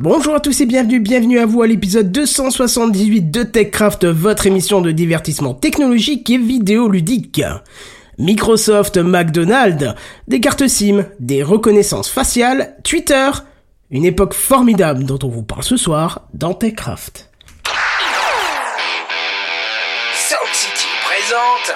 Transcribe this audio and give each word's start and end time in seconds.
Bonjour 0.00 0.36
à 0.36 0.38
tous 0.38 0.60
et 0.60 0.66
bienvenue, 0.66 1.00
bienvenue 1.00 1.40
à 1.40 1.44
vous 1.44 1.60
à 1.60 1.66
l'épisode 1.66 2.12
278 2.12 3.32
de 3.32 3.42
TechCraft, 3.42 4.04
votre 4.06 4.46
émission 4.46 4.80
de 4.80 4.92
divertissement 4.92 5.54
technologique 5.54 6.30
et 6.30 6.38
vidéoludique. 6.38 7.42
Microsoft, 8.16 8.96
McDonald's, 8.96 9.96
des 10.28 10.38
cartes 10.38 10.68
SIM, 10.68 11.04
des 11.18 11.42
reconnaissances 11.42 12.08
faciales, 12.08 12.76
Twitter, 12.84 13.28
une 13.90 14.04
époque 14.04 14.34
formidable 14.34 15.02
dont 15.02 15.18
on 15.24 15.28
vous 15.28 15.42
parle 15.42 15.64
ce 15.64 15.76
soir 15.76 16.28
dans 16.32 16.54
TechCraft. 16.54 17.28
City 20.52 20.86
présente. 21.02 21.74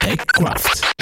TechCraft. 0.00 0.93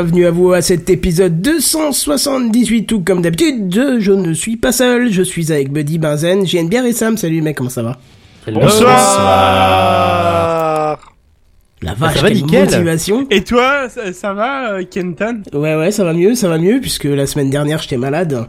Bienvenue 0.00 0.26
à 0.26 0.30
vous 0.30 0.52
à 0.52 0.62
cet 0.62 0.90
épisode 0.90 1.40
278, 1.42 2.86
tout 2.86 3.00
comme 3.00 3.20
d'habitude, 3.20 3.98
je 3.98 4.12
ne 4.12 4.32
suis 4.32 4.56
pas 4.56 4.70
seul, 4.70 5.10
je 5.10 5.22
suis 5.24 5.50
avec 5.50 5.72
Buddy 5.72 5.98
Benzen, 5.98 6.44
bière 6.68 6.86
et 6.86 6.92
Sam, 6.92 7.16
salut 7.16 7.42
mec, 7.42 7.56
comment 7.56 7.68
ça 7.68 7.82
va? 7.82 7.98
Bonsoir. 8.46 8.94
La 11.82 11.94
vache, 11.94 12.14
Ça 12.14 12.22
va, 12.22 12.28
quelle 12.28 12.36
nickel. 12.44 12.64
motivation 12.66 13.26
Et 13.28 13.42
toi, 13.42 13.88
ça, 13.88 14.12
ça 14.12 14.32
va, 14.34 14.74
euh, 14.74 14.84
Kenton? 14.88 15.42
Ouais 15.52 15.74
ouais, 15.74 15.90
ça 15.90 16.04
va 16.04 16.12
mieux, 16.12 16.36
ça 16.36 16.48
va 16.48 16.58
mieux, 16.58 16.78
puisque 16.80 17.02
la 17.02 17.26
semaine 17.26 17.50
dernière 17.50 17.82
j'étais 17.82 17.96
malade. 17.96 18.46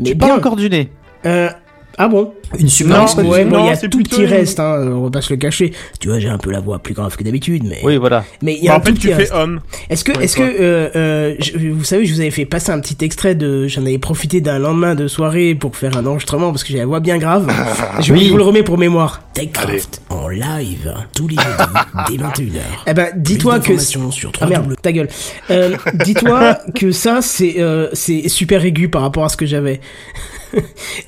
Mais 0.00 0.06
J'ai 0.06 0.14
bien. 0.14 0.28
pas 0.28 0.36
encore 0.38 0.56
du 0.56 0.70
nez. 0.70 0.88
Euh, 1.26 1.50
ah 1.98 2.08
bon? 2.08 2.32
Une 2.58 2.68
super 2.68 2.98
Non, 2.98 3.04
ouais, 3.28 3.44
bon, 3.44 3.58
il 3.58 3.66
y 3.66 3.66
Non, 3.66 3.68
a 3.72 3.76
tout 3.76 4.02
qui 4.02 4.22
une- 4.22 4.26
reste, 4.28 4.58
hein, 4.58 4.80
on 4.90 5.02
va 5.02 5.10
pas 5.10 5.20
se 5.20 5.32
le 5.32 5.36
cacher. 5.38 5.72
Tu 6.00 6.08
vois, 6.08 6.18
j'ai 6.18 6.28
un 6.28 6.38
peu 6.38 6.50
la 6.50 6.60
voix 6.60 6.78
plus 6.78 6.94
grave 6.94 7.14
que 7.16 7.22
d'habitude, 7.22 7.62
mais... 7.64 7.78
Oui, 7.82 7.96
voilà. 7.98 8.24
Mais 8.42 8.54
il 8.56 8.64
y 8.64 8.68
a 8.68 8.72
Bah, 8.72 8.76
un 8.76 8.80
En 8.80 8.84
fait, 8.84 8.92
tout 8.92 8.98
tu 8.98 9.08
fais 9.08 9.14
reste. 9.14 9.32
homme. 9.34 9.60
Est-ce 9.90 10.02
que, 10.04 10.12
Ouais, 10.16 10.24
est-ce 10.24 10.36
que, 10.36 10.42
euh, 10.42 10.88
euh, 10.96 11.34
je- 11.40 11.58
vous 11.68 11.84
savez, 11.84 12.06
je 12.06 12.14
vous 12.14 12.20
avais 12.20 12.30
fait 12.30 12.46
passer 12.46 12.70
un 12.72 12.80
petit 12.80 12.96
extrait 13.04 13.34
de, 13.34 13.66
j'en 13.68 13.82
avais 13.82 13.98
profité 13.98 14.40
d'un 14.40 14.58
lendemain 14.58 14.94
de 14.94 15.08
soirée 15.08 15.54
pour 15.54 15.76
faire 15.76 15.96
un 15.96 16.06
enregistrement 16.06 16.50
parce 16.50 16.64
que 16.64 16.72
j'ai 16.72 16.78
la 16.78 16.86
voix 16.86 17.00
bien 17.00 17.18
grave. 17.18 17.46
je 18.00 18.12
Oui. 18.14 18.28
vous 18.30 18.36
le 18.38 18.42
remets 18.44 18.62
pour 18.62 18.78
mémoire. 18.78 19.22
Techcraft 19.34 20.02
en 20.08 20.28
live 20.28 20.92
tous 21.14 21.28
les 21.28 21.36
jeudis 21.36 21.78
dès 22.08 22.16
21h. 22.16 22.60
Eh 22.86 22.94
ben, 22.94 23.08
dis-toi 23.14 23.60
que 23.60 23.76
sur 23.78 24.00
ah 24.40 24.46
merde, 24.46 24.74
ta 24.82 24.90
gueule. 24.90 25.08
Euh, 25.50 25.76
dis-toi 26.04 26.58
que 26.74 26.90
ça 26.92 27.20
c'est 27.22 27.56
euh, 27.58 27.88
c'est 27.92 28.28
super 28.28 28.64
aigu 28.64 28.88
par 28.88 29.02
rapport 29.02 29.24
à 29.24 29.28
ce 29.28 29.36
que 29.36 29.46
j'avais. 29.46 29.80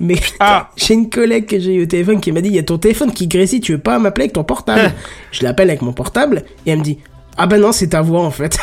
Mais 0.01 0.17
Ah. 0.39 0.71
j'ai 0.77 0.95
une 0.95 1.09
collègue 1.09 1.30
que 1.41 1.59
j'ai 1.59 1.75
eu 1.75 1.83
au 1.83 1.87
téléphone 1.87 2.21
qui 2.21 2.33
m'a 2.33 2.41
dit 2.41 2.49
il 2.51 2.55
y 2.55 2.59
a 2.59 2.63
ton 2.63 2.79
téléphone 2.79 3.13
qui 3.13 3.27
grésille, 3.27 3.61
tu 3.61 3.73
veux 3.73 3.79
pas 3.79 3.99
m'appeler 3.99 4.25
avec 4.25 4.33
ton 4.35 4.45
portable 4.45 4.93
Je 5.33 5.43
l'appelle 5.45 5.71
avec 5.71 5.83
mon 5.83 5.93
portable 5.93 6.45
et 6.67 6.71
elle 6.71 6.79
me 6.79 6.85
dit 6.85 6.99
ah 7.37 7.47
bah 7.47 7.59
non 7.59 7.73
c'est 7.73 7.89
ta 7.89 8.03
voix 8.03 8.23
en 8.23 8.31
fait. 8.31 8.59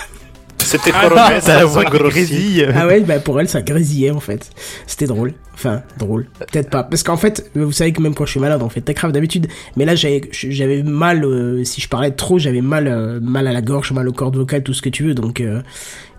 C'était 0.60 0.92
Ah, 0.94 1.04
Corona, 1.04 1.28
T'as 1.30 1.42
ça 1.42 1.56
la 1.56 1.66
voix 1.66 1.86
grésille. 1.86 2.68
ah 2.76 2.88
ouais 2.88 3.00
bah 3.00 3.20
pour 3.20 3.40
elle 3.40 3.48
ça 3.48 3.62
grésillait 3.62 4.12
en 4.12 4.20
fait. 4.20 4.50
C'était 4.86 5.06
drôle. 5.06 5.34
Enfin 5.54 5.82
drôle. 5.98 6.28
Peut-être 6.52 6.70
pas 6.70 6.84
parce 6.84 7.04
qu'en 7.04 7.16
fait 7.16 7.50
vous 7.56 7.72
savez 7.72 7.94
que 7.94 8.02
même 8.02 8.14
quand 8.14 8.26
je 8.26 8.32
suis 8.32 8.40
malade 8.40 8.62
on 8.62 8.68
fait 8.68 8.86
grave 8.94 9.14
d'habitude. 9.14 9.48
Mais 9.78 9.86
là 9.86 9.96
j'avais 9.96 10.22
j'avais 10.34 10.84
mal 10.84 11.24
euh, 11.24 11.64
si 11.64 11.80
je 11.80 11.88
parlais 11.88 12.12
trop 12.12 12.38
j'avais 12.38 12.60
mal 12.62 12.88
euh, 12.88 13.20
mal 13.22 13.48
à 13.48 13.54
la 13.54 13.62
gorge 13.62 13.94
mal 13.94 14.10
aux 14.10 14.14
cordes 14.14 14.36
vocales 14.36 14.62
tout 14.64 14.74
ce 14.74 14.82
que 14.82 14.90
tu 14.90 15.04
veux 15.04 15.14
donc 15.14 15.40
euh, 15.40 15.62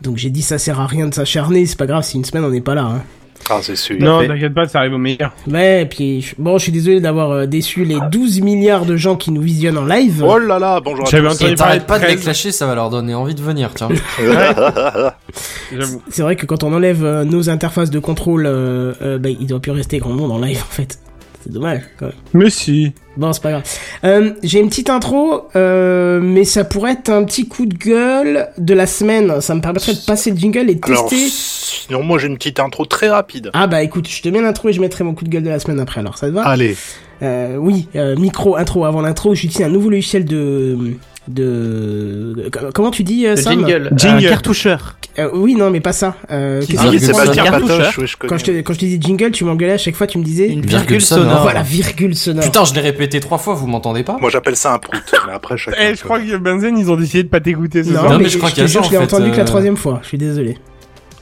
donc 0.00 0.16
j'ai 0.16 0.30
dit 0.30 0.42
ça 0.42 0.56
sert 0.59 0.80
à 0.80 0.86
rien 0.86 1.09
de 1.09 1.15
s'acharner 1.15 1.66
c'est 1.66 1.78
pas 1.78 1.86
grave 1.86 2.03
si 2.04 2.16
une 2.16 2.25
semaine 2.25 2.44
on 2.44 2.50
n'est 2.50 2.60
pas 2.62 2.75
là. 2.75 2.84
Hein. 2.84 3.03
Ah, 3.50 3.60
c'est 3.62 3.76
sûr. 3.76 3.97
Non, 3.99 4.26
t'inquiète 4.26 4.54
pas, 4.54 4.66
ça 4.69 4.81
arrive 4.81 4.94
au 4.94 4.99
meilleur. 4.99 5.32
Ouais, 5.47 5.82
et 5.82 5.87
puis 5.87 6.32
bon, 6.38 6.59
je 6.59 6.65
suis 6.65 6.72
désolé 6.72 7.00
d'avoir 7.00 7.31
euh, 7.31 7.47
déçu 7.47 7.84
les 7.84 7.99
12 8.10 8.41
milliards 8.41 8.84
de 8.84 8.97
gens 8.97 9.16
qui 9.16 9.31
nous 9.31 9.41
visionnent 9.41 9.78
en 9.78 9.87
live. 9.87 10.22
Oh 10.26 10.38
là 10.38 10.59
là, 10.59 10.81
bonjour 10.81 11.06
à 11.06 11.10
tous. 11.10 11.44
Et 11.44 11.54
t'arrêtes 11.54 11.87
pas 11.87 11.98
de 11.98 12.04
les 12.04 12.15
13, 12.15 12.22
clasher, 12.22 12.53
ça 12.53 12.66
va 12.66 12.75
leur 12.75 12.91
donner 12.91 13.15
envie 13.15 13.34
de 13.34 13.43
venir, 13.43 13.71
tiens. 13.75 13.88
j'avoue. 15.72 16.03
C'est 16.10 16.22
vrai 16.22 16.37
que 16.37 16.47
quand 16.47 16.62
on 16.62 16.72
enlève 16.72 17.04
euh, 17.04 17.25
nos 17.25 17.50
interfaces 17.50 17.91
de 17.91 17.98
contrôle, 17.98 18.47
euh, 18.47 18.93
euh, 19.03 19.19
bah, 19.19 19.28
il 19.31 19.47
doit 19.47 19.60
plus 19.60 19.72
rester 19.72 19.98
grand 19.98 20.12
monde 20.12 20.32
en 20.32 20.38
live 20.38 20.60
en 20.62 20.72
fait. 20.72 20.98
C'est 21.48 21.54
dommage. 21.54 21.81
Quand 21.98 22.06
même. 22.06 22.14
Mais 22.34 22.50
si. 22.50 22.92
Bon, 23.16 23.32
c'est 23.32 23.42
pas 23.42 23.50
grave. 23.53 23.62
Euh, 24.04 24.32
J'ai 24.42 24.60
une 24.60 24.69
petite 24.69 24.91
intro, 24.91 25.44
euh, 25.56 26.20
mais 26.20 26.44
ça 26.44 26.62
pourrait 26.64 26.92
être 26.92 27.09
un 27.09 27.25
petit 27.25 27.48
coup 27.48 27.64
de 27.64 27.75
gueule 27.75 28.48
de 28.59 28.75
la 28.75 28.86
semaine. 28.86 29.41
Ça 29.41 29.54
me 29.54 29.62
permettrait 29.62 29.94
de 29.94 29.98
passer 30.06 30.31
le 30.31 30.36
jingle 30.36 30.69
et 30.69 30.78
Alors, 30.82 31.09
tester. 31.09 31.28
sinon, 31.31 32.03
moi, 32.03 32.19
j'ai 32.19 32.26
une 32.26 32.36
petite 32.36 32.60
intro 32.60 32.84
très 32.84 33.09
rapide. 33.09 33.50
Ah 33.54 33.66
bah 33.66 33.82
écoute, 33.82 34.06
je 34.09 34.20
te 34.20 34.28
mets 34.28 34.42
l'intro 34.42 34.69
et 34.69 34.75
je 34.75 34.81
mettrai 34.82 35.04
mon 35.04 35.14
coup 35.14 35.25
de 35.25 35.31
gueule 35.31 35.42
de 35.42 35.48
la 35.48 35.59
semaine 35.59 35.81
après. 35.81 36.00
Alors 36.00 36.19
ça 36.19 36.28
te 36.28 36.32
va? 36.34 36.42
Allez. 36.47 36.76
Euh, 37.22 37.56
oui, 37.56 37.88
euh, 37.97 38.15
micro, 38.16 38.56
intro. 38.56 38.84
Avant 38.84 39.00
l'intro, 39.00 39.34
j'utilise 39.34 39.66
un 39.66 39.70
nouveau 39.70 39.88
logiciel 39.88 40.26
de 40.26 40.76
de 41.28 42.50
comment 42.75 42.91
tu 42.91 43.05
dis 43.05 43.27
euh, 43.27 43.37
Sam? 43.37 43.66
Jingle. 43.66 43.91
Jingle. 43.94 44.27
Un 44.27 44.28
cartoucheur. 44.31 44.97
Euh, 45.19 45.31
oui, 45.33 45.55
non, 45.55 45.71
mais 45.71 45.81
pas 45.81 45.93
ça. 45.93 46.15
Euh, 46.31 46.62
qu'est-ce 46.65 46.81
Ah 46.81 46.99
Sébastien. 46.99 47.50
Patoche, 47.50 47.99
oui, 47.99 48.06
je 48.06 48.16
connais. 48.16 48.31
quand 48.31 48.39
je, 48.39 48.44
te, 48.44 48.50
quand 48.61 48.72
je 48.72 48.78
te 48.78 48.84
dis 48.84 48.99
jingle, 49.00 49.31
tu 49.33 49.44
m'engueulais 49.44 49.72
à 49.72 49.78
chaque 49.78 49.97
fois, 49.97 50.06
tu 50.06 50.19
me 50.19 50.25
disais. 50.25 50.47
Une 50.47 50.61
Virgule 50.61 50.71
virgule 50.71 51.00
sonore. 51.00 51.25
sonore. 51.25 51.43
Voilà, 51.43 51.62
virgule 51.62 52.15
sonore. 52.15 52.44
Putain, 52.44 52.65
je 52.65 52.75
l'ai 52.75 52.81
répété 52.81 53.21
trois 53.21 53.39
fois, 53.39 53.55
vous 53.55 53.66
m'entendez 53.66 54.05
pas? 54.05 54.16
Moi, 54.21 54.31
j'appelle 54.31 54.56
ça 54.56 54.75
un 54.75 54.78
prout. 54.78 55.03
Mais 55.27 55.33
après, 55.33 55.56
chacun. 55.56 55.77
Eh, 55.81 55.94
je 55.94 56.03
crois 56.03 56.21
que 56.21 56.37
Benzen, 56.37 56.78
ils 56.78 56.91
ont 56.91 56.97
décidé 56.97 57.25
de 57.25 57.28
pas 57.28 57.41
t'écouter 57.41 57.83
non. 57.83 58.03
Non, 58.03 58.10
mais, 58.10 58.25
mais 58.25 58.28
je 58.28 58.39
crois 58.39 58.50
qu'il 58.50 58.62
y 58.62 58.66
a 58.66 58.69
ça, 58.69 58.83
je 58.83 58.91
l'ai 58.91 58.97
en 58.97 59.00
fait, 59.00 59.15
entendu 59.15 59.31
que 59.31 59.37
la 59.37 59.43
euh. 59.43 59.47
troisième 59.47 59.77
fois. 59.77 60.00
Je 60.03 60.09
suis 60.09 60.19
désolé. 60.19 60.59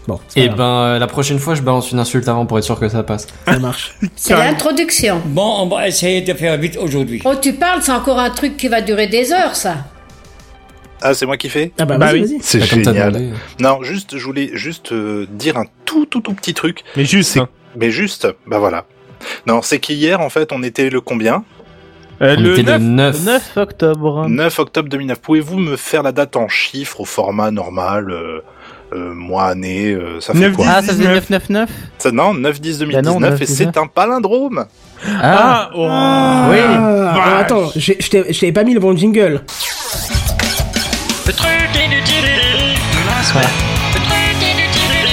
Bon, 0.06 0.20
Et 0.36 0.46
grave, 0.46 0.56
ben, 0.56 0.64
euh, 0.64 0.98
la 1.00 1.06
prochaine 1.08 1.38
fois, 1.38 1.54
je 1.54 1.62
balance 1.62 1.90
une 1.90 1.98
insulte 1.98 2.28
avant 2.28 2.46
pour 2.46 2.58
être 2.58 2.64
sûr 2.64 2.78
que 2.78 2.88
ça 2.88 3.02
passe. 3.02 3.26
ça 3.46 3.58
marche. 3.58 3.96
C'est 4.16 4.34
l'introduction. 4.34 5.20
Bon, 5.26 5.62
on 5.62 5.68
va 5.68 5.88
essayer 5.88 6.20
de 6.20 6.32
faire 6.32 6.56
vite 6.58 6.78
aujourd'hui. 6.80 7.22
Oh, 7.24 7.32
tu 7.40 7.54
parles, 7.54 7.82
c'est 7.82 7.92
encore 7.92 8.18
un 8.18 8.30
truc 8.30 8.56
qui 8.56 8.68
va 8.68 8.82
durer 8.82 9.08
des 9.08 9.32
heures, 9.32 9.56
ça. 9.56 9.78
Ah, 11.02 11.14
c'est 11.14 11.26
moi 11.26 11.36
qui 11.36 11.48
fais 11.48 11.72
Ah 11.78 11.84
bah, 11.84 11.98
Bah 11.98 12.06
vas-y, 12.06 12.20
oui. 12.22 12.26
vas-y. 12.26 12.38
C'est 12.42 12.58
Bah, 12.58 12.66
t'as 12.70 12.92
génial. 12.92 13.22
Non, 13.60 13.82
juste, 13.82 14.16
je 14.16 14.24
voulais 14.24 14.50
juste 14.54 14.92
euh, 14.92 15.26
dire 15.30 15.56
un 15.58 15.64
tout, 15.84 16.06
tout, 16.06 16.20
tout 16.20 16.32
petit 16.34 16.54
truc. 16.54 16.84
Mais 16.96 17.04
juste. 17.04 17.32
C'est- 17.32 17.40
hein. 17.40 17.48
Mais 17.76 17.90
juste, 17.90 18.26
bah 18.46 18.58
voilà. 18.58 18.86
Non, 19.46 19.60
c'est 19.62 19.78
qu'hier, 19.78 20.20
en 20.20 20.30
fait, 20.30 20.52
on 20.52 20.62
était 20.62 20.88
le 20.88 21.00
combien? 21.02 21.44
Euh, 22.22 22.34
On 22.38 22.40
le 22.40 22.52
était 22.58 22.62
9. 22.62 22.80
le 22.80 22.86
9. 22.86 23.24
9 23.26 23.56
octobre. 23.56 24.26
9 24.28 24.58
octobre 24.58 24.88
2009. 24.88 25.20
Pouvez-vous 25.20 25.58
me 25.58 25.76
faire 25.76 26.02
la 26.02 26.12
date 26.12 26.36
en 26.36 26.48
chiffres 26.48 27.00
au 27.02 27.04
format 27.04 27.50
normal 27.50 28.10
euh, 28.10 28.40
euh, 28.94 29.12
mois, 29.12 29.44
année, 29.48 29.92
euh, 29.92 30.18
ça 30.20 30.32
fait 30.32 30.38
9, 30.40 30.52
quoi? 30.54 30.64
10. 30.64 30.70
Ah, 30.74 30.80
ça 30.82 30.92
faisait 30.94 31.04
999 31.04 31.68
ça, 31.98 32.12
Non, 32.12 32.32
9 32.32 32.58
10 32.60 32.78
2019 32.78 33.04
Bah 33.04 33.10
non, 33.10 33.18
et 33.26 33.30
9, 33.30 33.38
c'est 33.40 33.64
19. 33.66 33.76
un 33.76 33.86
palindrome. 33.88 34.64
Ah, 35.04 35.68
Ah, 35.68 35.70
oh. 35.74 35.82
oui. 36.50 36.56
vache. 36.56 37.26
alors 37.26 37.38
attends, 37.38 37.70
j'ai- 37.76 37.98
je 38.00 38.08
t'ai- 38.08 38.32
je 38.32 38.40
t'avais 38.40 38.52
pas 38.52 38.64
mis 38.64 38.72
le 38.72 38.80
bon 38.80 38.96
jingle. 38.96 39.42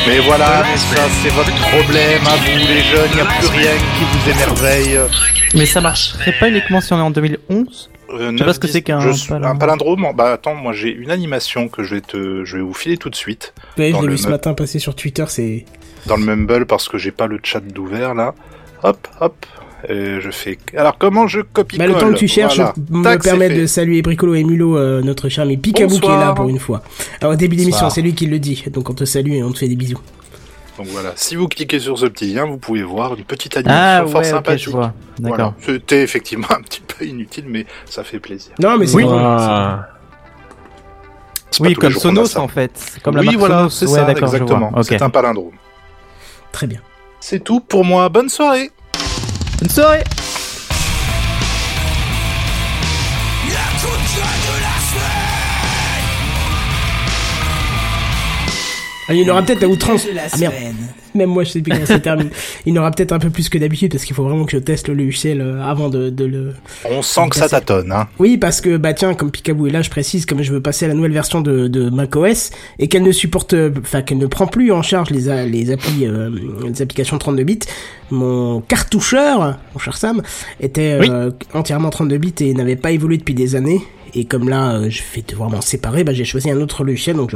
Mais 0.08 0.20
voilà, 0.20 0.64
mais 0.70 0.78
ça 0.78 1.02
c'est 1.22 1.30
votre 1.30 1.54
problème 1.70 2.22
à 2.28 2.36
vous 2.36 2.58
les 2.68 2.82
jeunes, 2.84 3.10
il 3.12 3.16
n'y 3.16 3.22
a 3.22 3.26
plus 3.26 3.48
rien 3.48 3.72
qui 3.98 4.04
vous 4.04 4.30
émerveille. 4.30 5.00
mais 5.56 5.66
ça 5.66 5.82
marcherait 5.82 6.34
pas 6.40 6.50
uniquement 6.50 6.82
si 6.82 6.92
on 6.94 6.98
est 6.98 7.02
en 7.02 7.10
2011 7.12 7.90
Euh, 8.12 8.18
sais 8.32 8.38
pas 8.38 8.46
9, 8.46 8.54
ce 8.56 8.60
que 8.60 8.68
10, 8.68 8.74
c'est 8.74 8.82
qu'un 8.84 9.00
je 9.00 9.10
suis- 9.12 9.30
palindrome. 9.30 9.56
Un 9.56 9.58
palindrome 9.58 10.08
Bah 10.16 10.34
attends, 10.34 10.54
moi 10.56 10.74
j'ai 10.74 10.90
une 10.92 11.10
animation 11.10 11.68
que 11.68 11.82
je 11.84 11.96
vais 11.96 12.02
te, 12.02 12.44
je 12.46 12.58
vais 12.58 12.64
vous 12.64 12.74
filer 12.74 12.98
tout 12.98 13.10
de 13.10 13.16
suite 13.16 13.54
Ouais, 13.78 13.88
je 13.88 13.94
Dans 13.94 14.02
l'ai 14.02 14.08
le 14.08 14.12
vu 14.14 14.18
ce 14.20 14.28
matin 14.28 14.54
passer 14.54 14.78
sur 14.80 14.94
Twitter, 14.96 15.26
c'est. 15.30 15.66
dans 16.06 16.18
le 16.18 16.24
Mumble 16.26 16.66
parce 16.68 16.88
que 16.90 16.98
j'ai 17.00 17.12
pas 17.12 17.26
le 17.28 17.40
chat 17.42 17.62
d'ouvert 17.62 18.14
là. 18.14 18.36
hop, 18.84 19.08
hop. 19.22 19.46
Euh, 19.90 20.22
je 20.22 20.30
fais. 20.32 20.58
Alors 20.78 20.98
comment 20.98 21.28
je 21.28 21.42
copie 21.42 21.78
Bah, 21.78 21.88
le 21.88 21.94
temps 21.96 22.10
que 22.10 22.18
tu 22.18 22.28
cherches, 22.28 22.56
Voilà. 22.58 22.74
je 23.24 23.32
me 23.36 23.50
fait. 23.50 23.50
de 23.62 23.66
saluer 23.66 24.02
Bricolo 24.02 24.34
et 24.36 24.44
Mulot, 24.44 24.78
euh, 24.78 25.02
notre 25.02 25.28
cher 25.30 25.44
ami 25.44 25.58
Picabou 25.58 26.00
qui 26.00 26.06
est 26.08 26.10
là 26.10 26.34
pour 26.34 26.48
une 26.48 26.60
fois. 26.60 26.82
Alors, 27.22 27.34
au 27.34 27.36
début 27.36 27.56
d'émission, 27.58 27.90
c'est 27.90 28.02
lui 28.02 28.14
qui 28.14 28.26
le 28.28 28.40
dit. 28.40 28.64
Donc, 28.72 28.90
on 28.90 28.94
te 28.94 29.04
salue 29.06 29.32
et 29.34 29.44
on 29.44 29.52
te 29.52 29.58
fait 29.60 29.68
des 29.68 29.76
bisous. 29.76 30.00
Donc 30.78 30.88
voilà, 30.88 31.12
si 31.16 31.36
vous 31.36 31.48
cliquez 31.48 31.80
sur 31.80 32.00
ce 32.00 32.08
petit 32.08 32.34
lien, 32.34 32.46
vous 32.46 32.58
pouvez 32.58 32.82
voir 32.82 33.14
une 33.16 33.24
petite 33.26 33.56
Ah 33.58 33.98
animation 33.98 34.08
fort 34.12 34.22
ouais, 34.22 34.28
sympathique. 34.28 34.66
je 34.66 34.70
vois. 34.72 34.94
Voilà. 35.20 35.38
D'accord. 35.38 35.54
C'était 35.62 36.02
effectivement 36.02 36.48
un 36.58 36.62
petit 36.64 36.82
peu 36.82 37.06
inutile, 37.06 37.46
mais 37.48 37.68
ça 37.86 38.04
fait 38.04 38.20
plaisir. 38.20 38.54
Non, 38.60 38.78
mais 38.80 38.88
c'est 38.88 38.96
Oui. 38.98 39.04
drôle. 39.04 39.20
Ah. 39.24 39.88
Oui, 41.60 41.76
comme 41.76 41.92
Sonos 41.94 42.36
en 42.38 42.48
fait. 42.48 42.72
Comme 43.04 43.16
la 43.16 43.22
oui, 43.22 43.28
marque 43.28 43.38
voilà, 43.38 43.68
c'est 43.70 43.86
ouais, 43.86 43.92
ça, 44.00 44.06
d'accord, 44.06 44.34
exactement. 44.34 44.72
C'est 44.82 45.02
un 45.02 45.10
palindrome. 45.12 45.52
Très 46.52 46.66
bien. 46.66 46.80
C'est 47.20 47.44
tout 47.44 47.60
pour 47.60 47.86
moi. 47.86 48.10
Bonne 48.10 48.30
soirée. 48.30 48.72
Bonne 49.64 50.04
Ah, 59.08 59.14
il 59.14 59.22
y 59.22 59.30
en 59.30 59.34
aura 59.34 59.44
peut-être 59.44 59.64
à 59.64 59.68
outrance. 59.68 60.06
De 60.08 60.14
la 60.14 60.24
Ah 60.32 60.38
merde. 60.38 60.54
Même 61.16 61.30
moi, 61.30 61.44
je 61.44 61.52
sais 61.52 61.62
plus 61.62 61.72
comment 61.72 61.86
ça 61.86 62.00
termine. 62.00 62.30
Il 62.66 62.74
y 62.74 62.78
en 62.78 62.82
aura 62.82 62.92
peut-être 62.92 63.12
un 63.12 63.20
peu 63.20 63.30
plus 63.30 63.48
que 63.50 63.58
d'habitude 63.58 63.92
parce 63.92 64.04
qu'il 64.04 64.16
faut 64.16 64.24
vraiment 64.24 64.46
que 64.46 64.52
je 64.54 64.58
teste 64.58 64.88
le 64.88 64.96
logiciel 64.96 65.42
euh, 65.42 65.62
avant 65.62 65.90
de, 65.90 66.10
de 66.10 66.26
le. 66.26 66.54
On 66.90 67.02
sent 67.04 67.30
que 67.30 67.36
ça 67.36 67.48
tâtonne, 67.48 67.92
hein. 67.92 68.08
Oui, 68.18 68.38
parce 68.38 68.62
que 68.62 68.78
bah 68.78 68.94
tiens, 68.94 69.14
comme 69.14 69.30
Picaboo 69.30 69.68
est 69.68 69.72
là, 69.72 69.82
je 69.84 69.90
précise, 69.92 70.26
comme 70.26 70.42
je 70.42 70.52
veux 70.52 70.62
passer 70.62 70.86
à 70.86 70.88
la 70.88 70.94
nouvelle 70.96 71.12
version 71.12 71.42
de, 71.42 71.68
de 71.68 71.90
macOS 71.90 72.50
et 72.80 72.88
qu'elle 72.88 73.04
ne 73.04 73.12
supporte, 73.12 73.54
euh, 73.54 73.72
enfin 73.82 74.02
qu'elle 74.02 74.18
ne 74.18 74.26
prend 74.26 74.48
plus 74.48 74.72
en 74.72 74.82
charge 74.82 75.12
les 75.12 75.24
les 75.46 75.72
applis, 75.72 76.08
euh, 76.08 76.32
les 76.64 76.82
applications 76.82 77.18
32 77.18 77.44
bits. 77.44 77.60
Mon 78.10 78.62
cartoucheur, 78.62 79.60
mon 79.74 79.80
cher 79.80 79.98
Sam, 79.98 80.22
était 80.60 80.98
euh, 81.02 81.32
entièrement 81.54 81.90
32 81.90 82.18
bits 82.18 82.34
et 82.40 82.54
n'avait 82.54 82.76
pas 82.76 82.92
évolué 82.92 83.18
depuis 83.18 83.34
des 83.36 83.56
années. 83.56 83.82
Et 84.16 84.26
comme 84.26 84.50
là, 84.50 84.74
euh, 84.76 84.90
je 84.90 85.02
vais 85.16 85.24
devoir 85.28 85.50
m'en 85.50 85.62
séparer, 85.62 86.04
bah 86.04 86.14
j'ai 86.14 86.26
choisi 86.26 86.50
un 86.50 86.62
autre 86.62 86.84
logiciel, 86.84 87.16
donc 87.16 87.32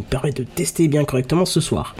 permet 0.00 0.32
de 0.32 0.44
tester 0.44 0.88
bien 0.88 1.04
correctement 1.04 1.44
ce 1.44 1.60
soir. 1.60 1.94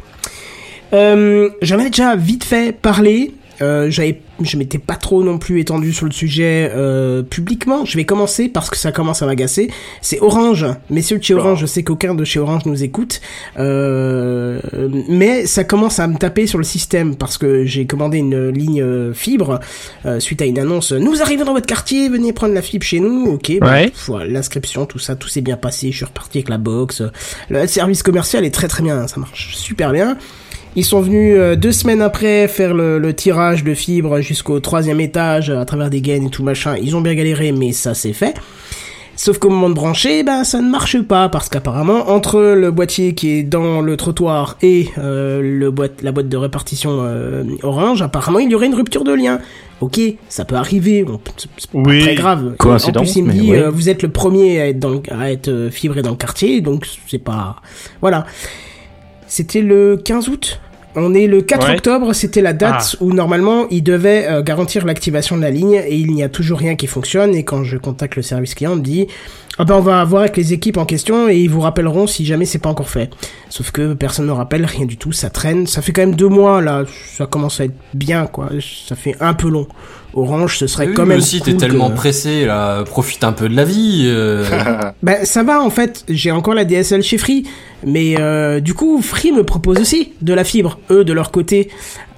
Euh, 0.92 1.50
J'en 1.62 1.78
avais 1.78 1.90
déjà 1.90 2.16
vite 2.16 2.44
fait 2.44 2.72
parler. 2.72 3.32
Euh, 3.60 3.90
j'avais, 3.90 4.20
je 4.42 4.56
m'étais 4.56 4.78
pas 4.78 4.96
trop 4.96 5.22
non 5.22 5.38
plus 5.38 5.60
étendu 5.60 5.92
sur 5.92 6.06
le 6.06 6.12
sujet 6.12 6.70
euh, 6.74 7.22
publiquement. 7.22 7.84
Je 7.84 7.96
vais 7.96 8.04
commencer 8.04 8.48
parce 8.48 8.70
que 8.70 8.76
ça 8.76 8.92
commence 8.92 9.22
à 9.22 9.26
m'agacer. 9.26 9.70
C'est 10.02 10.20
Orange, 10.20 10.66
messieurs 10.90 11.18
de 11.18 11.22
chez 11.24 11.34
Orange. 11.34 11.60
Je 11.60 11.66
sais 11.66 11.82
qu'aucun 11.82 12.14
de 12.14 12.24
chez 12.24 12.38
Orange 12.38 12.62
nous 12.66 12.82
écoute, 12.82 13.20
euh, 13.58 14.60
mais 15.08 15.46
ça 15.46 15.64
commence 15.64 15.98
à 15.98 16.06
me 16.06 16.16
taper 16.16 16.46
sur 16.46 16.58
le 16.58 16.64
système 16.64 17.16
parce 17.16 17.38
que 17.38 17.64
j'ai 17.64 17.86
commandé 17.86 18.18
une 18.18 18.48
ligne 18.50 18.82
euh, 18.82 19.12
fibre 19.14 19.60
euh, 20.04 20.20
suite 20.20 20.42
à 20.42 20.44
une 20.44 20.58
annonce. 20.58 20.92
Nous 20.92 21.22
arrivons 21.22 21.44
dans 21.44 21.52
votre 21.54 21.66
quartier, 21.66 22.08
venez 22.08 22.32
prendre 22.32 22.54
la 22.54 22.62
fibre 22.62 22.84
chez 22.84 23.00
nous. 23.00 23.26
Ok, 23.32 23.52
bah, 23.60 23.72
Ouais. 23.72 23.84
pff, 23.88 24.06
voilà, 24.08 24.26
l'inscription, 24.26 24.86
tout 24.86 24.98
ça, 24.98 25.16
tout 25.16 25.28
s'est 25.28 25.40
bien 25.40 25.56
passé. 25.56 25.90
Je 25.90 25.96
suis 25.96 26.04
reparti 26.04 26.38
avec 26.38 26.48
la 26.48 26.58
box. 26.58 27.02
Le 27.48 27.66
service 27.66 28.02
commercial 28.02 28.44
est 28.44 28.50
très 28.54 28.68
très 28.68 28.82
bien, 28.82 29.06
ça 29.08 29.18
marche 29.18 29.54
super 29.56 29.92
bien. 29.92 30.16
Ils 30.76 30.84
sont 30.84 31.00
venus 31.00 31.34
euh, 31.38 31.56
deux 31.56 31.72
semaines 31.72 32.02
après 32.02 32.46
faire 32.48 32.74
le, 32.74 32.98
le 32.98 33.14
tirage 33.14 33.64
de 33.64 33.74
fibres 33.74 34.20
jusqu'au 34.20 34.60
troisième 34.60 35.00
étage 35.00 35.50
à 35.50 35.64
travers 35.64 35.88
des 35.90 36.00
gaines 36.02 36.26
et 36.26 36.30
tout 36.30 36.42
machin. 36.42 36.76
Ils 36.80 36.94
ont 36.94 37.00
bien 37.00 37.14
galéré, 37.14 37.50
mais 37.52 37.72
ça 37.72 37.94
c'est 37.94 38.12
fait. 38.12 38.34
Sauf 39.18 39.38
qu'au 39.38 39.48
moment 39.48 39.70
de 39.70 39.74
brancher, 39.74 40.22
ben 40.22 40.44
ça 40.44 40.60
ne 40.60 40.68
marche 40.70 41.00
pas 41.00 41.30
parce 41.30 41.48
qu'apparemment 41.48 42.10
entre 42.10 42.38
le 42.54 42.70
boîtier 42.70 43.14
qui 43.14 43.30
est 43.30 43.42
dans 43.42 43.80
le 43.80 43.96
trottoir 43.96 44.58
et 44.60 44.90
euh, 44.98 45.40
le 45.40 45.70
boîte, 45.70 46.02
la 46.02 46.12
boîte 46.12 46.28
de 46.28 46.36
répartition 46.36 46.98
euh, 47.00 47.42
orange, 47.62 48.02
apparemment 48.02 48.40
il 48.40 48.50
y 48.50 48.54
aurait 48.54 48.66
une 48.66 48.74
rupture 48.74 49.04
de 49.04 49.14
lien. 49.14 49.38
Ok, 49.80 49.98
ça 50.28 50.44
peut 50.44 50.56
arriver, 50.56 51.06
c'est 51.38 51.70
pas 51.70 51.78
Oui. 51.78 52.00
très 52.00 52.14
grave. 52.14 52.56
Coïncidence, 52.58 52.96
En 53.08 53.12
plus 53.12 53.16
il 53.16 53.24
me 53.24 53.32
dit 53.32 53.50
ouais. 53.52 53.58
euh, 53.62 53.70
vous 53.70 53.88
êtes 53.88 54.02
le 54.02 54.10
premier 54.10 54.60
à 54.60 54.68
être, 54.68 54.78
dans, 54.80 55.00
à 55.10 55.30
être 55.32 55.68
fibré 55.70 56.02
dans 56.02 56.10
le 56.10 56.16
quartier, 56.16 56.60
donc 56.60 56.86
c'est 57.08 57.16
pas 57.18 57.56
voilà. 58.02 58.26
C'était 59.26 59.62
le 59.62 59.96
15 59.96 60.28
août. 60.28 60.60
On 60.98 61.12
est 61.14 61.26
le 61.26 61.42
4 61.42 61.66
Ouais. 61.68 61.74
octobre, 61.74 62.12
c'était 62.14 62.40
la 62.40 62.52
date 62.54 62.96
où 63.00 63.12
normalement 63.12 63.66
il 63.70 63.82
devait 63.82 64.26
euh, 64.28 64.42
garantir 64.42 64.86
l'activation 64.86 65.36
de 65.36 65.42
la 65.42 65.50
ligne 65.50 65.74
et 65.86 65.94
il 65.94 66.10
n'y 66.14 66.22
a 66.22 66.28
toujours 66.30 66.58
rien 66.58 66.74
qui 66.74 66.86
fonctionne 66.86 67.34
et 67.34 67.44
quand 67.44 67.64
je 67.64 67.76
contacte 67.76 68.16
le 68.16 68.22
service 68.22 68.54
client, 68.54 68.72
on 68.72 68.76
me 68.76 68.80
dit 68.82 69.06
ah 69.58 69.64
ben 69.64 69.74
on 69.76 69.80
va 69.80 70.02
voir 70.04 70.22
avec 70.22 70.36
les 70.36 70.52
équipes 70.52 70.76
en 70.78 70.84
question 70.86 71.28
et 71.28 71.36
ils 71.38 71.48
vous 71.50 71.60
rappelleront 71.60 72.06
si 72.06 72.24
jamais 72.24 72.44
c'est 72.46 72.58
pas 72.58 72.68
encore 72.70 72.88
fait. 72.88 73.10
Sauf 73.50 73.70
que 73.72 73.94
personne 73.94 74.26
ne 74.26 74.32
rappelle, 74.32 74.64
rien 74.64 74.86
du 74.86 74.96
tout, 74.96 75.12
ça 75.12 75.28
traîne. 75.30 75.66
Ça 75.66 75.82
fait 75.82 75.92
quand 75.92 76.02
même 76.02 76.14
deux 76.16 76.28
mois 76.28 76.60
là, 76.62 76.84
ça 77.16 77.26
commence 77.26 77.60
à 77.60 77.64
être 77.64 77.74
bien 77.94 78.26
quoi. 78.26 78.48
Ça 78.88 78.96
fait 78.96 79.16
un 79.20 79.34
peu 79.34 79.48
long. 79.48 79.66
Orange, 80.16 80.58
ce 80.58 80.66
serait 80.66 80.88
Oui, 80.88 80.94
quand 80.94 81.02
mais 81.04 81.10
même 81.10 81.18
aussi, 81.18 81.40
t'es 81.40 81.52
cool 81.52 81.60
tellement 81.60 81.90
que- 81.90 81.94
pressé, 81.96 82.44
là, 82.46 82.82
profite 82.84 83.22
un 83.22 83.32
peu 83.32 83.48
de 83.48 83.54
la 83.54 83.64
vie. 83.64 84.04
euh. 84.06 84.44
Ben 85.02 85.24
ça 85.24 85.42
va 85.42 85.60
en 85.62 85.70
fait, 85.70 86.04
j'ai 86.08 86.30
encore 86.30 86.54
la 86.54 86.64
DSL 86.64 87.02
chez 87.02 87.18
Free, 87.18 87.44
mais 87.86 88.16
euh, 88.18 88.60
du 88.60 88.72
coup 88.74 89.00
Free 89.02 89.30
me 89.32 89.44
propose 89.44 89.78
aussi 89.78 90.12
de 90.22 90.32
la 90.34 90.42
fibre, 90.44 90.78
eux 90.90 91.04
de 91.04 91.12
leur 91.12 91.30
côté. 91.30 91.68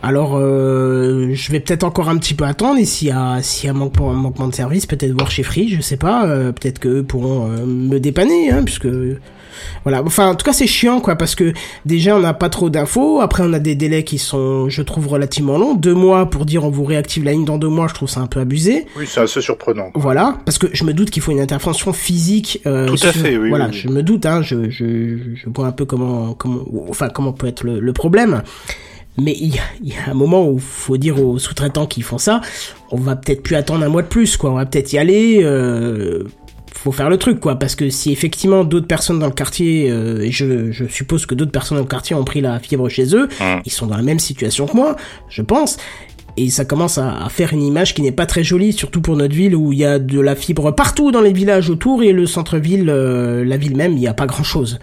Alors 0.03 0.37
euh, 0.39 1.31
je 1.35 1.51
vais 1.53 1.59
peut-être 1.59 1.83
encore 1.83 2.09
un 2.09 2.17
petit 2.19 2.35
peu 2.35 2.45
attendre 2.45 2.79
et 2.79 2.85
s'il 2.85 3.09
y 3.09 3.11
a 3.11 3.39
s'il 3.43 3.67
y 3.67 3.71
a 3.71 3.73
manquement, 3.73 4.13
manquement 4.13 4.47
de 4.47 4.55
service, 4.55 4.87
peut-être 4.87 5.11
voir 5.13 5.31
chez 5.31 5.43
Free, 5.43 5.69
je 5.69 5.81
sais 5.81 5.97
pas, 5.97 6.25
euh, 6.27 6.53
peut-être 6.53 6.79
que 6.79 6.89
eux 6.89 7.03
pourront 7.03 7.51
euh, 7.51 7.67
me 7.67 7.99
dépanner, 7.99 8.51
hein, 8.53 8.63
puisque 8.65 8.87
voilà. 9.85 10.03
Enfin 10.05 10.29
en 10.29 10.35
tout 10.35 10.45
cas 10.45 10.53
c'est 10.53 10.67
chiant 10.67 11.01
quoi 11.01 11.17
parce 11.17 11.35
que 11.35 11.53
déjà 11.87 12.17
on 12.17 12.21
n'a 12.21 12.35
pas 12.35 12.49
trop 12.49 12.71
d'infos, 12.71 13.21
après 13.21 13.43
on 13.47 13.53
a 13.53 13.59
des 13.59 13.75
délais 13.75 14.05
qui 14.05 14.19
sont 14.19 14.69
je 14.69 14.83
trouve 14.83 15.07
relativement 15.09 15.59
longs, 15.59 15.75
deux 15.75 15.95
mois 15.95 16.29
pour 16.31 16.45
dire 16.45 16.65
on 16.65 16.71
vous 16.71 16.85
réactive 16.85 17.25
la 17.25 17.33
ligne 17.33 17.45
dans 17.45 17.59
deux 17.59 17.69
mois, 17.69 17.89
je 17.89 17.95
trouve 17.95 18.09
ça 18.09 18.21
un 18.21 18.27
peu 18.27 18.41
abusé. 18.41 18.87
Oui, 18.97 19.05
c'est 19.09 19.21
assez 19.21 19.41
surprenant. 19.41 19.91
quoi. 19.91 20.01
Voilà, 20.03 20.37
parce 20.45 20.59
que 20.59 20.67
je 20.73 20.85
me 20.85 20.93
doute 20.93 21.11
qu'il 21.11 21.23
faut 21.23 21.33
une 21.33 21.41
intervention 21.41 21.93
physique. 21.93 22.61
euh, 22.67 22.87
Tout 22.87 22.95
à 22.95 23.13
sur- 23.13 23.23
fait, 23.23 23.37
oui, 23.37 23.49
Voilà, 23.49 23.67
oui, 23.67 23.71
oui. 23.75 23.79
je 23.79 23.89
me 23.89 24.03
doute. 24.03 24.27
Hein, 24.27 24.43
je, 24.43 24.71
je, 24.71 24.85
je 25.35 25.49
vois 25.55 25.67
un 25.67 25.73
peu 25.73 25.85
comment, 25.85 26.35
comment, 26.35 26.61
enfin 26.89 27.09
comment 27.09 27.33
peut 27.33 27.47
être 27.47 27.65
le, 27.65 27.81
le 27.81 27.93
problème. 27.93 28.43
Mais 29.21 29.35
il 29.41 29.53
y, 29.53 29.59
a, 29.59 29.63
il 29.83 29.89
y 29.89 29.95
a 29.97 30.11
un 30.13 30.15
moment 30.15 30.47
où 30.49 30.61
faut 30.61 30.97
dire 30.97 31.21
aux 31.21 31.39
sous-traitants 31.41 31.87
qui 31.87 32.03
font 32.03 32.19
ça, 32.19 32.41
on 32.93 32.99
va 32.99 33.17
peut-être 33.17 33.43
plus 33.43 33.57
attendre 33.57 33.85
un 33.85 33.89
mois 33.89 34.03
de 34.03 34.07
plus, 34.07 34.37
quoi. 34.37 34.51
On 34.51 34.55
va 34.55 34.65
peut-être 34.65 34.93
y 34.93 34.99
aller. 34.99 35.41
Euh, 35.43 36.23
faut 36.75 36.93
faire 36.93 37.11
le 37.11 37.17
truc, 37.17 37.41
quoi. 37.41 37.57
Parce 37.59 37.75
que 37.75 37.91
si 37.91 38.13
effectivement 38.13 38.65
d'autres 38.65 38.87
personnes 38.87 39.19
dans 39.19 39.27
le 39.27 39.33
quartier, 39.33 39.91
euh, 39.91 40.21
et 40.23 40.31
je, 40.31 40.71
je 40.71 40.85
suppose 40.87 41.27
que 41.27 41.35
d'autres 41.35 41.53
personnes 41.53 41.77
dans 41.79 41.85
le 41.85 41.89
quartier 41.89 42.15
ont 42.17 42.25
pris 42.25 42.41
la 42.41 42.59
fibre 42.59 42.89
chez 42.89 43.15
eux, 43.15 43.29
Hum. 43.41 43.61
ils 43.65 43.73
sont 43.73 43.87
dans 43.87 43.97
la 43.97 44.03
même 44.03 44.19
situation 44.19 44.67
que 44.67 44.77
moi, 44.77 44.97
je 45.29 45.43
pense. 45.43 45.77
Et 46.41 46.51
ça 46.51 46.65
commence 46.65 46.99
à, 46.99 47.25
à 47.25 47.29
faire 47.31 47.53
une 47.53 47.63
image 47.65 47.95
qui 47.95 48.03
n'est 48.03 48.13
pas 48.13 48.25
très 48.25 48.45
jolie, 48.45 48.73
surtout 48.73 49.01
pour 49.01 49.17
notre 49.17 49.35
ville 49.35 49.57
où 49.57 49.73
il 49.73 49.81
y 49.81 49.85
a 49.85 49.99
de 49.99 50.21
la 50.21 50.37
fibre 50.37 50.71
partout 50.71 51.11
dans 51.11 51.21
les 51.21 51.33
villages 51.33 51.69
autour 51.69 52.05
et 52.05 52.13
le 52.13 52.27
centre-ville, 52.27 52.89
euh, 52.91 53.45
la 53.45 53.57
ville 53.57 53.77
même, 53.77 53.95
il 53.95 53.99
n'y 53.99 54.07
a 54.07 54.15
pas 54.15 54.27
grand-chose. 54.27 54.79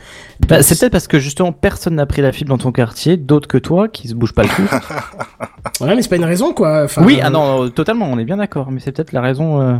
Bah, 0.50 0.62
c'est 0.64 0.78
peut-être 0.78 0.92
parce 0.92 1.08
que 1.08 1.18
justement 1.18 1.54
personne 1.54 1.96
n'a 1.96 2.06
pris 2.06 2.22
la 2.22 2.34
fibre 2.34 2.50
dans 2.50 2.58
ton 2.58 2.74
quartier, 2.74 3.16
d'autres 3.16 3.48
que 3.48 3.58
toi 3.58 3.88
qui 3.88 4.10
se 4.10 4.16
bougent 4.16 4.34
pas 4.34 4.44
le 4.44 4.50
cul. 4.50 4.64
Ouais, 5.82 5.94
mais 5.96 6.02
c'est 6.02 6.10
pas 6.10 6.16
une 6.16 6.24
raison, 6.26 6.54
quoi. 6.54 6.84
Enfin, 6.86 7.04
oui, 7.06 7.20
ah 7.22 7.30
non, 7.30 7.70
totalement, 7.70 8.10
on 8.10 8.18
est 8.18 8.24
bien 8.24 8.38
d'accord, 8.38 8.72
mais 8.72 8.80
c'est 8.80 8.92
peut-être 8.94 9.12
la 9.12 9.20
raison. 9.22 9.62
euh, 9.62 9.76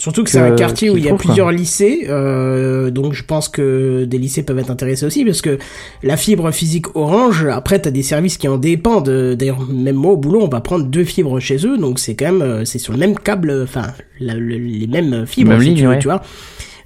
Surtout 0.00 0.24
que 0.24 0.30
c'est 0.30 0.38
un 0.38 0.54
quartier 0.54 0.88
où 0.88 0.96
il 0.96 1.04
y 1.04 1.08
a 1.08 1.10
quoi. 1.10 1.18
plusieurs 1.18 1.52
lycées, 1.52 2.06
euh, 2.08 2.90
donc 2.90 3.12
je 3.12 3.22
pense 3.22 3.50
que 3.50 4.04
des 4.06 4.16
lycées 4.16 4.42
peuvent 4.42 4.58
être 4.58 4.70
intéressés 4.70 5.04
aussi, 5.04 5.26
parce 5.26 5.42
que 5.42 5.58
la 6.02 6.16
fibre 6.16 6.50
physique 6.52 6.96
Orange, 6.96 7.44
après 7.44 7.78
t'as 7.80 7.90
des 7.90 8.02
services 8.02 8.38
qui 8.38 8.48
en 8.48 8.56
dépendent. 8.56 9.10
D'ailleurs, 9.10 9.60
même 9.68 9.96
moi 9.96 10.12
au 10.12 10.16
boulot, 10.16 10.40
on 10.40 10.48
va 10.48 10.62
prendre 10.62 10.86
deux 10.86 11.04
fibres 11.04 11.38
chez 11.38 11.66
eux, 11.66 11.76
donc 11.76 11.98
c'est 11.98 12.14
quand 12.14 12.32
même, 12.32 12.40
euh, 12.40 12.64
c'est 12.64 12.78
sur 12.78 12.94
le 12.94 12.98
même 12.98 13.14
câble, 13.14 13.52
enfin 13.62 13.88
les 14.18 14.86
mêmes 14.86 15.26
fibres, 15.26 15.50
Même 15.50 15.60
si 15.60 15.66
ligne, 15.66 15.76
tu 15.76 15.82
veux, 15.82 15.88
ouais. 15.90 15.98
tu 15.98 16.08
vois. 16.08 16.22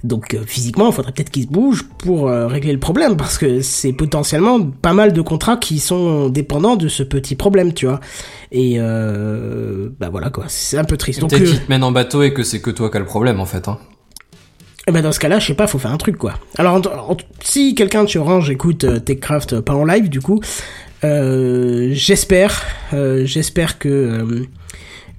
Donc 0.05 0.33
euh, 0.33 0.39
physiquement, 0.45 0.87
il 0.87 0.93
faudrait 0.93 1.11
peut-être 1.11 1.29
qu'ils 1.31 1.43
se 1.43 1.47
bougent 1.49 1.83
pour 1.99 2.29
euh, 2.29 2.47
régler 2.47 2.71
le 2.73 2.79
problème, 2.79 3.17
parce 3.17 3.37
que 3.37 3.61
c'est 3.61 3.91
potentiellement 3.93 4.61
pas 4.61 4.93
mal 4.93 5.13
de 5.13 5.21
contrats 5.21 5.57
qui 5.57 5.79
sont 5.79 6.29
dépendants 6.29 6.75
de 6.75 6.87
ce 6.87 7.03
petit 7.03 7.35
problème, 7.35 7.73
tu 7.73 7.85
vois. 7.87 7.99
Et 8.51 8.75
euh, 8.77 9.89
bah 9.99 10.09
voilà 10.09 10.29
quoi, 10.29 10.45
c'est 10.47 10.77
un 10.77 10.83
peu 10.83 10.97
triste. 10.97 11.21
Peut-être 11.21 11.43
qu'ils 11.43 11.59
te 11.59 11.69
mènent 11.69 11.83
en 11.83 11.91
bateau 11.91 12.23
et 12.23 12.33
que 12.33 12.43
c'est 12.43 12.61
que 12.61 12.69
toi 12.71 12.89
qui 12.89 12.97
as 12.97 12.99
le 12.99 13.05
problème, 13.05 13.39
en 13.39 13.45
fait. 13.45 13.67
Hein. 13.67 13.77
eh 14.87 14.91
ben 14.91 15.01
dans 15.01 15.11
ce 15.11 15.19
cas-là, 15.19 15.39
je 15.39 15.47
sais 15.47 15.53
pas, 15.55 15.65
faut 15.67 15.79
faire 15.79 15.91
un 15.91 15.97
truc 15.97 16.17
quoi. 16.17 16.35
Alors 16.57 16.75
en- 16.75 17.17
si 17.41 17.73
quelqu'un 17.73 18.03
de 18.03 18.09
chez 18.09 18.19
Orange 18.19 18.49
écoute 18.51 18.83
euh, 18.83 18.99
TechCraft 18.99 19.53
euh, 19.53 19.61
pas 19.61 19.73
en 19.73 19.83
live 19.85 20.09
du 20.09 20.21
coup, 20.21 20.39
euh, 21.03 21.89
j'espère, 21.93 22.61
euh, 22.93 23.25
j'espère 23.25 23.79
que 23.79 24.45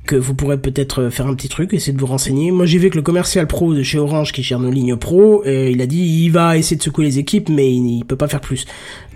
que 0.06 0.16
vous 0.16 0.32
pourrez 0.34 0.56
peut-être 0.56 1.10
faire 1.10 1.26
un 1.26 1.34
petit 1.34 1.48
truc, 1.48 1.74
essayer 1.74 1.92
de 1.92 2.00
vous 2.00 2.06
renseigner. 2.06 2.50
Moi 2.52 2.64
j'ai 2.64 2.78
vu 2.78 2.88
que 2.88 2.96
le 2.96 3.02
commercial 3.02 3.46
pro 3.46 3.74
de 3.74 3.82
chez 3.82 3.98
Orange 3.98 4.32
qui 4.32 4.42
gère 4.42 4.58
nos 4.60 4.70
lignes 4.70 4.96
pro, 4.96 5.42
euh, 5.44 5.68
il 5.70 5.82
a 5.82 5.86
dit 5.86 5.98
il 5.98 6.30
va 6.30 6.56
essayer 6.56 6.76
de 6.76 6.82
secouer 6.82 7.04
les 7.04 7.18
équipes, 7.18 7.48
mais 7.50 7.70
il, 7.74 7.98
il 7.98 8.04
peut 8.04 8.16
pas 8.16 8.28
faire 8.28 8.40
plus. 8.40 8.64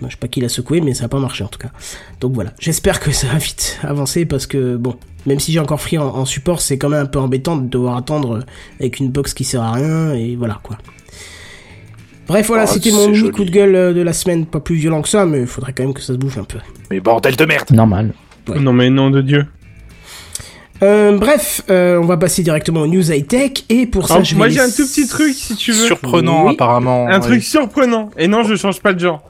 Moi, 0.01 0.09
je 0.09 0.15
sais 0.15 0.19
pas 0.19 0.27
qui 0.27 0.41
l'a 0.41 0.49
secoué, 0.49 0.81
mais 0.81 0.93
ça 0.93 1.05
a 1.05 1.07
pas 1.07 1.19
marché 1.19 1.43
en 1.43 1.47
tout 1.47 1.59
cas. 1.59 1.71
Donc 2.19 2.33
voilà, 2.33 2.53
j'espère 2.59 2.99
que 2.99 3.11
ça 3.11 3.27
va 3.27 3.37
vite 3.39 3.79
avancer 3.83 4.25
parce 4.25 4.45
que 4.45 4.75
bon, 4.75 4.95
même 5.25 5.39
si 5.39 5.51
j'ai 5.51 5.59
encore 5.59 5.81
Free 5.81 5.97
en, 5.97 6.07
en 6.07 6.25
support, 6.25 6.61
c'est 6.61 6.77
quand 6.77 6.89
même 6.89 7.03
un 7.03 7.05
peu 7.07 7.19
embêtant 7.19 7.55
de 7.57 7.67
devoir 7.67 7.97
attendre 7.97 8.37
euh, 8.37 8.41
avec 8.79 8.99
une 8.99 9.09
box 9.09 9.33
qui 9.33 9.43
sert 9.43 9.61
à 9.63 9.71
rien 9.73 10.13
et 10.13 10.35
voilà 10.35 10.59
quoi. 10.61 10.77
Bref, 12.27 12.47
voilà, 12.47 12.63
Ah, 12.63 12.67
c'était 12.67 12.91
mon 12.91 13.07
mini 13.07 13.17
joli. 13.17 13.31
coup 13.31 13.43
de 13.43 13.49
gueule 13.51 13.75
euh, 13.75 13.93
de 13.93 14.01
la 14.01 14.13
semaine, 14.13 14.45
pas 14.45 14.59
plus 14.59 14.75
violent 14.75 15.01
que 15.01 15.09
ça, 15.09 15.25
mais 15.25 15.41
il 15.41 15.47
faudrait 15.47 15.73
quand 15.73 15.83
même 15.83 15.93
que 15.93 16.01
ça 16.01 16.13
se 16.13 16.17
bouge 16.17 16.37
un 16.37 16.43
peu. 16.43 16.59
Mais 16.89 16.99
bordel 16.99 17.35
de 17.35 17.45
merde 17.45 17.67
Ouais. 18.47 18.59
Non 18.59 18.73
mais 18.73 18.89
nom 18.89 19.09
de 19.09 19.21
Dieu. 19.21 19.45
Euh, 20.83 21.17
bref, 21.17 21.61
euh, 21.69 21.97
on 22.01 22.05
va 22.05 22.17
passer 22.17 22.41
directement 22.41 22.81
aux 22.81 22.87
news 22.87 23.11
high 23.11 23.25
tech 23.27 23.51
et 23.69 23.85
pour 23.85 24.07
ça, 24.07 24.15
Alors, 24.15 24.25
je 24.25 24.31
vais 24.31 24.37
moi 24.37 24.49
j'ai 24.49 24.59
un 24.61 24.69
tout 24.69 24.85
petit 24.87 25.07
truc 25.07 25.35
si 25.35 25.55
tu 25.55 25.71
veux. 25.71 25.85
Surprenant, 25.85 26.45
Oui. 26.47 26.53
apparemment. 26.53 27.07
Un 27.07 27.19
oui. 27.19 27.25
truc 27.25 27.43
surprenant. 27.43 28.09
Et 28.17 28.27
non, 28.27 28.43
je 28.43 28.55
change 28.55 28.79
pas 28.81 28.93
de 28.93 28.99
genre. 28.99 29.21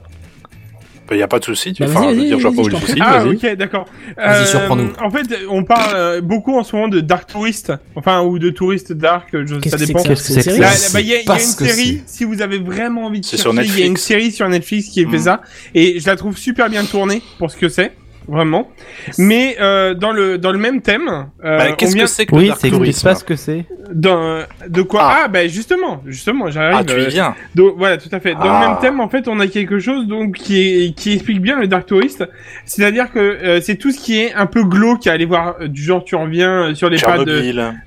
Bah, 1.08 1.16
y 1.16 1.22
a 1.22 1.28
pas 1.28 1.40
de 1.40 1.44
souci. 1.44 1.74
Tu 1.74 1.82
Bah, 1.82 1.90
enfin, 1.94 2.08
je 2.10 2.14
veux 2.14 2.24
dire, 2.24 2.38
je 2.38 2.48
vois 2.48 2.70
pas 2.70 2.80
souci. 2.80 2.98
Ah 3.02 3.24
ok 3.26 3.56
d'accord. 3.56 3.84
Vas-y, 4.16 4.46
surprends-nous. 4.46 4.92
En 5.02 5.10
fait, 5.10 5.26
on 5.50 5.62
parle 5.62 5.92
euh, 5.94 6.20
beaucoup 6.22 6.56
en 6.56 6.64
ce 6.64 6.74
moment 6.74 6.88
de 6.88 7.00
Dark 7.00 7.30
Tourist, 7.30 7.70
enfin 7.96 8.22
ou 8.22 8.38
de 8.38 8.48
Tourist 8.48 8.92
Dark, 8.94 9.28
je, 9.32 9.68
ça 9.68 9.76
dépend. 9.76 10.02
Qu'est-ce 10.02 10.34
que 10.34 10.40
c'est 10.40 10.54
que 10.56 10.60
là, 10.60 10.70
bah, 10.94 11.00
il 11.02 11.08
y 11.08 11.12
a, 11.12 11.16
il 11.16 11.18
y 11.18 11.22
a 11.22 11.24
parce 11.26 11.60
une 11.60 11.66
série, 11.66 12.02
si 12.06 12.24
vous 12.24 12.40
avez 12.40 12.58
vraiment 12.60 13.04
envie 13.06 13.20
de 13.20 13.26
C'est 13.26 13.36
chercher, 13.36 13.62
il 13.62 13.78
y 13.78 13.82
a 13.82 13.86
une 13.86 13.96
série 13.98 14.32
sur 14.32 14.48
Netflix 14.48 14.88
qui 14.88 15.04
fait 15.04 15.18
Mm. 15.18 15.22
ça, 15.22 15.42
et 15.74 16.00
je 16.00 16.06
la 16.06 16.16
trouve 16.16 16.38
super 16.38 16.70
bien 16.70 16.84
tournée 16.84 17.20
pour 17.38 17.50
ce 17.50 17.56
que 17.58 17.68
c'est, 17.68 17.92
vraiment. 18.28 18.68
Mais 19.18 19.56
euh, 19.60 19.94
dans 19.94 20.12
le 20.12 20.38
dans 20.38 20.52
le 20.52 20.58
même 20.58 20.80
thème, 20.80 21.26
euh, 21.44 21.58
Bah, 21.58 21.72
Qu'est-ce 21.72 21.94
vient 21.94 22.04
que 22.04 22.10
c'est 22.10 22.26
que 22.26 22.34
le 22.34 22.40
Oui, 22.40 22.48
dark 22.48 22.60
c'est 22.60 23.02
pas 23.04 23.14
ce 23.14 23.24
que 23.24 23.36
c'est. 23.36 23.64
dans 23.92 24.40
de 24.68 24.82
quoi 24.82 25.00
Ah. 25.04 25.18
Ah, 25.24 25.28
bah 25.28 25.46
justement, 25.48 26.00
justement, 26.06 26.50
j'arrive. 26.50 26.76
Ah, 26.80 26.84
tu 26.84 26.94
euh, 26.94 27.02
y 27.04 27.08
viens. 27.08 27.34
donc, 27.54 27.74
voilà, 27.76 27.96
tout 27.98 28.08
à 28.12 28.20
fait. 28.20 28.32
Dans 28.34 28.40
Ah. 28.42 28.60
le 28.62 28.68
même 28.68 28.78
thème, 28.80 29.00
en 29.00 29.08
fait, 29.08 29.28
on 29.28 29.38
a 29.40 29.46
quelque 29.46 29.78
chose 29.78 30.06
donc 30.06 30.36
qui 30.36 30.60
est, 30.60 30.94
qui 30.96 31.12
explique 31.12 31.40
bien 31.40 31.58
le 31.58 31.66
Dark 31.68 31.86
Tourist. 31.86 32.24
C'est-à-dire 32.64 33.12
que 33.12 33.18
euh, 33.18 33.60
c'est 33.60 33.76
tout 33.76 33.90
ce 33.90 33.98
qui 34.00 34.18
est 34.20 34.32
un 34.34 34.46
peu 34.46 34.64
glauque 34.64 35.06
à 35.06 35.12
aller 35.12 35.24
voir 35.26 35.56
euh, 35.60 35.68
du 35.68 35.82
genre 35.82 36.04
tu 36.04 36.16
reviens 36.16 36.68
euh, 36.70 36.74
sur 36.74 36.88
les 36.90 36.98
pas 36.98 37.18
de 37.24 37.32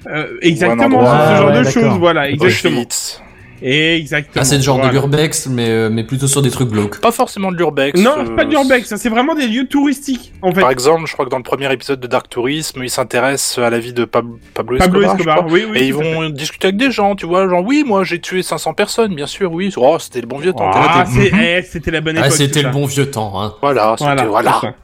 euh, 0.07 0.25
exactement 0.41 0.99
ce 1.01 1.35
genre 1.37 1.51
Ah, 1.53 1.59
de 1.59 1.63
choses, 1.69 1.97
voilà, 1.97 2.29
exactement. 2.29 2.81
Auschwitz. 3.61 3.99
Exactement. 4.01 4.33
Ah, 4.41 4.45
c'est 4.45 4.57
le 4.57 4.61
genre 4.63 4.75
voilà. 4.77 4.89
de 4.91 4.93
l'urbex, 4.95 5.47
mais, 5.47 5.69
euh, 5.69 5.89
mais 5.89 6.03
plutôt 6.03 6.27
sur 6.27 6.41
des 6.41 6.49
trucs 6.51 6.69
glauques. 6.69 6.99
Pas 7.01 7.11
forcément 7.11 7.51
de 7.51 7.57
l'urbex. 7.57 7.99
Non, 7.99 8.11
euh, 8.17 8.23
c'est 8.27 8.35
pas 8.35 8.45
de 8.45 8.49
l'urbex, 8.51 8.87
ça 8.87 8.97
c'est 8.97 9.09
vraiment 9.09 9.33
des 9.35 9.47
lieux 9.47 9.67
touristiques 9.67 10.33
en 10.41 10.51
fait. 10.53 10.61
Par 10.61 10.71
exemple, 10.71 11.05
je 11.07 11.13
crois 11.13 11.25
que 11.25 11.29
dans 11.31 11.37
le 11.37 11.43
premier 11.43 11.71
épisode 11.73 11.99
de 11.99 12.07
Dark 12.07 12.29
Tourisme, 12.29 12.83
ils 12.83 12.89
s'intéressent 12.89 13.57
à 13.65 13.69
la 13.69 13.79
vie 13.79 13.93
de 13.93 14.05
Pab- 14.05 14.25
Pablo 14.53 14.77
Escobar. 14.77 15.01
Pablo 15.01 15.01
Escobar, 15.15 15.37
crois. 15.37 15.51
oui, 15.51 15.65
oui. 15.69 15.77
et 15.79 15.87
ils 15.87 15.93
fait. 15.93 16.13
vont 16.13 16.29
discuter 16.29 16.67
avec 16.67 16.77
des 16.77 16.91
gens, 16.91 17.15
tu 17.15 17.25
vois, 17.25 17.47
genre 17.47 17.63
oui, 17.65 17.83
moi 17.85 18.03
j'ai 18.03 18.19
tué 18.19 18.43
500 18.43 18.73
personnes, 18.73 19.15
bien 19.15 19.27
sûr, 19.27 19.51
oui. 19.51 19.73
Oh, 19.77 19.97
c'était 19.99 20.21
le 20.21 20.27
bon 20.27 20.37
vieux 20.37 20.53
temps. 20.53 20.69
Ah, 20.73 21.05
eh, 21.17 21.61
c'était 21.63 21.91
la 21.91 22.01
bonne 22.01 22.17
époque. 22.17 22.29
Ah, 22.31 22.35
c'était 22.35 22.61
tout 22.61 22.67
le 22.67 22.71
bon 22.73 22.85
vieux 22.85 23.09
temps, 23.09 23.41
hein. 23.41 23.53
Voilà, 23.61 23.95
c'était 23.97 24.25
Voilà. 24.25 24.25
voilà. 24.59 24.75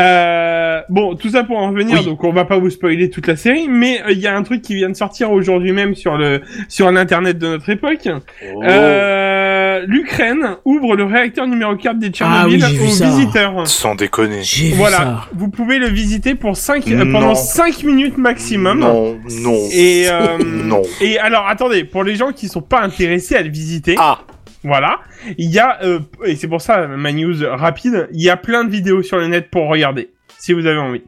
Euh, 0.00 0.80
bon, 0.88 1.14
tout 1.14 1.28
ça 1.30 1.44
pour 1.44 1.58
en 1.58 1.68
revenir, 1.70 1.98
Oui. 2.00 2.04
donc 2.06 2.24
on 2.24 2.32
va 2.32 2.44
pas 2.44 2.58
vous 2.58 2.70
spoiler 2.70 3.10
toute 3.10 3.26
la 3.26 3.36
série, 3.36 3.68
mais 3.68 4.00
euh, 4.02 4.12
il 4.12 4.18
y 4.18 4.26
a 4.26 4.34
un 4.36 4.42
truc 4.42 4.62
qui 4.62 4.74
vient 4.74 4.88
de 4.88 4.96
sortir 4.96 5.30
aujourd'hui 5.30 5.72
même 5.72 5.94
sur 5.94 6.16
le 6.16 6.40
sur 6.68 6.90
l'internet 6.90 7.38
de 7.38 7.46
notre 7.48 7.68
époque. 7.70 8.08
Oh. 8.54 8.62
Euh, 8.64 9.84
L'Ukraine 9.86 10.56
ouvre 10.66 10.94
le 10.96 11.04
réacteur 11.04 11.46
numéro 11.46 11.74
4 11.74 11.98
des 11.98 12.08
Tchernobyl 12.10 12.62
Ah 12.62 12.68
oui, 12.70 12.78
aux 12.78 12.84
visiteurs. 13.04 13.66
Sans 13.66 13.94
déconner. 13.94 14.42
J'ai 14.42 14.68
vu 14.68 14.74
Voilà, 14.74 14.96
ça. 14.98 15.20
vous 15.34 15.48
pouvez 15.48 15.78
le 15.78 15.88
visiter 15.88 16.34
pour 16.34 16.56
5 16.56 16.86
Non. 16.88 17.10
pendant 17.12 17.34
5 17.34 17.82
minutes 17.84 18.18
maximum. 18.18 18.80
Non, 18.80 19.18
non. 19.42 19.56
Et 19.72 20.04
euh, 20.10 20.36
Non. 20.64 20.82
Et 21.00 21.18
alors 21.18 21.46
attendez, 21.48 21.84
pour 21.84 22.04
les 22.04 22.14
gens 22.16 22.32
qui 22.32 22.48
sont 22.48 22.60
pas 22.60 22.82
intéressés 22.82 23.36
à 23.36 23.42
le 23.42 23.48
visiter, 23.50 23.94
Ah, 23.98 24.18
voilà, 24.62 25.00
il 25.38 25.50
y 25.50 25.58
a 25.58 25.82
euh, 25.82 26.00
et 26.24 26.36
c'est 26.36 26.48
pour 26.48 26.60
ça 26.60 26.86
ma 26.86 27.12
news 27.12 27.36
rapide, 27.42 28.08
il 28.12 28.22
y 28.22 28.30
a 28.30 28.36
plein 28.36 28.64
de 28.64 28.70
vidéos 28.70 29.02
sur 29.02 29.18
le 29.18 29.26
net 29.26 29.50
pour 29.50 29.68
regarder 29.68 30.10
si 30.38 30.52
vous 30.52 30.66
avez 30.66 30.78
envie. 30.78 31.02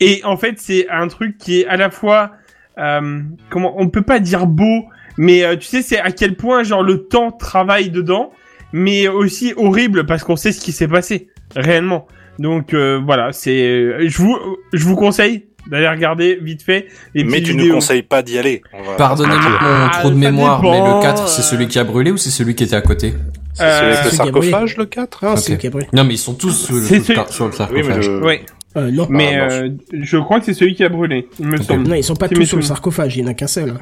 Et 0.00 0.20
en 0.24 0.36
fait, 0.36 0.58
c'est 0.58 0.88
un 0.90 1.08
truc 1.08 1.38
qui 1.38 1.60
est 1.60 1.66
à 1.66 1.76
la 1.76 1.90
fois 1.90 2.32
euh, 2.78 3.20
comment 3.50 3.74
on 3.78 3.88
peut 3.88 4.02
pas 4.02 4.20
dire 4.20 4.46
beau, 4.46 4.84
mais 5.18 5.44
euh, 5.44 5.56
tu 5.56 5.66
sais 5.66 5.82
c'est 5.82 5.98
à 5.98 6.10
quel 6.12 6.36
point 6.36 6.62
genre 6.62 6.82
le 6.82 7.06
temps 7.06 7.30
travaille 7.30 7.90
dedans, 7.90 8.32
mais 8.72 9.08
aussi 9.08 9.52
horrible 9.56 10.06
parce 10.06 10.24
qu'on 10.24 10.36
sait 10.36 10.52
ce 10.52 10.60
qui 10.60 10.72
s'est 10.72 10.88
passé 10.88 11.28
réellement. 11.54 12.06
Donc 12.38 12.72
euh, 12.72 13.00
voilà, 13.04 13.32
c'est 13.32 14.08
je 14.08 14.22
vous 14.22 14.38
je 14.72 14.84
vous 14.84 14.96
conseille 14.96 15.46
d'aller 15.70 15.88
regarder 15.88 16.38
vite 16.42 16.62
fait 16.62 16.86
les 17.14 17.24
mais 17.24 17.40
tu 17.42 17.54
ne 17.54 17.70
conseilles 17.72 18.02
pas 18.02 18.22
d'y 18.22 18.38
aller. 18.38 18.62
Pardonnez-moi 18.98 19.38
mon 19.40 19.56
Ah, 19.60 19.90
trop 20.00 20.10
de 20.10 20.14
mémoire, 20.16 20.60
dépend, 20.60 20.72
mais 20.72 20.94
le 20.96 21.02
4, 21.02 21.28
c'est 21.28 21.40
euh. 21.40 21.44
celui 21.44 21.68
qui 21.68 21.78
a 21.78 21.84
brûlé 21.84 22.10
ou 22.10 22.16
c'est 22.16 22.30
celui 22.30 22.54
qui 22.54 22.64
était 22.64 22.76
à 22.76 22.80
côté 22.82 23.14
C'est 23.54 23.62
celui 23.62 23.70
avec 23.70 23.98
Euh, 23.98 24.04
le 24.04 24.10
celui 24.10 24.30
brûlé. 24.32 24.50
sarcophage, 24.50 24.76
le 24.76 24.84
4 24.86 25.24
Non, 25.24 25.36
c'est 25.36 25.52
Ok. 25.54 25.58
qui 25.58 25.66
a 25.66 25.70
brûlé. 25.70 25.86
Non, 25.92 26.04
mais 26.04 26.14
ils 26.14 26.18
sont 26.18 26.34
tous 26.34 26.70
le, 26.70 26.80
C'est 26.82 26.98
le 26.98 27.04
sur 27.30 27.44
le 27.46 27.50
Oui, 27.50 27.56
sarcophage. 27.56 27.86
mais 27.86 28.06
le... 28.06 28.26
Oui, 28.26 28.40
Euh, 28.76 28.90
non. 28.90 29.06
mais 29.10 29.36
Ah, 29.36 29.48
euh, 29.52 29.68
je 29.92 30.16
crois 30.18 30.38
que 30.40 30.46
c'est 30.46 30.54
celui 30.54 30.74
qui 30.74 30.84
a 30.84 30.88
brûlé, 30.88 31.28
il 31.38 31.46
me 31.46 31.56
semble. 31.56 31.88
Non, 31.88 31.94
ils 31.94 32.04
sont 32.04 32.14
pas 32.16 32.28
C'est 32.28 32.34
tous 32.34 32.44
sur 32.44 32.56
le 32.56 32.62
sarcophage, 32.62 33.16
il 33.16 33.22
y 33.22 33.24
en 33.26 33.30
a 33.30 33.34
qu'un 33.34 33.46
seul. 33.46 33.74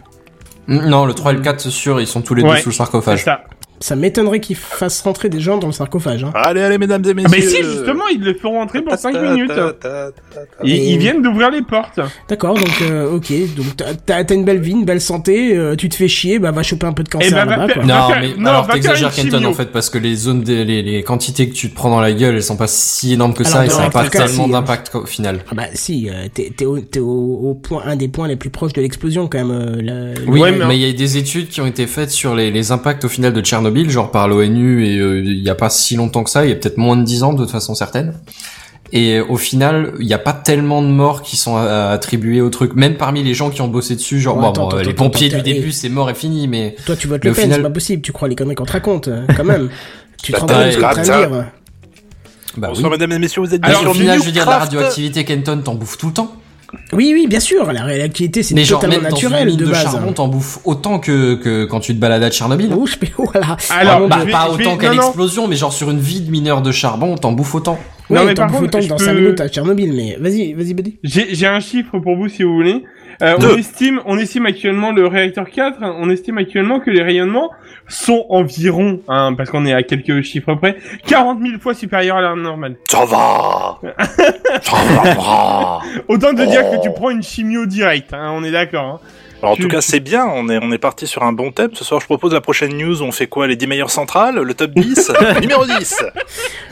Non, 0.67 1.07
le 1.07 1.15
3 1.15 1.33
et 1.33 1.37
le 1.37 1.41
4, 1.41 1.61
c'est 1.61 1.71
sûr, 1.71 2.01
ils 2.01 2.07
sont 2.07 2.21
tous 2.23 2.35
les 2.35 2.43
Ouais, 2.43 2.57
deux 2.57 2.63
sous 2.63 2.69
le 2.69 2.73
C'est 2.73 2.79
sarcophage. 2.79 3.25
ça. 3.25 3.45
Ça 3.81 3.95
m'étonnerait 3.97 4.41
qu'ils 4.41 4.57
fassent 4.57 5.01
rentrer 5.03 5.29
des 5.29 5.41
gens 5.41 5.57
dans 5.59 5.69
le 5.69 5.73
sarcophage. 5.73 6.25
Hein. 6.25 6.33
Allez, 6.35 6.63
allez, 6.63 6.79
mesdames 6.79 7.03
et 7.09 7.15
messieurs. 7.15 7.31
mais 7.31 7.41
si, 7.41 7.57
justement, 7.63 8.09
ils 8.13 8.21
le 8.23 8.35
feront 8.35 8.61
entrer 8.61 8.83
pour 8.83 8.95
5 8.97 9.15
minutes. 9.21 9.53
Ils, 10.65 10.99
viennent 10.99 11.23
d'ouvrir 11.23 11.51
les 11.51 11.63
portes. 11.63 12.01
D'accord, 12.29 12.55
donc 12.55 12.83
euh, 12.83 13.11
ok, 13.15 13.33
donc 13.57 13.67
t'as- 14.05 14.35
une 14.35 14.45
belle 14.45 14.61
vie, 14.61 14.73
une 14.73 14.85
belle 14.85 15.01
santé, 15.01 15.57
euh, 15.57 15.75
tu 15.77 15.89
te 15.89 15.95
fais 15.95 16.09
chier, 16.09 16.39
bah 16.39 16.51
va 16.51 16.63
choper 16.63 16.87
un 16.87 16.93
peu 16.93 17.03
de 17.03 17.09
cancer 17.09 17.29
Eh 17.31 17.35
ben, 17.49 17.57
va 17.57 17.73
quoi. 17.73 17.85
Non, 17.85 18.09
mais 18.21 18.35
non, 18.37 18.51
alors 18.51 18.67
t'exagères 18.69 19.11
une 19.17 19.31
Kenton 19.31 19.45
en 19.47 19.55
fait 19.55 19.67
parce 19.73 19.89
que 19.91 19.99
les 19.99 20.15
zones, 20.17 20.43
des- 20.43 20.65
les, 20.65 20.83
les 20.83 21.03
quantités 21.03 21.49
que 21.49 21.55
tu 21.55 21.71
te 21.71 21.75
prends 21.75 21.89
dans 21.91 22.01
la 22.01 22.13
gueule, 22.13 22.35
elles 22.35 22.43
sont 22.43 22.57
pas 22.57 22.67
si 22.67 23.15
énormes 23.15 23.33
que 23.35 23.45
Alors, 23.45 23.53
ça 23.59 23.67
et 23.67 23.71
ça 23.71 23.79
n'a 23.79 23.85
les 23.87 23.91
pas 23.91 24.09
cas, 24.09 24.27
tellement 24.27 24.45
si, 24.47 24.51
d'impact 24.51 24.95
au 24.95 25.07
final. 25.07 25.41
Ah 25.51 25.55
bah 25.55 25.63
si, 25.75 26.09
euh, 26.11 26.27
t'es 26.33 26.53
t'es 26.57 26.65
au, 26.67 26.77
au, 27.01 27.51
au 27.51 27.55
point, 27.55 27.83
un 27.87 27.97
des 27.97 28.09
points 28.09 28.29
les 28.29 28.37
plus 28.37 28.51
proches 28.51 28.73
de 28.75 28.81
l'explosion 28.83 29.29
quand 29.29 29.39
même. 29.39 29.51
euh, 29.51 29.81
la- 30.15 30.21
Oui, 30.31 30.41
mais 30.59 30.67
mais- 30.67 30.77
il 30.79 30.87
y 30.87 30.91
a 30.91 30.93
des 30.93 31.17
études 31.17 31.49
qui 31.49 31.61
ont 31.61 31.67
été 31.67 31.87
faites 31.87 32.11
sur 32.11 32.35
les, 32.35 32.51
les 32.51 32.73
impacts 32.73 33.05
au 33.05 33.09
final 33.09 33.33
de 33.33 33.41
Tchernobyl, 33.41 33.68
genre 33.89 34.11
par 34.11 34.29
l'ONU 34.29 34.85
et 34.87 34.99
euh, 34.99 35.21
il 35.25 35.43
y 35.43 35.51
a 35.51 35.55
pas 35.55 35.71
si 35.71 35.97
longtemps 35.97 36.25
que 36.25 36.31
ça, 36.31 36.45
il 36.45 36.49
y 36.49 36.53
a 36.53 36.57
peut-être 36.57 36.79
moins 36.79 36.97
de 36.97 37.03
10 37.05 37.23
ans 37.23 37.33
de 37.33 37.39
toute 37.43 37.51
façon 37.51 37.75
certaine. 37.75 38.15
Et 38.93 39.21
au 39.21 39.37
final, 39.37 39.93
il 40.01 40.07
n'y 40.07 40.15
a 40.15 40.19
pas 40.19 40.33
tellement 40.33 40.81
de 40.81 40.87
morts 40.89 41.21
qui 41.23 41.37
sont 41.37 41.59
euh, 41.59 41.93
attribuées 41.93 42.41
au 42.41 42.49
truc, 42.49 42.75
même 42.75 42.97
parmi 42.97 43.23
les 43.23 43.35
gens 43.35 43.51
qui 43.51 43.61
ont 43.61 43.69
bossé 43.69 43.95
dessus, 43.97 44.19
genre 44.19 44.37
Ouais, 44.37 44.43
bon, 44.45 44.49
attends, 44.51 44.63
bon, 44.63 44.69
attends, 44.69 44.77
les 44.79 44.89
attends, 44.89 45.05
pompiers 45.05 45.27
attends, 45.29 45.37
du 45.37 45.43
début, 45.43 45.73
c'est 45.73 45.91
mort 45.91 46.09
et 46.09 46.15
fini, 46.15 46.49
mais 46.49 46.75
Toi 46.87 46.97
tu 46.97 47.07
votes 47.07 47.23
Le 47.23 47.33
Pen, 47.33 47.43
final- 47.45 47.59
c'est 47.59 47.63
pas 47.65 47.71
possible, 47.71 48.01
tu 48.03 48.13
crois 48.13 48.29
les 48.29 48.35
conneries 48.35 48.55
qu'on 48.55 48.65
te 48.65 48.73
raconte, 48.73 49.09
euh, 49.09 49.27
quand 49.37 49.45
même. 49.45 49.69
Tu 50.23 50.33
te 50.33 50.41
rends 50.41 50.47
Bah, 50.47 50.55
compte 50.55 50.67
de 50.67 50.71
ce 50.73 51.03
dire 51.03 51.45
bah 52.57 52.73
oui. 52.75 52.83
Mesdames 52.91 53.13
et 53.13 53.19
messieurs, 53.21 53.41
vous 53.43 53.55
êtes 53.55 53.61
bien 53.61 53.71
Alors, 53.71 53.83
sur 53.83 53.91
au 53.91 53.95
final, 53.95 54.19
je 54.19 54.25
veux 54.25 54.33
dire, 54.33 54.47
la 54.47 54.59
radioactivité, 54.59 55.25
Kenton, 55.25 55.61
t'en 55.63 55.75
bouffes 55.75 55.97
tout 55.97 56.09
le 56.09 56.13
temps. 56.13 56.33
Oui, 56.93 57.13
oui, 57.15 57.27
bien 57.27 57.41
sûr, 57.41 57.73
la 57.73 57.83
réactivité 57.85 58.43
c'est 58.43 58.55
Mais 58.55 58.65
genre, 58.65 58.81
totalement 58.81 59.03
même 59.03 59.11
dans 59.11 59.17
une 59.17 59.25
naturel 59.29 59.47
mine 59.49 59.57
de 59.57 59.65
de, 59.65 59.71
base. 59.71 59.83
charbon, 59.85 60.13
t'en 60.13 60.29
bouffes 60.29 60.59
autant 60.65 60.99
que, 60.99 61.35
que 61.37 61.65
quand 61.65 61.81
tu 61.81 61.95
te 61.95 61.99
balades 62.01 62.23
à 62.23 62.31
Tchernobyl. 62.31 62.73
Ouh, 62.75 62.87
je 62.87 62.97
voilà. 63.17 63.57
Alors, 63.71 64.03
Ah, 64.05 64.07
bah, 64.09 64.25
vais- 64.25 64.31
pas 64.33 64.49
vais- 64.49 64.67
autant 64.67 64.77
qu'à 64.77 64.93
l'explosion, 64.93 65.49
mais 65.49 65.57
genre 65.57 65.73
sur 65.73 65.91
une 65.91 66.01
vie 66.01 66.21
de 66.21 66.31
mineur 66.31 66.61
de 66.63 66.71
charbon, 66.73 67.17
t'en 67.17 67.33
bouffes 67.33 67.55
autant. 67.55 67.79
Ouais, 68.11 68.19
Non, 68.19 68.25
mais 68.25 68.35
t'en 68.35 68.43
par 68.43 68.51
bouffes 68.51 68.61
contre, 68.61 68.69
autant 68.69 68.79
que 68.79 68.85
je 68.85 68.89
dans 68.89 68.97
peux- 68.97 69.05
5 69.05 69.15
minutes 69.15 69.41
à 69.41 69.49
Tchernobyl, 69.49 69.93
mais 69.95 70.17
vas-y, 70.21 70.53
vas-y, 70.55 70.75
Buddy. 70.75 70.97
J'ai 71.03 71.35
j'ai 71.35 71.47
un 71.47 71.61
chiffre 71.61 71.99
pour 71.99 72.17
vous 72.17 72.29
si 72.29 72.43
vous 72.43 72.55
voulez. 72.55 72.85
Euh, 73.21 73.35
on 73.41 73.57
estime, 73.57 74.01
on 74.07 74.17
estime 74.17 74.47
actuellement 74.47 74.93
le 74.93 75.07
réacteur 75.07 75.51
4, 75.51 75.79
on 75.83 76.09
estime 76.09 76.39
actuellement 76.39 76.79
que 76.79 76.91
les 76.91 77.03
rayonnements 77.03 77.51
sont 77.89 78.27
environ, 78.29 79.01
hein, 79.09 79.35
parce 79.37 79.51
qu'on 79.51 79.67
est 79.67 79.73
à 79.73 79.83
quelques 79.83 80.23
chiffres 80.23 80.55
près, 80.55 80.77
40 81.07 81.41
000 81.45 81.59
fois 81.61 81.75
supérieurs 81.75 82.19
à 82.19 82.21
la 82.21 82.35
normale. 82.37 82.77
Ça 82.89 83.05
va 83.05 83.81
Ça 84.63 84.77
va 84.77 85.81
Autant 86.07 86.31
te 86.35 86.43
dire 86.49 86.63
Oh. 86.65 86.77
que 86.77 86.83
tu 86.83 86.93
prends 86.93 87.11
une 87.11 87.23
chimio 87.23 87.67
directe, 87.67 88.13
hein, 88.15 88.33
on 88.35 88.45
est 88.45 88.53
d'accord. 88.53 88.85
Hein. 88.85 89.01
Alors, 89.41 89.53
en 89.53 89.57
Tu- 89.57 89.63
tout 89.63 89.69
cas, 89.69 89.81
c'est 89.81 90.01
bien, 90.01 90.27
on 90.27 90.49
est, 90.49 90.59
on 90.61 90.73
est 90.73 90.79
parti 90.79 91.07
sur 91.07 91.23
un 91.23 91.33
bon 91.33 91.53
thème. 91.53 91.71
Ce 91.75 91.85
soir, 91.85 92.01
je 92.01 92.07
propose 92.07 92.33
la 92.33 92.41
prochaine 92.41 92.77
news, 92.77 93.03
on 93.03 93.13
fait 93.13 93.29
quoi 93.29 93.47
Les 93.47 93.55
10 93.55 93.69
meilleures 93.69 93.91
centrales? 93.93 94.37
Le 94.41 94.53
top 94.53 94.73
10 94.75 95.13
Numéro 95.41 95.65
10 95.65 96.03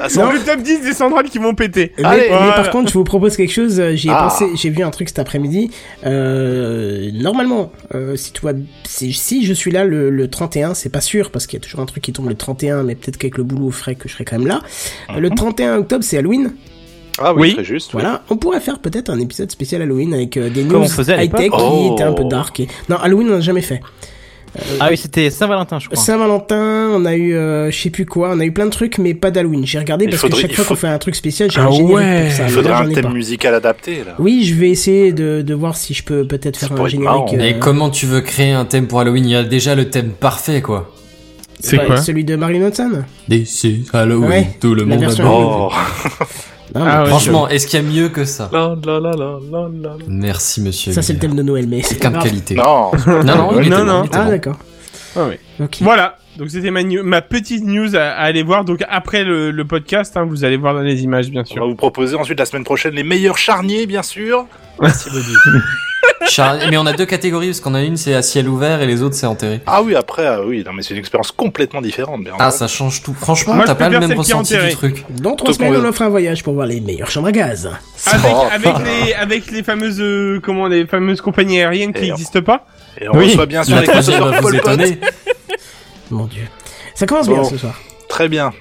Ah, 0.00 0.08
Non, 0.16 0.32
le 0.32 0.40
top 0.40 0.60
10 0.62 0.80
des 0.80 0.92
centrales 0.92 1.30
qui 1.30 1.38
vont 1.38 1.54
péter. 1.54 1.92
Mais, 1.98 2.04
Allez, 2.04 2.20
mais 2.22 2.28
voilà. 2.36 2.52
par 2.54 2.70
contre, 2.70 2.88
je 2.88 2.94
vous 2.94 3.04
propose 3.04 3.36
quelque 3.36 3.52
chose. 3.52 3.78
euh, 3.78 3.94
J'y 3.94 4.08
ai 4.08 4.12
Ah. 4.12 4.24
pensé. 4.28 4.46
J'ai 4.56 4.70
vu 4.70 4.82
un 4.82 4.90
truc 4.90 5.08
cet 5.08 5.20
après-midi. 5.20 5.70
Euh, 6.04 7.10
normalement, 7.14 7.70
euh, 7.94 8.16
si 8.16 8.32
tu 8.32 8.40
vois, 8.40 8.52
si, 8.84 9.12
si 9.12 9.44
je 9.46 9.52
suis 9.52 9.70
là 9.70 9.84
le, 9.84 10.10
le 10.10 10.28
31, 10.28 10.74
c'est 10.74 10.88
pas 10.90 11.00
sûr 11.00 11.30
parce 11.30 11.46
qu'il 11.46 11.58
y 11.58 11.62
a 11.62 11.64
toujours 11.64 11.80
un 11.80 11.86
truc 11.86 12.02
qui 12.02 12.12
tombe 12.12 12.28
le 12.28 12.34
31, 12.34 12.82
mais 12.82 12.96
peut-être 12.96 13.16
qu'avec 13.16 13.38
le 13.38 13.44
boulot 13.44 13.70
ferait 13.70 13.94
que 13.94 14.08
je 14.08 14.14
serais 14.14 14.24
quand 14.24 14.38
même 14.38 14.48
là. 14.48 14.60
Euh, 15.10 15.20
Le 15.20 15.30
31 15.30 15.76
octobre, 15.78 16.02
c'est 16.02 16.18
Halloween. 16.18 16.52
Ah 17.18 17.32
oui, 17.34 17.40
Oui. 17.42 17.54
très 17.54 17.64
juste. 17.64 17.94
oui. 17.94 18.00
Voilà, 18.02 18.22
on 18.30 18.36
pourrait 18.36 18.60
faire 18.60 18.78
peut-être 18.78 19.10
un 19.10 19.18
épisode 19.20 19.50
spécial 19.50 19.82
Halloween 19.82 20.12
avec 20.14 20.36
euh, 20.36 20.50
des 20.50 20.62
Comme 20.64 20.80
news 20.80 20.86
on 20.86 20.88
faisait 20.88 21.14
à 21.14 21.22
high-tech 21.24 21.50
qui 21.50 21.56
Oh. 21.58 21.92
étaient 21.94 22.04
un 22.04 22.12
peu 22.12 22.24
dark. 22.24 22.60
Et... 22.60 22.68
Non, 22.88 22.96
Halloween, 22.96 23.28
on 23.30 23.34
n'a 23.36 23.40
jamais 23.40 23.62
fait. 23.62 23.80
Ah 24.80 24.86
oui, 24.90 24.96
c'était 24.96 25.28
Saint-Valentin, 25.28 25.78
je 25.78 25.86
crois. 25.88 26.02
Saint-Valentin, 26.02 26.88
on 26.94 27.04
a 27.04 27.14
eu, 27.14 27.34
euh, 27.34 27.70
je 27.70 27.78
sais 27.78 27.90
plus 27.90 28.06
quoi, 28.06 28.30
on 28.32 28.40
a 28.40 28.44
eu 28.46 28.52
plein 28.52 28.64
de 28.64 28.70
trucs, 28.70 28.96
mais 28.96 29.12
pas 29.12 29.30
d'Halloween. 29.30 29.66
J'ai 29.66 29.78
regardé 29.78 30.06
Il 30.06 30.10
parce 30.10 30.22
faudrait- 30.22 30.42
que 30.42 30.48
chaque 30.48 30.56
fois 30.56 30.64
faut- 30.64 30.68
qu'on 30.74 30.80
fait 30.80 30.86
un 30.88 30.96
truc 30.98 31.14
spécial, 31.14 31.50
j'ai 31.50 31.60
Ah 31.60 31.66
un 31.66 31.72
générique 31.72 31.94
ouais. 31.96 32.22
pour 32.24 32.32
ça. 32.32 32.42
Il 32.44 32.50
faudrait 32.50 32.70
là, 32.72 32.78
un 32.80 32.88
thème 32.90 33.02
pas. 33.04 33.10
musical 33.10 33.54
adapté, 33.54 33.98
là. 34.06 34.14
Oui, 34.18 34.44
je 34.44 34.54
vais 34.54 34.70
essayer 34.70 35.12
de, 35.12 35.42
de 35.42 35.54
voir 35.54 35.76
si 35.76 35.92
je 35.92 36.02
peux 36.04 36.26
peut-être 36.26 36.58
faire 36.58 36.72
un 36.72 36.88
générique. 36.88 37.34
euh, 37.34 37.44
Et 37.44 37.58
comment 37.58 37.90
tu 37.90 38.06
veux 38.06 38.22
créer 38.22 38.52
un 38.52 38.64
thème 38.64 38.86
pour 38.86 39.00
Halloween? 39.00 39.26
Il 39.26 39.30
y 39.32 39.36
a 39.36 39.44
déjà 39.44 39.74
le 39.74 39.90
thème 39.90 40.08
parfait, 40.10 40.62
quoi. 40.62 40.90
C'est 41.60 41.76
pas 41.76 41.84
quoi? 41.86 41.96
Celui 41.98 42.24
de 42.24 42.36
Marilyn 42.36 42.60
Manson? 42.68 43.02
D'ici 43.28 43.84
Halloween, 43.92 44.28
Ouais, 44.28 44.46
tout 44.58 44.74
le 44.74 44.86
monde 44.86 45.04
adore. 45.04 45.74
Non, 46.74 46.84
Ah 46.86 47.02
ouais, 47.02 47.08
Franchement, 47.08 47.48
est-ce 47.48 47.66
qu'il 47.66 47.80
y 47.80 47.82
a 47.82 47.86
mieux 47.86 48.08
que 48.08 48.24
ça 48.24 48.48
La, 48.52 48.74
la, 48.84 49.00
la, 49.00 49.10
la, 49.12 49.38
la, 49.50 49.68
la. 49.82 49.96
Merci, 50.08 50.60
monsieur. 50.60 50.92
Ça, 50.92 51.02
c'est 51.02 51.12
le 51.12 51.18
thème 51.18 51.34
de 51.34 51.42
Noël, 51.42 51.66
mais 51.68 51.82
C'est 51.82 51.94
de 52.02 52.22
qualité. 52.22 52.54
Non 52.54 52.90
Non, 53.06 53.22
non, 53.24 53.60
il 53.60 53.68
Non, 53.70 53.84
bon, 53.84 54.04
il 54.04 54.10
Ah, 54.12 54.24
bon. 54.24 54.30
d'accord. 54.30 54.56
Ah. 55.16 55.28
Voilà. 55.80 56.18
Donc 56.36 56.50
c'était 56.50 56.70
ma, 56.70 57.22
petite 57.22 57.64
news 57.64 57.96
à, 57.96 58.00
à 58.10 58.24
aller 58.24 58.42
voir. 58.42 58.64
Donc 58.66 58.80
après 58.90 59.24
le, 59.24 59.50
le 59.50 59.64
podcast, 59.64 60.14
hein, 60.18 60.26
vous 60.28 60.44
allez 60.44 60.58
voir 60.58 60.74
dans 60.74 60.80
les 60.82 61.02
images, 61.02 61.30
bien 61.30 61.40
On 61.40 61.44
sûr. 61.46 61.62
va 61.62 61.68
vous 61.68 61.76
proposer 61.76 62.14
ensuite 62.16 62.38
la 62.38 62.44
semaine 62.44 62.64
prochaine 62.64 62.94
les 62.94 63.04
meilleurs 63.04 63.38
charniers, 63.38 63.86
bien 63.86 64.02
sûr. 64.02 64.46
Merci 64.80 65.08
Bobby. 65.10 65.32
Mais 66.70 66.76
on 66.76 66.86
a 66.86 66.92
deux 66.92 67.06
catégories 67.06 67.48
parce 67.48 67.60
qu'on 67.60 67.74
a 67.74 67.82
une 67.82 67.96
c'est 67.96 68.14
à 68.14 68.22
ciel 68.22 68.48
ouvert 68.48 68.80
et 68.82 68.86
les 68.86 69.02
autres 69.02 69.14
c'est 69.14 69.26
enterré. 69.26 69.60
Ah 69.66 69.82
oui, 69.82 69.94
après, 69.94 70.26
ah 70.26 70.40
oui, 70.44 70.62
non 70.66 70.72
mais 70.72 70.82
c'est 70.82 70.94
une 70.94 71.00
expérience 71.00 71.32
complètement 71.32 71.80
différente. 71.80 72.22
bien 72.24 72.32
Ah 72.38 72.50
sûr. 72.50 72.58
ça 72.60 72.68
change 72.68 73.02
tout. 73.02 73.14
Franchement 73.14 73.56
t'as 73.64 73.74
pas 73.74 73.88
le 73.88 74.00
même 74.00 74.12
ressenti 74.12 74.56
du 74.56 74.70
truc. 74.70 75.04
Dans 75.10 75.34
trois 75.36 75.52
semaines, 75.54 75.76
on 75.76 75.84
offre 75.84 76.02
un 76.02 76.08
voyage 76.08 76.42
pour 76.42 76.54
voir 76.54 76.66
les 76.66 76.80
meilleures 76.80 77.10
chambres 77.10 77.28
à 77.28 77.32
gaz. 77.32 77.70
avec, 78.06 78.32
Oh. 78.34 78.44
avec 78.52 78.74
les 78.84 79.12
avec 79.14 79.50
les 79.50 79.62
fameuses 79.62 80.00
euh, 80.00 80.40
comment 80.42 80.66
les 80.66 80.86
fameuses 80.86 81.20
compagnies 81.20 81.60
aériennes 81.60 81.92
qui 81.92 82.04
Et 82.04 82.08
n'existent 82.10 82.42
pas. 82.42 82.66
Et 83.00 83.08
on 83.08 83.16
Oui. 83.16 83.26
reçoit 83.26 83.46
bien 83.46 83.62
sûr 83.64 83.76
La 83.76 83.82
les 83.82 83.86
va 84.18 84.40
vous 84.40 84.54
étonner. 84.54 84.98
Mon 86.10 86.26
dieu. 86.26 86.42
Ça 86.94 87.06
commence 87.06 87.28
bien 87.28 87.44
ce 87.44 87.56
soir. 87.58 87.78
Très 88.08 88.28
bien. 88.28 88.52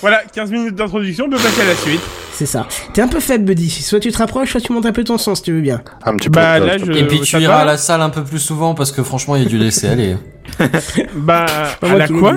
Voilà, 0.00 0.22
15 0.32 0.50
minutes 0.50 0.74
d'introduction, 0.74 1.26
on 1.26 1.30
peut 1.30 1.36
passer 1.36 1.60
à 1.62 1.66
la 1.66 1.74
suite. 1.74 2.00
C'est 2.32 2.46
ça. 2.46 2.66
T'es 2.94 3.02
un 3.02 3.08
peu 3.08 3.20
faible, 3.20 3.44
Buddy. 3.44 3.68
Soit 3.68 4.00
tu 4.00 4.10
te 4.10 4.16
rapproches, 4.16 4.52
soit 4.52 4.60
tu 4.62 4.72
montes 4.72 4.86
un 4.86 4.92
peu 4.92 5.04
ton 5.04 5.18
son 5.18 5.34
si 5.34 5.42
tu 5.42 5.52
veux 5.52 5.60
bien. 5.60 5.82
Un 6.04 6.16
petit 6.16 6.30
peu. 6.30 6.40
Bah 6.40 6.58
de- 6.58 6.64
là, 6.64 6.78
je. 6.78 6.90
Et 6.92 7.06
puis 7.06 7.20
tu 7.20 7.38
iras 7.38 7.58
à 7.60 7.64
la 7.66 7.76
salle 7.76 8.00
un 8.00 8.08
peu 8.08 8.24
plus 8.24 8.38
souvent 8.38 8.74
parce 8.74 8.92
que 8.92 9.02
franchement 9.02 9.36
il 9.36 9.42
y 9.42 9.46
a 9.46 9.48
dû 9.48 9.58
laisser 9.58 9.88
aller. 9.88 10.16
Bah 11.14 11.46
à 11.82 11.94
la 11.96 12.08
quoi. 12.08 12.34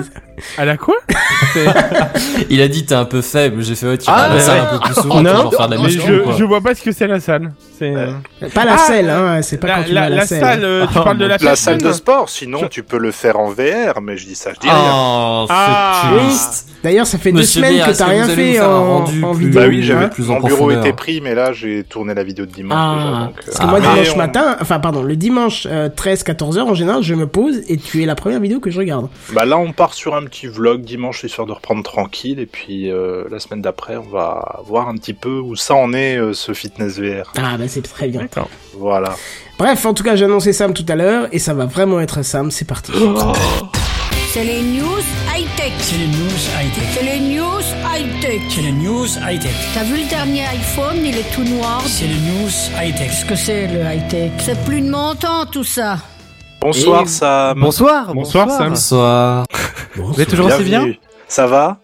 À 0.58 0.64
la 0.64 0.76
quoi 0.76 0.96
Il 2.50 2.60
a 2.60 2.68
dit 2.68 2.84
t'es 2.84 2.94
un 2.94 3.04
peu 3.04 3.20
faible, 3.22 3.62
j'ai 3.62 3.74
fait 3.74 3.86
ouais 3.86 3.98
tu 3.98 4.06
Ah, 4.08 4.24
à 4.24 4.28
la 4.28 4.34
ouais. 4.34 4.40
salle 4.40 4.60
un 4.60 4.64
peu 4.66 4.78
plus 4.80 4.94
souvent 4.94 5.22
Non, 5.22 5.50
faire 5.50 5.68
de 5.68 5.74
la 5.76 5.82
Mais 5.82 5.90
je, 5.90 6.12
ou 6.20 6.22
quoi. 6.24 6.34
je 6.36 6.44
vois 6.44 6.60
pas 6.60 6.74
ce 6.74 6.82
que 6.82 6.92
c'est 6.92 7.06
la 7.06 7.20
salle. 7.20 7.52
C'est 7.78 7.94
euh, 7.94 8.12
Pas 8.54 8.64
la 8.64 8.74
Ah, 8.74 8.78
selle, 8.78 9.10
hein. 9.10 9.42
C'est 9.42 9.58
pas 9.58 9.68
la, 9.68 9.74
quand 9.76 9.82
tu 9.84 9.92
la, 9.92 10.00
vas 10.00 10.06
à 10.06 10.10
la, 10.10 10.16
la 10.16 10.26
selle. 10.26 10.40
salle. 10.40 10.64
euh, 10.64 10.86
tu 10.86 10.98
Oh, 10.98 11.02
parles 11.04 11.18
de 11.18 11.24
la, 11.26 11.36
La 11.40 11.56
salle 11.56 11.74
de 11.78 11.82
piscine 11.82 11.92
sport, 11.94 12.28
sinon 12.28 12.68
tu 12.68 12.82
peux 12.82 12.98
le 12.98 13.10
faire 13.12 13.38
en 13.38 13.50
VR, 13.50 14.00
mais 14.02 14.16
je 14.16 14.26
dis 14.26 14.34
ça, 14.34 14.50
je 14.54 14.60
dis 14.60 14.68
rien. 14.68 14.76
Oh, 14.92 15.46
Ah. 15.50 16.02
c'est 16.10 16.18
triste. 16.26 16.68
D'ailleurs, 16.82 17.06
ça 17.06 17.16
fait 17.18 17.32
deux 17.32 17.42
semaines 17.44 17.74
Béa, 17.74 17.86
que 17.92 17.96
t'as 17.96 18.06
rien 18.06 18.28
fait 18.28 18.60
en, 18.60 18.98
rendu 18.98 19.24
en 19.24 19.34
plus- 19.34 19.46
vidéo. 19.46 19.60
Bah 19.60 19.66
oui, 19.68 19.82
j'avais 19.82 20.04
hein. 20.04 20.08
plus 20.08 20.30
en 20.30 20.34
mon 20.40 20.46
bureau 20.48 20.70
était 20.70 20.92
pris, 20.92 21.20
mais 21.22 21.34
là 21.34 21.52
j'ai 21.52 21.82
tourné 21.84 22.12
la 22.14 22.22
vidéo 22.24 22.44
de 22.44 22.50
dimanche 22.52 22.96
déjà. 22.98 23.08
Ah, 23.08 23.22
euh, 23.22 23.42
parce 23.46 23.58
que 23.58 23.66
moi, 23.66 23.80
dimanche 23.80 24.16
matin, 24.16 24.56
enfin, 24.60 24.80
pardon, 24.80 25.02
le 25.02 25.16
dimanche 25.16 25.66
13-14 25.66 26.58
heures, 26.58 26.66
en 26.68 26.74
général, 26.74 27.02
je 27.02 27.14
me 27.14 27.26
pose 27.26 27.60
et 27.68 27.76
tu 27.78 28.02
la 28.06 28.14
première 28.14 28.40
vidéo 28.40 28.60
que 28.60 28.70
je 28.70 28.78
regarde. 28.78 29.08
Bah 29.32 29.44
là, 29.44 29.58
on 29.58 29.72
part 29.72 29.94
sur 29.94 30.14
un 30.14 30.24
petit 30.24 30.46
vlog 30.46 30.82
dimanche 30.82 31.24
histoire 31.24 31.46
de 31.46 31.52
reprendre 31.52 31.82
tranquille, 31.82 32.38
et 32.38 32.46
puis 32.46 32.90
euh, 32.90 33.24
la 33.30 33.38
semaine 33.38 33.62
d'après, 33.62 33.96
on 33.96 34.08
va 34.08 34.60
voir 34.64 34.88
un 34.88 34.94
petit 34.96 35.14
peu 35.14 35.38
où 35.38 35.56
ça 35.56 35.74
en 35.74 35.92
est 35.92 36.16
euh, 36.16 36.32
ce 36.32 36.52
fitness 36.52 36.98
VR. 36.98 37.32
Ah, 37.36 37.56
bah, 37.58 37.68
c'est 37.68 37.82
très 37.82 38.08
bien. 38.08 38.20
D'accord. 38.20 38.48
Voilà. 38.76 39.14
Bref, 39.58 39.86
en 39.86 39.94
tout 39.94 40.02
cas, 40.02 40.16
j'ai 40.16 40.24
annoncé 40.24 40.52
Sam 40.52 40.74
tout 40.74 40.86
à 40.88 40.96
l'heure 40.96 41.28
et 41.32 41.38
ça 41.38 41.54
va 41.54 41.66
vraiment 41.66 42.00
être 42.00 42.22
Sam. 42.22 42.50
C'est 42.50 42.66
parti. 42.66 42.92
C'est 44.32 44.42
les 44.42 44.62
news 44.62 45.00
high-tech. 45.32 45.72
C'est 45.78 45.96
les 45.96 46.08
news 46.08 46.40
high-tech. 46.58 46.84
C'est 46.92 47.04
les 47.04 47.20
news 47.20 47.62
high-tech. 47.86 48.40
C'est 48.48 48.62
les 48.62 48.72
news 48.72 49.06
high-tech. 49.06 49.54
T'as 49.74 49.84
vu 49.84 50.02
le 50.02 50.08
dernier 50.08 50.44
iPhone, 50.46 50.96
il 51.04 51.16
est 51.16 51.32
tout 51.32 51.44
noir. 51.44 51.82
C'est 51.86 52.08
les 52.08 52.14
news 52.14 52.50
high-tech. 52.76 53.10
Qu'est-ce 53.10 53.24
que 53.26 53.36
c'est 53.36 53.68
le 53.68 53.80
high-tech? 53.80 54.32
C'est 54.40 54.64
plus 54.64 54.80
de 54.80 54.90
mon 54.90 55.14
temps 55.14 55.46
tout 55.46 55.62
ça. 55.62 55.98
Bonsoir, 56.64 57.02
Et- 57.02 57.06
Sam. 57.08 57.60
Bonsoir, 57.60 58.14
Bonsoir, 58.14 58.50
Sam. 58.50 58.68
Bonsoir. 58.70 59.44
Vous 59.96 60.18
êtes 60.18 60.30
toujours 60.30 60.46
aussi 60.46 60.62
bien 60.64 60.78
Bienvenue. 60.80 60.98
Ça 61.28 61.46
va 61.46 61.78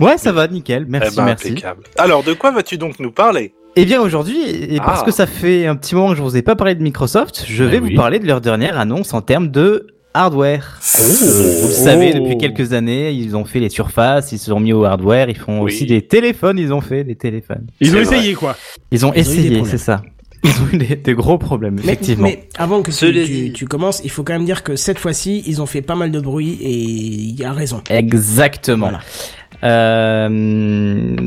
Ouais, 0.00 0.16
ça 0.16 0.32
va, 0.32 0.48
nickel. 0.48 0.86
Merci, 0.88 1.10
Eh 1.12 1.16
ben, 1.16 1.24
merci. 1.26 1.48
impeccable. 1.50 1.82
Alors, 1.98 2.22
de 2.22 2.32
quoi 2.32 2.50
vas-tu 2.50 2.78
donc 2.78 2.98
nous 2.98 3.10
parler 3.10 3.52
Eh 3.76 3.84
bien 3.84 4.00
aujourd'hui, 4.00 4.40
et 4.48 4.78
parce 4.78 5.02
Ah. 5.02 5.04
que 5.04 5.10
ça 5.12 5.26
fait 5.26 5.66
un 5.66 5.76
petit 5.76 5.94
moment 5.94 6.08
que 6.12 6.16
je 6.16 6.22
vous 6.22 6.34
ai 6.34 6.40
pas 6.40 6.56
parlé 6.56 6.74
de 6.74 6.82
Microsoft, 6.82 7.44
je 7.46 7.62
vais 7.62 7.76
Eh 7.76 7.80
vous 7.80 7.86
oui. 7.88 7.94
parler 7.94 8.18
de 8.20 8.26
leur 8.26 8.40
dernière 8.40 8.78
annonce 8.78 9.12
en 9.12 9.20
termes 9.20 9.48
de 9.48 9.86
hardware. 10.14 10.78
Oh. 10.80 11.02
Vous 11.02 11.68
le 11.68 11.72
savez, 11.74 12.14
depuis 12.14 12.38
quelques 12.38 12.72
années, 12.72 13.10
ils 13.10 13.36
ont 13.36 13.44
fait 13.44 13.60
les 13.60 13.68
surfaces, 13.68 14.32
ils 14.32 14.38
se 14.38 14.46
sont 14.46 14.60
mis 14.60 14.72
au 14.72 14.84
hardware, 14.84 15.28
ils 15.28 15.36
font 15.36 15.58
Oui. 15.60 15.72
aussi 15.72 15.84
des 15.84 16.00
téléphones, 16.00 16.58
ils 16.58 16.72
ont 16.72 16.80
fait 16.80 17.04
des 17.04 17.16
téléphones. 17.16 17.66
Ils 17.80 17.90
ont 17.90 18.02
vrai. 18.02 18.16
essayé 18.16 18.32
quoi. 18.34 18.56
Ils 18.90 19.04
ont 19.04 19.12
Ils 19.12 19.18
essayé, 19.20 19.62
c'est 19.66 19.76
ça. 19.76 20.00
Ils 20.44 20.50
ont 20.62 20.68
eu 20.72 20.76
des, 20.76 20.96
des 20.96 21.14
gros 21.14 21.38
problèmes, 21.38 21.74
Mais, 21.76 21.82
effectivement. 21.82 22.28
mais 22.28 22.48
avant 22.56 22.82
que 22.82 22.90
tu, 22.90 23.52
tu, 23.52 23.66
commences, 23.66 24.02
il 24.04 24.10
faut 24.10 24.22
quand 24.22 24.34
même 24.34 24.44
dire 24.44 24.62
que 24.62 24.76
cette 24.76 24.98
fois-ci, 24.98 25.42
ils 25.46 25.62
ont 25.62 25.66
fait 25.66 25.82
pas 25.82 25.94
mal 25.94 26.10
de 26.10 26.20
bruit 26.20 26.58
et 26.60 26.70
il 26.70 27.38
y 27.38 27.44
a 27.44 27.52
raison. 27.52 27.82
Exactement. 27.88 28.90
Voilà. 28.90 29.00
Euh, 29.64 30.28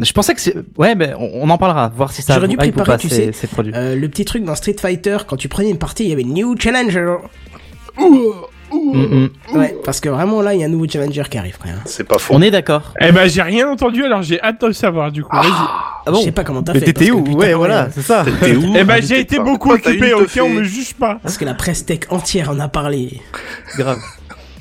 je 0.03 0.13
pensais 0.13 0.35
que 0.35 0.41
c'est... 0.41 0.55
Ouais, 0.77 0.93
ben, 0.95 1.15
on, 1.19 1.49
en 1.49 1.57
parlera, 1.57 1.89
voir 1.89 2.11
si 2.11 2.21
ça 2.21 2.35
J'aurais 2.35 2.47
dû 2.47 2.57
préparer, 2.57 2.85
pas 2.85 2.97
tu 2.97 3.09
ces, 3.09 3.15
sais, 3.15 3.31
ces 3.31 3.47
produits. 3.47 3.73
Euh, 3.75 3.95
le 3.95 4.09
petit 4.09 4.25
truc 4.25 4.43
dans 4.43 4.53
Street 4.53 4.75
Fighter, 4.79 5.17
quand 5.27 5.37
tu 5.37 5.47
prenais 5.47 5.71
une 5.71 5.79
partie, 5.79 6.03
il 6.03 6.09
y 6.09 6.13
avait 6.13 6.23
New 6.23 6.55
Challenger. 6.59 7.15
Mm, 8.93 9.29
mm. 9.53 9.57
Ouais, 9.57 9.75
parce 9.83 9.99
que 9.99 10.09
vraiment 10.09 10.41
là, 10.41 10.53
il 10.53 10.59
y 10.59 10.63
a 10.63 10.67
un 10.67 10.69
nouveau 10.69 10.87
Challenger 10.87 11.23
qui 11.29 11.37
arrive, 11.37 11.55
frère. 11.55 11.75
C'est 11.85 12.03
pas 12.07 12.17
faux. 12.17 12.33
On 12.35 12.41
est 12.41 12.51
d'accord. 12.51 12.93
Eh 13.01 13.11
ben 13.11 13.27
j'ai 13.29 13.41
rien 13.41 13.69
entendu 13.69 14.03
alors 14.03 14.21
j'ai 14.21 14.41
hâte 14.41 14.61
de 14.61 14.67
le 14.67 14.73
savoir 14.73 15.11
du 15.11 15.23
coup. 15.23 15.35
Vas-y. 15.35 15.51
Ah 16.05 16.11
Je 16.13 16.21
sais 16.21 16.31
pas 16.31 16.43
comment 16.43 16.63
t'as 16.63 16.73
Mais 16.73 16.79
fait. 16.79 16.85
t'étais 16.87 17.07
parce 17.09 17.19
où 17.19 17.23
putain, 17.23 17.37
Ouais, 17.37 17.53
voilà, 17.53 17.89
c'est 17.91 18.01
ça. 18.01 18.23
T'es 18.41 18.55
où 18.55 18.73
Eh 18.77 18.83
ben 18.83 19.01
j'ai 19.01 19.19
été 19.19 19.37
pas. 19.37 19.43
beaucoup 19.43 19.71
occupé. 19.71 20.13
Ok, 20.13 20.27
te 20.31 20.39
on 20.39 20.47
fait- 20.47 20.49
me 20.53 20.63
juge 20.63 20.93
pas. 20.95 21.19
Parce 21.21 21.37
que 21.37 21.45
la 21.45 21.53
presse 21.53 21.85
tech 21.85 21.99
entière 22.09 22.49
en 22.51 22.59
a 22.59 22.67
parlé. 22.69 23.19
Grave. 23.77 23.99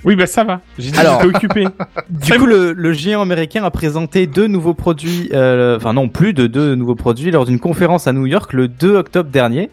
Oui 0.05 0.15
bah 0.15 0.27
ça 0.27 0.45
va. 0.45 0.61
J'ai 0.79 0.91
dit 0.93 0.99
Alors. 0.99 1.21
j'étais 1.23 1.35
occupé. 1.37 1.67
Du 2.11 2.33
coup, 2.39 2.47
le, 2.47 2.73
le 2.73 2.93
géant 2.93 3.23
américain 3.23 3.65
a 3.65 3.71
présenté 3.71 4.27
deux 4.29 4.47
nouveaux 4.47 4.75
produits, 4.75 5.29
euh, 5.33 5.77
enfin 5.77 5.93
non, 5.93 6.09
plus 6.09 6.33
de 6.33 6.47
deux 6.47 6.75
nouveaux 6.77 6.95
produits 6.95 7.31
lors 7.33 7.45
d'une 7.45 7.59
conférence 7.59 8.07
à 8.07 8.13
New 8.13 8.27
York 8.27 8.53
le 8.53 8.69
2 8.69 8.95
octobre 8.97 9.31
dernier. 9.31 9.71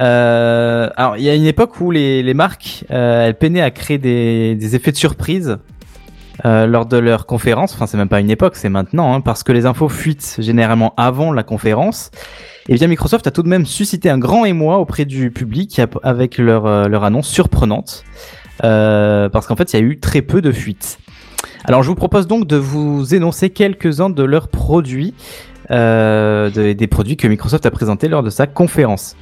Euh, 0.00 0.88
alors, 0.96 1.16
il 1.16 1.22
y 1.22 1.30
a 1.30 1.34
une 1.34 1.46
époque 1.46 1.80
où 1.80 1.90
les, 1.90 2.34
marques, 2.34 2.84
euh, 2.90 3.26
elles 3.26 3.36
peinaient 3.36 3.62
à 3.62 3.70
créer 3.70 3.98
des, 3.98 4.74
effets 4.74 4.92
de 4.92 4.96
surprise 4.96 5.58
euh, 6.44 6.66
lors 6.66 6.86
de 6.86 6.96
leur 6.96 7.26
conférence. 7.26 7.74
Enfin, 7.74 7.86
c'est 7.86 7.96
même 7.96 8.08
pas 8.08 8.20
une 8.20 8.30
époque, 8.30 8.56
c'est 8.56 8.70
maintenant, 8.70 9.14
hein, 9.14 9.20
parce 9.20 9.42
que 9.42 9.52
les 9.52 9.66
infos 9.66 9.88
fuitent 9.88 10.36
généralement 10.38 10.94
avant 10.96 11.32
la 11.32 11.42
conférence. 11.42 12.10
Et 12.68 12.74
bien, 12.74 12.86
Microsoft 12.86 13.26
a 13.26 13.30
tout 13.30 13.42
de 13.42 13.48
même 13.48 13.66
suscité 13.66 14.08
un 14.10 14.18
grand 14.18 14.44
émoi 14.44 14.78
auprès 14.78 15.04
du 15.04 15.30
public 15.30 15.80
avec 16.02 16.38
leur, 16.38 16.66
annonce 17.04 17.28
surprenante, 17.28 18.04
euh, 18.64 19.28
parce 19.28 19.46
qu'en 19.46 19.56
fait, 19.56 19.72
il 19.72 19.76
y 19.80 19.82
a 19.82 19.84
eu 19.84 19.98
très 19.98 20.22
peu 20.22 20.40
de 20.40 20.52
fuites. 20.52 20.98
Alors, 21.64 21.82
je 21.82 21.88
vous 21.88 21.94
propose 21.94 22.26
donc 22.26 22.46
de 22.46 22.56
vous 22.56 23.14
énoncer 23.14 23.50
quelques-uns 23.50 24.08
de 24.08 24.22
leurs 24.22 24.48
produits, 24.48 25.14
de- 25.68 26.72
des 26.72 26.86
produits 26.86 27.16
que 27.16 27.28
Microsoft 27.28 27.66
a 27.66 27.70
présentés 27.70 28.08
lors 28.08 28.22
de 28.22 28.30
sa 28.30 28.46
conférence. 28.46 29.14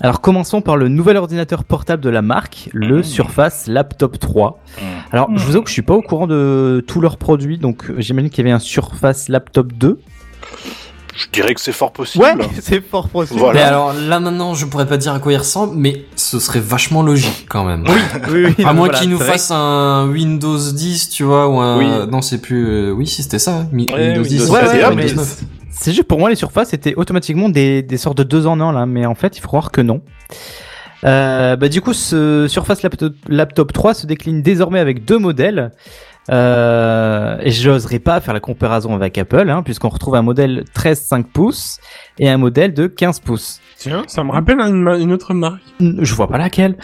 Alors, 0.00 0.20
commençons 0.20 0.60
par 0.60 0.76
le 0.76 0.88
nouvel 0.88 1.16
ordinateur 1.16 1.64
portable 1.64 2.02
de 2.02 2.10
la 2.10 2.22
marque, 2.22 2.68
le 2.72 2.98
Mmh. 2.98 3.04
Surface 3.04 3.66
Laptop 3.66 4.18
3. 4.18 4.50
Mmh. 4.78 4.82
Alors, 5.12 5.28
je 5.36 5.44
vous 5.44 5.52
avoue 5.56 5.62
que 5.62 5.68
je 5.70 5.74
suis 5.74 5.82
pas 5.82 5.94
au 5.94 6.02
courant 6.02 6.26
de 6.26 6.84
tous 6.86 7.00
leurs 7.00 7.16
produits, 7.16 7.58
donc 7.58 7.88
euh, 7.90 7.94
j'imagine 7.98 8.30
qu'il 8.30 8.44
y 8.44 8.48
avait 8.48 8.54
un 8.54 8.58
Surface 8.58 9.28
Laptop 9.28 9.72
2. 9.72 10.00
Je 11.16 11.26
dirais 11.32 11.54
que 11.54 11.60
c'est 11.60 11.70
fort 11.72 11.92
possible. 11.92 12.24
c'est 12.60 12.80
fort 12.80 13.08
possible. 13.08 13.38
Voilà. 13.38 13.60
Mais 13.60 13.64
alors 13.66 13.92
là 13.92 14.18
maintenant, 14.18 14.54
je 14.54 14.66
pourrais 14.66 14.86
pas 14.86 14.96
dire 14.96 15.12
à 15.14 15.20
quoi 15.20 15.32
il 15.32 15.36
ressemble, 15.36 15.74
mais 15.76 16.06
ce 16.16 16.40
serait 16.40 16.58
vachement 16.58 17.02
logique 17.04 17.46
quand 17.48 17.64
même. 17.64 17.84
Oui, 18.32 18.46
oui, 18.58 18.64
À 18.64 18.72
moins 18.72 18.86
voilà, 18.86 18.98
qu'il 18.98 19.10
nous 19.10 19.18
vrai 19.18 19.28
fasse 19.32 19.52
un 19.52 20.08
Windows 20.10 20.58
10, 20.58 21.10
tu 21.10 21.22
vois, 21.22 21.46
ou 21.48 21.60
un... 21.60 21.78
Oui. 21.78 22.10
Non, 22.10 22.20
c'est 22.20 22.38
plus... 22.38 22.66
euh, 22.66 22.90
Oui, 22.90 23.06
si, 23.06 23.22
c'était 23.22 23.38
ça. 23.38 23.64
Mi- 23.70 23.86
Ouais, 23.92 24.08
Windows 24.08 24.22
10. 24.24 24.40
Windows 24.40 24.52
Ouais, 24.54 24.58
13 24.60 24.70
ouais, 24.72 24.78
et 24.80 24.82
ouais, 24.82 24.88
Windows 24.88 25.02
mais 25.06 25.14
9. 25.14 25.44
C'est 25.76 25.92
juste 25.92 26.08
pour 26.08 26.18
moi 26.18 26.30
les 26.30 26.36
surfaces 26.36 26.72
étaient 26.72 26.94
automatiquement 26.94 27.48
des, 27.48 27.82
des 27.82 27.96
sortes 27.96 28.16
de 28.18 28.22
deux 28.22 28.46
en 28.46 28.60
un 28.60 28.72
là, 28.72 28.86
mais 28.86 29.06
en 29.06 29.14
fait 29.14 29.36
il 29.36 29.40
faut 29.40 29.48
croire 29.48 29.70
que 29.70 29.80
non. 29.80 30.02
Euh, 31.04 31.56
bah, 31.56 31.68
du 31.68 31.80
coup, 31.80 31.92
ce 31.92 32.46
Surface 32.48 32.82
Laptop, 32.82 33.14
Laptop 33.28 33.72
3 33.72 33.94
se 33.94 34.06
décline 34.06 34.42
désormais 34.42 34.80
avec 34.80 35.04
deux 35.04 35.18
modèles. 35.18 35.70
Euh, 36.30 37.36
et 37.42 37.50
j'oserais 37.50 37.98
pas 37.98 38.18
faire 38.22 38.32
la 38.32 38.40
comparaison 38.40 38.94
avec 38.94 39.18
Apple, 39.18 39.50
hein, 39.50 39.62
puisqu'on 39.62 39.90
retrouve 39.90 40.14
un 40.14 40.22
modèle 40.22 40.64
13,5 40.74 41.24
pouces 41.24 41.78
et 42.18 42.30
un 42.30 42.38
modèle 42.38 42.72
de 42.72 42.86
15 42.86 43.20
pouces. 43.20 43.60
Tiens, 43.76 44.04
ça 44.06 44.24
me 44.24 44.30
rappelle 44.30 44.58
une 44.58 45.12
autre 45.12 45.34
marque. 45.34 45.60
Je 45.80 46.14
vois 46.14 46.28
pas 46.28 46.38
laquelle. 46.38 46.76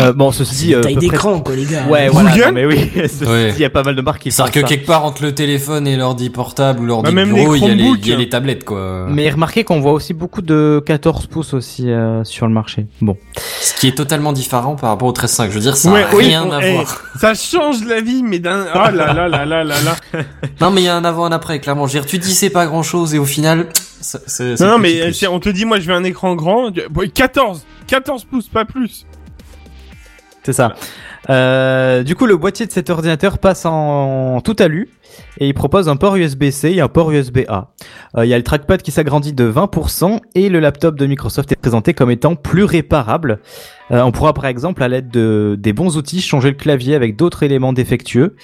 Euh, 0.00 0.12
bon, 0.12 0.30
ceci 0.30 0.54
dit, 0.66 0.74
euh, 0.74 0.80
taille 0.80 0.94
peu 0.94 1.00
près- 1.00 1.08
d'écran, 1.10 1.40
quoi, 1.40 1.56
les 1.56 1.64
gars. 1.64 1.84
Ouais, 1.88 2.08
voilà. 2.08 2.36
Non, 2.36 2.52
mais 2.52 2.64
oui, 2.66 2.88
ceci 2.94 3.24
Ouais. 3.24 3.48
dit, 3.50 3.56
il 3.58 3.62
y 3.62 3.64
a 3.64 3.70
pas 3.70 3.82
mal 3.82 3.96
de 3.96 4.00
marques 4.02 4.22
qui 4.22 4.30
font 4.30 4.36
C'est-à-dire 4.44 4.52
que 4.62 4.68
ça. 4.68 4.74
quelque 4.76 4.86
part 4.86 5.04
entre 5.04 5.22
le 5.24 5.34
téléphone 5.34 5.86
et 5.88 5.96
l'ordi 5.96 6.30
portable 6.30 6.80
ou 6.80 6.86
l'ordi 6.86 7.12
Bah, 7.12 7.24
bureau, 7.24 7.54
il 7.56 7.62
y, 7.62 7.64
a 7.66 7.68
les- 7.74 7.82
Chromebooks. 7.82 7.98
il 8.06 8.08
y 8.08 8.12
a 8.12 8.16
les 8.16 8.28
tablettes, 8.28 8.64
quoi. 8.64 9.06
Mais 9.08 9.28
remarquez 9.28 9.64
qu'on 9.64 9.80
voit 9.80 9.92
aussi 9.92 10.14
beaucoup 10.14 10.40
de 10.42 10.80
14 10.86 11.26
pouces 11.26 11.52
aussi 11.52 11.90
euh, 11.90 12.22
sur 12.24 12.46
le 12.46 12.52
marché. 12.52 12.86
Bon. 13.00 13.16
Ce 13.60 13.74
qui 13.74 13.88
est 13.88 13.96
totalement 13.96 14.32
différent 14.32 14.76
par 14.76 14.90
rapport 14.90 15.08
au 15.08 15.12
13.5. 15.12 15.48
Je 15.48 15.54
veux 15.54 15.60
dire, 15.60 15.76
ça 15.76 15.90
Ouais, 15.90 16.04
a 16.04 16.14
oui, 16.14 16.26
rien 16.26 16.44
on- 16.46 16.52
à 16.52 16.60
voir. 16.70 17.02
Ça 17.20 17.34
change 17.34 17.84
la 17.84 18.00
vie, 18.00 18.22
mais 18.22 18.38
d'un. 18.38 18.64
Oh 18.74 18.78
là 18.94 19.12
là 19.12 19.28
là 19.28 19.44
là 19.44 19.64
là 19.64 19.64
là. 19.64 19.96
Non, 20.60 20.70
mais 20.70 20.82
il 20.82 20.84
y 20.84 20.88
a 20.88 20.96
un 20.96 21.04
avant, 21.04 21.24
un 21.24 21.32
après, 21.32 21.58
clairement. 21.58 21.86
Je 21.88 21.94
veux 21.94 22.00
dire, 22.00 22.08
tu 22.08 22.18
dis 22.18 22.34
c'est 22.34 22.50
pas 22.50 22.66
grand-chose 22.66 23.14
et 23.14 23.18
au 23.18 23.24
final, 23.24 23.66
Non, 24.60 24.66
non, 24.68 24.78
mais 24.78 25.10
on 25.28 25.40
te 25.40 25.48
dit, 25.48 25.64
moi, 25.64 25.80
je 25.80 25.88
veux 25.88 25.94
un 25.94 26.04
écran 26.04 26.34
grand. 26.36 26.70
tu- 26.70 26.82
bon, 26.90 27.08
14 27.12 27.62
14 27.88 28.24
pouces, 28.24 28.48
pas 28.48 28.64
plus. 28.64 29.04
C'est 30.42 30.52
ça. 30.52 30.74
Euh, 31.30 32.02
du 32.02 32.16
coup, 32.16 32.26
le 32.26 32.36
boîtier 32.36 32.66
de 32.66 32.72
cet 32.72 32.90
ordinateur 32.90 33.38
passe 33.38 33.64
en 33.64 34.40
tout 34.40 34.56
alu. 34.58 34.88
et 35.38 35.46
il 35.46 35.54
propose 35.54 35.88
un 35.88 35.96
port 35.96 36.16
USB-C 36.16 36.72
et 36.72 36.80
un 36.80 36.88
port 36.88 37.12
USB-A. 37.12 37.68
Euh, 38.16 38.24
Il 38.24 38.28
y 38.28 38.34
a 38.34 38.38
le 38.38 38.42
trackpad 38.42 38.82
qui 38.82 38.90
s'agrandit 38.90 39.32
de 39.32 39.50
20% 39.50 40.20
et 40.34 40.48
le 40.48 40.58
laptop 40.58 40.96
de 40.96 41.06
Microsoft 41.06 41.52
est 41.52 41.56
présenté 41.56 41.94
comme 41.94 42.10
étant 42.10 42.34
plus 42.34 42.64
réparable. 42.64 43.38
Euh, 43.92 44.02
on 44.02 44.10
pourra 44.10 44.32
par 44.32 44.46
exemple 44.46 44.82
à 44.82 44.88
l'aide 44.88 45.10
de 45.10 45.56
des 45.58 45.72
bons 45.72 45.96
outils 45.96 46.20
changer 46.20 46.48
le 46.48 46.56
clavier 46.56 46.94
avec 46.96 47.16
d'autres 47.16 47.42
éléments 47.42 47.72
défectueux 47.72 48.36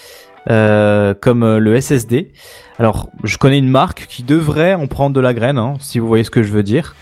comme 0.47 1.59
le 1.59 1.79
SSD. 1.79 2.33
Alors 2.79 3.11
je 3.23 3.37
connais 3.37 3.59
une 3.59 3.69
marque 3.69 4.07
qui 4.09 4.23
devrait 4.23 4.73
en 4.73 4.87
prendre 4.87 5.15
de 5.15 5.21
la 5.21 5.35
graine, 5.35 5.59
hein, 5.59 5.75
si 5.79 5.99
vous 5.99 6.07
voyez 6.07 6.25
ce 6.25 6.31
que 6.31 6.43
je 6.43 6.51
veux 6.51 6.63
dire. 6.63 6.95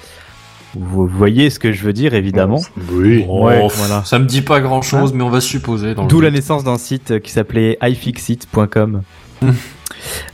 Vous 0.79 1.07
voyez 1.07 1.51
ce 1.51 1.59
que 1.59 1.73
je 1.73 1.83
veux 1.85 1.93
dire 1.93 2.15
évidemment. 2.15 2.61
Oui. 2.93 3.25
Ouais, 3.29 3.61
Oh, 3.63 3.69
voilà. 3.75 4.03
Ça 4.05 4.19
me 4.19 4.27
dit 4.27 4.43
pas 4.43 4.61
grand 4.61 4.83
chose, 4.83 5.13
mais 5.13 5.23
on 5.23 5.31
va 5.31 5.41
supposer. 5.41 5.95
D'où 6.09 6.21
la 6.21 6.31
naissance 6.31 6.65
d'un 6.65 6.79
site 6.79 7.21
qui 7.21 7.31
s'appelait 7.33 7.79
iFixit.com. 7.83 9.03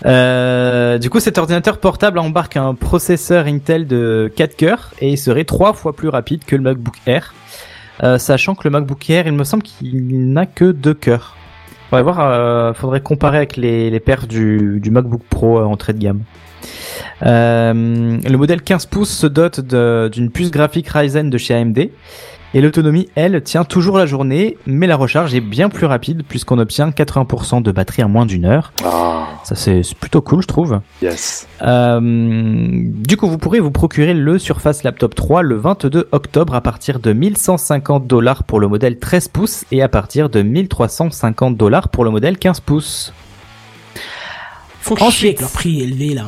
Euh, 0.05 0.99
du 0.99 1.09
coup, 1.09 1.21
cet 1.21 1.39
ordinateur 1.39 1.79
portable 1.79 2.19
embarque 2.19 2.57
un 2.57 2.75
processeur 2.75 3.47
Intel 3.47 3.87
de 3.87 4.31
4 4.35 4.57
cœurs 4.57 4.93
et 5.01 5.11
il 5.11 5.17
serait 5.19 5.45
trois 5.45 5.73
fois 5.73 5.95
plus 5.95 6.09
rapide 6.09 6.45
que 6.45 6.57
le 6.57 6.63
MacBook 6.63 6.97
Air. 7.07 7.33
Euh, 8.03 8.19
sachant 8.19 8.55
que 8.55 8.63
le 8.65 8.71
MacBook 8.71 9.09
Air, 9.09 9.27
il 9.27 9.33
me 9.33 9.45
semble 9.45 9.63
qu'il 9.63 10.33
n'a 10.33 10.47
que 10.47 10.73
deux 10.73 10.95
cœurs. 10.95 11.37
Faudrait 11.91 12.03
voir, 12.03 12.21
euh, 12.21 12.73
faudrait 12.75 13.01
comparer 13.01 13.37
avec 13.37 13.57
les, 13.57 13.91
les 13.91 14.01
perfs 14.01 14.27
du, 14.27 14.81
du 14.81 14.91
MacBook 14.91 15.23
Pro 15.29 15.59
euh, 15.59 15.65
entrée 15.65 15.93
de 15.93 15.99
gamme. 15.99 16.23
Euh, 17.25 18.19
le 18.23 18.37
modèle 18.37 18.63
15 18.63 18.87
pouces 18.87 19.11
se 19.11 19.27
dote 19.27 19.61
d'une 19.61 20.31
puce 20.31 20.51
graphique 20.51 20.89
Ryzen 20.89 21.31
de 21.31 21.39
chez 21.39 21.55
AMD 21.55 21.91
et 22.55 22.61
l'autonomie, 22.61 23.09
elle, 23.15 23.41
tient 23.43 23.65
toujours 23.65 23.97
la 23.97 24.05
journée, 24.05 24.59
mais 24.67 24.87
la 24.87 24.97
recharge 24.97 25.35
est 25.35 25.41
bien 25.41 25.71
plus 25.71 25.87
rapide 25.87 26.23
puisqu'on 26.29 26.59
obtient 26.59 26.91
80% 26.91 27.63
de 27.63 27.73
batterie 27.73 28.03
en 28.05 28.11
moins 28.11 28.27
d'une 28.27 28.45
heure. 28.45 28.75
Ah, 28.85 29.27
Ça, 29.45 29.55
c'est 29.55 29.83
c'est 29.83 29.97
plutôt 29.97 30.21
cool, 30.21 30.43
je 30.43 30.49
trouve. 30.49 30.81
yes. 31.01 31.49
Euh, 31.63 31.99
du 32.03 33.17
coup, 33.17 33.27
vous 33.27 33.39
pourrez 33.39 33.59
vous 33.59 33.71
procurer 33.71 34.13
le 34.13 34.39
Surface 34.39 34.83
Laptop 34.83 35.15
3 35.15 35.41
le 35.41 35.57
22 35.57 36.09
octobre 36.13 36.55
à 36.55 36.61
partir 36.61 36.99
de 37.01 37.15
1150 37.15 38.07
dollars 38.07 38.45
pour 38.45 38.61
le 38.61 38.69
modèle 38.69 38.99
13 38.99 39.29
pouces 39.29 39.65
et 39.73 39.81
à 39.81 39.89
partir 39.89 40.29
de 40.29 40.43
1350 40.43 41.57
dollars 41.57 41.89
pour 41.89 42.05
le 42.05 42.11
modèle 42.11 42.37
15 42.37 42.61
pouces. 42.61 43.15
Faut 44.83 44.95
Ensuite- 45.01 45.13
chier 45.15 45.29
avec 45.31 45.41
leur 45.41 45.51
prix 45.53 45.81
élevé 45.83 46.13
là. 46.13 46.25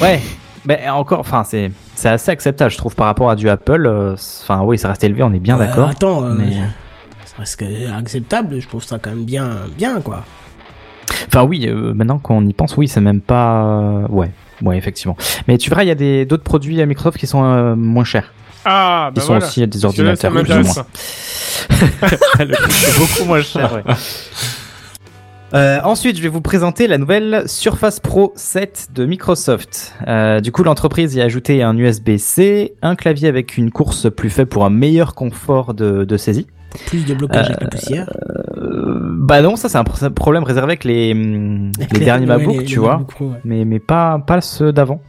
Ouais, 0.00 0.20
mais 0.66 0.88
encore, 0.88 1.20
enfin, 1.20 1.44
c'est 1.44 1.70
c'est 1.94 2.08
assez 2.08 2.30
acceptable, 2.30 2.70
je 2.70 2.76
trouve, 2.78 2.94
par 2.94 3.06
rapport 3.06 3.30
à 3.30 3.36
du 3.36 3.48
Apple. 3.48 3.86
euh, 3.86 4.14
Enfin, 4.42 4.62
oui, 4.62 4.78
ça 4.78 4.88
reste 4.88 5.04
élevé, 5.04 5.22
on 5.22 5.32
est 5.32 5.38
bien 5.38 5.56
Ouais, 5.58 5.66
d'accord. 5.66 5.88
Attends, 5.88 6.24
euh, 6.24 6.34
mais- 6.36 6.54
ça 7.24 7.34
reste 7.38 7.56
que 7.60 7.92
acceptable. 7.98 8.60
Je 8.60 8.68
trouve 8.68 8.82
ça 8.84 8.98
quand 9.00 9.10
même 9.10 9.24
bien, 9.24 9.50
bien 9.76 10.00
quoi. 10.00 10.24
Enfin 11.28 11.44
oui, 11.44 11.66
euh, 11.68 11.92
maintenant 11.94 12.18
qu'on 12.18 12.44
y 12.46 12.52
pense, 12.52 12.76
oui, 12.76 12.88
c'est 12.88 13.00
même 13.00 13.20
pas... 13.20 13.64
euh, 13.64 14.06
Ouais, 14.08 14.30
ouais, 14.62 14.76
effectivement. 14.76 15.16
Mais 15.48 15.58
tu 15.58 15.68
verras, 15.70 15.82
il 15.84 15.88
y 15.88 15.92
a 15.92 15.94
des 15.96 16.24
d'autres 16.26 16.44
produits 16.44 16.80
à 16.80 16.86
Microsoft 16.86 17.18
qui 17.18 17.26
sont 17.26 17.44
euh, 17.44 17.74
moins 17.76 18.04
chers. 18.04 18.32
Ah, 18.64 19.10
Ils 19.10 19.14
bah 19.16 19.20
sont 19.20 19.26
voilà. 19.34 19.46
aussi 19.46 19.66
des 19.66 19.84
ordinateurs 19.84 20.32
plus 20.32 20.40
ou 20.50 20.60
moins. 20.62 20.74
Le 22.38 22.56
prix 22.56 22.84
est 22.86 22.98
beaucoup 22.98 23.24
moins 23.28 23.42
cher, 23.42 23.72
ouais. 23.74 23.82
Euh, 25.54 25.78
ensuite, 25.84 26.16
je 26.16 26.22
vais 26.22 26.28
vous 26.28 26.40
présenter 26.40 26.88
la 26.88 26.98
nouvelle 26.98 27.44
Surface 27.46 28.00
Pro 28.00 28.32
7 28.34 28.88
de 28.92 29.04
Microsoft. 29.06 29.94
Euh, 30.08 30.40
du 30.40 30.50
coup, 30.50 30.64
l'entreprise 30.64 31.14
y 31.14 31.20
a 31.20 31.24
ajouté 31.24 31.62
un 31.62 31.76
USB-C, 31.78 32.74
un 32.82 32.96
clavier 32.96 33.28
avec 33.28 33.56
une 33.56 33.70
course 33.70 34.10
plus 34.10 34.30
faible 34.30 34.48
pour 34.48 34.64
un 34.64 34.70
meilleur 34.70 35.14
confort 35.14 35.72
de, 35.74 36.02
de 36.04 36.16
saisie. 36.16 36.48
Plus 36.86 37.06
de 37.06 37.14
blocage 37.14 37.46
avec 37.50 37.60
la 37.60 37.68
poussière. 37.68 38.10
Euh, 38.56 38.98
bah 39.16 39.42
non, 39.42 39.54
ça 39.54 39.68
c'est 39.68 39.78
un 39.78 39.84
pro- 39.84 40.10
problème 40.10 40.42
réservé 40.42 40.72
avec 40.72 40.82
les, 40.82 41.14
les 41.14 42.00
derniers 42.00 42.26
Ouais, 42.26 42.36
MacBooks, 42.36 42.58
les- 42.58 42.64
tu 42.64 42.80
vois 42.80 42.98
MacBook 42.98 43.20
ouais. 43.20 43.38
mais, 43.44 43.64
mais 43.64 43.78
pas, 43.78 44.18
pas 44.26 44.40
ceux 44.40 44.72
d'avant. 44.72 45.00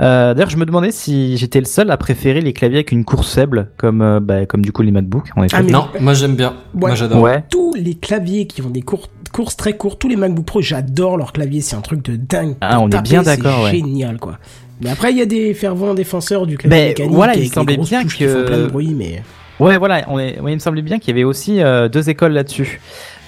Euh, 0.00 0.34
D'ailleurs, 0.34 0.50
je 0.50 0.56
me 0.56 0.66
demandais 0.66 0.90
si 0.90 1.36
j'étais 1.36 1.60
le 1.60 1.66
seul 1.66 1.90
à 1.90 1.96
préférer 1.96 2.40
les 2.40 2.52
claviers 2.52 2.78
avec 2.78 2.92
une 2.92 3.04
course 3.04 3.34
faible, 3.34 3.68
comme, 3.76 4.02
euh, 4.02 4.20
bah, 4.20 4.44
comme 4.46 4.62
du 4.64 4.72
coup 4.72 4.82
les. 4.82 4.90
En 5.36 5.42
effet. 5.44 5.56
Ah, 5.56 5.62
mais- 5.62 5.70
Non, 5.72 5.86
moi 6.00 6.14
j'aime 6.14 6.34
bien. 6.36 6.50
Ouais. 6.74 6.80
Moi 6.88 6.94
j'adore. 6.94 7.20
ouais. 7.22 7.44
Tous 7.50 7.74
les 7.74 7.94
claviers 7.94 8.46
qui 8.46 8.62
ont 8.62 8.70
des 8.70 8.82
cours- 8.82 9.08
courses 9.32 9.56
très 9.56 9.76
courtes, 9.76 9.98
tous 10.00 10.08
les 10.08 10.16
MacBook 10.16 10.44
Pro, 10.46 10.60
j'adore 10.60 11.16
leur 11.16 11.32
clavier. 11.32 11.60
C'est 11.60 11.76
un 11.76 11.80
truc 11.80 12.04
de 12.04 12.16
dingue. 12.16 12.56
Ah, 12.60 12.80
on 12.80 12.88
est 12.90 13.00
bien 13.02 13.22
c'est 13.22 13.36
d'accord, 13.36 13.64
ouais. 13.64 13.70
Génial 13.72 14.18
quoi. 14.18 14.38
Mais 14.80 14.90
après, 14.90 15.12
il 15.12 15.18
y 15.18 15.22
a 15.22 15.26
des 15.26 15.54
fervents 15.54 15.94
défenseurs 15.94 16.46
du 16.46 16.58
clavier 16.58 16.78
Ben, 16.78 16.88
mécanique. 16.88 17.12
voilà, 17.12 17.36
il 17.36 17.48
semblait 17.48 17.76
bien 17.76 18.04
qui 18.04 18.18
que- 18.18 18.28
font 18.28 18.44
plein 18.46 18.58
de 18.58 18.66
bruit, 18.66 18.94
mais 18.96 19.22
Ouais, 19.60 19.78
voilà, 19.78 20.04
on 20.08 20.18
est, 20.18 20.40
ouais, 20.40 20.50
il 20.50 20.54
me 20.56 20.58
semblait 20.60 20.82
bien 20.82 20.98
qu'il 20.98 21.10
y 21.10 21.12
avait 21.12 21.22
aussi 21.22 21.62
euh, 21.62 21.88
deux 21.88 22.10
écoles 22.10 22.32
là-dessus. 22.32 22.80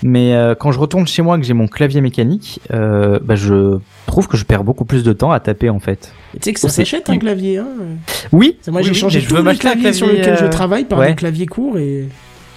Mais 0.09 0.35
euh, 0.35 0.55
quand 0.55 0.71
je 0.71 0.79
retourne 0.79 1.05
chez 1.09 1.21
moi, 1.21 1.37
que 1.37 1.43
j'ai 1.45 1.53
mon 1.53 1.67
clavier 1.67 2.01
mécanique, 2.01 2.61
euh, 2.73 3.19
bah, 3.21 3.35
je 3.35 3.79
trouve 4.07 4.29
que 4.29 4.37
je 4.37 4.45
perds 4.45 4.63
beaucoup 4.63 4.85
plus 4.85 5.03
de 5.03 5.13
temps 5.13 5.33
à 5.33 5.41
taper 5.41 5.69
en 5.69 5.81
fait. 5.81 6.13
tu 6.35 6.39
sais 6.43 6.53
que 6.53 6.61
ça 6.61 6.69
C'est- 6.69 6.85
s'achète 6.85 7.11
un 7.11 7.19
clavier. 7.19 7.59
Hein. 7.59 7.67
Oui, 8.31 8.57
Moi, 8.69 8.83
j'ai 8.83 8.91
oui, 8.91 8.95
changé 8.95 9.21
tous 9.21 9.35
veux 9.35 9.43
les 9.43 9.49
un 9.51 9.55
claviers 9.57 9.93
sur 9.93 10.07
clavier, 10.07 10.23
lesquels 10.23 10.39
je 10.39 10.45
euh, 10.45 10.49
travaille 10.49 10.85
par 10.85 11.01
ouais. 11.01 11.09
des 11.09 11.15
claviers 11.17 11.47
courts 11.47 11.77
et 11.79 12.07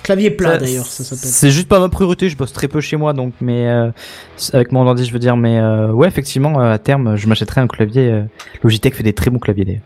clavier 0.04 0.30
plat 0.30 0.58
d'ailleurs, 0.60 0.86
ça 0.86 1.04
s'appelle. 1.04 1.28
C'est 1.28 1.50
juste 1.50 1.68
pas 1.68 1.80
ma 1.80 1.90
priorité, 1.90 2.30
je 2.30 2.38
bosse 2.38 2.54
très 2.54 2.68
peu 2.68 2.82
chez 2.82 2.98
moi, 2.98 3.14
donc, 3.14 3.34
mais 3.42 3.68
euh, 3.68 3.90
avec 4.54 4.72
mon 4.72 4.86
ordi, 4.86 5.06
je 5.06 5.12
veux 5.12 5.18
dire, 5.20 5.36
mais 5.36 5.58
euh, 5.60 5.92
ouais, 5.92 6.08
effectivement, 6.08 6.62
euh, 6.62 6.72
à 6.74 6.78
terme, 6.78 7.16
je 7.16 7.26
m'achèterai 7.28 7.62
un 7.62 7.68
clavier. 7.68 8.12
euh, 8.12 8.22
Logitech 8.64 8.94
fait 8.94 9.04
des 9.04 9.14
très 9.14 9.32
bons 9.32 9.40
claviers 9.40 9.66
d'ailleurs. 9.66 9.82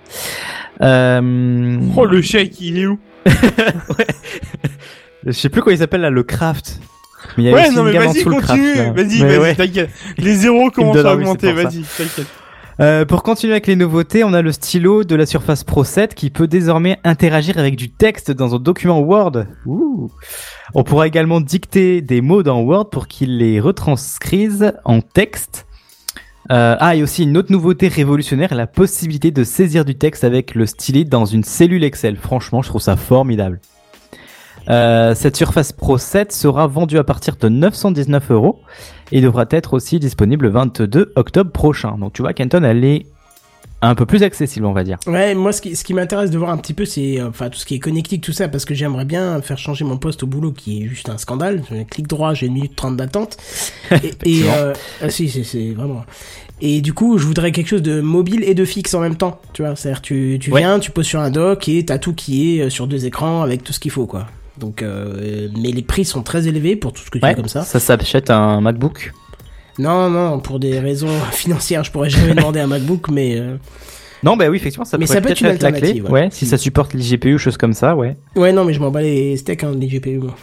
Euh, 0.82 1.78
Oh, 1.96 2.06
le 2.06 2.22
chèque, 2.22 2.60
il 2.60 2.78
est 2.80 2.88
où? 2.88 3.00
Je 5.26 5.32
sais 5.32 5.48
plus 5.48 5.62
comment 5.62 5.74
il 5.74 5.80
s'appelle 5.80 6.02
là, 6.02 6.10
le 6.10 6.24
Craft. 6.24 6.82
Mais 7.38 7.44
il 7.44 7.50
y 7.50 7.54
Ouais, 7.54 7.70
non, 7.72 7.84
mais 7.84 7.94
vas-y, 7.94 8.24
continue. 8.24 8.76
Vas-y, 8.76 9.20
vas-y, 9.20 9.38
ouais. 9.38 9.56
t'inquiète. 9.56 9.90
Les 10.18 10.36
zéros 10.36 10.72
commencent 10.72 10.98
à 10.98 11.14
augmenter, 11.14 11.52
vas-y, 11.54 11.82
t'inquiète. 11.82 12.28
Euh, 12.80 13.06
pour 13.06 13.22
continuer 13.22 13.54
avec 13.54 13.68
les 13.68 13.76
nouveautés, 13.76 14.24
on 14.24 14.34
a 14.34 14.42
le 14.42 14.52
stylo 14.52 15.04
de 15.04 15.16
la 15.16 15.26
Surface 15.26 15.64
Pro 15.64 15.84
7 15.84 16.16
qui 16.16 16.32
peut 16.32 16.48
désormais 16.48 16.98
interagir 17.04 17.58
avec 17.58 17.76
du 17.76 17.92
texte 17.92 18.32
dans 18.32 18.56
un 18.56 18.60
document 18.60 19.00
Word. 19.00 19.46
Ouh. 19.66 20.10
On 20.74 20.84
pourra 20.84 21.06
également 21.06 21.40
dicter 21.40 22.02
des 22.02 22.22
mots 22.22 22.42
dans 22.42 22.62
Word 22.62 22.90
pour 22.90 23.08
qu'il 23.08 23.38
les 23.38 23.60
retranscrise 23.60 24.74
en 24.86 25.02
texte. 25.02 25.68
Euh, 26.52 26.76
ah, 26.80 26.96
et 26.96 27.04
aussi 27.04 27.24
une 27.24 27.38
autre 27.38 27.52
nouveauté 27.52 27.88
révolutionnaire, 27.88 28.54
la 28.54 28.68
possibilité 28.68 29.32
de 29.32 29.44
saisir 29.44 29.86
du 29.86 29.96
texte 29.96 30.24
avec 30.24 30.56
le 30.56 30.66
stylet 30.66 31.06
dans 31.06 31.26
une 31.26 31.44
cellule 31.44 31.84
Excel. 31.84 32.18
Franchement, 32.18 32.62
je 32.62 32.70
trouve 32.70 32.82
ça 32.82 32.98
formidable. 32.98 33.62
Euh, 34.70 35.14
cette 35.16 35.36
Surface 35.36 35.72
Pro 35.74 35.98
7 35.98 36.32
sera 36.32 36.68
vendue 36.68 36.98
à 36.98 37.04
partir 37.04 37.36
de 37.36 37.50
919 37.50 38.32
euros 38.32 38.62
et 39.12 39.20
devra 39.22 39.46
être 39.52 39.74
aussi 39.74 40.00
disponible 40.00 40.46
le 40.46 40.52
22 40.52 41.12
octobre 41.16 41.52
prochain. 41.52 41.98
Donc 41.98 42.14
tu 42.14 42.22
vois, 42.22 42.34
Kenton, 42.34 42.64
elle 42.64 42.86
est 42.86 43.06
un 43.82 43.96
peu 43.96 44.06
plus 44.06 44.24
accessible, 44.24 44.66
on 44.66 44.72
va 44.72 44.86
dire. 44.86 44.98
Ouais, 45.08 45.36
moi 45.36 45.52
ce 45.52 45.62
qui, 45.62 45.76
ce 45.76 45.84
qui 45.84 45.94
m'intéresse 45.94 46.32
de 46.32 46.38
voir 46.38 46.52
un 46.52 46.58
petit 46.58 46.74
peu, 46.74 46.86
c'est 46.86 47.20
euh, 47.20 47.28
enfin 47.28 47.50
tout 47.50 47.60
ce 47.60 47.66
qui 47.66 47.76
est 47.76 47.80
connectique, 47.80 48.24
tout 48.24 48.32
ça, 48.32 48.48
parce 48.48 48.64
que 48.64 48.74
j'aimerais 48.74 49.04
bien 49.04 49.42
faire 49.42 49.58
changer 49.58 49.84
mon 49.84 49.98
poste 49.98 50.24
au 50.24 50.28
boulot, 50.28 50.54
qui 50.54 50.84
est 50.84 50.88
juste 50.88 51.10
un 51.10 51.18
scandale. 51.18 51.62
Je 51.70 51.84
clique 51.84 52.08
droit, 52.08 52.34
j'ai 52.34 52.46
une 52.46 52.54
minute 52.54 52.78
trente 52.78 52.96
d'attente. 52.96 53.36
et 53.92 54.44
euh, 54.46 54.74
ah, 55.02 55.10
si, 55.10 55.28
c'est- 55.30 55.72
vraiment. 55.74 56.06
Et 56.62 56.80
du 56.80 56.94
coup, 56.94 57.18
je 57.18 57.26
voudrais 57.28 57.52
quelque 57.52 57.68
chose 57.68 57.82
de 57.82 58.00
mobile 58.00 58.44
et 58.46 58.54
de 58.54 58.64
fixe 58.64 58.94
en 58.94 59.02
même 59.02 59.18
temps. 59.18 59.42
Tu 59.52 59.64
vois, 59.64 59.76
c'est-à-dire 59.76 60.02
tu, 60.02 60.38
tu 60.40 60.50
Ouais. 60.54 60.62
viens, 60.62 60.80
tu 60.80 60.92
poses 60.92 61.08
sur 61.08 61.20
un 61.20 61.30
dock 61.32 61.68
et 61.68 61.84
t'as 61.84 61.98
tout 61.98 62.14
qui 62.14 62.60
est 62.62 62.70
sur 62.70 62.88
deux 62.88 63.06
écrans 63.06 63.42
avec 63.42 63.66
tout 63.66 63.74
ce 63.74 63.82
qu'il 63.82 63.92
faut, 63.92 64.06
quoi. 64.06 64.28
Donc, 64.60 64.82
euh, 64.84 65.48
mais 65.60 65.72
les 65.72 65.82
prix 65.82 66.06
sont 66.06 66.22
très 66.24 66.48
élevés 66.48 66.76
pour 66.76 66.94
tout 66.94 67.02
ce 67.04 67.10
que 67.10 67.18
tu 67.18 67.24
Ouais, 67.26 67.32
fais 67.32 67.36
comme 67.36 67.48
ça. 67.50 67.62
ça 67.64 67.80
s'achète 67.80 68.30
un 68.30 68.62
MacBook. 68.62 69.12
Non, 69.80 70.10
non, 70.10 70.40
pour 70.40 70.60
des 70.60 70.80
raisons 70.80 71.08
financières, 71.32 71.84
je 71.84 71.92
pourrais 71.92 72.10
jamais 72.10 72.34
demander 72.36 72.60
un 72.60 72.68
MacBook, 72.68 73.10
mais 73.10 73.38
euh, 73.40 73.56
Non, 74.24 74.38
bah 74.38 74.48
oui, 74.50 74.58
effectivement, 74.58 74.86
ça 74.86 74.98
Mais 75.00 75.08
ça 75.08 75.22
peut 75.22 75.30
être 75.32 75.42
une 75.42 75.48
être 75.48 75.64
la 75.64 75.72
clé. 75.72 75.78
alternative, 75.80 76.06
Ouais, 76.06 76.12
ouais. 76.24 76.28
si 76.32 76.46
ça 76.46 76.58
supporte 76.58 76.94
les 76.94 77.02
GPU, 77.04 77.40
choses 77.40 77.58
comme 77.58 77.74
ça, 77.74 77.96
ouais. 77.96 78.16
ouais, 78.36 78.52
non, 78.54 78.64
mais 78.66 78.74
je 78.74 78.80
m'en 78.80 78.92
bats 78.92 79.02
les 79.02 79.36
steaks, 79.38 79.64
hein, 79.64 79.72
les 79.80 79.88
GPU. 79.88 80.20
moi. 80.20 80.36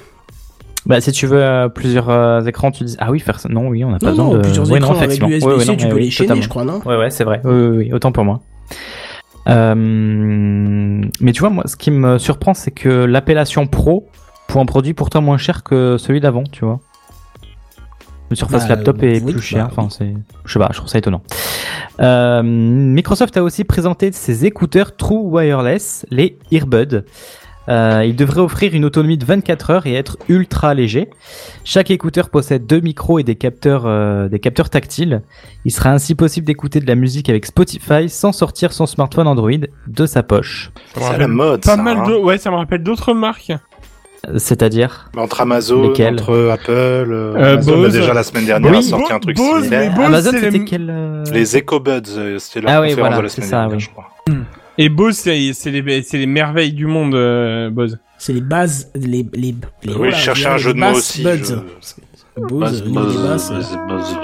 Bah 0.86 0.98
si 1.02 1.12
tu 1.12 1.26
veux 1.26 1.42
euh, 1.44 1.68
plusieurs 1.68 2.08
euh, 2.08 2.40
écrans, 2.46 2.70
tu 2.70 2.84
dis 2.84 2.96
ah 2.98 3.10
oui 3.10 3.20
faire 3.20 3.38
ça. 3.38 3.50
Non, 3.50 3.68
oui, 3.68 3.84
on 3.84 3.90
n'a 3.90 3.98
pas 3.98 4.06
Non, 4.06 4.12
besoin 4.12 4.24
non, 4.24 4.34
de 4.34 4.38
plusieurs 4.40 4.70
Ouais, 4.70 4.80
non, 4.80 4.86
écrans 4.92 5.00
avec 5.02 5.20
l'USB-C, 5.22 5.46
Ouais, 5.46 5.76
tu 5.76 5.88
peux 5.88 5.98
les 5.98 6.10
chaîner, 6.10 6.26
totalement. 6.28 6.42
je 6.42 6.48
crois, 6.48 6.64
non? 6.64 6.80
Ouais, 6.86 6.96
ouais, 6.96 7.10
c'est 7.10 7.22
vrai. 7.24 7.40
Oui, 7.44 7.52
oui, 7.52 7.76
oui, 7.76 7.92
autant 7.92 8.10
pour 8.12 8.24
moi. 8.24 8.40
Euh, 9.50 9.74
mais 11.20 11.32
tu 11.32 11.40
vois, 11.40 11.50
moi, 11.50 11.64
ce 11.66 11.76
qui 11.76 11.90
me 11.90 12.18
surprend, 12.18 12.54
c'est 12.54 12.70
que 12.70 12.88
l'appellation 12.88 13.66
Pro 13.66 14.08
pour 14.48 14.60
un 14.60 14.66
produit 14.66 14.94
pourtant 14.94 15.22
moins 15.22 15.38
cher 15.38 15.62
que 15.62 15.96
celui 15.98 16.20
d'avant, 16.20 16.44
tu 16.44 16.64
vois. 16.64 16.80
Le 18.30 18.36
Surface 18.36 18.68
Bah, 18.68 18.76
Laptop 18.76 19.02
est 19.02 19.20
oui, 19.22 19.32
plus 19.32 19.42
cher. 19.42 19.64
bah, 19.66 19.72
Enfin, 19.76 19.88
c'est, 19.90 20.14
je 20.44 20.52
sais 20.52 20.58
pas, 20.60 20.68
je 20.70 20.76
trouve 20.76 20.88
ça 20.88 20.98
étonnant. 20.98 21.22
Euh, 22.00 22.42
Microsoft 22.44 23.36
a 23.36 23.42
aussi 23.42 23.64
présenté 23.64 24.12
ses 24.12 24.46
écouteurs 24.46 24.96
True 24.96 25.18
Wireless, 25.24 26.06
les 26.10 26.38
Earbuds. 26.52 27.02
Euh, 27.70 28.04
il 28.04 28.16
devrait 28.16 28.40
offrir 28.40 28.74
une 28.74 28.84
autonomie 28.84 29.16
de 29.16 29.24
24 29.24 29.70
heures 29.70 29.86
et 29.86 29.94
être 29.94 30.16
ultra 30.28 30.74
léger. 30.74 31.08
Chaque 31.64 31.90
écouteur 31.90 32.28
possède 32.28 32.66
deux 32.66 32.80
micros 32.80 33.18
et 33.20 33.22
des 33.22 33.36
capteurs, 33.36 33.84
euh, 33.86 34.28
des 34.28 34.40
capteurs 34.40 34.70
tactiles. 34.70 35.22
Il 35.64 35.70
sera 35.70 35.90
ainsi 35.90 36.14
possible 36.16 36.46
d'écouter 36.46 36.80
de 36.80 36.86
la 36.86 36.96
musique 36.96 37.28
avec 37.28 37.46
Spotify 37.46 38.08
sans 38.08 38.32
sortir 38.32 38.72
son 38.72 38.86
smartphone 38.86 39.28
Android 39.28 39.50
de 39.86 40.06
sa 40.06 40.22
poche. 40.24 40.72
C'est 40.96 41.18
la 41.18 41.28
mode, 41.28 41.62
Pas 41.62 41.76
ça, 41.76 41.82
mal 41.82 41.98
hein. 41.98 42.08
de... 42.08 42.14
Ouais, 42.16 42.38
ça 42.38 42.50
me 42.50 42.56
rappelle 42.56 42.82
d'autres 42.82 43.14
marques. 43.14 43.52
C'est-à-dire 44.36 45.08
Entre 45.16 45.40
Amazon, 45.40 45.92
entre 45.92 46.50
Apple, 46.50 46.70
euh, 46.70 47.34
Euh, 47.36 47.52
Amazon 47.54 47.72
a 47.72 47.76
Bose. 47.76 47.92
déjà 47.94 48.12
la 48.12 48.22
semaine 48.22 48.44
dernière 48.44 48.70
Oui. 48.72 48.78
a 48.78 48.82
sorti 48.82 49.12
un 49.14 49.18
truc 49.18 49.36
Bose, 49.36 49.62
similaire. 49.62 49.94
Bose, 49.94 50.04
Amazon, 50.04 50.30
c'était 50.34 50.50
les- 50.50 50.64
quel 50.64 50.90
euh, 50.90 51.24
Les 51.32 51.56
EcoBuds, 51.56 52.02
euh, 52.18 52.38
c'était 52.38 52.60
leur 52.66 52.70
Ah 52.70 52.80
oui, 52.82 52.88
conférence 52.90 52.98
voilà, 52.98 53.16
de 53.16 53.22
la 53.22 53.28
c'est 53.30 53.36
semaine 53.36 53.48
ça, 53.50 53.56
dernière, 53.60 53.76
oui. 53.76 53.80
je 53.82 53.88
crois. 53.90 54.08
Et 54.82 54.88
Bose, 54.88 55.14
c'est 55.16 55.52
c'est 55.52 55.70
les, 55.70 56.02
c'est 56.02 56.16
les 56.18 56.26
merveilles 56.26 56.72
du 56.72 56.86
monde, 56.86 57.14
euh, 57.14 57.68
Bose. 57.70 57.98
C'est 58.18 58.32
les 58.32 58.40
bases, 58.40 58.90
les, 58.94 59.26
les, 59.34 59.54
les 59.84 59.94
Oui, 59.94 60.10
je 60.10 60.16
cherchais 60.16 60.46
un 60.48 60.56
jeu 60.56 60.72
de 60.74 60.78
mots 60.78 60.92
aussi, 60.92 61.22
Buds. 61.22 61.36
je- 61.44 62.40
Bose, 62.42 62.82
buzz, 62.84 63.52
buzz. 63.88 64.16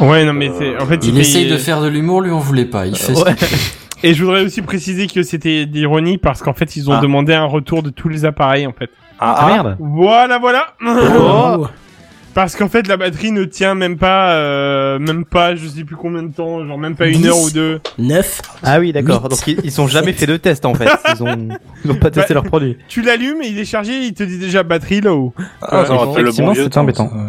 Ouais, 0.00 0.24
non, 0.24 0.32
mais 0.32 0.50
c'est, 0.58 0.78
en 0.78 0.86
fait, 0.86 0.94
Il 0.96 1.02
c'était- 1.04 1.20
essaye 1.20 1.50
de 1.50 1.56
faire 1.58 1.82
de 1.82 1.88
l'humour, 1.88 2.22
lui 2.22 2.30
on 2.30 2.38
voulait 2.38 2.64
pas. 2.64 2.86
Il 2.86 2.96
fait 2.96 3.12
Ouais. 3.12 3.34
Et 4.02 4.14
je 4.14 4.24
voudrais 4.24 4.42
aussi 4.44 4.62
préciser 4.62 5.06
que 5.08 5.22
c'était 5.22 5.66
d'ironie 5.66 6.16
parce 6.16 6.40
qu'en 6.42 6.54
fait, 6.54 6.74
ils 6.76 6.88
ont 6.88 6.94
Ah. 6.94 7.00
demandé 7.02 7.34
un 7.34 7.44
retour 7.44 7.82
de 7.82 7.90
tous 7.90 8.08
les 8.08 8.24
appareils, 8.24 8.66
en 8.66 8.72
fait. 8.72 8.88
Ah, 9.18 9.34
Ah 9.40 9.46
merde 9.46 9.76
Voilà, 9.78 10.38
voilà. 10.38 10.68
Oh. 10.82 11.66
Parce 12.32 12.54
qu'en 12.54 12.68
fait, 12.68 12.86
la 12.86 12.96
batterie 12.96 13.32
ne 13.32 13.44
tient 13.44 13.74
même 13.74 13.96
pas, 13.98 14.34
euh, 14.34 14.98
même 15.00 15.24
pas, 15.24 15.56
je 15.56 15.66
sais 15.66 15.82
plus 15.82 15.96
combien 15.96 16.22
de 16.22 16.32
temps, 16.32 16.64
genre 16.64 16.78
même 16.78 16.94
pas 16.94 17.08
une 17.08 17.26
heure 17.26 17.38
ou 17.40 17.50
deux. 17.50 17.80
9. 17.98 18.42
Ah 18.62 18.78
oui, 18.78 18.92
d'accord. 18.92 19.28
Donc 19.28 19.44
ils, 19.48 19.58
ils 19.64 19.80
ont 19.80 19.88
jamais 19.88 20.12
fait 20.12 20.26
de 20.26 20.36
test 20.36 20.64
en 20.64 20.74
fait. 20.74 20.88
Ils 21.16 21.22
ont, 21.24 21.48
ils 21.84 21.90
ont 21.90 21.96
pas 21.96 22.10
testé 22.10 22.32
Bah, 22.34 22.40
leur 22.40 22.44
produit. 22.44 22.76
Tu 22.86 23.02
l'allumes 23.02 23.42
et 23.42 23.48
il 23.48 23.58
est 23.58 23.64
chargé, 23.64 23.98
il 24.04 24.14
te 24.14 24.22
dit 24.22 24.38
déjà 24.38 24.62
batterie 24.62 25.00
low. 25.00 25.34
Ah, 25.60 25.82
Ouais, 25.82 26.20
effectivement, 26.20 26.52
bon 26.52 26.54
c'est 26.54 26.76
embêtant. 26.78 27.08
ça, 27.10 27.16
ouais. 27.16 27.22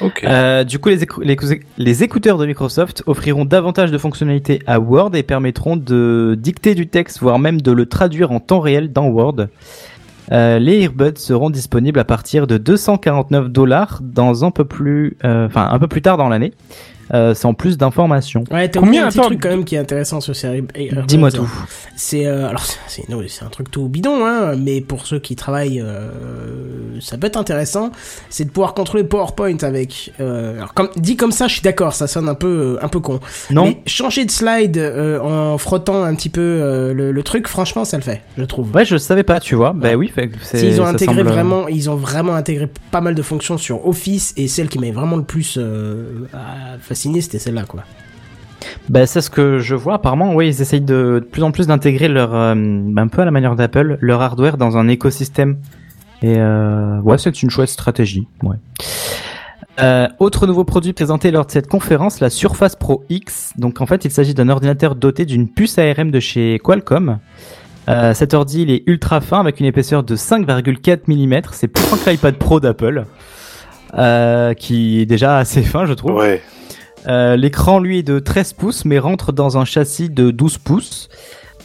Ok. 0.00 0.24
Euh, 0.24 0.64
du 0.64 0.78
coup, 0.80 0.88
les, 0.88 1.04
écou- 1.04 1.22
les, 1.22 1.34
écou- 1.36 1.60
les 1.78 2.02
écouteurs 2.02 2.36
de 2.36 2.46
Microsoft 2.46 3.02
offriront 3.06 3.44
davantage 3.44 3.92
de 3.92 3.98
fonctionnalités 3.98 4.60
à 4.66 4.80
Word 4.80 5.14
et 5.14 5.22
permettront 5.22 5.76
de 5.76 6.36
dicter 6.38 6.74
du 6.74 6.88
texte, 6.88 7.20
voire 7.20 7.38
même 7.38 7.60
de 7.62 7.70
le 7.70 7.86
traduire 7.86 8.32
en 8.32 8.40
temps 8.40 8.58
réel 8.60 8.92
dans 8.92 9.06
Word. 9.06 9.46
Euh, 10.32 10.58
les 10.58 10.82
earbuds 10.82 11.18
seront 11.18 11.50
disponibles 11.50 11.98
à 11.98 12.04
partir 12.04 12.46
de 12.46 12.56
249 12.56 13.48
dollars 13.50 14.00
dans 14.02 14.44
un 14.44 14.50
peu 14.50 14.64
plus, 14.64 15.16
euh, 15.24 15.46
enfin 15.46 15.68
un 15.70 15.78
peu 15.78 15.88
plus 15.88 16.02
tard 16.02 16.16
dans 16.16 16.28
l'année, 16.28 16.52
euh, 17.12 17.34
sans 17.34 17.54
plus 17.54 17.76
d'informations. 17.76 18.44
Ouais, 18.50 18.68
t'as 18.68 18.80
Combien 18.80 18.80
oublié 18.80 19.00
un 19.00 19.08
petit 19.08 19.18
truc 19.20 19.40
quand 19.42 19.48
même 19.50 19.64
qui 19.64 19.74
est 19.74 19.78
intéressant 19.78 20.20
sur 20.20 20.34
ces 20.34 20.46
Airbuds. 20.46 21.06
Dis-moi 21.06 21.30
tout. 21.30 21.50
C'est 21.96 22.26
euh, 22.26 22.48
alors 22.48 22.64
c'est 22.86 23.08
non, 23.08 23.20
c'est 23.28 23.44
un 23.44 23.48
truc 23.48 23.70
tout 23.70 23.88
bidon 23.88 24.24
hein, 24.24 24.54
mais 24.56 24.80
pour 24.80 25.06
ceux 25.06 25.18
qui 25.18 25.36
travaillent 25.36 25.80
euh, 25.80 26.08
ça 27.00 27.18
peut 27.18 27.26
être 27.26 27.36
intéressant, 27.36 27.90
c'est 28.30 28.44
de 28.44 28.50
pouvoir 28.50 28.74
contrôler 28.74 29.04
PowerPoint 29.04 29.56
avec 29.62 30.12
euh, 30.20 30.56
alors 30.56 30.74
comme 30.74 30.88
dit 30.96 31.16
comme 31.16 31.32
ça, 31.32 31.46
je 31.48 31.54
suis 31.54 31.62
d'accord, 31.62 31.92
ça 31.92 32.06
sonne 32.06 32.28
un 32.28 32.34
peu 32.34 32.76
euh, 32.80 32.84
un 32.84 32.88
peu 32.88 33.00
con. 33.00 33.20
Non, 33.50 33.64
Mais 33.64 33.80
changer 33.86 34.24
de 34.24 34.30
slide 34.30 34.78
euh, 34.78 35.20
en 35.20 35.58
frottant 35.58 36.02
un 36.04 36.14
petit 36.14 36.28
peu 36.28 36.40
euh, 36.40 36.94
le, 36.94 37.12
le 37.12 37.22
truc, 37.22 37.48
franchement, 37.48 37.84
ça 37.84 37.96
le 37.96 38.02
fait, 38.02 38.22
je 38.38 38.44
trouve. 38.44 38.70
ouais, 38.74 38.84
je 38.84 38.96
savais 38.96 39.22
pas, 39.22 39.40
tu 39.40 39.54
vois. 39.54 39.72
Bah 39.72 39.94
oui, 39.94 40.08
fait 40.14 40.30
c'est- 40.42 40.58
S'ils 40.58 40.80
ont 40.80 40.86
intégré 40.86 41.16
semble- 41.16 41.28
vraiment, 41.28 41.68
ils 41.68 41.90
ont 41.90 41.96
vraiment 41.96 42.34
intégré 42.34 42.68
pas 42.90 43.00
mal 43.00 43.14
de 43.14 43.22
fonctions 43.22 43.58
sur 43.58 43.86
Office 43.86 44.32
et 44.36 44.48
celle 44.48 44.68
qui 44.68 44.78
m'avait 44.78 44.92
vraiment 44.92 45.16
le 45.16 45.24
plus 45.24 45.56
euh, 45.58 46.26
c'était 46.94 47.38
celle-là, 47.38 47.64
quoi. 47.64 47.84
Bah, 48.88 49.06
c'est 49.06 49.20
ce 49.20 49.30
que 49.30 49.58
je 49.58 49.74
vois. 49.74 49.94
Apparemment, 49.94 50.34
oui, 50.34 50.48
ils 50.48 50.62
essayent 50.62 50.80
de, 50.80 51.20
de 51.22 51.28
plus 51.30 51.42
en 51.42 51.50
plus 51.50 51.66
d'intégrer 51.66 52.08
leur, 52.08 52.34
euh, 52.34 52.54
bah, 52.56 53.02
un 53.02 53.08
peu 53.08 53.22
à 53.22 53.24
la 53.24 53.30
manière 53.30 53.56
d'Apple, 53.56 53.98
leur 54.00 54.22
hardware 54.22 54.56
dans 54.56 54.76
un 54.76 54.88
écosystème. 54.88 55.58
Et 56.22 56.36
euh, 56.38 57.00
ouais, 57.00 57.18
c'est 57.18 57.42
une 57.42 57.50
chouette 57.50 57.68
stratégie. 57.68 58.26
Ouais. 58.42 58.56
Euh, 59.80 60.08
autre 60.20 60.46
nouveau 60.46 60.64
produit 60.64 60.92
présenté 60.92 61.30
lors 61.30 61.46
de 61.46 61.50
cette 61.50 61.66
conférence, 61.66 62.20
la 62.20 62.30
Surface 62.30 62.76
Pro 62.76 63.04
X. 63.08 63.52
Donc 63.56 63.80
en 63.80 63.86
fait, 63.86 64.04
il 64.04 64.10
s'agit 64.10 64.34
d'un 64.34 64.48
ordinateur 64.48 64.94
doté 64.94 65.24
d'une 65.24 65.48
puce 65.48 65.78
ARM 65.78 66.10
de 66.10 66.20
chez 66.20 66.60
Qualcomm. 66.62 67.18
Euh, 67.88 68.14
cet 68.14 68.32
ordi, 68.34 68.62
il 68.62 68.70
est 68.70 68.82
ultra 68.86 69.20
fin 69.20 69.40
avec 69.40 69.60
une 69.60 69.66
épaisseur 69.66 70.02
de 70.02 70.16
5,4 70.16 71.00
mm. 71.06 71.42
C'est 71.52 71.68
plus 71.68 71.82
fin 71.82 71.96
que 71.96 72.08
l'iPad 72.08 72.36
Pro 72.36 72.60
d'Apple, 72.60 73.04
euh, 73.98 74.54
qui 74.54 75.00
est 75.00 75.06
déjà 75.06 75.38
assez 75.38 75.62
fin, 75.62 75.84
je 75.84 75.92
trouve. 75.92 76.14
Ouais. 76.14 76.40
Euh, 77.06 77.36
L'écran, 77.36 77.78
lui, 77.78 77.98
est 77.98 78.02
de 78.02 78.18
13 78.18 78.52
pouces, 78.54 78.84
mais 78.84 78.98
rentre 78.98 79.32
dans 79.32 79.58
un 79.58 79.64
châssis 79.64 80.10
de 80.10 80.30
12 80.30 80.58
pouces. 80.58 81.08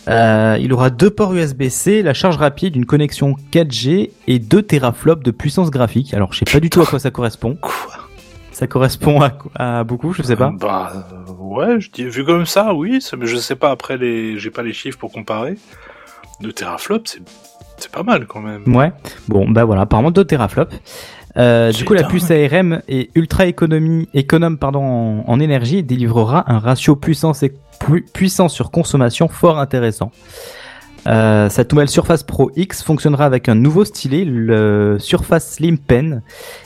Euh, 0.07 0.57
il 0.59 0.73
aura 0.73 0.89
deux 0.89 1.09
ports 1.09 1.33
USB-C, 1.33 2.01
la 2.01 2.13
charge 2.13 2.37
rapide, 2.37 2.75
une 2.75 2.85
connexion 2.85 3.35
4G 3.51 4.11
et 4.27 4.39
2 4.39 4.61
teraflops 4.63 5.23
de 5.23 5.31
puissance 5.31 5.69
graphique. 5.69 6.13
Alors, 6.13 6.33
je 6.33 6.39
sais 6.39 6.45
pas 6.51 6.59
du 6.59 6.69
tout 6.69 6.81
à 6.81 6.85
quoi 6.85 6.99
ça 6.99 7.11
correspond. 7.11 7.55
Quoi? 7.61 7.93
Ça 8.51 8.65
correspond 8.67 9.21
à, 9.21 9.31
à 9.55 9.83
beaucoup, 9.83 10.13
je 10.13 10.23
sais 10.23 10.35
pas. 10.35 10.51
Bah, 10.59 11.05
euh, 11.13 11.31
ouais, 11.37 11.79
je 11.79 11.91
dis, 11.91 12.03
vu 12.05 12.25
comme 12.25 12.45
ça, 12.45 12.73
oui, 12.73 12.99
mais 13.17 13.25
je 13.27 13.37
sais 13.37 13.55
pas 13.55 13.71
après 13.71 13.97
les, 13.97 14.37
j'ai 14.39 14.49
pas 14.49 14.63
les 14.63 14.73
chiffres 14.73 14.97
pour 14.97 15.11
comparer. 15.11 15.57
De 16.41 16.51
teraflop, 16.51 17.01
c'est, 17.05 17.21
c'est 17.77 17.91
pas 17.91 18.03
mal 18.03 18.25
quand 18.25 18.39
même. 18.41 18.63
Ouais. 18.73 18.91
Bon, 19.27 19.49
bah 19.49 19.65
voilà, 19.65 19.81
apparemment 19.81 20.11
2 20.11 20.25
teraflops. 20.25 20.75
Euh, 21.37 21.71
du 21.71 21.85
coup, 21.85 21.93
la 21.93 22.03
puce 22.03 22.31
ARM 22.31 22.81
est 22.87 23.09
ultra 23.15 23.45
économie, 23.45 24.09
économe 24.13 24.57
pardon, 24.57 24.83
en, 24.83 25.23
en 25.27 25.39
énergie 25.39 25.77
et 25.77 25.83
délivrera 25.83 26.51
un 26.51 26.59
ratio 26.59 26.95
puissance, 26.95 27.43
et, 27.43 27.53
pu- 27.79 28.05
puissance 28.13 28.53
sur 28.53 28.71
consommation 28.71 29.27
fort 29.27 29.59
intéressant. 29.59 30.11
Euh, 31.07 31.47
cette 31.49 31.71
nouvelle 31.71 31.87
Surface 31.87 32.23
Pro 32.23 32.51
X 32.55 32.83
fonctionnera 32.83 33.25
avec 33.25 33.47
un 33.47 33.55
nouveau 33.55 33.85
stylet, 33.85 34.25
le 34.25 34.97
Surface 34.99 35.53
Slim 35.53 35.77
Pen, 35.77 36.23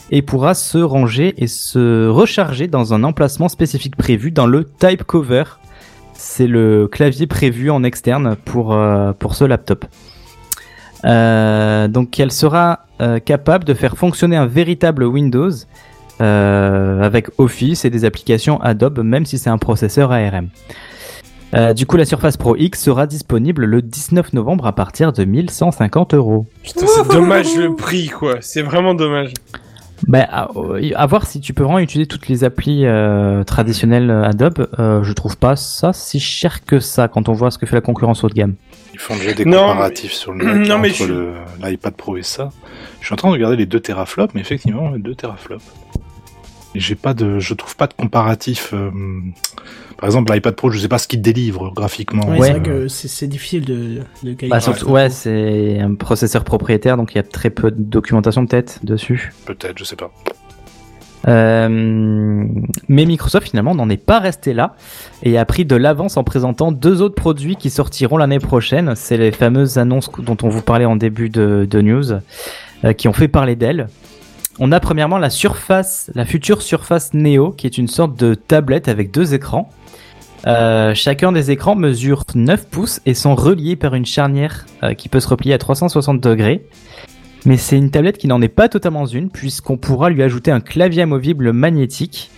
et 0.10 0.22
pourra 0.22 0.54
se 0.54 0.80
ranger 0.80 1.36
et 1.38 1.48
se 1.48 2.08
recharger 2.08 2.68
dans 2.68 2.94
un 2.94 3.04
emplacement 3.04 3.50
spécifique 3.50 3.96
prévu 3.96 4.32
dans 4.32 4.48
le 4.48 4.64
Type 4.64 5.04
Cover. 5.04 5.44
C'est 6.14 6.48
le 6.48 6.88
clavier 6.88 7.28
prévu 7.28 7.70
en 7.70 7.84
externe 7.84 8.36
pour, 8.46 8.74
euh, 8.74 9.14
pour 9.14 9.36
ce 9.36 9.44
laptop. 9.44 9.86
Euh, 11.06 11.88
donc 11.88 12.20
elle 12.20 12.32
sera 12.32 12.86
euh, 13.02 13.20
capable 13.20 13.66
de 13.66 13.74
faire 13.74 13.98
fonctionner 13.98 14.38
un 14.38 14.46
véritable 14.46 15.04
Windows 15.04 15.52
euh, 16.22 17.02
avec 17.02 17.28
Office 17.38 17.86
et 17.86 17.90
des 17.90 18.06
applications 18.06 18.62
Adobe, 18.62 19.00
même 19.00 19.26
si 19.26 19.38
c'est 19.38 19.50
un 19.50 19.58
processeur 19.58 20.12
ARM. 20.12 20.50
Euh, 21.56 21.74
du 21.74 21.86
coup, 21.86 21.98
la 21.98 22.06
Surface 22.06 22.38
Pro 22.38 22.56
X 22.56 22.82
sera 22.82 23.06
disponible 23.06 23.66
le 23.66 23.82
19 23.82 24.34
novembre 24.34 24.66
à 24.66 24.74
partir 24.74 25.14
de 25.14 25.24
1150 25.24 26.14
euros. 26.14 26.48
Putain, 26.64 26.88
c'est 26.88 27.08
dommage 27.12 27.56
le 27.56 27.76
prix, 27.76 28.08
quoi. 28.08 28.38
C'est 28.42 28.64
vraiment 28.64 28.96
dommage. 28.96 29.34
Ben, 30.08 30.26
à, 30.30 30.50
à 30.96 31.06
voir 31.06 31.26
si 31.26 31.40
tu 31.40 31.54
peux 31.54 31.64
vraiment 31.64 31.80
utiliser 31.80 32.08
toutes 32.08 32.28
les 32.28 32.44
applis 32.44 32.86
euh, 32.86 33.44
traditionnelles 33.44 34.12
Adobe. 34.12 34.68
Euh, 34.80 35.04
je 35.04 35.14
trouve 35.14 35.38
pas 35.38 35.56
ça 35.56 35.94
si 35.94 36.20
cher 36.20 36.66
que 36.66 36.80
ça 36.80 37.08
quand 37.08 37.30
on 37.30 37.34
voit 37.34 37.52
ce 37.52 37.58
que 37.58 37.66
fait 37.66 37.76
la 37.76 37.82
concurrence 37.82 38.24
haut 38.24 38.30
de 38.30 38.34
gamme. 38.34 38.56
Ils 38.94 39.00
font 39.00 39.16
déjà 39.16 39.34
des 39.34 39.46
Non, 39.46 39.68
comparatifs 39.70 40.12
sur 40.12 40.34
le 40.34 40.46
net 40.60 40.68
non, 40.70 40.78
mais 40.78 40.90
entre 40.90 40.98
je- 40.98 41.06
le- 41.06 41.34
l'iPad 41.64 41.94
Pro 41.96 42.18
et 42.18 42.22
ça. 42.24 42.50
Je 43.00 43.06
suis 43.06 43.14
en 43.14 43.18
train 43.18 43.30
de 43.30 43.34
regarder 43.34 43.56
les 43.56 43.66
deux 43.66 43.80
teraflops, 43.80 44.34
mais 44.36 44.42
effectivement, 44.42 44.92
les 44.92 45.00
deux 45.02 45.16
teraflops. 45.16 45.64
J'ai 46.76 46.96
pas 46.96 47.14
de, 47.14 47.40
je 47.40 47.54
trouve 47.54 47.76
pas 47.76 47.88
de 47.88 47.94
comparatif. 47.94 48.74
euh, 48.74 48.90
par 49.98 50.06
exemple, 50.08 50.34
l'iPad 50.34 50.56
Pro, 50.56 50.72
je 50.72 50.80
sais 50.80 50.88
pas 50.88 50.98
ce 50.98 51.08
qu'il 51.08 51.22
délivre 51.22 51.72
graphiquement. 51.74 52.28
Ouais, 52.28 52.42
c'est 52.42 52.52
vrai 52.54 52.62
que 52.62 52.88
c'est 52.88 53.28
difficile 53.28 53.64
de, 53.66 54.02
de. 54.24 54.48
Bah, 54.48 54.60
surtout, 54.60 54.90
ouais, 54.90 55.10
c'est 55.10 55.80
un 55.80 55.94
processeur 55.96 56.44
propriétaire, 56.44 56.98
donc 56.98 57.14
il 57.14 57.18
y 57.18 57.20
a 57.20 57.24
très 57.24 57.50
peu 57.50 57.72
de 57.72 57.82
documentation 57.82 58.46
peut-être 58.46 58.84
dessus. 58.84 59.32
Peut-être, 59.46 59.78
je 59.78 59.84
sais 59.84 59.96
pas. 59.96 60.12
Euh, 61.26 61.70
mais 62.90 63.06
Microsoft 63.06 63.48
finalement 63.48 63.76
n'en 63.76 63.90
est 63.90 63.96
pas 63.96 64.20
resté 64.20 64.54
là 64.54 64.76
et 65.24 65.38
a 65.38 65.46
pris 65.46 65.64
de 65.64 65.78
l'avance 65.78 66.18
en 66.18 66.26
présentant 66.26 66.74
deux 66.74 67.02
autres 67.02 67.16
produits 67.16 67.56
qui 67.56 67.70
sortiront 67.70 68.18
l'année 68.18 68.40
prochaine. 68.40 68.94
C'est 68.96 69.16
les 69.16 69.32
fameuses 69.32 69.78
annonces 69.78 70.12
dont 70.20 70.38
on 70.44 70.50
vous 70.50 70.62
parlait 70.62 70.84
en 70.84 70.98
début 70.98 71.30
de, 71.30 71.66
de 71.70 71.82
news, 71.82 72.12
euh, 72.84 72.92
qui 72.92 73.08
ont 73.08 73.14
fait 73.14 73.30
parler 73.30 73.56
d'elles. 73.56 73.88
On 74.60 74.72
a 74.72 74.80
premièrement 74.80 75.18
la 75.18 75.30
Surface, 75.30 76.12
la 76.14 76.26
future 76.26 76.62
Surface 76.62 77.14
Neo, 77.14 77.52
qui 77.52 77.66
est 77.66 77.78
une 77.78 77.88
sorte 77.88 78.18
de 78.20 78.36
tablette 78.36 78.88
avec 78.88 79.12
deux 79.12 79.34
écrans. 79.34 79.70
Euh, 80.46 80.94
chacun 80.94 81.32
des 81.32 81.52
écrans 81.52 81.76
mesure 81.76 82.24
9 82.36 82.68
pouces 82.68 83.02
et 83.06 83.14
sont 83.14 83.34
reliés 83.34 83.76
par 83.76 83.96
une 83.96 84.06
charnière 84.06 84.66
euh, 84.84 84.94
qui 84.94 85.10
peut 85.10 85.20
se 85.20 85.28
replier 85.28 85.54
à 85.54 85.58
360 85.58 86.20
degrés. 86.20 86.66
Mais 87.46 87.58
c'est 87.58 87.78
une 87.78 87.90
tablette 87.90 88.18
qui 88.18 88.28
n'en 88.28 88.42
est 88.42 88.50
pas 88.50 88.70
totalement 88.70 89.06
une, 89.06 89.30
puisqu'on 89.30 89.78
pourra 89.78 90.10
lui 90.10 90.22
ajouter 90.22 90.52
un 90.52 90.60
clavier 90.60 91.02
amovible 91.02 91.52
magnétique. 91.52 92.30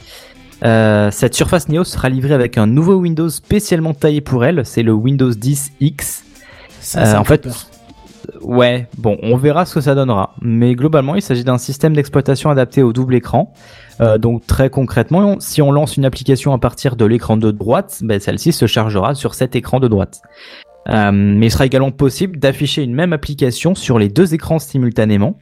Euh, 0.64 1.12
cette 1.12 1.36
Surface 1.36 1.68
Neo 1.68 1.84
sera 1.84 2.10
livrée 2.10 2.34
avec 2.34 2.58
un 2.58 2.66
nouveau 2.66 2.96
Windows 2.96 3.30
spécialement 3.30 3.94
taillé 3.94 4.22
pour 4.22 4.46
elle, 4.46 4.66
c'est 4.66 4.84
le 4.84 4.94
Windows 4.94 5.32
10 5.32 5.74
X. 5.82 6.24
Ça, 6.80 7.06
ça 7.06 7.14
me 7.16 7.20
en 7.20 7.24
fait, 7.24 7.42
peur. 7.42 7.68
Ouais, 8.42 8.88
bon, 8.98 9.18
on 9.22 9.38
verra 9.38 9.66
ce 9.66 9.76
que 9.76 9.82
ça 9.82 9.96
donnera. 9.96 10.36
Mais 10.42 10.76
globalement, 10.76 11.16
il 11.16 11.22
s'agit 11.22 11.44
d'un 11.44 11.58
système 11.58 11.94
d'exploitation 11.94 12.50
adapté 12.50 12.84
au 12.84 12.94
double 12.94 13.16
écran. 13.16 13.54
Euh, 14.02 14.18
donc 14.18 14.46
très 14.46 14.70
concrètement, 14.70 15.40
si 15.40 15.62
on 15.62 15.72
lance 15.72 15.98
une 15.98 16.06
application 16.06 16.54
à 16.54 16.58
partir 16.58 16.96
de 16.96 17.06
l'écran 17.06 17.38
de 17.38 17.52
droite, 17.52 18.00
ben, 18.04 18.20
celle-ci 18.20 18.52
se 18.52 18.68
chargera 18.68 19.16
sur 19.16 19.34
cet 19.34 19.56
écran 19.56 19.80
de 19.80 19.88
droite. 19.88 20.22
Euh, 20.90 21.12
mais 21.12 21.48
il 21.48 21.52
sera 21.52 21.66
également 21.66 21.92
possible 21.92 22.38
d'afficher 22.38 22.84
une 22.84 22.94
même 22.94 23.14
application 23.14 23.74
sur 23.74 23.98
les 23.98 24.10
deux 24.10 24.34
écrans 24.34 24.60
simultanément. 24.60 25.38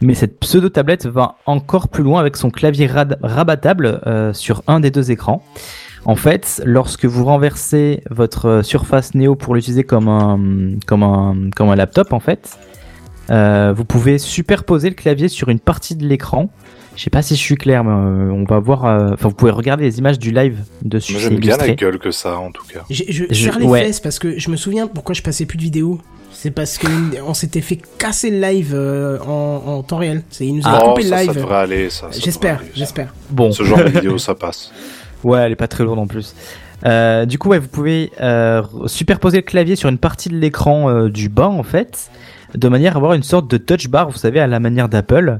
Mais 0.00 0.14
cette 0.14 0.40
pseudo-tablette 0.40 1.06
va 1.06 1.36
encore 1.46 1.88
plus 1.88 2.02
loin 2.02 2.18
avec 2.18 2.36
son 2.36 2.50
clavier 2.50 2.88
rabattable 3.22 4.00
euh, 4.06 4.32
sur 4.32 4.62
un 4.66 4.80
des 4.80 4.90
deux 4.90 5.12
écrans. 5.12 5.42
En 6.04 6.16
fait, 6.16 6.60
lorsque 6.64 7.04
vous 7.04 7.24
renversez 7.24 8.02
votre 8.10 8.46
euh, 8.46 8.62
Surface 8.62 9.14
Neo 9.14 9.36
pour 9.36 9.54
l'utiliser 9.54 9.84
comme 9.84 10.08
un, 10.08 10.38
comme 10.86 11.02
un, 11.04 11.50
comme 11.54 11.68
un 11.70 11.76
laptop, 11.76 12.12
en 12.12 12.20
fait, 12.20 12.58
Euh, 13.30 13.72
vous 13.74 13.84
pouvez 13.84 14.18
superposer 14.18 14.88
le 14.88 14.96
clavier 14.96 15.28
sur 15.28 15.48
une 15.48 15.60
partie 15.60 15.94
de 15.94 16.04
l'écran. 16.04 16.50
Je 16.96 17.02
sais 17.04 17.08
pas 17.08 17.22
si 17.22 17.36
je 17.36 17.40
suis 17.40 17.54
clair, 17.54 17.84
mais 17.84 17.92
euh, 17.92 18.32
on 18.32 18.44
va 18.44 18.58
voir. 18.58 18.84
euh, 18.84 19.10
Enfin, 19.14 19.28
vous 19.28 19.34
pouvez 19.36 19.52
regarder 19.52 19.84
les 19.84 19.98
images 20.00 20.18
du 20.18 20.32
live 20.32 20.58
dessus. 20.82 21.14
J'aime 21.20 21.36
bien 21.38 21.56
la 21.56 21.70
gueule 21.70 21.98
que 22.00 22.10
ça, 22.10 22.36
en 22.36 22.50
tout 22.50 22.64
cas. 22.66 22.80
Je 22.90 23.04
Je- 23.08 23.32
serre 23.32 23.60
les 23.60 23.66
ouais. 23.66 23.84
fesses 23.84 24.00
parce 24.00 24.18
que 24.18 24.38
je 24.40 24.50
me 24.50 24.56
souviens 24.56 24.88
pourquoi 24.88 25.14
je 25.14 25.22
passais 25.22 25.46
plus 25.46 25.56
de 25.56 25.62
vidéos. 25.62 26.00
C'est 26.32 26.50
parce 26.50 26.76
que 26.78 26.88
on 27.26 27.32
s'était 27.32 27.60
fait 27.60 27.78
casser 27.96 28.30
le 28.30 28.40
live 28.40 28.72
euh, 28.74 29.18
en, 29.20 29.62
en 29.66 29.82
temps 29.84 29.98
réel. 29.98 30.24
C'est 30.30 30.44
il 30.44 30.56
nous 30.56 30.66
a 30.66 30.80
oh, 30.84 30.88
coupé 30.90 31.04
le 31.04 31.08
ça, 31.10 31.18
ça 31.18 31.22
live. 31.24 31.34
devrait 31.36 31.56
aller, 31.58 31.90
ça. 31.90 32.08
ça 32.10 32.20
J'espère, 32.20 32.60
j'espère. 32.74 33.14
Bon, 33.30 33.52
Ce 33.52 33.62
genre 33.62 33.78
de 33.78 33.84
vidéo, 33.98 34.18
ça 34.18 34.34
passe. 34.34 34.72
Ouais, 35.24 35.40
elle 35.40 35.52
est 35.52 35.56
pas 35.56 35.68
très 35.68 35.84
lourde 35.84 35.98
en 35.98 36.06
plus. 36.06 36.34
Euh, 36.84 37.26
du 37.26 37.38
coup, 37.38 37.50
ouais, 37.50 37.58
vous 37.58 37.68
pouvez 37.68 38.10
euh, 38.20 38.62
superposer 38.86 39.36
le 39.38 39.42
clavier 39.42 39.76
sur 39.76 39.88
une 39.88 39.98
partie 39.98 40.28
de 40.28 40.36
l'écran 40.36 40.90
euh, 40.90 41.08
du 41.08 41.28
bas, 41.28 41.46
en 41.48 41.62
fait, 41.62 42.10
de 42.56 42.68
manière 42.68 42.94
à 42.94 42.96
avoir 42.96 43.12
une 43.14 43.22
sorte 43.22 43.48
de 43.50 43.56
touch 43.56 43.88
bar, 43.88 44.10
vous 44.10 44.18
savez, 44.18 44.40
à 44.40 44.46
la 44.48 44.58
manière 44.60 44.88
d'Apple. 44.88 45.38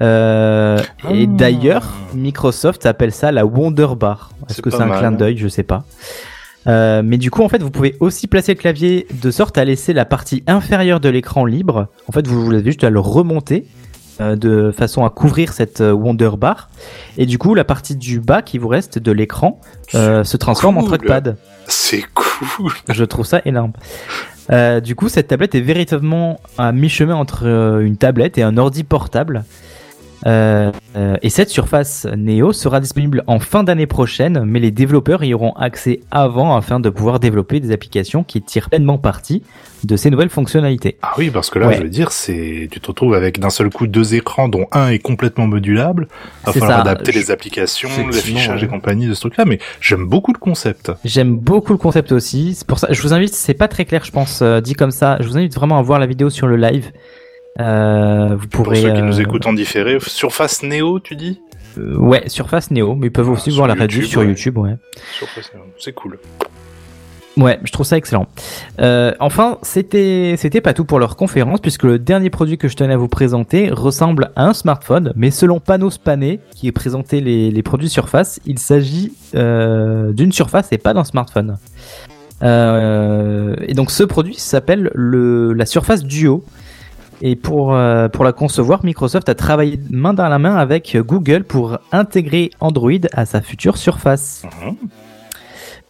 Euh, 0.00 0.78
Et 1.10 1.24
Ah. 1.24 1.26
d'ailleurs, 1.36 1.92
Microsoft 2.14 2.86
appelle 2.86 3.12
ça 3.12 3.32
la 3.32 3.44
Wonder 3.44 3.88
Bar. 3.98 4.30
Est-ce 4.48 4.62
que 4.62 4.70
c'est 4.70 4.80
un 4.80 4.86
mal. 4.86 4.98
clin 4.98 5.12
d'œil? 5.12 5.36
Je 5.36 5.48
sais 5.48 5.62
pas. 5.64 5.84
Euh, 6.66 7.02
mais 7.04 7.18
du 7.18 7.30
coup, 7.30 7.42
en 7.42 7.48
fait, 7.48 7.62
vous 7.62 7.70
pouvez 7.70 7.96
aussi 8.00 8.26
placer 8.26 8.52
le 8.54 8.58
clavier 8.58 9.06
de 9.22 9.30
sorte 9.30 9.58
à 9.58 9.64
laisser 9.64 9.92
la 9.92 10.04
partie 10.04 10.42
inférieure 10.46 11.00
de 11.00 11.08
l'écran 11.08 11.44
libre. 11.44 11.88
En 12.08 12.12
fait, 12.12 12.26
vous, 12.26 12.44
vous 12.44 12.52
avez 12.52 12.64
juste 12.64 12.84
à 12.84 12.90
le 12.90 13.00
remonter 13.00 13.66
euh, 14.20 14.34
de 14.34 14.72
façon 14.72 15.04
à 15.04 15.10
couvrir 15.10 15.52
cette 15.52 15.80
euh, 15.80 15.92
Wonder 15.92 16.30
Bar. 16.36 16.70
Et 17.16 17.26
du 17.26 17.38
coup, 17.38 17.54
la 17.54 17.64
partie 17.64 17.94
du 17.94 18.18
bas 18.18 18.42
qui 18.42 18.58
vous 18.58 18.66
reste 18.66 18.98
de 18.98 19.12
l'écran 19.12 19.60
euh, 19.94 20.24
se 20.24 20.36
transforme 20.36 20.76
en 20.76 20.82
trackpad. 20.82 21.36
C'est 21.66 22.04
cool. 22.14 22.72
Je 22.88 23.04
trouve 23.04 23.26
ça 23.26 23.40
énorme. 23.44 23.72
Du 24.82 24.96
coup, 24.96 25.08
cette 25.08 25.28
tablette 25.28 25.54
est 25.54 25.60
véritablement 25.60 26.40
à 26.56 26.72
mi-chemin 26.72 27.14
entre 27.14 27.46
une 27.82 27.96
tablette 27.98 28.38
et 28.38 28.42
un 28.42 28.56
ordi 28.56 28.82
portable. 28.82 29.44
Euh, 30.26 30.72
euh, 30.96 31.16
et 31.22 31.30
cette 31.30 31.48
surface 31.48 32.06
Neo 32.16 32.52
sera 32.52 32.80
disponible 32.80 33.22
en 33.28 33.38
fin 33.38 33.62
d'année 33.62 33.86
prochaine, 33.86 34.42
mais 34.44 34.58
les 34.58 34.70
développeurs 34.72 35.22
y 35.22 35.32
auront 35.32 35.52
accès 35.52 36.00
avant 36.10 36.56
afin 36.56 36.80
de 36.80 36.90
pouvoir 36.90 37.20
développer 37.20 37.60
des 37.60 37.70
applications 37.72 38.24
qui 38.24 38.42
tirent 38.42 38.68
pleinement 38.68 38.98
parti 38.98 39.42
de 39.84 39.96
ces 39.96 40.10
nouvelles 40.10 40.28
fonctionnalités. 40.28 40.96
Ah 41.02 41.12
oui, 41.18 41.30
parce 41.30 41.50
que 41.50 41.60
là, 41.60 41.68
Ouais. 41.68 41.76
je 41.76 41.82
veux 41.82 41.88
dire, 41.88 42.10
c'est, 42.10 42.68
tu 42.70 42.80
te 42.80 42.88
retrouves 42.88 43.14
avec 43.14 43.38
d'un 43.38 43.50
seul 43.50 43.70
coup 43.70 43.86
deux 43.86 44.16
écrans 44.16 44.48
dont 44.48 44.66
un 44.72 44.88
est 44.88 44.98
complètement 44.98 45.46
modulable. 45.46 46.08
Il 46.10 46.46
va 46.46 46.52
C'est 46.52 46.58
falloir 46.58 46.78
ça. 46.84 46.90
adapter 46.90 47.12
Je- 47.12 47.18
les 47.20 47.30
applications, 47.30 47.88
l'affichage 48.06 48.60
ouais. 48.62 48.66
et 48.66 48.68
compagnie 48.68 49.06
de 49.06 49.14
ce 49.14 49.20
truc-là, 49.20 49.44
mais 49.44 49.60
j'aime 49.80 50.04
beaucoup 50.08 50.32
le 50.32 50.38
concept. 50.40 50.90
J'aime 51.04 51.36
beaucoup 51.36 51.72
le 51.72 51.78
concept 51.78 52.10
aussi. 52.10 52.54
C'est 52.56 52.66
pour 52.66 52.80
ça, 52.80 52.88
je 52.90 53.00
vous 53.02 53.12
invite, 53.14 53.32
c'est 53.34 53.54
pas 53.54 53.68
très 53.68 53.84
clair, 53.84 54.04
je 54.04 54.10
pense, 54.10 54.40
euh, 54.42 54.60
dit 54.60 54.74
comme 54.74 54.90
ça. 54.90 55.16
Je 55.20 55.28
vous 55.28 55.36
invite 55.38 55.54
vraiment 55.54 55.78
à 55.78 55.82
voir 55.82 56.00
la 56.00 56.06
vidéo 56.06 56.28
sur 56.28 56.48
le 56.48 56.56
live. 56.56 56.90
Euh, 57.60 58.36
vous 58.38 58.46
Pour 58.48 58.64
pourrez. 58.64 58.80
ceux 58.82 58.92
qui 58.92 59.02
nous 59.02 59.18
euh, 59.18 59.22
écoutent 59.22 59.46
en 59.46 59.52
différé, 59.52 59.98
Surface 60.00 60.62
Neo, 60.62 61.00
tu 61.00 61.16
dis? 61.16 61.40
euh, 61.78 61.96
ouais, 61.96 62.28
Surface 62.28 62.70
Neo, 62.70 62.94
mais 62.94 63.08
ils 63.08 63.12
peuvent 63.12 63.28
Ah, 63.28 63.32
aussi 63.32 63.50
sur 63.50 63.64
voir 63.64 63.68
la 63.68 63.74
YouTube, 63.74 63.90
réduction 63.90 64.10
sur 64.10 64.20
ouais. 64.20 64.26
YouTube, 64.28 64.58
ouais. 64.58 64.76
Surface 65.18 65.50
Neo, 65.54 65.62
c'est 65.78 65.92
cool. 65.92 66.18
Ouais, 67.36 67.60
je 67.62 67.70
trouve 67.70 67.86
ça 67.86 67.96
excellent. 67.96 68.26
Euh, 68.80 69.12
enfin, 69.20 69.58
c'était 69.62 70.34
c'était 70.36 70.60
pas 70.60 70.74
tout 70.74 70.84
pour 70.84 70.98
leur 70.98 71.14
conférence 71.14 71.60
puisque 71.60 71.84
le 71.84 72.00
dernier 72.00 72.30
produit 72.30 72.58
que 72.58 72.66
je 72.66 72.74
tenais 72.74 72.94
à 72.94 72.96
vous 72.96 73.06
présenter 73.06 73.70
ressemble 73.70 74.32
à 74.34 74.44
un 74.46 74.52
smartphone, 74.54 75.12
mais 75.14 75.30
selon 75.30 75.60
Panos 75.60 75.98
Panay 75.98 76.40
qui 76.56 76.66
est 76.66 76.72
présenté 76.72 77.20
les, 77.20 77.52
les 77.52 77.62
produits 77.62 77.88
Surface, 77.88 78.40
il 78.44 78.58
s'agit 78.58 79.12
euh, 79.36 80.10
d'une 80.12 80.32
Surface 80.32 80.72
et 80.72 80.78
pas 80.78 80.94
d'un 80.94 81.04
smartphone. 81.04 81.58
Euh, 82.42 83.54
et 83.66 83.74
donc 83.74 83.90
ce 83.92 84.02
produit 84.02 84.34
s'appelle 84.34 84.90
le 84.94 85.52
la 85.52 85.66
Surface 85.66 86.02
Duo. 86.04 86.44
Et 87.20 87.36
pour, 87.36 87.74
euh, 87.74 88.08
pour 88.08 88.24
la 88.24 88.32
concevoir, 88.32 88.84
Microsoft 88.84 89.28
a 89.28 89.34
travaillé 89.34 89.80
main 89.90 90.14
dans 90.14 90.28
la 90.28 90.38
main 90.38 90.56
avec 90.56 90.96
Google 90.96 91.44
pour 91.44 91.78
intégrer 91.92 92.50
Android 92.60 92.92
à 93.12 93.26
sa 93.26 93.40
future 93.40 93.76
Surface. 93.76 94.44
Mhm. 94.62 94.76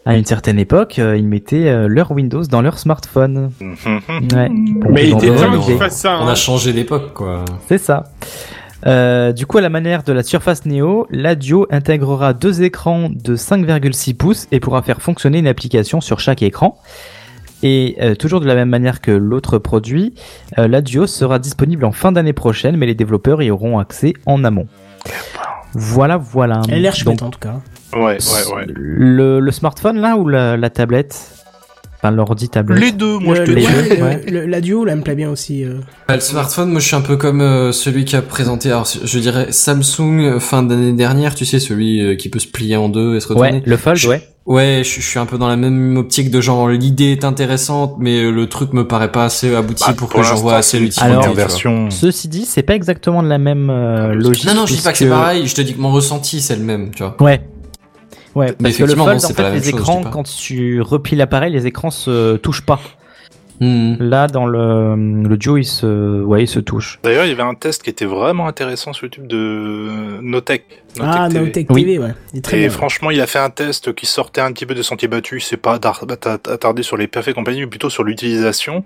À 0.06 0.16
une 0.16 0.24
certaine 0.24 0.58
époque, 0.58 0.98
euh, 0.98 1.18
ils 1.18 1.28
mettaient 1.28 1.68
euh, 1.68 1.86
leur 1.86 2.12
Windows 2.12 2.42
dans 2.44 2.62
leur 2.62 2.78
smartphone. 2.78 3.50
Mhm. 3.60 4.00
Ouais. 4.32 4.48
Mais 4.90 5.10
il 5.10 5.16
était 5.16 5.34
temps 5.34 5.60
qu'ils 5.60 5.76
fassent 5.76 6.00
ça. 6.00 6.18
On 6.18 6.26
hein. 6.26 6.32
a 6.32 6.34
changé 6.34 6.72
d'époque, 6.72 7.12
quoi. 7.12 7.44
C'est 7.66 7.76
ça. 7.76 8.04
Euh, 8.86 9.32
du 9.32 9.44
coup, 9.44 9.58
à 9.58 9.60
la 9.60 9.68
manière 9.68 10.04
de 10.04 10.12
la 10.14 10.22
Surface 10.22 10.64
Neo, 10.64 11.06
la 11.10 11.34
Duo 11.34 11.66
intégrera 11.70 12.32
deux 12.32 12.62
écrans 12.62 13.10
de 13.10 13.36
5,6 13.36 14.14
pouces 14.14 14.46
et 14.52 14.60
pourra 14.60 14.80
faire 14.80 15.02
fonctionner 15.02 15.40
une 15.40 15.46
application 15.46 16.00
sur 16.00 16.20
chaque 16.20 16.42
écran. 16.42 16.78
Et 17.62 17.96
euh, 18.00 18.14
toujours 18.14 18.40
de 18.40 18.46
la 18.46 18.54
même 18.54 18.68
manière 18.68 19.00
que 19.00 19.10
l'autre 19.10 19.58
produit, 19.58 20.14
euh, 20.58 20.68
la 20.68 20.80
Duo 20.80 21.06
sera 21.06 21.38
disponible 21.38 21.84
en 21.84 21.92
fin 21.92 22.12
d'année 22.12 22.32
prochaine, 22.32 22.76
mais 22.76 22.86
les 22.86 22.94
développeurs 22.94 23.42
y 23.42 23.50
auront 23.50 23.78
accès 23.78 24.12
en 24.26 24.44
amont. 24.44 24.68
Voilà, 25.74 26.16
voilà. 26.16 26.62
Elle 26.68 26.74
a 26.74 26.78
l'air 26.78 26.94
chouette 26.94 27.22
en 27.22 27.30
tout 27.30 27.38
cas. 27.40 27.60
Ouais, 27.94 28.00
ouais, 28.00 28.54
ouais. 28.54 28.64
Le, 28.68 29.40
le 29.40 29.50
smartphone 29.50 29.98
là 29.98 30.16
ou 30.16 30.28
la, 30.28 30.56
la 30.56 30.70
tablette? 30.70 31.34
Enfin, 32.00 32.12
l'ordi 32.12 32.48
tablette? 32.48 32.78
Les 32.80 32.92
deux, 32.92 33.18
moi, 33.18 33.34
Le- 33.34 33.44
je 33.44 33.52
te 33.52 33.58
dis. 33.58 33.66
le- 33.96 34.02
ouais. 34.04 34.22
le- 34.30 34.46
la 34.46 34.60
duo 34.60 34.84
là 34.84 34.94
me 34.94 35.02
plaît 35.02 35.16
bien 35.16 35.30
aussi. 35.30 35.64
euh. 35.64 35.78
Bah, 36.06 36.14
le 36.14 36.20
smartphone, 36.20 36.70
moi 36.70 36.78
je 36.80 36.86
suis 36.86 36.94
un 36.94 37.00
peu 37.00 37.16
comme 37.16 37.40
euh, 37.40 37.72
celui 37.72 38.04
qui 38.04 38.14
a 38.14 38.22
présenté, 38.22 38.70
alors 38.70 38.86
je 38.86 39.18
dirais 39.18 39.48
Samsung 39.50 40.38
fin 40.38 40.62
d'année 40.62 40.92
dernière, 40.92 41.34
tu 41.34 41.44
sais, 41.44 41.58
celui 41.58 42.00
euh, 42.04 42.14
qui 42.14 42.28
peut 42.28 42.38
se 42.38 42.46
plier 42.46 42.76
en 42.76 42.88
deux 42.88 43.16
et 43.16 43.20
se 43.20 43.26
retourner. 43.28 43.50
Ouais, 43.54 43.62
le 43.64 43.76
Fold, 43.76 43.96
Je- 43.96 44.08
ouais. 44.08 44.22
Ouais, 44.48 44.80
je, 44.82 45.00
je 45.02 45.06
suis 45.06 45.18
un 45.18 45.26
peu 45.26 45.36
dans 45.36 45.46
la 45.46 45.56
même 45.56 45.98
optique 45.98 46.30
de 46.30 46.40
genre 46.40 46.70
l'idée 46.70 47.12
est 47.12 47.24
intéressante, 47.24 47.96
mais 47.98 48.30
le 48.30 48.48
truc 48.48 48.72
me 48.72 48.88
paraît 48.88 49.12
pas 49.12 49.24
assez 49.24 49.54
abouti 49.54 49.84
Bah, 49.86 49.92
pour, 49.92 50.08
pour 50.08 50.20
que 50.20 50.26
j'en 50.26 50.36
vois 50.36 50.56
assez 50.56 50.78
l'utilité. 50.80 51.02
Alors, 51.02 51.34
version. 51.34 51.90
Ceci 51.90 52.28
dit, 52.28 52.46
c'est 52.46 52.62
pas 52.62 52.74
exactement 52.74 53.22
de 53.22 53.28
la 53.28 53.36
même 53.36 53.68
euh, 53.68 54.14
logique. 54.14 54.46
Non, 54.46 54.54
non, 54.54 54.64
je 54.66 54.74
dis 54.74 54.80
pas 54.80 54.92
que 54.92 54.98
c'est 54.98 55.08
pareil, 55.08 55.46
je 55.46 55.54
te 55.54 55.60
dis 55.60 55.74
que 55.74 55.80
mon 55.80 55.92
ressenti 55.92 56.40
c'est 56.40 56.56
le 56.56 56.62
même, 56.62 56.92
tu 56.92 57.02
vois. 57.02 57.14
Ouais. 57.20 57.42
Ouais, 58.34 58.54
Mais 58.60 58.70
parce 58.70 58.76
que 58.76 58.84
le 58.84 58.92
effectivement, 58.92 59.04
Fold, 59.04 59.24
en 59.24 59.28
fait, 59.28 59.50
les 59.50 59.58
chose, 59.58 59.68
écrans, 59.68 60.02
quand 60.04 60.22
tu 60.22 60.80
replies 60.80 61.16
l'appareil, 61.16 61.52
les 61.52 61.66
écrans 61.66 61.90
se 61.90 62.36
touchent 62.36 62.64
pas. 62.64 62.80
Hmm. 63.60 63.96
Là, 63.98 64.26
dans 64.28 64.46
le, 64.46 64.94
le 65.28 65.36
Duo, 65.36 65.56
il 65.56 65.64
se, 65.64 66.22
ouais, 66.22 66.44
il 66.44 66.46
se 66.48 66.60
touche. 66.60 67.00
D'ailleurs, 67.02 67.24
il 67.24 67.28
y 67.28 67.32
avait 67.32 67.42
un 67.42 67.54
test 67.54 67.82
qui 67.82 67.90
était 67.90 68.04
vraiment 68.04 68.46
intéressant 68.46 68.92
sur 68.92 69.04
YouTube 69.06 69.26
de 69.26 70.20
Notech. 70.22 70.64
Ah, 71.00 71.28
TV. 71.30 71.40
Notech 71.46 71.66
Oui. 71.70 71.82
TV, 71.84 71.98
ouais. 71.98 72.14
Il 72.32 72.38
est 72.38 72.42
très 72.42 72.56
Et 72.56 72.60
bien. 72.60 72.70
franchement, 72.70 73.10
il 73.10 73.20
a 73.20 73.26
fait 73.26 73.38
un 73.38 73.50
test 73.50 73.92
qui 73.94 74.06
sortait 74.06 74.40
un 74.40 74.52
petit 74.52 74.64
peu 74.66 74.74
des 74.74 74.82
sentiers 74.82 75.08
battus. 75.08 75.44
C'est 75.46 75.56
pas 75.56 75.74
att- 75.74 76.48
attardé 76.48 76.82
sur 76.82 76.96
les 76.96 77.06
perfets 77.08 77.32
compagnie, 77.34 77.60
mais 77.60 77.66
plutôt 77.66 77.90
sur 77.90 78.04
l'utilisation. 78.04 78.84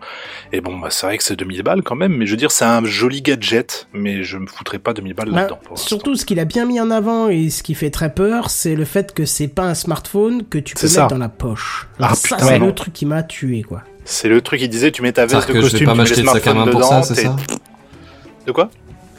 Et 0.53 0.61
bon, 0.61 0.79
bah, 0.79 0.89
c'est 0.91 1.07
vrai 1.07 1.19
que 1.19 1.25
c'est 1.25 1.37
2000 1.37 1.63
balles 1.63 1.83
quand 1.83 1.95
même, 1.97 2.17
mais 2.17 2.27
je 2.27 2.31
veux 2.33 2.37
dire, 2.37 2.51
c'est 2.51 2.65
un 2.65 2.85
joli 2.85 3.23
gadget, 3.23 3.89
mais 3.93 4.23
je 4.23 4.39
me 4.39 4.47
foutrais 4.47 4.79
pas 4.79 4.93
2000 4.95 5.15
balles 5.15 5.31
Bah, 5.31 5.43
là-dedans. 5.43 5.59
surtout, 5.77 6.15
ce 6.17 6.25
qu'il 6.25 6.41
a 6.41 6.45
bien 6.45 6.65
mis 6.67 6.81
en 6.81 6.91
avant 6.91 7.29
et 7.29 7.51
ce 7.51 7.63
qui 7.63 7.75
fait 7.75 7.91
très 7.91 8.13
peur, 8.13 8.51
c'est 8.51 8.75
le 8.75 8.85
fait 8.85 9.13
que 9.15 9.25
c'est 9.25 9.49
pas 9.49 9.65
un 9.65 9.75
smartphone 9.75 10.45
que 10.49 10.59
tu 10.59 10.75
peux 10.75 10.83
mettre 10.87 10.95
ça. 10.95 11.07
dans 11.07 11.19
la 11.19 11.29
poche. 11.29 11.89
Ah, 11.99 12.07
Alors 12.07 12.17
ça, 12.17 12.39
c'est 12.39 12.59
le 12.59 12.73
truc 12.75 12.93
qui 12.93 13.07
m'a 13.07 13.23
tué, 13.23 13.63
quoi. 13.63 13.83
C'est 14.05 14.29
le 14.29 14.41
truc 14.41 14.61
qui 14.61 14.69
disait, 14.69 14.91
tu 14.91 15.03
mets 15.03 15.13
ta 15.13 15.27
veste 15.27 15.49
de 15.49 15.53
que 15.53 15.61
je 15.61 15.67
vais 15.67 15.71
costume, 15.71 15.87
pas 15.87 15.93
tu 15.93 15.97
mets 15.99 16.03
m'acheter 16.03 16.17
les 16.17 16.23
de 16.23 16.29
sac 16.29 16.37
à 16.47 16.51
smartphones 16.53 16.65
main 16.67 16.71
pour 16.73 16.81
dedans, 16.81 17.03
ça, 17.03 17.15
ça 17.15 17.37
De 18.47 18.53
quoi 18.53 18.71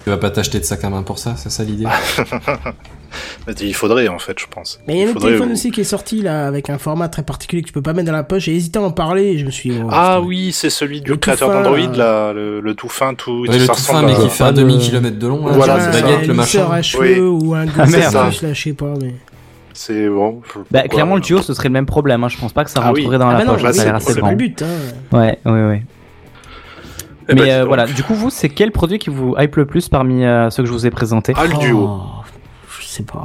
Tu 0.03 0.09
vas 0.09 0.17
pas 0.17 0.29
t'acheter 0.29 0.59
de 0.59 0.65
sac 0.65 0.83
à 0.83 0.89
main 0.89 1.03
pour 1.03 1.17
ça, 1.19 1.35
c'est 1.37 1.49
ça 1.51 1.63
l'idée 1.63 1.85
Bah, 3.45 3.53
Il 3.61 3.75
faudrait, 3.75 4.07
en 4.07 4.17
fait, 4.17 4.37
je 4.39 4.45
pense. 4.49 4.79
Mais 4.87 4.95
il 4.95 4.97
y 4.97 5.01
a 5.01 5.05
un 5.05 5.09
autre 5.09 5.13
faudrait- 5.19 5.29
téléphone 5.33 5.51
aussi 5.51 5.69
qui 5.69 5.81
est 5.81 5.85
sorti 5.85 6.21
là 6.23 6.47
avec 6.47 6.69
un 6.71 6.79
format 6.79 7.09
très 7.09 7.21
particulier 7.21 7.61
que 7.61 7.67
tu 7.67 7.73
peux 7.73 7.81
pas 7.83 7.93
mettre 7.93 8.07
dans 8.07 8.11
la 8.13 8.23
poche. 8.23 8.43
J'ai 8.45 8.55
hésité 8.55 8.79
à 8.79 8.81
en 8.81 8.91
parler 8.91 9.25
et 9.25 9.37
je 9.37 9.45
me 9.45 9.51
suis 9.51 9.69
dit, 9.69 9.79
oh, 9.83 9.87
Ah 9.91 10.19
oui, 10.19 10.51
c'est 10.51 10.71
celui 10.71 10.99
du 11.01 11.11
Le 11.11 11.17
créateur 11.17 11.51
d'Android, 11.51 11.77
là. 11.77 11.87
là, 11.95 12.33
le, 12.33 12.59
le 12.59 12.73
tout 12.73 12.89
fin, 12.89 13.13
tout. 13.13 13.45
Ouais, 13.47 13.57
le 13.59 13.67
tout 13.67 13.75
fin, 13.75 14.01
mais 14.01 14.15
qui 14.15 14.29
fait 14.29 14.43
un 14.43 14.47
pas 14.47 14.51
de- 14.53 14.61
demi-kilomètre 14.61 15.19
de 15.19 15.27
long, 15.27 15.45
là, 15.45 15.53
Voilà, 15.53 15.79
c'est 15.91 16.01
baguette, 16.01 16.27
le 16.27 16.33
machin. 16.33 16.67
à 16.71 16.81
cheveux 16.81 17.29
Oui. 17.29 17.45
ou 17.45 17.53
un 17.53 17.67
Ah, 17.77 17.85
merde. 17.85 18.13
là, 18.15 18.29
je 18.53 18.61
sais 18.63 18.73
pas, 18.73 18.93
mais. 18.99 19.13
C'est 19.73 20.07
bon. 20.07 20.41
Bah, 20.71 20.83
clairement, 20.83 21.15
le 21.15 21.21
euh, 21.21 21.23
Duo, 21.23 21.41
ce 21.41 21.53
serait 21.53 21.67
le 21.69 21.73
même 21.73 21.85
problème. 21.85 22.23
Hein. 22.23 22.29
Je 22.29 22.37
pense 22.37 22.53
pas 22.53 22.63
que 22.63 22.69
ça 22.69 22.79
Ah 22.83 22.91
oui. 22.93 23.01
rentrerait 23.01 23.17
dans 23.17 23.27
Ah 23.29 23.33
la 23.33 23.39
bah 23.39 23.45
non, 23.45 23.53
poche. 23.53 23.63
bah, 23.63 23.73
ça 23.73 23.81
a 23.81 23.85
l'air 23.85 23.95
assez 23.95 24.13
grand. 24.19 24.33
but, 24.33 24.61
hein. 24.61 24.67
Ouais, 25.17 25.39
ouais, 25.45 25.51
ouais. 25.51 25.83
Eh 27.29 27.33
Mais 27.33 27.35
ben, 27.35 27.43
dis 27.45 27.51
euh, 27.51 27.65
voilà, 27.65 27.85
du 27.85 28.03
coup, 28.03 28.13
vous, 28.15 28.29
c'est 28.29 28.49
quel 28.49 28.71
produit 28.71 28.99
qui 28.99 29.09
vous 29.09 29.35
hype 29.39 29.55
le 29.55 29.65
plus 29.65 29.89
parmi 29.89 30.25
euh, 30.25 30.49
ceux 30.49 30.63
que 30.63 30.67
je 30.67 30.73
vous 30.73 30.85
ai 30.85 30.91
présentés 30.91 31.33
Ah, 31.37 31.45
le 31.45 31.57
duo. 31.57 31.89
Oh, 31.89 32.23
je 32.79 32.85
sais 32.85 33.03
pas. 33.03 33.23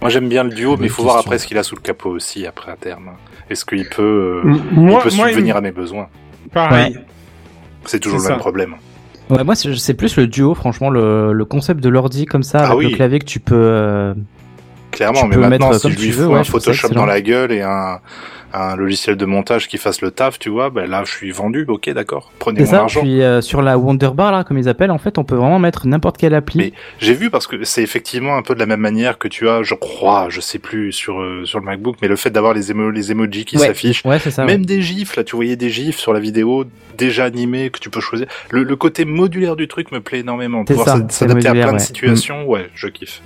Moi, 0.00 0.10
j'aime 0.10 0.28
bien 0.28 0.44
le 0.44 0.50
duo, 0.50 0.76
mais 0.78 0.86
il 0.86 0.90
faut 0.90 1.02
voir 1.02 1.18
après 1.18 1.38
ce 1.38 1.46
qu'il 1.46 1.58
a 1.58 1.62
sous 1.62 1.74
le 1.74 1.80
capot 1.80 2.10
aussi, 2.10 2.46
après, 2.46 2.72
à 2.72 2.76
terme. 2.76 3.10
Est-ce 3.50 3.64
qu'il 3.64 3.88
peut, 3.88 4.42
euh, 4.44 4.52
il 4.54 4.58
peut 4.62 4.80
moi, 4.80 5.10
subvenir 5.10 5.54
il- 5.56 5.58
à 5.58 5.60
mes 5.60 5.72
besoins 5.72 6.08
pareil. 6.52 6.98
C'est 7.84 7.98
toujours 8.00 8.20
le 8.20 8.28
même 8.28 8.38
problème. 8.38 8.76
Ouais, 9.30 9.42
moi, 9.44 9.54
c'est 9.54 9.74
c'est 9.76 9.94
plus 9.94 10.16
le 10.16 10.26
Duo, 10.26 10.54
franchement, 10.54 10.90
le, 10.90 11.32
le 11.32 11.44
concept 11.44 11.80
de 11.82 11.88
l'ordi 11.88 12.26
comme 12.26 12.42
ça, 12.42 12.58
Ah 12.60 12.66
avec 12.72 12.78
oui. 12.78 12.90
le 12.90 12.96
clavier 12.96 13.18
que 13.18 13.24
tu 13.24 13.40
peux. 13.40 13.54
euh, 13.56 14.14
Clairement, 14.92 15.20
Tu 15.22 15.26
mais 15.28 15.34
peux 15.34 15.40
maintenant, 15.40 15.68
mettre 15.70 15.80
si 15.80 15.82
comme 15.82 15.92
je 15.92 15.98
lui 16.04 16.12
fous 16.12 16.22
ouais, 16.26 16.38
un 16.38 16.44
Photoshop 16.44 16.88
dans 16.90 17.06
la 17.06 17.20
gueule 17.20 17.50
et 17.52 17.62
un, 17.62 17.98
un 18.54 18.76
logiciel 18.76 19.16
de 19.16 19.24
montage 19.24 19.66
qui 19.66 19.78
fasse 19.78 20.02
le 20.02 20.10
taf, 20.10 20.38
tu 20.38 20.50
vois, 20.50 20.68
ben 20.68 20.88
là 20.88 21.02
je 21.06 21.10
suis 21.10 21.30
vendu, 21.30 21.64
ok, 21.66 21.88
d'accord, 21.94 22.30
prenez 22.38 22.60
mon 22.60 22.66
ça. 22.66 22.80
argent. 22.82 23.00
Puis 23.00 23.22
euh, 23.22 23.40
sur 23.40 23.62
la 23.62 23.78
Wonderbar 23.78 24.30
là, 24.32 24.44
comme 24.44 24.58
ils 24.58 24.68
appellent, 24.68 24.90
en 24.90 24.98
fait, 24.98 25.16
on 25.16 25.24
peut 25.24 25.34
vraiment 25.36 25.58
mettre 25.58 25.86
n'importe 25.86 26.18
quelle 26.18 26.34
appli. 26.34 26.58
Mais 26.58 26.72
j'ai 26.98 27.14
vu 27.14 27.30
parce 27.30 27.46
que 27.46 27.64
c'est 27.64 27.82
effectivement 27.82 28.36
un 28.36 28.42
peu 28.42 28.54
de 28.54 28.58
la 28.60 28.66
même 28.66 28.80
manière 28.80 29.16
que 29.16 29.28
tu 29.28 29.48
as, 29.48 29.62
je 29.62 29.74
crois, 29.74 30.26
je 30.28 30.40
sais 30.42 30.58
plus 30.58 30.92
sur 30.92 31.20
euh, 31.22 31.46
sur 31.46 31.58
le 31.58 31.64
MacBook, 31.64 31.96
mais 32.02 32.08
le 32.08 32.16
fait 32.16 32.28
d'avoir 32.30 32.52
les, 32.52 32.70
émo 32.70 32.90
les 32.90 33.10
emojis 33.10 33.46
qui 33.46 33.58
s'affichent, 33.58 34.04
Ouais, 34.04 34.18
c'est 34.18 34.30
ça. 34.30 34.44
même 34.44 34.66
des 34.66 34.82
gifs, 34.82 35.16
là 35.16 35.24
tu 35.24 35.34
voyais 35.36 35.56
des 35.56 35.70
gifs 35.70 35.96
sur 35.98 36.12
la 36.12 36.20
vidéo 36.20 36.64
déjà 36.98 37.24
animés 37.24 37.70
que 37.70 37.78
tu 37.78 37.88
peux 37.88 38.00
choisir. 38.00 38.26
Le, 38.50 38.62
le 38.64 38.76
côté 38.76 39.06
modulaire 39.06 39.56
du 39.56 39.66
truc 39.68 39.90
me 39.92 40.00
plaît 40.02 40.18
énormément. 40.20 40.64
Pouvoir 40.66 40.98
s'adapter 41.08 41.48
à 41.48 41.52
plein 41.54 41.72
de 41.72 41.78
situations, 41.78 42.44
ouais, 42.44 42.68
je 42.74 42.88
kiffe. 42.88 43.22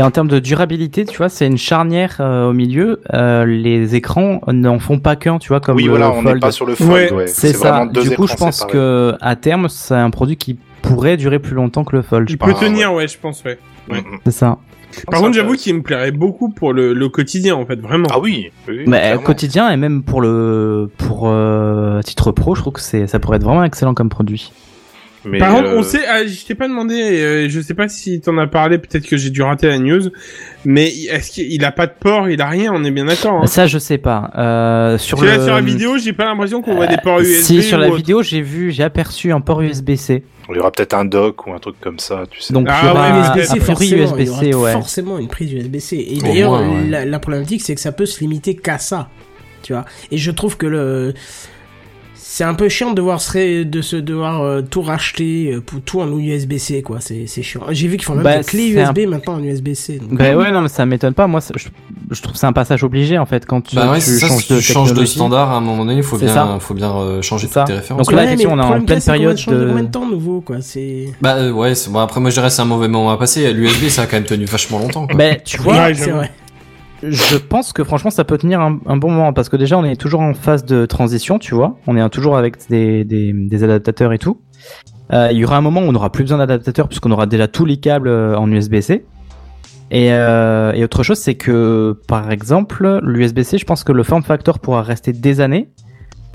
Et 0.00 0.02
en 0.02 0.10
termes 0.10 0.28
de 0.28 0.38
durabilité, 0.38 1.04
tu 1.04 1.18
vois, 1.18 1.28
c'est 1.28 1.46
une 1.46 1.58
charnière 1.58 2.16
euh, 2.20 2.48
au 2.48 2.52
milieu. 2.54 3.02
Euh, 3.12 3.44
les 3.44 3.96
écrans 3.96 4.40
n'en 4.50 4.78
font 4.78 4.98
pas 4.98 5.14
qu'un, 5.14 5.36
tu 5.38 5.48
vois, 5.48 5.60
comme 5.60 5.76
oui, 5.76 5.84
le 5.84 5.90
voilà, 5.90 6.10
on 6.10 6.22
n'est 6.22 6.38
pas 6.38 6.52
sur 6.52 6.64
le 6.64 6.74
fold, 6.74 6.90
Ouais, 6.90 7.12
ouais. 7.12 7.26
C'est 7.26 7.54
vraiment 7.54 7.84
ça. 7.84 7.92
deux 7.92 8.04
Du 8.04 8.16
coup, 8.16 8.26
je 8.26 8.34
pense 8.34 8.60
séparés. 8.60 8.72
que 8.72 9.14
à 9.20 9.36
terme, 9.36 9.68
c'est 9.68 9.92
un 9.92 10.08
produit 10.08 10.38
qui 10.38 10.58
pourrait 10.80 11.18
durer 11.18 11.38
plus 11.38 11.54
longtemps 11.54 11.84
que 11.84 11.94
le 11.94 12.00
Fold. 12.00 12.30
Il 12.30 12.38
peut 12.38 12.54
tenir, 12.54 12.94
ouais, 12.94 13.08
je 13.08 13.18
pense, 13.18 13.44
ouais. 13.44 13.58
C'est 14.24 14.30
ça. 14.30 14.56
Par 15.10 15.20
contre, 15.20 15.34
j'avoue 15.34 15.52
qu'il 15.52 15.74
me 15.74 15.82
plairait 15.82 16.12
beaucoup 16.12 16.48
pour 16.48 16.72
le, 16.72 16.94
le 16.94 17.08
quotidien, 17.10 17.54
en 17.56 17.66
fait, 17.66 17.78
vraiment. 17.78 18.08
Ah 18.10 18.20
oui, 18.20 18.50
oui, 18.68 18.76
oui, 18.78 18.84
Mais 18.86 19.00
clairement. 19.00 19.22
quotidien 19.22 19.70
et 19.70 19.76
même 19.76 20.02
pour 20.02 20.22
le 20.22 20.88
pour 20.96 21.24
euh, 21.28 22.00
titre 22.00 22.32
pro, 22.32 22.54
je 22.54 22.62
trouve 22.62 22.72
que 22.72 22.80
c'est 22.80 23.06
ça 23.06 23.18
pourrait 23.18 23.36
être 23.36 23.44
vraiment 23.44 23.64
excellent 23.64 23.92
comme 23.92 24.08
produit. 24.08 24.50
Mais, 25.24 25.38
Par 25.38 25.54
contre, 25.54 25.68
euh, 25.68 25.78
on 25.78 25.82
sait, 25.82 26.00
ah, 26.08 26.26
je 26.26 26.44
t'ai 26.46 26.54
pas 26.54 26.66
demandé, 26.66 26.94
euh, 26.94 27.48
je 27.50 27.60
sais 27.60 27.74
pas 27.74 27.88
si 27.88 28.20
t'en 28.20 28.38
as 28.38 28.46
parlé, 28.46 28.78
peut-être 28.78 29.06
que 29.06 29.18
j'ai 29.18 29.28
dû 29.28 29.42
rater 29.42 29.68
la 29.68 29.78
news, 29.78 30.10
mais 30.64 30.88
est-ce 30.88 31.30
qu'il 31.30 31.62
a 31.64 31.72
pas 31.72 31.86
de 31.86 31.92
port, 31.98 32.28
il 32.30 32.40
a 32.40 32.48
rien, 32.48 32.72
on 32.74 32.82
est 32.84 32.90
bien 32.90 33.04
d'accord. 33.04 33.42
Hein. 33.42 33.46
Ça, 33.46 33.66
je 33.66 33.78
sais 33.78 33.98
pas. 33.98 34.30
Euh, 34.38 34.96
sur 34.96 35.18
Parce 35.18 35.28
que 35.28 35.32
le 35.32 35.38
là, 35.38 35.44
sur 35.44 35.54
la 35.54 35.60
vidéo, 35.60 35.98
j'ai 35.98 36.14
pas 36.14 36.24
l'impression 36.24 36.62
qu'on 36.62 36.74
voit 36.74 36.86
des 36.86 36.96
ports 36.96 37.20
USB. 37.20 37.42
si 37.42 37.62
sur 37.62 37.76
la 37.76 37.88
autre. 37.88 37.96
vidéo, 37.98 38.22
j'ai 38.22 38.40
vu, 38.40 38.70
j'ai 38.70 38.82
aperçu 38.82 39.30
un 39.30 39.42
port 39.42 39.60
USB-C. 39.60 40.22
il 40.48 40.56
y 40.56 40.58
aura 40.58 40.72
peut-être 40.72 40.94
un 40.94 41.04
dock 41.04 41.46
ou 41.46 41.52
un 41.52 41.58
truc 41.58 41.76
comme 41.80 41.98
ça, 41.98 42.22
tu 42.30 42.40
sais. 42.40 42.54
Donc 42.54 42.66
Ah 42.70 42.80
il 42.82 42.86
y 42.86 42.90
aura 42.90 43.10
ouais, 43.12 43.20
USB-C, 43.20 43.60
forcément, 43.60 43.80
il 43.82 43.98
y 43.98 44.04
aura 44.04 44.20
USB-C, 44.22 44.54
ouais. 44.54 44.72
forcément 44.72 45.18
une 45.18 45.28
prise 45.28 45.52
USB-C. 45.52 45.96
Et 45.96 46.18
d'ailleurs, 46.18 46.52
ouais. 46.62 46.88
la, 46.88 47.04
la 47.04 47.18
problématique, 47.18 47.60
c'est 47.60 47.74
que 47.74 47.80
ça 47.82 47.92
peut 47.92 48.06
se 48.06 48.20
limiter 48.20 48.56
qu'à 48.56 48.78
ça. 48.78 49.10
Tu 49.62 49.74
vois. 49.74 49.84
Et 50.10 50.16
je 50.16 50.30
trouve 50.30 50.56
que 50.56 50.66
le. 50.66 51.12
C'est 52.32 52.44
un 52.44 52.54
peu 52.54 52.68
chiant 52.68 52.90
de 52.90 52.94
devoir 52.94 53.20
se, 53.20 53.32
ré- 53.32 53.64
de 53.64 53.82
se 53.82 53.96
devoir 53.96 54.40
euh, 54.42 54.62
tout 54.62 54.82
racheter 54.82 55.52
euh, 55.52 55.60
pour 55.60 55.80
tout 55.80 56.00
en 56.00 56.08
USB-C, 56.16 56.80
quoi. 56.82 56.98
C'est 57.00 57.26
c'est 57.26 57.42
chiant. 57.42 57.62
J'ai 57.70 57.88
vu 57.88 57.96
qu'ils 57.96 58.04
font 58.04 58.14
même 58.14 58.22
Bah, 58.22 58.38
des 58.38 58.44
clés 58.44 58.78
un- 58.80 58.92
USB 58.92 59.08
maintenant 59.08 59.34
en 59.34 59.42
USB-C. 59.42 59.98
donc- 59.98 60.14
Ben 60.16 60.36
ouais, 60.36 60.52
non, 60.52 60.60
mais 60.60 60.68
ça 60.68 60.86
m'étonne 60.86 61.12
pas. 61.12 61.26
Moi, 61.26 61.40
je, 61.56 61.66
je 62.08 62.22
trouve 62.22 62.34
que 62.34 62.38
c'est 62.38 62.46
un 62.46 62.52
passage 62.52 62.84
obligé 62.84 63.18
en 63.18 63.26
fait 63.26 63.44
quand 63.46 63.60
tu, 63.62 63.74
Bah 63.74 63.90
ouais, 63.90 63.96
tu 63.98 64.02
c'est 64.04 64.18
ça, 64.20 64.28
changes 64.28 64.44
si 64.44 64.52
de 64.52 64.58
tu 64.60 64.62
changes 64.64 64.88
de 64.90 64.94
technologie. 64.94 65.12
standard 65.16 65.50
à 65.50 65.56
un 65.56 65.60
moment 65.60 65.84
donné, 65.84 65.96
il 65.98 66.02
faut 66.04 66.18
bien, 66.18 66.32
ça. 66.32 66.56
faut 66.60 66.74
bien 66.74 66.92
euh, 66.94 67.20
changer 67.20 67.48
toutes 67.48 67.64
tes 67.64 67.72
références. 67.72 68.06
Donc 68.06 68.14
là, 68.16 68.22
Ouais, 68.22 68.46
on 68.46 68.58
est 68.60 68.62
en 68.62 68.80
pleine 68.80 69.00
période 69.02 69.36
de- 69.36 69.42
combien 69.66 69.82
de 69.82 69.90
temps 69.90 70.08
nouveau, 70.08 70.40
quoi? 70.40 70.58
C'est. 70.60 71.06
Bah 71.20 71.34
euh, 71.34 71.50
ouais, 71.50 71.72
bon 71.88 71.98
après 71.98 72.20
moi 72.20 72.30
je 72.30 72.36
dirais 72.36 72.50
c'est 72.50 72.62
un 72.62 72.64
mauvais 72.64 72.86
moment 72.86 73.10
à 73.10 73.16
passer. 73.16 73.52
L'USB 73.52 73.88
ça 73.88 74.02
a 74.02 74.06
quand 74.06 74.18
même 74.18 74.22
tenu 74.24 74.44
vachement 74.44 74.78
longtemps. 74.78 75.08
Quoi. 75.08 75.16
Ben 75.16 75.36
tu 75.44 75.56
vois, 75.58 75.74
Ouais, 75.86 75.94
c'est 75.94 76.10
vrai. 76.12 76.30
Je 77.02 77.36
pense 77.36 77.72
que 77.72 77.84
franchement, 77.84 78.10
ça 78.10 78.24
peut 78.24 78.38
tenir 78.38 78.60
un, 78.60 78.96
bon 78.96 79.10
moment 79.10 79.32
parce 79.32 79.48
que 79.48 79.56
déjà, 79.56 79.78
on 79.78 79.84
est 79.84 79.96
toujours 79.96 80.20
en 80.20 80.34
phase 80.34 80.64
de 80.64 80.86
transition, 80.86 81.38
tu 81.38 81.54
vois. 81.54 81.76
On 81.86 81.96
est 81.96 82.08
toujours 82.10 82.36
avec 82.36 82.56
des, 82.68 83.64
adaptateurs 83.64 84.12
et 84.12 84.18
tout. 84.18 84.40
Euh, 85.12 85.28
il 85.32 85.38
y 85.38 85.44
aura 85.44 85.56
un 85.56 85.60
moment 85.60 85.80
où 85.80 85.84
on 85.84 85.92
n'aura 85.92 86.10
plus 86.10 86.24
besoin 86.24 86.38
d'adaptateurs 86.38 86.88
puisqu'on 86.88 87.10
aura 87.10 87.26
déjà 87.26 87.48
tous 87.48 87.64
les 87.64 87.78
câbles 87.78 88.08
euh, 88.08 88.36
en 88.36 88.50
USB-C. 88.50 89.04
Euh, 89.92 90.72
et 90.72 90.84
autre 90.84 91.02
chose, 91.02 91.18
c'est 91.18 91.34
que 91.34 91.98
par 92.06 92.30
exemple, 92.30 93.00
l'USB-C, 93.02 93.58
je 93.58 93.64
pense 93.64 93.82
que 93.82 93.92
le 93.92 94.02
form 94.02 94.22
factor 94.22 94.58
pourra 94.60 94.82
rester 94.82 95.12
des 95.12 95.40
années, 95.40 95.70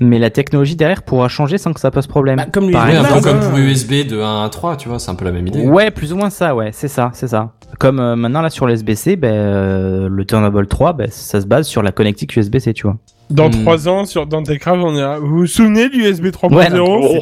mais 0.00 0.18
la 0.18 0.30
technologie 0.30 0.76
derrière 0.76 1.02
pourra 1.02 1.28
changer 1.28 1.58
sans 1.58 1.72
que 1.72 1.80
ça 1.80 1.90
pose 1.90 2.06
problème. 2.06 2.36
Bah, 2.36 2.46
comme 2.52 2.70
Par 2.70 2.86
comme 3.22 3.40
pour 3.40 3.58
USB 3.58 4.06
de 4.06 4.20
1 4.20 4.44
à 4.44 4.48
3, 4.48 4.76
tu 4.76 4.88
vois, 4.88 4.98
c'est 4.98 5.10
un 5.10 5.14
peu 5.14 5.24
la 5.24 5.32
même 5.32 5.46
idée. 5.46 5.62
Ouais, 5.66 5.90
plus 5.90 6.12
ou 6.12 6.16
moins 6.16 6.30
ça, 6.30 6.54
ouais, 6.54 6.70
c'est 6.72 6.88
ça, 6.88 7.10
c'est 7.14 7.28
ça. 7.28 7.52
Comme 7.78 8.00
euh, 8.00 8.16
maintenant 8.16 8.42
là 8.42 8.50
sur 8.50 8.66
l'USB-C, 8.66 9.16
ben, 9.16 9.32
euh, 9.32 10.08
le 10.10 10.24
Thunderbolt 10.24 10.68
3, 10.68 10.92
ben, 10.92 11.08
ça 11.10 11.40
se 11.40 11.46
base 11.46 11.66
sur 11.66 11.82
la 11.82 11.92
connectique 11.92 12.36
USB-C, 12.36 12.74
tu 12.74 12.86
vois. 12.86 12.96
Dans 13.28 13.48
Hmm. 13.48 13.62
trois 13.62 13.88
ans, 13.88 14.04
sur, 14.04 14.26
dans 14.26 14.42
Techcraft, 14.42 14.80
on 14.84 14.94
est 14.96 15.00
là. 15.00 15.18
Vous 15.18 15.38
vous 15.38 15.46
souvenez 15.46 15.88
du 15.88 16.02
USB 16.04 16.26
3.0? 16.26 16.54
Ouais. 16.54 16.68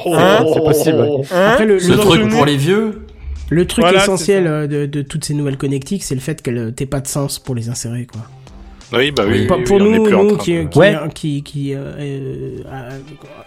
Oh, 0.05 0.15
Hein 0.15 0.45
c'est 0.53 0.61
possible, 0.61 0.99
ouais. 0.99 1.21
Hein 1.33 1.49
Après, 1.53 1.65
le, 1.65 1.79
truc 1.79 1.97
souvenez 1.99 2.29
pour 2.29 2.45
les 2.45 2.57
vieux, 2.59 3.07
Le 3.51 3.67
truc 3.67 3.85
Voilà, 3.85 4.03
essentiel 4.03 4.47
euh, 4.47 4.67
de, 4.67 4.85
de 4.87 5.03
toutes 5.03 5.25
ces 5.25 5.33
nouvelles 5.35 5.57
connectiques, 5.57 6.03
c'est 6.03 6.15
le 6.15 6.21
fait 6.21 6.43
qu'elles 6.43 6.75
n'aient 6.79 6.87
pas 6.87 7.01
de 7.01 7.07
sens 7.07 7.39
pour 7.39 7.55
les 7.55 7.69
insérer, 7.71 8.07
quoi. 8.07 8.21
Oui, 8.97 9.11
bah 9.11 9.25
oui. 9.27 9.47
Pas- 9.47 9.59
pour 9.59 9.79
nous, 9.81 9.91
nous 9.97 10.09
train 10.09 10.37
qui, 10.45 10.55
de- 10.55 10.63
qui, 10.65 10.79
Ouais. 10.79 10.97
qui, 11.15 11.43
qui, 11.43 11.75
euh, 11.75 11.79
euh, 11.99 12.59
euh, 12.67 12.99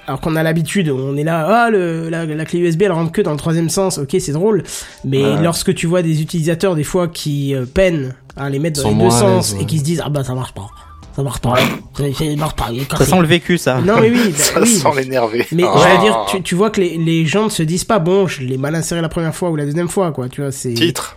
alors 0.07 0.19
qu'on 0.21 0.35
a 0.35 0.43
l'habitude, 0.43 0.89
on 0.89 1.15
est 1.17 1.23
là, 1.23 1.45
ah, 1.65 1.69
le, 1.69 2.09
la, 2.09 2.25
la 2.25 2.45
clé 2.45 2.59
USB, 2.59 2.83
elle 2.83 2.91
rentre 2.91 3.11
que 3.11 3.21
dans 3.21 3.31
le 3.31 3.37
troisième 3.37 3.69
sens, 3.69 3.97
ok, 3.97 4.15
c'est 4.19 4.31
drôle, 4.31 4.63
mais 5.05 5.23
Ouais. 5.23 5.41
lorsque 5.43 5.73
tu 5.73 5.87
vois 5.87 6.01
des 6.01 6.21
utilisateurs, 6.21 6.75
des 6.75 6.83
fois, 6.83 7.07
qui 7.07 7.53
euh, 7.55 7.65
peinent 7.65 8.13
à 8.35 8.49
les 8.49 8.59
mettre 8.59 8.81
dans 8.83 8.89
les 8.89 8.95
deux 8.95 9.09
sens 9.09 9.55
et 9.59 9.65
qui 9.65 9.79
se 9.79 9.83
disent, 9.83 10.01
ah 10.05 10.09
bah, 10.09 10.23
ça 10.23 10.33
marche 10.35 10.53
pas, 10.53 10.67
ça 11.15 11.23
marche 11.23 11.39
pas, 11.41 11.55
ça, 11.95 12.03
ça 12.13 12.35
marche 12.37 12.55
pas, 12.55 12.67
Ça 12.97 13.05
sent 13.05 13.19
le 13.19 13.27
vécu, 13.27 13.57
ça. 13.57 13.81
Non, 13.81 13.99
mais 13.99 14.09
oui, 14.11 14.29
bah, 14.29 14.37
Ça 14.37 14.61
oui. 14.61 14.67
sent 14.67 14.89
l'énervé. 14.95 15.45
Mais 15.51 15.63
je 15.63 15.95
veux 15.97 16.01
dire, 16.03 16.25
tu, 16.29 16.41
tu 16.43 16.55
vois 16.55 16.69
que 16.69 16.79
les, 16.81 16.97
les 16.97 17.25
gens 17.25 17.45
ne 17.45 17.49
se 17.49 17.63
disent 17.63 17.83
pas, 17.85 17.99
bon, 17.99 18.27
je 18.27 18.41
l'ai 18.43 18.57
mal 18.57 18.75
inséré 18.75 19.01
la 19.01 19.09
première 19.09 19.33
fois 19.35 19.49
ou 19.49 19.55
la 19.55 19.65
deuxième 19.65 19.89
fois, 19.89 20.11
quoi, 20.11 20.29
tu 20.29 20.41
vois, 20.41 20.51
c'est... 20.51 20.73
Titre. 20.73 21.15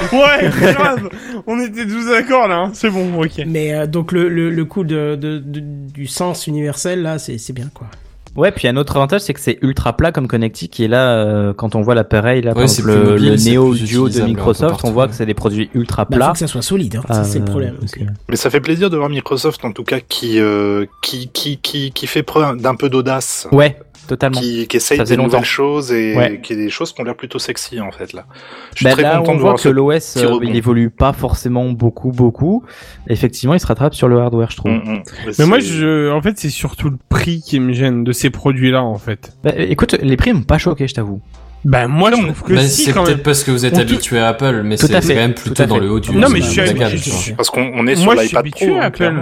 Ouais, 0.12 0.50
grave. 0.74 1.08
On 1.46 1.60
était 1.60 1.86
tous 1.86 2.06
d'accord, 2.10 2.48
là. 2.48 2.56
hein. 2.56 2.70
C'est 2.74 2.90
bon, 2.90 3.22
ok. 3.22 3.42
Mais 3.46 3.74
euh, 3.74 3.86
donc 3.86 4.12
le, 4.12 4.28
le, 4.28 4.50
le 4.50 4.64
coup 4.64 4.84
de, 4.84 5.16
de, 5.20 5.38
de- 5.38 5.60
du 5.60 6.06
sens 6.06 6.46
universel 6.46 7.02
là, 7.02 7.18
c'est 7.18 7.38
c'est 7.38 7.52
bien 7.52 7.68
quoi. 7.72 7.86
Ouais, 8.34 8.50
puis 8.50 8.66
un 8.66 8.78
autre 8.78 8.96
avantage, 8.96 9.20
c'est 9.20 9.34
que 9.34 9.40
c'est 9.40 9.58
ultra 9.60 9.94
plat 9.94 10.10
comme 10.10 10.26
connectique 10.26 10.70
qui 10.72 10.84
est 10.84 10.88
là, 10.88 11.16
euh, 11.18 11.52
quand 11.52 11.74
on 11.74 11.82
voit 11.82 11.94
l'appareil, 11.94 12.40
là, 12.40 12.54
par 12.54 12.62
Ouais, 12.62 12.68
le, 12.82 13.04
mobile, 13.10 13.28
le 13.28 13.36
Neo 13.52 13.74
Duo 13.74 14.08
de 14.08 14.22
Microsoft, 14.22 14.70
partout, 14.70 14.86
on 14.86 14.90
voit 14.90 15.02
ouais. 15.04 15.10
que 15.10 15.14
c'est 15.14 15.26
des 15.26 15.34
produits 15.34 15.68
ultra 15.74 16.06
Bah, 16.06 16.08
faut 16.12 16.16
plats. 16.16 16.32
que 16.32 16.38
ça 16.38 16.46
soit 16.46 16.62
solide, 16.62 16.96
hein. 16.96 17.02
ça, 17.12 17.24
c'est 17.24 17.40
le 17.40 17.44
Euh, 17.44 17.48
problème. 17.48 17.76
euh, 17.82 18.04
Mais 18.30 18.36
ça 18.36 18.48
fait 18.48 18.62
plaisir 18.62 18.88
de 18.88 18.96
voir 18.96 19.10
Microsoft, 19.10 19.62
en 19.66 19.72
tout 19.72 19.84
cas, 19.84 20.00
qui, 20.00 20.40
euh, 20.40 20.86
qui, 21.02 21.28
qui, 21.28 21.58
qui, 21.58 21.92
qui 21.92 22.06
fait 22.06 22.22
preuve 22.22 22.56
d'un 22.56 22.74
peu 22.74 22.88
d'audace. 22.88 23.46
Ouais, 23.52 23.76
totalement. 24.06 24.40
Qui, 24.40 24.66
qui 24.66 24.76
essaye 24.76 24.98
des 24.98 25.04
faisait 25.04 25.16
nouvelles 25.16 25.32
longtemps. 25.32 25.42
choses 25.44 25.92
et 25.92 26.14
Ouais. 26.16 26.40
qui 26.42 26.52
est 26.52 26.56
des 26.56 26.70
choses 26.70 26.92
qui 26.92 27.00
ont 27.00 27.04
l'air 27.04 27.16
plutôt 27.16 27.38
sexy, 27.38 27.80
en 27.80 27.90
fait, 27.90 28.12
là. 28.12 28.24
Je 28.72 28.78
suis 28.78 28.84
Ben 28.84 28.92
très 28.92 29.02
là, 29.02 29.18
content 29.18 29.32
on 29.32 29.34
de 29.36 29.40
voit 29.40 29.50
voir 29.50 29.62
que 29.62 29.68
l'OS, 29.68 30.16
euh, 30.18 30.38
il 30.42 30.56
évolue 30.56 30.90
pas 30.90 31.12
forcément 31.12 31.68
beaucoup, 31.70 32.10
beaucoup. 32.10 32.64
Effectivement, 33.08 33.54
il 33.54 33.60
se 33.60 33.66
rattrape 33.66 33.94
sur 33.94 34.08
le 34.08 34.18
hardware, 34.20 34.50
je 34.50 34.56
trouve. 34.56 34.72
Mm, 34.72 34.76
mm. 34.76 35.02
Mais 35.38 35.46
moi, 35.46 35.58
je, 35.58 36.10
en 36.10 36.20
fait, 36.22 36.38
c'est 36.38 36.50
surtout 36.50 36.90
le 36.90 36.98
prix 37.08 37.40
qui 37.40 37.60
me 37.60 37.72
gêne 37.72 38.04
de 38.04 38.12
ces 38.12 38.30
produits-là, 38.30 38.82
en 38.82 38.98
fait. 38.98 39.32
Bah, 39.44 39.52
écoute, 39.56 39.96
les 40.00 40.16
prix 40.16 40.32
m'ont 40.32 40.42
pas 40.42 40.58
choqué, 40.58 40.86
je 40.88 40.94
t'avoue. 40.94 41.20
Bah, 41.64 41.86
moi, 41.86 42.10
je 42.10 42.20
trouve 42.20 42.42
que 42.42 42.54
bah, 42.54 42.62
si, 42.62 42.82
c'est 42.82 42.92
peut-être 42.92 43.22
parce 43.22 43.44
que 43.44 43.52
vous 43.52 43.64
êtes 43.64 43.78
habitué 43.78 44.18
à 44.18 44.28
Apple, 44.28 44.62
mais 44.64 44.76
c'est 44.76 44.88
quand 44.92 45.06
même 45.14 45.32
plutôt 45.34 45.64
dans 45.64 45.78
le 45.78 45.90
haut 45.92 46.00
du 46.00 46.10
Non, 46.10 46.28
mais 46.28 46.40
de 46.40 46.44
je 46.44 46.50
suis 46.50 46.60
habitué- 46.60 47.34
Parce 47.36 47.50
qu'on 47.50 47.70
on 47.74 47.86
est 47.86 47.94
sur 47.94 48.04
Moi, 48.06 48.16
je 48.16 48.20
suis 48.22 48.28
l'iPad 48.30 48.40
habitué 48.40 48.66
Pro, 48.66 48.76
à 48.76 48.80
hein, 48.80 48.86
Apple. 48.86 49.14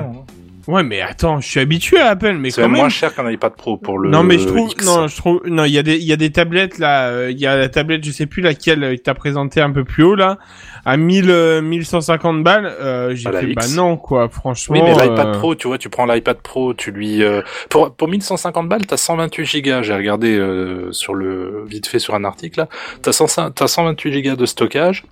Ouais, 0.68 0.82
mais 0.82 1.00
attends, 1.00 1.40
je 1.40 1.48
suis 1.48 1.60
habitué 1.60 1.98
à 1.98 2.08
Apple, 2.08 2.34
mais 2.34 2.50
C'est 2.50 2.62
quand 2.62 2.68
même 2.68 2.80
moins 2.80 2.88
cher 2.88 3.14
qu'un 3.14 3.30
iPad 3.30 3.54
Pro 3.54 3.76
pour 3.76 3.98
le 3.98 4.10
non 4.10 4.22
mais 4.22 4.38
je 4.38 4.46
trouve 4.46 4.70
X. 4.70 4.84
non 4.86 5.08
je 5.08 5.16
trouve 5.16 5.40
non 5.46 5.64
il 5.64 5.72
y 5.72 5.78
a 5.78 5.82
des 5.82 5.96
il 5.96 6.04
y 6.04 6.12
a 6.12 6.16
des 6.16 6.30
tablettes 6.30 6.78
là 6.78 7.08
euh, 7.08 7.30
il 7.30 7.38
y 7.38 7.46
a 7.46 7.56
la 7.56 7.68
tablette 7.68 8.04
je 8.04 8.10
sais 8.10 8.26
plus 8.26 8.42
laquelle 8.42 8.84
euh, 8.84 8.96
que 8.96 9.00
t'as 9.00 9.14
présenté 9.14 9.60
un 9.60 9.70
peu 9.70 9.84
plus 9.84 10.02
haut 10.04 10.14
là 10.14 10.38
à 10.84 10.96
1000 10.96 11.30
euh, 11.30 11.62
1150 11.62 12.42
balles 12.42 12.66
euh, 12.66 13.14
j'ai 13.14 13.30
fait 13.30 13.54
bah 13.54 13.62
non 13.74 13.96
quoi 13.96 14.28
franchement 14.28 14.76
Oui, 14.76 14.82
mais 14.82 14.92
l'iPad 14.92 15.28
euh, 15.28 15.32
Pro, 15.38 15.54
tu 15.54 15.66
vois, 15.68 15.78
tu 15.78 15.88
prends 15.88 16.06
l'iPad 16.06 16.38
Pro, 16.40 16.74
tu 16.74 16.90
lui 16.90 17.22
euh, 17.22 17.42
pour 17.68 17.94
pour 17.94 18.08
1150 18.08 18.68
balles, 18.68 18.86
t'as 18.86 18.96
128 18.96 19.44
gigas. 19.44 19.82
J'ai 19.82 19.94
regardé 19.94 20.36
euh, 20.36 20.92
sur 20.92 21.14
le 21.14 21.64
vite 21.66 21.86
fait 21.86 21.98
sur 21.98 22.14
un 22.14 22.24
article 22.24 22.60
là, 22.60 22.68
t'as 23.02 23.12
100 23.12 23.52
t'as 23.52 23.66
128 23.66 24.12
gigas 24.12 24.36
de 24.36 24.46
stockage. 24.46 25.04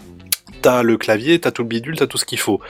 T'as 0.63 0.83
le 0.83 0.97
clavier, 0.97 1.39
t'as 1.39 1.51
tout 1.51 1.63
le 1.63 1.69
bidule, 1.69 1.97
t'as 1.97 2.07
tout 2.07 2.19
ce 2.19 2.25
qu'il 2.25 2.39
faut. 2.39 2.61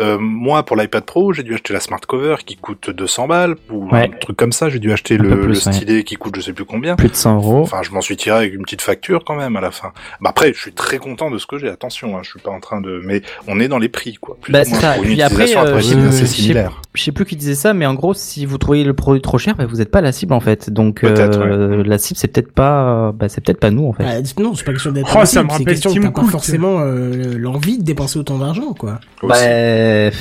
Euh, 0.00 0.16
moi, 0.18 0.62
pour 0.64 0.76
l'iPad 0.76 1.04
Pro, 1.04 1.32
j'ai 1.32 1.42
dû 1.42 1.54
acheter 1.54 1.72
la 1.74 1.80
Smart 1.80 2.00
Cover 2.00 2.36
qui 2.44 2.56
coûte 2.56 2.90
200 2.90 3.26
balles 3.28 3.54
ou 3.70 3.88
Ouais. 3.90 4.10
un 4.12 4.18
truc 4.18 4.36
comme 4.36 4.52
ça. 4.52 4.68
J'ai 4.70 4.78
dû 4.78 4.92
acheter 4.92 5.16
le, 5.18 5.28
plus, 5.40 5.46
le 5.48 5.48
ouais. 5.66 5.72
stylet 5.72 6.04
qui 6.04 6.16
coûte 6.16 6.34
je 6.36 6.40
sais 6.40 6.52
plus 6.52 6.64
combien. 6.64 6.96
Plus 6.96 7.08
de 7.10 7.14
100 7.14 7.36
euros. 7.36 7.60
Enfin, 7.62 7.82
je 7.82 7.90
m'en 7.90 8.00
suis 8.00 8.16
tiré 8.16 8.36
avec 8.38 8.54
une 8.54 8.62
petite 8.62 8.82
facture 8.82 9.24
quand 9.24 9.36
même 9.36 9.56
à 9.56 9.60
la 9.60 9.70
fin. 9.70 9.92
Bah 10.20 10.30
après, 10.30 10.52
je 10.52 10.58
suis 10.60 10.72
très 10.72 10.98
content 10.98 11.30
de 11.30 11.38
ce 11.38 11.46
que 11.46 11.58
j'ai. 11.58 11.68
Attention, 11.68 12.16
hein, 12.16 12.20
je 12.22 12.30
suis 12.30 12.40
pas 12.40 12.50
en 12.50 12.60
train 12.60 12.80
de. 12.80 13.00
Mais 13.04 13.22
on 13.46 13.60
est 13.60 13.68
dans 13.68 13.78
les 13.78 13.88
prix, 13.88 14.14
quoi. 14.14 14.36
Plus 14.40 14.52
Bah, 14.52 14.62
ou 14.66 14.70
moins, 14.70 14.78
c'est 14.80 14.86
ça. 14.86 14.92
pour 14.94 15.02
une 15.04 15.10
Puis 15.10 15.22
après, 15.22 15.34
utilisation 15.44 15.60
euh, 15.60 15.68
après, 16.08 16.12
c'est 16.12 16.26
similaire. 16.26 16.80
Je 16.94 17.02
sais 17.02 17.12
plus 17.12 17.24
qui 17.24 17.36
disait 17.36 17.54
ça, 17.54 17.74
mais 17.74 17.86
en 17.86 17.94
gros, 17.94 18.14
si 18.14 18.46
vous 18.46 18.56
trouvez 18.58 18.84
le 18.84 18.94
produit 18.94 19.20
trop 19.20 19.38
cher, 19.38 19.54
bah, 19.56 19.66
vous 19.66 19.76
n'êtes 19.76 19.90
pas 19.90 20.00
la 20.00 20.12
cible 20.12 20.32
en 20.32 20.40
fait. 20.40 20.70
Donc 20.70 21.02
euh, 21.04 21.82
la 21.84 21.98
cible, 21.98 22.18
c'est 22.18 22.28
peut-être 22.28 22.52
pas, 22.52 23.12
bah, 23.12 23.28
c'est 23.28 23.42
peut-être 23.44 23.60
pas 23.60 23.70
nous 23.70 23.86
en 23.88 23.92
fait. 23.92 24.04
Bah, 24.04 24.42
non, 24.42 24.54
c'est 24.54 24.64
pas 24.64 24.72
question 24.72 24.92
d'être 24.92 25.14
Oh, 25.20 25.24
ça 25.24 25.42
me 25.42 25.50
rappelle 25.50 25.66
question 25.66 25.92
Cook. 26.12 26.26
forcément 26.30 26.78
euh, 26.80 27.33
l'envie 27.36 27.78
de 27.78 27.82
dépenser 27.84 28.18
autant 28.18 28.38
d'argent 28.38 28.72
quoi. 28.74 29.00
Bah, 29.22 29.34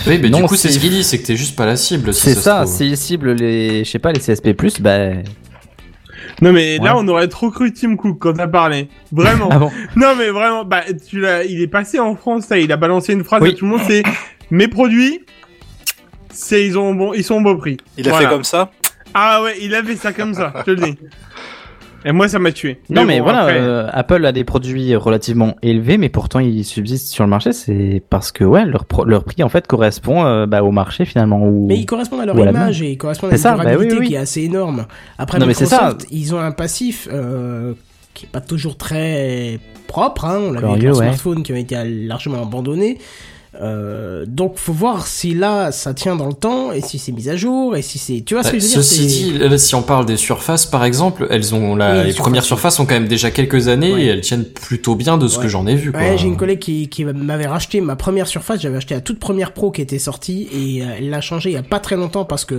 Oui, 0.07 0.19
mais 0.21 0.29
non, 0.29 0.39
du 0.39 0.43
coup, 0.45 0.55
c'est 0.55 0.69
ce 0.69 0.79
qu'il 0.79 0.89
dit, 0.91 1.03
c'est 1.03 1.19
que 1.19 1.25
t'es 1.27 1.35
juste 1.35 1.55
pas 1.55 1.65
la 1.65 1.75
cible. 1.75 2.13
si 2.13 2.21
C'est 2.21 2.35
ça, 2.35 2.65
s'ils 2.65 2.97
ciblent 2.97 3.33
les, 3.33 3.83
je 3.83 3.89
sais 3.89 3.99
pas, 3.99 4.11
les 4.11 4.19
CSP+, 4.19 4.53
bah, 4.81 5.09
non 6.41 6.51
mais 6.51 6.77
là 6.79 6.97
on 6.97 7.07
aurait 7.07 7.27
trop 7.27 7.51
cru 7.51 7.71
Tim 7.71 7.95
Cook 7.95 8.17
quand 8.19 8.33
t'as 8.33 8.47
parlé 8.47 8.89
vraiment 9.11 9.49
ah 9.51 9.59
bon. 9.59 9.71
non 9.95 10.15
mais 10.17 10.29
vraiment 10.29 10.65
bah 10.65 10.81
tu 11.07 11.19
l'as 11.19 11.43
il 11.43 11.61
est 11.61 11.67
passé 11.67 11.99
en 11.99 12.15
France 12.15 12.49
là 12.49 12.57
il 12.57 12.71
a 12.71 12.75
balancé 12.75 13.13
une 13.13 13.23
phrase 13.23 13.41
Oui. 13.43 13.51
à 13.51 13.53
tout 13.53 13.65
le 13.65 13.71
monde 13.71 13.81
c'est 13.87 14.01
mes 14.49 14.67
produits 14.67 15.21
c'est 16.33 16.65
ils 16.65 16.77
ont 16.77 16.93
bon, 16.93 17.13
ils 17.13 17.23
sont 17.23 17.35
au 17.35 17.41
beau 17.41 17.55
prix. 17.55 17.77
Il 17.97 18.09
a 18.09 18.17
fait 18.17 18.25
comme 18.27 18.43
ça? 18.43 18.71
Ah 19.13 19.43
ouais, 19.43 19.55
il 19.61 19.75
a 19.75 19.83
fait 19.83 19.95
ça 19.95 20.11
comme 20.11 20.33
ça, 20.33 20.51
je 20.57 20.63
te 20.63 20.71
le 20.71 20.77
dis. 20.77 20.97
Et 22.05 22.11
moi, 22.11 22.27
ça 22.27 22.39
m'a 22.39 22.51
tué. 22.51 22.79
Non 22.89 23.05
mais 23.05 23.19
bon, 23.19 23.23
voilà, 23.25 23.41
après- 23.43 23.59
euh, 23.59 23.87
Apple 23.91 24.25
a 24.25 24.31
des 24.31 24.43
produits 24.43 24.95
relativement 24.95 25.55
élevés, 25.61 25.97
mais 25.97 26.09
pourtant 26.09 26.39
ils 26.39 26.65
subsistent 26.65 27.07
sur 27.07 27.23
le 27.23 27.29
marché. 27.29 27.53
C'est 27.53 28.01
parce 28.09 28.31
que 28.31 28.43
ouais, 28.43 28.65
leur 28.65 28.85
pro- 28.85 29.05
leur 29.05 29.23
prix 29.23 29.41
en 29.43 29.49
fait 29.49 29.67
correspond 29.67 30.25
euh, 30.25 30.45
bah, 30.45 30.63
au 30.63 30.71
marché 30.71 31.05
finalement. 31.05 31.41
Ou... 31.43 31.67
Mais 31.67 31.77
ils 31.77 31.85
correspondent 31.85 32.21
à 32.21 32.25
leur 32.25 32.37
à 32.37 32.49
image 32.49 32.81
et 32.81 32.91
ils 32.91 32.97
correspondent 32.97 33.31
à 33.31 33.37
C'est 33.37 33.49
une 33.49 33.55
ça, 33.55 33.57
bah 33.57 33.63
durabilité 33.65 33.93
oui, 33.95 33.99
oui. 34.01 34.07
qui 34.07 34.13
est 34.15 34.17
assez 34.17 34.41
énorme. 34.41 34.85
Après, 35.17 35.39
Non, 35.39 35.45
mais 35.45 35.53
c'est 35.53 35.65
ça. 35.65 35.77
Microsoft, 35.89 36.07
ils 36.11 36.35
ont 36.35 36.39
un 36.39 36.51
passif 36.51 37.07
euh, 37.11 37.73
qui 38.13 38.25
est 38.25 38.29
pas 38.29 38.41
toujours 38.41 38.77
très 38.77 39.59
propre. 39.87 40.25
Hein. 40.25 40.39
On 40.47 40.51
l'a 40.51 40.59
vu 40.61 40.67
avec 40.67 40.83
leurs 40.83 40.97
ouais. 40.97 41.05
smartphones 41.05 41.43
qui 41.43 41.53
ont 41.53 41.57
été 41.57 41.75
largement 41.85 42.41
abandonnés. 42.41 42.97
Euh, 43.61 44.25
donc 44.27 44.57
faut 44.57 44.73
voir 44.73 45.05
si 45.05 45.35
là 45.35 45.71
ça 45.71 45.93
tient 45.93 46.15
dans 46.15 46.25
le 46.25 46.33
temps 46.33 46.71
et 46.71 46.81
si 46.81 46.97
c'est 46.97 47.11
mis 47.11 47.29
à 47.29 47.35
jour 47.35 47.75
et 47.75 47.83
si 47.83 47.99
c'est 47.99 48.21
tu 48.21 48.33
vois 48.33 48.41
ce 48.41 48.49
que 48.49 48.55
Bah, 48.55 48.59
je 48.59 48.63
veux 48.65 48.69
dire 48.71 48.83
Ceci 48.83 49.09
c'est- 49.09 49.31
dit, 49.31 49.37
là, 49.37 49.57
si 49.59 49.75
on 49.75 49.83
parle 49.83 50.07
des 50.07 50.17
surfaces, 50.17 50.65
par 50.65 50.83
exemple, 50.85 51.27
elles 51.29 51.53
ont 51.53 51.75
la, 51.75 51.91
Oui, 51.91 51.97
les 51.99 52.03
les 52.05 52.13
premières 52.15 52.43
surfaces. 52.43 52.79
ont 52.79 52.87
quand 52.87 52.95
même 52.95 53.07
déjà 53.07 53.29
quelques 53.29 53.67
années 53.67 53.93
Ouais. 53.93 54.01
et 54.01 54.07
elles 54.07 54.21
tiennent 54.21 54.45
plutôt 54.45 54.95
bien 54.95 55.19
de 55.19 55.27
ce 55.27 55.37
Ouais. 55.37 55.43
que 55.43 55.49
j'en 55.49 55.67
ai 55.67 55.75
vu. 55.75 55.91
Quoi. 55.91 56.01
Ouais, 56.01 56.17
j'ai 56.17 56.25
une 56.27 56.35
collègue 56.37 56.57
qui, 56.57 56.89
qui 56.89 57.05
m'avait 57.05 57.45
racheté 57.45 57.79
ma 57.79 57.95
première 57.95 58.25
surface. 58.25 58.59
J'avais 58.59 58.77
acheté 58.77 58.95
la 58.95 59.01
toute 59.01 59.19
première 59.19 59.51
Pro 59.53 59.69
qui 59.69 59.81
était 59.83 59.99
sortie 59.99 60.47
et 60.51 60.81
euh, 60.81 60.95
elle 60.97 61.11
l'a 61.11 61.21
changée 61.21 61.51
il 61.51 61.53
y 61.53 61.57
a 61.57 61.61
pas 61.63 61.79
très 61.79 61.95
longtemps 61.95 62.25
parce 62.25 62.45
que 62.45 62.55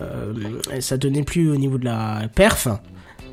euh, 0.00 0.32
ça 0.80 0.96
tenait 0.96 1.22
plus 1.22 1.50
au 1.50 1.56
niveau 1.56 1.76
de 1.76 1.84
la 1.84 2.22
perf. 2.34 2.68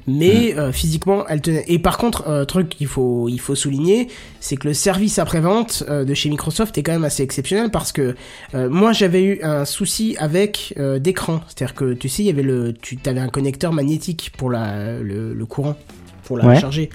Mais 0.07 0.57
euh, 0.57 0.71
physiquement, 0.71 1.25
elle 1.27 1.41
tenait. 1.41 1.65
Et 1.67 1.79
par 1.79 1.97
contre, 1.97 2.27
euh, 2.27 2.45
truc 2.45 2.69
qu'il 2.69 2.87
faut 2.87 3.29
il 3.29 3.39
faut 3.39 3.55
souligner, 3.55 4.07
c'est 4.39 4.57
que 4.57 4.67
le 4.67 4.73
service 4.73 5.19
après-vente 5.19 5.83
euh, 5.89 6.03
de 6.03 6.13
chez 6.13 6.29
Microsoft 6.29 6.77
est 6.77 6.83
quand 6.83 6.91
même 6.91 7.03
assez 7.03 7.23
exceptionnel 7.23 7.69
parce 7.69 7.91
que 7.91 8.15
euh, 8.55 8.69
moi 8.69 8.91
j'avais 8.91 9.23
eu 9.23 9.39
un 9.43 9.65
souci 9.65 10.15
avec 10.19 10.73
euh, 10.77 10.99
d'écran, 10.99 11.41
c'est-à-dire 11.47 11.75
que 11.75 11.93
tu 11.93 12.09
sais, 12.09 12.23
il 12.23 12.25
y 12.25 12.29
avait 12.29 12.41
le 12.43 12.73
tu 12.73 12.97
avais 13.05 13.19
un 13.19 13.29
connecteur 13.29 13.73
magnétique 13.73 14.31
pour 14.37 14.49
la 14.49 14.99
le, 14.99 15.33
le 15.33 15.45
courant 15.45 15.77
pour 16.23 16.37
la 16.37 16.45
Ouais. 16.45 16.59
charger. 16.59 16.89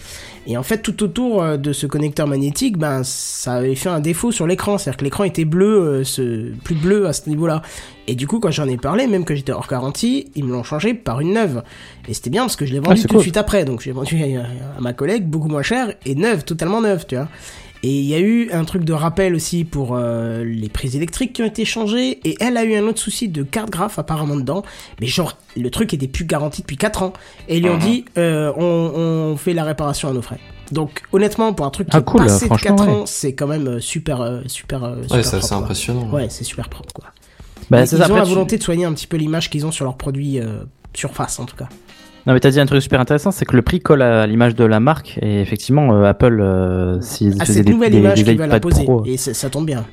Et 0.46 0.56
en 0.56 0.62
fait, 0.62 0.78
tout 0.78 1.02
autour 1.02 1.42
euh, 1.42 1.56
de 1.56 1.72
ce 1.72 1.86
connecteur 1.86 2.26
magnétique, 2.28 2.78
ben, 2.78 3.02
ça 3.04 3.54
avait 3.54 3.74
fait 3.74 3.88
un 3.88 4.00
défaut 4.00 4.30
sur 4.32 4.46
l'écran. 4.46 4.78
C'est-à-dire 4.78 4.96
que 4.98 5.04
l'écran 5.04 5.24
était 5.24 5.44
bleu, 5.44 5.80
euh, 5.80 6.04
ce, 6.04 6.52
plus 6.64 6.74
bleu 6.76 7.06
à 7.06 7.12
ce 7.12 7.28
niveau-là. 7.28 7.62
Et 8.06 8.14
du 8.14 8.26
coup, 8.28 8.38
quand 8.38 8.50
j'en 8.52 8.68
ai 8.68 8.76
parlé, 8.76 9.06
même 9.08 9.24
que 9.24 9.34
j'étais 9.34 9.50
hors 9.52 9.66
garantie, 9.66 10.30
ils 10.36 10.44
me 10.44 10.52
l'ont 10.52 10.62
changé 10.62 10.94
par 10.94 11.20
une 11.20 11.32
neuve. 11.32 11.62
Et 12.08 12.14
c'était 12.14 12.30
bien 12.30 12.42
parce 12.42 12.54
que 12.56 12.64
je 12.66 12.72
l'ai 12.72 12.78
vendu 12.80 12.96
c'est 13.00 13.02
tout 13.08 13.14
cool. 13.14 13.18
de 13.18 13.22
suite 13.22 13.36
après. 13.36 13.64
Donc, 13.64 13.80
je 13.80 13.86
l'ai 13.86 13.92
vendu 13.92 14.16
à, 14.36 14.42
à 14.78 14.80
ma 14.80 14.92
collègue, 14.92 15.26
beaucoup 15.26 15.48
moins 15.48 15.62
cher, 15.62 15.92
et 16.04 16.14
neuve, 16.14 16.44
totalement 16.44 16.80
neuve, 16.80 17.04
tu 17.08 17.16
vois. 17.16 17.28
Et 17.82 17.90
il 17.90 18.04
y 18.06 18.14
a 18.14 18.18
eu 18.18 18.50
un 18.52 18.64
truc 18.64 18.84
de 18.84 18.92
rappel 18.92 19.34
aussi 19.34 19.64
pour 19.64 19.90
euh, 19.94 20.44
les 20.44 20.68
prises 20.68 20.96
électriques 20.96 21.34
qui 21.34 21.42
ont 21.42 21.46
été 21.46 21.64
changées. 21.64 22.18
Et 22.28 22.36
elle 22.40 22.56
a 22.56 22.64
eu 22.64 22.74
un 22.74 22.82
autre 22.84 22.98
souci 22.98 23.28
de 23.28 23.42
carte 23.42 23.70
graphe 23.70 23.98
apparemment 23.98 24.36
dedans. 24.36 24.62
Mais 25.00 25.06
genre, 25.06 25.36
le 25.56 25.70
truc 25.70 25.92
était 25.94 26.08
plus 26.08 26.24
garanti 26.24 26.62
depuis 26.62 26.76
4 26.76 27.02
ans. 27.02 27.12
Et 27.48 27.58
ils 27.58 27.62
lui 27.62 27.70
ont 27.70 27.78
dit, 27.78 28.04
euh, 28.18 28.52
on, 28.56 28.62
on 29.32 29.36
fait 29.36 29.52
la 29.52 29.64
réparation 29.64 30.08
à 30.08 30.12
nos 30.12 30.22
frais. 30.22 30.40
Donc 30.72 31.02
honnêtement, 31.12 31.52
pour 31.52 31.64
un 31.66 31.70
truc 31.70 31.88
qui 31.90 31.96
Ah, 31.96 32.00
est 32.00 32.04
cool, 32.04 32.22
passé 32.22 32.46
de 32.46 32.46
franchement, 32.46 32.76
4 32.76 32.86
ouais. 32.88 32.92
ans, 32.94 33.06
c'est 33.06 33.34
quand 33.34 33.46
même 33.46 33.68
euh, 33.68 33.80
super, 33.80 34.20
super, 34.46 34.80
super 35.06 35.16
Ouais, 35.16 35.22
ça, 35.22 35.30
propre, 35.30 35.42
c'est 35.42 35.48
quoi. 35.48 35.56
impressionnant. 35.58 36.10
Ouais, 36.10 36.26
c'est 36.28 36.44
super 36.44 36.68
propre 36.68 36.92
quoi. 36.92 37.04
Bah, 37.70 37.82
ils 37.82 37.86
ça, 37.86 37.96
ont 37.96 38.00
après, 38.00 38.14
la 38.18 38.22
tu- 38.24 38.30
volonté 38.30 38.58
de 38.58 38.62
soigner 38.62 38.84
un 38.84 38.92
petit 38.92 39.06
peu 39.06 39.16
l'image 39.16 39.48
qu'ils 39.50 39.64
ont 39.66 39.70
sur 39.70 39.84
leurs 39.84 39.96
produits 39.96 40.40
euh, 40.40 40.64
surface 40.94 41.38
en 41.38 41.44
tout 41.44 41.56
cas. 41.56 41.68
Non 42.26 42.32
mais 42.34 42.40
t'as 42.40 42.50
dit 42.50 42.58
un 42.58 42.66
truc 42.66 42.82
super 42.82 43.00
intéressant, 43.00 43.30
c'est 43.30 43.44
que 43.44 43.54
le 43.54 43.62
prix 43.62 43.78
colle 43.80 44.02
à 44.02 44.26
l'image 44.26 44.54
de 44.56 44.64
la 44.64 44.80
marque 44.80 45.18
et 45.22 45.40
effectivement 45.40 45.94
euh, 45.94 46.04
Apple, 46.04 46.40
euh, 46.40 47.00
s'ils 47.00 47.40
À 47.40 47.44
faisaient 47.44 47.58
cette 47.58 47.66
des, 47.66 47.72
nouvelle 47.72 47.92
des- 47.92 47.98
image 47.98 48.24
des 48.24 48.40
imposer. 48.40 48.82
Pro, 48.82 49.04
Et 49.06 49.16
ça, 49.16 49.48
tombe 49.48 49.66
bien. 49.66 49.84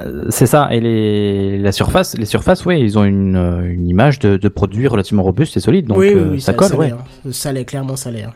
euh, 0.00 0.24
c'est 0.30 0.46
ça. 0.46 0.68
Et 0.72 0.80
les 0.80 1.58
la 1.58 1.70
surface, 1.70 2.16
les 2.16 2.24
surfaces, 2.24 2.64
ouais, 2.64 2.80
ils 2.80 2.98
ont 2.98 3.04
une, 3.04 3.36
euh, 3.36 3.70
une 3.70 3.86
image 3.86 4.18
de, 4.20 4.38
de 4.38 4.48
produit 4.48 4.88
relativement 4.88 5.22
robuste 5.22 5.54
et 5.58 5.60
solide, 5.60 5.86
donc 5.86 5.98
oui, 5.98 6.12
oui, 6.14 6.20
euh, 6.20 6.28
oui, 6.32 6.40
ça, 6.40 6.54
colle, 6.54 6.68
ça 6.70 6.76
ouais. 6.76 6.86
l'est, 6.86 6.92
hein. 6.92 7.30
Ça 7.32 7.52
l'est, 7.52 7.66
clairement 7.66 7.96
ça 7.96 8.10
l'est. 8.10 8.22
hein. 8.24 8.32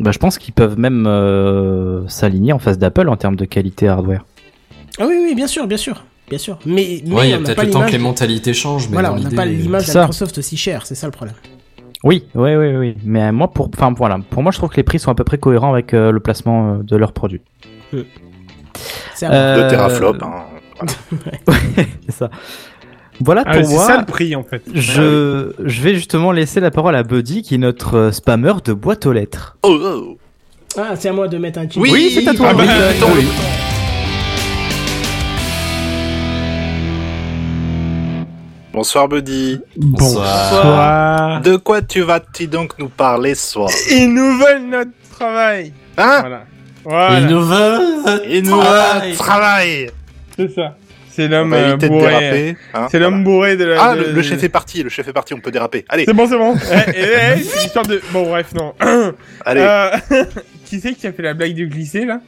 Bah, 0.00 0.10
je 0.10 0.18
pense 0.18 0.36
qu'ils 0.38 0.54
peuvent 0.54 0.76
même 0.78 1.06
euh, 1.06 2.08
s'aligner 2.08 2.52
en 2.52 2.58
face 2.58 2.78
d'Apple 2.78 3.08
en 3.08 3.16
termes 3.16 3.36
de 3.36 3.44
qualité 3.44 3.86
hardware. 3.86 4.24
Ah 4.98 5.04
oui, 5.06 5.14
oui, 5.22 5.34
bien 5.36 5.46
sûr, 5.46 5.68
bien 5.68 5.76
sûr. 5.76 6.04
Bien 6.28 6.38
sûr. 6.38 6.58
Mais, 6.66 7.02
mais 7.06 7.14
Ouais, 7.14 7.28
il 7.28 7.30
y 7.30 7.34
a 7.34 7.38
peut-être 7.38 7.62
le 7.62 7.70
temps 7.70 7.84
que 7.86 7.92
les 7.92 7.98
mentalités 7.98 8.54
changent, 8.54 8.86
mais 8.88 8.94
Voilà, 8.94 9.12
on 9.12 9.18
n'a 9.20 9.30
pas 9.30 9.44
l'image 9.46 9.86
de. 9.86 9.92
Microsoft 9.98 10.38
aussi 10.38 10.56
chère, 10.56 10.84
c'est 10.86 10.94
ça 10.96 11.06
le 11.06 11.12
problème. 11.12 11.36
Oui, 12.04 12.24
oui, 12.34 12.54
oui, 12.56 12.76
oui. 12.76 12.96
Mais 13.04 13.30
moi, 13.32 13.48
pour, 13.50 13.68
enfin 13.76 13.92
voilà, 13.96 14.18
pour 14.30 14.42
moi, 14.42 14.52
je 14.52 14.58
trouve 14.58 14.70
que 14.70 14.76
les 14.76 14.82
prix 14.82 14.98
sont 14.98 15.10
à 15.10 15.14
peu 15.14 15.24
près 15.24 15.38
cohérents 15.38 15.72
avec 15.72 15.92
euh, 15.92 16.10
le 16.12 16.20
placement 16.20 16.74
euh, 16.74 16.82
de 16.82 16.96
leurs 16.96 17.12
produits. 17.12 17.42
C'est 19.14 19.26
à 19.26 19.28
voir. 19.28 19.40
Euh, 19.42 19.64
De 19.64 19.70
teraflop. 19.70 20.14
Hein. 20.22 20.86
c'est 22.06 22.12
ça. 22.12 22.30
Voilà 23.22 23.42
Ah, 23.44 23.58
pour 23.58 23.66
c'est 23.66 23.74
moi. 23.74 23.84
ça 23.86 23.98
le 23.98 24.06
prix 24.06 24.34
en 24.34 24.42
fait. 24.42 24.62
Je, 24.74 25.52
je 25.62 25.82
vais 25.82 25.94
justement 25.94 26.32
laisser 26.32 26.58
la 26.60 26.70
parole 26.70 26.96
à 26.96 27.02
Buddy, 27.02 27.42
qui 27.42 27.56
est 27.56 27.58
notre 27.58 27.94
euh, 27.96 28.12
spammer 28.12 28.54
de 28.64 28.72
boîte 28.72 29.04
aux 29.04 29.12
lettres. 29.12 29.58
Oh, 29.62 29.78
oh. 29.78 30.18
Ah, 30.78 30.94
c'est 30.96 31.10
à 31.10 31.12
moi 31.12 31.28
de 31.28 31.36
mettre 31.36 31.58
un 31.58 31.68
jingle. 31.68 31.80
Oui, 31.80 31.90
Oui, 31.92 32.10
c'est 32.14 32.26
à 32.26 32.32
toi. 32.32 32.46
Ah 32.50 32.54
bah, 32.54 32.62
Oui, 32.62 32.68
euh, 32.70 32.90
attends, 32.92 33.12
oui. 33.14 33.26
Bonsoir 38.72 39.08
Buddy. 39.08 39.60
Bonsoir. 39.76 41.40
De 41.42 41.56
quoi 41.56 41.82
tu 41.82 42.02
vas-tu 42.02 42.46
donc 42.46 42.78
nous 42.78 42.88
parler 42.88 43.34
ce 43.34 43.52
soir 43.52 43.70
Ils 43.90 44.12
nous 44.12 44.38
veulent 44.38 44.66
notre 44.68 44.90
travail. 45.12 45.72
Hein 45.98 46.18
Voilà. 46.20 46.44
Voilà. 46.84 47.20
Ils 47.20 47.26
nous 47.26 47.40
veulent 47.42 48.42
nous 48.44 48.56
travail. 48.60 49.12
travail 49.14 49.90
C'est 50.36 50.54
ça. 50.54 50.76
C'est 51.12 51.26
l'homme 51.26 51.52
euh, 51.52 51.76
bourré. 51.76 52.06
déraper. 52.08 52.56
hein, 52.72 52.86
C'est 52.90 52.98
l'homme 53.00 53.24
bourré 53.24 53.56
de 53.56 53.64
la. 53.64 53.82
Ah, 53.82 53.96
de- 53.96 54.02
le, 54.04 54.12
le 54.12 54.22
chef 54.22 54.42
est 54.44 54.48
parti, 54.48 54.82
le 54.84 54.88
chef 54.88 55.08
est 55.08 55.12
parti, 55.12 55.34
on 55.34 55.40
peut 55.40 55.50
déraper. 55.50 55.84
Allez, 55.88 56.04
C'est 56.06 56.14
bon, 56.14 56.26
c'est 56.28 56.38
bon. 56.38 56.54
Eh, 56.72 56.90
eh, 56.94 57.02
eh, 57.36 57.42
c'est 57.42 57.62
l'histoire 57.64 57.84
de. 57.84 58.00
Bon, 58.12 58.28
bref, 58.30 58.54
non. 58.54 58.72
allez. 59.44 59.60
Euh, 59.60 59.90
qui 60.64 60.80
c'est 60.80 60.94
qui 60.94 61.06
a 61.08 61.12
fait 61.12 61.22
la 61.22 61.34
blague 61.34 61.52
du 61.54 61.66
glisser 61.66 62.04
là? 62.04 62.20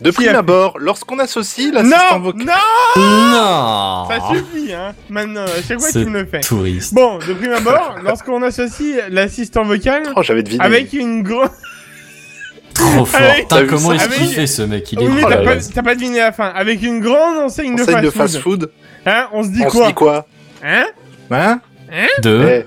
De 0.00 0.10
prime 0.10 0.34
abord, 0.34 0.78
lorsqu'on 0.78 1.18
associe 1.18 1.72
l'assistant 1.72 2.20
vocal... 2.20 2.44
non, 2.46 2.52
Non 2.96 4.06
ça 4.08 4.18
suffit, 4.34 4.72
hein. 4.72 4.94
Maintenant, 5.08 5.44
à 5.44 5.62
chaque 5.66 5.80
fois 5.80 5.90
tu 5.92 6.04
me 6.06 6.20
le 6.20 6.26
fais. 6.26 6.40
Touriste. 6.40 6.94
Bon, 6.94 7.18
de 7.18 7.32
prime 7.34 7.52
abord, 7.52 7.96
lorsqu'on 8.02 8.42
associe 8.42 8.96
l'assistant 9.10 9.64
vocal 9.64 10.02
Oh, 10.16 10.22
j'avais 10.22 10.42
deviné. 10.42 10.64
avec 10.64 10.92
une 10.92 11.22
grosse. 11.22 11.50
Trop 12.74 13.04
fort. 13.04 13.20
Avec- 13.20 13.68
comment 13.68 13.92
est-ce 13.92 14.08
qu'il 14.08 14.28
fait 14.28 14.46
ce 14.46 14.62
mec? 14.62 14.90
Il 14.92 15.02
est 15.02 15.06
Oui, 15.06 15.12
mais 15.16 15.22
Oh 15.24 15.28
t'as 15.28 15.36
pas, 15.44 15.54
là. 15.56 15.60
t'as 15.74 15.82
pas 15.82 15.94
deviné 15.94 16.18
la 16.18 16.32
fin. 16.32 16.46
Avec 16.46 16.82
une 16.82 17.00
grande 17.00 17.36
enseigne 17.38 17.74
de 17.76 17.82
Enseigne 17.82 17.94
fast, 17.96 18.04
de 18.04 18.10
fast-food. 18.10 18.70
Hein, 19.06 19.26
on 19.32 19.42
se 19.42 19.48
dit 19.48 19.62
On 19.64 19.68
quoi 19.68 19.82
se 19.82 19.88
dit 19.88 19.94
quoi 19.94 20.26
Hein 20.64 20.86
Hein 21.30 21.60
Deux. 22.22 22.42
Eh, 22.48 22.66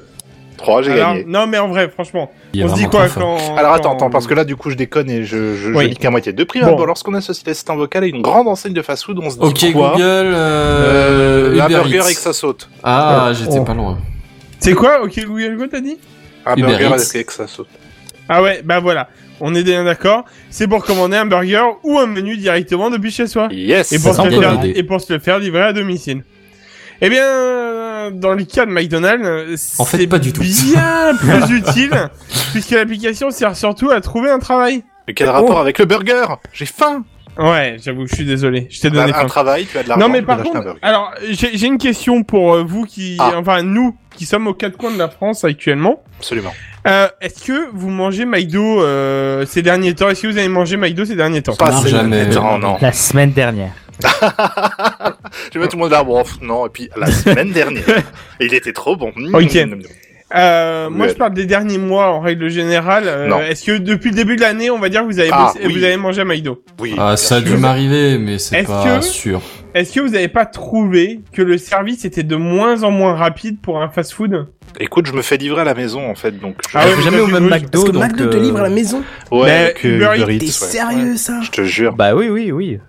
3, 0.64 0.82
j'ai 0.82 0.91
Alors, 0.93 1.14
gagné. 1.14 1.26
Non, 1.28 1.45
mais 1.45 1.59
en 1.59 1.68
vrai, 1.68 1.88
franchement. 1.89 2.32
Il 2.53 2.61
est 2.61 2.64
on 2.64 2.70
se 2.70 2.74
dit 2.74 2.80
vraiment 2.86 2.91
quoi 2.91 3.07
fort. 3.07 3.38
quand. 3.47 3.55
Alors 3.57 3.74
attends, 3.74 3.89
quand- 3.89 3.95
attends, 3.97 4.09
parce 4.09 4.26
que 4.28 4.34
là 4.34 4.43
du 4.45 4.55
coup 4.55 4.70
je 4.72 4.76
déconne 4.76 5.09
et 5.09 5.24
je, 5.24 5.53
je, 5.55 5.72
je 5.72 5.78
Oui. 5.78 5.89
dis 5.89 5.95
qu'à 5.97 6.09
moitié. 6.09 6.34
De 6.34 6.43
prime 6.43 6.64
Bon. 6.64 6.74
abord, 6.74 6.86
lorsqu'on 6.88 7.14
associe 7.14 7.45
l'assistant 7.45 7.76
vocal 7.76 8.03
à 8.03 8.07
une 8.07 8.22
grande 8.22 8.47
enseigne 8.47 8.74
de 8.74 8.82
fast-food, 8.82 9.20
on 9.22 9.30
se 9.30 9.38
dit 9.38 9.45
Ok 9.45 9.74
quoi 9.74 9.91
Google, 9.91 10.01
euh, 10.03 11.53
Euh, 11.55 11.61
un 11.61 11.66
Uber 11.66 11.76
burger 11.76 11.97
Eats. 11.97 12.03
avec 12.05 12.18
ça 12.18 12.34
saute. 12.34 12.70
Ah, 12.84 13.28
Oh. 13.30 13.34
j'étais 13.34 13.59
Oh. 13.59 13.64
pas 13.64 13.74
loin. 13.74 13.99
C'est 14.59 14.74
quoi 14.74 15.03
Ok, 15.03 15.20
Google 15.26 15.57
Go, 15.57 15.68
t'as 15.70 15.82
dit 15.82 15.97
Un 16.45 16.53
Uber 16.55 16.64
burger 16.68 16.86
Eats. 16.86 17.09
avec 17.16 17.32
ça 17.32 17.47
saute. 17.47 17.68
Ah 18.30 18.41
ouais, 18.41 18.61
bah 18.64 18.80
voilà. 18.80 19.09
On 19.41 19.53
est 19.55 19.64
bien 19.64 19.84
d'accord. 19.84 20.24
C'est 20.49 20.68
pour 20.68 20.86
commander 20.86 21.18
un 21.18 21.26
burger 21.26 21.64
ou 21.84 21.97
un 21.99 22.05
menu 22.05 22.38
directement 22.38 22.89
depuis 22.89 23.11
chez 23.11 23.28
soi. 23.28 23.49
Yes 23.51 23.91
Et 23.91 23.99
pour, 23.99 24.11
se 24.14 24.22
sent 24.22 24.24
le 24.26 24.30
bien 24.30 24.41
faire, 24.41 24.61
l'idée. 24.61 24.80
et 24.80 24.84
pour 24.84 25.01
se 25.01 25.11
le 25.11 25.20
faire 25.20 25.39
livrer 25.39 25.64
à 25.64 25.74
domicile. 25.74 26.24
Eh 27.01 27.09
bien, 27.09 27.26
euh, 28.04 28.12
dans 28.12 28.34
le 28.34 28.43
cas 28.43 28.66
de 28.66 28.72
McDonald's, 28.72 29.76
En 29.80 29.86
fait, 29.86 29.97
c'est 29.97 30.08
pas 30.08 30.20
du 30.20 30.34
tout. 30.34 30.41
bien 30.41 31.16
plus 31.20 31.58
utile, 31.58 32.10
puisque 32.51 32.72
l'application 32.72 33.32
sert 33.32 33.56
surtout 33.56 33.89
à 33.91 34.01
trouver 34.01 34.30
un 34.32 34.39
travail. 34.39 34.84
Mais 35.08 35.14
quel 35.14 35.30
rapport 35.30 35.60
avec 35.60 35.80
le 35.80 35.86
burger? 35.86 36.26
J'ai 36.54 36.66
faim 36.66 37.04
Ouais, 37.38 37.78
j'avoue, 37.84 38.06
je 38.06 38.14
suis 38.14 38.26
désolé. 38.26 38.68
Je 38.70 38.80
t'ai 38.80 38.91
Bah, 38.91 38.97
donné 39.01 39.12
Un 39.14 39.22
faim. 39.22 39.26
travail, 39.26 39.66
tu 39.66 39.76
as 39.78 39.84
de 39.84 39.89
l'argent, 39.89 40.06
Non 40.08 40.14
mais 40.14 40.22
par 40.22 40.39
un 40.39 40.43
contre, 40.43 40.76
alors 40.84 41.12
j'ai 41.32 41.66
une 41.66 41.80
question 41.80 42.22
pour 42.24 42.54
euh, 42.54 42.64
vous 42.64 42.86
qui, 42.86 43.18
Ah. 43.20 43.32
enfin 43.38 43.64
nous 43.64 43.95
qui 44.16 44.28
sommes 44.28 44.45
aux 44.45 44.54
quatre 44.54 44.78
coins 44.78 44.91
de 44.91 44.99
la 44.99 45.10
France 45.10 45.43
actuellement. 45.43 46.04
Absolument. 46.20 46.54
Euh, 46.86 47.08
Est-ce 47.22 47.43
que 47.43 47.70
vous 47.74 47.89
mangez 47.89 48.26
McDo 48.26 48.84
euh, 48.84 49.47
ces 49.47 49.64
derniers 49.64 49.95
temps? 49.95 50.10
Est-ce 50.10 50.22
que 50.22 50.28
vous 50.28 50.38
avez 50.38 50.47
mangé 50.47 50.78
McDo 50.78 51.06
ces 51.06 51.16
derniers 51.16 51.41
temps? 51.41 51.56
Pas 51.56 51.72
jamais. 51.88 52.28
Non, 52.28 52.60
non. 52.60 52.78
La 52.80 52.91
semaine 52.91 53.32
dernière. 53.32 53.72
Je 55.54 55.54
vais 55.54 55.60
mettre 55.60 55.72
tout 55.72 55.78
le 55.78 55.84
monde 55.84 55.91
là, 55.91 56.04
bon, 56.04 56.24
non, 56.41 56.66
et 56.68 56.70
puis 56.70 56.89
la 56.96 57.08
semaine 57.08 57.52
dernière, 57.52 57.84
il 58.39 58.54
était 58.54 58.74
trop 58.74 58.96
bon. 58.96 59.12
Mmh. 59.16 59.36
Ok. 59.36 59.58
Euh, 60.36 60.89
moi, 60.89 61.06
Ouais. 61.06 61.12
je 61.14 61.18
parle 61.18 61.36
des 61.36 61.46
derniers 61.46 61.78
mois 61.78 62.08
en 62.08 62.20
règle 62.20 62.50
générale. 62.50 63.04
Euh. 63.06 63.38
Est-ce 63.48 63.64
que 63.66 63.78
depuis 63.78 64.10
le 64.10 64.16
début 64.16 64.36
de 64.36 64.41
l'année, 64.41 64.72
on 64.72 64.80
va 64.80 64.89
dire 64.89 65.02
que 65.02 65.06
vous 65.06 65.20
avez, 65.20 65.30
Ah, 65.32 65.52
bossé- 65.54 65.64
oui. 65.68 65.78
vous 65.78 65.84
avez 65.84 65.96
mangé 65.98 66.22
à 66.22 66.26
McDo? 66.26 66.64
Oui. 66.80 66.96
Ah, 66.98 67.16
ça 67.18 67.36
a 67.36 67.41
dû 67.41 67.56
m'arriver, 67.56 68.18
mais 68.18 68.39
c'est 68.39 68.64
pas 68.64 68.98
que- 69.00 69.06
sûr. 69.06 69.41
Est-ce 69.76 69.94
que 69.94 70.00
vous 70.00 70.10
n'avez 70.10 70.30
pas 70.30 70.48
trouvé 70.48 71.20
que 71.34 71.44
le 71.44 71.60
service 71.60 72.04
était 72.06 72.24
de 72.24 72.36
moins 72.36 72.82
en 72.82 72.89
moins 72.89 73.14
rapide 73.16 73.60
pour 73.62 73.80
un 73.80 73.89
fast-food? 73.89 74.48
Écoute, 74.80 75.06
je 75.06 75.14
me 75.14 75.22
fais 75.22 75.38
livrer 75.38 75.62
à 75.62 75.66
la 75.66 75.76
maison, 75.76 76.10
en 76.10 76.16
fait, 76.16 76.32
donc... 76.32 76.56
je- 76.68 76.78
Ah 76.80 76.86
ouais, 76.88 77.00
jamais 77.04 77.20
au 77.20 77.28
même. 77.28 77.48
McDo. 77.48 77.70
Parce 77.72 77.84
que 77.84 77.91
donc, 77.91 78.04
McDo 78.04 78.26
te 78.26 78.38
euh, 78.38 78.39
livre 78.39 78.58
à 78.60 78.64
la 78.64 78.70
maison. 78.70 79.04
Ouais, 79.30 79.44
Mais 79.46 79.52
avec 79.66 79.86
euh, 79.86 79.89
Uber 79.98 80.10
Uber 80.16 80.34
Eats, 80.34 80.36
Eats, 80.36 80.39
T'es 80.39 80.46
ouais. 80.46 80.52
sérieux 80.72 81.18
ça 81.18 81.41
Je 81.44 81.52
te 81.52 81.62
jure. 81.62 81.94
Bah 81.96 82.16
oui, 82.16 82.30
oui, 82.30 82.52
oui. 82.52 82.80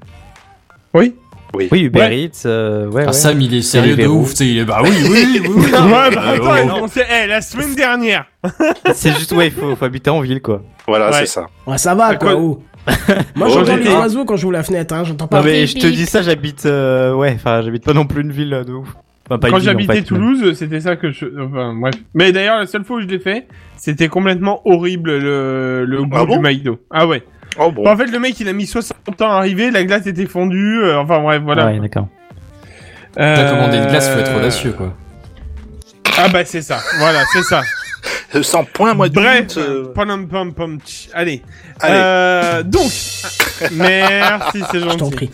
Oui 0.94 1.14
Oui. 1.54 1.68
Oui, 1.70 1.80
Uber 1.82 1.98
Ouais. 2.00 2.18
Eats, 2.20 2.42
euh, 2.46 2.88
ouais, 2.90 3.02
Ah, 3.04 3.06
ouais. 3.08 3.12
Sam, 3.12 3.40
il 3.40 3.54
est 3.54 3.62
sérieux 3.62 3.96
de 3.96 4.06
ouf, 4.06 4.30
tu 4.30 4.36
sais, 4.36 4.48
il 4.48 4.58
est 4.58 4.64
bah 4.64 4.80
oui, 4.82 4.90
oui, 5.08 5.08
oui, 5.10 5.40
oui. 5.48 5.62
Ouais, 5.72 5.72
bah, 5.72 6.22
Euh, 6.32 6.34
attends, 6.36 6.80
oh. 6.84 6.86
eh, 6.96 7.26
la 7.26 7.40
semaine 7.40 7.74
dernière. 7.74 8.24
C'est 8.94 9.12
juste, 9.12 9.32
ouais, 9.32 9.48
il 9.48 9.52
faut, 9.52 9.74
faut 9.76 9.84
habiter 9.84 10.10
en 10.10 10.20
ville, 10.20 10.40
quoi. 10.42 10.62
Voilà, 10.86 11.06
Ouais. 11.10 11.20
c'est 11.20 11.26
ça. 11.26 11.46
Ouais, 11.66 11.78
ça 11.78 11.94
va, 11.94 12.06
À 12.06 12.16
quoi. 12.16 12.34
quoi-. 12.34 12.58
Moi, 13.36 13.48
j'entends 13.48 13.76
les 13.76 13.88
oiseaux 13.88 14.24
quand 14.26 14.36
j'ouvre 14.36 14.52
la 14.52 14.62
fenêtre, 14.62 14.94
hein. 14.94 15.04
J'entends 15.04 15.26
pas. 15.26 15.38
Non, 15.38 15.44
mais 15.44 15.66
je 15.66 15.78
te 15.78 15.86
dis 15.86 16.04
ça, 16.06 16.20
j'habite, 16.22 16.66
euh, 16.66 17.14
ouais, 17.14 17.32
enfin, 17.34 17.62
j'habite 17.62 17.84
pas 17.84 17.94
non 17.94 18.04
plus 18.06 18.20
une 18.22 18.32
ville 18.32 18.62
de 18.66 18.72
ouf. 18.72 18.88
Enfin, 19.26 19.38
pas 19.38 19.48
Quand 19.48 19.56
en 19.56 19.60
j'habitais 19.60 19.94
mais- 19.94 20.02
Toulouse, 20.02 20.52
c'était 20.54 20.80
ça 20.80 20.96
que 20.96 21.10
je. 21.10 21.24
Enfin, 21.40 21.74
bref. 21.80 21.94
Mais 22.12 22.30
d'ailleurs, 22.30 22.58
la 22.58 22.66
seule 22.66 22.84
fois 22.84 22.98
où 22.98 23.00
je 23.00 23.06
l'ai 23.06 23.18
fait, 23.18 23.46
c'était 23.78 24.08
complètement 24.08 24.60
horrible 24.66 25.16
le, 25.18 25.86
le 25.86 26.02
goût 26.04 26.10
Ah 26.14 26.26
bon 26.26 26.36
du 26.36 26.42
McDo. 26.42 26.78
Ah 26.90 27.06
ouais. 27.06 27.22
Oh 27.58 27.70
bon. 27.70 27.86
En 27.88 27.96
fait, 27.96 28.06
le 28.06 28.18
mec, 28.18 28.38
il 28.40 28.48
a 28.48 28.52
mis 28.52 28.66
60 28.66 29.20
ans 29.22 29.30
à 29.32 29.36
arriver, 29.36 29.70
la 29.70 29.84
glace 29.84 30.06
était 30.06 30.26
fondue. 30.26 30.80
euh, 30.82 30.98
enfin 30.98 31.20
bref, 31.20 31.42
voilà. 31.42 31.66
Ouais, 31.66 31.78
d'accord. 31.78 32.08
Euh, 33.18 33.36
T'as 33.36 33.50
commandé 33.50 33.76
une 33.78 33.86
glace, 33.86 34.08
faut 34.08 34.18
être 34.18 34.34
audacieux, 34.36 34.72
quoi. 34.72 34.92
Ah 36.18 36.28
bah 36.28 36.44
c'est 36.44 36.62
ça. 36.62 36.78
Voilà, 36.98 37.20
c'est 37.32 37.42
ça. 37.42 37.62
Euh, 38.34 38.42
Sans 38.42 38.64
point, 38.64 38.94
moi, 38.94 39.08
du 39.08 39.14
Bref. 39.14 39.56
euh, 39.56 39.92
pom, 39.94 40.26
pom, 40.28 40.52
pom, 40.52 40.78
tch. 40.80 41.08
Allez. 41.14 41.40
Allez. 41.80 41.94
Euh, 41.96 42.62
donc. 42.64 42.90
Merci, 43.72 44.62
c'est 44.72 44.80
Je 44.80 44.84
t'en 44.86 44.98
gentil. 44.98 45.14
prie. 45.14 45.30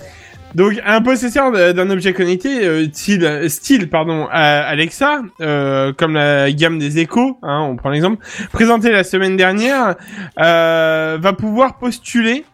Donc, 0.55 0.74
un 0.84 1.01
possesseur 1.01 1.53
d'un 1.53 1.90
objet 1.90 2.12
connecté, 2.12 2.64
euh, 2.66 2.86
style, 2.92 3.44
style, 3.48 3.88
pardon, 3.88 4.26
à 4.30 4.61
Alexa, 4.62 5.20
euh, 5.40 5.92
comme 5.96 6.14
la 6.14 6.51
gamme 6.51 6.78
des 6.78 6.98
échos, 6.98 7.38
hein, 7.42 7.61
on 7.70 7.76
prend 7.76 7.90
l'exemple, 7.90 8.24
présenté 8.53 8.90
la 8.90 9.05
semaine 9.05 9.36
dernière, 9.36 9.94
euh, 10.40 11.18
va 11.20 11.32
pouvoir 11.34 11.78
postuler 11.78 12.44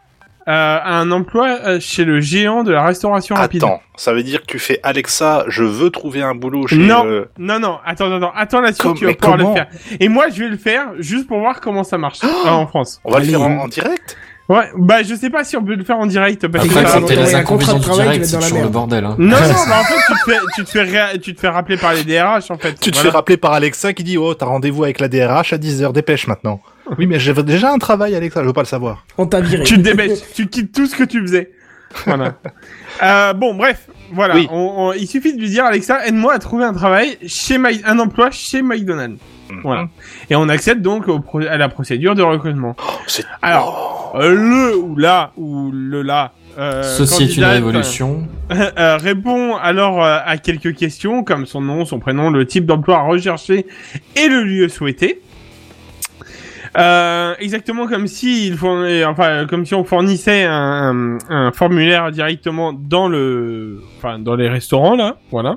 euh, 0.49 0.53
à 0.81 0.99
un 1.01 1.11
emploi 1.11 1.81
chez 1.81 2.05
le 2.05 2.21
géant 2.21 2.63
de 2.63 2.71
la 2.71 2.85
restauration 2.85 3.35
rapide. 3.35 3.65
Attends, 3.65 3.81
ça 3.97 4.13
veut 4.13 4.23
dire 4.23 4.43
que 4.43 4.47
tu 4.47 4.59
fais 4.61 4.79
Alexa, 4.85 5.45
je 5.49 5.65
veux 5.65 5.91
trouver 5.91 6.23
un 6.23 6.35
boulot 6.37 6.67
chez. 6.69 6.77
Non. 6.77 7.05
euh, 7.07 7.25
Non, 7.39 7.59
non, 7.59 7.79
attends, 7.85 8.13
attends, 8.15 8.33
attends 8.37 8.61
là-dessus, 8.61 8.95
tu 8.95 9.07
vas 9.07 9.15
pouvoir 9.15 9.39
le 9.39 9.45
faire. 9.55 9.67
Et 9.99 10.09
moi, 10.09 10.27
je 10.29 10.39
vais 10.45 10.49
le 10.49 10.57
faire 10.57 10.91
juste 11.01 11.27
pour 11.27 11.41
voir 11.41 11.61
comment 11.61 11.83
ça 11.83 11.99
marche 11.99 12.21
euh, 12.23 12.49
en 12.49 12.67
France. 12.69 13.01
On 13.05 13.11
va 13.11 13.19
le 13.21 13.25
faire 13.25 13.43
en, 13.43 13.59
en 13.59 13.69
direct? 13.69 14.17
Ouais, 14.49 14.71
bah 14.77 15.03
je 15.03 15.13
sais 15.17 15.29
pas 15.29 15.43
si 15.43 15.57
on 15.57 15.65
peut 15.65 15.75
le 15.75 15.83
faire 15.83 15.99
en 15.99 16.07
direct 16.07 16.47
parce 16.47 16.65
Après, 16.65 16.85
que 16.85 16.89
ça 16.89 17.01
les 17.01 17.35
un 17.35 17.43
contrat 17.43 17.73
inconvénients 17.73 17.95
de 17.97 17.99
du 17.99 18.03
direct, 18.03 18.25
c'est 18.27 18.39
toujours 18.39 18.63
le 18.63 18.69
bordel, 18.69 19.05
hein. 19.05 19.17
Non, 19.19 19.37
non, 19.37 19.37
bah 19.69 19.81
en 19.81 19.85
fait, 19.85 19.97
tu 20.07 20.13
te 20.15 20.31
fais, 20.31 20.39
tu 20.55 20.65
te 20.65 20.71
fais, 20.71 20.83
ré- 20.83 21.19
tu 21.19 21.35
te 21.35 21.41
fais 21.41 21.49
rappeler 21.49 21.77
par 21.77 21.95
les 21.95 22.05
DRH, 22.05 22.51
en 22.53 22.57
fait. 22.59 22.79
Tu 22.79 22.93
te 22.93 22.97
Voilà. 22.97 23.11
fais 23.11 23.17
rappeler 23.17 23.37
par 23.39 23.53
Alexa 23.55 23.93
qui 23.93 24.05
dit 24.05 24.17
Oh, 24.19 24.35
t'as 24.35 24.47
rendez-vous 24.47 24.85
avec 24.85 25.01
la 25.01 25.09
DRH 25.09 25.53
à 25.53 25.59
10h, 25.59 25.93
dépêche 25.93 26.29
maintenant. 26.29 26.61
Oui, 26.97 27.07
mais 27.09 27.19
j'ai 27.19 27.35
déjà 27.43 27.73
un 27.73 27.79
travail, 27.79 28.15
Alexa, 28.15 28.43
je 28.43 28.47
veux 28.47 28.53
pas 28.53 28.61
le 28.63 28.67
savoir. 28.69 29.05
On 29.19 29.27
t'a 29.27 29.41
viré. 29.41 29.65
Tu 29.65 29.75
te 29.75 29.81
dépêches, 29.81 30.21
tu 30.35 30.47
quittes 30.47 30.71
tout 30.73 30.87
ce 30.87 30.95
que 30.95 31.03
tu 31.05 31.21
faisais. 31.23 31.51
Voilà. 32.05 32.35
euh, 33.03 33.33
bon, 33.33 33.55
bref, 33.55 33.89
voilà. 34.13 34.35
Oui. 34.37 34.47
On, 34.53 34.75
on- 34.77 34.93
il 34.93 35.09
suffit 35.09 35.35
de 35.35 35.41
lui 35.41 35.49
dire, 35.51 35.65
Alexa, 35.65 36.07
aide-moi 36.07 36.35
à 36.35 36.39
trouver 36.39 36.65
un 36.65 36.73
travail 36.73 37.17
chez 37.27 37.59
My- 37.59 37.81
un 37.85 37.99
emploi 37.99 38.31
chez 38.31 38.63
McDonald's. 38.63 39.19
Mhm. 39.51 39.61
Voilà. 39.65 39.89
Et 40.31 40.37
on 40.37 40.49
accède 40.49 40.83
donc 40.83 41.09
au 41.09 41.19
pro- 41.21 41.41
à 41.41 41.57
la 41.57 41.69
procédure 41.69 42.15
de 42.15 42.23
recrutement. 42.23 42.77
C'est- 43.07 43.25
Alors, 43.43 43.96
le 44.15 44.77
ou 44.77 44.97
la 44.97 45.33
ou 45.37 45.71
le 45.73 46.03
la. 46.03 46.33
Euh, 46.59 46.83
Ceci 46.83 47.25
est 47.25 47.37
une 47.37 47.45
révolution. 47.45 48.27
euh, 48.51 48.97
répond 48.97 49.57
alors 49.57 50.03
euh, 50.03 50.19
à 50.25 50.39
quelques 50.39 50.75
questions 50.75 51.23
comme 51.23 51.47
son 51.47 51.61
nom, 51.61 51.85
son 51.85 51.99
prénom, 51.99 52.31
le 52.31 52.47
type 52.47 52.65
d'emploi 52.65 53.03
recherché 53.03 53.67
et 54.15 54.29
le 54.29 54.43
lieu 54.43 54.69
souhaité. 54.69 55.21
Euh, 56.79 57.35
exactement 57.39 57.87
comme 57.87 58.07
si 58.07 58.49
il 58.49 58.57
fournait, 58.57 59.05
enfin 59.05 59.47
comme 59.47 59.65
si 59.65 59.75
on 59.75 59.85
fournissait 59.85 60.45
un, 60.45 61.17
un 61.31 61.53
formulaire 61.53 62.11
directement 62.11 62.75
dans 62.75 63.09
le, 63.09 63.83
enfin 63.97 64.19
dans 64.19 64.37
les 64.37 64.49
restaurants 64.49 64.95
là, 64.95 65.17
voilà. 65.31 65.57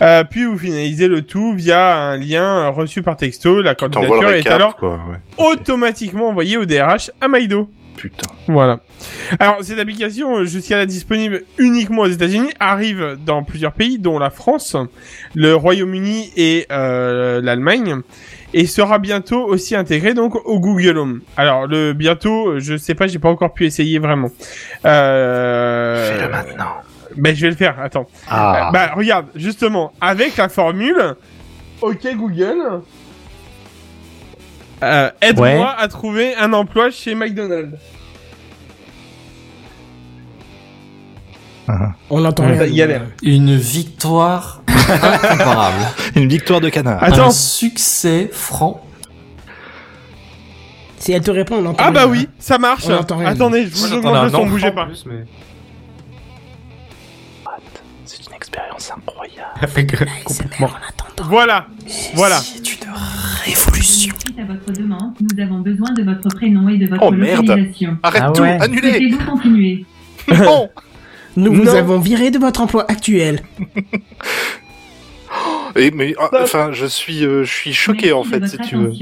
Euh, 0.00 0.24
puis 0.24 0.44
vous 0.44 0.58
finalisez 0.58 1.08
le 1.08 1.22
tout 1.22 1.54
via 1.54 1.96
un 1.96 2.16
lien 2.16 2.68
reçu 2.68 3.02
par 3.02 3.16
texto. 3.16 3.62
La 3.62 3.74
candidature 3.74 4.30
est 4.30 4.46
alors 4.46 4.76
quoi. 4.76 5.00
Ouais. 5.08 5.44
automatiquement 5.44 6.28
envoyée 6.28 6.56
au 6.56 6.64
DRH 6.64 7.10
à 7.20 7.28
Maïdo. 7.28 7.68
Putain. 7.98 8.32
Voilà. 8.46 8.78
Alors, 9.40 9.56
cette 9.62 9.80
application, 9.80 10.38
euh, 10.38 10.44
jusqu'à 10.44 10.76
là 10.76 10.86
disponible 10.86 11.42
uniquement 11.58 12.02
aux 12.02 12.08
États-Unis, 12.08 12.50
arrive 12.60 13.18
dans 13.26 13.42
plusieurs 13.42 13.72
pays, 13.72 13.98
dont 13.98 14.20
la 14.20 14.30
France, 14.30 14.76
le 15.34 15.56
Royaume-Uni 15.56 16.30
et 16.36 16.66
euh, 16.70 17.40
l'Allemagne, 17.42 17.96
et 18.54 18.66
sera 18.66 19.00
bientôt 19.00 19.44
aussi 19.44 19.74
intégrée 19.74 20.14
donc 20.14 20.36
au 20.46 20.60
Google 20.60 20.96
Home. 20.96 21.20
Alors, 21.36 21.66
le 21.66 21.92
bientôt, 21.92 22.60
je 22.60 22.76
sais 22.76 22.94
pas, 22.94 23.08
j'ai 23.08 23.18
pas 23.18 23.30
encore 23.30 23.52
pu 23.52 23.66
essayer 23.66 23.98
vraiment. 23.98 24.30
Euh... 24.84 26.16
Fais-le 26.16 26.30
maintenant. 26.30 26.76
Ben, 27.16 27.34
je 27.34 27.42
vais 27.42 27.50
le 27.50 27.56
faire. 27.56 27.78
Attends. 27.80 28.06
Ah. 28.28 28.68
Euh, 28.68 28.72
bah, 28.72 28.92
regarde, 28.96 29.26
justement, 29.34 29.92
avec 30.00 30.36
la 30.36 30.48
formule, 30.48 31.14
OK 31.80 32.06
Google, 32.16 32.82
euh, 34.82 35.10
aide-moi 35.20 35.46
Ouais. 35.48 35.64
à 35.78 35.88
trouver 35.88 36.34
un 36.36 36.52
emploi 36.52 36.90
chez 36.90 37.14
McDonald's. 37.14 37.76
On 42.08 42.20
l'entend 42.20 42.44
Ouais. 42.44 42.52
rien. 42.52 42.60
Ça 42.66 42.68
galère. 42.72 43.02
Une 43.22 43.54
victoire 43.56 44.62
incomparable. 44.68 45.76
Une 46.16 46.28
victoire 46.28 46.60
de 46.62 46.70
canard. 46.70 47.02
Attends. 47.02 47.26
Un 47.26 47.30
succès 47.30 48.30
franc. 48.32 48.82
Si 50.98 51.12
elle 51.12 51.20
te 51.22 51.30
répond, 51.30 51.56
on 51.56 51.62
l'entend 51.62 51.84
Ah 51.86 51.90
bah 51.90 52.02
rien. 52.04 52.10
oui, 52.10 52.28
ça 52.38 52.58
marche. 52.58 52.86
On 52.88 52.94
entend 52.96 53.18
rien. 53.18 53.28
Attendez, 53.28 53.66
je 53.66 53.68
vous 53.74 53.92
augmente 53.92 54.24
le 54.24 54.30
son, 54.30 54.46
bougez 54.46 54.70
pas. 54.72 54.88
C'est 54.94 55.26
une 58.28 58.34
expérience 58.34 58.90
incroyable. 58.90 59.48
Complètement. 60.24 60.66
En 60.66 60.70
attendant. 60.70 61.28
Voilà, 61.30 61.66
voilà. 62.14 62.38
C'est 62.40 62.72
une 62.74 62.88
révolution. 63.44 64.14
Suite 64.18 64.38
à 64.38 64.44
votre 64.44 64.72
demande, 64.72 65.14
nous 65.20 65.42
avons 65.42 65.58
besoin 65.60 65.92
de 65.92 66.02
votre 66.02 66.28
prénom 66.34 66.68
et 66.68 66.76
de 66.78 66.86
votre 66.86 67.02
Oh, 67.04 67.10
merde. 67.10 67.46
localisation. 67.46 67.98
Arrête 68.02 68.22
Ah 68.26 68.30
tout, 68.32 68.42
ouais. 68.42 68.58
continuer 69.26 69.84
Non. 70.28 70.70
Nous 71.36 71.52
vous 71.54 71.64
Non. 71.64 71.74
avons 71.74 71.98
viré 72.00 72.30
de 72.30 72.38
votre 72.38 72.60
emploi 72.60 72.84
actuel. 72.90 73.42
Et 75.76 75.90
mais 75.90 76.14
ah, 76.18 76.30
enfin, 76.42 76.70
je 76.72 76.86
suis, 76.86 77.24
euh, 77.24 77.44
je 77.44 77.52
suis 77.52 77.72
choqué 77.72 78.06
Merci 78.06 78.12
en 78.14 78.24
fait, 78.24 78.46
si 78.48 78.58
tu 78.58 78.76
veux. 78.76 78.92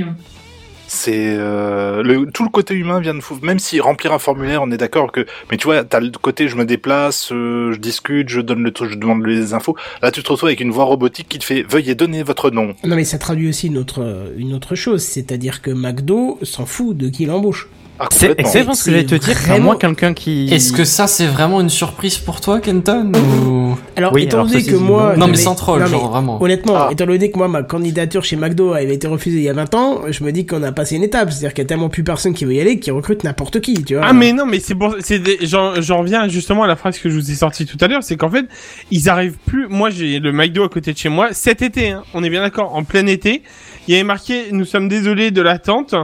C'est 0.89 1.37
euh, 1.39 2.03
le 2.03 2.31
tout 2.31 2.45
le 2.45 2.49
côté 2.49 2.75
humain 2.75 3.01
vient 3.01 3.15
de 3.15 3.21
fou. 3.21 3.39
Même 3.43 3.59
si 3.59 3.81
remplir 3.81 4.13
un 4.13 4.19
formulaire, 4.19 4.63
on 4.63 4.71
est 4.71 4.77
d'accord 4.77 5.13
que. 5.13 5.27
Mais 5.51 5.57
tu 5.57 5.65
vois, 5.67 5.85
t'as 5.85 6.01
le 6.01 6.11
côté 6.11 6.49
je 6.49 6.57
me 6.57 6.65
déplace, 6.65 7.31
euh, 7.33 7.73
je 7.73 7.79
discute, 7.79 8.29
je 8.29 8.41
donne 8.41 8.63
le 8.63 8.73
truc, 8.73 8.91
je 8.91 8.97
demande 8.97 9.27
les 9.27 9.53
infos. 9.53 9.77
Là, 10.03 10.11
tu 10.11 10.23
te 10.23 10.31
retrouves 10.31 10.49
avec 10.49 10.61
une 10.61 10.71
voix 10.71 10.85
robotique 10.85 11.29
qui 11.29 11.39
te 11.39 11.45
fait 11.45 11.63
veuillez 11.63 11.95
donner 11.95 12.23
votre 12.23 12.51
nom. 12.51 12.75
Non 12.85 12.97
mais 12.97 13.05
ça 13.05 13.19
traduit 13.19 13.49
aussi 13.49 13.67
une 13.67 13.79
autre, 13.79 14.33
une 14.37 14.55
autre 14.55 14.75
chose, 14.75 15.03
c'est-à-dire 15.03 15.63
que 15.63 15.71
McDo 15.71 16.39
s'en 16.43 16.67
fout 16.67 16.97
de 16.97 17.09
qui 17.09 17.27
l'embauche. 17.27 17.69
Ah, 17.99 18.09
C'est 18.11 18.39
exactement 18.39 18.75
ce 18.75 18.85
que 18.85 18.91
j'allais 18.91 19.05
te 19.07 19.15
dire. 19.15 19.35
Vraiment- 19.35 19.55
À 19.55 19.59
moins 19.59 19.77
quelqu'un 19.77 20.13
qui. 20.13 20.49
Est-ce 20.53 20.73
que 20.73 20.85
ça, 20.85 21.07
c'est 21.07 21.27
vraiment 21.27 21.61
une 21.61 21.71
surprise 21.71 22.19
pour 22.19 22.41
toi, 22.41 22.61
Kenton 22.61 23.11
ou... 23.15 23.75
Alors 23.97 24.13
Oui, 24.13 24.25
étant 24.25 24.45
donné 24.45 24.63
que 24.63 24.71
c'est- 24.73 24.77
moi... 24.77 25.15
Non, 25.17 25.29
mais 25.29 25.37
sans 25.37 25.55
troll, 25.55 25.81
Non, 25.81 25.87
mais 25.87 25.93
genre 25.93 26.11
vraiment. 26.11 26.43
Honnêtement, 26.43 26.75
Ah. 26.77 26.89
étant 26.93 27.07
donné 27.07 27.31
que 27.31 27.39
moi, 27.39 27.49
ma 27.49 27.63
candidature 27.63 28.23
chez 28.23 28.37
McDo 28.37 28.75
avait 28.75 28.95
été 28.95 29.07
refusée 29.07 29.39
il 29.39 29.43
y 29.45 29.49
a 29.49 29.55
20 29.55 29.75
ans, 29.75 30.01
je 30.11 30.23
me 30.25 30.31
dis 30.33 30.45
qu'on 30.45 30.63
a 30.63 30.73
passé 30.73 30.97
une 30.97 31.05
étape. 31.05 31.31
C'est-à-dire 31.31 31.55
qu'il 31.55 31.63
y 31.65 31.67
a 31.67 31.69
tellement 31.69 31.89
plus 31.89 32.05
personne 32.05 32.35
qui 32.35 32.45
veut 32.45 32.53
y 32.55 32.61
aller 32.61 32.79
qui 32.79 32.91
recrute 32.91 33.25
n'importe 33.25 33.61
qui, 33.61 33.83
tu 33.83 33.95
vois. 33.97 34.05
Ah 34.07 34.13
mais 34.13 34.33
non, 34.33 34.45
mais 34.45 34.61
c'est 34.61 34.75
pour, 34.75 34.97
c'est 35.01 35.19
des- 35.19 35.39
j'en, 35.43 35.81
j'en 35.81 35.99
reviens 36.01 36.29
justement 36.29 36.65
à 36.65 36.67
la 36.67 36.77
phrase 36.77 36.99
que 36.99 37.09
je 37.09 37.15
vous 37.15 37.31
ai 37.31 37.35
sortie 37.35 37.65
tout 37.65 37.79
à 37.81 37.89
l'heure, 37.89 38.03
c'est 38.03 38.17
qu'en 38.17 38.31
fait, 38.31 38.45
ils 38.91 39.09
arrivent 39.09 39.39
plus. 39.47 39.69
Moi, 39.69 39.89
j'ai 39.91 40.19
le 40.19 40.33
McDo 40.33 40.65
à 40.65 40.69
côté 40.69 40.93
de 40.93 40.99
chez 40.99 41.09
moi. 41.09 41.29
Cet 41.33 41.63
été, 41.63 41.91
hein, 41.91 42.03
on 42.13 42.23
est 42.23 42.31
bien 42.31 42.43
d'accord, 42.43 42.75
en 42.75 42.85
plein 42.85 43.07
été, 43.07 43.43
il 43.89 43.93
y 43.93 43.95
avait 43.95 44.05
marqué 44.05 44.47
"Nous 44.53 44.65
sommes 44.65 44.89
désolés 44.89 45.31
de 45.31 45.43
l'attente" 45.43 45.95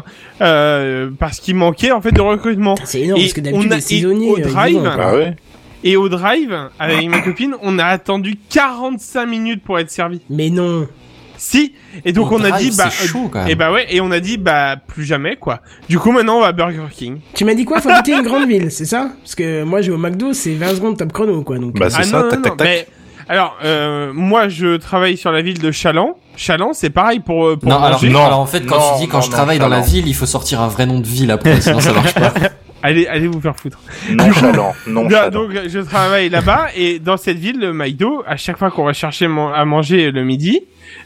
euh, 0.40 1.10
parce 1.18 1.40
qu'il 1.40 1.54
manquait 1.56 1.90
en 1.92 2.00
fait 2.00 2.12
de 2.12 2.20
recrutement. 2.20 2.74
C'est 2.84 3.00
énorme 3.02 3.20
Et 3.20 3.24
parce 3.24 3.32
que 3.34 3.40
d'habitude 3.40 3.80
saisonniers... 3.80 4.30
au 4.30 4.36
euh, 4.36 4.42
ils 4.44 4.52
drive. 4.52 4.90
Ah 4.98 5.14
ouais. 5.14 5.36
Et 5.84 5.96
au 5.96 6.08
drive, 6.08 6.56
avec 6.78 7.08
ma 7.08 7.20
copine, 7.20 7.56
on 7.60 7.78
a 7.78 7.84
attendu 7.86 8.36
45 8.50 9.26
minutes 9.26 9.62
pour 9.64 9.78
être 9.80 9.90
servi. 9.90 10.20
Mais 10.30 10.48
non. 10.48 10.86
Si. 11.36 11.74
Et 12.04 12.12
donc 12.12 12.30
Au 12.30 12.36
on 12.36 12.44
a 12.44 12.52
dit 12.56 12.70
bah. 12.76 12.88
c'est 12.88 13.08
chaud, 13.08 13.28
quand 13.32 13.40
même. 13.40 13.48
Et 13.48 13.56
bah 13.56 13.72
ouais, 13.72 13.86
et 13.90 14.00
on 14.00 14.12
a 14.12 14.20
dit 14.20 14.36
bah 14.38 14.76
plus 14.86 15.02
jamais 15.04 15.34
quoi. 15.34 15.60
Du 15.88 15.98
coup 15.98 16.12
maintenant 16.12 16.36
on 16.36 16.40
va 16.40 16.48
à 16.48 16.52
Burger 16.52 16.84
King. 16.92 17.18
Tu 17.34 17.44
m'as 17.44 17.54
dit 17.54 17.64
quoi? 17.64 17.80
Faut 17.80 17.88
habiter 17.88 18.12
une 18.12 18.22
grande 18.22 18.46
ville, 18.46 18.70
c'est 18.70 18.84
ça? 18.84 19.10
Parce 19.20 19.34
que 19.34 19.64
moi, 19.64 19.82
je 19.82 19.90
vais 19.90 19.96
au 19.96 19.98
McDo, 19.98 20.32
c'est 20.34 20.54
20 20.54 20.76
secondes 20.76 20.96
top 20.98 21.12
chrono, 21.12 21.42
quoi. 21.42 21.58
Donc, 21.58 21.76
Bah 21.76 21.90
c'est 21.90 21.96
Ah 21.98 22.02
ça, 22.04 22.22
non, 22.22 22.28
tac 22.28 22.38
non, 22.38 22.42
tac 22.44 22.50
non, 22.52 22.56
tac. 22.58 22.68
mais- 22.68 22.86
alors, 23.32 23.56
euh, 23.64 24.12
moi, 24.14 24.48
je 24.48 24.76
travaille 24.76 25.16
sur 25.16 25.32
la 25.32 25.40
ville 25.42 25.58
de 25.58 25.70
Chaland. 25.70 26.16
Chaland, 26.36 26.72
c'est 26.74 26.90
pareil 26.90 27.20
pour, 27.20 27.46
euh, 27.46 27.56
pour 27.56 27.70
Non, 27.70 27.78
alors, 27.82 28.04
non. 28.04 28.24
alors 28.26 28.40
en 28.40 28.46
fait, 28.46 28.60
quand 28.66 28.76
Non, 28.78 28.94
tu 28.96 29.00
dis 29.04 29.08
quand 29.08 29.18
non, 29.18 29.22
je 29.22 29.30
non, 29.30 29.36
travaille 29.36 29.58
dans 29.58 29.68
la 29.68 29.78
non. 29.78 29.84
ville, 29.84 30.06
il 30.06 30.14
faut 30.14 30.26
sortir 30.26 30.60
un 30.60 30.68
vrai 30.68 30.84
nom 30.86 31.00
de 31.00 31.06
ville 31.06 31.30
après, 31.30 31.60
sinon 31.60 31.80
ça 31.80 31.92
marche 31.92 32.14
pas. 32.14 32.32
Allez, 32.84 33.06
allez 33.06 33.28
vous 33.28 33.40
faire 33.40 33.54
foutre. 33.56 33.78
Nonchalant, 34.10 34.72
Bien, 34.86 34.92
nonchalant. 34.92 35.30
donc, 35.30 35.50
je 35.68 35.78
travaille 35.78 36.28
là-bas 36.30 36.66
et 36.76 36.98
dans 36.98 37.16
cette 37.16 37.38
ville, 37.38 37.60
le 37.60 37.72
McDo, 37.72 38.24
à 38.26 38.36
chaque 38.36 38.58
fois 38.58 38.72
qu'on 38.72 38.84
va 38.84 38.92
chercher 38.92 39.28
man- 39.28 39.52
à 39.54 39.64
manger 39.64 40.10
le 40.10 40.24
midi 40.24 40.62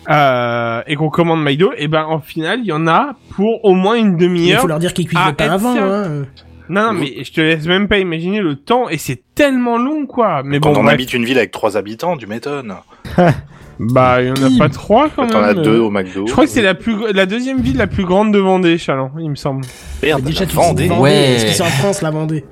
euh, 0.08 0.80
et 0.86 0.96
qu'on 0.96 1.10
commande 1.10 1.42
McDo, 1.42 1.72
et 1.76 1.86
ben 1.86 2.04
en 2.08 2.18
final, 2.20 2.60
il 2.60 2.66
y 2.66 2.72
en 2.72 2.86
a 2.86 3.10
pour 3.34 3.62
au 3.64 3.74
moins 3.74 3.94
une 3.96 4.12
il 4.12 4.16
demi-heure. 4.16 4.62
faut 4.62 4.68
leur 4.68 4.78
dire 4.78 4.94
qu'ils 4.94 5.06
cuisent 5.06 5.20
être 5.28 5.42
avant, 5.52 5.76
hein. 5.76 6.22
Non, 6.68 6.92
non, 6.92 6.92
mais 6.94 7.22
je 7.24 7.32
te 7.32 7.40
laisse 7.40 7.66
même 7.66 7.88
pas 7.88 7.98
imaginer 7.98 8.40
le 8.40 8.56
temps 8.56 8.88
et 8.88 8.98
c'est 8.98 9.22
tellement 9.34 9.78
long, 9.78 10.06
quoi. 10.06 10.42
Mais 10.44 10.58
Quand 10.60 10.72
bon, 10.72 10.80
on 10.80 10.82
bref. 10.84 10.94
habite 10.94 11.14
une 11.14 11.24
ville 11.24 11.38
avec 11.38 11.50
trois 11.52 11.76
habitants, 11.76 12.16
tu 12.16 12.26
m'étonnes. 12.26 12.74
Bah, 13.78 14.22
il 14.22 14.28
y 14.28 14.30
en 14.30 14.34
a 14.34 14.58
pas 14.58 14.70
trois 14.70 15.10
quand 15.14 15.24
même. 15.24 15.32
t'en 15.32 15.42
as 15.42 15.52
deux 15.52 15.78
au 15.78 15.90
McDo. 15.90 16.26
Je 16.26 16.32
crois 16.32 16.44
que 16.46 16.50
c'est 16.50 16.62
la 16.62 16.72
plus, 16.74 16.96
la 17.12 17.26
deuxième 17.26 17.60
ville 17.60 17.76
la 17.76 17.86
plus 17.86 18.04
grande 18.06 18.32
de 18.32 18.38
Vendée, 18.38 18.78
Chaland, 18.78 19.10
il 19.18 19.28
me 19.28 19.34
semble. 19.34 19.66
Merde, 20.02 20.22
Déjà, 20.22 20.40
la 20.40 20.46
tu 20.46 20.56
Vendée. 20.56 20.88
Ouais. 20.88 21.12
Est-ce 21.34 21.44
qu'ils 21.44 21.54
sont 21.56 21.64
en 21.64 21.66
France, 21.66 22.00
la 22.00 22.10
Vendée 22.10 22.46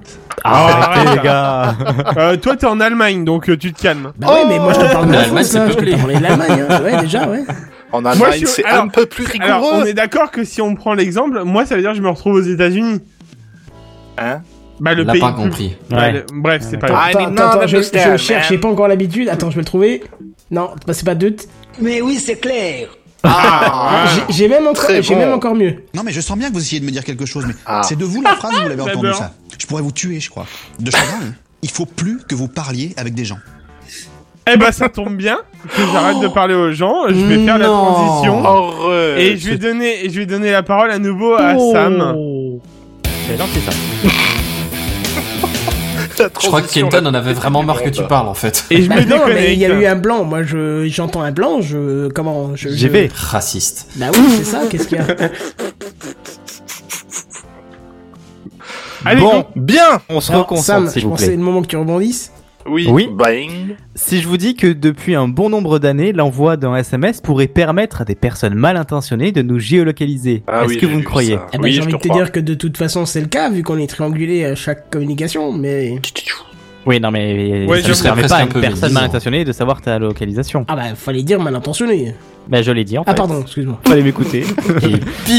Arrêtez, 0.45 1.01
Ah, 1.09 1.15
les 1.17 1.23
gars. 1.23 1.75
Euh, 2.19 2.37
toi, 2.37 2.57
t'es 2.57 2.67
en 2.67 2.79
Allemagne, 2.79 3.25
donc 3.25 3.49
euh, 3.49 3.57
tu 3.57 3.73
te 3.73 3.81
calmes. 3.81 4.13
Bah 4.19 4.35
ouais, 4.35 4.45
mais 4.49 4.59
moi 4.59 4.75
je 4.75 4.81
te 4.81 4.93
parle 4.93 5.07
de 5.07 5.13
l'Allemagne, 5.13 5.45
France, 5.45 5.47
c'est 5.47 5.67
peuplé. 5.67 5.97
parlais 5.97 6.17
de 6.19 6.23
l'Allemagne. 6.23 6.65
hein. 6.69 6.83
Ouais, 6.83 7.01
déjà, 7.01 7.27
ouais. 7.27 7.41
En 7.91 8.05
Allemagne, 8.05 8.43
c'est 8.45 8.67
un 8.67 8.89
peu 8.89 9.07
plus 9.07 9.25
rigoureux. 9.25 9.51
Alors, 9.51 9.71
on 9.73 9.85
est 9.87 9.95
d'accord 9.95 10.31
que 10.31 10.45
si 10.45 10.61
on 10.61 10.75
prend 10.75 10.93
l'exemple, 10.93 11.43
moi, 11.45 11.65
ça 11.65 11.75
veut 11.75 11.81
dire 11.81 11.93
que 11.93 11.97
je 11.97 12.03
me 12.03 12.11
retrouve 12.11 12.35
aux 12.35 12.43
États-unis. 12.43 13.01
Hein? 14.19 14.43
Bah, 14.81 14.95
le 14.95 15.05
pays. 15.07 15.21
pas 15.21 15.33
plus- 15.33 15.43
compris. 15.43 15.77
Bah, 15.91 15.97
Ouais. 15.99 16.13
le- 16.13 16.27
Bref, 16.33 16.63
c'est 16.69 16.79
pas 16.79 16.89
grave. 16.89 17.03
Attends, 17.09 17.31
not 17.31 17.43
attends, 17.43 17.51
attends, 17.61 17.67
je, 17.69 17.77
je 17.83 18.17
cherche, 18.17 18.49
j'ai 18.49 18.59
pas 18.59 18.69
encore 18.69 18.89
l'habitude. 18.89 19.29
Attends, 19.29 19.51
je 19.51 19.55
vais 19.57 19.61
le 19.61 19.67
trouver. 19.67 20.03
Non, 20.51 20.71
bah, 20.87 20.93
c'est 20.95 21.05
pas 21.07 21.15
deux. 21.15 21.37
Mais 21.81 22.01
oui, 22.01 22.17
c'est 22.17 22.37
clair. 22.37 22.89
Ah, 23.23 24.05
J'ai- 24.29 24.35
J'ai 24.35 24.49
même, 24.49 24.65
j'ai 25.01 25.15
bon. 25.15 25.17
même 25.21 25.33
encore 25.33 25.55
mieux. 25.55 25.77
Non, 25.95 26.03
mais 26.05 26.13
je 26.13 26.21
sens 26.21 26.37
bien 26.37 26.49
que 26.51 26.55
vous 26.55 26.61
essayez 26.61 26.81
de 26.81 26.85
me 26.87 26.91
dire 26.91 27.05
quelque 27.05 27.25
chose, 27.25 27.45
mais 27.47 27.55
Ah. 27.65 27.81
c'est 27.83 27.97
de 27.97 28.05
vous 28.05 28.21
la 28.21 28.31
phrase 28.37 28.53
ou 28.59 28.63
vous 28.63 28.69
l'avez 28.69 28.83
entendu 28.83 29.13
ça 29.15 29.33
Je 29.59 29.67
pourrais 29.67 29.81
vous 29.83 29.93
tuer, 29.93 30.21
je 30.21 30.29
crois. 30.29 30.45
De 30.79 30.91
chagrin, 30.91 31.07
hein. 31.23 31.33
il 31.63 31.71
faut 31.71 31.87
plus 31.87 32.19
que 32.29 32.35
vous 32.35 32.49
parliez 32.49 32.93
avec 32.99 33.15
des 33.15 33.25
gens. 33.25 33.39
Eh 34.53 34.59
ben, 34.59 34.71
ça 34.73 34.91
tombe 34.91 35.17
bien 35.17 35.39
que 35.75 35.81
j'arrête 35.91 36.21
de 36.21 36.29
parler 36.29 36.53
aux 36.55 36.71
gens. 36.73 37.09
Je 37.09 37.15
vais 37.15 37.43
faire 37.47 37.57
la 37.57 37.65
transition. 37.65 38.45
Horreur. 38.45 39.17
Et 39.17 39.39
je 39.39 39.49
vais 39.51 39.57
donner, 39.57 40.11
je 40.11 40.19
vais 40.21 40.27
donner 40.27 40.51
la 40.51 40.63
parole 40.63 40.91
à 40.91 40.99
nouveau 40.99 41.33
à 41.33 41.55
Oh. 41.57 41.73
Sam. 41.73 42.15
Ça. 46.17 46.29
Je 46.41 46.47
crois 46.47 46.63
que 46.63 46.69
Kenton 46.73 47.05
en 47.07 47.15
avait 47.15 47.33
vraiment 47.33 47.63
marre 47.65 47.83
que 47.83 47.89
tu 47.89 48.03
parles 48.05 48.29
en 48.29 48.35
fait. 48.35 48.67
Et 48.71 48.83
je 48.83 48.89
me 48.91 48.95
Bah 48.97 49.05
non, 49.05 49.23
mais 49.27 49.53
il 49.55 49.59
y 49.59 49.65
a 49.65 49.69
eu 49.71 49.85
un 49.87 49.97
blanc. 49.97 50.23
Moi, 50.25 50.45
je 50.45 50.87
j'entends 50.89 51.23
un 51.23 51.33
blanc. 51.33 51.61
Je 51.61 52.09
comment 52.11 52.55
je, 52.55 52.69
je- 52.69 52.75
J'y 52.75 52.89
vais. 52.89 53.11
Raciste. 53.13 53.89
Bah 53.97 54.07
oui, 54.13 54.21
c'est 54.39 54.45
ça. 54.45 54.61
Qu'est-ce 54.71 54.87
qu'il 54.87 54.99
y 54.99 55.01
a 55.01 55.07
Allez, 59.05 59.21
Bon. 59.21 59.45
Bien 59.57 60.01
on 60.09 60.21
se 60.21 60.33
reconcentre, 60.33 60.91
s'il 60.91 61.03
je 61.03 61.07
vous 61.07 61.13
pensais 61.13 61.27
plaît. 61.27 61.37
le 61.37 61.43
moment 61.43 61.63
que 61.63 61.67
tu 61.67 61.77
rebondisses. 61.77 62.31
Oui. 62.67 62.87
Oui. 62.91 63.09
Bang. 63.13 63.77
Si 63.95 64.21
je 64.21 64.29
vous 64.29 64.37
dis 64.37 64.55
que 64.57 64.67
depuis 64.67 65.15
un 65.15 65.29
bon 65.29 65.51
nombre 65.51 65.79
d'années, 65.79 66.13
l'envoi 66.13 66.57
d'un 66.57 66.75
SMS 66.77 67.21
pourrait 67.21 67.47
permettre 67.47 68.01
à 68.01 68.05
des 68.05 68.15
personnes 68.15 68.55
mal 68.55 68.77
intentionnées 68.77 69.33
de 69.33 69.43
nous 69.43 69.59
géolocaliser, 69.59 70.43
Ah 70.47 70.63
est-ce 70.65 70.71
oui, 70.75 70.79
que 70.79 70.87
vous 70.87 70.99
me 70.99 71.03
croyez. 71.03 71.39
Eh 71.53 71.59
ben, 71.59 71.65
Oui, 71.65 71.73
j'ai 71.73 71.83
envie 71.83 71.93
de 71.93 71.99
te 71.99 72.09
crois. 72.09 72.23
dire 72.23 72.33
que 72.33 72.41
de 72.41 72.55
toute 72.55 72.77
façon 72.77 73.05
c'est 73.07 73.21
le 73.21 73.27
cas 73.27 73.51
vu 73.51 73.63
qu'on 73.63 73.79
est 73.79 73.87
triangulé 73.87 74.45
à 74.45 74.55
chaque 74.55 74.91
communication. 74.91 75.53
Mais 75.53 76.01
Oui, 76.87 77.01
non, 77.01 77.11
mais 77.11 77.65
Ouais, 77.67 77.79
ça 77.81 77.85
je 77.85 77.89
ne 77.89 77.95
serais 77.95 78.09
permet 78.11 78.27
pas 78.29 78.37
à 78.37 78.43
une 78.43 78.49
personne 78.61 78.93
mal 78.93 79.05
intentionnée 79.05 79.45
de 79.45 79.53
savoir 79.53 79.81
ta 79.81 79.99
localisation. 79.99 80.65
ah 80.69 80.77
bah 80.77 80.83
fallait 80.95 81.23
dire 81.23 81.41
mal 81.41 81.55
intentionné. 81.57 82.15
Ben, 82.47 82.63
je 82.63 82.71
l'ai 82.73 82.85
dit 82.85 82.99
en 82.99 83.05
Ah 83.07 83.13
fait. 83.13 83.17
pardon, 83.17 83.41
excuse-moi. 83.41 83.81
Fallait 83.87 84.03
m'écouter. 84.03 84.41
Et 84.83 84.89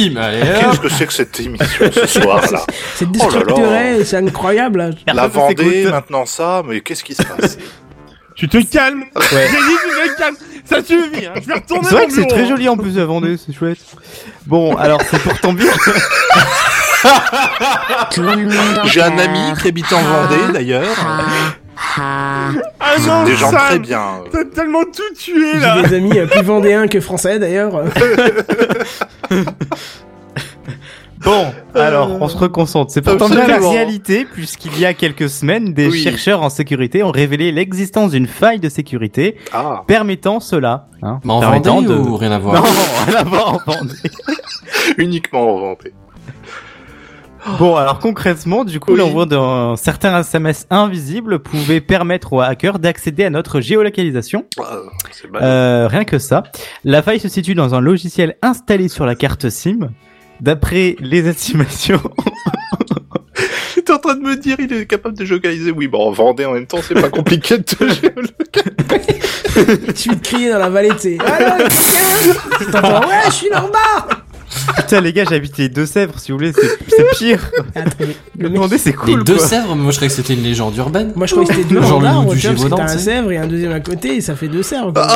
bim, 0.09 0.19
Qu'est-ce 0.19 0.79
que 0.79 0.89
c'est 0.89 1.05
que 1.05 1.13
cette 1.13 1.39
émission 1.39 1.85
ce 1.93 2.07
soir-là 2.07 2.61
C'est 2.95 3.05
Oh 3.05 3.11
déstructuré, 3.11 4.03
c'est 4.03 4.17
incroyable. 4.17 4.79
là. 4.79 5.13
La 5.13 5.27
Vendée, 5.27 5.85
maintenant 5.85 6.25
ça, 6.25 6.63
mais 6.67 6.81
qu'est-ce 6.81 7.03
qui 7.03 7.13
se 7.13 7.21
passe 7.23 7.57
Tu 8.35 8.49
te 8.49 8.57
calmes. 8.69 9.03
J'ai 9.31 9.37
dit 9.37 9.53
tu 10.07 10.13
te 10.13 10.17
calmes. 10.17 10.35
Ça 10.65 10.83
suffit. 10.83 11.27
Hein. 11.27 11.33
Je 11.41 11.47
vais 11.47 11.53
retourner 11.53 11.83
C'est 11.87 11.93
vrai 11.95 12.07
que 12.07 12.13
c'est 12.13 12.25
très 12.25 12.47
joli 12.47 12.67
en 12.67 12.75
plus 12.75 12.97
à 12.97 13.05
Vendée, 13.05 13.37
c'est 13.37 13.53
chouette. 13.53 13.77
Bon, 14.47 14.75
alors 14.75 14.99
c'est 15.09 15.19
pourtant 15.21 15.53
bien. 15.53 15.67
J'ai 18.85 19.01
un 19.01 19.17
ami 19.17 19.53
qui 19.61 19.67
habite 19.67 19.91
en 19.93 20.01
Vendée 20.01 20.53
d'ailleurs. 20.53 20.85
Ah 21.97 22.49
non, 23.05 23.23
Des 23.25 23.35
gens 23.35 23.51
très 23.51 23.79
bien. 23.79 24.01
T'as 24.31 24.45
tellement 24.45 24.83
tout 24.83 25.13
tué 25.17 25.59
là. 25.59 25.77
J'ai 25.81 25.89
des 25.89 25.95
amis 25.95 26.17
euh, 26.17 26.25
plus 26.27 26.41
vendéens 26.41 26.87
que 26.87 26.99
français 26.99 27.39
d'ailleurs. 27.39 27.83
Bon, 31.23 31.47
alors 31.73 32.21
on 32.21 32.27
se 32.27 32.37
reconcentre. 32.37 32.91
C'est 32.91 33.01
pourtant 33.01 33.27
bien 33.29 33.47
la 33.47 33.57
réalité, 33.57 34.25
puisqu'il 34.31 34.77
y 34.77 34.85
a 34.85 34.93
quelques 34.93 35.27
semaines, 35.27 35.73
des 35.73 35.87
Oui. 35.87 35.97
chercheurs 36.03 36.43
en 36.43 36.49
sécurité 36.51 37.01
ont 37.01 37.09
révélé 37.09 37.51
l'existence 37.51 38.11
d'une 38.11 38.27
faille 38.27 38.59
de 38.59 38.69
sécurité 38.69 39.35
Ah. 39.51 39.81
permettant 39.87 40.39
cela. 40.39 40.85
Hein, 41.01 41.19
Mais 41.23 41.33
en 41.33 41.39
permettant 41.39 41.75
Vendée 41.75 41.87
de... 41.87 41.95
ou 41.95 42.15
rien 42.17 42.31
à 42.31 42.37
Non, 42.37 42.43
voir 42.51 42.63
rien 43.07 43.15
à 43.15 43.23
voir 43.23 43.53
en 43.55 43.71
Vendée. 43.71 43.95
Uniquement 44.99 45.55
en 45.55 45.59
Vendée. 45.61 45.93
Bon, 47.59 47.75
alors 47.75 47.99
concrètement, 47.99 48.63
du 48.65 48.79
coup, 48.79 48.93
Oui. 48.93 48.97
l'envoi 48.97 49.25
d'un 49.25 49.75
certain 49.75 50.19
SMS 50.19 50.65
invisible 50.69 51.39
pouvait 51.39 51.81
permettre 51.81 52.33
aux 52.33 52.41
hackers 52.41 52.79
d'accéder 52.79 53.23
à 53.25 53.29
notre 53.29 53.61
géolocalisation. 53.61 54.45
Ah. 54.59 54.77
Euh, 55.41 55.87
rien 55.87 56.05
que 56.05 56.17
ça. 56.17 56.43
La 56.83 57.01
faille 57.01 57.19
se 57.19 57.29
situe 57.29 57.53
dans 57.55 57.75
un 57.75 57.81
logiciel 57.81 58.35
installé 58.41 58.87
sur 58.87 59.05
la 59.05 59.15
carte 59.15 59.49
SIM. 59.49 59.89
D'après 60.41 60.95
les 60.99 61.27
estimations, 61.29 62.01
J'étais 63.75 63.91
en 63.93 63.99
train 63.99 64.15
de 64.15 64.21
me 64.21 64.35
dire, 64.37 64.55
il 64.59 64.71
est 64.73 64.85
capable 64.85 65.17
de 65.17 65.25
géolocaliser. 65.25 65.69
Oui, 65.71 65.87
bon, 65.87 66.07
en 66.07 66.11
Vendée 66.11 66.45
en 66.45 66.53
même 66.53 66.65
temps, 66.65 66.79
c'est 66.81 66.93
pas 66.95 67.09
compliqué 67.09 67.57
de 67.57 67.63
te 67.63 67.83
géolocaliser. 67.87 69.21
Suffit 69.95 70.15
de 70.15 70.21
crier 70.21 70.49
dans 70.51 70.59
la 70.59 70.69
vallée, 70.69 70.89
tu 70.99 71.17
sais. 71.17 71.17
T'entends, 72.71 73.01
ouais, 73.07 73.15
je 73.27 73.31
suis 73.31 73.49
là 73.49 73.63
en 73.63 73.67
bas 73.67 74.07
putain 74.78 75.01
les 75.01 75.13
gars, 75.13 75.24
j'habite 75.30 75.57
les 75.57 75.70
Deux-Sèvres, 75.70 76.20
si 76.20 76.32
vous 76.32 76.38
voulez, 76.38 76.51
c'est 76.53 77.05
pire. 77.18 77.39
Attends, 77.76 77.89
mais 77.99 78.16
le 78.39 78.49
mec- 78.49 78.59
Vendée, 78.59 78.78
c'est 78.78 78.89
Les 78.91 78.95
cool. 78.95 79.24
deux 79.24 79.36
quoi. 79.38 79.47
Sèvres, 79.47 79.76
mais 79.76 79.84
moi 79.84 79.91
je 79.91 79.97
croyais 79.97 80.09
que 80.09 80.16
c'était 80.16 80.34
une 80.34 80.43
légende 80.43 80.76
urbaine. 80.78 81.11
Moi 81.16 81.28
je 81.28 81.32
croyais 81.34 81.47
que 81.49 81.55
c'était 81.55 81.74
deux 81.74 81.82
Genre 81.82 82.01
le 82.01 82.30
du 82.30 82.36
que 82.36 82.41
Gévaudan, 82.41 82.78
t'as 82.78 82.84
un. 82.84 82.97
Sèvres 82.97 83.32
et 83.32 83.38
un 83.38 83.47
deuxième 83.47 83.72
à 83.72 83.80
côté 83.80 84.16
et 84.18 84.22
ça 84.22 84.36
fait 84.36 84.47
deux 84.47 84.63
Sèvres. 84.63 84.93
quoi. 84.93 85.07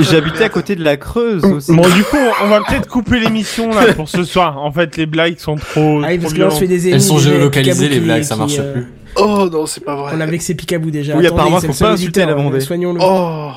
J'habitais 0.00 0.44
à 0.44 0.48
côté 0.48 0.76
de 0.76 0.84
la 0.84 0.96
Creuse 0.96 1.44
aussi. 1.44 1.72
Bon, 1.72 1.82
du 1.88 2.02
coup, 2.04 2.16
on 2.44 2.48
va 2.48 2.60
peut-être 2.60 2.88
couper 2.88 3.20
l'émission 3.20 3.70
là 3.70 3.92
pour 3.94 4.08
ce 4.08 4.24
soir. 4.24 4.58
En 4.62 4.72
fait, 4.72 4.96
les 4.96 5.06
blagues 5.06 5.38
sont 5.38 5.56
trop. 5.56 6.02
Ah 6.04 6.08
parce 6.20 6.32
que 6.34 6.40
là 6.40 6.46
on 6.48 6.50
se 6.50 6.60
fait 6.60 6.66
des. 6.66 6.90
Elles 6.90 7.00
sont 7.02 7.18
géolocalisées 7.18 7.88
les 7.88 8.00
blagues, 8.00 8.22
ça 8.22 8.36
marche 8.36 8.56
euh, 8.58 8.72
plus. 8.72 8.86
Oh 9.16 9.48
non, 9.50 9.64
c'est 9.66 9.84
pas 9.84 9.94
vrai. 9.94 10.12
On 10.16 10.20
a 10.20 10.26
vexé 10.26 10.54
Picaboo 10.54 10.90
déjà. 10.90 11.16
Oui, 11.16 11.26
apparemment, 11.26 11.60
c'est 11.60 11.68
faut 11.72 11.84
pas 11.84 11.92
insulter 11.92 12.26
la 12.26 12.34
Vendée. 12.34 12.60
Soignons-le. 12.60 12.98
Oh 13.02 13.50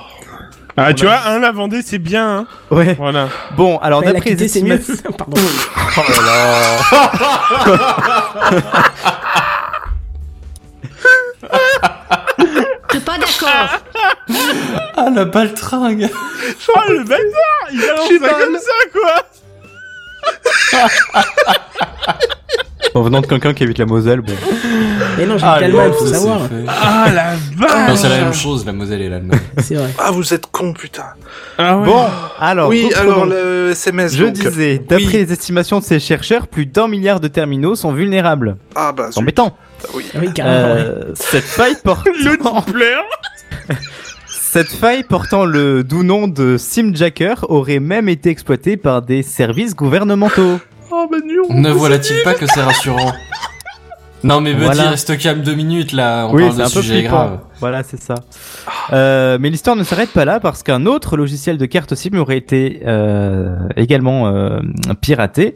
Ah, 0.80 0.94
tu 0.94 1.06
vois, 1.06 1.18
un 1.26 1.40
la 1.40 1.52
Vendée, 1.52 1.82
c'est 1.84 1.98
bien. 1.98 2.40
Hein. 2.40 2.48
Ouais. 2.70 2.94
Voilà. 2.94 3.30
Bon, 3.56 3.80
alors 3.80 4.02
Bah, 4.02 4.08
il 4.08 4.10
a 4.10 4.14
d'après 4.14 4.30
les 4.30 4.36
quitté, 4.36 4.48
c'est 4.48 4.62
mieux. 4.62 4.76
estimations... 4.76 5.12
Pardon. 5.18 5.42
Oh 5.98 6.02
là 6.22 6.78
Je 12.40 12.92
suis 12.92 13.00
pas 13.02 13.18
d'accord. 13.18 13.82
Ah 14.96 15.10
la 15.14 15.26
baltringue 15.26 16.10
Oh, 16.70 16.80
le 16.90 17.04
bâtard 17.04 18.10
Il 18.10 18.20
mal. 18.20 18.32
comme 18.40 18.56
ça, 18.58 18.90
quoi 18.94 19.16
En 22.96 23.02
venant 23.04 23.22
de 23.22 23.28
quelqu'un 23.28 23.54
qui 23.54 23.64
habite 23.64 23.78
la 23.78 23.86
Moselle, 23.86 24.22
bon. 24.22 24.34
Et 25.20 25.26
non, 25.28 25.38
j'ai 25.38 25.46
Ah, 25.46 25.56
le 25.60 25.62
calmant, 25.68 25.86
il 25.86 25.94
faut 25.94 26.06
c'est 26.08 26.14
savoir. 26.14 26.40
Ah, 26.68 27.06
la 27.14 27.34
vache 27.56 27.90
Non, 27.90 27.96
c'est 27.96 28.10
la 28.10 28.18
même 28.18 28.34
chose, 28.34 28.66
la 28.66 28.74
Moselle 28.74 29.02
et 29.02 29.10
l'Allemagne. 29.10 29.40
C'est 29.60 29.76
vrai. 29.76 29.90
Ah, 30.00 30.10
vous 30.12 30.34
êtes 30.34 30.48
con, 30.48 30.74
putain. 30.74 31.04
Ah 31.60 31.78
ouais. 31.78 31.86
Bon, 31.86 32.06
alors, 32.40 32.70
oui, 32.70 32.92
alors 32.96 33.26
le 33.28 33.70
SMS. 33.72 34.16
Je 34.16 34.24
donc. 34.26 34.34
disais, 34.34 34.80
d'après 34.80 35.06
oui. 35.06 35.14
les 35.14 35.32
estimations 35.32 35.80
de 35.80 35.84
ces 35.84 36.00
chercheurs, 36.00 36.48
plus 36.48 36.66
d'un 36.66 36.88
milliard 36.88 37.20
de 37.20 37.28
terminaux 37.28 37.76
sont 37.76 37.92
vulnérables. 37.92 38.58
Ah 38.76 38.92
bah, 38.94 39.10
C'est 39.12 39.20
embêtant. 39.20 39.56
oui. 39.94 40.06
Ah 40.16 40.18
oui, 40.20 40.34
carrément. 40.34 40.74
ouais. 40.74 40.80
Euh, 40.82 41.12
cette 41.14 41.44
faille 41.44 41.76
portant... 41.84 42.10
Le 42.16 42.38
Cette 44.50 44.70
faille 44.70 45.04
portant 45.04 45.46
le 45.46 45.84
doux 45.84 46.04
nom 46.04 46.28
de 46.28 46.58
Simjacker 46.58 47.36
aurait 47.50 47.80
même 47.80 48.08
été 48.10 48.30
exploitée 48.30 48.78
par 48.78 49.02
des 49.02 49.22
services 49.22 49.76
gouvernementaux. 49.76 50.60
Oh 50.90 51.06
bah 51.12 51.18
non. 51.26 51.54
Ne 51.62 51.70
voilà-t-il 51.70 52.24
pas 52.24 52.34
que 52.34 52.46
c'est 52.48 52.62
rassurant? 52.62 53.12
Non 54.24 54.42
mais 54.42 54.54
Buddy, 54.54 54.66
Voilà. 54.66 54.90
reste 54.92 55.16
calme 55.20 55.42
deux 55.42 55.54
minutes 55.54 55.92
là, 55.92 56.28
on 56.28 56.34
oui, 56.34 56.42
parle 56.44 56.54
c'est 56.54 56.58
de 56.60 56.64
un 56.64 56.70
peu 56.70 56.82
sujets 56.82 57.00
flippant. 57.02 57.10
graves. 57.16 57.40
Voilà, 57.60 57.84
c'est 57.84 58.02
ça. 58.02 58.16
Euh, 58.94 59.38
mais 59.40 59.50
l'histoire 59.52 59.76
ne 59.76 59.84
s'arrête 59.84 60.10
pas 60.12 60.26
là 60.26 60.40
parce 60.40 60.64
qu'un 60.64 60.86
autre 60.88 61.18
logiciel 61.18 61.58
de 61.58 61.66
carte 61.68 61.94
SIM 61.94 62.18
aurait 62.18 62.38
été 62.38 62.82
euh, 62.88 63.56
également 63.76 64.28
euh, 64.28 64.60
piraté. 65.02 65.56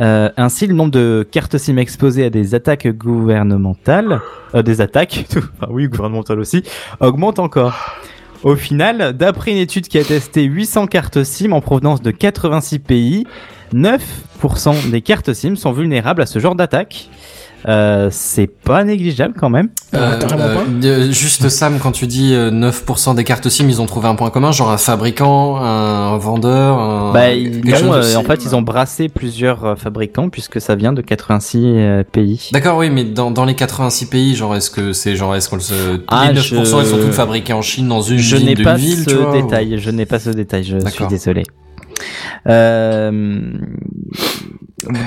Euh, 0.00 0.30
ainsi, 0.38 0.66
le 0.66 0.74
nombre 0.74 0.90
de 0.90 1.24
cartes 1.30 1.58
SIM 1.58 1.76
exposées 1.76 2.24
à 2.24 2.30
des 2.30 2.54
attaques 2.56 2.88
gouvernementales, 2.88 4.20
euh, 4.54 4.62
des 4.62 4.80
attaques, 4.80 5.26
enfin 5.36 5.70
oui, 5.70 5.86
gouvernementales 5.86 6.40
aussi, 6.40 6.64
augmente 6.98 7.38
encore. 7.38 7.78
Au 8.44 8.56
final, 8.56 9.16
d'après 9.16 9.52
une 9.52 9.58
étude 9.58 9.86
qui 9.86 9.98
a 9.98 10.04
testé 10.04 10.42
800 10.42 10.88
cartes 10.88 11.22
SIM 11.22 11.52
en 11.52 11.60
provenance 11.60 12.02
de 12.02 12.10
86 12.10 12.80
pays, 12.80 13.26
9% 13.72 14.90
des 14.90 15.00
cartes 15.00 15.32
SIM 15.32 15.54
sont 15.54 15.70
vulnérables 15.70 16.22
à 16.22 16.26
ce 16.26 16.40
genre 16.40 16.56
d'attaque. 16.56 17.08
Euh, 17.68 18.08
c'est 18.10 18.48
pas 18.48 18.82
négligeable 18.84 19.34
quand 19.38 19.50
même. 19.50 19.68
Euh, 19.94 20.18
euh, 20.20 20.54
pas. 20.54 20.64
de- 20.68 21.10
juste 21.12 21.48
Sam, 21.48 21.78
quand 21.80 21.92
tu 21.92 22.06
dis 22.06 22.34
euh, 22.34 22.50
9% 22.50 23.14
des 23.14 23.24
cartes 23.24 23.48
SIM, 23.48 23.68
ils 23.68 23.80
ont 23.80 23.86
trouvé 23.86 24.08
un 24.08 24.14
point 24.16 24.30
commun, 24.30 24.50
genre 24.52 24.70
un 24.70 24.78
fabricant, 24.78 25.56
un 25.58 26.16
vendeur, 26.18 26.78
un... 26.78 27.12
Bah, 27.12 27.32
ils 27.32 27.60
de 27.60 27.72
euh, 27.72 27.98
en 27.98 28.02
SIM. 28.02 28.24
fait, 28.24 28.44
ils 28.44 28.56
ont 28.56 28.62
brassé 28.62 29.08
plusieurs 29.08 29.64
euh, 29.64 29.76
fabricants 29.76 30.28
puisque 30.28 30.60
ça 30.60 30.74
vient 30.74 30.92
de 30.92 31.02
86 31.02 31.62
euh, 31.64 32.02
pays. 32.10 32.48
D'accord, 32.52 32.78
oui, 32.78 32.90
mais 32.90 33.04
dans, 33.04 33.30
dans 33.30 33.44
les 33.44 33.54
86 33.54 34.06
pays, 34.06 34.34
genre, 34.34 34.56
est-ce 34.56 34.70
que 34.70 34.92
c'est 34.92 35.14
genre, 35.14 35.34
est-ce 35.36 35.48
qu'on 35.48 35.60
se... 35.60 36.00
Ah, 36.08 36.32
les 36.32 36.40
9% 36.40 36.42
je- 36.42 36.56
ils 36.56 36.66
sont 36.86 36.96
tous 36.98 37.12
fabriqués 37.12 37.52
en 37.52 37.62
Chine, 37.62 37.86
dans 37.88 38.02
une 38.02 38.18
Je 38.18 38.36
usine 38.36 38.48
n'ai 38.48 38.56
pas 38.56 38.74
ville, 38.74 39.04
ce 39.04 39.10
tu 39.10 39.14
vois, 39.16 39.36
ou- 39.36 39.42
détail. 39.42 39.78
Je 39.78 39.90
n'ai 39.90 40.06
pas 40.06 40.18
ce 40.18 40.30
détail. 40.30 40.64
Je 40.64 40.78
suis 40.90 41.06
désolé. 41.06 41.44
Euh, 42.48 43.52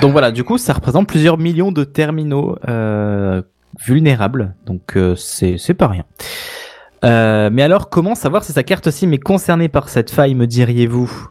donc 0.00 0.12
voilà, 0.12 0.30
du 0.30 0.44
coup, 0.44 0.58
ça 0.58 0.72
représente 0.72 1.06
plusieurs 1.08 1.38
millions 1.38 1.72
de 1.72 1.84
terminaux 1.84 2.56
euh, 2.68 3.42
vulnérables. 3.84 4.54
Donc 4.66 4.96
euh, 4.96 5.14
c'est 5.16 5.56
c'est 5.58 5.74
pas 5.74 5.88
rien. 5.88 6.04
Euh, 7.04 7.50
mais 7.52 7.62
alors, 7.62 7.88
comment 7.90 8.14
savoir 8.14 8.42
si 8.44 8.52
sa 8.52 8.62
carte 8.62 8.90
SIM 8.90 9.12
est 9.12 9.18
concernée 9.18 9.68
par 9.68 9.88
cette 9.88 10.10
faille, 10.10 10.34
me 10.34 10.46
diriez-vous? 10.46 11.28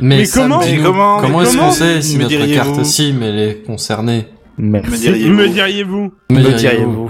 Mais, 0.00 0.24
comment- 0.26 0.60
dis-nous, 0.60 0.78
Mais 0.78 0.82
comment- 0.82 1.20
comment 1.20 1.38
mais 1.38 1.44
est-ce 1.44 1.58
qu'on 1.58 1.70
sait 1.70 2.02
si 2.02 2.16
notre 2.18 2.54
carte 2.54 2.84
SIM, 2.84 3.20
elle 3.22 3.38
est 3.38 3.62
concernée? 3.66 4.26
Merci. 4.60 5.10
Me 5.30 5.48
diriez-vous 5.48 6.12
Me 6.30 6.56
diriez-vous 6.56 7.08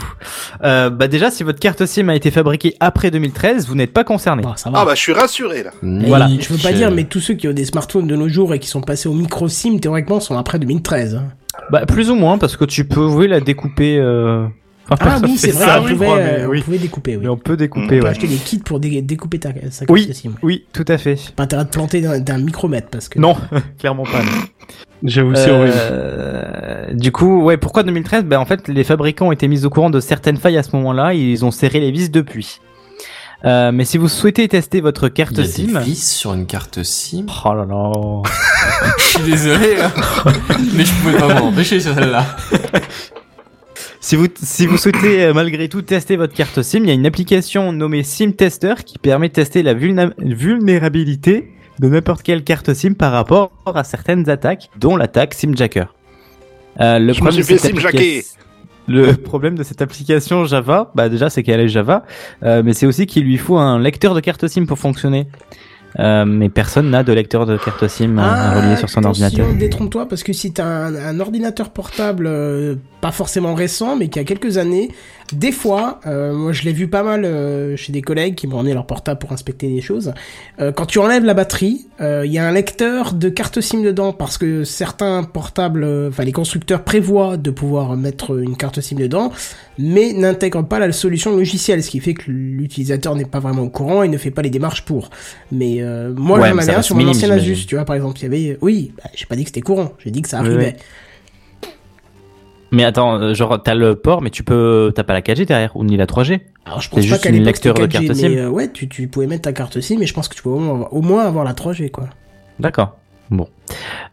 euh, 0.63 0.89
Bah 0.91 1.09
déjà, 1.09 1.31
si 1.31 1.43
votre 1.43 1.59
carte 1.59 1.85
SIM 1.85 2.09
a 2.09 2.15
été 2.15 2.31
fabriquée 2.31 2.77
après 2.81 3.11
2013, 3.11 3.67
vous 3.67 3.75
n'êtes 3.75 3.93
pas 3.93 4.05
concerné. 4.05 4.43
Bah. 4.43 4.55
Ah 4.67 4.85
bah 4.85 4.95
je 4.95 5.01
suis 5.01 5.13
rassuré 5.13 5.65
là. 5.65 5.71
Et 5.83 6.07
voilà. 6.07 6.29
Je 6.29 6.53
veux 6.53 6.59
pas 6.63 6.73
dire, 6.73 6.91
mais 6.91 7.05
tous 7.05 7.21
ceux 7.21 7.35
qui 7.35 7.49
ont 7.49 7.53
des 7.53 7.65
smartphones 7.65 8.07
de 8.07 8.17
nos 8.17 8.29
jours 8.29 8.55
et 8.55 8.59
qui 8.59 8.69
sont 8.69 8.81
passés 8.81 9.09
au 9.09 9.15
micro 9.15 9.49
SIM, 9.49 9.79
théoriquement, 9.79 10.21
sont 10.21 10.39
après 10.39 10.59
2013. 10.59 11.17
hein. 11.17 11.25
Bah 11.71 11.85
plus 11.87 12.11
ou 12.11 12.15
moins, 12.15 12.39
parce 12.39 12.57
que 12.57 12.65
tu 12.65 12.85
peux 12.85 13.27
la 13.27 13.41
découper. 13.41 13.99
Euh... 13.99 14.47
enfin, 14.91 14.97
Ah 15.01 15.05
personne 15.05 15.31
oui, 15.31 15.39
c'est 15.39 15.51
vrai, 15.53 15.65
ça, 15.65 15.81
on, 15.81 15.83
pouvait, 15.89 16.07
crois, 16.07 16.17
mais 16.17 16.23
euh, 16.41 16.47
on 16.47 16.51
oui. 16.51 16.63
pouvait 16.63 16.79
découper, 16.79 17.17
oui. 17.17 17.23
Mais 17.23 17.29
on 17.29 17.37
peut 17.37 17.53
On 17.53 17.57
découper, 17.57 17.87
peut 17.99 18.05
ouais. 18.05 18.11
acheter 18.11 18.27
des 18.27 18.37
kits 18.37 18.59
pour 18.59 18.81
dé- 18.81 19.03
découper 19.03 19.39
ta, 19.39 19.51
sa 19.71 19.87
carte 19.87 19.91
Oui, 19.91 20.09
SIM. 20.13 20.33
oui, 20.43 20.65
tout 20.73 20.85
à 20.89 20.99
fait. 20.99 21.17
Pas 21.37 21.45
intérêt 21.45 21.65
de 21.65 21.71
planter 21.71 22.01
d'un 22.21 22.39
micromètre 22.39 22.89
parce 22.91 23.09
que. 23.09 23.19
Non, 23.19 23.37
clairement 23.79 24.05
pas. 24.05 24.23
non. 24.23 24.31
J'avoue, 25.03 25.35
c'est 25.35 25.51
horrible. 25.51 25.73
Euh, 25.77 26.93
du 26.93 27.11
coup, 27.11 27.43
ouais, 27.43 27.57
pourquoi 27.57 27.83
2013 27.85 28.25
Ben 28.25 28.39
en 28.39 28.45
fait, 28.45 28.69
les 28.69 28.85
fabricants 28.85 29.29
ont 29.29 29.33
été 29.33 29.49
mis 29.49 29.65
au 29.65 29.71
courant 29.71 29.89
de 29.89 29.99
certaines 30.01 30.37
failles 30.37 30.59
à 30.59 30.63
ce 30.63 30.77
moment-là. 30.77 31.15
et 31.15 31.19
Ils 31.19 31.45
ont 31.45 31.51
serré 31.51 31.81
les 31.81 31.91
vis 31.91 32.11
depuis. 32.11 32.61
Euh, 33.47 33.73
mais 33.73 33.87
si 33.87 33.97
vous 33.97 34.09
souhaitez 34.09 34.47
tester 34.49 34.83
votre 34.83 35.07
Il 35.07 35.13
carte 35.13 35.39
y 35.39 35.41
a 35.41 35.45
SIM, 35.45 35.67
des 35.73 35.79
vis 35.79 36.07
sur 36.15 36.35
une 36.35 36.45
carte 36.45 36.83
SIM? 36.83 37.25
Oh 37.47 37.55
là 37.55 37.65
là, 37.65 37.93
Je 38.99 39.03
suis 39.03 39.23
désolé, 39.23 39.77
hein. 39.81 39.91
mais 40.75 40.85
je 40.85 40.93
pouvais 40.97 41.17
pas 41.17 41.41
m'empêcher 41.41 41.81
sur 41.81 41.95
celle-là. 41.95 42.27
Si 44.01 44.17
vous 44.17 44.27
si 44.43 44.67
vous 44.67 44.77
souhaitez 44.79 45.25
euh, 45.25 45.35
malgré 45.35 45.69
tout 45.69 45.83
tester 45.83 46.17
votre 46.17 46.33
carte 46.35 46.63
SIM, 46.63 46.81
il 46.81 46.87
y 46.89 46.91
a 46.91 46.95
une 46.95 47.07
application 47.07 47.73
nommée 47.73 48.03
SIM 48.03 48.33
Tester 48.33 48.75
qui 48.85 48.99
permet 48.99 49.29
de 49.29 49.35
tester 49.35 49.63
la 49.63 49.75
vulnérabilité 49.75 51.53
de 51.79 51.89
n'importe 51.89 52.23
quelle 52.23 52.43
carte 52.45 52.73
SIM 52.75 52.95
par 52.95 53.13
rapport 53.13 53.53
à 53.67 53.85
certaines 53.85 54.29
attaques, 54.29 54.71
dont 54.79 54.97
l'attaque 54.97 55.35
SimJacker. 55.35 55.85
Euh, 56.81 56.99
le 56.99 57.13
Je 57.13 57.23
me 57.23 57.31
suis 57.31 57.43
fait 57.43 57.55
application- 57.67 58.37
Le 58.89 59.13
problème 59.15 59.55
de 59.55 59.63
cette 59.63 59.83
application 59.83 60.45
Java, 60.47 60.91
bah 60.95 61.09
déjà 61.09 61.31
c'est 61.31 61.43
qu'elle 61.43 61.61
est 61.61 61.69
Java, 61.69 62.05
euh, 62.43 62.63
mais 62.65 62.73
c'est 62.73 62.87
aussi 62.87 63.07
qu'il 63.07 63.25
lui 63.25 63.37
faut 63.37 63.59
un 63.59 63.79
lecteur 63.79 64.15
de 64.15 64.21
carte 64.21 64.47
SIM 64.49 64.67
pour 64.67 64.79
fonctionner. 64.79 65.27
Euh, 65.99 66.25
mais 66.25 66.49
personne 66.49 66.89
n'a 66.91 67.03
de 67.03 67.13
lecteur 67.13 67.47
de 67.47 67.57
carte 67.57 67.87
SIM 67.89 68.17
Ah, 68.19 68.61
relié 68.61 68.77
sur 68.77 68.89
son 68.89 69.01
attention, 69.01 69.25
ordinateur. 69.27 69.55
Détrompe-toi 69.59 70.07
parce 70.09 70.23
que 70.23 70.33
si 70.33 70.53
t'as 70.53 70.65
un, 70.65 70.95
un 70.95 71.21
ordinateur 71.21 71.71
portable, 71.71 72.27
euh, 72.29 72.77
pas 73.01 73.13
forcément 73.13 73.55
récent, 73.55 73.97
mais 73.97 74.09
qui 74.09 74.19
a 74.19 74.25
quelques 74.25 74.59
années, 74.59 74.91
des 75.33 75.53
fois, 75.53 76.01
euh, 76.07 76.35
moi 76.35 76.53
je 76.53 76.63
l'ai 76.65 76.73
vu 76.73 76.89
pas 76.89 77.03
mal 77.03 77.25
euh, 77.25 77.77
chez 77.77 77.93
des 77.93 78.03
collègues 78.03 78.35
qui 78.35 78.47
m'ont 78.47 78.59
emmené 78.59 78.75
leur 78.75 78.87
portable 78.87 79.19
pour 79.21 79.33
inspecter 79.33 79.69
des 79.69 79.81
choses. 79.81 80.13
euh, 80.61 80.73
quand 80.73 80.87
tu 80.87 80.99
enlèves 80.99 81.25
la 81.25 81.35
batterie, 81.35 81.87
euh, 82.01 82.27
il 82.27 82.33
y 82.33 82.39
a 82.39 82.47
un 82.47 82.53
lecteur 82.53 83.13
de 83.15 83.29
carte 83.29 83.61
SIM 83.61 83.83
dedans 83.83 84.13
parce 84.13 84.39
que 84.39 84.65
certains 84.65 85.23
portables, 85.23 85.85
euh, 85.85 86.09
enfin 86.09 86.25
les 86.25 86.33
constructeurs 86.33 86.83
prévoient 86.85 87.37
de 87.37 87.51
pouvoir 87.51 87.97
mettre 87.97 88.39
une 88.39 88.57
carte 88.57 88.81
SIM 88.81 88.97
dedans, 88.97 89.33
mais 89.79 90.13
n'intègrent 90.13 90.67
pas 90.67 90.79
la 90.79 90.91
solution 90.93 91.35
logicielle, 91.37 91.83
ce 91.83 91.91
qui 91.91 92.01
fait 92.01 92.15
que 92.15 92.31
l'utilisateur 92.31 93.15
n'est 93.15 93.25
pas 93.25 93.39
vraiment 93.41 93.63
au 93.63 93.71
courant 93.71 94.03
et 94.03 94.09
ne 94.09 94.19
fait 94.19 94.31
pas 94.33 94.43
les 94.43 94.51
démarches 94.51 94.85
pour. 94.85 95.11
Mais 95.53 95.77
euh, 95.81 96.13
moi 96.17 96.39
Ouais, 96.39 96.49
j'en 96.51 96.55
mais 96.57 96.83
sur 96.83 96.97
mon 96.97 97.01
minime, 97.03 97.17
ancien. 97.17 97.31
Asus, 97.31 97.67
tu 97.67 97.77
vois 97.77 97.85
par 97.85 97.97
exemple, 97.97 98.19
il 98.19 98.23
y 98.25 98.27
avait, 98.27 98.59
oui, 98.63 98.93
bah, 98.97 99.05
j'ai 99.15 99.27
pas 99.27 99.37
dit 99.37 99.45
que 99.45 99.49
c'était 99.51 99.61
courant, 99.61 99.93
j'ai 100.05 100.11
dit 100.11 100.23
que 100.23 100.29
ça 100.29 100.39
arrivait. 100.41 100.77
Mais 102.73 102.85
attends, 102.85 103.21
euh, 103.21 103.35
genre 103.35 103.61
t'as 103.63 103.75
le 103.75 103.97
port, 103.97 104.23
mais 104.23 104.31
tu 104.31 104.45
peux, 104.45 104.93
t'as 104.95 105.03
pas 105.03 105.13
la 105.13 105.23
4G 105.23 105.47
derrière 105.47 105.77
ou 105.77 105.85
ni 105.85 105.97
la 105.97 106.07
3G. 106.07 106.41
Alors 106.65 106.81
je 106.81 106.89
pense 106.89 106.97
pas 106.97 107.03
juste 107.03 107.23
qu'à 107.23 107.31
une 107.31 107.45
l'époque 107.45 107.55
de 107.55 107.69
c'était 107.69 107.83
4G, 107.83 107.89
carte 107.89 108.09
mais 108.09 108.15
SIM. 108.15 108.29
euh, 108.37 108.49
ouais, 108.49 108.71
tu, 108.71 108.89
tu 108.89 109.09
pouvais 109.09 109.27
mettre 109.27 109.43
ta 109.43 109.53
carte 109.53 109.81
SIM, 109.81 109.97
mais 109.99 110.07
je 110.07 110.15
pense 110.15 110.29
que 110.29 110.35
tu 110.35 110.43
peux 110.43 110.51
au 110.51 110.59
moins 110.59 110.75
avoir, 110.75 110.93
au 110.93 111.03
moins 111.03 111.25
avoir 111.25 111.45
la 111.45 111.53
3G 111.53 111.91
quoi. 111.91 112.09
D'accord. 112.59 112.97
Bon. 113.31 113.49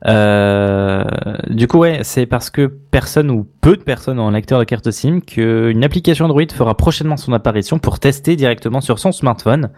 Euh, 0.05 1.03
du 1.49 1.67
coup, 1.67 1.79
ouais, 1.79 2.01
c'est 2.03 2.27
parce 2.27 2.51
que 2.51 2.67
personne 2.67 3.31
ou 3.31 3.47
peu 3.61 3.75
de 3.75 3.81
personnes 3.81 4.19
ont 4.19 4.27
un 4.27 4.31
lecteur 4.31 4.59
de 4.59 4.63
carte 4.63 4.91
SIM 4.91 5.21
qu'une 5.21 5.83
application 5.83 6.25
Android 6.25 6.43
fera 6.53 6.75
prochainement 6.77 7.17
son 7.17 7.33
apparition 7.33 7.79
pour 7.79 7.99
tester 7.99 8.35
directement 8.35 8.79
sur 8.79 8.99
son 8.99 9.11
smartphone 9.11 9.71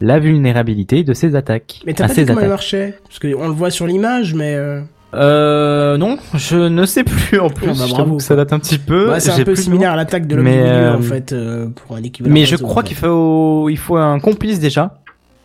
la 0.00 0.18
vulnérabilité 0.18 1.02
de 1.04 1.12
ces 1.14 1.34
attaques. 1.34 1.80
Mais 1.86 1.94
t'as 1.94 2.08
pas 2.08 2.14
dit 2.14 2.24
comment 2.24 2.40
elle 2.40 2.48
marchait? 2.48 2.98
Parce 3.04 3.18
qu'on 3.18 3.48
le 3.48 3.54
voit 3.54 3.70
sur 3.70 3.86
l'image, 3.86 4.34
mais 4.34 4.54
euh, 4.54 4.80
Euh, 5.14 5.96
non, 5.96 6.18
je 6.34 6.56
ne 6.56 6.84
sais 6.86 7.04
plus 7.04 7.38
en 7.38 7.50
plus. 7.50 7.68
Ah 7.70 7.74
bah 7.78 7.86
bravo, 7.88 8.18
ça 8.18 8.36
date 8.36 8.52
un 8.52 8.58
petit 8.58 8.78
peu. 8.78 9.10
ouais, 9.10 9.20
c'est 9.20 9.30
un 9.30 9.44
peu 9.44 9.54
similaire 9.54 9.92
à 9.92 9.96
l'attaque 9.96 10.26
de 10.26 10.36
l'homme 10.36 10.44
Mais, 10.44 10.56
du 10.56 10.62
milieu 10.62 10.72
euh, 10.72 10.96
en 10.96 11.02
fait, 11.02 11.32
euh, 11.32 11.68
pour 11.68 11.96
un 11.96 12.02
équivalent. 12.02 12.32
Mais 12.32 12.44
je 12.44 12.52
réseau, 12.52 12.66
crois 12.66 12.82
en 12.82 12.86
qu'il 12.86 12.96
faut, 12.96 13.68
il 13.68 13.78
faut 13.78 13.96
un 13.96 14.18
complice 14.18 14.58
déjà. 14.58 15.00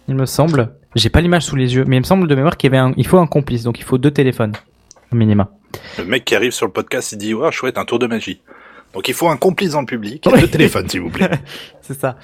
Il 0.07 0.15
me 0.15 0.25
semble. 0.25 0.71
J'ai 0.95 1.09
pas 1.09 1.21
l'image 1.21 1.43
sous 1.43 1.55
les 1.55 1.75
yeux, 1.75 1.85
mais 1.87 1.97
il 1.97 1.99
me 1.99 2.05
semble 2.05 2.27
de 2.27 2.33
mémoire 2.33 2.57
qu'il 2.57 2.71
y 2.71 2.75
avait 2.75 2.83
un, 2.83 2.93
il 2.97 3.05
faut 3.05 3.19
un 3.19 3.27
complice, 3.27 3.63
donc 3.63 3.79
il 3.79 3.83
faut 3.83 3.99
deux 3.99 4.11
téléphones 4.11 4.53
au 5.13 5.15
minima. 5.15 5.49
Le 5.99 6.05
mec 6.05 6.25
qui 6.25 6.35
arrive 6.35 6.51
sur 6.51 6.65
le 6.65 6.71
podcast, 6.71 7.11
il 7.11 7.19
dit 7.19 7.33
ouais 7.35 7.51
chouette 7.51 7.77
un 7.77 7.85
tour 7.85 7.99
de 7.99 8.07
magie. 8.07 8.41
Donc 8.95 9.07
il 9.07 9.13
faut 9.13 9.29
un 9.29 9.37
complice 9.37 9.73
dans 9.73 9.81
le 9.81 9.85
public, 9.85 10.25
et 10.25 10.39
deux 10.41 10.47
téléphones 10.47 10.89
s'il 10.89 11.01
vous 11.01 11.11
plaît. 11.11 11.29
C'est 11.81 11.99
ça. 11.99 12.17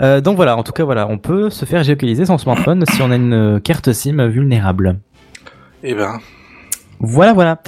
Euh, 0.00 0.20
donc 0.20 0.34
voilà, 0.34 0.56
en 0.56 0.64
tout 0.64 0.72
cas 0.72 0.84
voilà, 0.84 1.06
on 1.08 1.18
peut 1.18 1.48
se 1.48 1.64
faire 1.64 1.84
géolocaliser 1.84 2.26
son 2.26 2.38
smartphone 2.38 2.84
si 2.90 3.00
on 3.02 3.12
a 3.12 3.16
une 3.16 3.60
carte 3.60 3.92
SIM 3.92 4.26
vulnérable. 4.26 4.98
Eh 5.84 5.94
ben, 5.94 6.18
Voilà, 7.00 7.32
voilà. 7.32 7.60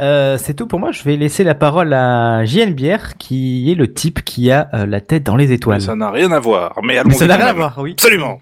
Euh, 0.00 0.36
c'est 0.38 0.54
tout 0.54 0.66
pour 0.66 0.80
moi. 0.80 0.90
Je 0.92 1.02
vais 1.04 1.16
laisser 1.16 1.44
la 1.44 1.54
parole 1.54 1.92
à 1.92 2.44
JNBR, 2.44 3.16
qui 3.18 3.70
est 3.70 3.74
le 3.74 3.92
type 3.92 4.24
qui 4.24 4.50
a 4.50 4.68
euh, 4.74 4.86
la 4.86 5.00
tête 5.00 5.22
dans 5.22 5.36
les 5.36 5.52
étoiles. 5.52 5.80
ça 5.80 5.94
n'a 5.94 6.10
rien 6.10 6.32
à 6.32 6.40
voir. 6.40 6.78
Mais 6.82 6.98
allons 6.98 7.10
Mais 7.10 7.14
ça 7.14 7.26
n'a 7.26 7.36
rien 7.36 7.46
à 7.46 7.52
voir, 7.52 7.78
oui. 7.78 7.92
Absolument. 7.92 8.40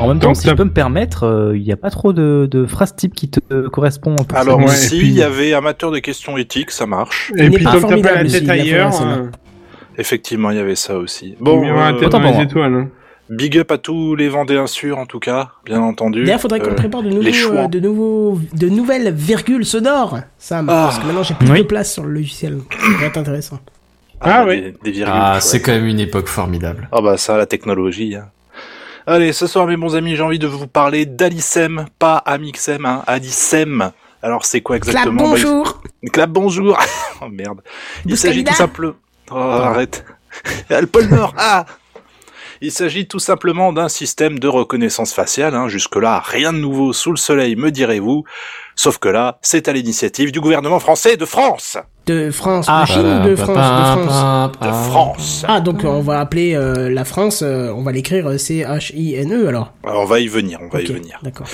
En 0.00 0.08
même 0.08 0.18
temps, 0.18 0.28
Donc, 0.28 0.36
si 0.36 0.48
je 0.48 0.54
peux 0.54 0.64
me 0.64 0.72
permettre, 0.72 1.24
euh, 1.24 1.56
il 1.56 1.62
n'y 1.62 1.72
a 1.72 1.76
pas 1.76 1.90
trop 1.90 2.14
de, 2.14 2.48
de 2.50 2.64
phrases 2.64 2.96
type 2.96 3.14
qui 3.14 3.28
te 3.28 3.38
euh, 3.52 3.68
ça. 3.74 4.38
Alors 4.38 4.58
Ouais, 4.58 4.68
si 4.68 4.98
puis- 4.98 5.08
il 5.08 5.12
y 5.12 5.22
avait 5.22 5.52
amateur 5.52 5.90
de 5.90 5.98
questions 5.98 6.38
éthiques, 6.38 6.70
ça 6.70 6.86
marche. 6.86 7.32
Et 7.36 7.50
puis 7.50 7.62
pas 7.64 7.72
comme 7.72 8.00
t'as 8.00 8.08
pas 8.14 8.22
la 8.22 8.24
tête 8.24 8.48
ailleurs, 8.48 8.98
euh, 9.02 9.26
Effectivement, 9.98 10.50
il 10.50 10.56
y 10.56 10.60
avait 10.60 10.76
ça 10.76 10.96
aussi. 10.96 11.36
bon, 11.38 11.62
il 11.62 11.68
y 11.68 11.70
la 11.70 11.88
euh, 11.88 11.98
tête 12.00 12.08
dans 12.08 12.20
les 12.20 12.42
étoiles. 12.44 12.88
Big 13.30 13.56
up 13.58 13.70
à 13.70 13.78
tous 13.78 14.14
les 14.16 14.28
Vendéens 14.28 14.66
sûrs 14.66 14.98
en 14.98 15.06
tout 15.06 15.20
cas, 15.20 15.50
bien 15.64 15.80
entendu. 15.80 16.24
D'ailleurs, 16.24 16.40
faudrait 16.40 16.60
qu'on 16.60 16.70
Euh, 16.70 16.74
prépare 16.74 17.02
de, 17.02 17.10
nouveaux, 17.10 17.56
euh, 17.56 17.66
de, 17.68 17.80
nouveaux, 17.80 18.40
de 18.52 18.68
nouvelles 18.68 19.12
virgules 19.14 19.64
sonores, 19.64 20.18
Sam. 20.38 20.68
Ah. 20.68 20.84
Parce 20.86 20.98
que 20.98 21.06
maintenant 21.06 21.22
j'ai 21.22 21.34
plus 21.34 21.50
Oui. 21.50 21.58
de 21.58 21.62
place 21.64 21.92
sur 21.92 22.04
le 22.04 22.10
logiciel. 22.12 22.58
Ça 22.70 22.98
va 23.00 23.06
être 23.06 23.16
intéressant. 23.18 23.58
Ah 24.20 24.44
bah, 24.44 24.50
oui. 24.50 24.60
Des, 24.60 24.74
des 24.84 24.90
virgules. 24.90 25.14
Ah, 25.16 25.38
c'est 25.40 25.60
quand 25.62 25.72
même 25.72 25.86
une 25.86 26.00
époque 26.00 26.26
formidable. 26.28 26.88
Ah 26.92 27.00
bah 27.00 27.16
ça, 27.16 27.36
la 27.38 27.46
technologie. 27.46 28.16
hein. 28.16 28.26
Allez, 29.06 29.32
ce 29.32 29.46
soir 29.46 29.66
mes 29.66 29.76
bons 29.76 29.96
amis, 29.96 30.14
j'ai 30.14 30.22
envie 30.22 30.38
de 30.38 30.46
vous 30.46 30.66
parler 30.66 31.06
d'Alicem, 31.06 31.86
pas 31.98 32.16
Amixem, 32.18 32.84
hein, 32.84 33.02
Alicem. 33.06 33.92
Alors 34.22 34.44
c'est 34.44 34.60
quoi 34.60 34.78
Clap, 34.78 34.88
exactement? 34.94 35.22
Bah, 35.22 35.28
bonjour 35.30 35.82
il- 36.02 36.10
Clap 36.10 36.30
bonjour 36.30 36.78
Oh 37.22 37.28
merde. 37.30 37.60
Il 38.04 38.18
s'agit 38.18 38.44
tout 38.44 38.52
simplement... 38.54 38.92
Oh, 39.30 39.36
arrête. 39.36 40.04
Ah, 40.68 40.80
le 40.80 40.86
pôle 40.86 41.06
Nord 41.06 41.34
Ah 41.38 41.64
Il 42.62 42.70
s'agit 42.72 43.06
tout 43.08 43.18
simplement 43.18 43.72
d'un 43.72 43.88
système 43.88 44.38
de 44.38 44.46
reconnaissance 44.46 45.14
faciale. 45.14 45.54
Hein. 45.54 45.68
Jusque-là, 45.68 46.22
rien 46.22 46.52
de 46.52 46.58
nouveau 46.58 46.92
sous 46.92 47.10
le 47.10 47.16
soleil, 47.16 47.56
me 47.56 47.70
direz-vous. 47.70 48.24
Sauf 48.76 48.98
que 48.98 49.08
là, 49.08 49.38
c'est 49.40 49.66
à 49.68 49.72
l'initiative 49.72 50.30
du 50.30 50.40
gouvernement 50.40 50.78
français 50.78 51.16
de 51.16 51.24
France. 51.24 51.78
De 52.06 52.30
France, 52.30 52.66
Ah, 52.68 52.82
de 52.82 52.92
Chine 52.92 53.06
ou 53.06 53.28
de 53.28 53.36
France 53.36 53.48
De 53.56 54.08
France. 54.08 54.52
De 54.60 54.90
France. 54.90 55.44
Ah, 55.48 55.60
donc 55.60 55.84
euh, 55.84 55.88
on 55.88 56.00
va 56.00 56.18
appeler 56.20 56.54
euh, 56.54 56.90
la 56.90 57.04
France, 57.04 57.42
euh, 57.42 57.72
on 57.74 57.82
va 57.82 57.92
l'écrire 57.92 58.26
euh, 58.28 58.38
C-H-I-N-E 58.38 59.48
alors. 59.48 59.72
Alors, 59.84 60.02
on 60.02 60.06
va 60.06 60.20
y 60.20 60.26
venir, 60.28 60.58
on 60.62 60.68
va 60.68 60.80
y 60.80 60.86
venir. 60.86 61.18
D'accord. 61.22 61.46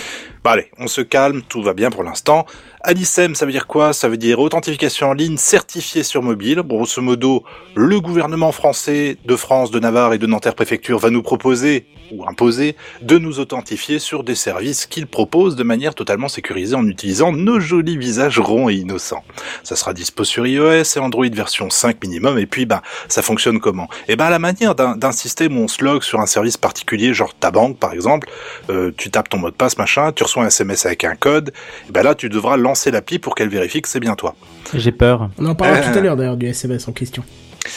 Bah 0.45 0.53
allez, 0.53 0.71
on 0.79 0.87
se 0.87 1.01
calme, 1.03 1.43
tout 1.49 1.63
va 1.63 1.75
bien 1.75 1.91
pour 1.91 2.05
l'instant. 2.05 2.47
Anisem, 2.89 3.35
ça 3.35 3.47
veut 3.47 3.53
dire 3.53 3.67
quoi? 3.67 3.93
Ça 3.93 4.09
veut 4.09 4.17
dire 4.17 4.39
authentification 4.39 5.09
en 5.09 5.13
ligne 5.13 5.39
certifiée 5.39 6.05
sur 6.05 6.23
mobile. 6.23 6.63
Grosso 6.65 7.03
modo, 7.03 7.43
le 7.75 8.01
gouvernement 8.01 8.53
français 8.53 9.17
de 9.25 9.35
France, 9.35 9.73
de 9.73 9.81
Navarre 9.81 10.13
et 10.13 10.19
de 10.19 10.27
Nanterre 10.29 10.55
préfecture 10.55 11.01
va 11.01 11.11
nous 11.11 11.23
proposer 11.23 11.89
ou 12.13 12.25
imposer 12.29 12.77
de 13.03 13.19
nous 13.19 13.41
authentifier 13.41 13.99
sur 13.99 14.23
des 14.23 14.37
services 14.37 14.87
qu'il 14.87 15.09
propose 15.09 15.57
de 15.57 15.65
manière 15.65 15.97
totalement 15.97 16.29
sécurisée 16.29 16.77
en 16.77 16.87
utilisant 16.87 17.33
nos 17.33 17.59
jolis 17.59 17.99
visages 17.99 18.39
ronds 18.39 18.69
et 18.69 18.75
innocents. 18.75 19.25
Ça 19.65 19.75
sera 19.75 19.93
dispo 19.93 20.23
sur 20.23 20.47
iOS 20.47 20.85
et 20.97 20.99
Android 21.01 21.27
version 21.27 21.69
5 21.69 22.01
minimum 22.05 22.39
et 22.39 22.47
puis 22.47 22.67
ben 22.67 22.83
ça 23.09 23.23
fonctionne 23.23 23.59
comment? 23.59 23.89
Et 24.07 24.15
ben 24.15 24.27
à 24.27 24.31
la 24.31 24.39
manière 24.39 24.77
d'un 24.77 25.13
système 25.13 25.59
où 25.59 25.67
sur 25.69 26.21
un 26.21 26.27
service 26.27 26.57
particulier, 26.57 27.13
genre 27.13 27.35
ta 27.35 27.51
banque 27.51 27.81
par 27.81 27.93
exemple, 27.93 28.31
euh, 28.71 28.93
tu 28.97 29.11
tapes 29.11 29.29
ton 29.29 29.39
mot 29.39 29.51
de 29.51 29.57
passe 29.57 29.77
machin, 29.77 30.13
tu 30.13 30.23
reçois 30.23 30.45
un 30.45 30.47
SMS 30.47 30.87
avec 30.87 31.03
un 31.03 31.17
code, 31.17 31.53
et 31.89 31.93
ben 31.93 32.05
là 32.05 32.15
tu 32.15 32.29
devras 32.29 32.57
lancer 32.57 32.76
l'appli 32.91 33.19
pour 33.19 33.35
qu'elle 33.35 33.49
vérifie 33.49 33.83
que 33.83 33.89
c'est 33.89 34.01
bien 34.01 34.15
toi. 34.15 34.35
J'ai 34.75 34.93
peur. 34.93 35.31
On 35.39 35.47
en 35.47 35.55
parlera 35.55 35.81
Euh. 35.81 35.93
tout 35.93 35.99
à 35.99 36.01
l'heure 36.01 36.17
d'ailleurs 36.17 36.37
du 36.37 36.47
SMS 36.47 36.87
en 36.89 36.93
question. 36.93 37.23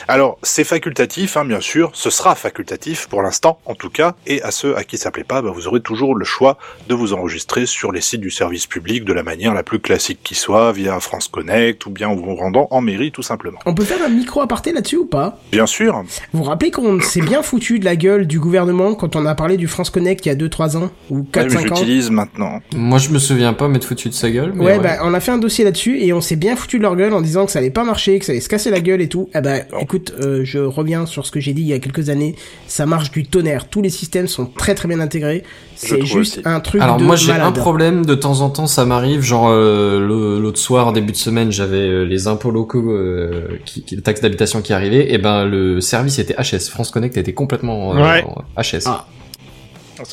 Alors, 0.08 0.38
c'est 0.44 0.64
facultatif, 0.64 1.38
hein, 1.38 1.46
bien 1.46 1.60
sûr, 1.60 1.92
ce 1.94 2.10
sera 2.10 2.36
facultatif 2.36 3.08
pour 3.08 3.22
l'instant, 3.22 3.60
en 3.66 3.76
tout 3.76 3.90
cas, 3.90 4.16
et 4.28 4.42
à 4.44 4.52
ceux 4.52 4.76
à 4.78 4.84
qui 4.84 4.98
ça 4.98 5.12
plaît 5.12 5.24
pas, 5.24 5.42
bah, 5.42 5.52
vous 5.54 5.68
aurez 5.68 5.82
toujours 5.82 6.16
le 6.16 6.26
choix 6.26 6.58
de 6.88 6.96
vous 6.96 7.14
enregistrer 7.14 7.66
sur 7.66 7.92
les 7.92 8.02
sites 8.02 8.22
du 8.22 8.32
service 8.32 8.66
public 8.68 9.06
de 9.06 9.14
la 9.14 9.24
manière 9.24 9.54
la 9.54 9.64
plus 9.64 9.80
classique 9.80 10.20
qui 10.24 10.36
soit, 10.36 10.72
via 10.72 11.00
France 11.00 11.28
Connect, 11.28 11.86
ou 11.86 11.90
bien 11.92 12.10
en 12.10 12.16
vous 12.16 12.36
rendant 12.36 12.68
en 12.72 12.82
mairie, 12.82 13.12
tout 13.12 13.22
simplement. 13.24 13.60
On 13.66 13.74
peut 13.74 13.84
faire 13.84 14.04
un 14.06 14.10
micro 14.10 14.42
aparté 14.42 14.72
là-dessus 14.72 14.98
ou 14.98 15.06
pas? 15.06 15.40
Bien 15.52 15.66
sûr, 15.66 16.04
Vous 16.34 16.40
vous 16.40 16.44
rappelez 16.44 16.72
qu'on 16.72 17.00
s'est 17.02 17.22
bien 17.22 17.42
foutu 17.42 17.80
de 17.80 17.86
la 17.86 17.96
gueule 17.96 18.28
du 18.28 18.40
gouvernement 18.40 18.96
quand 18.96 19.16
on 19.16 19.26
a 19.26 19.36
parlé 19.36 19.58
du 19.58 19.68
France 19.68 19.90
Connect 19.90 20.26
il 20.26 20.30
y 20.30 20.32
a 20.32 20.36
2-3 20.36 20.78
ans 20.78 20.90
Ou 21.10 21.20
ouais, 21.20 21.24
mais 21.36 21.42
4-5 21.44 21.50
je 21.50 21.58
ans? 21.58 21.62
l'utilise 21.64 22.10
maintenant. 22.12 22.60
Moi, 22.76 22.98
je 23.00 23.10
me 23.10 23.20
souviens 23.20 23.54
pas 23.54 23.68
m'être 23.68 23.86
foutu 23.86 24.10
de 24.10 24.14
sa 24.14 24.30
gueule. 24.32 24.52
Mais 24.56 24.66
Ouais, 24.66 24.72
ouais, 24.78 24.80
bah 24.84 24.98
on 25.04 25.14
a 25.14 25.20
fait 25.20 25.32
un 25.32 25.38
dossier 25.38 25.64
là-dessus 25.66 26.00
et 26.02 26.14
on 26.14 26.22
s'est 26.22 26.36
bien 26.36 26.56
foutu 26.56 26.78
de 26.78 26.84
leur 26.84 26.96
gueule 26.96 27.14
en 27.14 27.22
disant 27.22 27.46
que 27.46 27.52
ça 27.52 27.60
allait 27.60 27.70
pas 27.72 27.84
marcher, 27.84 28.20
que 28.20 28.26
ça 28.26 28.32
allait 28.32 28.42
se 28.42 28.50
casser 28.50 28.70
la 28.70 28.80
gueule 28.82 29.02
et 29.02 29.10
tout. 29.10 29.30
Eh 29.36 29.42
bah 29.42 29.58
écoute, 29.82 30.14
euh, 30.20 30.42
je 30.44 30.60
reviens 30.60 31.06
sur 31.06 31.26
ce 31.26 31.32
que 31.32 31.40
j'ai 31.40 31.54
dit 31.54 31.62
il 31.62 31.68
y 31.68 31.74
a 31.74 31.80
quelques 31.80 32.10
années, 32.10 32.36
ça 32.68 32.86
marche 32.86 33.12
du 33.12 33.26
tonnerre. 33.26 33.68
Tous 33.70 33.82
les 33.82 33.90
systèmes 33.90 34.28
sont 34.28 34.46
très 34.46 34.76
très 34.76 34.88
bien 34.88 35.00
intégrés. 35.00 35.44
C'est 35.76 36.06
juste 36.06 36.38
aussi. 36.40 36.42
un 36.48 36.60
truc 36.60 36.82
Alors 36.82 36.98
de 36.98 37.04
moi 37.04 37.16
j'ai 37.16 37.32
un 37.32 37.52
problème 37.52 38.06
de 38.06 38.14
temps 38.16 38.42
en 38.42 38.50
temps 38.50 38.68
ça 38.68 38.86
m'arrive 38.86 39.22
genre 39.22 39.48
euh, 39.50 40.00
le- 40.00 40.40
l'autre 40.40 40.60
soir 40.60 40.92
début 40.92 41.14
de 41.14 41.18
semaine 41.18 41.52
j'avais 41.54 41.78
euh, 41.78 42.04
les 42.04 42.28
impôts 42.28 42.52
locaux 42.52 42.92
euh, 42.92 43.48
qui, 43.66 43.84
qui- 43.84 43.96
les 43.96 44.02
taxes 44.02 44.20
d'habitation 44.22 44.62
qui 44.62 44.74
arrivaient 44.74 45.14
et 45.14 45.18
ben 45.18 45.46
le 45.46 45.80
service 45.80 46.20
était 46.20 46.34
HS 46.36 46.70
France 46.70 46.92
Connect 46.92 47.16
était 47.16 47.32
complètement 47.34 47.96
euh, 47.96 48.02
Ouais. 48.04 48.24
en 48.26 48.62
HS. 48.62 48.84
Ah. 48.88 49.06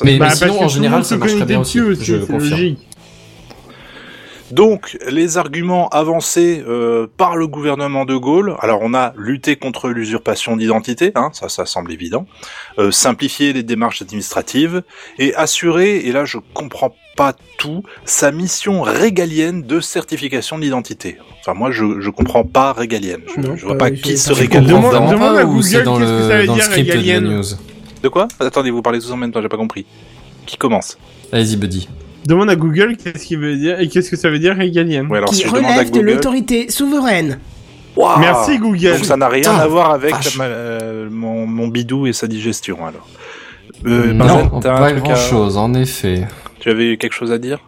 Mais, 0.03 0.17
Bah, 0.17 0.27
mais 0.29 0.35
sinon 0.35 0.59
en 0.59 0.63
le 0.63 0.69
général 0.69 1.03
ça 1.05 1.17
marche 1.17 1.35
très 1.35 1.45
bien 1.45 1.59
aussi, 1.61 1.79
je 2.01 2.15
confirme. 2.17 2.39
logique. 2.49 2.79
Donc, 4.51 4.97
les 5.09 5.37
arguments 5.37 5.89
avancés 5.89 6.63
euh, 6.65 7.05
par 7.17 7.35
le 7.35 7.47
gouvernement 7.47 8.05
de 8.05 8.15
Gaulle, 8.15 8.55
alors 8.61 8.79
on 8.81 8.93
a 8.93 9.13
lutté 9.17 9.57
contre 9.57 9.89
l'usurpation 9.89 10.55
d'identité, 10.55 11.11
hein, 11.15 11.31
ça, 11.33 11.49
ça 11.49 11.65
semble 11.65 11.91
évident, 11.91 12.25
euh, 12.79 12.89
simplifier 12.91 13.51
les 13.51 13.63
démarches 13.63 14.01
administratives 14.01 14.83
et 15.19 15.35
assurer, 15.35 15.97
et 15.97 16.11
là 16.13 16.23
je 16.23 16.37
comprends 16.53 16.95
pas 17.17 17.33
tout, 17.57 17.83
sa 18.05 18.31
mission 18.31 18.83
régalienne 18.83 19.63
de 19.63 19.81
certification 19.81 20.59
d'identité. 20.59 21.17
Enfin, 21.41 21.53
moi 21.53 21.71
je, 21.71 21.99
je 21.99 22.09
comprends 22.09 22.43
pas 22.45 22.71
régalienne. 22.71 23.21
Je, 23.35 23.41
Non, 23.41 23.55
je 23.57 23.65
vois 23.65 23.73
pas 23.77 23.85
pas 23.85 23.89
vérifié 23.89 24.13
qui 24.13 24.17
se 24.17 24.31
régale. 24.31 24.65
Demande- 24.65 25.11
demande 25.11 25.37
à 25.37 25.45
ou 25.45 25.55
Google 25.55 25.63
c'est 25.63 25.83
dans 25.83 25.97
qu'est-ce 25.97 26.09
que 26.11 26.27
ça 26.29 26.35
le 26.35 26.41
veut 26.41 26.47
dans 26.47 26.53
le 26.53 26.59
dire, 26.59 26.63
script 26.63 26.87
de 26.87 26.93
la 26.93 26.99
régalienne 26.99 27.35
news 27.37 27.43
De 28.03 28.07
quoi? 28.09 28.27
Attendez, 28.39 28.71
vous 28.71 28.81
parlez 28.81 28.99
tous 28.99 29.11
en 29.11 29.17
même 29.17 29.31
temps, 29.31 29.41
j'ai 29.41 29.49
pas 29.49 29.57
compris. 29.57 29.85
Qui 30.45 30.55
commence? 30.57 30.97
Allez-y 31.33 31.57
buddy. 31.57 31.89
Demande 32.27 32.49
à 32.49 32.57
Google 32.57 32.97
qu'est-ce 32.97 33.25
qu'il 33.25 33.39
veut 33.39 33.55
dire 33.55 33.79
et 33.79 33.87
qu'est-ce 33.87 34.11
que 34.11 34.17
ça 34.17 34.29
veut 34.29 34.37
dire 34.39 34.53
régalienne. 34.55 35.07
Ouais, 35.07 35.19
alors 35.19 35.29
Qui 35.29 35.37
si 35.37 35.47
relève 35.47 35.89
de 35.91 36.01
l'autorité 36.01 36.69
souveraine. 36.69 37.39
Waouh 37.95 38.19
Merci 38.19 38.57
Google. 38.57 38.95
Donc 38.97 39.05
ça 39.05 39.15
n'a 39.15 39.29
rien 39.29 39.49
à 39.55 39.65
voir 39.65 39.91
avec 39.91 40.13
euh, 40.41 41.07
mon, 41.09 41.47
mon 41.47 41.67
bidou 41.69 42.05
et 42.05 42.11
sa 42.11 42.27
digestion 42.27 42.85
alors. 42.85 43.07
Euh, 43.85 44.11
non, 44.11 44.59
pas 44.59 44.91
grand 44.91 45.11
à- 45.13 45.15
chose 45.15 45.55
en 45.55 45.73
effet. 45.73 46.27
Tu 46.59 46.69
avais 46.69 46.97
quelque 46.97 47.13
chose 47.13 47.31
à 47.31 47.37
dire? 47.37 47.59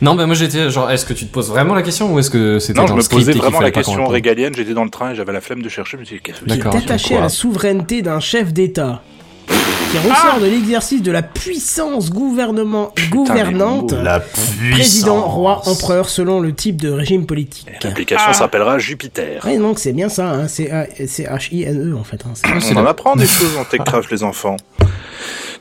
Non 0.00 0.14
mais 0.14 0.24
moi 0.26 0.34
j'étais 0.34 0.70
genre 0.70 0.90
est-ce 0.90 1.04
que 1.04 1.12
tu 1.12 1.26
te 1.26 1.32
poses 1.32 1.50
vraiment 1.50 1.74
la 1.74 1.82
question 1.82 2.12
ou 2.14 2.18
est-ce 2.18 2.30
que 2.30 2.58
c'était 2.60 2.78
Non, 2.80 2.86
dans 2.86 2.96
je 2.98 3.02
me 3.02 3.08
posais 3.10 3.32
vraiment 3.32 3.60
la 3.60 3.70
question 3.70 4.06
régalienne. 4.06 4.54
J'étais 4.54 4.74
dans 4.74 4.84
le 4.84 4.90
train 4.90 5.10
et 5.12 5.14
j'avais 5.16 5.32
la 5.34 5.40
flemme 5.42 5.60
de 5.62 5.68
chercher. 5.68 5.96
Je 5.98 6.00
me 6.00 6.04
suis 6.06 6.16
dit, 6.16 6.22
qu'est-ce 6.22 6.40
que 6.40 6.44
Qui 6.46 6.52
est 6.52 6.56
D'accord, 6.56 6.76
attaché 6.76 7.16
à 7.16 7.20
la 7.20 7.28
souveraineté 7.28 8.00
d'un 8.02 8.20
chef 8.20 8.52
d'État. 8.54 9.02
Qui 9.48 9.96
ressort 9.98 10.38
de 10.40 10.46
l'exercice 10.46 11.00
de 11.02 11.10
la 11.10 11.22
puissance 11.22 12.10
gouvernement, 12.10 12.92
gouvernante. 13.10 13.92
mots, 13.92 14.02
La 14.02 14.20
Président, 14.20 15.22
roi, 15.22 15.62
empereur, 15.66 16.10
selon 16.10 16.40
le 16.40 16.54
type 16.54 16.76
de 16.80 16.90
régime 16.90 17.24
politique. 17.24 17.66
L'application 17.82 18.26
Ah. 18.28 18.34
s'appellera 18.34 18.78
Jupiter. 18.78 19.42
Ouais, 19.46 19.56
donc 19.56 19.78
c'est 19.78 19.94
bien 19.94 20.10
ça, 20.10 20.28
hein. 20.30 20.46
c'est 20.48 20.66
H-I-N-E 20.68 21.96
en 21.98 22.04
fait. 22.04 22.22
hein. 22.26 22.34
On 22.74 22.76
en 22.76 22.86
apprend 22.86 23.16
des 23.16 23.26
choses 23.26 23.56
en 23.58 23.64
TechCraft, 23.64 24.10
les 24.10 24.22
enfants. 24.22 24.56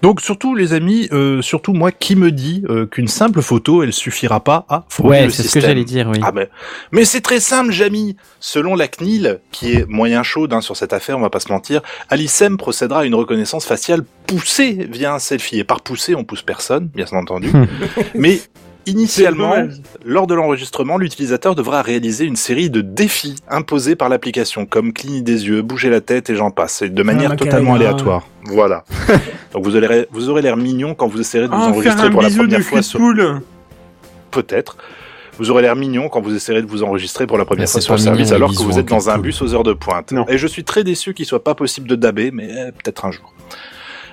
Donc 0.02 0.22
surtout 0.22 0.56
les 0.56 0.74
amis, 0.74 1.08
euh, 1.12 1.42
surtout 1.42 1.74
moi 1.74 1.92
qui 1.92 2.16
me 2.16 2.32
dit 2.32 2.64
euh, 2.70 2.86
qu'une 2.86 3.08
simple 3.08 3.42
photo 3.42 3.84
elle 3.84 3.94
suffira 3.94 4.40
pas 4.44 4.66
à 4.70 4.86
fournir 4.90 5.12
Ouais, 5.12 5.26
le 5.26 5.30
c'est 5.30 5.38
ce 5.38 5.44
que 5.44 5.44
système. 5.54 5.62
j'allais 5.64 5.84
dire, 5.86 6.08
oui. 6.10 6.20
Ah 6.22 6.32
mais, 6.34 6.50
mais 6.92 7.06
c'est 7.06 7.22
très 7.22 7.40
simple, 7.40 7.72
Jamy. 7.72 8.16
Selon 8.40 8.76
la 8.76 8.88
CNIL, 8.88 9.40
qui 9.52 9.74
est 9.74 9.86
moyen 9.88 10.24
chaude 10.24 10.54
hein, 10.54 10.62
sur 10.62 10.76
cette 10.78 10.94
affaire, 10.94 11.18
on 11.18 11.22
va 11.22 11.30
pas 11.30 11.40
se 11.40 11.52
mentir, 11.52 11.82
Alicem 12.10 12.58
procédera 12.58 13.02
à 13.02 13.06
une 13.06 13.16
reconnaissance 13.16 13.66
faciale 13.66 14.04
poussée 14.28 14.88
via 14.92 15.14
un 15.14 15.20
selfie. 15.20 15.60
Et 15.60 15.64
par 15.64 15.82
pousser, 15.82 16.16
on 16.16 16.24
pousse 16.24 16.42
personne, 16.44 16.88
bien 16.94 17.06
entendu. 17.14 17.52
mais 18.16 18.40
initialement, 18.88 19.54
lors 20.04 20.28
de 20.28 20.34
l'enregistrement, 20.34 20.98
l'utilisateur 20.98 21.54
devra 21.56 21.82
réaliser 21.82 22.26
une 22.26 22.36
série 22.36 22.70
de 22.70 22.82
défis 22.82 23.36
imposés 23.50 23.96
par 23.96 24.10
l'application, 24.10 24.66
comme 24.66 24.94
cligner 24.94 25.22
des 25.22 25.48
yeux, 25.48 25.62
bouger 25.62 25.90
la 25.90 26.02
tête 26.02 26.30
et 26.30 26.36
j'en 26.36 26.52
passe, 26.52 26.82
et 26.82 26.90
de 26.90 27.04
manière 27.04 27.30
Macarena. 27.30 27.52
totalement 27.52 27.76
aléatoire. 27.76 28.28
Voilà. 28.46 28.84
Donc 29.54 29.64
vous 29.64 29.76
aurez, 29.76 30.08
vous 30.12 30.30
aurez 30.30 30.42
l'air 30.42 30.58
mignon 30.58 30.96
quand 30.96 31.08
vous 31.08 31.20
essayerez 31.20 31.48
de 31.48 31.54
vous 31.54 31.60
Oh, 31.60 31.82
faire 31.82 31.94
enregistrer 31.94 32.10
pour 32.10 32.22
la 32.22 32.30
première 32.30 32.62
fois 32.62 32.80
de 32.80 32.84
sur 32.86 33.00
poule. 33.00 33.42
peut-être. 34.32 34.78
Vous 35.38 35.52
aurez 35.52 35.62
l'air 35.62 35.76
mignon 35.76 36.10
quand 36.10 36.20
vous 36.22 36.36
essayerez 36.36 36.64
de 36.64 36.68
vous 36.68 36.82
enregistrer 36.84 37.28
pour 37.28 37.38
la 37.38 37.46
première 37.46 37.64
Mais 37.66 37.72
fois 37.72 37.82
sur 37.82 37.94
le 37.94 38.00
service 38.00 38.32
alors 38.32 38.52
que 38.56 38.64
vous 38.64 38.80
êtes 38.80 38.88
dans 38.88 39.10
un 39.12 39.20
bus 39.20 39.40
aux 39.44 39.54
heures 39.54 39.64
de 39.64 39.74
pointe. 39.74 40.12
Non. 40.12 40.26
Et 40.28 40.38
je 40.40 40.48
suis 40.48 40.64
très 40.64 40.84
déçu 40.84 41.14
qu'il 41.14 41.26
soit 41.28 41.44
pas 41.44 41.54
possible 41.54 41.88
de 41.88 41.96
daber, 41.96 42.32
mais 42.32 42.50
euh, 42.52 42.72
peut-être 42.72 43.06
un 43.06 43.12
jour. 43.12 43.34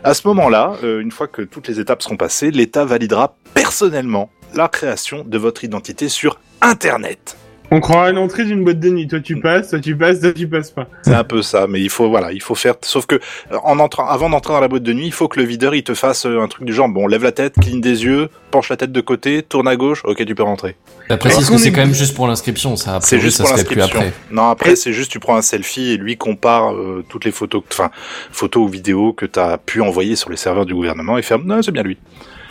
À 0.03 0.12
ce 0.12 0.27
moment-là, 0.29 0.75
euh, 0.85 1.01
une 1.01 1.11
fois 1.11 1.27
que 1.27 1.41
toutes 1.41 1.66
les 1.66 1.81
étapes 1.81 2.03
seront 2.03 2.18
passées, 2.18 2.51
l'État 2.51 2.85
validera 2.85 3.37
personnellement 3.55 4.29
la 4.55 4.69
création 4.69 5.25
de 5.27 5.39
votre 5.39 5.65
identité 5.65 6.09
sur 6.09 6.39
Internet. 6.61 7.37
On 7.71 7.81
croirait 7.81 8.13
l'entrée 8.13 8.45
d'une 8.45 8.63
boîte 8.63 8.79
de 8.79 8.91
nuit. 8.91 9.09
Toi 9.09 9.21
tu 9.21 9.41
passes, 9.41 9.71
toi 9.71 9.81
tu 9.81 9.97
passes, 9.97 10.21
toi 10.21 10.33
tu 10.33 10.47
passes 10.47 10.71
pas. 10.71 10.87
C'est 11.03 11.15
un 11.15 11.25
peu 11.25 11.41
ça, 11.43 11.67
mais 11.67 11.81
il 11.81 11.89
faut 11.89 12.09
voilà, 12.11 12.31
il 12.31 12.43
faut 12.43 12.55
faire. 12.55 12.75
Sauf 12.83 13.07
que 13.07 13.17
euh, 13.17 13.57
en 13.65 13.79
entrant, 13.81 14.07
avant 14.07 14.29
d'entrer 14.31 14.53
dans 14.53 14.61
la 14.61 14.69
boîte 14.69 14.83
de 14.83 14.93
nuit, 14.93 15.07
il 15.07 15.13
faut 15.13 15.29
que 15.29 15.41
le 15.41 15.47
videur 15.47 15.75
il 15.75 15.83
te 15.83 15.95
fasse 15.95 16.27
euh, 16.27 16.41
un 16.43 16.47
truc 16.47 16.67
du 16.67 16.75
genre 16.75 16.89
bon, 16.91 17.07
lève 17.07 17.25
la 17.25 17.33
tête, 17.33 17.55
cligne 17.61 17.81
des 17.81 18.05
yeux, 18.05 18.29
penche 18.51 18.69
la 18.69 18.77
tête 18.77 18.93
de 18.93 19.01
côté, 19.01 19.43
tourne 19.43 19.67
à 19.67 19.77
gauche, 19.77 20.03
ok, 20.05 20.25
tu 20.25 20.35
peux 20.35 20.43
rentrer. 20.43 20.77
Après 21.09 21.31
Est-ce 21.31 21.41
c'est 21.41 21.47
qu'on 21.49 21.55
que 21.55 21.61
c'est 21.63 21.69
est- 21.69 21.73
quand 21.73 21.81
même 21.81 21.95
juste 21.95 22.15
pour 22.15 22.29
l'inscription 22.29 22.77
ça. 22.77 22.97
a 22.97 23.01
C'est 23.01 23.19
juste 23.19 23.39
ça 23.39 23.45
pour 23.45 23.53
se 23.55 23.59
fait 23.59 23.65
plus 23.65 23.77
l'inscription. 23.77 24.13
Non, 24.31 24.51
après 24.51 24.77
c'est 24.77 24.93
juste 24.93 25.11
tu 25.11 25.19
prends 25.19 25.37
un 25.37 25.43
selfie 25.43 25.93
et 25.93 25.97
lui 25.97 26.17
compare 26.19 26.73
euh, 26.75 27.03
toutes 27.09 27.25
les 27.25 27.33
photos, 27.33 27.63
que- 27.67 27.75
enfin 27.75 27.91
photos 28.31 28.63
ou 28.65 28.69
vidéos 28.69 29.15
que 29.15 29.25
t'as 29.27 29.57
pu 29.57 29.81
envoyer 29.81 30.17
sur 30.17 30.31
les 30.31 30.37
serveurs 30.37 30.67
du 30.67 30.75
gouvernement 30.75 31.17
et 31.19 31.23
faire 31.23 31.39
non, 31.41 31.61
c'est 31.63 31.73
bien 31.73 31.83
lui. 31.83 31.97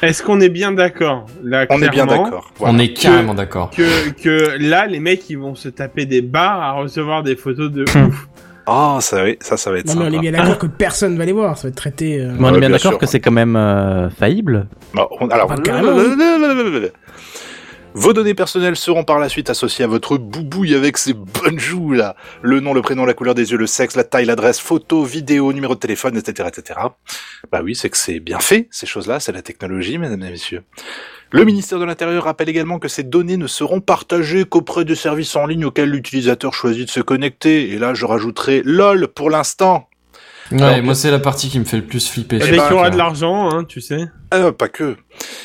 Est-ce 0.03 0.21
qu'on 0.23 0.39
est 0.41 0.49
bien 0.49 0.71
d'accord 0.71 1.25
là 1.43 1.65
On 1.69 1.77
est 1.77 1.89
bien 1.89 2.05
clairement, 2.05 2.23
d'accord. 2.25 2.51
Voilà. 2.57 2.73
On 2.75 2.79
est 2.79 2.93
carrément 2.93 3.33
d'accord. 3.33 3.69
Que, 3.71 4.09
que 4.11 4.57
là, 4.59 4.85
les 4.85 4.99
mecs, 4.99 5.29
ils 5.29 5.37
vont 5.37 5.55
se 5.55 5.69
taper 5.69 6.05
des 6.05 6.21
barres 6.21 6.61
à 6.61 6.71
recevoir 6.73 7.23
des 7.23 7.35
photos 7.35 7.71
de 7.71 7.83
Hmm. 7.83 8.07
ouf. 8.07 8.27
Ah, 8.65 8.97
ça, 9.01 9.23
oui, 9.25 9.37
ça, 9.41 9.57
ça 9.57 9.71
va 9.71 9.79
être 9.79 9.87
Non 9.87 9.95
mais 10.09 10.09
on 10.09 10.13
est 10.17 10.19
bien 10.21 10.31
d'accord 10.31 10.57
que 10.57 10.67
personne 10.67 11.17
va 11.17 11.25
les 11.25 11.33
voir, 11.33 11.57
ça 11.57 11.63
va 11.63 11.69
être 11.69 11.75
traité. 11.75 12.21
euh, 12.21 12.31
Mais 12.31 12.39
on 12.39 12.43
Ouais, 12.43 12.47
est 12.47 12.51
bien 12.51 12.59
bien 12.61 12.69
d'accord 12.69 12.97
que 12.97 13.05
c'est 13.05 13.19
quand 13.19 13.31
même 13.31 13.57
euh, 13.57 14.09
faillible. 14.09 14.67
Bon, 14.93 15.05
on- 15.19 15.27
alors, 15.27 15.47
Pas 15.47 15.57
carrément, 15.57 15.91
vos 17.93 18.13
données 18.13 18.33
personnelles 18.33 18.75
seront 18.75 19.03
par 19.03 19.19
la 19.19 19.29
suite 19.29 19.49
associées 19.49 19.85
à 19.85 19.87
votre 19.87 20.17
boubouille 20.17 20.73
avec 20.73 20.97
ses 20.97 21.13
bonnes 21.13 21.59
joues 21.59 21.93
là. 21.93 22.15
Le 22.41 22.59
nom, 22.59 22.73
le 22.73 22.81
prénom, 22.81 23.05
la 23.05 23.13
couleur 23.13 23.35
des 23.35 23.51
yeux, 23.51 23.57
le 23.57 23.67
sexe, 23.67 23.95
la 23.95 24.03
taille, 24.03 24.25
l'adresse, 24.25 24.59
photo, 24.59 25.03
vidéo, 25.03 25.53
numéro 25.53 25.75
de 25.75 25.79
téléphone, 25.79 26.17
etc., 26.17 26.49
etc. 26.55 26.79
Bah 27.51 27.61
oui, 27.63 27.75
c'est 27.75 27.89
que 27.89 27.97
c'est 27.97 28.19
bien 28.19 28.39
fait 28.39 28.67
ces 28.71 28.85
choses-là, 28.85 29.19
c'est 29.19 29.31
la 29.31 29.41
technologie, 29.41 29.97
mesdames 29.97 30.23
et 30.23 30.31
messieurs. 30.31 30.63
Le 31.31 31.45
ministère 31.45 31.79
de 31.79 31.85
l'Intérieur 31.85 32.23
rappelle 32.23 32.49
également 32.49 32.79
que 32.79 32.87
ces 32.87 33.03
données 33.03 33.37
ne 33.37 33.47
seront 33.47 33.81
partagées 33.81 34.45
qu'auprès 34.45 34.85
de 34.85 34.95
services 34.95 35.35
en 35.35 35.45
ligne 35.45 35.65
auxquels 35.65 35.89
l'utilisateur 35.89 36.53
choisit 36.53 36.85
de 36.85 36.91
se 36.91 36.99
connecter. 36.99 37.71
Et 37.71 37.79
là, 37.79 37.93
je 37.93 38.05
rajouterai 38.05 38.61
LOL 38.63 39.07
pour 39.07 39.29
l'instant. 39.29 39.89
Ouais, 40.51 40.61
Alors, 40.61 40.83
moi 40.83 40.95
c'est 40.95 41.11
la 41.11 41.19
partie 41.19 41.49
qui 41.49 41.59
me 41.59 41.65
fait 41.65 41.77
le 41.77 41.85
plus 41.85 42.09
flipper. 42.09 42.39
Dès 42.39 42.45
qu'il 42.45 42.55
y 42.55 42.73
aura 42.73 42.89
de 42.89 42.97
l'argent, 42.97 43.49
hein, 43.51 43.63
tu 43.63 43.81
sais. 43.81 44.07
Euh, 44.33 44.51
pas 44.51 44.67
que. 44.67 44.97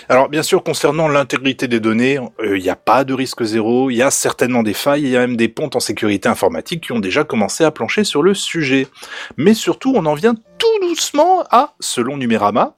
Alors, 0.08 0.28
bien 0.28 0.42
sûr, 0.42 0.62
concernant 0.62 1.08
l'intégrité 1.08 1.68
des 1.68 1.78
données, 1.78 2.18
il 2.42 2.62
n'y 2.62 2.70
a 2.70 2.76
pas 2.76 3.04
de 3.04 3.12
risque 3.12 3.42
zéro, 3.44 3.90
il 3.90 3.96
y 3.96 4.02
a 4.02 4.10
certainement 4.10 4.62
des 4.62 4.72
failles, 4.72 5.02
il 5.02 5.10
y 5.10 5.16
a 5.16 5.20
même 5.20 5.36
des 5.36 5.48
pontes 5.48 5.76
en 5.76 5.80
sécurité 5.80 6.28
informatique 6.28 6.84
qui 6.84 6.92
ont 6.92 6.98
déjà 6.98 7.24
commencé 7.24 7.64
à 7.64 7.70
plancher 7.70 8.04
sur 8.04 8.22
le 8.22 8.34
sujet. 8.34 8.88
Mais 9.36 9.54
surtout, 9.54 9.92
on 9.94 10.06
en 10.06 10.14
vient 10.14 10.34
tout 10.34 10.88
doucement 10.88 11.44
à, 11.50 11.74
selon 11.80 12.16
Numérama, 12.16 12.77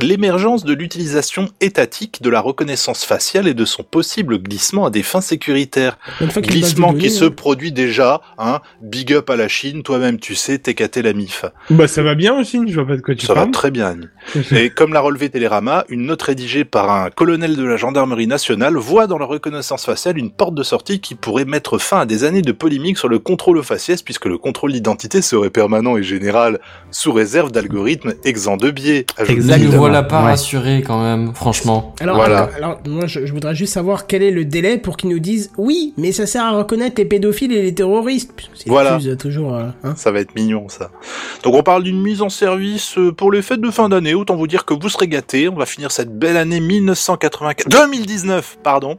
l'émergence 0.00 0.64
de 0.64 0.72
l'utilisation 0.72 1.48
étatique 1.60 2.22
de 2.22 2.30
la 2.30 2.40
reconnaissance 2.40 3.04
faciale 3.04 3.48
et 3.48 3.54
de 3.54 3.64
son 3.64 3.82
possible 3.82 4.38
glissement 4.38 4.86
à 4.86 4.90
des 4.90 5.02
fins 5.02 5.20
sécuritaires. 5.20 5.98
Glissement 6.36 6.92
données, 6.92 7.04
qui 7.04 7.10
se 7.10 7.24
produit 7.24 7.72
déjà, 7.72 8.20
hein, 8.38 8.60
big 8.80 9.12
up 9.12 9.28
à 9.30 9.36
la 9.36 9.48
Chine, 9.48 9.82
toi-même 9.82 10.18
tu 10.18 10.34
sais, 10.34 10.58
t'es 10.58 10.74
caté 10.74 11.02
la 11.02 11.12
MIF. 11.12 11.44
Bah 11.70 11.88
ça 11.88 12.02
va 12.02 12.14
bien 12.14 12.38
aussi, 12.38 12.60
je 12.66 12.74
vois 12.74 12.86
pas 12.86 12.96
de 12.96 13.02
quoi 13.02 13.14
tu 13.14 13.26
Ça 13.26 13.34
va 13.34 13.42
parles. 13.42 13.50
très 13.52 13.70
bien. 13.70 13.96
Et 14.52 14.70
comme 14.70 14.92
l'a 14.92 15.00
relevé 15.00 15.28
Télérama, 15.28 15.84
une 15.88 16.06
note 16.06 16.22
rédigée 16.22 16.64
par 16.64 16.90
un 16.90 17.10
colonel 17.10 17.56
de 17.56 17.64
la 17.64 17.76
gendarmerie 17.76 18.26
nationale 18.26 18.76
voit 18.76 19.06
dans 19.06 19.18
la 19.18 19.26
reconnaissance 19.26 19.84
faciale 19.84 20.18
une 20.18 20.30
porte 20.30 20.54
de 20.54 20.62
sortie 20.62 21.00
qui 21.00 21.14
pourrait 21.14 21.44
mettre 21.44 21.78
fin 21.78 22.00
à 22.00 22.06
des 22.06 22.24
années 22.24 22.42
de 22.42 22.52
polémiques 22.52 22.98
sur 22.98 23.08
le 23.08 23.18
contrôle 23.18 23.62
faciès 23.62 24.02
puisque 24.02 24.26
le 24.26 24.38
contrôle 24.38 24.72
d'identité 24.72 25.22
serait 25.22 25.50
permanent 25.50 25.96
et 25.96 26.02
général 26.02 26.60
sous 26.90 27.12
réserve 27.12 27.50
d'algorithmes 27.50 28.12
exempts 28.24 28.56
de 28.56 28.70
biais. 28.70 29.06
Exactement. 29.18 29.79
Voilà 29.80 30.02
pas 30.02 30.20
Ouais. 30.20 30.30
rassuré 30.30 30.82
quand 30.86 31.02
même, 31.02 31.34
franchement. 31.34 31.94
Alors, 32.00 32.16
Voilà. 32.16 32.38
alors, 32.54 32.54
alors, 32.56 32.80
moi, 32.86 33.06
je, 33.06 33.26
je 33.26 33.32
voudrais 33.32 33.54
juste 33.54 33.72
savoir 33.72 34.06
quel 34.06 34.22
est 34.22 34.30
le 34.30 34.44
délai 34.44 34.78
pour 34.78 34.96
qu'ils 34.96 35.10
nous 35.10 35.18
disent 35.18 35.50
oui, 35.58 35.94
mais 35.96 36.12
ça 36.12 36.26
sert 36.26 36.44
à 36.44 36.52
reconnaître 36.52 36.94
les 36.98 37.04
pédophiles 37.04 37.52
et 37.52 37.62
les 37.62 37.74
terroristes. 37.74 38.32
puisque 38.36 38.52
C'est 38.56 38.68
Voilà. 38.68 38.96
diffuse 38.96 39.16
toujours. 39.18 39.54
euh, 39.54 39.64
hein. 39.84 39.94
Ça 39.96 40.10
va 40.10 40.20
être 40.20 40.34
mignon, 40.34 40.68
ça. 40.68 40.90
Donc 41.42 41.54
on 41.54 41.62
parle 41.62 41.82
d'une 41.82 42.00
mise 42.00 42.22
en 42.22 42.28
service 42.28 42.96
euh, 42.98 43.12
pour 43.12 43.32
les 43.32 43.42
fêtes 43.42 43.60
de 43.60 43.70
fin 43.70 43.88
d'année. 43.88 44.14
Autant 44.14 44.36
vous 44.36 44.46
dire 44.46 44.64
que 44.64 44.74
vous 44.74 44.88
serez 44.88 45.08
gâtés. 45.08 45.48
On 45.48 45.56
va 45.56 45.66
finir 45.66 45.90
cette 45.90 46.16
belle 46.18 46.36
année 46.36 46.60
1984, 46.60 47.68
2019, 47.68 48.58
pardon, 48.62 48.96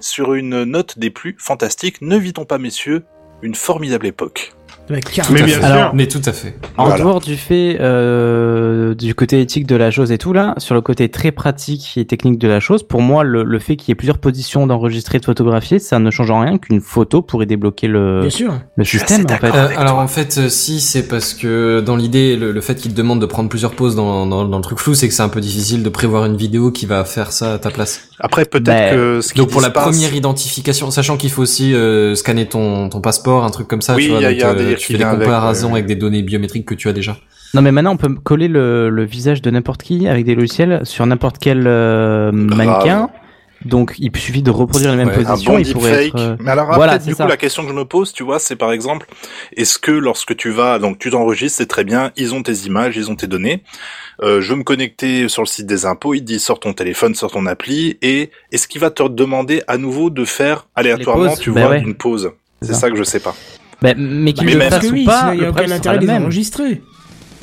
sur 0.00 0.34
une 0.34 0.64
note 0.64 0.98
des 0.98 1.10
plus 1.10 1.36
fantastiques. 1.38 2.02
Ne 2.02 2.16
vit-on 2.18 2.44
pas, 2.44 2.58
messieurs, 2.58 3.04
une 3.42 3.54
formidable 3.54 4.06
époque. 4.06 4.52
Tout 4.88 4.94
carrément. 5.14 5.34
Mais 5.38 5.42
bien 5.44 5.60
sûr. 5.60 5.90
Mais 5.94 6.06
tout 6.06 6.22
à 6.24 6.32
fait. 6.32 6.54
En 6.76 6.86
Voilà. 6.86 7.02
dehors 7.02 7.20
du 7.20 7.36
fait 7.36 7.78
euh, 7.80 8.94
du 8.94 9.14
côté 9.14 9.40
éthique 9.40 9.66
de 9.66 9.76
la 9.76 9.90
chose 9.90 10.12
et 10.12 10.18
tout 10.18 10.32
là, 10.32 10.54
sur 10.58 10.74
le 10.74 10.80
côté 10.80 11.08
très 11.08 11.32
pratique 11.32 11.94
et 11.96 12.04
technique 12.04 12.38
de 12.38 12.48
la 12.48 12.60
chose, 12.60 12.82
pour 12.82 13.00
moi 13.02 13.24
le, 13.24 13.42
le 13.42 13.58
fait 13.58 13.76
qu'il 13.76 13.88
y 13.88 13.92
ait 13.92 13.96
plusieurs 13.96 14.18
positions 14.18 14.66
d'enregistrer 14.66 15.16
et 15.16 15.20
de 15.20 15.24
photographier, 15.24 15.78
ça 15.78 15.98
ne 15.98 16.10
change 16.10 16.30
en 16.30 16.40
rien 16.40 16.58
qu'une 16.58 16.80
photo 16.80 17.22
pourrait 17.22 17.46
débloquer 17.46 17.88
le, 17.88 18.20
Bien 18.22 18.30
sûr. 18.30 18.54
le 18.76 18.84
suis 18.84 18.98
système 18.98 19.24
en 19.24 19.36
fait. 19.36 19.46
Euh, 19.54 19.68
alors 19.76 19.94
toi. 19.94 20.02
en 20.02 20.08
fait, 20.08 20.38
euh, 20.38 20.48
si 20.48 20.80
c'est 20.80 21.08
parce 21.08 21.34
que 21.34 21.80
dans 21.80 21.96
l'idée, 21.96 22.36
le, 22.36 22.52
le 22.52 22.60
fait 22.60 22.74
qu'il 22.76 22.92
te 22.92 22.96
demande 22.96 23.20
de 23.20 23.26
prendre 23.26 23.48
plusieurs 23.48 23.72
poses 23.72 23.96
dans, 23.96 24.26
dans, 24.26 24.44
dans 24.44 24.56
le 24.56 24.62
truc 24.62 24.78
flou, 24.78 24.94
c'est 24.94 25.08
que 25.08 25.14
c'est 25.14 25.22
un 25.22 25.28
peu 25.28 25.40
difficile 25.40 25.82
de 25.82 25.88
prévoir 25.88 26.24
une 26.26 26.36
vidéo 26.36 26.70
qui 26.70 26.86
va 26.86 27.04
faire 27.04 27.32
ça 27.32 27.54
à 27.54 27.58
ta 27.58 27.70
place. 27.70 28.08
Après, 28.18 28.44
peut-être 28.44 28.64
Ben, 28.64 28.94
que 28.94 29.20
ce 29.20 29.32
qui 29.32 29.38
Donc 29.40 29.50
pour 29.50 29.60
la 29.60 29.70
première 29.70 30.14
identification, 30.14 30.90
sachant 30.90 31.16
qu'il 31.16 31.30
faut 31.30 31.42
aussi 31.42 31.74
euh, 31.74 32.14
scanner 32.14 32.46
ton, 32.46 32.88
ton 32.88 33.00
passeport, 33.00 33.44
un 33.44 33.50
truc 33.50 33.68
comme 33.68 33.82
ça, 33.82 33.94
Oui, 33.94 34.04
tu 34.04 34.10
vois, 34.10 34.20
il 34.20 34.22
y 34.22 34.26
a- 34.26 34.28
donc, 34.30 34.36
il 34.36 34.40
y 34.40 34.42
a 34.44 34.48
un 34.48 34.52
euh, 34.54 34.58
délire 34.58 34.75
tu 34.76 34.92
fais 34.92 34.98
des 34.98 35.04
avec, 35.04 35.20
comparaisons 35.20 35.68
ouais, 35.68 35.74
avec 35.74 35.86
des 35.86 35.96
données 35.96 36.22
biométriques 36.22 36.66
que 36.66 36.74
tu 36.74 36.88
as 36.88 36.92
déjà. 36.92 37.16
Non 37.54 37.62
mais 37.62 37.72
maintenant 37.72 37.92
on 37.92 37.96
peut 37.96 38.12
coller 38.14 38.48
le, 38.48 38.90
le 38.90 39.04
visage 39.04 39.40
de 39.42 39.50
n'importe 39.50 39.82
qui 39.82 40.08
avec 40.08 40.24
des 40.24 40.34
logiciels 40.34 40.80
sur 40.84 41.06
n'importe 41.06 41.36
quel 41.40 41.64
euh, 41.66 42.30
mannequin. 42.32 43.08
Donc 43.64 43.94
il 43.98 44.14
suffit 44.16 44.42
de 44.42 44.50
reproduire 44.50 44.90
les 44.90 44.98
mêmes 44.98 45.08
Ouais, 45.08 45.14
un 45.16 45.20
un 45.20 45.24
positions. 45.32 45.52
bon 45.54 45.58
il 45.58 45.72
pourrait 45.72 46.04
deepfake. 46.04 46.14
être. 46.14 46.20
euh, 46.20 46.36
Mais 46.40 46.50
alors, 46.50 46.70
après, 46.70 46.98
du 46.98 47.10
coup, 47.12 47.16
ça. 47.16 47.26
la 47.26 47.36
question 47.38 47.62
que 47.62 47.70
je 47.70 47.74
me 47.74 47.84
pose, 47.86 48.12
tu 48.12 48.22
vois, 48.22 48.38
c'est 48.38 48.54
par 48.54 48.70
exemple, 48.70 49.06
est-ce 49.56 49.78
que 49.78 49.90
lorsque 49.92 50.36
tu 50.36 50.50
vas, 50.50 50.78
donc 50.78 50.98
tu 50.98 51.10
t'enregistres, 51.10 51.56
c'est 51.56 51.66
très 51.66 51.82
bien, 51.82 52.12
ils 52.16 52.34
ont 52.34 52.42
tes 52.42 52.52
images, 52.66 52.96
ils 52.96 53.10
ont 53.10 53.16
tes 53.16 53.26
données. 53.26 53.62
Euh, 54.22 54.42
je 54.42 54.50
veux 54.50 54.58
me 54.58 54.62
connecter 54.62 55.28
sur 55.28 55.40
le 55.42 55.46
site 55.46 55.66
des 55.66 55.86
impôts, 55.86 56.12
il 56.14 56.20
te 56.20 56.26
dit 56.26 56.38
sors 56.38 56.60
ton 56.60 56.74
téléphone, 56.74 57.14
sors 57.14 57.32
ton 57.32 57.46
appli, 57.46 57.96
et 58.02 58.30
est-ce 58.52 58.68
qu'il 58.68 58.80
va 58.80 58.90
te 58.90 59.02
demander 59.08 59.62
à 59.68 59.78
nouveau 59.78 60.10
de 60.10 60.24
faire 60.26 60.66
aléatoirement, 60.74 61.34
tu 61.34 61.50
bah 61.50 61.62
vois, 61.62 61.70
ouais. 61.70 61.80
une 61.80 61.94
pause? 61.94 62.32
C'est 62.60 62.68
C'est 62.68 62.74
ça. 62.74 62.80
ça 62.80 62.90
que 62.90 62.96
je 62.96 63.04
sais 63.04 63.20
pas. 63.20 63.34
Bah, 63.94 64.00
mais 64.00 64.32
qu'il 64.32 64.46
Mais 64.46 64.52
le 64.52 64.58
même- 64.58 64.70
fasse 64.70 64.80
Parce 64.80 64.92
que 64.92 65.02
ou 65.02 65.04
pas, 65.04 65.30
il 65.32 65.34
n'y 65.34 65.40
le 65.40 65.46
a 65.46 65.50
problème 65.52 65.70
aucun 65.70 65.76
intérêt 65.76 65.94
le 65.96 66.00
de 66.02 66.06
les 66.06 66.12
même. 66.12 66.22
enregistrer. 66.24 66.82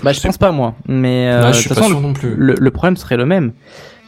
Bah 0.03 0.11
je 0.11 0.19
pense 0.19 0.37
pas 0.37 0.51
moi, 0.51 0.75
mais 0.87 1.29
euh, 1.31 1.41
Là, 1.41 1.47
de 1.49 1.53
je 1.53 1.59
suis 1.59 1.67
toute 1.69 1.75
pas 1.77 1.83
façon, 1.83 1.93
sûr 1.93 2.01
non 2.01 2.11
plus. 2.13 2.35
le, 2.35 2.55
le 2.59 2.71
problème 2.71 2.97
serait 2.97 3.15
le 3.17 3.25
même. 3.25 3.53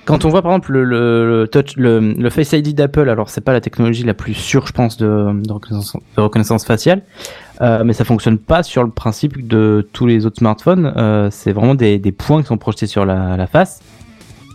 Quand 0.03 0.23
on 0.25 0.29
voit 0.29 0.41
par 0.43 0.51
exemple 0.51 0.73
le, 0.73 0.83
le, 0.83 1.41
le 1.41 1.47
touch, 1.47 1.75
le, 1.77 1.99
le 2.13 2.29
Face 2.29 2.51
ID 2.51 2.75
d'Apple, 2.75 3.09
alors 3.09 3.29
c'est 3.29 3.41
pas 3.41 3.53
la 3.53 3.61
technologie 3.61 4.03
la 4.03 4.13
plus 4.13 4.33
sûre, 4.35 4.67
je 4.67 4.71
pense, 4.73 4.97
de, 4.97 5.05
de, 5.05 5.51
reconnaissance, 5.51 5.97
de 6.15 6.21
reconnaissance 6.21 6.63
faciale, 6.65 7.01
euh, 7.61 7.83
mais 7.83 7.93
ça 7.93 8.03
fonctionne 8.03 8.37
pas 8.37 8.61
sur 8.61 8.83
le 8.83 8.91
principe 8.91 9.47
de 9.47 9.87
tous 9.93 10.05
les 10.05 10.25
autres 10.27 10.37
smartphones. 10.37 10.93
Euh, 10.97 11.29
c'est 11.31 11.53
vraiment 11.53 11.73
des, 11.73 11.97
des 11.97 12.11
points 12.11 12.41
qui 12.41 12.49
sont 12.49 12.57
projetés 12.57 12.85
sur 12.87 13.05
la, 13.05 13.35
la 13.37 13.47
face. 13.47 13.79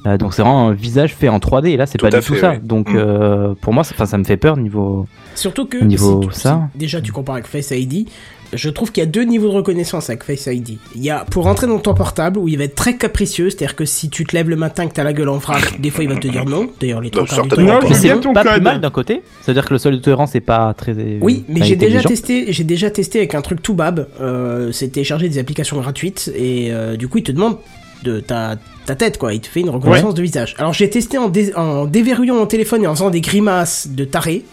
Euh, 0.06 0.16
donc 0.16 0.32
c'est 0.34 0.42
vraiment 0.42 0.68
un 0.68 0.72
visage 0.72 1.14
fait 1.14 1.28
en 1.28 1.38
3D 1.38 1.68
et 1.68 1.76
là 1.76 1.86
c'est 1.86 2.00
pas 2.00 2.08
du 2.10 2.16
tout 2.20 2.34
fait, 2.34 2.40
ça. 2.40 2.50
oui. 2.52 2.58
Donc 2.62 2.90
Mm. 2.90 2.96
euh, 2.96 3.54
pour 3.60 3.72
moi, 3.74 3.84
ça, 3.84 3.92
enfin, 3.94 4.06
ça 4.06 4.16
me 4.18 4.24
fait 4.24 4.38
peur 4.38 4.56
niveau. 4.56 5.06
Surtout 5.34 5.66
que 5.66 5.76
Au 5.78 5.84
niveau 5.84 6.22
si 6.22 6.28
tu- 6.28 6.34
ça. 6.34 6.68
si 6.72 6.78
déjà 6.78 7.00
tu 7.02 7.12
compares 7.12 7.34
avec 7.36 7.46
Face 7.46 7.70
ID, 7.70 8.06
je 8.52 8.68
trouve 8.70 8.90
qu'il 8.90 9.00
y 9.02 9.06
a 9.06 9.08
deux 9.08 9.22
niveaux 9.24 9.48
de 9.48 9.54
reconnaissance 9.54 10.08
avec 10.10 10.24
Face 10.24 10.46
ID. 10.46 10.78
Il 10.96 11.04
y 11.04 11.10
a 11.10 11.24
pour 11.30 11.44
rentrer 11.44 11.66
dans 11.66 11.78
ton 11.78 11.94
portable 11.94 12.38
où 12.38 12.48
il 12.48 12.56
va 12.58 12.64
être 12.64 12.74
très 12.74 12.96
capricieux, 12.96 13.48
c'est-à-dire 13.50 13.76
que 13.76 13.84
si 13.84 14.08
tu 14.10 14.24
te 14.24 14.34
lèves 14.34 14.48
le 14.48 14.56
matin 14.56 14.88
que 14.88 14.94
t'as 14.94 15.04
la 15.04 15.12
gueule 15.12 15.28
en 15.28 15.36
vrac, 15.36 15.78
des 15.80 15.90
fois 15.90 16.02
il 16.02 16.08
va 16.10 16.16
te 16.16 16.26
dire 16.28 16.46
non. 16.46 16.68
D'ailleurs 16.80 17.00
les 17.02 17.10
trois 17.10 17.26
quarts 17.26 17.42
du 17.44 17.48
temps. 17.50 17.56
c'est 17.92 18.32
pas 18.32 18.42
plus 18.54 18.60
mal 18.62 18.80
d'un 18.80 18.90
côté. 18.90 19.22
C'est-à-dire 19.42 19.66
que 19.66 19.74
le 19.74 19.78
seuil 19.78 19.92
de 19.92 19.98
tolérance 19.98 20.34
est 20.34 20.40
pas 20.40 20.72
très. 20.74 20.94
Oui, 21.20 21.44
mais 21.48 21.62
j'ai 21.62 21.76
déjà 21.76 22.00
testé, 22.02 22.46
j'ai 22.52 22.64
déjà 22.64 22.90
testé 22.90 23.18
avec 23.18 23.34
un 23.34 23.42
truc 23.42 23.60
tout 23.62 23.74
bab. 23.74 24.08
Euh, 24.20 24.72
c'est 24.72 24.88
télécharger 24.88 25.28
des 25.28 25.38
applications 25.38 25.78
gratuites 25.78 26.32
et 26.34 26.72
euh, 26.72 26.96
du 26.96 27.06
coup 27.06 27.18
il 27.18 27.22
te 27.24 27.32
demande 27.32 27.58
de 28.02 28.20
ta, 28.20 28.56
ta 28.86 28.94
tête 28.94 29.18
quoi. 29.18 29.34
Il 29.34 29.40
te 29.40 29.46
fait 29.48 29.60
une 29.60 29.70
reconnaissance 29.70 30.14
de 30.14 30.22
visage. 30.22 30.54
Alors 30.58 30.72
j'ai 30.72 30.88
testé 30.90 31.18
en, 31.18 31.28
dé- 31.28 31.54
en 31.54 31.84
déverrouillant 31.86 32.34
mon 32.36 32.46
téléphone 32.46 32.82
et 32.82 32.86
en 32.86 32.94
faisant 32.94 33.10
des 33.10 33.20
grimaces 33.20 33.88
de 33.88 34.04
taré. 34.04 34.44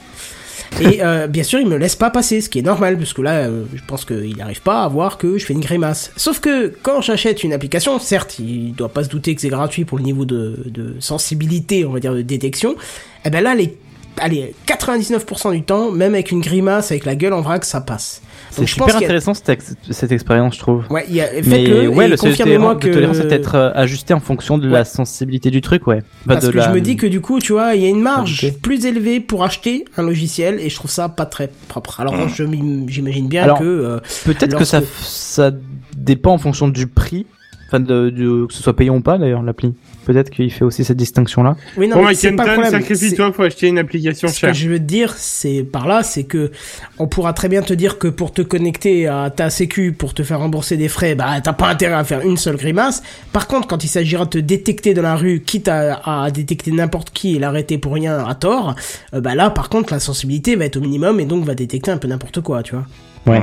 Et 0.82 1.02
euh, 1.04 1.28
bien 1.28 1.44
sûr, 1.44 1.60
il 1.60 1.68
me 1.68 1.78
laisse 1.78 1.96
pas 1.96 2.10
passer, 2.10 2.42
ce 2.42 2.50
qui 2.50 2.60
est 2.60 2.64
normal, 2.64 2.98
parce 2.98 3.14
que 3.14 3.22
là, 3.22 3.36
euh, 3.48 3.64
je 3.74 3.82
pense 3.88 4.04
qu'il 4.06 4.36
n'arrive 4.38 4.62
pas 4.62 4.84
à 4.84 4.88
voir 4.90 5.18
que 5.18 5.38
je 5.38 5.46
fais 5.46 5.54
une 5.54 5.62
grimace. 5.62 6.12
Sauf 6.18 6.40
que 6.40 6.74
quand 6.84 7.02
j'achète 7.02 7.44
une 7.44 7.54
application, 7.54 7.98
certes, 8.00 8.38
il 8.40 8.74
doit 8.74 8.90
pas 8.90 9.04
se 9.06 9.10
douter 9.10 9.34
que 9.34 9.42
c'est 9.42 9.50
gratuit 9.50 9.86
pour 9.86 9.98
le 9.98 10.04
niveau 10.04 10.26
de, 10.26 10.64
de 10.66 10.96
sensibilité, 11.00 11.86
on 11.86 11.92
va 11.92 12.00
dire, 12.00 12.14
de 12.14 12.22
détection. 12.22 12.76
Et 13.24 13.30
ben 13.30 13.42
là, 13.44 13.56
les, 13.56 13.78
allez, 14.20 14.54
99% 14.68 15.52
du 15.54 15.64
temps, 15.64 15.92
même 15.92 16.14
avec 16.14 16.32
une 16.32 16.42
grimace, 16.42 16.92
avec 16.92 17.06
la 17.06 17.16
gueule 17.16 17.34
en 17.34 17.42
vrac, 17.42 17.64
ça 17.66 17.82
passe. 17.82 18.22
C'est 18.52 18.62
pense 18.62 18.70
super 18.70 18.96
a- 18.96 18.98
intéressant 18.98 19.34
cette, 19.34 19.50
ex- 19.50 19.76
cette 19.92 20.12
expérience, 20.12 20.56
je 20.56 20.60
trouve. 20.60 20.86
Ouais, 20.90 21.06
y 21.10 21.22
a, 21.22 21.28
faites-le 21.28 21.90
ouais, 21.90 22.08
le 22.08 22.18
confirmez-moi 22.18 22.76
tolérance- 22.76 22.82
que. 22.84 22.88
de 22.88 22.94
tolérance 22.94 23.18
peut 23.20 23.32
être 23.32 23.56
euh, 23.56 23.72
ajusté 23.76 24.14
en 24.14 24.20
fonction 24.20 24.58
de 24.58 24.68
la 24.68 24.86
sensibilité 24.86 25.52
du 25.52 25.62
truc, 25.62 25.86
ouais. 25.88 26.02
Pas 26.26 26.34
Parce 26.36 26.46
de 26.46 26.52
que 26.52 26.58
la- 26.58 26.68
je 26.68 26.72
me 26.72 26.82
dis 26.82 26.96
que 26.96 27.08
du 27.08 27.22
coup, 27.22 27.40
tu 27.40 27.52
vois, 27.54 27.76
il 27.76 27.82
y 27.84 27.86
a 27.86 27.90
une 27.90 28.02
marge 28.02 28.54
plus 28.62 28.86
élevée 28.86 29.20
pour 29.20 29.44
acheter 29.44 29.86
un 29.98 30.04
logiciel 30.04 30.60
et 30.60 30.70
je 30.70 30.76
trouve 30.76 30.92
ça 30.92 31.10
pas 31.10 31.26
très 31.26 31.50
propre. 31.68 32.00
Alors 32.00 32.16
Mm. 32.16 32.30
je 32.36 32.44
m'im- 32.44 32.86
j'imagine 32.88 33.28
bien 33.28 33.44
Alors, 33.44 33.60
que 33.60 33.66
euh, 33.66 34.00
Peut-être 34.26 34.58
que 34.58 34.66
ça 34.66 35.52
dépend 35.96 36.34
en 36.34 36.38
fonction 36.38 36.68
du 36.68 36.88
prix, 36.88 37.26
enfin 37.68 37.80
de, 37.80 38.46
que 38.48 38.54
ce 38.54 38.64
soit 38.64 38.76
payant 38.76 38.96
ou 38.98 39.02
pas 39.02 39.18
d'ailleurs 39.18 39.44
l'appli. 39.44 39.74
Peut-être 40.06 40.30
qu'il 40.30 40.50
fait 40.54 40.64
aussi 40.64 40.86
cette 40.86 40.96
distinction 40.96 41.44
là. 41.44 41.58
oui 41.76 41.88
non 41.90 41.98
Bon, 41.98 42.06
mais 42.06 42.14
c'est 42.14 42.32
pas 42.32 42.56
le 42.56 42.64
sacrifie-toi, 42.64 43.34
faut 43.34 43.44
acheter 43.44 43.68
une 43.68 43.78
application 43.78 44.30
C'est- 44.30 44.34
Ce 44.36 44.40
chère. 44.40 44.52
que 44.52 44.56
je 44.58 44.70
veux 44.70 44.80
te 44.80 44.84
dire, 44.86 45.14
c'est 45.18 45.64
par 45.70 45.86
là, 45.86 46.02
c'est 46.02 46.24
que 46.24 46.50
on 46.98 47.08
pourra 47.08 47.34
très 47.34 47.50
bien 47.50 47.62
te 47.62 47.74
dire 47.74 47.98
que 47.98 48.08
pour 48.08 48.32
te 48.32 48.42
connecter 48.42 49.08
à 49.08 49.30
ta 49.30 49.50
sécu, 49.50 49.92
pour 49.92 50.14
te 50.14 50.24
faire 50.24 50.40
rembourser 50.40 50.78
des 50.78 50.88
frais, 50.88 51.14
bah 51.16 51.42
t'as 51.44 51.52
pas 51.52 51.68
intérêt 51.68 51.96
à 51.96 52.06
faire 52.06 52.22
une 52.22 52.38
seule 52.38 52.56
grimace. 52.56 53.04
Par 53.34 53.48
contre, 53.48 53.68
quand 53.68 53.84
il 53.84 53.90
s'agira 53.90 54.24
de 54.24 54.30
te 54.30 54.38
détecter 54.38 54.94
dans 54.94 55.02
la 55.02 55.18
rue, 55.18 55.42
quitte 55.46 55.68
à, 55.68 56.00
à 56.24 56.32
détecter 56.32 56.72
n'importe 56.72 57.10
qui 57.12 57.36
et 57.36 57.40
l'arrêter 57.40 57.78
pour 57.78 57.94
rien 57.94 58.26
à 58.26 58.34
tort, 58.36 58.76
euh, 59.14 59.20
bah 59.20 59.36
là, 59.36 59.50
par 59.50 59.68
contre, 59.68 59.92
la 59.92 60.00
sensibilité 60.00 60.56
va 60.56 60.64
être 60.66 60.78
au 60.78 60.82
minimum 60.82 61.20
et 61.20 61.26
donc 61.26 61.44
va 61.44 61.54
détecter 61.54 61.92
un 61.92 61.98
peu 61.98 62.08
n'importe 62.08 62.40
quoi, 62.40 62.64
tu 62.64 62.76
vois. 62.76 62.86
Ouais. 63.26 63.42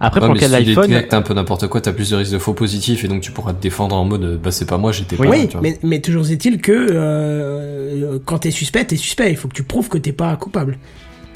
Après 0.00 0.20
Ouais, 0.20 0.26
pour 0.26 0.34
mais 0.34 0.40
le 0.40 0.46
cas 0.48 0.48
de 0.58 0.62
si 0.64 0.68
l'iPhone, 0.68 0.88
détecte 0.88 1.14
un 1.14 1.22
peu 1.22 1.34
n'importe 1.34 1.66
quoi, 1.68 1.80
t'as 1.80 1.92
plus 1.92 2.10
de 2.10 2.16
risques 2.16 2.32
de 2.32 2.38
faux 2.38 2.54
positifs 2.54 3.04
et 3.04 3.08
donc 3.08 3.20
tu 3.22 3.30
pourras 3.32 3.52
te 3.52 3.62
défendre 3.62 3.94
en 3.96 4.04
mode 4.04 4.38
bah 4.42 4.50
c'est 4.50 4.66
pas 4.68 4.78
moi, 4.78 4.92
j'étais 4.92 5.16
pas 5.16 5.24
là, 5.24 5.30
Oui, 5.30 5.46
tu 5.48 5.52
vois. 5.52 5.60
mais, 5.62 5.78
mais 5.82 6.00
toujours 6.00 6.30
est-il 6.30 6.60
que 6.60 6.72
euh, 6.90 8.18
quand 8.24 8.38
t'es 8.40 8.50
suspect, 8.50 8.84
t'es 8.84 8.96
suspect. 8.96 9.30
Il 9.30 9.36
faut 9.36 9.48
que 9.48 9.54
tu 9.54 9.62
prouves 9.62 9.88
que 9.88 9.98
t'es 9.98 10.12
pas 10.12 10.34
coupable. 10.36 10.78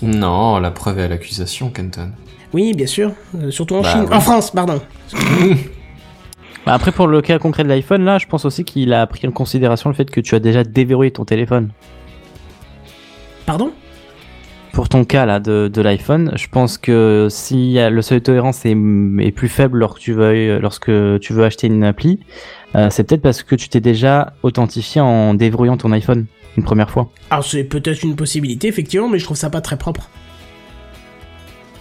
Non, 0.02 0.58
la 0.58 0.70
preuve 0.70 0.98
est 0.98 1.04
à 1.04 1.08
l'accusation, 1.08 1.70
Kenton. 1.70 2.10
Oui, 2.52 2.74
bien 2.74 2.86
sûr. 2.86 3.12
Euh, 3.40 3.50
surtout 3.50 3.76
en 3.76 3.82
Bah, 3.82 3.92
Chine. 3.92 4.04
oui. 4.08 4.14
En 4.14 4.20
France, 4.20 4.50
pardon. 4.50 4.80
Bah, 6.64 6.74
après 6.74 6.90
pour 6.90 7.06
le 7.06 7.22
cas 7.22 7.38
concret 7.38 7.62
de 7.62 7.68
l'iPhone 7.68 8.04
là, 8.04 8.18
je 8.18 8.26
pense 8.26 8.44
aussi 8.44 8.64
qu'il 8.64 8.92
a 8.92 9.06
pris 9.06 9.28
en 9.28 9.30
considération 9.30 9.88
le 9.88 9.94
fait 9.94 10.10
que 10.10 10.20
tu 10.20 10.34
as 10.34 10.40
déjà 10.40 10.64
déverrouillé 10.64 11.12
ton 11.12 11.24
téléphone. 11.24 11.70
Pardon? 13.46 13.70
Pour 14.76 14.90
ton 14.90 15.06
cas 15.06 15.24
là 15.24 15.40
de, 15.40 15.80
l'iPhone, 15.80 16.32
je 16.36 16.48
pense 16.48 16.76
que 16.76 17.28
si 17.30 17.76
le 17.78 18.02
seuil 18.02 18.18
de 18.18 18.24
tolérance 18.24 18.66
est, 18.66 18.74
plus 19.34 19.48
faible 19.48 19.78
lorsque 19.78 20.00
tu 20.00 20.12
veux, 20.12 20.58
lorsque 20.58 20.90
acheter 20.90 21.68
une 21.68 21.82
appli, 21.82 22.20
euh, 22.74 22.88
c'est 22.90 23.04
peut-être 23.04 23.22
parce 23.22 23.42
que 23.42 23.54
tu 23.54 23.70
t'es 23.70 23.80
déjà 23.80 24.34
authentifié 24.42 25.00
en 25.00 25.32
déverrouillant 25.32 25.78
ton 25.78 25.92
iPhone 25.92 26.26
une 26.58 26.62
première 26.62 26.90
fois. 26.90 27.10
Alors 27.30 27.42
c'est 27.42 27.64
peut-être 27.64 28.02
une 28.02 28.16
possibilité, 28.16 28.68
effectivement, 28.68 29.08
mais 29.08 29.18
je 29.18 29.24
trouve 29.24 29.38
ça 29.38 29.48
pas 29.48 29.62
très 29.62 29.78
propre. 29.78 30.10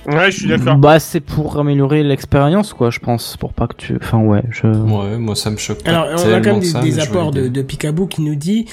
Ouais, 0.07 0.31
je 0.31 0.39
suis 0.39 0.47
d'accord. 0.47 0.75
Bah, 0.75 0.99
c'est 0.99 1.19
pour 1.19 1.57
améliorer 1.59 2.03
l'expérience, 2.03 2.73
quoi, 2.73 2.89
je 2.89 2.99
pense, 2.99 3.37
pour 3.37 3.53
pas 3.53 3.67
que 3.67 3.75
tu. 3.75 3.95
Enfin, 4.01 4.19
ouais, 4.19 4.43
je. 4.51 4.67
Ouais, 4.67 5.17
moi 5.17 5.35
ça 5.35 5.49
me 5.49 5.57
choque 5.57 5.83
pas 5.83 5.91
Alors, 5.91 6.07
on 6.25 6.33
a 6.33 6.39
quand 6.41 6.51
même 6.51 6.59
des, 6.59 6.91
ça, 6.91 7.03
apports 7.03 7.31
de, 7.31 7.61
Picaboo 7.61 8.05
qui 8.07 8.21
nous 8.21 8.35
dit 8.35 8.65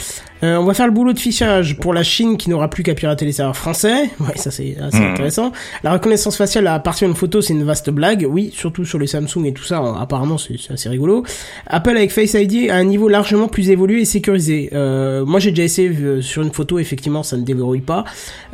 euh, 0.43 0.57
on 0.57 0.65
va 0.65 0.75
faire 0.75 0.87
le 0.87 0.93
boulot 0.93 1.13
de 1.13 1.19
fichage 1.21 1.79
pour 1.79 1.95
la 1.95 2.03
Chine 2.03 2.37
qui 2.37 2.51
n'aura 2.51 2.69
plus 2.69 2.83
qu'à 2.83 2.95
pirater 2.95 3.25
les 3.25 3.33
serveurs 3.33 3.57
français. 3.57 4.11
Ouais, 4.21 4.37
ça 4.37 4.51
c'est 4.51 4.77
assez 4.81 4.99
Mhm. 4.99 5.13
intéressant. 5.13 5.53
La 5.85 5.93
reconnaissance 5.93 6.37
faciale 6.37 6.67
à 6.67 6.79
partir 6.81 7.09
d'une 7.09 7.17
photo, 7.17 7.41
c'est 7.41 7.53
une 7.55 7.65
vaste 7.65 7.91
blague. 7.91 8.27
Oui, 8.29 8.51
surtout 8.55 8.85
sur 8.85 8.99
les 8.99 9.07
Samsung 9.07 9.45
et 9.47 9.53
tout 9.53 9.63
ça, 9.65 9.81
euh, 9.83 9.95
apparemment 9.95 10.39
c'est 10.39 10.57
c'est 10.59 10.73
assez 10.73 10.89
rigolo. 10.89 11.25
Apple 11.67 11.91
avec 11.97 12.11
Face 12.13 12.35
ID 12.35 12.71
à 12.71 12.77
un 12.77 12.85
niveau 12.85 13.09
largement 13.09 13.49
plus 13.49 13.71
évolué 13.71 14.01
et 14.01 14.05
sécurisé. 14.05 14.71
Euh, 14.75 15.25
moi 15.25 15.41
j'ai 15.41 15.51
déjà 15.51 15.63
essayé 15.65 15.89
euh, 15.89 16.21
sur 16.21 16.43
une 16.43 16.53
photo, 16.53 16.79
effectivement 16.79 17.23
ça 17.23 17.37
ne 17.37 17.43
déverrouille 17.43 17.81
pas. 17.81 18.05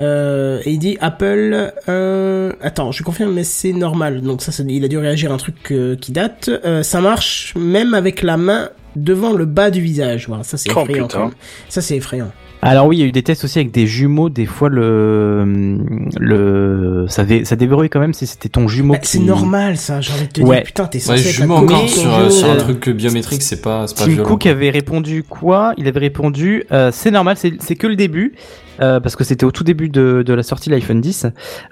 Euh, 0.00 0.60
et 0.64 0.70
il 0.72 0.78
dit 0.78 0.96
Apple... 1.00 1.72
Euh... 1.88 2.52
Attends, 2.68 2.92
je 2.92 3.02
confirme, 3.02 3.32
mais 3.32 3.44
c'est 3.44 3.72
normal. 3.72 4.20
Donc 4.20 4.42
ça, 4.42 4.52
il 4.68 4.84
a 4.84 4.88
dû 4.88 4.98
réagir 4.98 5.30
à 5.30 5.34
un 5.34 5.38
truc 5.38 5.72
euh, 5.72 5.96
qui 5.96 6.12
date. 6.12 6.50
Euh, 6.66 6.82
ça 6.82 7.00
marche 7.00 7.54
même 7.56 7.94
avec 7.94 8.20
la 8.20 8.36
main 8.36 8.68
devant 8.94 9.32
le 9.32 9.46
bas 9.46 9.70
du 9.70 9.80
visage. 9.80 10.28
Voilà, 10.28 10.44
ça 10.44 10.58
c'est 10.58 10.68
Oh, 10.76 10.82
effrayant. 10.82 11.08
Ça 11.70 11.80
c'est 11.80 11.96
effrayant. 11.96 12.30
Alors 12.60 12.86
oui, 12.86 12.96
il 12.96 13.00
y 13.00 13.02
a 13.02 13.06
eu 13.06 13.12
des 13.12 13.22
tests 13.22 13.44
aussi 13.44 13.58
avec 13.58 13.70
des 13.70 13.86
jumeaux. 13.86 14.28
Des 14.30 14.46
fois, 14.46 14.68
le 14.68 15.78
le 16.18 17.06
ça 17.08 17.24
dé... 17.24 17.44
ça 17.44 17.56
déverrouille 17.56 17.88
quand 17.88 18.00
même 18.00 18.14
si 18.14 18.26
c'était 18.26 18.48
ton 18.48 18.66
jumeau. 18.68 18.94
Bah, 18.94 19.00
c'est 19.02 19.20
normal 19.20 19.76
ça, 19.76 20.00
j'ai 20.00 20.12
envie 20.12 20.26
de 20.26 20.32
te 20.32 20.40
Ouais. 20.42 20.56
dire, 20.56 20.64
putain, 20.64 20.86
t'es 20.86 20.98
Ouais, 20.98 21.02
censé 21.18 21.28
être 21.28 21.34
jumeau 21.34 21.54
encore 21.54 21.88
sur, 21.88 22.12
euh, 22.14 22.30
sur 22.30 22.48
un 22.50 22.54
euh, 22.54 22.58
truc 22.58 22.88
biométrique, 22.90 23.42
c'est 23.42 23.60
pas, 23.60 23.86
c'est 23.86 23.96
pas 23.96 24.04
Tim 24.04 24.10
violent. 24.12 24.28
Cook 24.28 24.46
avait 24.46 24.70
répondu 24.70 25.22
quoi? 25.22 25.72
Il 25.76 25.86
avait 25.88 26.00
répondu 26.00 26.64
euh, 26.72 26.90
c'est 26.92 27.10
normal, 27.10 27.36
c'est 27.38 27.52
c'est 27.60 27.76
que 27.76 27.86
le 27.86 27.96
début. 27.96 28.34
euh, 28.80 29.00
parce 29.00 29.16
que 29.16 29.24
c'était 29.24 29.44
au 29.44 29.50
tout 29.50 29.64
début 29.64 29.88
de, 29.88 30.22
de 30.24 30.32
la 30.34 30.44
sortie 30.44 30.70
de 30.70 30.74
l'iPhone 30.76 31.00
10. 31.00 31.26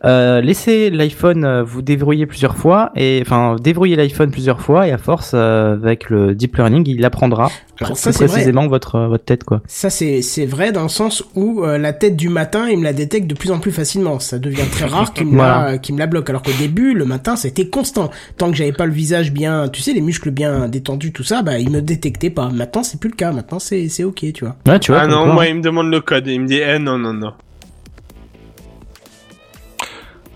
Euh, 0.05 0.41
laissez 0.41 0.91
l'iPhone 0.91 1.45
euh, 1.45 1.63
vous 1.63 1.81
déverrouiller 1.81 2.27
plusieurs 2.27 2.57
fois 2.57 2.91
et 2.97 3.21
enfin 3.25 3.55
déverrouiller 3.63 3.95
l'iPhone 3.97 4.31
plusieurs 4.33 4.61
fois 4.61 4.89
et 4.89 4.93
à 4.93 4.99
force 4.99 5.31
euh, 5.35 5.75
avec 5.75 6.11
le 6.11 6.35
deep 6.35 6.57
learning 6.57 6.83
il 6.89 7.05
apprendra 7.05 7.49
Alors, 7.85 7.93
plus 7.93 8.01
ça, 8.03 8.13
c'est 8.13 8.25
vrai. 8.25 8.35
précisément 8.35 8.67
votre 8.69 8.95
euh, 8.95 9.09
votre 9.09 9.25
tête 9.25 9.45
quoi. 9.45 9.61
Ça 9.67 9.91
c'est 9.91 10.23
c'est 10.23 10.47
vrai 10.47 10.73
dans 10.73 10.83
le 10.83 10.89
sens 10.89 11.23
où 11.35 11.63
euh, 11.65 11.77
la 11.79 11.93
tête 11.93 12.17
du 12.17 12.29
matin, 12.29 12.69
il 12.69 12.79
me 12.79 12.85
la 12.85 12.93
détecte 12.93 13.27
de 13.27 13.35
plus 13.35 13.51
en 13.51 13.59
plus 13.59 13.73
facilement. 13.73 14.19
Ça 14.19 14.39
devient 14.39 14.69
très 14.71 14.87
rare 14.87 15.13
qu'il 15.13 15.27
me 15.27 15.35
Voilà. 15.37 15.73
la 15.73 15.79
qu'il 15.79 15.95
me 15.95 15.99
la 16.01 16.07
bloque. 16.07 16.31
Alors 16.31 16.43
qu'au 16.43 16.53
début, 16.59 16.95
le 16.95 17.05
matin, 17.05 17.37
c'était 17.37 17.69
constant. 17.69 18.11
Tant 18.39 18.51
que 18.51 18.57
j'avais 18.57 18.73
pas 18.73 18.87
le 18.87 18.93
visage 18.93 19.33
bien, 19.33 19.69
tu 19.69 19.83
sais, 19.83 19.93
les 19.93 20.01
muscles 20.01 20.31
bien 20.31 20.69
détendus, 20.69 21.13
tout 21.13 21.25
ça, 21.25 21.43
bah 21.43 21.59
il 21.59 21.71
me 21.71 21.83
détectait 21.83 22.31
pas. 22.31 22.49
Maintenant, 22.49 22.83
c'est 22.83 22.99
plus 22.99 23.11
le 23.11 23.17
cas. 23.17 23.33
Maintenant, 23.33 23.59
c'est 23.59 23.89
c'est 23.89 24.05
ok, 24.05 24.25
tu 24.33 24.45
vois. 24.45 24.57
Ouais, 24.67 24.79
tu 24.79 24.93
vois. 24.93 25.03
Ah 25.03 25.07
non, 25.07 25.25
quoi. 25.25 25.35
moi 25.35 25.47
il 25.47 25.57
me 25.57 25.63
demande 25.63 25.91
le 25.91 26.01
code. 26.01 26.27
Il 26.27 26.41
me 26.41 26.47
dit, 26.47 26.61
eh 26.67 26.79
non, 26.79 26.97
non, 26.99 27.13
non. 27.13 27.33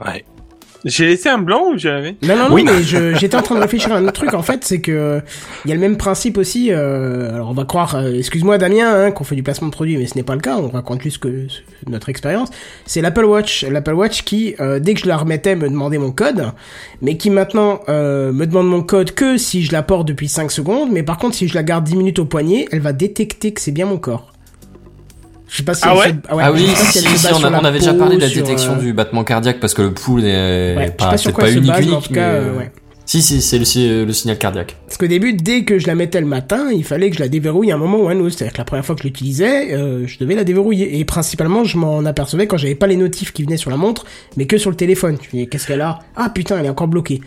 Ouais. 0.05 0.25
J'ai 0.85 1.07
laissé 1.07 1.29
un 1.29 1.39
blanc 1.39 1.73
ou 1.73 1.79
j'avais 1.79 2.17
Non, 2.23 2.37
non, 2.37 2.49
non, 2.49 2.55
Oui. 2.55 2.65
mais 2.65 2.83
je- 2.83 3.15
j'étais 3.15 3.37
en 3.37 3.43
train 3.43 3.55
de 3.55 3.61
réfléchir 3.61 3.93
à 3.93 3.97
un 3.97 4.03
autre 4.05 4.13
truc. 4.15 4.33
En 4.35 4.43
fait, 4.43 4.65
c'est 4.65 4.81
que 4.81 5.21
il 5.65 5.69
y 5.69 5.73
a 5.73 5.75
le 5.75 5.81
même 5.81 5.97
principe 5.99 6.39
aussi. 6.39 6.69
euh, 6.73 7.35
alors, 7.35 7.51
on 7.51 7.53
va 7.55 7.65
croire, 7.65 7.97
euh, 7.97 8.15
excuse-moi 8.17 8.57
Damien, 8.59 8.91
hein, 8.93 9.11
qu'on 9.11 9.25
fait 9.25 9.35
du 9.37 9.43
placement 9.43 9.69
de 9.69 9.73
produit, 9.73 9.97
mais 9.99 10.07
ce 10.07 10.15
n'est 10.17 10.23
pas 10.23 10.35
le 10.35 10.41
cas. 10.41 10.57
On 10.57 10.69
raconte 10.69 11.03
juste 11.03 11.19
que 11.19 11.47
notre 11.89 12.09
expérience. 12.09 12.49
C'est 12.87 13.01
l'Apple 13.03 13.25
Watch, 13.25 13.65
l'Apple 13.65 13.93
Watch 13.95 14.23
qui, 14.23 14.55
euh, 14.61 14.79
dès 14.79 14.95
que 14.95 15.01
je 15.01 15.07
la 15.07 15.17
remettais, 15.19 15.55
me 15.57 15.69
demandait 15.69 15.99
mon 15.99 16.13
code, 16.13 16.47
mais 17.03 17.17
qui 17.17 17.29
maintenant 17.31 17.81
euh, 17.89 18.33
me 18.33 18.47
demande 18.47 18.69
mon 18.69 18.83
code 18.83 19.13
que 19.13 19.37
si 19.37 19.63
je 19.63 19.73
la 19.73 19.83
porte 19.83 20.09
depuis 20.09 20.29
5 20.29 20.51
secondes. 20.51 20.91
Mais 20.91 21.03
par 21.03 21.19
contre, 21.19 21.35
si 21.37 21.47
je 21.49 21.55
la 21.55 21.63
garde 21.63 21.85
10 21.85 21.97
minutes 21.97 22.19
au 22.19 22.25
poignet, 22.25 22.67
elle 22.73 22.81
va 22.81 22.93
détecter 22.95 23.53
que 23.53 23.61
c'est 23.61 23.73
bien 23.73 23.85
mon 23.87 23.99
corps. 23.99 24.30
Je 25.51 25.57
sais 25.59 25.63
pas 25.65 25.75
si 25.75 25.83
Ah 25.85 25.91
elle 25.93 25.99
ouais 25.99 26.07
se- 26.09 26.15
Ah 26.39 26.47
je 26.49 26.53
oui, 26.63 26.69
si 26.77 26.99
si, 27.01 27.19
si, 27.19 27.27
on, 27.35 27.43
a- 27.45 27.57
avait 27.59 27.79
déjà 27.79 27.93
parlé 27.95 28.17
de 28.17 28.21
la 28.23 28.29
détection 28.29 28.75
euh, 28.75 28.81
du 28.81 28.93
battement 28.93 29.25
cardiaque 29.25 29.59
parce 29.61 29.75
que 29.75 29.83
le 29.83 29.93
pouls 29.93 30.21
n'est 30.21 30.77
Ouais, 30.77 30.87
je 30.87 30.93
pas, 30.93 31.17
pas 31.41 31.51
unique, 31.51 31.67
base, 31.67 31.79
en 31.87 31.89
unique, 31.91 32.03
tout 32.09 32.15
cas, 32.15 32.33
mais, 32.33 32.39
euh, 32.39 32.53
euh, 32.55 32.59
ouais. 32.59 32.71
Si, 33.05 33.21
si, 33.23 33.43
c'est 33.43 33.59
le, 33.59 33.65
si- 33.65 33.89
le 33.89 34.13
signal 34.13 34.39
cardiaque. 34.39 34.77
Parce 34.87 34.97
qu'au 34.97 35.09
début, 35.09 35.33
dès 35.33 35.65
que 35.65 35.81
je 35.81 35.89
la 35.89 35.97
mettais 35.97 36.21
le 36.21 36.29
matin, 36.29 36.69
il 36.73 36.85
fallait 36.85 37.11
que 37.11 37.17
je 37.17 37.21
la 37.21 37.29
déverrouille 37.29 37.73
à 37.73 37.75
un 37.75 37.79
moment 37.79 37.99
ou 37.99 38.07
à 38.07 38.13
un 38.13 38.21
autre. 38.21 38.37
C'est-à-dire 38.37 38.53
que 38.53 38.59
la 38.59 38.65
première 38.65 38.85
fois 38.87 38.95
que 38.95 39.01
je 39.03 39.09
l'utilisais, 39.09 39.75
euh, 39.75 40.07
je 40.07 40.17
devais 40.19 40.37
la 40.37 40.45
déverrouiller. 40.45 41.01
Et 41.01 41.05
principalement, 41.05 41.65
je 41.65 41.77
m'en 41.77 42.05
apercevais 42.05 42.47
quand 42.47 42.57
j'avais 42.57 42.77
pas 42.77 42.87
les 42.87 42.95
notifs 42.97 43.33
qui 43.33 43.43
venaient 43.43 43.57
sur 43.57 43.71
la 43.71 43.77
montre, 43.77 44.05
mais 44.37 44.47
que 44.47 44.59
sur 44.59 44.71
le 44.71 44.77
téléphone. 44.77 45.19
Tu 45.21 45.29
dis, 45.37 45.49
qu'est-ce 45.49 45.67
qu'elle 45.67 45.81
a? 45.81 45.99
Ah 46.15 46.31
putain, 46.33 46.59
elle 46.61 46.67
est 46.67 46.71
encore 46.71 46.87
bloquée. 46.87 47.21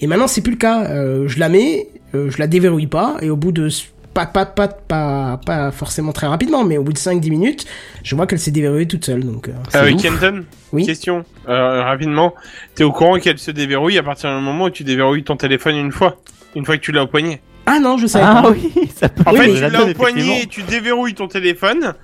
Et 0.00 0.06
maintenant, 0.06 0.26
c'est 0.26 0.42
plus 0.42 0.52
le 0.52 0.58
cas. 0.58 0.84
Euh, 0.90 1.26
je 1.26 1.38
la 1.40 1.48
mets, 1.48 1.88
euh, 2.14 2.30
je 2.30 2.36
la 2.38 2.46
déverrouille 2.46 2.86
pas, 2.88 3.16
et 3.22 3.30
au 3.30 3.36
bout 3.36 3.52
de 3.52 3.70
pas 4.14 4.26
pas 4.26 4.44
pas 4.46 4.68
pas 4.68 5.40
pas 5.44 5.70
forcément 5.70 6.12
très 6.12 6.26
rapidement, 6.26 6.64
mais 6.64 6.76
au 6.78 6.82
bout 6.82 6.92
de 6.92 6.98
5-10 6.98 7.30
minutes, 7.30 7.66
je 8.02 8.14
vois 8.16 8.26
qu'elle 8.26 8.38
s'est 8.40 8.50
déverrouillée 8.50 8.86
toute 8.86 9.04
seule. 9.04 9.24
Donc, 9.24 9.48
euh, 9.48 9.52
Ah. 9.72 9.86
Kenton 9.92 10.44
Oui. 10.72 10.84
Question, 10.86 11.24
euh, 11.48 11.82
rapidement. 11.82 12.34
T'es 12.74 12.84
au 12.84 12.92
courant 12.92 13.18
qu'elle 13.18 13.38
se 13.38 13.50
déverrouille 13.50 13.98
à 13.98 14.02
partir 14.02 14.34
du 14.36 14.42
moment 14.42 14.64
où 14.64 14.70
tu 14.70 14.84
déverrouilles 14.84 15.24
ton 15.24 15.36
téléphone 15.36 15.76
une 15.76 15.92
fois 15.92 16.16
Une 16.56 16.64
fois 16.64 16.76
que 16.76 16.82
tu 16.82 16.92
l'as 16.92 17.04
au 17.04 17.06
poignet? 17.06 17.40
Ah 17.66 17.78
non, 17.78 17.96
je 17.98 18.06
savais 18.08 18.24
Ah 18.28 18.42
pas. 18.42 18.50
oui, 18.50 18.72
ça 18.94 19.08
peut. 19.08 19.22
En 19.26 19.32
Oui, 19.32 19.38
fait, 19.38 19.54
tu 19.54 19.60
la 19.60 19.68
l'as 19.68 19.84
au 19.84 19.94
poignet, 19.94 20.20
effectivement. 20.38 20.50
tu 20.50 20.62
déverrouilles 20.62 21.14
ton 21.14 21.28
téléphone. 21.28 21.94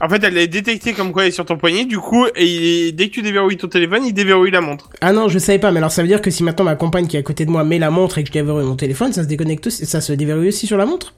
En 0.00 0.08
fait, 0.08 0.24
elle 0.24 0.36
est 0.36 0.48
détectée 0.48 0.94
comme 0.94 1.12
quoi 1.12 1.22
elle 1.22 1.28
est 1.28 1.32
sur 1.32 1.44
ton 1.44 1.56
poignet. 1.56 1.84
Du 1.84 1.98
coup, 1.98 2.26
et 2.34 2.90
dès 2.90 3.06
que 3.06 3.12
tu 3.12 3.22
déverrouilles 3.22 3.56
ton 3.56 3.68
téléphone, 3.68 4.02
il 4.04 4.12
déverrouille 4.12 4.50
la 4.50 4.60
montre. 4.60 4.90
Ah 5.00 5.12
non, 5.12 5.28
je 5.28 5.38
savais 5.38 5.60
pas, 5.60 5.70
mais 5.70 5.78
alors 5.78 5.92
ça 5.92 6.02
veut 6.02 6.08
dire 6.08 6.20
que 6.20 6.30
si 6.32 6.42
maintenant 6.42 6.64
ma 6.64 6.74
compagne 6.74 7.06
qui 7.06 7.16
est 7.16 7.20
à 7.20 7.22
côté 7.22 7.44
de 7.46 7.50
moi 7.52 7.62
met 7.62 7.78
la 7.78 7.90
montre 7.90 8.18
et 8.18 8.24
que 8.24 8.28
je 8.28 8.32
déverrouille 8.32 8.64
mon 8.64 8.74
téléphone, 8.74 9.12
ça 9.12 9.22
se 9.22 9.28
déconnecte 9.28 9.68
aussi, 9.68 9.86
ça 9.86 10.00
se 10.00 10.12
déverrouille 10.12 10.48
aussi 10.48 10.66
sur 10.66 10.76
la 10.76 10.86
montre? 10.86 11.14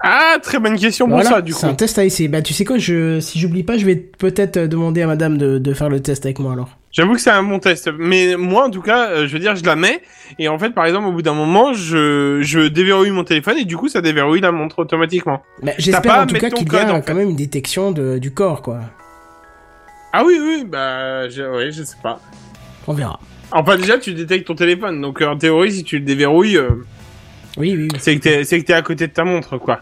Ah, 0.00 0.36
très 0.42 0.58
bonne 0.58 0.76
question 0.78 1.06
pour 1.06 1.14
Voilà, 1.16 1.30
ça, 1.30 1.40
du 1.42 1.52
coup. 1.54 1.58
c'est 1.60 1.66
un 1.66 1.74
test 1.74 1.98
à 1.98 2.04
essayer. 2.04 2.28
Bah 2.28 2.42
tu 2.42 2.52
sais 2.52 2.64
quoi, 2.64 2.76
je, 2.78 3.20
si 3.20 3.38
j'oublie 3.38 3.62
pas, 3.62 3.78
je 3.78 3.86
vais 3.86 3.96
peut-être 3.96 4.58
demander 4.58 5.02
à 5.02 5.06
madame 5.06 5.38
de, 5.38 5.58
de 5.58 5.72
faire 5.72 5.88
le 5.88 6.00
test 6.00 6.26
avec 6.26 6.38
moi 6.40 6.52
alors. 6.52 6.68
J'avoue 6.90 7.14
que 7.14 7.20
c'est 7.20 7.30
un 7.30 7.42
bon 7.42 7.58
test. 7.58 7.90
Mais 7.98 8.36
moi, 8.36 8.66
en 8.66 8.70
tout 8.70 8.82
cas, 8.82 9.08
euh, 9.08 9.26
je 9.26 9.32
veux 9.32 9.38
dire, 9.40 9.56
je 9.56 9.64
la 9.64 9.74
mets. 9.76 10.00
Et 10.38 10.48
en 10.48 10.58
fait, 10.58 10.70
par 10.70 10.84
exemple, 10.86 11.06
au 11.08 11.12
bout 11.12 11.22
d'un 11.22 11.34
moment, 11.34 11.72
je, 11.72 12.38
je 12.42 12.60
déverrouille 12.68 13.10
mon 13.10 13.24
téléphone 13.24 13.56
et 13.58 13.64
du 13.64 13.76
coup, 13.76 13.88
ça 13.88 14.00
déverrouille 14.00 14.40
la 14.40 14.52
montre 14.52 14.80
automatiquement. 14.80 15.42
Bah, 15.62 15.72
J'espère 15.78 16.18
en 16.22 16.26
tout 16.26 16.36
cas 16.36 16.50
qu'il 16.50 16.72
y 16.72 16.76
a 16.76 16.92
en 16.94 17.00
quand 17.00 17.14
même 17.14 17.30
une 17.30 17.36
détection 17.36 17.90
de, 17.90 18.18
du 18.18 18.32
corps 18.32 18.62
quoi. 18.62 18.80
Ah 20.12 20.22
oui, 20.24 20.38
oui, 20.40 20.64
bah, 20.68 21.28
je, 21.28 21.42
ouais, 21.42 21.72
je 21.72 21.82
sais 21.82 21.96
pas. 22.02 22.20
On 22.86 22.92
verra. 22.92 23.18
Enfin, 23.50 23.76
déjà, 23.76 23.98
tu 23.98 24.14
détectes 24.14 24.46
ton 24.46 24.54
téléphone. 24.54 25.00
Donc, 25.00 25.20
en 25.22 25.36
théorie, 25.36 25.72
si 25.72 25.82
tu 25.84 25.98
le 25.98 26.04
déverrouilles, 26.04 26.56
euh, 26.58 26.84
Oui, 27.56 27.74
oui, 27.76 27.88
oui. 27.92 27.98
c'est 28.00 28.16
que 28.16 28.20
t'es, 28.22 28.44
c'est 28.44 28.60
que 28.60 28.66
t'es 28.66 28.72
à 28.72 28.82
côté 28.82 29.06
de 29.06 29.12
ta 29.12 29.24
montre, 29.24 29.58
quoi. 29.58 29.80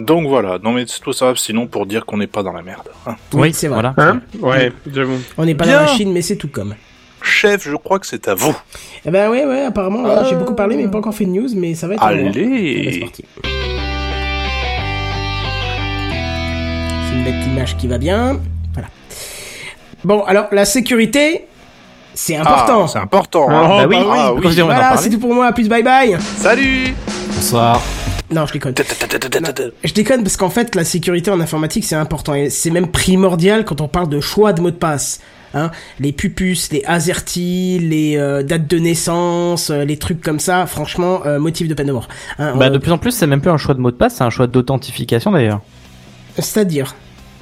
Donc 0.00 0.26
voilà, 0.28 0.58
non 0.62 0.72
mais 0.72 0.84
c'est 0.86 1.00
tout 1.00 1.12
ça, 1.14 1.32
sinon 1.36 1.66
pour 1.66 1.86
dire 1.86 2.04
qu'on 2.04 2.18
n'est 2.18 2.26
pas 2.26 2.42
dans 2.42 2.52
la 2.52 2.60
merde. 2.62 2.88
hein. 3.06 3.16
Oui, 3.32 3.52
c'est 3.54 3.68
vrai. 3.68 3.80
Voilà. 3.80 3.94
Hein 3.96 4.20
Ouais, 4.40 4.70
j'avoue. 4.92 5.18
On 5.38 5.44
n'est 5.46 5.54
pas 5.54 5.64
Bien. 5.64 5.76
dans 5.76 5.86
la 5.86 5.96
Chine, 5.96 6.12
mais 6.12 6.20
c'est 6.22 6.36
tout 6.36 6.48
comme. 6.48 6.74
Chef, 7.22 7.66
je 7.68 7.74
crois 7.76 7.98
que 7.98 8.06
c'est 8.06 8.28
à 8.28 8.34
vous. 8.34 8.54
Eh 9.06 9.10
ben 9.10 9.30
ouais, 9.30 9.46
ouais, 9.46 9.62
apparemment, 9.64 10.24
j'ai 10.28 10.36
beaucoup 10.36 10.54
parlé, 10.54 10.76
mais 10.76 10.86
pas 10.88 10.98
encore 10.98 11.14
fait 11.14 11.24
de 11.24 11.30
news, 11.30 11.48
mais 11.56 11.74
ça 11.74 11.88
va 11.88 11.94
être. 11.94 12.02
Allez, 12.02 12.30
c'est 12.32 12.40
Allez 12.88 13.00
parti. 13.00 13.24
C'est 17.08 17.14
une 17.14 17.24
belle 17.24 17.42
image 17.52 17.76
qui 17.76 17.86
va 17.88 17.98
bien. 17.98 18.40
Voilà. 18.74 18.88
Bon, 20.04 20.22
alors, 20.24 20.46
la 20.52 20.64
sécurité, 20.64 21.46
c'est 22.16 22.36
important. 22.36 22.82
Ah, 22.84 22.88
c'est 22.88 22.98
important. 22.98 23.46
Oh, 23.48 23.52
hein. 23.52 23.68
bah 23.68 23.86
oui, 23.88 23.96
ah 24.00 24.30
pourquoi 24.32 24.50
oui. 24.50 24.60
on 24.60 24.64
en 24.64 24.66
voilà, 24.66 24.96
c'est 24.96 25.10
tout 25.10 25.18
pour 25.20 25.32
moi. 25.34 25.52
Plus 25.52 25.68
bye 25.68 25.82
bye. 25.82 26.16
Salut 26.38 26.94
Bonsoir. 27.34 27.80
Non, 28.30 28.44
je 28.46 28.54
déconne. 28.54 28.74
Je 29.84 29.92
déconne 29.92 30.22
parce 30.24 30.36
qu'en 30.36 30.50
fait, 30.50 30.74
la 30.74 30.84
sécurité 30.84 31.30
en 31.30 31.38
informatique, 31.40 31.84
c'est 31.84 31.94
important. 31.94 32.34
Et 32.34 32.50
c'est 32.50 32.70
même 32.70 32.88
primordial 32.88 33.64
quand 33.64 33.80
on 33.80 33.86
parle 33.86 34.08
de 34.08 34.20
choix 34.20 34.52
de 34.52 34.60
mot 34.60 34.70
de 34.70 34.76
passe. 34.76 35.20
Hein, 35.54 35.70
les 36.00 36.12
pupus, 36.12 36.70
les 36.72 36.82
AZERTY, 36.84 37.78
les 37.78 38.16
euh, 38.16 38.42
dates 38.42 38.66
de 38.66 38.78
naissance, 38.78 39.70
euh, 39.70 39.84
les 39.84 39.96
trucs 39.96 40.20
comme 40.20 40.40
ça, 40.40 40.66
franchement, 40.66 41.20
euh, 41.24 41.38
motif 41.38 41.68
de 41.68 41.72
peine 41.72 41.86
de 41.86 41.92
mort. 41.92 42.08
Hein, 42.38 42.54
Bah 42.56 42.66
on- 42.68 42.72
de 42.72 42.78
plus 42.78 42.90
en 42.92 42.98
plus, 42.98 43.12
c'est 43.12 43.26
même 43.28 43.40
plus 43.40 43.50
un 43.50 43.56
choix 43.56 43.74
de 43.74 43.80
mot 43.80 43.90
de 43.90 43.96
passe, 43.96 44.16
c'est 44.16 44.24
un 44.24 44.28
choix 44.30 44.48
d'authentification 44.48 45.30
d'ailleurs. 45.30 45.60
C'est-à-dire? 46.36 46.94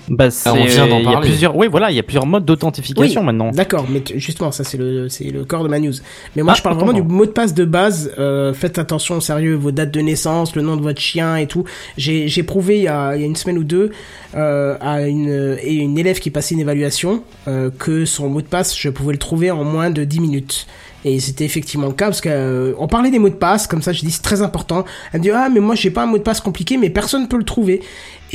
Bah 0.08 0.30
c'est 0.30 0.50
on 0.50 0.64
vient 0.64 0.86
d'en 0.86 0.98
il 0.98 1.10
y 1.10 1.14
a 1.14 1.20
plusieurs 1.20 1.56
oui, 1.56 1.66
voilà, 1.70 1.90
il 1.90 1.96
y 1.96 2.00
a 2.00 2.02
plusieurs 2.02 2.26
modes 2.26 2.44
d'authentification 2.44 3.20
Oui. 3.20 3.26
maintenant. 3.26 3.50
D'accord, 3.50 3.86
mais 3.88 4.02
justement, 4.16 4.52
ça 4.52 4.64
c'est 4.64 4.76
le 4.76 5.08
c'est 5.08 5.24
le 5.24 5.44
corps 5.44 5.62
de 5.64 5.68
ma 5.68 5.78
news. 5.78 5.94
Mais 6.36 6.42
moi, 6.42 6.52
Ah, 6.52 6.56
je 6.58 6.62
parle 6.62 6.76
vraiment 6.76 6.92
du 6.92 7.02
mot 7.02 7.24
de 7.26 7.30
passe 7.30 7.54
de 7.54 7.64
base. 7.64 8.12
Euh, 8.18 8.52
faites 8.52 8.78
attention, 8.78 9.20
sérieux, 9.20 9.54
vos 9.54 9.70
dates 9.70 9.90
de 9.92 10.00
naissance, 10.00 10.54
le 10.56 10.62
nom 10.62 10.76
de 10.76 10.82
votre 10.82 11.00
chien 11.00 11.36
et 11.36 11.46
tout. 11.46 11.64
J'ai 11.96 12.28
j'ai 12.28 12.42
prouvé 12.42 12.76
il 12.78 12.82
y 12.84 12.88
a 12.88 13.14
il 13.16 13.20
y 13.20 13.24
a 13.24 13.26
une 13.26 13.36
semaine 13.36 13.58
ou 13.58 13.64
deux 13.64 13.90
euh, 14.34 14.76
à 14.80 15.02
une 15.06 15.56
et 15.62 15.74
une 15.74 15.98
élève 15.98 16.18
qui 16.18 16.30
passait 16.30 16.54
une 16.54 16.60
évaluation 16.60 17.22
euh, 17.48 17.70
que 17.78 18.04
son 18.04 18.28
mot 18.28 18.42
de 18.42 18.46
passe, 18.46 18.78
je 18.78 18.88
pouvais 18.90 19.12
le 19.12 19.18
trouver 19.18 19.50
en 19.50 19.64
moins 19.64 19.90
de 19.90 20.04
10 20.04 20.20
minutes. 20.20 20.66
Et 21.06 21.20
c'était 21.20 21.44
effectivement 21.44 21.86
le 21.88 21.92
cas 21.92 22.06
parce 22.06 22.22
que 22.22 22.30
euh, 22.30 22.72
on 22.78 22.88
parlait 22.88 23.10
des 23.10 23.18
mots 23.18 23.28
de 23.28 23.34
passe, 23.34 23.66
comme 23.66 23.82
ça 23.82 23.92
je 23.92 24.00
dis 24.00 24.10
c'est 24.10 24.22
très 24.22 24.40
important. 24.40 24.84
Elle 25.12 25.20
me 25.20 25.24
dit 25.24 25.30
ah 25.30 25.48
mais 25.52 25.60
moi 25.60 25.74
j'ai 25.74 25.90
pas 25.90 26.04
un 26.04 26.06
mot 26.06 26.16
de 26.18 26.22
passe 26.22 26.40
compliqué 26.40 26.78
mais 26.78 26.88
personne 26.90 27.28
peut 27.28 27.36
le 27.36 27.44
trouver. 27.44 27.82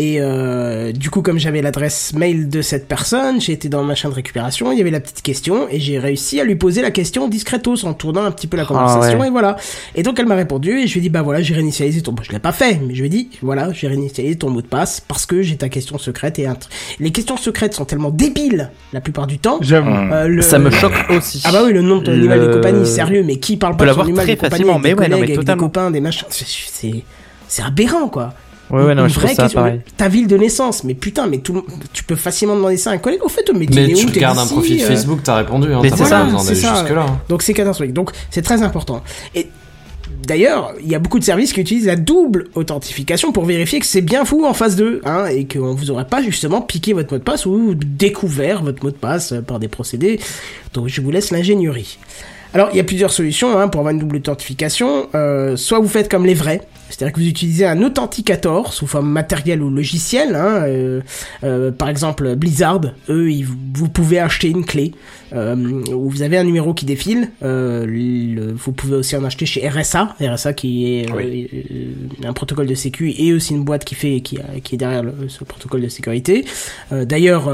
Et 0.01 0.15
euh, 0.21 0.93
du 0.93 1.09
coup 1.09 1.21
comme 1.21 1.37
j'avais 1.39 1.61
l'adresse 1.61 2.13
mail 2.13 2.47
de 2.47 2.61
cette 2.61 2.87
personne, 2.87 3.41
j'ai 3.41 3.51
été 3.51 3.67
dans 3.67 3.81
le 3.81 3.87
machin 3.87 4.07
de 4.07 4.13
récupération, 4.13 4.71
il 4.71 4.77
y 4.77 4.81
avait 4.81 4.91
la 4.91 5.01
petite 5.01 5.21
question 5.21 5.67
et 5.69 5.79
j'ai 5.81 5.99
réussi 5.99 6.39
à 6.39 6.45
lui 6.45 6.55
poser 6.55 6.81
la 6.81 6.89
question 6.89 7.27
discretos 7.27 7.83
en 7.83 7.93
tournant 7.93 8.23
un 8.23 8.31
petit 8.31 8.47
peu 8.47 8.55
la 8.55 8.63
conversation 8.63 9.19
ouais. 9.19 9.27
et 9.27 9.29
voilà. 9.29 9.57
Et 9.95 10.03
donc 10.03 10.17
elle 10.17 10.25
m'a 10.25 10.35
répondu 10.35 10.79
et 10.79 10.87
je 10.87 10.93
lui 10.93 10.99
ai 10.99 11.01
dit 11.01 11.09
bah 11.09 11.21
voilà 11.21 11.41
j'ai 11.41 11.53
réinitialisé 11.53 12.01
ton, 12.01 12.13
bon, 12.13 12.23
je 12.23 12.31
l'ai 12.31 12.39
pas 12.39 12.53
fait 12.53 12.79
mais 12.81 12.95
je 12.95 13.01
lui 13.01 13.07
ai 13.07 13.09
dit 13.09 13.29
voilà 13.41 13.73
j'ai 13.73 13.89
réinitialisé 13.89 14.37
ton 14.37 14.49
mot 14.49 14.61
de 14.61 14.67
passe 14.67 15.01
parce 15.01 15.25
que 15.25 15.41
j'ai 15.41 15.57
ta 15.57 15.67
question 15.67 15.97
secrète 15.97 16.39
et 16.39 16.47
un 16.47 16.55
les 17.01 17.11
questions 17.11 17.35
secrètes 17.35 17.73
sont 17.73 17.83
tellement 17.85 18.09
débiles 18.09 18.71
la 18.93 19.01
plupart 19.01 19.27
du 19.27 19.37
temps. 19.37 19.57
J'avoue. 19.61 19.89
Euh, 19.91 20.27
le- 20.29 20.41
Ça 20.41 20.59
me 20.59 20.69
choque 20.71 20.93
aussi. 21.09 21.41
ah 21.43 21.51
bah 21.51 21.61
oui, 21.65 21.73
le 21.73 21.81
nom 21.81 21.97
de 21.97 22.05
ton 22.05 22.11
animal 22.13 22.39
Le- 22.39 22.49
et 22.49 22.53
compagnie, 22.53 22.85
sérieux, 22.87 23.23
mais 23.25 23.35
qui 23.35 23.57
parle 23.57 23.75
pas 23.75 23.83
de 23.83 23.89
son 23.91 23.97
l'avoir 23.99 24.05
animal 24.07 24.23
très 24.25 24.33
et 24.33 24.37
compagnie 24.37 24.51
facilement, 24.51 24.73
avec 24.75 24.83
des 24.83 24.89
mais 24.95 24.99
ouais, 25.01 25.09
non, 25.09 25.15
collègues, 25.17 25.29
mais 25.29 25.35
avec 25.35 25.45
des 25.47 25.55
copains, 25.57 25.91
des 25.91 25.99
machins, 25.99 26.25
c'est 26.29 27.63
aberrant 27.63 28.07
quoi. 28.07 28.33
Ouais, 28.69 28.83
ouais, 28.83 28.95
non, 28.95 29.03
Une 29.03 29.09
je 29.09 29.15
trouve 29.17 29.29
ça 29.29 29.43
question. 29.43 29.61
pareil. 29.61 29.81
Ta 29.97 30.07
ville 30.09 30.27
de 30.27 30.37
naissance, 30.37 30.83
mais 30.83 30.93
putain, 30.93 31.25
mais 31.27 31.39
tout, 31.39 31.65
tu 31.91 32.03
peux 32.03 32.15
facilement 32.15 32.55
demander 32.55 32.77
ça 32.77 32.91
à 32.91 32.93
un 32.93 32.97
collègue. 32.99 33.23
Au 33.23 33.29
fait, 33.29 33.49
mais, 33.53 33.65
Mais 33.73 33.93
tu 33.93 34.05
où, 34.05 34.09
regardes 34.09 34.37
un 34.37 34.45
profil 34.45 34.81
euh, 34.81 34.85
Facebook, 34.85 35.19
t'as 35.23 35.35
répondu, 35.37 35.73
hein, 35.73 35.79
Mais 35.81 35.89
t'as 35.89 35.97
c'est 35.97 36.03
pas 36.03 36.09
ça, 36.09 36.23
besoin 36.23 36.39
c'est 36.39 36.47
d'aller 36.49 36.61
ça. 36.61 36.75
jusque 36.81 36.95
là. 36.95 37.05
Donc 37.29 37.41
c'est 37.41 37.53
catastrophique. 37.53 37.93
Donc 37.93 38.11
c'est 38.29 38.41
très 38.43 38.61
important. 38.61 39.01
Et 39.33 39.47
d'ailleurs, 40.27 40.73
il 40.83 40.87
y 40.89 40.93
a 40.95 40.99
beaucoup 40.99 41.17
de 41.19 41.23
services 41.23 41.51
qui 41.53 41.61
utilisent 41.61 41.87
la 41.87 41.95
double 41.95 42.47
authentification 42.53 43.31
pour 43.31 43.45
vérifier 43.45 43.79
que 43.79 43.85
c'est 43.87 44.01
bien 44.01 44.23
vous 44.23 44.43
en 44.45 44.53
face 44.53 44.75
d'eux, 44.75 45.01
hein, 45.05 45.25
et 45.25 45.45
qu'on 45.47 45.73
vous 45.73 45.89
aurait 45.91 46.05
pas 46.07 46.21
justement 46.21 46.61
piqué 46.61 46.93
votre 46.93 47.11
mot 47.13 47.17
de 47.19 47.23
passe 47.23 47.45
ou 47.47 47.73
découvert 47.73 48.61
votre 48.63 48.83
mot 48.83 48.91
de 48.91 48.95
passe 48.95 49.33
par 49.47 49.57
des 49.59 49.67
procédés. 49.67 50.19
Donc 50.73 50.87
je 50.87 51.01
vous 51.01 51.09
laisse 51.09 51.31
l'ingénierie. 51.31 51.97
Alors, 52.53 52.69
il 52.73 52.77
y 52.77 52.79
a 52.79 52.83
plusieurs 52.83 53.11
solutions 53.11 53.57
hein, 53.59 53.67
pour 53.67 53.79
avoir 53.81 53.93
une 53.93 53.99
double 53.99 54.17
authentification. 54.17 55.07
Euh, 55.13 55.55
soit 55.55 55.79
vous 55.79 55.87
faites 55.87 56.09
comme 56.09 56.25
les 56.25 56.33
vrais, 56.33 56.61
c'est-à-dire 56.89 57.13
que 57.13 57.19
vous 57.19 57.27
utilisez 57.27 57.63
un 57.67 57.83
authenticator 57.83 58.73
sous 58.73 58.87
forme 58.87 59.07
matérielle 59.09 59.61
ou 59.61 59.69
logicielle. 59.69 60.33
Hein, 60.33 60.63
euh, 60.65 61.01
euh, 61.43 61.71
par 61.71 61.89
exemple, 61.89 62.35
Blizzard, 62.35 62.81
eux, 63.07 63.31
ils- 63.31 63.45
vous 63.45 63.87
pouvez 63.87 64.17
acheter 64.17 64.47
une 64.49 64.65
clé 64.65 64.93
euh, 65.33 65.55
où 65.93 66.09
vous 66.09 66.23
avez 66.23 66.39
un 66.39 66.43
numéro 66.43 66.73
qui 66.73 66.85
défile. 66.85 67.29
Euh, 67.43 67.85
le- 67.85 68.51
vous 68.53 68.71
pouvez 68.71 68.95
aussi 68.95 69.15
en 69.15 69.23
acheter 69.23 69.45
chez 69.45 69.69
RSA, 69.69 70.15
RSA 70.19 70.53
qui 70.53 70.87
est 71.01 71.05
un 72.25 72.33
protocole 72.33 72.65
de 72.65 72.73
sécu 72.73 73.13
et 73.15 73.31
aussi 73.31 73.53
une 73.53 73.63
boîte 73.63 73.85
qui 73.85 73.93
fait 73.93 74.21
qui, 74.21 74.39
est 74.39 74.77
derrière 74.77 75.03
le- 75.03 75.13
ce 75.29 75.43
protocole 75.43 75.81
de 75.81 75.87
sécurité. 75.89 76.45
Euh, 76.91 77.05
D'ailleurs. 77.05 77.47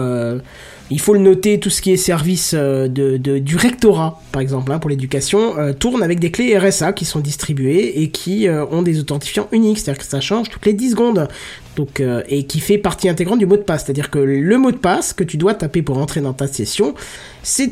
Il 0.91 0.99
faut 0.99 1.13
le 1.13 1.19
noter, 1.19 1.59
tout 1.59 1.71
ce 1.71 1.81
qui 1.81 1.91
est 1.91 1.97
service 1.97 2.51
euh, 2.53 2.87
du 2.87 3.55
rectorat, 3.55 4.21
par 4.31 4.41
exemple, 4.41 4.71
hein, 4.71 4.77
pour 4.77 4.89
l'éducation, 4.89 5.57
euh, 5.57 5.73
tourne 5.73 6.03
avec 6.03 6.19
des 6.19 6.29
clés 6.29 6.57
RSA 6.57 6.93
qui 6.93 7.05
sont 7.05 7.19
distribuées 7.19 8.01
et 8.01 8.09
qui 8.09 8.47
euh, 8.47 8.65
ont 8.67 8.83
des 8.83 8.99
authentifiants 8.99 9.47
uniques, 9.51 9.79
c'est-à-dire 9.79 10.03
que 10.03 10.09
ça 10.09 10.21
change 10.21 10.49
toutes 10.49 10.65
les 10.65 10.73
10 10.73 10.91
secondes. 10.91 11.27
Donc, 11.75 12.01
et 12.29 12.45
qui 12.45 12.61
fait 12.61 12.77
partie 12.77 13.09
intégrante 13.09 13.37
du 13.37 13.45
mot 13.45 13.57
de 13.57 13.61
passe, 13.61 13.83
c'est-à-dire 13.83 14.09
que 14.09 14.17
le 14.17 14.57
mot 14.57 14.71
de 14.71 14.77
passe 14.77 15.11
que 15.11 15.25
tu 15.25 15.35
dois 15.35 15.53
taper 15.55 15.81
pour 15.81 15.97
entrer 15.97 16.21
dans 16.21 16.31
ta 16.31 16.47
session, 16.47 16.95
c'est 17.43 17.67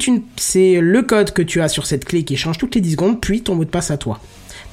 le 0.82 1.02
code 1.04 1.32
que 1.32 1.42
tu 1.42 1.62
as 1.62 1.70
sur 1.70 1.86
cette 1.86 2.04
clé 2.04 2.26
qui 2.26 2.36
change 2.36 2.58
toutes 2.58 2.76
les 2.76 2.82
10 2.82 2.92
secondes, 2.92 3.22
puis 3.22 3.44
ton 3.44 3.56
mot 3.56 3.64
de 3.64 3.70
passe 3.70 3.92
à 3.92 3.98
toi. 3.98 4.20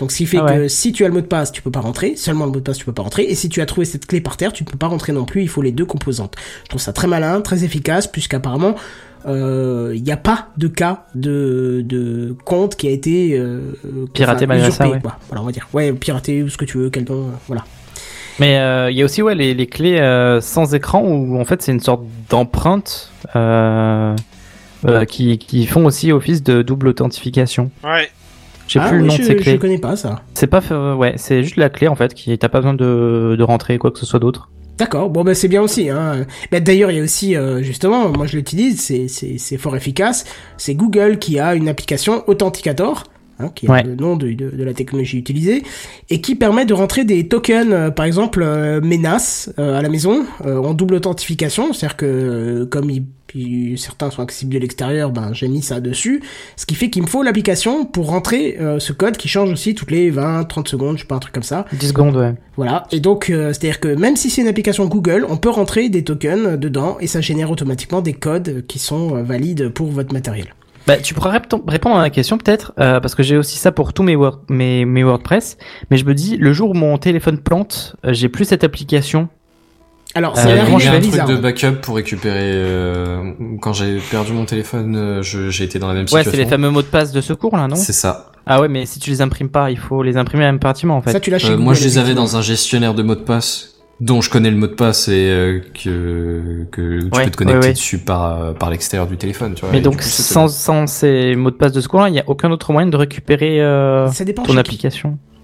Donc, 0.00 0.10
ce 0.10 0.16
qui 0.16 0.26
fait 0.26 0.38
Ah 0.38 0.44
ouais. 0.46 0.56
que 0.56 0.68
si 0.68 0.92
tu 0.92 1.04
as 1.04 1.08
le 1.08 1.14
mot 1.14 1.20
de 1.20 1.26
passe, 1.26 1.52
tu 1.52 1.62
peux 1.62 1.70
pas 1.70 1.80
rentrer. 1.80 2.16
Seulement 2.16 2.46
le 2.46 2.50
mot 2.50 2.56
de 2.58 2.64
passe, 2.64 2.78
tu 2.78 2.84
peux 2.86 2.92
pas 2.92 3.02
rentrer. 3.02 3.22
Et 3.24 3.34
si 3.36 3.48
tu 3.48 3.60
as 3.60 3.66
trouvé 3.66 3.84
cette 3.84 4.06
clé 4.06 4.20
par 4.20 4.36
terre, 4.36 4.52
tu 4.52 4.64
ne 4.64 4.68
peux 4.68 4.78
pas 4.78 4.88
rentrer 4.88 5.12
non 5.12 5.24
plus. 5.26 5.42
Il 5.42 5.48
faut 5.48 5.62
les 5.62 5.70
deux 5.72 5.84
composantes. 5.84 6.34
Je 6.64 6.68
trouve 6.70 6.80
ça 6.80 6.92
très 6.92 7.06
malin, 7.06 7.40
très 7.42 7.62
efficace, 7.64 8.06
puisqu'apparemment, 8.08 8.74
euh, 9.26 9.92
il 9.94 10.02
n'y 10.02 10.10
a 10.10 10.16
pas 10.16 10.48
de 10.56 10.66
cas 10.68 11.04
de, 11.14 11.82
de 11.84 12.34
compte 12.46 12.74
qui 12.76 12.88
a 12.88 12.90
été 12.90 13.38
euh, 13.38 13.74
Piraté 14.14 14.46
malgré 14.46 14.70
ça, 14.70 14.88
ouais. 14.88 14.98
quoi. 15.00 15.18
Voilà, 15.28 15.42
on 15.42 15.44
va 15.46 15.52
dire. 15.52 15.68
Ouais, 15.74 15.92
piraté 15.92 16.42
ou 16.42 16.48
ce 16.48 16.56
que 16.56 16.64
tu 16.64 16.78
veux, 16.78 16.88
quel 16.90 17.04
nom, 17.04 17.24
euh, 17.28 17.32
voilà. 17.46 17.64
Mais 18.38 18.56
euh, 18.58 18.90
il 18.90 18.96
y 18.96 19.02
a 19.02 19.04
aussi 19.04 19.20
ouais, 19.20 19.34
les, 19.34 19.52
les 19.52 19.66
clés 19.66 20.00
euh, 20.00 20.40
sans 20.40 20.74
écran 20.74 21.02
où 21.02 21.38
en 21.38 21.44
fait 21.44 21.60
c'est 21.60 21.72
une 21.72 21.80
sorte 21.80 22.04
d'empreinte 22.30 23.10
euh, 23.36 24.16
euh, 24.86 25.04
qui, 25.04 25.36
qui 25.36 25.66
font 25.66 25.84
aussi 25.84 26.10
office 26.10 26.42
de 26.42 26.62
double 26.62 26.88
authentification. 26.88 27.70
Ouais. 27.84 28.08
Ah, 28.78 28.88
plus 28.88 28.98
le 28.98 29.02
ouais, 29.04 29.08
nom 29.08 29.14
je, 29.14 29.22
de 29.22 29.26
ces 29.26 29.38
Je 29.38 29.42
clés. 29.42 29.58
connais 29.58 29.78
pas 29.78 29.96
ça. 29.96 30.22
C'est 30.34 30.46
pas 30.46 30.60
fait- 30.60 30.74
ouais, 30.74 31.14
c'est 31.16 31.42
juste 31.42 31.56
la 31.56 31.68
clé 31.70 31.88
en 31.88 31.94
fait 31.96 32.14
qui 32.14 32.36
t'as 32.38 32.48
pas 32.48 32.58
besoin 32.58 32.74
de, 32.74 33.34
de 33.38 33.42
rentrer 33.42 33.78
quoi 33.78 33.90
que 33.90 33.98
ce 33.98 34.06
soit 34.06 34.20
d'autre. 34.20 34.48
D'accord, 34.78 35.10
bon 35.10 35.24
ben 35.24 35.34
c'est 35.34 35.48
bien 35.48 35.60
aussi. 35.60 35.90
Hein. 35.90 36.24
Ben, 36.50 36.62
D'ailleurs, 36.64 36.90
il 36.90 36.96
y 36.96 37.00
a 37.00 37.02
aussi, 37.02 37.36
euh, 37.36 37.62
justement, 37.62 38.08
moi 38.08 38.26
je 38.26 38.36
l'utilise, 38.36 38.80
c'est- 38.80 39.08
c'est 39.08 39.36
c'est 39.38 39.58
fort 39.58 39.76
efficace. 39.76 40.24
C'est 40.56 40.74
Google 40.74 41.18
qui 41.18 41.38
a 41.38 41.54
une 41.54 41.68
application 41.68 42.22
Authenticator, 42.28 43.04
hein, 43.40 43.50
qui 43.54 43.66
est 43.66 43.70
Ouais. 43.70 43.82
le 43.82 43.94
nom 43.94 44.16
de, 44.16 44.32
de, 44.32 44.50
de 44.50 44.64
la 44.64 44.74
technologie 44.74 45.18
utilisée, 45.18 45.62
et 46.08 46.20
qui 46.20 46.34
permet 46.34 46.64
de 46.66 46.74
rentrer 46.74 47.04
des 47.04 47.26
tokens, 47.28 47.68
euh, 47.72 47.90
par 47.90 48.04
exemple, 48.06 48.42
euh, 48.42 48.80
menaces 48.80 49.52
euh, 49.58 49.78
à 49.78 49.82
la 49.82 49.88
maison, 49.88 50.24
en 50.44 50.74
double 50.74 50.94
authentification. 50.94 51.72
C'est-à-dire 51.72 51.96
que 51.96 52.64
comme 52.70 52.90
il- 52.90 53.04
certains 53.78 54.10
sont 54.10 54.22
accessibles 54.22 54.52
de 54.54 54.58
l'extérieur, 54.58 55.12
ben 55.12 55.32
j'ai 55.32 55.46
mis 55.46 55.62
ça 55.62 55.78
dessus. 55.80 56.20
Ce 56.56 56.66
qui 56.66 56.74
fait 56.74 56.90
qu'il 56.90 57.02
me 57.02 57.06
faut 57.06 57.22
l'application 57.22 57.84
pour 57.84 58.08
rentrer 58.08 58.56
euh, 58.60 58.80
ce 58.80 58.92
code 58.92 59.16
qui 59.16 59.28
change 59.28 59.52
aussi 59.52 59.76
toutes 59.76 59.92
les 59.92 60.10
20-30 60.10 60.66
secondes, 60.66 60.96
je 60.96 61.02
sais 61.02 61.06
pas, 61.06 61.14
un 61.14 61.20
truc 61.20 61.32
comme 61.32 61.44
ça. 61.44 61.64
10 61.72 61.88
secondes, 61.90 62.16
ouais. 62.16 62.34
Voilà, 62.56 62.86
et 62.90 62.98
donc 62.98 63.30
euh, 63.30 63.52
c'est-à-dire 63.52 63.78
que 63.78 63.86
même 63.86 64.16
si 64.16 64.30
c'est 64.30 64.42
une 64.42 64.48
application 64.48 64.84
Google, 64.86 65.24
on 65.28 65.36
peut 65.36 65.48
rentrer 65.48 65.88
des 65.88 66.02
tokens 66.02 66.58
dedans 66.58 66.96
et 67.00 67.06
ça 67.06 67.20
génère 67.20 67.52
automatiquement 67.52 68.00
des 68.02 68.14
codes 68.14 68.64
qui 68.66 68.80
sont 68.80 69.14
euh, 69.16 69.22
valides 69.22 69.68
pour 69.68 69.86
votre 69.92 70.12
matériel. 70.12 70.48
Bah, 70.86 70.96
tu 70.96 71.14
pourras 71.14 71.30
répon- 71.38 71.62
répondre 71.68 71.96
à 71.96 72.02
la 72.02 72.10
question 72.10 72.36
peut-être, 72.38 72.72
euh, 72.80 73.00
parce 73.00 73.14
que 73.14 73.22
j'ai 73.22 73.36
aussi 73.36 73.58
ça 73.58 73.70
pour 73.70 73.92
tous 73.92 74.02
mes, 74.02 74.16
Word- 74.16 74.40
mes, 74.48 74.84
mes 74.84 75.02
WordPress, 75.04 75.56
mais 75.90 75.96
je 75.96 76.04
me 76.04 76.14
dis, 76.14 76.36
le 76.36 76.52
jour 76.52 76.70
où 76.70 76.74
mon 76.74 76.96
téléphone 76.98 77.38
plante, 77.38 77.96
euh, 78.04 78.12
j'ai 78.12 78.28
plus 78.28 78.44
cette 78.46 78.64
application. 78.64 79.28
Alors, 80.16 80.32
Euh, 80.36 80.40
c'est 80.42 80.54
la 80.56 80.62
un 80.62 81.00
truc 81.00 81.24
de 81.28 81.36
backup 81.36 81.80
pour 81.82 81.94
récupérer. 81.96 82.40
euh, 82.42 83.32
quand 83.60 83.72
j'ai 83.72 83.98
perdu 84.10 84.32
mon 84.32 84.44
téléphone, 84.44 84.96
euh, 84.96 85.22
je- 85.22 85.50
j'ai 85.50 85.62
été 85.64 85.78
dans 85.78 85.86
la 85.86 85.94
même 85.94 86.02
Ouais, 86.02 86.08
situation. 86.08 86.30
c'est 86.32 86.36
les 86.38 86.46
fameux 86.46 86.70
mots 86.70 86.82
de 86.82 86.86
passe 86.88 87.12
de 87.12 87.20
secours 87.20 87.56
là, 87.56 87.68
non? 87.68 87.76
C'est 87.76 87.92
ça. 87.92 88.32
Ah 88.46 88.60
ouais, 88.60 88.66
mais 88.68 88.86
si 88.86 88.98
tu 88.98 89.10
les 89.10 89.20
imprimes 89.22 89.50
pas, 89.50 89.70
il 89.70 89.78
faut 89.78 90.02
les 90.02 90.16
imprimer 90.16 90.46
impérativement 90.46 90.96
en 90.96 91.02
fait. 91.02 91.12
Ça, 91.12 91.20
tu 91.20 91.30
l'as 91.30 91.44
Euh, 91.48 91.56
moi, 91.56 91.74
je 91.74 91.84
les 91.84 91.98
avais 91.98 92.14
dans 92.14 92.36
un 92.36 92.42
gestionnaire 92.42 92.94
de 92.94 93.04
mots 93.04 93.14
de 93.14 93.20
passe 93.20 93.74
dont 94.00 94.20
je 94.20 94.30
connais 94.30 94.50
le 94.50 94.56
mot 94.56 94.66
de 94.66 94.72
passe 94.72 95.08
et 95.08 95.28
euh, 95.30 95.60
que 95.74 96.66
que 96.70 97.00
tu 97.02 97.08
Ouais, 97.16 97.24
peux 97.24 97.30
te 97.30 97.36
connecter 97.36 97.58
ouais, 97.60 97.66
ouais. 97.66 97.72
dessus 97.72 97.98
par 97.98 98.40
euh, 98.42 98.52
par 98.52 98.70
l'extérieur 98.70 99.06
du 99.06 99.16
téléphone. 99.16 99.54
Tu 99.54 99.60
vois, 99.60 99.70
mais 99.72 99.80
donc 99.80 99.96
coup, 99.96 100.02
sans, 100.02 100.48
sans 100.48 100.86
ces 100.86 101.36
mots 101.36 101.50
de 101.50 101.56
passe 101.56 101.72
de 101.72 101.80
secours 101.80 102.08
il 102.08 102.14
y 102.14 102.20
a 102.20 102.24
aucun 102.26 102.50
autre 102.50 102.72
moyen 102.72 102.88
de 102.88 102.96
récupérer 102.96 103.60
euh, 103.60 104.08
ton 104.44 104.62
qui. 104.62 104.80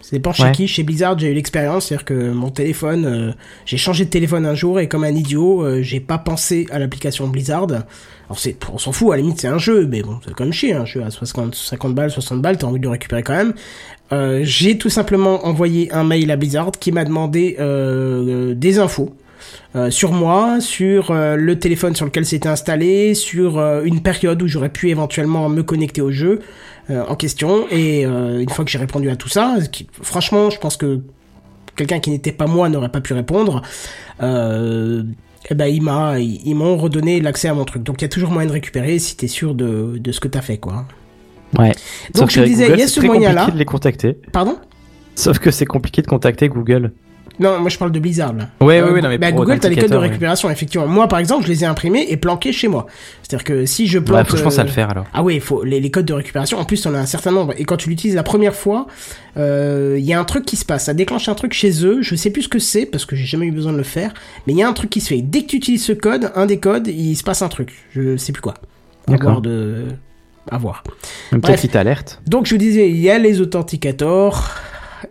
Ça 0.08 0.14
dépend 0.14 0.32
chez 0.32 0.44
Ouais. 0.44 0.52
qui. 0.52 0.68
Chez 0.68 0.84
Blizzard, 0.84 1.18
j'ai 1.18 1.32
eu 1.32 1.34
l'expérience, 1.34 1.86
c'est-à-dire 1.86 2.04
que 2.04 2.30
mon 2.30 2.50
téléphone, 2.50 3.06
euh, 3.06 3.32
j'ai 3.64 3.76
changé 3.76 4.04
de 4.04 4.10
téléphone 4.10 4.46
un 4.46 4.54
jour 4.54 4.78
et 4.78 4.86
comme 4.86 5.02
un 5.02 5.10
idiot, 5.10 5.64
euh, 5.64 5.82
j'ai 5.82 5.98
pas 5.98 6.16
pensé 6.16 6.68
à 6.70 6.78
l'application 6.78 7.26
Blizzard. 7.26 7.66
Alors 7.72 8.38
c'est, 8.38 8.56
on 8.72 8.78
s'en 8.78 8.92
fout, 8.92 9.08
à 9.12 9.16
la 9.16 9.22
limite 9.22 9.40
c'est 9.40 9.48
un 9.48 9.58
jeu, 9.58 9.84
mais 9.90 10.02
bon, 10.02 10.20
c'est 10.24 10.32
quand 10.32 10.44
même 10.44 10.52
chier, 10.52 10.74
un 10.74 10.84
jeu 10.84 11.02
à 11.02 11.10
60, 11.10 11.56
50 11.56 11.92
balles, 11.96 12.12
60 12.12 12.40
balles, 12.40 12.56
t'as 12.56 12.68
envie 12.68 12.78
de 12.78 12.84
le 12.84 12.90
récupérer 12.90 13.24
quand 13.24 13.34
même. 13.34 13.52
Euh, 14.12 14.42
j'ai 14.44 14.78
tout 14.78 14.90
simplement 14.90 15.44
envoyé 15.44 15.90
un 15.92 16.04
mail 16.04 16.30
à 16.30 16.36
Blizzard 16.36 16.70
qui 16.78 16.92
m'a 16.92 17.04
demandé 17.04 17.56
des 18.56 18.78
infos. 18.78 19.12
euh, 19.74 19.90
sur 19.90 20.12
moi, 20.12 20.60
sur 20.60 21.10
euh, 21.10 21.36
le 21.36 21.58
téléphone 21.58 21.94
sur 21.94 22.06
lequel 22.06 22.24
c'était 22.24 22.48
installé, 22.48 23.14
sur 23.14 23.58
euh, 23.58 23.82
une 23.84 24.00
période 24.02 24.42
où 24.42 24.48
j'aurais 24.48 24.70
pu 24.70 24.88
éventuellement 24.88 25.48
me 25.48 25.62
connecter 25.62 26.00
au 26.00 26.10
jeu 26.10 26.40
en 26.90 27.14
question. 27.16 27.66
Et 27.70 28.04
euh, 28.06 28.40
une 28.40 28.48
fois 28.50 28.64
que 28.64 28.70
j'ai 28.70 28.78
répondu 28.78 29.10
à 29.10 29.16
tout 29.16 29.28
ça, 29.28 29.56
qui- 29.72 29.86
franchement, 30.02 30.50
je 30.50 30.58
pense 30.58 30.76
que 30.76 31.00
quelqu'un 31.74 31.98
qui 32.00 32.10
n'était 32.10 32.32
pas 32.32 32.46
moi 32.46 32.68
n'aurait 32.68 32.88
pas 32.90 33.00
pu 33.00 33.12
répondre. 33.12 33.62
Euh, 34.22 35.02
eh 35.50 35.54
ben, 35.54 35.66
il 35.66 35.82
m'a, 35.82 36.18
ils 36.18 36.54
m'ont 36.54 36.76
redonné 36.76 37.20
l'accès 37.20 37.48
à 37.48 37.54
mon 37.54 37.64
truc. 37.64 37.82
Donc 37.82 38.00
il 38.00 38.04
y 38.04 38.06
a 38.06 38.08
toujours 38.08 38.30
moyen 38.30 38.48
de 38.48 38.52
récupérer 38.52 38.98
si 38.98 39.16
t'es 39.16 39.28
sûr 39.28 39.54
de, 39.54 39.96
de 39.98 40.12
ce 40.12 40.20
que 40.20 40.28
t'as 40.28 40.40
fait, 40.42 40.58
quoi. 40.58 40.86
Ouais. 41.58 41.68
Donc 42.14 42.30
Sauf 42.30 42.30
je 42.30 42.42
disais, 42.42 42.68
il 42.72 42.78
y 42.78 42.82
a 42.82 42.88
ce 42.88 43.00
moyen-là. 43.00 43.42
compliqué 43.42 43.52
de 43.52 43.58
les 43.58 43.64
contacter. 43.64 44.18
Pardon? 44.32 44.58
Sauf 45.14 45.38
que 45.38 45.50
c'est 45.50 45.66
compliqué 45.66 46.02
de 46.02 46.06
contacter 46.08 46.48
Google. 46.48 46.92
Non, 47.38 47.60
moi 47.60 47.68
je 47.68 47.78
parle 47.78 47.92
de 47.92 47.98
Blizzard 47.98 48.32
là. 48.32 48.48
Ouais, 48.60 48.82
ouais, 48.82 48.90
ouais, 48.90 49.00
non, 49.02 49.08
mais 49.08 49.18
bah, 49.18 49.32
Google, 49.32 49.58
t'as 49.58 49.68
les 49.68 49.76
codes 49.76 49.90
de 49.90 49.96
récupération, 49.96 50.50
effectivement. 50.50 50.86
Moi, 50.86 51.06
par 51.08 51.18
exemple, 51.18 51.44
je 51.44 51.48
les 51.48 51.64
ai 51.64 51.66
imprimés 51.66 52.06
et 52.08 52.16
planqués 52.16 52.52
chez 52.52 52.68
moi. 52.68 52.86
C'est-à-dire 53.22 53.44
que 53.44 53.66
si 53.66 53.86
je 53.86 53.98
planque. 53.98 54.26
faut 54.26 54.32
que 54.32 54.38
je 54.38 54.42
pense 54.42 54.58
à 54.58 54.62
euh, 54.62 54.64
le 54.64 54.70
faire 54.70 54.90
alors. 54.90 55.06
Ah 55.12 55.22
oui, 55.22 55.40
faut 55.40 55.64
les, 55.64 55.80
les 55.80 55.90
codes 55.90 56.06
de 56.06 56.14
récupération. 56.14 56.58
En 56.58 56.64
plus, 56.64 56.84
on 56.86 56.94
a 56.94 56.98
un 56.98 57.06
certain 57.06 57.32
nombre. 57.32 57.54
Et 57.58 57.64
quand 57.64 57.76
tu 57.76 57.88
l'utilises 57.88 58.14
la 58.14 58.22
première 58.22 58.54
fois, 58.54 58.86
euh, 59.36 59.96
il 59.98 60.04
y 60.04 60.12
a 60.12 60.20
un 60.20 60.24
truc 60.24 60.44
qui 60.44 60.56
se 60.56 60.64
passe. 60.64 60.84
Ça 60.84 60.94
déclenche 60.94 61.28
un 61.28 61.34
truc 61.34 61.52
chez 61.52 61.84
eux. 61.84 62.02
Je 62.02 62.14
sais 62.14 62.30
plus 62.30 62.42
ce 62.42 62.48
que 62.48 62.58
c'est 62.58 62.86
parce 62.86 63.04
que 63.04 63.16
j'ai 63.16 63.26
jamais 63.26 63.46
eu 63.46 63.52
besoin 63.52 63.72
de 63.72 63.78
le 63.78 63.84
faire. 63.84 64.14
Mais 64.46 64.52
il 64.52 64.58
y 64.58 64.62
a 64.62 64.68
un 64.68 64.72
truc 64.72 64.90
qui 64.90 65.00
se 65.00 65.08
fait. 65.08 65.22
Dès 65.22 65.42
que 65.42 65.48
tu 65.48 65.56
utilises 65.56 65.84
ce 65.84 65.92
code, 65.92 66.32
un 66.34 66.46
des 66.46 66.58
codes, 66.58 66.88
il 66.88 67.16
se 67.16 67.22
passe 67.22 67.42
un 67.42 67.48
truc. 67.48 67.74
Je 67.94 68.16
sais 68.16 68.32
plus 68.32 68.42
quoi. 68.42 68.54
D'accord. 69.08 69.40
de, 69.40 69.84
à 70.50 70.58
voir. 70.58 70.82
Peut-être 71.30 71.60
qu'il 71.60 71.70
t'alerte. 71.70 72.20
Donc 72.26 72.46
je 72.46 72.54
vous 72.54 72.58
disais, 72.58 72.88
il 72.88 72.98
y 72.98 73.10
a 73.10 73.18
les 73.18 73.40
authenticators. 73.40 74.54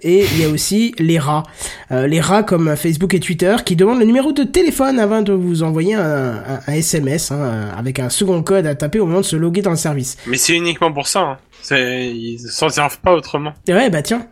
Et 0.01 0.25
il 0.25 0.41
y 0.41 0.45
a 0.45 0.49
aussi 0.49 0.93
les 0.99 1.19
rats. 1.19 1.43
Euh, 1.91 2.07
les 2.07 2.19
rats 2.21 2.43
comme 2.43 2.75
Facebook 2.75 3.13
et 3.13 3.19
Twitter 3.19 3.55
qui 3.65 3.75
demandent 3.75 3.99
le 3.99 4.05
numéro 4.05 4.31
de 4.31 4.43
téléphone 4.43 4.99
avant 4.99 5.21
de 5.21 5.33
vous 5.33 5.63
envoyer 5.63 5.95
un, 5.95 6.33
un- 6.35 6.59
un 6.67 6.73
SMS 6.73 7.31
hein, 7.31 7.69
avec 7.77 7.99
un 7.99 8.09
second 8.09 8.41
code 8.43 8.65
à 8.65 8.75
taper 8.75 8.99
au 8.99 9.05
moment 9.05 9.21
de 9.21 9.25
se 9.25 9.35
loguer 9.35 9.61
dans 9.61 9.71
le 9.71 9.75
service. 9.77 10.17
Mais 10.27 10.37
c'est 10.37 10.53
uniquement 10.55 10.91
pour 10.91 11.07
ça. 11.07 11.21
Hein. 11.21 11.37
Ils 11.71 12.39
s'en 12.39 12.69
servent 12.69 12.99
pas 12.99 13.13
autrement. 13.13 13.53
Et 13.67 13.73
ouais, 13.73 13.89
bah 13.89 14.01
tiens. 14.01 14.27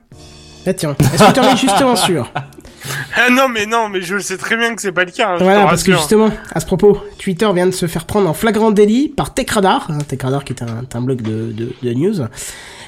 Bah 0.65 0.73
tiens. 0.73 0.95
Est-ce 1.13 1.23
que 1.27 1.33
tu 1.33 1.39
en 1.39 1.53
es 1.53 1.57
justement 1.57 1.95
sûr? 1.95 2.31
Ah 3.15 3.29
non, 3.29 3.47
mais 3.47 3.65
non, 3.65 3.89
mais 3.89 4.01
je 4.01 4.17
sais 4.19 4.37
très 4.37 4.57
bien 4.57 4.75
que 4.75 4.81
c'est 4.81 4.91
pas 4.91 5.05
le 5.05 5.11
cas. 5.11 5.29
hein, 5.31 5.35
je 5.39 5.43
Voilà, 5.43 5.65
parce 5.65 5.83
que 5.83 5.91
justement, 5.93 6.29
à 6.51 6.59
ce 6.59 6.65
propos, 6.65 7.01
Twitter 7.17 7.47
vient 7.53 7.65
de 7.67 7.71
se 7.71 7.87
faire 7.87 8.05
prendre 8.05 8.29
en 8.29 8.33
flagrant 8.33 8.71
délit 8.71 9.09
par 9.09 9.33
TechRadar, 9.33 9.87
hein, 9.89 9.99
TechRadar 10.07 10.43
qui 10.43 10.53
est 10.53 10.61
un, 10.63 10.83
un 10.93 11.01
blog 11.01 11.21
de, 11.21 11.51
de, 11.51 11.73
de 11.81 11.93
news. 11.93 12.15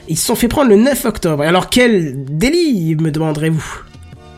Ils 0.07 0.17
se 0.17 0.25
sont 0.25 0.35
fait 0.35 0.47
prendre 0.47 0.69
le 0.69 0.75
9 0.75 1.05
octobre. 1.05 1.43
Et 1.43 1.47
Alors 1.47 1.69
quel 1.69 2.25
délit, 2.25 2.95
me 2.95 3.09
demanderez-vous? 3.11 3.81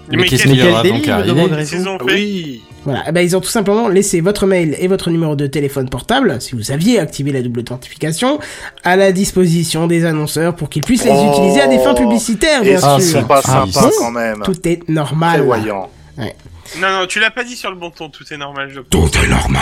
Mais, 0.09 0.17
Mais 0.17 0.23
qu'est-ce 0.23 0.43
qu'est-ce 0.43 0.53
qu'il 0.53 0.59
y 0.59 0.63
quel 0.63 0.71
aura 0.71 0.83
délit, 0.83 1.01
me 1.01 1.23
demanderez-vous? 1.27 1.83
fait? 2.07 2.13
Oui. 2.13 2.61
Voilà, 2.87 3.03
eh 3.07 3.11
ben, 3.11 3.19
ils 3.19 3.35
ont 3.35 3.41
tout 3.41 3.49
simplement 3.49 3.89
laissé 3.89 4.21
votre 4.21 4.45
mail 4.47 4.73
et 4.79 4.87
votre 4.87 5.09
numéro 5.09 5.35
de 5.35 5.45
téléphone 5.45 5.89
portable, 5.89 6.37
si 6.41 6.55
vous 6.55 6.71
aviez 6.71 6.99
activé 6.99 7.33
la 7.33 7.41
double 7.41 7.59
authentification, 7.59 8.39
à 8.85 8.95
la 8.95 9.11
disposition 9.11 9.87
des 9.87 10.05
annonceurs 10.05 10.55
pour 10.55 10.69
qu'ils 10.69 10.83
puissent 10.83 11.03
les 11.03 11.11
Oh. 11.13 11.31
utiliser 11.33 11.59
à 11.59 11.67
des 11.67 11.79
fins 11.79 11.93
publicitaires, 11.95 12.61
bien 12.61 12.79
sûr. 12.79 13.01
c'est 13.01 13.27
pas 13.27 13.41
Ah, 13.43 13.65
sympa 13.69 13.89
quand 13.99 14.11
même. 14.11 14.41
Tout 14.45 14.65
est 14.67 14.87
normal. 14.87 15.39
Prévoyant. 15.39 15.89
Non, 16.17 16.87
non, 17.01 17.05
tu 17.07 17.19
l'as 17.19 17.29
pas 17.31 17.43
dit 17.43 17.55
sur 17.57 17.69
le 17.71 17.75
bon 17.75 17.89
ton, 17.91 18.09
tout 18.09 18.23
est 18.31 18.37
normal, 18.37 18.69
je 18.73 18.79
Tout 18.79 19.09
est 19.23 19.27
normal. 19.27 19.59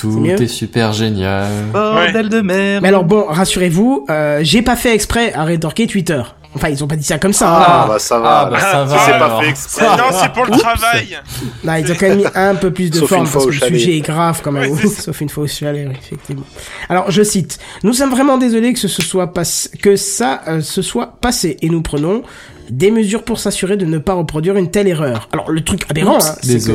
Tout 0.00 0.24
est 0.26 0.46
super 0.46 0.92
génial. 0.92 1.46
Bordel 1.72 2.28
de 2.30 2.40
merde. 2.40 2.82
Mais 2.82 2.88
alors 2.88 3.04
bon, 3.04 3.26
rassurez-vous, 3.28 4.06
euh, 4.08 4.40
j'ai 4.42 4.62
pas 4.62 4.76
fait 4.76 4.94
exprès 4.94 5.32
à 5.34 5.44
rétorquer 5.44 5.86
Twitter. 5.86 6.22
Enfin, 6.54 6.68
ils 6.70 6.82
ont 6.82 6.86
pas 6.88 6.96
dit 6.96 7.04
ça 7.04 7.18
comme 7.18 7.32
ça. 7.34 7.48
hein. 7.50 7.64
Ah, 7.66 7.84
bah 7.88 7.98
ça 7.98 8.18
va. 8.18 8.40
Ah, 8.40 8.50
bah, 8.50 8.58
ça 8.60 8.84
va, 8.84 8.98
c'est 9.04 9.10
pas 9.12 9.16
alors. 9.26 9.40
fait 9.40 9.44
C'est- 9.46 9.50
exprès. 9.84 9.86
Non, 9.96 10.04
c'est 10.20 10.32
pour 10.32 10.44
le 10.46 10.50
travail. 10.52 11.18
Non, 11.62 11.74
ils 11.74 11.92
ont 11.92 11.94
quand 11.94 12.08
même 12.08 12.18
mis 12.18 12.24
un 12.34 12.54
peu 12.54 12.70
plus 12.72 12.90
de 12.90 12.98
Sauf 12.98 13.08
forme 13.10 13.28
parce 13.30 13.44
que 13.46 13.50
le 13.50 13.58
sujet 13.78 13.96
est 13.98 14.00
grave 14.00 14.40
quand 14.42 14.52
même. 14.52 14.74
Sauf 14.88 15.20
une 15.20 15.28
fois 15.28 15.44
au 15.44 15.46
chalet, 15.46 15.86
oui, 15.88 15.94
effectivement. 16.00 16.44
Alors, 16.88 17.10
je 17.10 17.22
cite. 17.22 17.58
Nous 17.82 17.92
sommes 17.92 18.10
vraiment 18.10 18.38
désolés 18.38 18.72
que 18.72 18.78
ce 18.78 18.88
soit 18.88 19.32
pas, 19.34 19.42
que 19.82 19.96
ça 19.96 20.40
euh, 20.48 20.60
se 20.62 20.80
soit 20.82 21.18
passé 21.20 21.56
et 21.60 21.68
nous 21.68 21.82
prenons 21.82 22.22
des 22.70 22.90
mesures 22.90 23.22
pour 23.24 23.38
s'assurer 23.38 23.76
de 23.76 23.84
ne 23.86 23.98
pas 23.98 24.14
reproduire 24.14 24.56
une 24.56 24.70
telle 24.70 24.88
erreur. 24.88 25.28
Alors, 25.32 25.50
le 25.50 25.62
truc 25.62 25.84
aberrant, 25.90 26.16
hein, 26.18 26.34
c'est 26.42 26.66
que... 26.66 26.72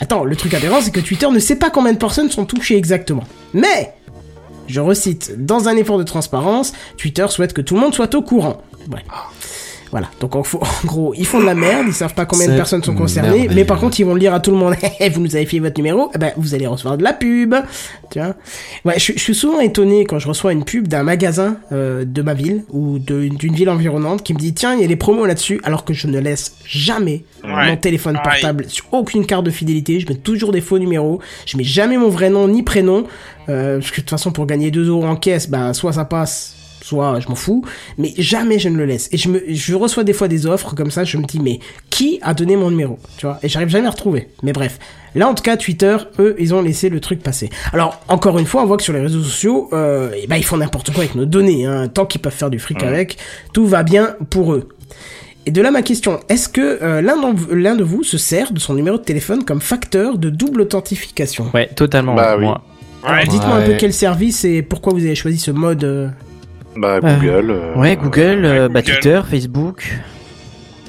Attends, 0.00 0.24
le 0.24 0.34
truc 0.34 0.54
aberrant, 0.54 0.80
c'est 0.80 0.90
que 0.92 1.00
Twitter 1.00 1.28
ne 1.30 1.38
sait 1.38 1.56
pas 1.56 1.68
combien 1.70 1.92
de 1.92 1.98
personnes 1.98 2.30
sont 2.30 2.46
touchées 2.46 2.76
exactement. 2.76 3.24
Mais, 3.52 3.92
je 4.70 4.80
recite, 4.80 5.44
dans 5.44 5.68
un 5.68 5.76
effort 5.76 5.98
de 5.98 6.04
transparence, 6.04 6.72
Twitter 6.96 7.26
souhaite 7.28 7.52
que 7.52 7.60
tout 7.60 7.74
le 7.74 7.80
monde 7.80 7.94
soit 7.94 8.14
au 8.14 8.22
courant. 8.22 8.62
Ouais. 8.90 9.04
Voilà, 9.90 10.08
donc 10.20 10.36
en, 10.36 10.42
gros, 10.84 11.14
ils 11.16 11.26
font 11.26 11.40
de 11.40 11.46
la 11.46 11.54
merde, 11.54 11.86
ils 11.88 11.92
savent 11.92 12.14
pas 12.14 12.24
combien 12.24 12.46
de 12.46 12.56
personnes 12.56 12.82
sont 12.82 12.94
concernées, 12.94 13.48
mais 13.52 13.64
par 13.64 13.78
contre, 13.78 13.98
ils 14.00 14.04
vont 14.04 14.14
le 14.14 14.20
dire 14.20 14.34
à 14.34 14.40
tout 14.40 14.50
le 14.50 14.56
monde. 14.56 14.74
vous 15.12 15.20
nous 15.20 15.36
avez 15.36 15.46
fait 15.46 15.58
votre 15.58 15.76
numéro, 15.76 16.10
eh 16.14 16.18
ben, 16.18 16.32
vous 16.36 16.54
allez 16.54 16.66
recevoir 16.66 16.96
de 16.96 17.02
la 17.02 17.12
pub. 17.12 17.54
Tu 18.10 18.18
vois? 18.18 18.34
Ouais, 18.84 18.98
je, 18.98 19.12
je 19.12 19.18
suis 19.18 19.34
souvent 19.34 19.60
étonné 19.60 20.04
quand 20.04 20.18
je 20.18 20.28
reçois 20.28 20.52
une 20.52 20.64
pub 20.64 20.88
d'un 20.88 21.02
magasin 21.02 21.56
euh, 21.72 22.04
de 22.04 22.22
ma 22.22 22.34
ville 22.34 22.64
ou 22.70 22.98
d'une 22.98 23.36
ville 23.36 23.70
environnante 23.70 24.22
qui 24.22 24.34
me 24.34 24.38
dit 24.38 24.54
tiens, 24.54 24.74
il 24.74 24.80
y 24.80 24.84
a 24.84 24.88
des 24.88 24.96
promos 24.96 25.26
là-dessus, 25.26 25.60
alors 25.64 25.84
que 25.84 25.94
je 25.94 26.06
ne 26.06 26.18
laisse 26.18 26.56
jamais 26.64 27.24
Ouais, 27.44 27.70
mon 27.70 27.76
téléphone 27.76 28.18
portable 28.22 28.66
sur 28.68 28.84
aucune 28.92 29.24
carte 29.26 29.44
de 29.44 29.50
fidélité. 29.50 30.00
Je 30.00 30.06
mets 30.08 30.14
toujours 30.14 30.52
des 30.52 30.60
faux 30.60 30.78
numéros. 30.78 31.20
Je 31.46 31.56
mets 31.56 31.64
jamais 31.64 31.96
mon 31.96 32.08
vrai 32.08 32.30
nom 32.30 32.48
ni 32.48 32.62
prénom. 32.62 33.04
Euh, 33.48 33.78
parce 33.78 33.90
que 33.90 33.96
de 33.96 34.00
toute 34.02 34.10
façon, 34.10 34.30
pour 34.30 34.46
gagner 34.46 34.70
2 34.70 34.88
euros 34.88 35.04
en 35.04 35.16
caisse, 35.16 35.48
bah, 35.48 35.72
soit 35.72 35.94
ça 35.94 36.04
passe, 36.04 36.54
soit 36.90 37.20
je 37.20 37.28
m'en 37.28 37.34
fous. 37.34 37.64
Mais 37.98 38.12
jamais 38.18 38.58
je 38.58 38.68
ne 38.68 38.76
le 38.76 38.84
laisse. 38.84 39.08
Et 39.12 39.16
je 39.16 39.28
me, 39.28 39.42
je 39.48 39.74
reçois 39.74 40.04
des 40.04 40.12
fois 40.12 40.28
des 40.28 40.46
offres 40.46 40.74
comme 40.74 40.90
ça. 40.90 41.04
Je 41.04 41.16
me 41.16 41.24
dis, 41.24 41.40
mais 41.40 41.60
qui 41.90 42.18
a 42.22 42.34
donné 42.34 42.56
mon 42.56 42.70
numéro? 42.70 42.98
Tu 43.16 43.26
vois? 43.26 43.38
Et 43.42 43.48
j'arrive 43.48 43.68
jamais 43.68 43.86
à 43.86 43.90
retrouver. 43.90 44.28
Mais 44.42 44.52
bref. 44.52 44.78
Là, 45.16 45.26
en 45.28 45.34
tout 45.34 45.42
cas, 45.42 45.56
Twitter, 45.56 45.96
eux, 46.20 46.36
ils 46.38 46.54
ont 46.54 46.62
laissé 46.62 46.88
le 46.88 47.00
truc 47.00 47.20
passer. 47.20 47.50
Alors, 47.72 48.00
encore 48.06 48.38
une 48.38 48.46
fois, 48.46 48.62
on 48.62 48.66
voit 48.66 48.76
que 48.76 48.82
sur 48.84 48.92
les 48.92 49.00
réseaux 49.00 49.22
sociaux, 49.24 49.68
euh, 49.72 50.10
eh 50.16 50.28
ben, 50.28 50.36
ils 50.36 50.44
font 50.44 50.56
n'importe 50.58 50.92
quoi 50.92 51.02
avec 51.02 51.16
nos 51.16 51.24
données, 51.24 51.66
hein. 51.66 51.88
Tant 51.88 52.06
qu'ils 52.06 52.20
peuvent 52.20 52.32
faire 52.32 52.48
du 52.50 52.60
fric 52.60 52.80
avec, 52.84 53.16
tout 53.52 53.66
va 53.66 53.82
bien 53.82 54.14
pour 54.30 54.52
eux. 54.52 54.68
Et 55.46 55.50
de 55.50 55.60
là 55.62 55.72
ma 55.72 55.82
question, 55.82 56.20
est-ce 56.28 56.48
que 56.48 56.78
euh, 56.82 57.00
l'un 57.00 57.74
de 57.74 57.82
vous 57.82 58.04
se 58.04 58.18
sert 58.18 58.52
de 58.52 58.60
son 58.60 58.74
numéro 58.74 58.98
de 58.98 59.02
téléphone 59.02 59.44
comme 59.44 59.60
facteur 59.60 60.16
de 60.16 60.30
double 60.30 60.60
authentification? 60.60 61.50
Ouais, 61.54 61.66
totalement. 61.66 62.14
Bah 62.14 62.36
oui. 62.38 62.46
Ouais. 62.46 63.26
dites-moi 63.26 63.56
un 63.56 63.66
peu 63.66 63.74
quel 63.78 63.92
service 63.94 64.44
et 64.44 64.62
pourquoi 64.62 64.92
vous 64.92 65.00
avez 65.00 65.14
choisi 65.16 65.38
ce 65.38 65.50
mode. 65.50 65.82
euh, 65.82 66.08
Bah, 66.76 67.00
Euh, 67.02 67.16
Google. 67.16 67.50
euh, 67.50 67.74
Ouais, 67.76 67.96
Google, 67.96 68.44
euh, 68.44 68.68
bah, 68.68 68.80
Google. 68.82 68.92
Twitter, 68.94 69.20
Facebook. 69.28 69.98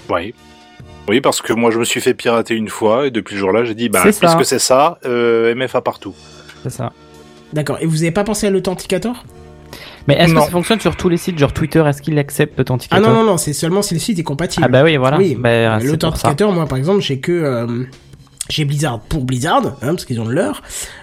Oui. 0.09 0.33
Oui, 1.09 1.19
parce 1.21 1.41
que 1.41 1.53
moi, 1.53 1.71
je 1.71 1.79
me 1.79 1.83
suis 1.83 1.99
fait 2.01 2.13
pirater 2.13 2.53
une 2.55 2.69
fois, 2.69 3.07
et 3.07 3.11
depuis 3.11 3.35
ce 3.35 3.39
jour-là, 3.39 3.63
j'ai 3.63 3.73
dit, 3.75 3.89
bah, 3.89 4.01
puisque 4.03 4.45
c'est 4.45 4.59
ça, 4.59 4.99
euh, 5.05 5.53
MFA 5.55 5.81
partout. 5.81 6.13
C'est 6.63 6.69
ça. 6.69 6.91
D'accord. 7.53 7.77
Et 7.81 7.85
vous 7.85 8.01
avez 8.03 8.11
pas 8.11 8.23
pensé 8.23 8.47
à 8.47 8.49
l'authenticator 8.49 9.25
Mais 10.07 10.15
est-ce 10.15 10.33
que 10.33 10.39
ça 10.39 10.47
fonctionne 10.51 10.79
sur 10.79 10.95
tous 10.95 11.09
les 11.09 11.17
sites, 11.17 11.37
genre 11.37 11.51
Twitter 11.53 11.83
Est-ce 11.85 12.01
qu'il 12.01 12.17
accepte 12.19 12.53
Ah 12.55 12.59
l'authenticateur 12.59 13.09
non 13.09 13.23
non 13.23 13.23
non, 13.31 13.37
c'est 13.37 13.53
seulement 13.53 13.81
si 13.81 13.93
le 13.93 13.99
site 13.99 14.19
est 14.19 14.23
compatible. 14.23 14.65
Ah 14.65 14.69
bah 14.69 14.83
oui, 14.83 14.95
voilà. 14.97 15.17
Oui, 15.17 15.35
Bah, 15.37 15.79
l'authenticateur, 15.79 16.51
moi 16.53 16.65
par 16.67 16.77
exemple, 16.77 17.01
j'ai 17.01 17.19
que 17.19 17.31
euh, 17.31 17.83
j'ai 18.51 18.65
Blizzard 18.65 18.99
pour 18.99 19.23
Blizzard, 19.23 19.77
hein, 19.81 19.93
parce 19.95 20.05
qu'ils 20.05 20.19
ont 20.19 20.25
le 20.25 20.33
leur. 20.35 20.61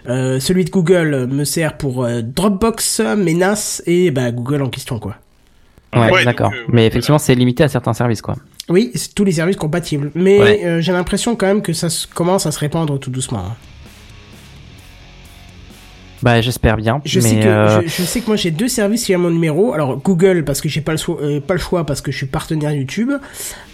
Euh, 0.08 0.38
celui 0.40 0.64
de 0.64 0.70
Google 0.70 1.26
me 1.30 1.44
sert 1.44 1.76
pour 1.76 2.04
euh, 2.04 2.20
Dropbox, 2.22 3.00
Menace 3.00 3.82
et 3.86 4.10
bah 4.10 4.30
Google 4.30 4.62
en 4.62 4.68
question 4.68 4.98
quoi. 4.98 5.16
Ouais, 5.96 6.10
Ouais, 6.12 6.24
d'accord. 6.24 6.52
euh, 6.54 6.64
Mais 6.70 6.86
effectivement, 6.86 7.18
c'est 7.18 7.34
limité 7.34 7.64
à 7.64 7.68
certains 7.68 7.94
services, 7.94 8.20
quoi. 8.20 8.36
Oui, 8.68 8.90
c'est 8.94 9.14
tous 9.14 9.24
les 9.24 9.32
services 9.32 9.56
compatibles. 9.56 10.10
Mais 10.14 10.38
Ouais. 10.38 10.60
euh, 10.66 10.80
j'ai 10.82 10.92
l'impression 10.92 11.34
quand 11.34 11.46
même 11.46 11.62
que 11.62 11.72
ça 11.72 11.88
commence 12.14 12.44
à 12.44 12.52
se 12.52 12.58
répandre 12.58 12.98
tout 13.00 13.10
doucement. 13.10 13.38
hein. 13.38 13.56
Bah, 16.22 16.40
j'espère 16.40 16.76
bien. 16.76 17.00
Je, 17.04 17.20
mais 17.20 17.28
sais 17.28 17.40
que, 17.40 17.46
euh, 17.46 17.82
je, 17.82 17.88
je 17.88 18.02
sais 18.02 18.20
que 18.20 18.26
moi 18.26 18.36
j'ai 18.36 18.50
deux 18.50 18.68
services 18.68 19.04
qui 19.04 19.14
ont 19.14 19.18
mon 19.18 19.30
numéro. 19.30 19.72
Alors 19.72 19.96
Google 19.98 20.44
parce 20.44 20.60
que 20.60 20.68
j'ai 20.68 20.80
pas 20.80 20.92
le 20.92 20.98
choix, 20.98 21.18
euh, 21.22 21.40
pas 21.40 21.54
le 21.54 21.60
choix 21.60 21.84
parce 21.84 22.00
que 22.00 22.10
je 22.10 22.16
suis 22.16 22.26
partenaire 22.26 22.72
YouTube. 22.72 23.12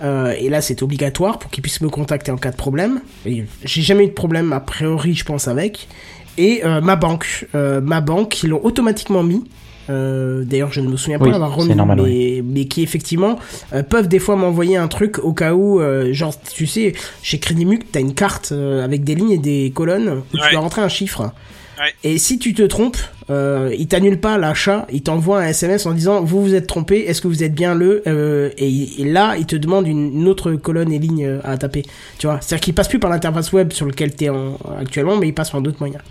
Euh, 0.03 0.35
et 0.39 0.49
là 0.49 0.61
c'est 0.61 0.83
obligatoire 0.83 1.39
pour 1.39 1.51
qu'ils 1.51 1.63
puissent 1.63 1.81
me 1.81 1.89
contacter 1.89 2.31
en 2.31 2.37
cas 2.37 2.51
de 2.51 2.57
problème. 2.57 3.01
J'ai 3.25 3.83
jamais 3.83 4.05
eu 4.05 4.09
de 4.09 4.13
problème 4.13 4.53
a 4.53 4.61
priori 4.61 5.15
je 5.15 5.25
pense 5.25 5.49
avec. 5.49 5.89
Et 6.37 6.63
euh, 6.65 6.81
ma 6.81 6.97
banque, 6.97 7.47
euh, 7.55 7.81
ma 7.81 8.01
banque 8.01 8.43
ils 8.43 8.51
l'ont 8.51 8.65
automatiquement 8.65 9.23
mis. 9.23 9.45
Euh, 9.91 10.45
D'ailleurs 10.45 10.73
je 10.73 10.81
ne 10.81 10.89
me 10.89 10.97
souviens 10.97 11.19
pas 11.19 11.27
Oui, 11.27 11.31
l'avoir 11.31 11.55
remis, 11.55 11.75
normal, 11.75 12.01
mais, 12.03 12.43
mais 12.43 12.65
qui 12.65 12.83
effectivement 12.83 13.39
euh, 13.75 13.83
peuvent 13.83 14.09
des 14.09 14.19
fois 14.19 14.35
m'envoyer 14.35 14.79
un 14.79 14.89
truc 14.89 15.19
au 15.19 15.35
cas 15.35 15.53
où, 15.53 15.79
euh, 15.81 16.11
genre 16.15 16.35
tu 16.41 16.67
sais 16.67 16.95
chez 17.23 17.39
Crédit 17.39 17.67
Muc 17.67 17.93
t'as 17.93 18.01
une 18.01 18.15
carte 18.15 18.53
euh, 18.53 18.83
avec 18.83 19.05
des 19.05 19.15
lignes 19.15 19.33
et 19.33 19.39
des 19.39 19.73
colonnes 19.75 20.23
où 20.33 20.39
tu 20.39 20.51
dois 20.53 20.61
rentrer 20.61 20.81
un 20.83 20.89
chiffre. 20.89 21.33
Ouais. 21.79 21.95
Et 22.05 22.19
si 22.19 22.39
tu 22.39 22.55
te 22.55 22.63
trompes, 22.63 22.99
euh, 23.31 23.75
il 23.77 23.89
t'annule 23.89 24.21
pas 24.21 24.39
l'achat, 24.39 24.87
il 24.93 25.03
t'envoie 25.03 25.41
un 25.41 25.49
SMS 25.49 25.87
en 25.87 25.93
disant 25.93 26.23
vous 26.23 26.43
vous 26.43 26.55
êtes 26.55 26.67
trompé, 26.67 27.01
est-ce 27.01 27.21
que 27.21 27.29
vous 27.29 27.43
êtes 27.43 27.55
bien 27.55 27.75
le 27.75 28.03
euh, 28.07 28.51
et, 28.59 29.01
et 29.01 29.05
là 29.05 29.37
il 29.39 29.47
te 29.47 29.57
demande 29.57 29.87
une, 29.87 30.21
une 30.21 30.29
autre 30.29 30.53
colonne 30.53 30.93
et 30.93 30.99
ligne 30.99 31.25
euh, 31.25 31.41
à 31.45 31.57
taper. 31.57 31.83
Tu 32.19 32.27
vois, 32.27 32.39
c'est-à-dire 32.41 32.63
qu'il 32.63 32.75
passe 32.75 32.89
plus 32.89 32.99
par 32.99 33.11
l'interface 33.11 33.53
web 33.53 33.73
sur 33.73 33.87
lequel 33.87 34.15
t'es 34.15 34.29
en, 34.29 34.59
actuellement, 34.79 35.17
mais 35.17 35.29
il 35.29 35.35
passe 35.35 35.51
par 35.51 35.61
d'autres 35.61 35.81
moyens. 35.81 36.03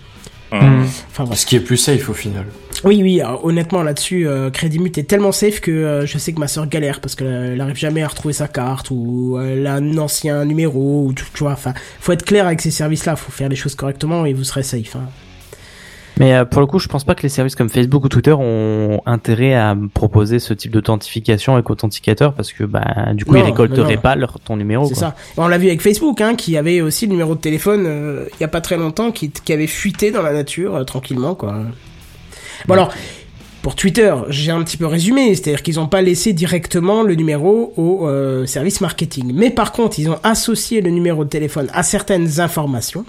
hmm. 0.51 0.85
Enfin. 1.11 1.33
Ce 1.35 1.45
qui 1.45 1.55
est 1.55 1.61
plus 1.61 1.77
safe 1.77 2.09
au 2.09 2.13
final. 2.13 2.45
Oui 2.83 3.01
oui, 3.01 3.21
alors, 3.21 3.45
honnêtement 3.45 3.81
là-dessus, 3.81 4.27
euh, 4.27 4.49
Credit 4.49 4.79
Mute 4.79 4.97
est 4.97 5.03
tellement 5.03 5.31
safe 5.31 5.61
que 5.61 5.71
euh, 5.71 6.05
je 6.05 6.17
sais 6.17 6.33
que 6.33 6.39
ma 6.39 6.49
soeur 6.49 6.67
galère 6.67 6.99
parce 6.99 7.15
qu'elle 7.15 7.61
arrive 7.61 7.77
jamais 7.77 8.03
à 8.03 8.07
retrouver 8.07 8.33
sa 8.33 8.49
carte 8.49 8.91
ou 8.91 9.39
elle 9.41 9.65
a 9.67 9.75
un 9.75 9.97
ancien 9.97 10.43
numéro 10.43 11.05
ou 11.05 11.13
tu, 11.13 11.23
tu 11.33 11.43
vois. 11.43 11.53
Enfin, 11.53 11.73
faut 12.01 12.11
être 12.11 12.25
clair 12.25 12.45
avec 12.45 12.59
ces 12.59 12.71
services-là, 12.71 13.15
faut 13.15 13.31
faire 13.31 13.47
les 13.47 13.55
choses 13.55 13.75
correctement 13.75 14.25
et 14.25 14.33
vous 14.33 14.43
serez 14.43 14.63
safe. 14.63 14.97
Hein. 14.97 15.07
Mais 16.19 16.33
euh, 16.33 16.45
pour 16.45 16.61
le 16.61 16.67
coup, 16.67 16.79
je 16.79 16.87
pense 16.87 17.03
pas 17.03 17.15
que 17.15 17.23
les 17.23 17.29
services 17.29 17.55
comme 17.55 17.69
Facebook 17.69 18.03
ou 18.03 18.09
Twitter 18.09 18.33
ont 18.33 19.01
intérêt 19.05 19.55
à 19.55 19.75
proposer 19.93 20.39
ce 20.39 20.53
type 20.53 20.71
d'authentification 20.71 21.53
avec 21.53 21.69
authenticateur 21.69 22.33
parce 22.33 22.53
que 22.53 22.63
bah 22.63 23.13
du 23.13 23.25
coup 23.25 23.33
Non, 23.33 23.39
ils 23.39 23.45
récolteraient 23.45 23.95
non. 23.95 24.01
pas 24.01 24.15
leur 24.15 24.39
ton 24.39 24.55
numéro. 24.57 24.85
C'est 24.87 24.95
ça. 24.95 25.15
On 25.37 25.47
l'a 25.47 25.57
vu 25.57 25.67
avec 25.67 25.81
Facebook, 25.81 26.21
hein, 26.21 26.35
qui 26.35 26.57
avait 26.57 26.81
aussi 26.81 27.05
le 27.07 27.11
numéro 27.11 27.35
de 27.35 27.39
téléphone 27.39 27.85
euh, 27.87 28.25
il 28.37 28.41
y 28.41 28.43
a 28.43 28.47
pas 28.47 28.61
très 28.61 28.77
longtemps, 28.77 29.11
qui, 29.11 29.31
qui 29.31 29.53
avait 29.53 29.67
fuité 29.67 30.11
dans 30.11 30.21
la 30.21 30.33
nature 30.33 30.75
euh, 30.75 30.83
tranquillement, 30.83 31.35
quoi. 31.35 31.55
Bon 32.67 32.75
alors, 32.75 32.93
pour 33.61 33.75
Twitter, 33.75 34.13
j'ai 34.29 34.51
un 34.51 34.61
petit 34.63 34.77
peu 34.77 34.85
résumé, 34.85 35.33
c'est-à-dire 35.35 35.63
qu'ils 35.63 35.75
n'ont 35.75 35.87
pas 35.87 36.01
laissé 36.01 36.33
directement 36.33 37.01
le 37.01 37.15
numéro 37.15 37.73
au 37.77 38.07
euh, 38.07 38.45
service 38.45 38.81
marketing, 38.81 39.31
mais 39.33 39.49
par 39.49 39.71
contre, 39.71 39.99
ils 39.99 40.09
ont 40.09 40.19
associé 40.23 40.81
le 40.81 40.89
numéro 40.89 41.23
de 41.23 41.29
téléphone 41.29 41.67
à 41.73 41.81
certaines 41.81 42.39
informations. 42.39 43.05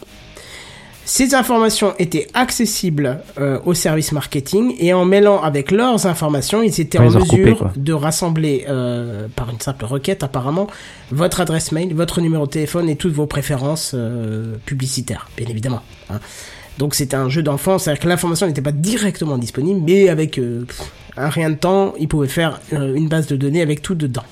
Ces 1.07 1.35
informations 1.35 1.95
étaient 1.99 2.29
accessibles 2.33 3.21
euh, 3.39 3.59
au 3.67 3.75
service 3.75 4.13
marketing 4.13 4.75
et 4.79 4.95
en 4.95 5.05
mêlant 5.05 5.43
avec 5.43 5.71
leurs 5.71 6.07
informations, 6.07 6.63
ils 6.63 6.81
étaient 6.81 6.99
Ouais, 6.99 7.07
en 7.07 7.11
ils 7.11 7.17
ont 7.17 7.21
recoupé, 7.21 7.51
mesure 7.51 7.71
de 7.77 7.93
rassembler 7.93 8.65
euh, 8.69 9.27
par 9.37 9.51
une 9.51 9.61
simple 9.61 9.85
requête 9.85 10.23
apparemment 10.23 10.67
votre 11.11 11.41
adresse 11.43 11.73
mail, 11.73 11.95
votre 11.95 12.21
numéro 12.23 12.47
de 12.47 12.51
téléphone 12.51 12.89
et 12.89 12.97
toutes 12.97 13.13
vos 13.13 13.27
préférences 13.27 13.93
euh, 13.95 14.55
publicitaires, 14.65 15.29
bien 15.37 15.47
évidemment. 15.49 15.83
hein. 16.11 16.21
Donc 16.79 16.95
c'était 16.95 17.17
un 17.17 17.29
jeu 17.29 17.43
d'enfant, 17.43 17.79
c'est-à-dire 17.79 18.03
que 18.03 18.09
l'information 18.09 18.47
n'était 18.47 18.63
pas 18.63 18.73
directement 18.73 19.39
disponible, 19.39 19.81
mais 19.85 20.09
avec 20.09 20.39
euh, 20.39 20.67
un 21.17 21.29
rien 21.29 21.51
de 21.51 21.55
temps, 21.57 21.95
ils 22.01 22.09
pouvaient 22.09 22.27
faire 22.29 22.61
euh, 22.73 22.95
une 22.95 23.09
base 23.09 23.27
de 23.29 23.37
données 23.37 23.63
avec 23.63 23.81
tout 23.83 23.95
dedans. 23.95 24.25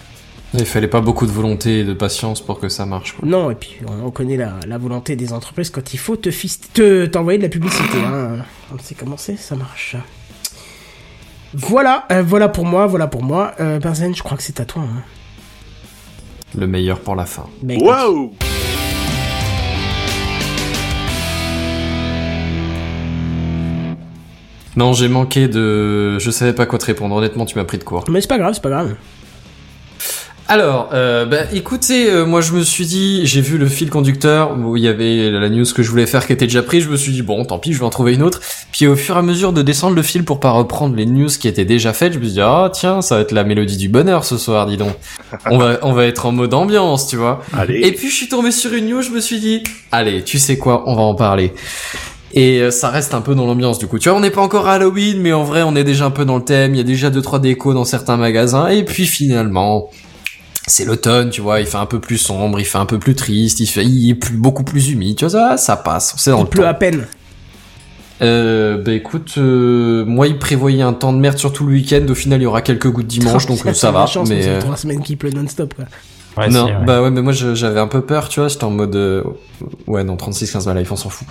Il 0.54 0.66
fallait 0.66 0.86
pas 0.88 1.00
beaucoup 1.00 1.24
de 1.26 1.30
volonté 1.32 1.80
et 1.80 1.84
de 1.84 1.94
patience 1.94 2.40
pour 2.44 2.60
que 2.60 2.68
ça 2.68 2.84
marche. 2.84 3.12
Quoi. 3.16 3.26
Non, 3.26 3.50
et 3.50 3.54
puis 3.54 3.76
on, 3.88 4.06
on 4.06 4.10
connaît 4.10 4.36
la, 4.36 4.52
la 4.66 4.76
volonté 4.76 5.16
des 5.16 5.32
entreprises 5.32 5.70
quand 5.70 5.94
il 5.94 5.98
faut 5.98 6.16
te 6.16 6.30
fist- 6.30 6.70
te 6.74 7.06
t'envoyer 7.06 7.38
de 7.38 7.44
la 7.44 7.48
publicité. 7.48 7.98
Hein. 8.04 8.38
On 8.74 8.78
sait 8.78 8.94
comment 8.94 9.16
c'est, 9.16 9.36
ça 9.36 9.56
marche. 9.56 9.96
Voilà, 11.54 12.04
euh, 12.12 12.22
voilà 12.22 12.48
pour 12.50 12.66
moi, 12.66 12.86
voilà 12.86 13.06
pour 13.06 13.22
moi. 13.22 13.52
Euh, 13.60 13.78
Benzen, 13.78 14.14
je 14.14 14.22
crois 14.22 14.36
que 14.36 14.42
c'est 14.42 14.60
à 14.60 14.66
toi. 14.66 14.82
Hein. 14.82 15.02
Le 16.58 16.66
meilleur 16.66 17.00
pour 17.00 17.14
la 17.16 17.24
fin. 17.24 17.46
Écoute. 17.66 17.86
Wow 17.86 18.34
Non, 24.74 24.94
j'ai 24.94 25.08
manqué 25.08 25.48
de... 25.48 26.18
Je 26.18 26.30
savais 26.30 26.54
pas 26.54 26.64
quoi 26.64 26.78
te 26.78 26.86
répondre. 26.86 27.14
Honnêtement, 27.14 27.44
tu 27.44 27.58
m'as 27.58 27.64
pris 27.64 27.76
de 27.78 27.84
court. 27.84 28.04
Mais 28.08 28.20
c'est 28.22 28.28
pas 28.28 28.38
grave, 28.38 28.54
c'est 28.54 28.62
pas 28.62 28.70
grave. 28.70 28.94
Alors, 30.48 30.90
euh, 30.92 31.24
bah, 31.24 31.44
écoutez, 31.52 32.10
euh, 32.10 32.26
moi 32.26 32.40
je 32.40 32.52
me 32.52 32.62
suis 32.62 32.84
dit, 32.84 33.26
j'ai 33.26 33.40
vu 33.40 33.58
le 33.58 33.66
fil 33.66 33.90
conducteur 33.90 34.56
où 34.58 34.76
il 34.76 34.82
y 34.82 34.88
avait 34.88 35.30
la 35.30 35.48
news 35.48 35.64
que 35.74 35.82
je 35.82 35.90
voulais 35.90 36.06
faire 36.06 36.26
qui 36.26 36.32
était 36.32 36.46
déjà 36.46 36.62
prise. 36.62 36.84
Je 36.84 36.90
me 36.90 36.96
suis 36.96 37.12
dit 37.12 37.22
bon, 37.22 37.44
tant 37.44 37.58
pis, 37.58 37.72
je 37.72 37.78
vais 37.78 37.84
en 37.84 37.90
trouver 37.90 38.14
une 38.14 38.22
autre. 38.22 38.40
Puis 38.72 38.86
au 38.86 38.96
fur 38.96 39.16
et 39.16 39.18
à 39.18 39.22
mesure 39.22 39.52
de 39.52 39.62
descendre 39.62 39.94
le 39.94 40.02
fil 40.02 40.24
pour 40.24 40.40
pas 40.40 40.50
reprendre 40.50 40.96
les 40.96 41.06
news 41.06 41.28
qui 41.28 41.48
étaient 41.48 41.64
déjà 41.64 41.92
faites, 41.92 42.12
je 42.12 42.18
me 42.18 42.24
suis 42.24 42.34
dit 42.34 42.40
ah 42.40 42.70
tiens, 42.72 43.02
ça 43.02 43.16
va 43.16 43.20
être 43.22 43.32
la 43.32 43.44
mélodie 43.44 43.76
du 43.76 43.88
bonheur 43.88 44.24
ce 44.24 44.36
soir, 44.36 44.66
dis 44.66 44.76
donc. 44.76 44.92
On 45.50 45.58
va 45.58 45.78
on 45.82 45.92
va 45.92 46.06
être 46.06 46.26
en 46.26 46.32
mode 46.32 46.54
ambiance, 46.54 47.08
tu 47.08 47.16
vois. 47.16 47.42
Allez. 47.56 47.80
Et 47.80 47.92
puis 47.92 48.08
je 48.08 48.14
suis 48.14 48.28
tombé 48.28 48.50
sur 48.50 48.72
une 48.74 48.88
news, 48.88 49.02
je 49.02 49.10
me 49.10 49.20
suis 49.20 49.38
dit 49.38 49.62
allez, 49.90 50.22
tu 50.22 50.38
sais 50.38 50.58
quoi, 50.58 50.84
on 50.86 50.94
va 50.94 51.02
en 51.02 51.14
parler. 51.14 51.52
Et 52.34 52.60
euh, 52.60 52.70
ça 52.70 52.88
reste 52.88 53.14
un 53.14 53.20
peu 53.20 53.34
dans 53.34 53.46
l'ambiance 53.46 53.78
du 53.78 53.86
coup. 53.86 53.98
Tu 53.98 54.08
vois, 54.08 54.18
on 54.18 54.20
n'est 54.20 54.30
pas 54.30 54.40
encore 54.40 54.66
à 54.66 54.74
Halloween, 54.74 55.20
mais 55.20 55.32
en 55.32 55.44
vrai, 55.44 55.62
on 55.62 55.76
est 55.76 55.84
déjà 55.84 56.06
un 56.06 56.10
peu 56.10 56.24
dans 56.24 56.36
le 56.36 56.44
thème. 56.44 56.74
Il 56.74 56.78
y 56.78 56.80
a 56.80 56.84
déjà 56.84 57.10
deux 57.10 57.20
trois 57.20 57.38
décos 57.38 57.74
dans 57.74 57.84
certains 57.84 58.16
magasins. 58.16 58.68
Et 58.68 58.84
puis 58.84 59.06
finalement, 59.06 59.90
c'est 60.66 60.84
l'automne, 60.84 61.30
tu 61.30 61.40
vois, 61.40 61.60
il 61.60 61.66
fait 61.66 61.76
un 61.78 61.86
peu 61.86 62.00
plus 62.00 62.18
sombre, 62.18 62.60
il 62.60 62.64
fait 62.64 62.78
un 62.78 62.86
peu 62.86 62.98
plus 62.98 63.14
triste, 63.14 63.60
il 63.60 63.66
fait, 63.66 63.84
il 63.84 64.10
est 64.10 64.14
plus, 64.14 64.36
beaucoup 64.36 64.64
plus 64.64 64.90
humide, 64.90 65.16
tu 65.16 65.24
vois, 65.26 65.30
ça, 65.30 65.56
ça 65.56 65.76
passe, 65.76 66.14
c'est 66.18 66.30
dans 66.30 66.38
Il 66.38 66.42
le 66.44 66.48
pleut 66.48 66.62
temps. 66.62 66.68
à 66.68 66.74
peine. 66.74 67.06
Euh, 68.20 68.80
bah 68.80 68.92
écoute, 68.92 69.34
euh, 69.38 70.04
moi 70.04 70.28
il 70.28 70.38
prévoyait 70.38 70.82
un 70.82 70.92
temps 70.92 71.12
de 71.12 71.18
merde 71.18 71.38
sur 71.38 71.52
tout 71.52 71.66
le 71.66 71.72
week-end, 71.72 72.06
au 72.08 72.14
final 72.14 72.40
il 72.40 72.44
y 72.44 72.46
aura 72.46 72.62
quelques 72.62 72.88
gouttes 72.88 73.08
dimanche, 73.08 73.46
donc 73.46 73.58
ça 73.74 73.90
va, 73.90 74.06
chance, 74.06 74.28
mais... 74.28 74.42
fait 74.42 74.48
euh, 74.48 74.60
trois 74.60 74.76
semaines 74.76 75.02
qu'il 75.02 75.16
pleut 75.18 75.30
non-stop, 75.30 75.74
quoi. 75.74 75.86
Ouais, 76.36 76.48
non, 76.48 76.66
si, 76.66 76.72
ouais. 76.72 76.78
bah 76.86 77.02
ouais, 77.02 77.10
mais 77.10 77.20
moi 77.20 77.32
j'avais 77.32 77.80
un 77.80 77.88
peu 77.88 78.00
peur, 78.02 78.28
tu 78.28 78.40
vois, 78.40 78.48
j'étais 78.48 78.64
en 78.64 78.70
mode... 78.70 78.94
euh, 78.96 79.22
Ouais, 79.86 80.04
non, 80.04 80.14
36-15 80.16 80.66
ma 80.72 80.80
life, 80.80 80.90
on 80.92 80.96
s'en 80.96 81.08
fout. 81.10 81.26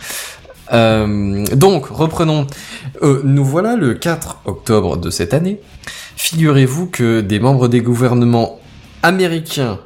Euh, 0.74 1.46
donc, 1.56 1.88
reprenons. 1.88 2.48
Euh, 3.04 3.22
nous 3.26 3.44
voilà 3.44 3.76
le 3.76 3.94
4 3.94 4.42
octobre 4.46 4.96
de 4.98 5.10
cette 5.10 5.34
année. 5.34 5.60
Figurez-vous 6.16 6.86
que 6.88 7.20
des 7.22 7.40
membres 7.40 7.68
des 7.68 7.82
gouvernements 7.82 8.61
américains, 9.04 9.80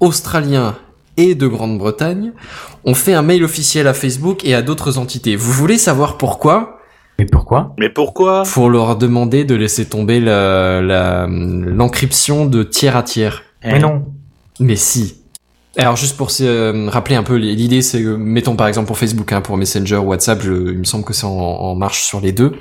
australiens 0.00 0.76
et 1.16 1.34
de 1.34 1.46
Grande-Bretagne 1.46 2.32
ont 2.84 2.94
fait 2.94 3.12
un 3.14 3.22
mail 3.22 3.44
officiel 3.44 3.86
à 3.86 3.94
Facebook 3.94 4.44
et 4.44 4.54
à 4.54 4.62
d'autres 4.62 4.98
entités. 4.98 5.36
Vous 5.36 5.52
voulez 5.52 5.78
savoir 5.78 6.16
pourquoi? 6.18 6.78
Mais 7.18 7.26
pourquoi? 7.26 7.74
Mais 7.78 7.90
pourquoi? 7.90 8.42
Pour 8.52 8.70
leur 8.70 8.96
demander 8.96 9.44
de 9.44 9.54
laisser 9.54 9.84
tomber 9.84 10.18
la- 10.20 10.80
la- 10.80 11.26
l'encryption 11.28 12.46
de 12.46 12.62
tiers 12.62 12.96
à 12.96 13.02
tiers. 13.02 13.42
Mais 13.64 13.78
non. 13.78 14.04
Mais 14.58 14.76
si. 14.76 15.16
Alors 15.76 15.96
juste 15.96 16.16
pour 16.16 16.30
se 16.30 16.42
euh, 16.44 16.88
rappeler 16.90 17.14
un 17.16 17.22
peu 17.22 17.36
l'idée, 17.36 17.80
c'est 17.82 18.02
que 18.02 18.16
mettons 18.16 18.56
par 18.56 18.66
exemple 18.66 18.86
pour 18.88 18.98
Facebook, 18.98 19.32
hein, 19.32 19.40
pour 19.40 19.56
Messenger, 19.56 19.96
WhatsApp, 19.98 20.40
je- 20.42 20.72
il 20.72 20.78
me 20.78 20.84
semble 20.84 21.04
que 21.04 21.12
c'est 21.12 21.24
en, 21.24 21.30
en 21.30 21.74
marche 21.74 22.02
sur 22.02 22.20
les 22.20 22.32
deux. 22.32 22.52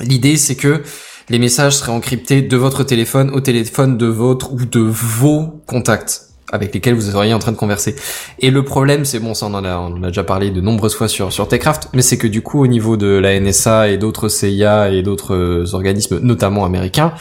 L'idée 0.00 0.36
c'est 0.36 0.56
que 0.56 0.82
les 1.28 1.38
messages 1.38 1.76
seraient 1.76 1.92
encryptés 1.92 2.42
de 2.42 2.56
votre 2.56 2.84
téléphone 2.84 3.30
au 3.30 3.40
téléphone 3.40 3.96
de 3.96 4.06
votre 4.06 4.52
ou 4.52 4.64
de 4.64 4.80
vos 4.80 5.62
contacts 5.66 6.22
avec 6.52 6.72
lesquels 6.72 6.94
vous 6.94 7.10
seriez 7.10 7.34
en 7.34 7.38
train 7.38 7.52
de 7.52 7.56
converser. 7.56 7.96
Et 8.38 8.50
le 8.50 8.64
problème, 8.64 9.04
c'est 9.04 9.18
bon, 9.18 9.34
ça 9.34 9.46
on 9.46 9.54
en 9.54 9.64
a, 9.64 9.76
on 9.76 9.96
en 9.96 10.02
a 10.04 10.08
déjà 10.08 10.22
parlé 10.22 10.50
de 10.50 10.60
nombreuses 10.60 10.94
fois 10.94 11.08
sur 11.08 11.32
sur 11.32 11.48
Techcraft, 11.48 11.88
mais 11.94 12.02
c'est 12.02 12.18
que 12.18 12.28
du 12.28 12.42
coup 12.42 12.62
au 12.62 12.66
niveau 12.66 12.96
de 12.96 13.08
la 13.08 13.38
NSA 13.40 13.88
et 13.88 13.96
d'autres 13.96 14.28
CIA 14.28 14.90
et 14.90 15.02
d'autres 15.02 15.34
euh, 15.34 15.74
organismes, 15.74 16.20
notamment 16.20 16.64
américains, 16.64 17.14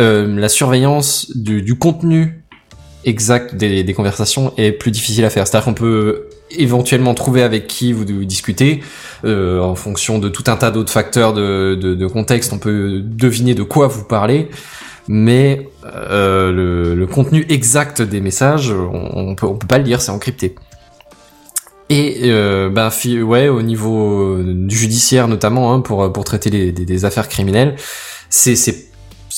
euh, 0.00 0.38
la 0.38 0.48
surveillance 0.48 1.32
du, 1.34 1.62
du 1.62 1.76
contenu 1.76 2.44
exact 3.04 3.54
des, 3.54 3.82
des 3.82 3.94
conversations 3.94 4.52
est 4.56 4.72
plus 4.72 4.90
difficile 4.90 5.24
à 5.24 5.30
faire. 5.30 5.46
C'est-à-dire 5.46 5.64
qu'on 5.64 5.74
peut 5.74 6.27
éventuellement 6.50 7.14
trouver 7.14 7.42
avec 7.42 7.66
qui 7.66 7.92
vous, 7.92 8.04
discutez 8.04 8.82
euh, 9.24 9.60
en 9.60 9.74
fonction 9.74 10.18
de 10.18 10.28
tout 10.28 10.44
un 10.46 10.56
tas 10.56 10.70
d'autres 10.70 10.92
facteurs 10.92 11.32
de, 11.32 11.74
de, 11.80 11.94
de 11.94 12.06
contexte. 12.06 12.52
On 12.52 12.58
peut 12.58 13.00
deviner 13.02 13.54
de 13.54 13.62
quoi 13.62 13.86
vous 13.86 14.04
parlez, 14.04 14.48
mais 15.08 15.68
euh, 15.84 16.52
le, 16.52 16.94
le 16.94 17.06
contenu 17.06 17.46
exact 17.48 18.02
des 18.02 18.20
messages, 18.20 18.70
on, 18.70 19.30
on 19.30 19.34
peut 19.34 19.46
on 19.46 19.56
peut 19.56 19.66
pas 19.66 19.78
le 19.78 19.84
lire, 19.84 20.00
c'est 20.00 20.10
encrypté. 20.12 20.54
Et 21.90 22.20
euh, 22.24 22.68
ben 22.68 22.90
ouais, 23.22 23.48
au 23.48 23.62
niveau 23.62 24.36
du 24.42 24.76
judiciaire 24.76 25.26
notamment, 25.26 25.72
hein, 25.72 25.80
pour 25.80 26.12
pour 26.12 26.24
traiter 26.24 26.50
des, 26.50 26.72
des 26.72 27.04
affaires 27.04 27.28
criminelles, 27.28 27.76
c'est 28.28 28.87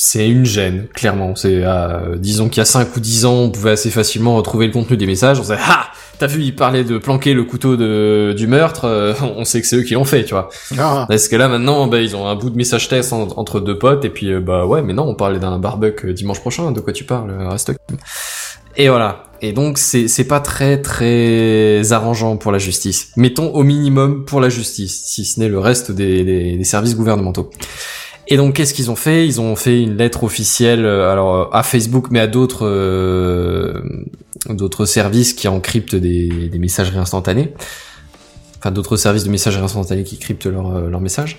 c'est 0.02 0.26
une 0.30 0.46
gêne, 0.46 0.86
clairement. 0.94 1.36
C'est, 1.36 1.60
euh, 1.62 2.16
disons 2.16 2.48
qu'il 2.48 2.56
y 2.58 2.60
a 2.62 2.64
5 2.64 2.96
ou 2.96 3.00
10 3.00 3.26
ans, 3.26 3.34
on 3.34 3.50
pouvait 3.50 3.72
assez 3.72 3.90
facilement 3.90 4.34
retrouver 4.36 4.66
le 4.66 4.72
contenu 4.72 4.96
des 4.96 5.06
messages. 5.06 5.38
On 5.38 5.42
disait, 5.42 5.58
ah, 5.60 5.88
t'as 6.18 6.26
vu, 6.26 6.42
il 6.42 6.56
parlait 6.56 6.84
de 6.84 6.96
planquer 6.96 7.34
le 7.34 7.44
couteau 7.44 7.76
de, 7.76 8.32
du 8.34 8.46
meurtre. 8.46 8.86
euh, 8.86 9.12
on 9.36 9.44
sait 9.44 9.60
que 9.60 9.66
c'est 9.66 9.76
eux 9.76 9.82
qui 9.82 9.92
l'ont 9.92 10.04
fait, 10.06 10.24
tu 10.24 10.32
vois. 10.32 10.48
Ah. 10.78 11.06
Est-ce 11.10 11.28
que 11.28 11.36
là, 11.36 11.48
maintenant, 11.48 11.86
bah, 11.86 12.00
ils 12.00 12.16
ont 12.16 12.26
un 12.26 12.34
bout 12.34 12.48
de 12.48 12.56
message 12.56 12.88
test 12.88 13.12
en- 13.12 13.28
entre 13.36 13.60
deux 13.60 13.76
potes, 13.78 14.06
et 14.06 14.10
puis, 14.10 14.32
euh, 14.32 14.40
bah, 14.40 14.64
ouais, 14.64 14.80
mais 14.80 14.94
non, 14.94 15.02
on 15.06 15.14
parlait 15.14 15.38
d'un 15.38 15.58
barbecue 15.58 16.08
euh, 16.08 16.12
dimanche 16.14 16.40
prochain. 16.40 16.72
De 16.72 16.80
quoi 16.80 16.94
tu 16.94 17.04
parles? 17.04 17.30
euh, 17.30 17.48
Reste. 17.50 17.72
Et 18.76 18.88
voilà. 18.88 19.24
Et 19.42 19.52
donc, 19.52 19.76
c'est, 19.78 20.08
c'est 20.08 20.24
pas 20.24 20.40
très, 20.40 20.80
très 20.80 21.92
arrangeant 21.92 22.36
pour 22.38 22.52
la 22.52 22.58
justice. 22.58 23.10
Mettons 23.16 23.50
au 23.52 23.62
minimum 23.64 24.24
pour 24.24 24.40
la 24.40 24.48
justice, 24.48 25.02
si 25.04 25.24
ce 25.26 25.40
n'est 25.40 25.48
le 25.48 25.58
reste 25.58 25.92
des, 25.92 26.24
des- 26.24 26.56
des 26.56 26.64
services 26.64 26.96
gouvernementaux. 26.96 27.50
Et 28.32 28.36
donc, 28.36 28.54
qu'est-ce 28.54 28.72
qu'ils 28.74 28.90
ont 28.90 28.96
fait? 28.96 29.26
Ils 29.26 29.40
ont 29.40 29.56
fait 29.56 29.82
une 29.82 29.96
lettre 29.96 30.22
officielle, 30.24 30.84
euh, 30.84 31.10
alors 31.10 31.34
euh, 31.34 31.44
à 31.52 31.62
Facebook, 31.64 32.06
mais 32.10 32.20
à 32.20 32.28
d'autres 32.28 32.64
euh, 32.66 33.82
d'autres 34.48 34.86
services 34.86 35.34
qui 35.34 35.48
encryptent 35.48 35.96
des, 35.96 36.28
des 36.48 36.58
messageries 36.58 36.98
instantanées. 36.98 37.52
Enfin, 38.58 38.70
d'autres 38.70 38.96
services 38.96 39.24
de 39.24 39.30
messagerie 39.30 39.64
instantanée 39.64 40.04
qui 40.04 40.18
cryptent 40.18 40.46
leurs 40.46 40.76
euh, 40.76 40.98
messages. 41.00 41.38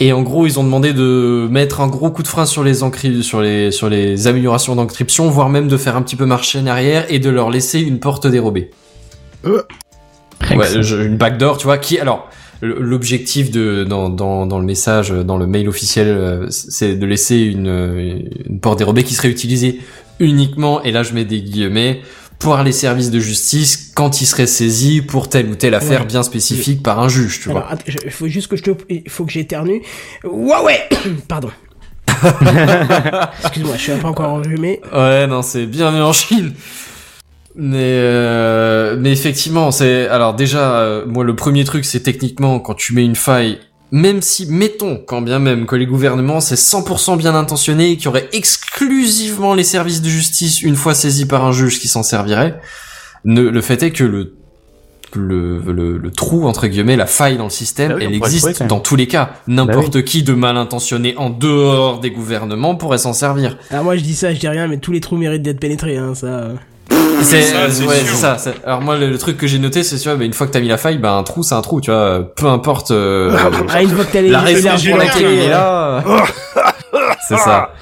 Et 0.00 0.12
en 0.12 0.22
gros, 0.22 0.46
ils 0.46 0.58
ont 0.60 0.64
demandé 0.64 0.92
de 0.92 1.48
mettre 1.50 1.80
un 1.80 1.88
gros 1.88 2.10
coup 2.10 2.22
de 2.22 2.28
frein 2.28 2.46
sur 2.46 2.62
les 2.64 2.74
sur 3.22 3.40
les 3.42 3.70
sur 3.72 3.88
les 3.90 4.26
améliorations 4.28 4.76
d'encryption, 4.76 5.28
voire 5.28 5.48
même 5.48 5.66
de 5.68 5.76
faire 5.76 5.96
un 5.96 6.02
petit 6.02 6.14
peu 6.16 6.24
marcher 6.24 6.60
en 6.60 6.66
arrière 6.66 7.04
et 7.08 7.18
de 7.18 7.28
leur 7.28 7.50
laisser 7.50 7.80
une 7.80 7.98
porte 7.98 8.26
dérobée. 8.26 8.70
Ouais, 10.56 10.82
je- 10.82 10.96
une 11.02 11.16
backdoor, 11.16 11.58
tu 11.58 11.64
vois, 11.64 11.78
qui 11.78 11.98
alors 11.98 12.28
l'objectif 12.62 13.50
de 13.50 13.84
dans, 13.84 14.08
dans 14.08 14.46
dans 14.46 14.58
le 14.58 14.64
message, 14.66 15.10
dans 15.10 15.36
le 15.36 15.46
mail 15.46 15.68
officiel, 15.68 16.08
euh, 16.08 16.46
c'est 16.50 16.96
de 16.96 17.06
laisser 17.06 17.36
une 17.36 18.28
une 18.48 18.60
porte 18.60 18.78
dérobée 18.78 19.04
qui 19.04 19.14
serait 19.14 19.30
utilisée 19.30 19.80
uniquement, 20.20 20.82
et 20.82 20.90
là 20.90 21.02
je 21.02 21.12
mets 21.14 21.24
des 21.24 21.40
guillemets, 21.40 22.00
pour 22.40 22.56
les 22.58 22.72
services 22.72 23.10
de 23.10 23.20
justice 23.20 23.92
quand 23.94 24.20
ils 24.20 24.26
seraient 24.26 24.46
saisis 24.48 25.02
pour 25.02 25.28
telle 25.28 25.46
ou 25.48 25.54
telle 25.54 25.74
affaire 25.74 26.00
Ouais. 26.00 26.06
bien 26.06 26.22
spécifique 26.22 26.82
par 26.82 26.98
un 27.00 27.08
juge, 27.08 27.40
tu 27.40 27.50
Alors, 27.50 27.68
vois. 27.68 27.78
il 28.04 28.10
faut 28.10 28.26
juste 28.28 28.48
que 28.48 28.56
je 28.56 28.62
te, 28.64 28.70
il 28.88 29.08
faut 29.08 29.24
que 29.24 29.32
j'éternue. 29.32 29.80
Ouais, 30.24 30.60
ouais. 30.64 30.88
Pardon. 31.28 31.50
Excuse-moi, 33.42 33.76
je 33.76 33.82
suis 33.82 33.92
peu 33.92 34.06
encore 34.06 34.30
enrhumé. 34.30 34.80
Ouais, 34.92 35.26
non, 35.26 35.42
c'est 35.42 35.66
bienvenu 35.66 36.02
en 36.02 36.12
Chine. 36.12 36.52
Mais 37.60 37.76
euh, 37.80 38.96
mais 38.96 39.10
effectivement, 39.10 39.72
c'est 39.72 40.06
alors 40.06 40.34
déjà 40.34 40.78
euh, 40.78 41.04
moi 41.06 41.24
le 41.24 41.34
premier 41.34 41.64
truc 41.64 41.84
c'est 41.84 42.00
techniquement 42.00 42.60
quand 42.60 42.74
tu 42.74 42.94
mets 42.94 43.04
une 43.04 43.16
faille 43.16 43.58
même 43.90 44.22
si 44.22 44.46
mettons 44.46 45.02
quand 45.04 45.22
bien 45.22 45.40
même 45.40 45.66
que 45.66 45.74
les 45.74 45.86
gouvernements 45.86 46.38
c'est 46.38 46.54
100% 46.54 47.16
bien 47.16 47.34
intentionné 47.34 47.90
et 47.90 47.96
qu'il 47.96 48.04
y 48.04 48.08
aurait 48.08 48.28
exclusivement 48.32 49.54
les 49.54 49.64
services 49.64 50.02
de 50.02 50.08
justice 50.08 50.62
une 50.62 50.76
fois 50.76 50.94
saisis 50.94 51.26
par 51.26 51.44
un 51.44 51.50
juge 51.50 51.80
qui 51.80 51.88
s'en 51.88 52.04
servirait, 52.04 52.60
ne, 53.24 53.42
le 53.42 53.60
fait 53.60 53.82
est 53.82 53.90
que 53.90 54.04
le 54.04 54.34
le, 55.14 55.60
le, 55.60 55.96
le 55.96 56.10
trou 56.12 56.46
entre 56.46 56.68
guillemets 56.68 56.94
la 56.94 57.06
faille 57.06 57.38
dans 57.38 57.44
le 57.44 57.50
système 57.50 57.88
Bah 57.88 57.94
oui, 57.96 58.04
elle 58.04 58.20
trouver, 58.20 58.36
existe 58.36 58.62
dans 58.64 58.78
tous 58.78 58.94
les 58.94 59.08
cas. 59.08 59.32
N'importe 59.48 60.04
qui 60.04 60.22
de 60.22 60.34
mal 60.34 60.56
intentionné 60.58 61.16
en 61.16 61.30
dehors 61.30 61.98
des 61.98 62.10
gouvernements 62.10 62.76
pourrait 62.76 62.98
s'en 62.98 63.14
servir. 63.14 63.56
Alors 63.70 63.84
moi 63.84 63.96
je 63.96 64.02
dis 64.02 64.14
ça, 64.14 64.32
je 64.34 64.38
dis 64.38 64.46
rien, 64.48 64.68
mais 64.68 64.76
tous 64.76 64.92
les 64.92 65.00
trous 65.00 65.16
méritent 65.16 65.42
d'être 65.42 65.60
pénétrés, 65.60 65.96
hein, 65.96 66.14
ça. 66.14 66.50
C'est 67.22 67.86
ouais, 67.86 67.94
ça. 68.04 68.38
c'est- 68.38 68.54
Alors 68.64 68.80
moi, 68.80 68.96
le, 68.96 69.10
le 69.10 69.18
truc 69.18 69.36
que 69.36 69.46
j'ai 69.46 69.58
noté, 69.58 69.82
c'est 69.82 69.96
tu 69.98 70.08
vois, 70.08 70.16
bah, 70.16 70.24
une 70.24 70.32
fois 70.32 70.46
que 70.46 70.52
t'as 70.52 70.60
mis 70.60 70.68
la 70.68 70.78
faille, 70.78 70.98
bah 70.98 71.12
un 71.12 71.22
trou, 71.22 71.42
c'est 71.42 71.54
un 71.54 71.62
trou, 71.62 71.80
tu 71.80 71.90
vois. 71.90 72.20
Peu 72.36 72.46
importe 72.46 72.90
euh, 72.90 73.36
Ah, 73.72 73.82
une 73.82 73.90
fois 73.90 74.04
que 74.04 74.12
t'as 74.12 74.20
les 74.20 74.30
la 74.30 74.40
raison 74.40 74.60
élargi 74.60 74.88
pour 74.90 74.98
la 74.98 75.04
laquelle 75.04 75.22
clé, 75.22 75.34
il 75.34 75.40
est 75.42 75.48
là. 75.48 76.04
c'est 77.28 77.36
ça. 77.38 77.72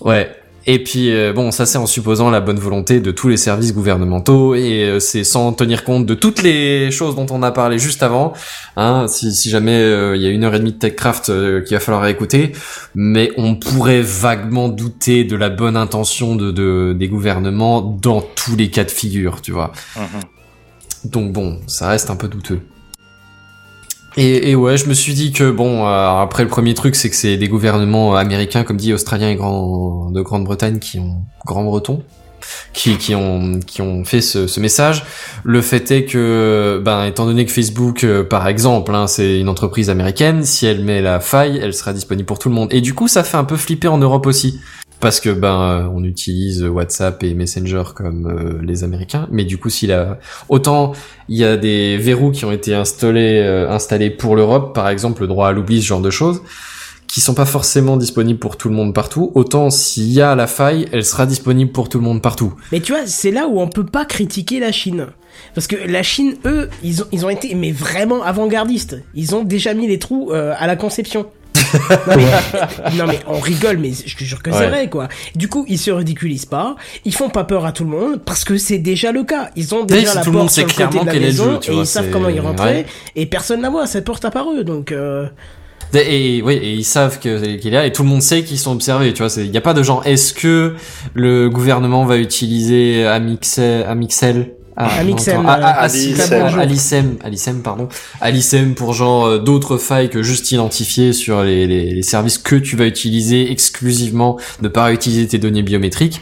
Ouais. 0.00 0.30
Et 0.66 0.82
puis 0.82 1.12
euh, 1.12 1.32
bon, 1.32 1.50
ça 1.50 1.64
c'est 1.64 1.78
en 1.78 1.86
supposant 1.86 2.30
la 2.30 2.40
bonne 2.40 2.58
volonté 2.58 3.00
de 3.00 3.10
tous 3.10 3.28
les 3.28 3.36
services 3.36 3.72
gouvernementaux 3.72 4.54
et 4.54 4.84
euh, 4.84 5.00
c'est 5.00 5.24
sans 5.24 5.52
tenir 5.52 5.84
compte 5.84 6.04
de 6.06 6.14
toutes 6.14 6.42
les 6.42 6.90
choses 6.90 7.16
dont 7.16 7.26
on 7.30 7.42
a 7.42 7.50
parlé 7.50 7.78
juste 7.78 8.02
avant. 8.02 8.34
Hein, 8.76 9.06
si, 9.08 9.32
si 9.32 9.48
jamais 9.48 9.78
euh, 9.78 10.16
il 10.16 10.22
y 10.22 10.26
a 10.26 10.30
une 10.30 10.44
heure 10.44 10.54
et 10.54 10.58
demie 10.58 10.72
de 10.72 10.78
TechCraft 10.78 11.26
qu'il 11.64 11.76
va 11.76 11.80
falloir 11.80 12.06
écouter, 12.06 12.52
mais 12.94 13.32
on 13.38 13.54
pourrait 13.54 14.02
vaguement 14.02 14.68
douter 14.68 15.24
de 15.24 15.36
la 15.36 15.48
bonne 15.48 15.76
intention 15.76 16.36
de, 16.36 16.50
de 16.50 16.94
des 16.98 17.08
gouvernements 17.08 17.80
dans 17.80 18.20
tous 18.20 18.56
les 18.56 18.68
cas 18.68 18.84
de 18.84 18.90
figure, 18.90 19.40
tu 19.40 19.52
vois. 19.52 19.72
Mhm. 19.96 21.10
Donc 21.10 21.32
bon, 21.32 21.60
ça 21.66 21.88
reste 21.88 22.10
un 22.10 22.16
peu 22.16 22.28
douteux. 22.28 22.60
Et, 24.16 24.50
et 24.50 24.54
ouais, 24.56 24.76
je 24.76 24.86
me 24.88 24.94
suis 24.94 25.14
dit 25.14 25.32
que 25.32 25.50
bon, 25.50 25.86
euh, 25.86 26.20
après 26.20 26.42
le 26.42 26.48
premier 26.48 26.74
truc, 26.74 26.96
c'est 26.96 27.10
que 27.10 27.16
c'est 27.16 27.36
des 27.36 27.48
gouvernements 27.48 28.16
américains, 28.16 28.64
comme 28.64 28.76
dit 28.76 28.92
australiens 28.92 29.30
et 29.30 29.36
grand, 29.36 30.10
de 30.10 30.20
Grande-Bretagne, 30.20 30.78
qui 30.78 30.98
ont 30.98 31.22
grand-breton, 31.46 32.02
qui, 32.72 32.96
qui 32.96 33.14
ont 33.14 33.60
qui 33.60 33.82
ont 33.82 34.04
fait 34.04 34.20
ce, 34.20 34.46
ce 34.46 34.58
message. 34.60 35.04
Le 35.44 35.62
fait 35.62 35.90
est 35.92 36.04
que, 36.06 36.82
ben, 36.84 37.04
étant 37.04 37.24
donné 37.24 37.46
que 37.46 37.52
Facebook, 37.52 38.02
euh, 38.02 38.24
par 38.24 38.48
exemple, 38.48 38.94
hein, 38.94 39.06
c'est 39.06 39.38
une 39.38 39.48
entreprise 39.48 39.90
américaine, 39.90 40.44
si 40.44 40.66
elle 40.66 40.82
met 40.84 41.00
la 41.00 41.20
faille, 41.20 41.60
elle 41.62 41.74
sera 41.74 41.92
disponible 41.92 42.26
pour 42.26 42.38
tout 42.38 42.48
le 42.48 42.54
monde. 42.54 42.68
Et 42.72 42.80
du 42.80 42.94
coup, 42.94 43.06
ça 43.06 43.22
fait 43.22 43.36
un 43.36 43.44
peu 43.44 43.56
flipper 43.56 43.88
en 43.88 43.98
Europe 43.98 44.26
aussi. 44.26 44.60
Parce 45.00 45.18
que 45.18 45.30
ben 45.30 45.62
euh, 45.62 45.88
on 45.92 46.04
utilise 46.04 46.62
WhatsApp 46.62 47.22
et 47.22 47.32
Messenger 47.32 47.84
comme 47.94 48.26
euh, 48.26 48.62
les 48.62 48.84
Américains, 48.84 49.26
mais 49.30 49.44
du 49.44 49.56
coup 49.56 49.70
s'il 49.70 49.92
a 49.92 50.18
autant 50.50 50.92
il 51.28 51.38
y 51.38 51.44
a 51.44 51.56
des 51.56 51.96
verrous 51.96 52.32
qui 52.32 52.44
ont 52.44 52.52
été 52.52 52.74
installés 52.74 53.40
euh, 53.42 53.70
installés 53.70 54.10
pour 54.10 54.36
l'Europe, 54.36 54.74
par 54.74 54.88
exemple 54.90 55.22
le 55.22 55.28
droit 55.28 55.48
à 55.48 55.52
l'oubli, 55.52 55.80
ce 55.80 55.86
genre 55.86 56.02
de 56.02 56.10
choses, 56.10 56.42
qui 57.06 57.22
sont 57.22 57.32
pas 57.32 57.46
forcément 57.46 57.96
disponibles 57.96 58.38
pour 58.38 58.58
tout 58.58 58.68
le 58.68 58.74
monde 58.74 58.92
partout. 58.92 59.32
Autant 59.34 59.70
s'il 59.70 60.12
y 60.12 60.20
a 60.20 60.34
la 60.34 60.46
faille, 60.46 60.86
elle 60.92 61.04
sera 61.04 61.24
disponible 61.24 61.72
pour 61.72 61.88
tout 61.88 61.96
le 61.96 62.04
monde 62.04 62.20
partout. 62.20 62.52
Mais 62.70 62.80
tu 62.80 62.92
vois, 62.92 63.06
c'est 63.06 63.30
là 63.30 63.48
où 63.48 63.58
on 63.58 63.68
peut 63.68 63.86
pas 63.86 64.04
critiquer 64.04 64.60
la 64.60 64.70
Chine. 64.70 65.06
Parce 65.54 65.66
que 65.66 65.76
la 65.76 66.02
Chine, 66.02 66.36
eux, 66.44 66.68
ils 66.84 67.02
ont, 67.02 67.06
ils 67.10 67.24
ont 67.24 67.30
été 67.30 67.54
mais 67.54 67.72
vraiment 67.72 68.22
avant-gardistes. 68.22 68.98
Ils 69.14 69.34
ont 69.34 69.44
déjà 69.44 69.72
mis 69.72 69.88
les 69.88 69.98
trous 69.98 70.30
à 70.32 70.66
la 70.66 70.76
conception. 70.76 71.26
non, 72.06 72.16
mais, 72.16 72.96
non, 72.98 73.06
mais 73.06 73.20
on 73.26 73.38
rigole, 73.38 73.78
mais 73.78 73.90
je 73.92 74.16
te 74.16 74.24
jure 74.24 74.42
que 74.42 74.52
c'est 74.52 74.68
vrai 74.68 74.88
quoi. 74.88 75.08
Du 75.34 75.48
coup, 75.48 75.64
ils 75.68 75.78
se 75.78 75.90
ridiculisent 75.90 76.46
pas, 76.46 76.76
ils 77.04 77.14
font 77.14 77.28
pas 77.30 77.44
peur 77.44 77.64
à 77.66 77.72
tout 77.72 77.84
le 77.84 77.90
monde 77.90 78.20
parce 78.24 78.44
que 78.44 78.56
c'est 78.58 78.78
déjà 78.78 79.12
le 79.12 79.24
cas. 79.24 79.50
Ils 79.56 79.74
ont 79.74 79.84
déjà 79.84 80.10
si 80.10 80.16
la 80.16 80.24
porte 80.24 80.50
sur 80.50 80.66
le 80.66 80.72
côté 80.72 81.00
de 81.00 81.06
la 81.06 81.12
maison 81.14 81.44
jeu, 81.62 81.70
et 81.70 81.72
vois, 81.72 81.82
ils 81.82 81.86
savent 81.86 82.10
comment 82.10 82.28
y 82.28 82.40
rentrer 82.40 82.64
ouais. 82.70 82.86
et 83.16 83.26
personne 83.26 83.60
la 83.62 83.70
voit 83.70 83.86
cette 83.86 84.04
porte 84.04 84.24
à 84.24 84.30
part 84.30 84.46
eux. 84.52 84.64
Donc 84.64 84.92
euh, 84.92 85.26
Et, 85.94 86.36
et- 86.38 86.42
oui, 86.42 86.54
et 86.54 86.72
ils 86.74 86.84
savent 86.84 87.18
que 87.18 87.56
qu'il 87.56 87.72
est 87.74 87.76
là 87.76 87.86
et 87.86 87.92
tout 87.92 88.02
le 88.02 88.08
monde 88.08 88.22
sait 88.22 88.42
qu'ils 88.44 88.58
sont 88.58 88.72
observés. 88.72 89.12
Tu 89.12 89.22
vois, 89.22 89.32
il 89.38 89.50
y 89.50 89.56
a 89.56 89.60
pas 89.60 89.74
de 89.74 89.82
genre. 89.82 90.02
Est-ce 90.06 90.32
que 90.34 90.74
le 91.14 91.48
gouvernement 91.48 92.04
va 92.04 92.16
utiliser 92.16 93.06
Amixel, 93.06 93.84
Amixel 93.88 94.52
Ah, 94.76 95.00
Amixem, 95.00 95.42
non, 95.42 95.48
attends. 95.48 95.62
Ah, 95.64 95.74
ah, 95.80 95.88
euh, 95.88 96.58
Alicem. 96.58 97.16
Alicem, 97.22 97.60
pardon, 97.62 97.88
Alicem 98.20 98.74
pour 98.74 98.92
genre 98.94 99.26
euh, 99.26 99.38
d'autres 99.38 99.76
failles 99.76 100.08
que 100.10 100.22
juste 100.22 100.50
identifier 100.52 101.12
sur 101.12 101.42
les, 101.42 101.66
les, 101.66 101.92
les 101.94 102.02
services 102.02 102.38
que 102.38 102.56
tu 102.56 102.76
vas 102.76 102.86
utiliser 102.86 103.50
exclusivement, 103.50 104.38
ne 104.62 104.68
pas 104.68 104.84
réutiliser 104.84 105.26
tes 105.26 105.38
données 105.38 105.62
biométriques. 105.62 106.20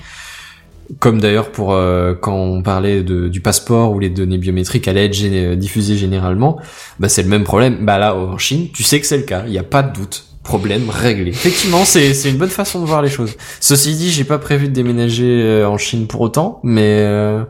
Comme 1.00 1.20
d'ailleurs 1.20 1.52
pour 1.52 1.74
euh, 1.74 2.14
quand 2.14 2.34
on 2.34 2.62
parlait 2.62 3.02
de, 3.02 3.28
du 3.28 3.42
passeport 3.42 3.92
où 3.92 3.98
les 3.98 4.08
données 4.08 4.38
biométriques 4.38 4.88
allaient 4.88 5.04
être 5.04 5.14
géné- 5.14 5.54
diffusées 5.54 5.98
généralement, 5.98 6.58
bah 6.98 7.10
c'est 7.10 7.22
le 7.22 7.28
même 7.28 7.44
problème. 7.44 7.84
Bah 7.84 7.98
là 7.98 8.16
en 8.16 8.38
Chine, 8.38 8.68
tu 8.72 8.82
sais 8.82 8.98
que 8.98 9.06
c'est 9.06 9.18
le 9.18 9.24
cas, 9.24 9.42
il 9.44 9.50
n'y 9.52 9.58
a 9.58 9.62
pas 9.64 9.82
de 9.82 9.92
doute. 9.92 10.24
Problème 10.42 10.88
réglé. 10.88 11.28
Effectivement, 11.28 11.84
c'est 11.84 12.10
une 12.24 12.38
bonne 12.38 12.48
façon 12.48 12.80
de 12.80 12.86
voir 12.86 13.02
les 13.02 13.10
choses. 13.10 13.32
Ceci 13.60 13.94
dit, 13.96 14.10
j'ai 14.10 14.24
pas 14.24 14.38
prévu 14.38 14.68
de 14.68 14.72
déménager 14.72 15.42
euh, 15.44 15.68
en 15.68 15.76
Chine 15.76 16.06
pour 16.06 16.22
autant, 16.22 16.58
mais 16.62 17.02
euh, 17.02 17.44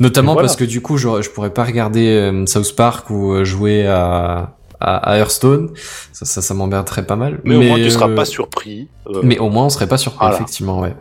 notamment 0.00 0.32
Voilà. 0.34 0.46
parce 0.48 0.56
que 0.56 0.64
du 0.64 0.80
coup, 0.80 0.96
je, 0.96 1.22
je 1.22 1.30
pourrais 1.30 1.52
pas 1.52 1.64
regarder 1.64 2.08
euh, 2.08 2.46
South 2.46 2.74
Park 2.76 3.10
ou 3.10 3.32
euh, 3.32 3.44
jouer 3.44 3.86
à 3.86 4.54
à, 4.80 4.96
à 5.12 5.16
Hearthstone. 5.18 5.70
Ça, 6.12 6.26
ça, 6.26 6.42
ça 6.42 6.52
m'emmerderait 6.52 7.06
pas 7.06 7.16
mal. 7.16 7.40
Mais, 7.44 7.54
au 7.56 7.62
moins, 7.62 7.76
tu 7.76 7.90
seras 7.90 8.08
euh, 8.08 8.14
pas 8.14 8.24
surpris. 8.26 8.88
euh, 9.06 9.20
mais 9.22 9.38
au 9.38 9.48
moins, 9.48 9.64
on 9.64 9.70
serait 9.70 9.86
pas 9.86 9.96
surpris, 9.96 10.18
Voilà. 10.20 10.34
effectivement, 10.36 10.80
ouais. 10.80 10.94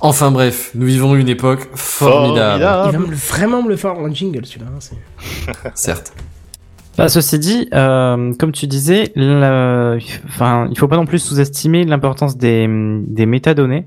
Enfin 0.00 0.30
bref, 0.30 0.70
nous 0.76 0.86
vivons 0.86 1.16
une 1.16 1.28
époque 1.28 1.68
formidable, 1.74 2.62
il 2.86 2.92
va 2.92 2.98
me 3.06 3.14
vraiment 3.14 3.62
me 3.62 3.68
le 3.70 3.76
faire 3.76 3.94
en 3.98 4.12
jingle 4.12 4.46
celui-là. 4.46 4.66
hein, 4.68 4.78
c'est- 4.78 4.94
certes. 5.74 6.12
Bah, 6.96 7.08
ceci 7.08 7.38
dit, 7.38 7.68
euh, 7.74 8.32
comme 8.34 8.52
tu 8.52 8.66
disais, 8.68 9.10
la- 9.16 9.96
enfin, 10.28 10.68
il 10.70 10.78
faut 10.78 10.86
pas 10.88 10.96
non 10.96 11.06
plus 11.06 11.18
sous-estimer 11.18 11.84
l'importance 11.84 12.36
des, 12.36 12.68
des 13.08 13.26
métadonnées. 13.26 13.86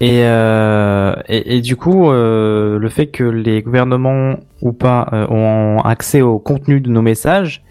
Et, 0.00 0.24
euh, 0.24 1.14
et, 1.28 1.62
du 1.62 1.76
coup, 1.76 2.10
euh, 2.10 2.78
le 2.78 2.88
fait 2.90 3.06
que 3.06 3.24
les 3.24 3.62
gouvernements 3.62 4.36
ou 4.60 4.72
pas 4.72 5.08
euh, 5.12 5.26
ont 5.30 5.80
accès 5.80 6.20
au 6.20 6.38
contenu 6.38 6.80
de 6.80 6.90
nos 6.90 7.00
messages, 7.00 7.62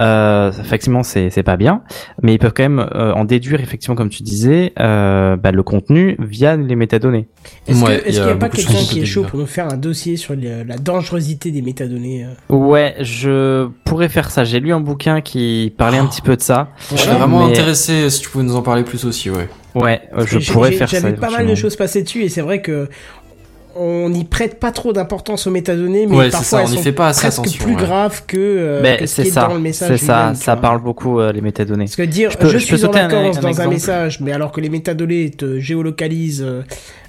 euh, 0.00 0.50
effectivement, 0.60 1.02
c'est 1.02 1.30
c'est 1.30 1.42
pas 1.42 1.56
bien, 1.56 1.82
mais 2.22 2.34
ils 2.34 2.38
peuvent 2.38 2.52
quand 2.56 2.62
même 2.62 2.86
euh, 2.94 3.12
en 3.12 3.24
déduire, 3.24 3.60
effectivement, 3.60 3.94
comme 3.94 4.08
tu 4.08 4.22
disais, 4.22 4.72
euh, 4.80 5.36
bah, 5.36 5.50
le 5.52 5.62
contenu 5.62 6.16
via 6.18 6.56
les 6.56 6.76
métadonnées. 6.76 7.28
Est-ce 7.66 7.84
Ouais, 7.84 7.96
a 7.96 7.98
qu'il 8.00 8.12
n'y 8.22 8.30
a 8.30 8.34
pas 8.36 8.48
quelqu'un 8.48 8.72
qui 8.74 9.00
est 9.00 9.04
chaud 9.04 9.24
pour 9.24 9.38
nous 9.38 9.46
faire 9.46 9.68
un 9.68 9.76
dossier 9.76 10.16
sur 10.16 10.34
le- 10.34 10.62
la 10.64 10.76
dangerosité 10.78 11.50
des 11.50 11.62
métadonnées 11.62 12.24
euh 12.24 12.54
Ouais, 12.54 12.94
je 13.00 13.68
pourrais 13.84 14.08
faire 14.08 14.30
ça. 14.30 14.44
J'ai 14.44 14.60
lu 14.60 14.72
un 14.72 14.80
bouquin 14.80 15.20
qui 15.20 15.72
parlait 15.76 15.98
un 15.98 16.06
petit 16.06 16.22
peu 16.22 16.36
de 16.36 16.42
ça. 16.42 16.68
Je 16.90 16.96
serais 16.96 17.04
Voilà, 17.12 17.18
vraiment 17.26 17.44
mais- 17.46 17.52
intéressé 17.52 18.08
si 18.10 18.20
tu 18.22 18.28
pouvais 18.30 18.44
nous 18.44 18.56
en 18.56 18.62
parler 18.62 18.82
plus 18.84 19.04
aussi, 19.04 19.30
ouais. 19.30 19.48
Ouais, 19.74 20.02
je 20.26 20.52
pourrais 20.52 20.72
faire 20.72 20.88
ça. 20.90 21.00
J'avais 21.00 21.14
pas 21.14 21.30
mal 21.30 21.46
de 21.46 21.54
choses 21.54 21.76
passées 21.76 22.02
dessus 22.02 22.22
et 22.22 22.28
c'est 22.28 22.42
vrai 22.42 22.60
que 22.60 22.88
on 23.76 24.08
n'y 24.10 24.24
prête 24.24 24.60
pas 24.60 24.70
trop 24.72 24.92
d'importance 24.92 25.46
aux 25.46 25.50
métadonnées, 25.50 26.06
mais 26.06 26.16
Ouais, 26.16 26.30
parfois 26.30 26.44
ça, 26.44 26.56
on 26.56 26.60
elles 26.66 26.70
n'y 26.72 26.76
sont 26.76 26.82
fait 26.82 26.92
pas 26.92 27.08
assez 27.08 27.20
presque 27.22 27.38
attention, 27.40 27.64
plus 27.64 27.74
ouais. 27.74 27.80
graves 27.82 28.22
que, 28.26 28.36
euh, 28.38 28.82
Ben, 28.82 28.98
que 28.98 29.06
ce 29.06 29.14
c'est 29.16 29.22
qui 29.22 29.28
est 29.28 29.32
ça, 29.32 29.46
dans 29.46 29.54
le 29.54 29.60
message. 29.60 29.96
c'est 29.98 30.04
ça, 30.06 30.32
ça 30.34 30.56
parle 30.56 30.82
beaucoup 30.82 31.20
euh, 31.20 31.32
les 31.32 31.40
métadonnées. 31.40 31.84
Parce 31.84 31.96
que 31.96 32.02
dire 32.02 32.30
Je 32.30 32.38
peux- 32.38 32.48
je, 32.48 32.58
je 32.58 32.68
peux 32.68 32.76
suis 32.76 32.84
en 32.84 32.88
sauter 32.88 33.00
un- 33.00 33.08
vacances 33.08 33.38
un 33.38 33.40
dans 33.40 33.60
un 33.60 33.66
message, 33.68 34.20
mais 34.20 34.32
alors 34.32 34.52
que 34.52 34.60
les 34.60 34.68
métadonnées 34.68 35.30
te 35.30 35.58
géolocalisent 35.58 36.42
euh, 36.46 36.62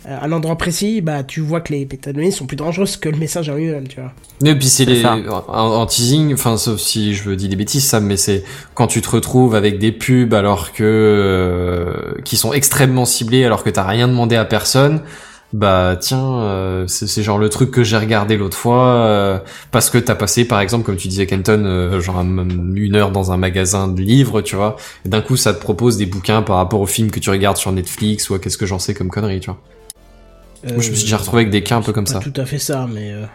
à 0.08 0.26
un 0.26 0.32
endroit 0.34 0.58
précis, 0.58 1.00
bah 1.02 1.24
tu 1.24 1.40
vois 1.40 1.62
que 1.62 1.72
les 1.74 1.88
métadonnées 1.90 2.32
sont 2.32 2.46
plus 2.46 2.58
dangereuses 2.58 2.98
que 2.98 3.08
le 3.10 3.18
message 3.18 3.50
en 3.50 3.56
lui-même, 3.56 3.88
tu 3.88 4.02
vois. 4.02 4.12
Et 4.50 4.56
puis 4.56 4.68
c'est 4.68 4.84
les 4.86 5.06
en, 5.06 5.22
en 5.48 5.86
teasing, 5.86 6.34
enfin 6.34 6.58
sauf 6.58 6.80
si 6.80 7.14
je 7.14 7.32
dis 7.32 7.48
des 7.48 7.56
bêtises, 7.56 7.86
ça, 7.86 8.00
mais 8.02 8.18
c'est 8.18 8.44
quand 8.74 8.88
tu 8.88 9.02
te 9.02 9.10
retrouves 9.10 9.56
avec 9.56 9.80
des 9.80 9.92
pubs 9.94 10.34
alors 10.34 10.74
que 10.74 10.84
euh, 10.84 11.94
qui 12.24 12.36
sont 12.38 12.54
extrêmement 12.54 13.06
ciblés 13.06 13.46
alors 13.46 13.64
que 13.64 13.70
t'as 13.70 13.84
rien 13.86 14.08
demandé 14.08 14.36
à 14.36 14.46
personne. 14.46 15.02
Bah 15.54 15.96
tiens, 16.00 16.40
euh, 16.42 16.88
c'est 16.88 17.06
c'est 17.06 17.22
genre 17.22 17.38
le 17.38 17.48
truc 17.48 17.70
que 17.70 17.84
j'ai 17.84 17.98
regardé 17.98 18.38
l'autre 18.38 18.58
fois 18.58 18.88
euh, 18.96 19.38
parce 19.70 19.92
que 19.92 20.00
t'as 20.00 20.16
passé 20.16 20.46
par 20.46 20.60
exemple 20.62 20.84
comme 20.84 20.96
tu 20.98 21.08
disais 21.08 21.28
Kenton 21.28 21.64
euh, 21.66 22.02
genre 22.02 22.18
un- 22.18 22.48
une 22.76 22.96
heure 22.96 23.12
dans 23.12 23.32
un 23.32 23.38
magasin 23.38 23.88
de 23.88 24.02
livres 24.02 24.42
tu 24.42 24.56
vois 24.56 24.78
et 25.06 25.10
d'un 25.10 25.22
coup 25.22 25.38
ça 25.38 25.54
te 25.54 25.60
propose 25.62 25.98
des 25.98 26.08
bouquins 26.08 26.42
par 26.42 26.56
rapport 26.56 26.82
aux 26.82 26.88
films 26.88 27.12
que 27.12 27.20
tu 27.20 27.30
regardes 27.30 27.58
sur 27.58 27.72
Netflix 27.72 28.32
ou 28.32 28.34
à 28.34 28.40
qu'est-ce 28.40 28.58
que 28.58 28.66
j'en 28.66 28.80
sais 28.80 28.96
comme 28.96 29.10
conneries 29.12 29.42
tu 29.42 29.52
vois. 29.52 29.60
Moi, 30.64 30.80
je 30.82 30.90
me 30.90 30.96
suis 30.96 31.04
déjà 31.04 31.18
retrouvé 31.18 31.42
avec 31.42 31.52
des 31.52 31.62
cas 31.62 31.76
un 31.76 31.82
peu 31.84 31.92
comme 31.94 32.06
Pas 32.06 32.14
ça. 32.14 32.20
tout 32.20 32.34
à 32.36 32.46
fait 32.46 32.58
ça, 32.58 32.88
mais 32.92 33.12
euh, 33.12 33.26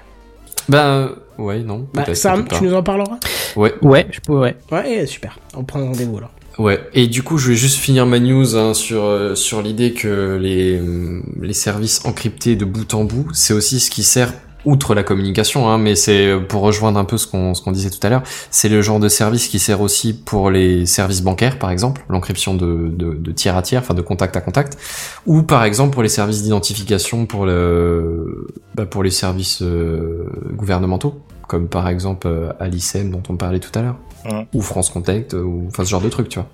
Ben 0.69 1.11
ouais 1.39 1.61
non. 1.61 1.87
bah, 1.95 2.15
Sam, 2.15 2.49
tu 2.49 2.65
nous 2.65 2.75
en 2.75 2.83
parleras? 2.83 3.19
Ouais. 3.55 3.75
Ouais, 3.83 4.07
je 4.11 4.19
pourrais. 4.21 4.57
Ouais, 4.73 5.07
super. 5.07 5.39
On 5.55 5.63
prend 5.63 5.85
rendez-vous 5.85 6.17
alors. 6.19 6.31
Ouais, 6.59 6.81
et 6.93 7.07
du 7.07 7.23
coup, 7.23 7.39
je 7.39 7.51
vais 7.51 7.57
juste 7.57 7.77
finir 7.79 8.05
ma 8.05 8.19
news 8.19 8.57
hein, 8.57 8.75
sur 8.75 9.05
euh, 9.05 9.37
sur 9.37 9.63
l'idée 9.63 9.93
que 9.93 10.37
les 10.41 10.81
hum, 10.81 11.23
les 11.41 11.53
services 11.53 12.05
encryptés 12.05 12.57
de 12.57 12.65
bout 12.65 12.95
en 12.95 13.05
bout, 13.05 13.29
c'est 13.33 13.55
aussi 13.55 13.79
ce 13.79 13.91
qui 13.91 14.03
sert 14.03 14.33
outre 14.65 14.95
la 14.95 15.05
communication, 15.05 15.69
hein, 15.69 15.79
mais 15.79 15.95
c'est 15.95 16.27
euh, 16.27 16.41
pour 16.41 16.63
rejoindre 16.63 16.99
un 16.99 17.05
peu 17.05 17.17
ce 17.17 17.29
qu'on 17.29 17.55
ce 17.55 17.63
qu'on 17.63 17.71
disait 17.71 17.91
tout 17.91 18.05
à 18.05 18.11
l'heure, 18.11 18.25
c'est 18.51 18.69
le 18.69 18.83
genre 18.83 18.99
de 18.99 19.09
service 19.09 19.47
qui 19.47 19.61
sert 19.61 19.81
aussi 19.81 20.13
pour 20.13 20.51
les 20.51 20.85
services 20.85 21.23
bancaires, 21.23 21.61
par 21.61 21.71
exemple, 21.71 22.05
l'encryption 22.09 22.55
de, 22.55 22.89
de 22.89 23.15
de 23.15 23.33
tiers 23.33 23.57
à 23.57 23.63
tiers, 23.63 23.83
enfin 23.83 23.95
de 23.95 24.03
contact 24.03 24.37
à 24.37 24.41
contact, 24.41 24.77
ou 25.27 25.45
par 25.45 25.63
exemple 25.63 25.93
pour 25.93 26.03
les 26.03 26.09
services 26.09 26.43
d'identification 26.43 27.27
pour 27.27 27.47
le 27.47 28.49
bah, 28.75 28.85
pour 28.85 29.05
les 29.05 29.13
services 29.13 29.63
euh, 29.63 30.25
gouvernementaux, 30.55 31.21
comme 31.47 31.69
par 31.69 31.89
exemple 31.89 32.27
euh, 32.27 32.53
Alicem 32.59 33.13
dont 33.13 33.23
on 33.29 33.37
parlait 33.37 33.61
tout 33.61 33.77
à 33.79 33.83
l'heure 33.83 33.97
Ou 34.55 34.63
France 34.63 34.91
Contact, 34.91 35.35
euh, 35.35 35.43
ou 35.43 35.67
enfin 35.69 35.85
ce 35.85 35.91
genre 35.91 36.01
de 36.01 36.09
truc, 36.09 36.29
tu 36.29 36.39
vois. 36.39 36.49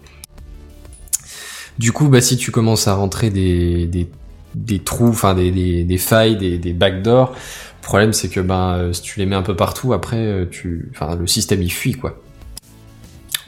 Du 1.79 1.93
coup, 1.93 2.09
bah 2.09 2.21
si 2.21 2.37
tu 2.37 2.51
commences 2.51 2.87
à 2.87 2.95
rentrer 2.95 3.31
des 3.31 3.87
des, 3.87 4.09
des 4.55 4.79
trous, 4.79 5.09
enfin 5.09 5.35
des, 5.35 5.51
des, 5.51 5.85
des 5.85 5.99
failles, 5.99 6.37
des, 6.37 6.59
des 6.59 6.73
backdoors, 6.73 7.33
le 7.33 7.83
problème 7.83 8.13
c'est 8.13 8.29
que 8.29 8.41
ben 8.41 8.77
euh, 8.77 8.93
si 8.93 9.03
tu 9.03 9.19
les 9.19 9.27
mets 9.27 9.37
un 9.37 9.43
peu 9.43 9.57
partout, 9.57 9.93
après 9.93 10.19
euh, 10.19 10.47
tu, 10.49 10.91
enfin 10.93 11.17
le 11.17 11.27
système 11.27 11.63
il 11.63 11.73
fuit 11.73 11.95
quoi. 11.95 12.21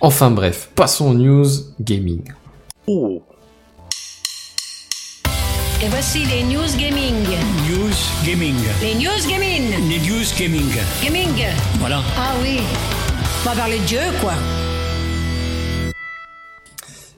Enfin 0.00 0.30
bref, 0.30 0.70
passons 0.74 1.10
aux 1.10 1.14
news 1.14 1.46
gaming. 1.80 2.22
Oh. 2.86 3.22
Et 5.82 5.88
voici 5.88 6.24
les 6.24 6.42
news 6.42 6.76
gaming. 6.78 7.14
News 7.68 7.94
Gaming. 8.24 8.56
Les 8.80 8.94
news 8.94 9.28
gaming. 9.28 9.88
Les 9.88 9.98
News 9.98 10.24
Gaming. 10.38 10.72
Gaming. 11.04 11.44
Voilà. 11.78 12.02
Ah 12.16 12.32
oui. 12.42 12.60
On 13.48 13.50
va 13.50 13.54
parler 13.54 13.78
de 13.78 13.86
jeu, 13.86 13.98
quoi. 14.20 14.32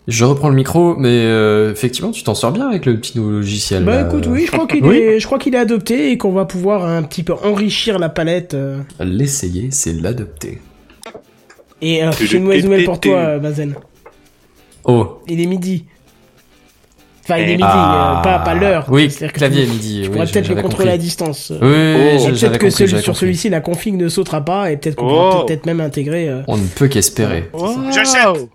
Je 0.06 0.24
reprends 0.26 0.50
le 0.50 0.55
micro, 0.55 0.94
mais 0.94 1.09
euh, 1.24 1.72
effectivement, 1.72 2.10
tu 2.10 2.22
t'en 2.22 2.34
sors 2.34 2.52
bien 2.52 2.68
avec 2.68 2.84
le 2.84 2.98
petit 2.98 3.16
nouveau 3.18 3.30
logiciel. 3.30 3.84
Bah 3.84 4.02
là. 4.02 4.06
écoute, 4.09 4.26
oui, 4.26 4.44
je 4.44 4.52
crois 4.52 4.66
qu'il 4.68 4.84
Oui. 4.84 4.96
est, 4.98 5.20
je 5.20 5.26
crois 5.26 5.38
qu'il 5.38 5.55
est 5.55 5.59
adopté 5.59 6.10
et 6.10 6.18
qu'on 6.18 6.32
va 6.32 6.44
pouvoir 6.44 6.84
un 6.84 7.02
petit 7.02 7.22
peu 7.22 7.32
enrichir 7.32 7.98
la 7.98 8.10
palette. 8.10 8.52
euh. 8.52 8.80
L'essayer, 9.00 9.68
c'est 9.70 9.94
l'adopter. 9.94 10.60
Et 11.80 12.05
euh, 12.05 12.10
j'ai 12.20 12.36
une 12.36 12.44
mauvaise 12.44 12.64
nouvelle 12.64 12.84
pour 12.84 13.00
toi, 13.00 13.16
euh, 13.20 13.38
Bazen. 13.38 13.74
Oh. 14.84 15.18
Il 15.28 15.40
est 15.40 15.46
midi. 15.46 15.84
Enfin, 17.30 17.40
il 17.40 17.48
est 17.50 17.56
midi, 17.56 17.62
Ah. 17.64 18.20
euh, 18.20 18.22
pas, 18.22 18.38
pas 18.38 18.55
l'heure. 18.55 18.86
Oui, 18.88 19.10
C'est-à-dire 19.10 19.32
que 19.34 19.38
clavier 19.38 19.64
tu- 19.66 19.70
midi. 19.70 19.94
Tu 20.02 20.09
oui, 20.09 20.14
pourrais 20.14 20.26
peut-être 20.26 20.48
le 20.48 20.62
contrôler 20.62 20.90
à 20.92 20.96
distance. 20.96 21.50
Oui, 21.50 21.59
oui, 21.60 21.66
peut-être 21.66 22.40
que 22.40 22.48
compris, 22.52 22.70
celui- 22.70 22.90
j'avais 22.90 23.02
sur 23.02 23.16
celui-ci, 23.16 23.50
la 23.50 23.60
config 23.60 23.94
ne 23.96 24.09
sautera 24.09 24.42
pas 24.44 24.70
et 24.70 24.76
peut-être 24.78 24.96
qu'on 24.96 25.06
Oh. 25.06 25.30
pourra 25.30 25.46
peut-être 25.46 25.66
même 25.66 25.80
intégrer. 25.82 26.28
euh, 26.28 26.40
On 26.48 26.56
ne 26.56 26.66
peut 26.66 26.88
qu'espérer. 26.88 27.50
J'achète. 27.94 28.48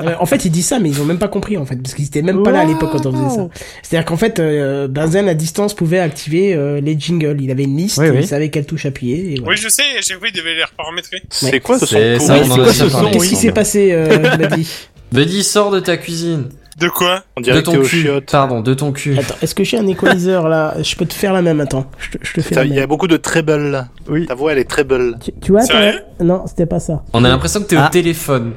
Euh, 0.00 0.14
en 0.20 0.26
fait, 0.26 0.44
ils 0.44 0.50
disent 0.50 0.66
ça, 0.66 0.78
mais 0.78 0.88
ils 0.90 1.00
ont 1.00 1.04
même 1.04 1.18
pas 1.18 1.28
compris 1.28 1.56
en 1.56 1.64
fait, 1.64 1.76
parce 1.76 1.94
qu'ils 1.94 2.04
étaient 2.06 2.22
même 2.22 2.42
pas 2.42 2.50
là 2.50 2.60
à 2.60 2.64
l'époque 2.64 2.90
quand 2.92 3.06
on 3.06 3.12
faisait 3.12 3.36
ça. 3.36 3.48
C'est-à-dire 3.82 4.04
qu'en 4.06 4.16
fait, 4.16 4.38
euh, 4.40 4.88
Benzen 4.88 5.28
à 5.28 5.34
distance 5.34 5.74
pouvait 5.74 5.98
activer 5.98 6.54
euh, 6.54 6.80
les 6.80 6.98
jingles. 6.98 7.38
Il 7.40 7.50
avait 7.50 7.64
une 7.64 7.76
liste, 7.76 7.98
Oui, 7.98 8.08
il 8.14 8.26
savait 8.26 8.50
quelle 8.50 8.66
touche 8.66 8.86
appuyer. 8.86 9.32
Et 9.32 9.40
voilà. 9.40 9.48
Oui, 9.50 9.56
je 9.56 9.68
sais, 9.68 9.82
à 9.98 10.02
chaque 10.02 10.18
fois, 10.18 10.28
il 10.28 10.36
devait 10.36 10.54
les 10.54 10.64
reparamétrer. 10.64 11.22
C'est 11.30 11.60
quoi 11.60 11.78
ce 11.78 11.86
son 11.86 11.94
quoi 11.96 12.72
ce 12.72 13.10
Qu'est-ce 13.12 13.28
qui 13.28 13.36
s'est 13.36 13.52
passé, 13.52 13.90
euh, 13.92 14.36
Buddy 14.36 14.68
Buddy, 15.12 15.42
sors 15.42 15.70
de 15.70 15.80
ta 15.80 15.96
cuisine. 15.96 16.48
De 16.78 16.88
quoi 16.88 17.22
On 17.36 17.40
De 17.40 17.44
dirait 17.44 17.62
que 17.62 17.70
t'es 17.70 17.76
ton 17.76 17.82
cul. 17.82 18.02
chiottes. 18.02 18.30
Pardon, 18.30 18.60
de 18.60 18.72
ton 18.74 18.92
cul. 18.92 19.18
Attends, 19.18 19.34
est-ce 19.42 19.54
que 19.54 19.64
j'ai 19.64 19.78
un 19.78 19.86
equalizer 19.88 20.48
là 20.48 20.74
Je 20.80 20.94
peux 20.94 21.06
te 21.06 21.14
faire 21.14 21.32
la 21.32 21.42
même, 21.42 21.60
attends. 21.60 21.86
Je 21.98 22.10
te, 22.10 22.18
je 22.24 22.32
te 22.34 22.40
fais 22.40 22.54
la 22.54 22.64
Il 22.64 22.70
y 22.72 22.76
a 22.76 22.80
même. 22.80 22.88
beaucoup 22.88 23.08
de 23.08 23.16
treble 23.16 23.56
là. 23.70 23.88
Oui. 24.08 24.26
Ta 24.26 24.34
voix 24.34 24.52
elle 24.52 24.58
est 24.58 24.64
treble. 24.70 25.18
Tu, 25.22 25.32
tu 25.42 25.50
vois, 25.52 25.62
t'as- 25.62 25.66
Sérieux? 25.66 26.00
Non, 26.20 26.44
c'était 26.46 26.66
pas 26.66 26.78
ça. 26.78 27.02
On 27.12 27.24
a 27.24 27.28
l'impression 27.28 27.60
que 27.60 27.66
t'es 27.66 27.76
Ah. 27.76 27.86
au 27.86 27.90
téléphone. 27.90 28.52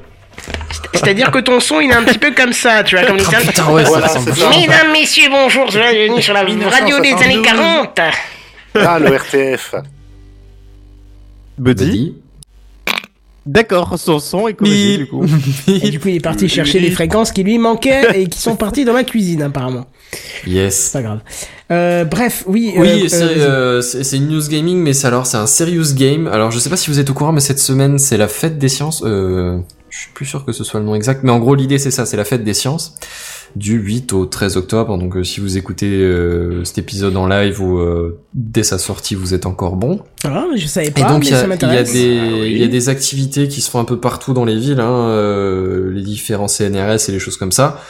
C'est-à-dire 0.93 1.31
que 1.31 1.39
ton 1.39 1.60
son, 1.60 1.80
il 1.81 1.89
est 1.91 1.93
un 1.95 2.03
petit 2.03 2.18
peu 2.19 2.31
comme 2.34 2.53
ça, 2.53 2.84
tu 2.84 2.95
vois, 2.95 3.06
comme 3.06 3.18
Oh, 3.19 3.23
putain, 3.48 3.72
ouais, 3.72 3.84
Voilà, 3.84 4.07
ça 4.07 4.19
ressemble. 4.19 4.35
c'est 4.35 4.41
ça. 4.41 4.49
Mesdames, 4.49 4.91
messieurs, 4.91 5.30
bonjour, 5.30 5.65
bienvenue 5.68 6.22
sur 6.22 6.34
la 6.34 6.41
radio 6.41 6.99
des 7.02 7.14
années 7.14 7.41
40. 7.43 7.99
Ah, 8.76 8.99
le 8.99 9.14
RTF. 9.15 9.76
Buddy. 11.57 11.85
Buddy. 11.85 12.15
D'accord, 13.46 13.98
son 13.98 14.20
son 14.20 14.48
est 14.48 14.54
corrigé 14.54 14.98
du 15.00 15.08
coup. 15.08 15.26
Et 15.68 15.90
du 15.90 16.00
coup, 16.00 16.10
il 16.10 16.18
est 16.18 16.20
parti 16.20 16.48
chercher 16.48 16.80
les 16.80 16.92
fréquences 16.92 17.32
qui 17.32 17.42
lui 17.44 17.58
manquaient 17.58 18.22
et 18.22 18.28
qui 18.28 18.40
sont 18.40 18.56
parties 18.56 18.86
dans 18.86 18.94
la 18.94 19.04
cuisine, 19.04 19.42
apparemment. 19.42 19.88
Yes. 20.46 20.76
C'est 20.76 20.94
pas 20.94 21.02
grave. 21.02 21.20
Euh, 21.72 22.04
bref, 22.06 22.44
oui. 22.48 22.74
Oui, 22.78 22.88
euh, 22.88 23.08
c'est 23.08 23.22
euh, 23.24 23.80
euh, 23.80 23.82
c'est- 23.82 24.18
une 24.18 24.28
news 24.28 24.48
gaming, 24.48 24.78
mais 24.78 25.06
alors 25.06 25.26
c'est 25.26 25.38
un 25.38 25.48
serious 25.48 25.94
game. 25.96 26.28
Alors 26.28 26.52
je 26.52 26.60
sais 26.60 26.70
pas 26.70 26.78
si 26.78 26.92
vous 26.92 27.00
êtes 27.00 27.10
au 27.10 27.14
courant, 27.14 27.32
mais 27.32 27.40
cette 27.40 27.60
semaine 27.60 27.98
c'est 27.98 28.18
la 28.18 28.28
fête 28.28 28.60
des 28.60 28.70
sciences. 28.70 29.02
Euh, 29.06 29.58
je 29.92 30.00
suis 30.00 30.10
plus 30.14 30.26
sûr 30.26 30.44
que 30.46 30.52
ce 30.52 30.64
soit 30.64 30.80
le 30.80 30.86
nom 30.88 30.96
exact, 30.96 31.22
mais 31.24 31.32
en 31.32 31.38
gros 31.40 31.54
l'idée 31.54 31.78
c'est 31.78 31.92
ça, 31.92 32.06
c'est 32.08 32.18
la 32.18 32.26
fête 32.26 32.44
des 32.44 32.54
sciences 32.56 32.96
du 33.58 33.74
8 33.78 34.14
au 34.14 34.26
13 34.26 34.56
octobre. 34.58 34.98
Donc 34.98 35.18
euh, 35.18 35.24
si 35.26 35.42
vous 35.42 35.58
écoutez 35.58 35.92
euh, 35.92 36.64
cet 36.64 36.78
épisode 36.78 37.18
en 37.18 37.28
live 37.28 37.62
ou 37.62 37.78
euh, 37.80 38.18
dès 38.34 38.64
sa 38.64 38.78
sortie, 38.80 39.14
vous 39.14 39.34
êtes 39.34 39.46
encore 39.46 39.76
bon. 39.76 40.00
Ah, 40.24 40.46
je 40.56 40.66
savais 40.68 40.88
Et 40.88 40.92
pas, 40.92 41.10
donc 41.10 41.20
mais 41.20 41.28
il 41.28 41.32
y, 41.32 41.34
a- 41.34 41.38
ça 41.38 41.42
il 41.42 41.42
y 41.42 41.46
a 41.46 41.48
m'intéresse. 41.50 41.92
des 41.94 42.20
Ah 42.20 42.34
oui. 42.42 42.58
y 42.60 42.64
a 42.64 42.68
des 42.68 42.88
activités 42.90 43.48
qui 43.50 43.60
se 43.60 43.70
font 43.70 43.80
un 43.80 43.86
peu 43.86 44.00
partout 44.00 44.34
dans 44.34 44.46
les 44.46 44.58
villes, 44.58 44.80
hein, 44.80 44.90
euh, 45.10 45.92
les 45.92 46.02
différents 46.04 46.48
CNRS 46.48 47.10
et 47.10 47.12
les 47.12 47.20
choses 47.20 47.36
comme 47.38 47.52
ça. 47.52 47.82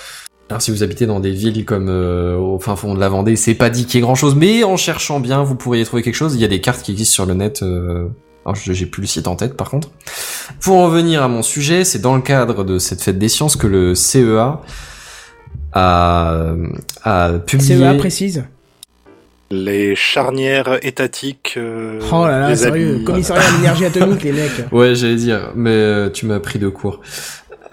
Alors 0.49 0.61
si 0.63 0.71
vous 0.71 0.81
habitez 0.83 1.05
dans 1.05 1.19
des 1.19 1.31
villes 1.31 1.63
comme 1.63 1.87
euh, 1.89 2.35
au 2.35 2.59
fin 2.59 2.75
fond 2.75 2.93
de 2.95 2.99
la 2.99 3.07
Vendée, 3.09 3.35
c'est 3.35 3.53
pas 3.53 3.69
dit 3.69 3.85
qu'il 3.85 3.95
y 3.95 3.97
ait 3.99 4.01
grand 4.01 4.15
chose, 4.15 4.35
mais 4.35 4.63
en 4.65 4.75
cherchant 4.77 5.19
bien, 5.19 5.43
vous 5.43 5.55
pourriez 5.55 5.85
trouver 5.85 6.01
quelque 6.01 6.15
chose. 6.15 6.33
Il 6.35 6.41
y 6.41 6.45
a 6.45 6.47
des 6.49 6.59
cartes 6.59 6.81
qui 6.81 6.91
existent 6.91 7.13
sur 7.13 7.25
le 7.27 7.35
net. 7.35 7.63
Alors 8.45 8.55
je- 8.55 8.73
j'ai 8.73 8.85
plus 8.85 9.01
le 9.01 9.07
site 9.07 9.27
en 9.27 9.35
tête 9.35 9.55
par 9.55 9.69
contre. 9.69 9.89
Pour 10.61 10.77
en 10.77 10.87
venir 10.89 11.21
à 11.23 11.27
mon 11.27 11.41
sujet, 11.43 11.83
c'est 11.83 11.99
dans 11.99 12.15
le 12.15 12.21
cadre 12.21 12.63
de 12.63 12.79
cette 12.79 13.01
fête 13.01 13.19
des 13.19 13.29
sciences 13.29 13.55
que 13.55 13.67
le 13.67 13.93
CEA 13.95 14.61
a, 15.73 16.45
a 17.03 17.31
publié. 17.39 17.77
CEA 17.77 17.93
précise. 17.95 18.43
Les 19.53 19.95
charnières 19.97 20.79
étatiques. 20.81 21.55
euh, 21.57 21.99
Oh 22.11 22.25
là 22.25 22.39
là, 22.39 22.55
sérieux. 22.55 23.01
Commissariat 23.05 23.43
à 23.47 23.51
l'énergie 23.57 23.85
atomique, 23.85 24.23
les 24.23 24.31
mecs. 24.31 24.71
Ouais, 24.71 24.95
j'allais 24.95 25.17
dire, 25.17 25.51
mais 25.55 25.71
euh, 25.71 26.09
tu 26.09 26.25
m'as 26.25 26.39
pris 26.39 26.57
de 26.57 26.69
court. 26.69 27.01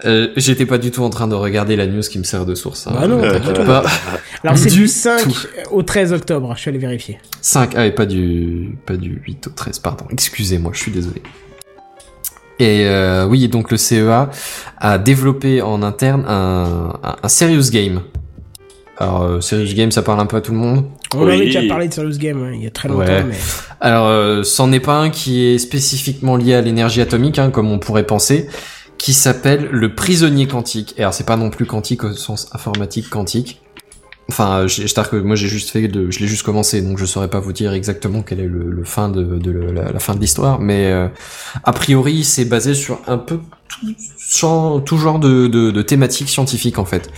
Euh, 0.05 0.29
J'étais 0.37 0.65
pas 0.65 0.77
du 0.77 0.91
tout 0.91 1.03
en 1.03 1.09
train 1.09 1.27
de 1.27 1.35
regarder 1.35 1.75
la 1.75 1.85
news 1.85 2.01
qui 2.01 2.19
me 2.19 2.23
sert 2.23 2.45
de 2.45 2.55
source. 2.55 2.87
hein. 2.87 2.91
Bah 2.99 3.07
non, 3.07 3.21
Euh, 3.21 3.33
pas 3.33 3.39
du 3.39 3.53
tout. 3.53 3.63
pas- 3.65 3.83
Alors, 4.43 4.57
c'est 4.57 4.69
Du 4.69 4.81
du 4.81 4.87
5 4.87 5.23
tout. 5.23 5.35
au 5.71 5.83
13 5.83 6.13
octobre. 6.13 6.53
Je 6.55 6.61
suis 6.61 6.69
allé 6.69 6.77
vérifier. 6.79 7.17
5, 7.41 7.73
ah 7.75 7.85
et 7.85 7.91
pas 7.91 8.05
du, 8.05 8.77
pas 8.85 8.95
du 8.95 9.21
8 9.25 9.47
au 9.47 9.49
13, 9.51 9.79
pardon. 9.79 10.05
Excusez-moi, 10.11 10.71
je 10.73 10.79
suis 10.79 10.91
désolé. 10.91 11.21
Et 12.59 12.85
euh, 12.85 13.25
oui, 13.25 13.47
donc 13.47 13.71
le 13.71 13.77
CEA 13.77 14.29
a 14.79 14.97
développé 14.97 15.61
en 15.61 15.81
interne 15.81 16.25
un, 16.27 16.93
un, 17.03 17.15
un 17.23 17.27
serious 17.29 17.69
game. 17.71 18.01
Alors, 18.97 19.21
euh, 19.23 19.41
serious 19.41 19.73
game, 19.75 19.91
ça 19.91 20.01
parle 20.01 20.19
un 20.19 20.25
peu 20.25 20.35
à 20.37 20.41
tout 20.41 20.51
le 20.51 20.57
monde. 20.57 20.85
On 21.15 21.23
Oui. 21.25 21.33
avait 21.33 21.45
déjà 21.45 21.61
parlé 21.67 21.87
de 21.87 21.93
Serious 21.93 22.17
Game 22.19 22.43
hein, 22.43 22.51
il 22.53 22.61
y 22.63 22.67
a 22.67 22.69
très 22.69 22.87
longtemps, 22.89 22.99
Ouais. 23.05 23.23
mais. 23.23 23.35
Alors, 23.81 24.07
euh, 24.07 24.43
c'en 24.43 24.67
n'est 24.67 24.81
pas 24.81 24.95
un 24.99 25.09
qui 25.09 25.45
est 25.47 25.57
spécifiquement 25.57 26.35
lié 26.35 26.53
à 26.53 26.61
l'énergie 26.61 27.01
atomique, 27.01 27.39
hein, 27.39 27.49
comme 27.49 27.71
on 27.71 27.79
pourrait 27.79 28.05
penser, 28.05 28.47
qui 28.99 29.13
s'appelle 29.13 29.69
le 29.71 29.95
prisonnier 29.95 30.45
quantique. 30.47 30.93
Et 30.97 31.01
alors, 31.01 31.13
c'est 31.15 31.25
pas 31.25 31.37
non 31.37 31.49
plus 31.49 31.65
quantique 31.65 32.03
au 32.03 32.13
sens 32.13 32.49
informatique 32.53 33.09
quantique. 33.09 33.61
Enfin, 34.29 34.59
euh, 34.59 34.67
je 34.67 34.85
je 34.85 34.93
que 34.93 35.15
moi 35.15 35.35
j'ai 35.35 35.47
juste 35.47 35.71
fait 35.71 35.87
de, 35.87 36.11
je 36.11 36.19
l'ai 36.19 36.27
juste 36.27 36.43
commencé, 36.43 36.83
donc 36.83 36.99
je 36.99 37.05
saurais 37.05 37.29
pas 37.29 37.39
vous 37.39 37.51
dire 37.51 37.73
exactement 37.73 38.21
quel 38.21 38.39
est 38.39 38.45
le, 38.47 38.69
le 38.69 38.83
fin 38.83 39.09
de, 39.09 39.23
de 39.23 39.49
la, 39.51 39.91
la 39.91 39.99
fin 39.99 40.13
de 40.13 40.19
l'histoire, 40.19 40.59
mais 40.59 40.85
euh, 40.91 41.07
a 41.63 41.71
priori 41.73 42.23
c'est 42.23 42.45
basé 42.45 42.75
sur 42.75 42.99
un 43.07 43.17
peu 43.17 43.39
tout, 43.67 43.95
genre- 44.29 44.83
tout 44.83 44.99
genre 44.99 45.17
de, 45.17 45.47
de, 45.47 45.71
de 45.71 45.81
thématiques 45.81 46.29
scientifiques 46.29 46.77
en 46.77 46.85
fait. 46.85 47.09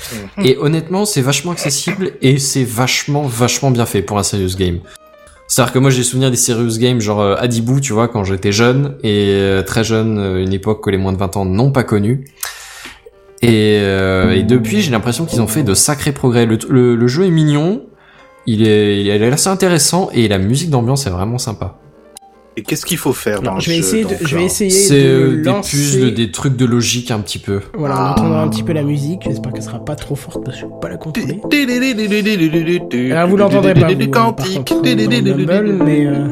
Et 0.42 0.56
honnêtement, 0.58 1.04
c'est 1.04 1.22
vachement 1.22 1.52
accessible 1.52 2.14
et 2.22 2.40
c'est 2.40 2.64
vachement 2.64 3.24
vachement 3.24 3.72
bien 3.72 3.86
fait 3.86 4.02
pour 4.02 4.18
un 4.18 4.24
serious 4.24 4.56
game. 4.58 4.80
C'est-à-dire 5.62 5.74
que 5.74 5.80
moi 5.80 5.92
j'ai 5.92 6.02
souvenir 6.02 6.32
des 6.32 6.38
serious 6.38 6.80
games 6.80 7.00
genre 7.00 7.22
euh, 7.22 7.36
Adibou, 7.38 7.80
tu 7.80 7.94
vois, 7.94 8.08
quand 8.08 8.24
j'étais 8.24 8.52
jeune 8.52 8.96
et 9.04 9.28
euh, 9.30 9.62
très 9.62 9.84
jeune, 9.84 10.18
euh, 10.18 10.42
une 10.42 10.54
époque 10.54 10.84
que 10.84 10.90
les 10.90 10.98
moins 10.98 11.14
de 11.14 11.20
20 11.20 11.38
ans 11.38 11.46
n'ont 11.46 11.70
pas 11.72 11.84
connue. 11.84 12.26
Et, 13.44 13.80
depuis, 14.48 14.82
j'ai 14.82 14.90
l'impression 14.90 15.26
qu'ils 15.26 15.40
ont 15.40 15.46
fait 15.48 15.62
de 15.62 15.76
sacrés 15.76 16.14
progrès. 16.14 16.48
Le 16.48 17.08
jeu 17.08 17.28
est 17.28 17.30
mignon, 17.30 17.84
il 18.48 18.68
est, 18.68 19.02
il 19.02 19.08
est 19.08 19.32
assez 19.32 19.50
intéressant 19.50 20.10
et 20.14 20.28
la 20.28 20.40
musique 20.40 20.72
d'ambiance 20.72 21.06
est 21.06 21.12
vraiment 21.12 21.38
sympa. 21.38 21.78
Et 22.58 22.64
qu'est-ce 22.64 22.86
qu'il 22.86 22.98
faut 22.98 23.14
faire 23.14 23.42
dans 23.42 23.60
je 23.60 23.70
vais 23.70 23.76
jeu, 23.78 23.80
essayer 23.80 24.04
de, 24.04 24.16
je 24.26 24.36
vais 24.36 24.44
essayer 24.44 24.70
C'est 24.70 25.02
de 25.02 25.08
euh, 25.08 25.38
des 25.38 25.44
lancer. 25.44 25.78
puzzles, 25.78 26.14
des 26.14 26.32
trucs 26.32 26.58
de 26.58 26.66
logique 26.66 27.10
un 27.10 27.20
petit 27.20 27.40
peu. 27.40 27.62
Voilà, 27.78 27.96
on 27.96 28.12
entendra 28.12 28.42
un 28.42 28.50
petit 28.50 28.64
peu 28.64 28.74
la 28.74 28.84
musique. 28.84 29.22
J'espère 29.24 29.54
qu'elle 29.54 29.64
sera 29.64 29.84
pas 29.84 29.96
trop 29.96 30.16
forte 30.16 30.44
parce 30.44 30.58
que 30.58 30.64
je 30.64 30.68
peux 30.68 30.80
pas 30.82 30.90
la 30.90 30.98
contrôler. 30.98 31.40
Alors, 33.12 33.30
vous 33.30 33.38
l'entendrez 33.38 33.74
pas, 33.74 33.88
vous, 33.94 34.08
par 34.10 34.34
contre, 34.36 34.82
dans 34.82 34.90
le 34.90 35.46
Mumble, 35.46 35.84
mais 35.86 36.06
euh, 36.06 36.28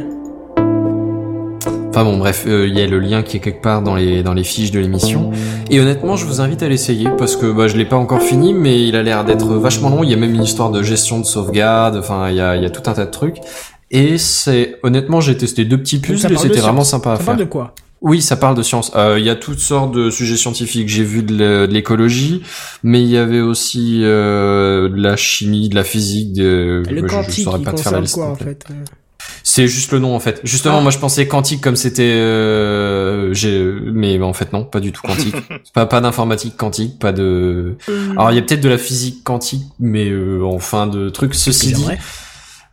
Enfin 1.89 2.03
bon, 2.03 2.17
bref, 2.17 2.43
euh, 2.47 2.67
il 2.67 2.77
y 2.77 2.81
a 2.81 2.87
le 2.87 2.99
lien 2.99 3.23
qui 3.23 3.37
est 3.37 3.39
quelque 3.39 3.61
part 3.61 3.81
dans 3.81 3.95
les 3.95 4.21
dans 4.21 4.33
les 4.33 4.43
fiches 4.43 4.71
de 4.71 4.79
l'émission. 4.79 5.31
Et 5.69 5.79
honnêtement, 5.79 6.17
je 6.17 6.25
vous 6.25 6.41
invite 6.41 6.61
à 6.63 6.67
l'essayer 6.69 7.09
parce 7.17 7.35
que 7.37 7.51
bah, 7.51 7.67
je 7.69 7.77
l'ai 7.77 7.85
pas 7.85 7.95
encore 7.95 8.21
fini, 8.21 8.53
mais 8.53 8.85
il 8.87 8.95
a 8.97 9.03
l'air 9.03 9.23
d'être 9.25 9.47
vachement 9.55 9.89
long. 9.89 10.03
Il 10.03 10.09
y 10.09 10.13
a 10.13 10.17
même 10.17 10.35
une 10.35 10.43
histoire 10.43 10.69
de 10.69 10.83
gestion 10.83 11.19
de 11.19 11.25
sauvegarde. 11.25 11.95
Enfin, 11.95 12.29
il 12.29 12.35
y 12.35 12.41
a 12.41 12.57
il 12.57 12.63
y 12.63 12.65
a 12.65 12.69
tout 12.69 12.83
un 12.89 12.93
tas 12.93 13.05
de 13.05 13.11
trucs. 13.11 13.37
Et 13.91 14.17
c'est 14.17 14.77
honnêtement, 14.83 15.19
j'ai 15.21 15.35
testé 15.37 15.65
deux 15.65 15.77
petits 15.77 15.97
ça 15.99 16.07
puzzles 16.07 16.33
et 16.33 16.37
c'était 16.37 16.59
vraiment 16.59 16.83
sympa 16.83 17.11
à 17.11 17.15
ça 17.15 17.17
faire. 17.19 17.25
parle 17.27 17.39
de 17.39 17.45
quoi? 17.45 17.73
Oui, 18.01 18.21
ça 18.21 18.37
parle 18.37 18.55
de 18.55 18.61
science. 18.63 18.91
Euh, 18.95 19.17
Il 19.19 19.25
y 19.25 19.29
a 19.29 19.35
toutes 19.35 19.59
sortes 19.59 19.93
de 19.93 20.09
sujets 20.09 20.37
scientifiques. 20.37 20.87
J'ai 20.87 21.03
vu 21.03 21.21
de 21.21 21.33
l'é- 21.33 21.67
de 21.67 21.73
l'écologie, 21.73 22.43
mais 22.81 23.01
il 23.01 23.09
y 23.09 23.17
avait 23.17 23.41
aussi 23.41 24.01
euh, 24.03 24.87
de 24.89 24.95
la 25.01 25.17
chimie, 25.17 25.67
de 25.69 25.75
la 25.75 25.83
physique. 25.83 26.31
De... 26.33 26.83
Le 26.89 26.95
je- 26.95 27.01
je, 27.01 27.07
quantique, 27.07 27.43
saurais 27.43 27.59
il 27.59 27.65
pas 27.65 27.73
te 27.73 27.81
faire 27.81 27.91
la 27.91 27.99
liste. 28.01 28.13
quoi 28.15 28.27
en 28.27 28.35
fait 28.35 28.63
euh 28.69 28.73
C'est 29.43 29.67
juste 29.67 29.91
le 29.91 29.99
nom 29.99 30.15
en 30.15 30.19
fait. 30.21 30.39
Justement, 30.45 30.77
Ah. 30.77 30.81
moi 30.81 30.91
je 30.91 30.97
pensais 30.99 31.27
quantique 31.27 31.59
comme 31.61 31.75
c'était, 31.75 32.03
euh, 32.15 33.33
mais 33.91 34.21
en 34.21 34.33
fait 34.33 34.53
non, 34.53 34.63
pas 34.63 34.79
du 34.79 34.91
tout 34.93 35.01
quantique. 35.05 35.35
pas 35.73 35.85
pas 35.85 35.99
d'informatique 35.99 36.55
quantique, 36.55 36.99
pas 36.99 37.11
de. 37.11 37.75
Alors 38.11 38.31
il 38.31 38.35
y 38.35 38.39
a 38.39 38.41
peut-être 38.43 38.61
de 38.61 38.69
la 38.69 38.77
physique 38.77 39.23
quantique, 39.25 39.63
mais 39.79 40.09
euh, 40.09 40.41
en 40.45 40.59
fin 40.59 40.87
de 40.87 41.09
truc. 41.09 41.33
Ceci 41.35 41.73
dit. 41.73 41.85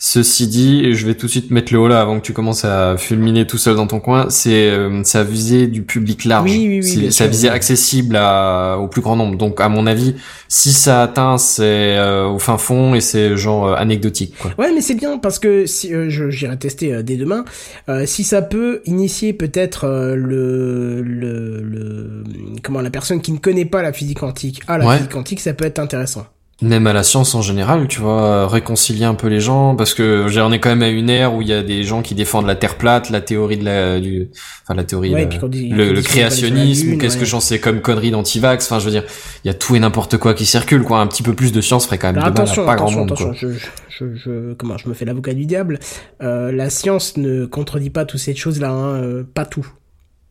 Ceci 0.09 0.47
dit, 0.47 0.85
et 0.85 0.95
je 0.95 1.05
vais 1.05 1.15
tout 1.15 1.27
de 1.27 1.31
suite 1.33 1.51
mettre 1.51 1.73
le 1.73 1.81
haut 1.81 1.89
là 1.89 2.01
avant 2.01 2.21
que 2.21 2.25
tu 2.25 2.33
commences 2.33 2.65
à 2.65 2.97
fulminer 2.97 3.45
tout 3.47 3.59
seul 3.59 3.75
dans 3.75 3.89
ton 3.89 3.99
coin. 3.99 4.27
C'est, 4.31 4.71
euh, 4.71 5.03
ça 5.03 5.25
visait 5.25 5.67
du 5.67 5.83
public 5.83 6.25
large. 6.25 6.49
Oui, 6.51 6.65
oui, 6.69 6.81
oui, 6.99 7.13
ça 7.13 7.27
visait 7.27 7.49
accessible 7.49 8.15
à, 8.17 8.77
au 8.79 8.87
plus 8.87 9.03
grand 9.03 9.17
nombre. 9.17 9.37
Donc 9.37 9.61
à 9.61 9.69
mon 9.69 9.87
avis, 9.87 10.15
si 10.49 10.73
ça 10.73 11.03
atteint, 11.03 11.39
c'est 11.39 11.97
euh, 11.97 12.27
au 12.29 12.39
fin 12.39 12.57
fond 12.57 12.95
et 12.95 13.01
c'est 13.01 13.37
genre 13.37 13.67
euh, 13.69 13.75
anecdotique 13.75 14.35
quoi. 14.41 14.53
Ouais, 14.59 14.73
mais 14.73 14.81
c'est 14.81 14.95
bien 14.95 15.19
parce 15.19 15.39
que 15.41 15.67
si 15.67 15.93
euh, 15.93 16.09
je 16.09 16.31
j'irai 16.31 16.57
tester 16.57 17.03
dès 17.03 17.17
demain, 17.17 17.45
euh, 17.89 18.07
si 18.07 18.23
ça 18.23 18.43
peut 18.43 18.83
initier 18.87 19.33
peut-être 19.33 19.85
euh, 19.85 20.15
le, 20.15 21.03
le 21.03 21.63
le 21.63 22.23
comment 22.63 22.81
la 22.81 22.91
personne 22.91 23.21
qui 23.21 23.33
ne 23.33 23.39
connaît 23.39 23.65
pas 23.65 23.83
la 23.83 23.93
physique 23.93 24.21
quantique 24.21 24.63
à 24.69 24.79
la 24.79 24.87
Ouais. 24.87 24.97
physique 24.99 25.11
quantique, 25.13 25.41
ça 25.41 25.53
peut 25.53 25.65
être 25.65 25.79
intéressant. 25.81 26.27
Même 26.63 26.87
à 26.87 26.95
la 26.95 27.03
science 27.03 27.35
en 27.35 27.43
général, 27.43 27.87
tu 27.87 28.01
vois, 28.01 28.49
réconcilier 28.49 29.05
un 29.05 29.15
peu 29.15 29.27
les 29.27 29.41
gens, 29.41 29.77
parce 29.77 29.93
que 29.93 30.27
j'ai- 30.29 30.41
on 30.41 30.51
est 30.53 30.59
quand 30.59 30.71
même 30.71 30.83
à 30.83 30.89
une 30.89 31.11
ère 31.11 31.35
où 31.35 31.43
il 31.43 31.49
y 31.49 31.53
a 31.53 31.63
des 31.63 31.85
gens 31.85 32.01
qui 32.01 32.15
défendent 32.15 32.47
la 32.47 32.55
Terre 32.55 32.79
plate, 32.79 33.11
la 33.11 33.21
théorie 33.21 33.59
de 33.59 33.65
la, 33.67 34.01
du, 34.01 34.31
enfin 34.63 34.73
la 34.75 34.85
théorie, 34.85 35.13
Ouais, 35.13 35.29
la- 35.31 35.49
dit- 35.49 35.69
le, 35.69 35.93
le 35.93 36.01
créationnisme, 36.01 36.97
qu'est-ce 36.97 37.19
que 37.19 37.27
j'en 37.27 37.41
sais 37.41 37.61
comme 37.61 37.83
conneries 37.83 38.11
d'antivax, 38.11 38.65
enfin 38.65 38.79
je 38.79 38.87
veux 38.87 38.91
dire, 38.91 39.05
il 39.45 39.49
y 39.49 39.51
a 39.51 39.55
tout 39.55 39.77
et 39.77 39.81
n'importe 39.81 40.17
quoi 40.17 40.33
qui 40.33 40.47
circule, 40.47 40.83
quoi. 40.83 41.01
Un 41.01 41.07
petit 41.09 41.23
peu 41.23 41.35
plus 41.35 41.53
de 41.53 41.61
science 41.61 41.85
ferait 41.85 41.99
quand 41.99 42.07
même 42.09 42.17
Alors 42.17 42.31
de 42.31 42.39
mal 42.39 42.45
attention, 42.45 42.63
à 42.63 42.67
pas 42.67 42.77
grand 42.77 42.91
monde, 42.91 43.13
attention, 43.13 43.27
quoi. 43.27 43.35
je, 43.39 43.49
je, 43.91 44.15
je, 44.17 44.55
comment, 44.55 44.79
je 44.79 44.89
me 44.89 44.95
fais 44.95 45.05
l'avocat 45.05 45.35
du 45.35 45.45
diable. 45.45 45.79
Euh, 46.23 46.53
la 46.53 46.71
science 46.71 47.19
ne 47.19 47.45
contredit 47.45 47.91
pas 47.91 48.07
toutes 48.07 48.21
ces 48.21 48.35
choses-là, 48.35 48.71
hein, 48.71 48.95
euh, 49.03 49.25
pas 49.25 49.45
tout. 49.45 49.67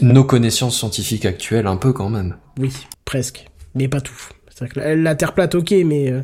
Nos 0.01 0.23
connaissances 0.23 0.75
scientifiques 0.75 1.25
actuelles, 1.25 1.67
un 1.67 1.77
peu 1.77 1.93
quand 1.93 2.09
même. 2.09 2.35
Oui, 2.59 2.71
presque, 3.05 3.45
mais 3.75 3.87
pas 3.87 4.01
tout. 4.01 4.15
C'est-à-dire 4.55 4.73
que 4.73 4.79
la, 4.79 4.95
la 4.95 5.15
Terre 5.15 5.33
plate, 5.33 5.53
ok, 5.53 5.71
mais 5.85 6.09
euh, 6.11 6.21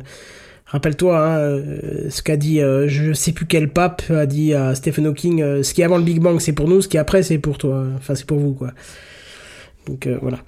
rappelle-toi 0.66 1.18
hein, 1.18 1.36
euh, 1.38 2.08
ce 2.10 2.22
qu'a 2.22 2.36
dit, 2.36 2.60
euh, 2.60 2.88
je 2.88 3.12
sais 3.12 3.32
plus 3.32 3.44
quel 3.46 3.68
pape 3.68 4.02
a 4.10 4.24
dit 4.26 4.54
à 4.54 4.74
Stephen 4.74 5.06
Hawking, 5.06 5.42
euh, 5.42 5.62
ce 5.62 5.74
qui 5.74 5.82
est 5.82 5.84
avant 5.84 5.98
le 5.98 6.02
Big 6.02 6.18
Bang 6.20 6.40
c'est 6.40 6.54
pour 6.54 6.66
nous, 6.66 6.80
ce 6.80 6.88
qui 6.88 6.96
est 6.96 7.00
après 7.00 7.22
c'est 7.22 7.38
pour 7.38 7.58
toi, 7.58 7.84
enfin 7.98 8.14
c'est 8.14 8.24
pour 8.26 8.38
vous 8.38 8.54
quoi. 8.54 8.70
Donc 9.86 10.08
voilà. 10.22 10.38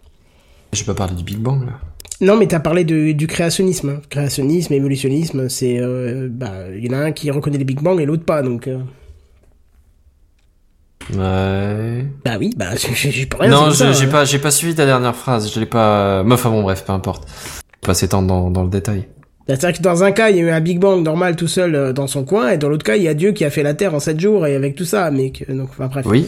J'ai 0.73 0.85
pas 0.85 0.95
parlé 0.95 1.15
du 1.15 1.23
Big 1.25 1.39
Bang, 1.39 1.67
là. 1.67 1.73
Non, 2.21 2.37
mais 2.39 2.47
t'as 2.47 2.61
parlé 2.61 2.85
de, 2.85 3.13
du 3.13 3.27
créationnisme. 3.27 3.89
hein. 3.91 4.01
Créationnisme, 4.09 4.73
évolutionnisme, 4.73 5.49
c'est, 5.49 5.81
bah, 6.31 6.53
il 6.75 6.85
y 6.87 6.89
en 6.89 6.99
a 6.99 7.01
un 7.03 7.13
qui 7.13 7.31
reconnaît 7.31 7.59
le 7.59 7.65
Big 7.65 7.81
Bang 7.83 8.01
et 8.01 8.07
l'autre 8.07 8.25
pas, 8.25 8.43
donc. 8.43 8.69
Ouais. 11.13 12.07
Bah 12.25 12.37
oui, 12.39 12.51
bah 12.57 12.71
j'ai 12.95 13.27
pas 13.27 13.39
rien. 13.39 13.51
non, 13.51 13.71
c'est 13.73 13.93
j'ai 13.93 14.07
hein. 14.07 14.11
pas, 14.11 14.25
j'ai 14.25 14.39
pas 14.39 14.51
suivi 14.51 14.75
ta 14.75 14.87
dernière 14.87 15.15
phrase. 15.15 15.53
Je 15.53 15.61
l'ai 15.61 15.67
pas. 15.67 16.23
Mais 16.25 16.35
enfin 16.35 16.51
bon, 16.51 16.63
bref, 16.63 16.85
peu 16.87 16.93
importe. 16.93 17.29
Pas 17.85 17.95
s'étendre 17.95 18.27
dans, 18.29 18.51
dans 18.51 18.63
le 18.65 18.71
détail. 18.71 19.07
Bah, 19.47 19.55
C'est-à-dire 19.57 19.79
que 19.79 19.83
dans 19.83 20.03
un 20.05 20.13
cas, 20.13 20.31
il 20.31 20.37
y 20.37 20.41
a 20.41 20.43
eu 20.43 20.51
un 20.51 20.61
Big 20.61 20.79
Bang 20.79 21.03
normal 21.03 21.37
tout 21.37 21.49
seul 21.49 21.75
euh, 21.75 21.93
dans 21.93 22.07
son 22.07 22.25
coin, 22.25 22.51
et 22.51 22.59
dans 22.59 22.69
l'autre 22.69 22.85
cas, 22.85 22.97
il 22.97 23.03
y 23.03 23.09
a 23.09 23.15
Dieu 23.15 23.33
qui 23.33 23.45
a 23.45 23.51
fait 23.51 23.63
la 23.63 23.75
Terre 23.75 23.95
en 23.95 24.01
7 24.01 24.19
jours 24.19 24.47
et 24.47 24.55
avec 24.55 24.75
tout 24.75 24.87
ça, 24.87 25.11
mais 25.11 25.31
que, 25.31 25.51
donc, 25.53 25.69
enfin 25.71 25.87
bref. 25.89 26.07
Oui. 26.09 26.27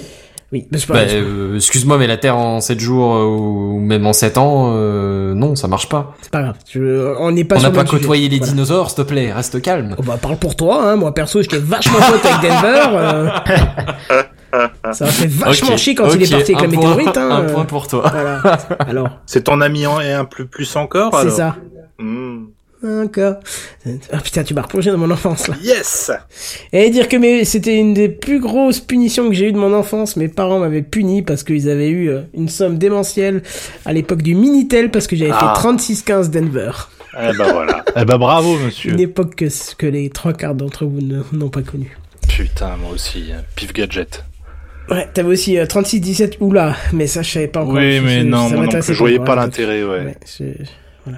Oui, 0.52 0.66
mais 0.70 0.78
c'est 0.78 0.86
pas 0.86 0.94
Bah, 0.94 1.04
grave, 1.06 1.16
euh, 1.26 1.56
excuse-moi, 1.56 1.98
mais 1.98 2.06
la 2.06 2.16
Terre 2.18 2.36
en 2.36 2.60
7 2.60 2.78
jours 2.78 3.16
euh, 3.16 3.24
ou 3.24 3.80
même 3.80 4.06
en 4.06 4.12
7 4.12 4.38
ans, 4.38 4.72
euh, 4.76 5.34
non, 5.34 5.56
ça 5.56 5.66
marche 5.66 5.88
pas. 5.88 6.14
c'est 6.22 6.30
pas 6.30 6.42
grave. 6.42 6.54
Je- 6.70 7.14
on 7.18 7.32
n'est 7.32 7.42
pas 7.44 7.56
On 7.56 7.60
sur 7.60 7.68
n'a 7.72 7.74
pas 7.74 7.84
côtoyé 7.84 8.28
les 8.28 8.38
Voilà. 8.38 8.52
dinosaures, 8.52 8.90
s'il 8.90 8.98
te 9.04 9.08
plaît, 9.08 9.32
reste 9.32 9.60
calme. 9.60 9.96
Oh 9.98 10.02
bah 10.04 10.18
parle 10.22 10.36
pour 10.36 10.54
toi, 10.54 10.90
hein. 10.92 10.96
Moi 10.96 11.12
perso, 11.12 11.42
j'étais 11.42 11.58
vachement 11.58 11.98
pote 11.98 12.24
avec 12.24 12.40
Denver. 12.48 12.82
euh, 12.92 13.28
Ça 14.92 15.04
m'a 15.04 15.10
fait 15.10 15.26
vachement 15.26 15.76
chier 15.76 15.94
quand 15.96 16.08
il 16.14 16.22
est 16.22 16.30
parti 16.30 16.54
avec 16.54 16.64
un 16.64 16.70
la 16.70 16.78
point- 16.78 16.94
météorite. 16.96 17.16
Hein, 17.18 17.28
un 17.30 17.40
euh, 17.42 17.52
point 17.52 17.64
pour 17.64 17.88
toi. 17.88 18.04
Voilà. 18.10 18.40
Alors, 18.78 19.08
C'est 19.26 19.42
ton 19.44 19.60
ami 19.60 19.86
en- 19.86 20.00
et 20.00 20.12
un 20.12 20.24
plus 20.24 20.46
plus 20.46 20.76
encore 20.76 21.12
c'est 21.14 21.20
alors 21.22 21.32
ça. 21.36 21.56
Hmm. 21.98 22.44
Encore. 22.84 23.36
Ah 24.12 24.18
putain, 24.18 24.44
tu 24.44 24.52
m'as 24.54 24.62
replongé 24.62 24.90
dans 24.90 24.98
mon 24.98 25.10
enfance 25.10 25.48
là. 25.48 25.54
Yes 25.62 26.10
Et 26.72 26.90
dire 26.90 27.08
que 27.08 27.16
mes- 27.16 27.44
c'était 27.44 27.76
une 27.76 27.94
des 27.94 28.08
plus 28.08 28.38
grosses 28.38 28.80
punitions 28.80 29.28
que 29.28 29.34
j'ai 29.34 29.48
eues 29.48 29.52
de 29.52 29.58
mon 29.58 29.72
enfance. 29.72 30.16
Mes 30.16 30.28
parents 30.28 30.58
m'avaient 30.58 30.82
puni 30.82 31.22
parce 31.22 31.42
qu'ils 31.42 31.68
avaient 31.70 31.88
eu 31.88 32.10
euh, 32.10 32.22
une 32.34 32.48
somme 32.48 32.76
démentielle 32.78 33.42
à 33.86 33.92
l'époque 33.92 34.22
du 34.22 34.34
Minitel 34.34 34.90
parce 34.90 35.06
que 35.06 35.16
j'avais 35.16 35.32
Ah. 35.34 35.54
fait 35.54 35.60
3615 35.60 36.30
Denver. 36.30 36.70
Eh 37.14 37.32
ben 37.36 37.52
voilà. 37.52 37.82
eh 37.96 38.04
ben 38.04 38.18
bravo 38.18 38.58
monsieur. 38.58 38.92
Une 38.92 39.00
époque 39.00 39.34
que, 39.36 39.46
que 39.76 39.86
les 39.86 40.10
trois 40.10 40.34
quarts 40.34 40.54
d'entre 40.54 40.84
vous 40.84 41.00
n'ont 41.32 41.48
pas 41.48 41.62
connue. 41.62 41.96
Putain, 42.28 42.76
moi 42.76 42.90
aussi. 42.92 43.30
hein. 43.32 43.42
Pif 43.54 43.72
gadget. 43.72 44.22
Ouais, 44.90 45.08
t'avais 45.14 45.30
aussi 45.30 45.58
euh, 45.58 45.66
3617, 45.66 46.36
oula, 46.40 46.76
mais 46.92 47.06
ça 47.06 47.22
je 47.22 47.30
savais 47.30 47.48
pas 47.48 47.62
encore. 47.62 47.74
Oui, 47.74 48.00
mais 48.00 48.20
je- 48.20 48.26
non, 48.26 48.36
ça 48.44 48.48
moi 48.48 48.56
non 48.56 48.62
m'intéressait 48.64 48.86
plus, 48.88 48.94
je 48.94 48.98
voyais 48.98 49.18
pas 49.18 49.32
hein, 49.32 49.36
l'intérêt, 49.36 49.82
ouais. 49.82 49.98
Ouais, 50.04 50.16
je- 50.38 51.10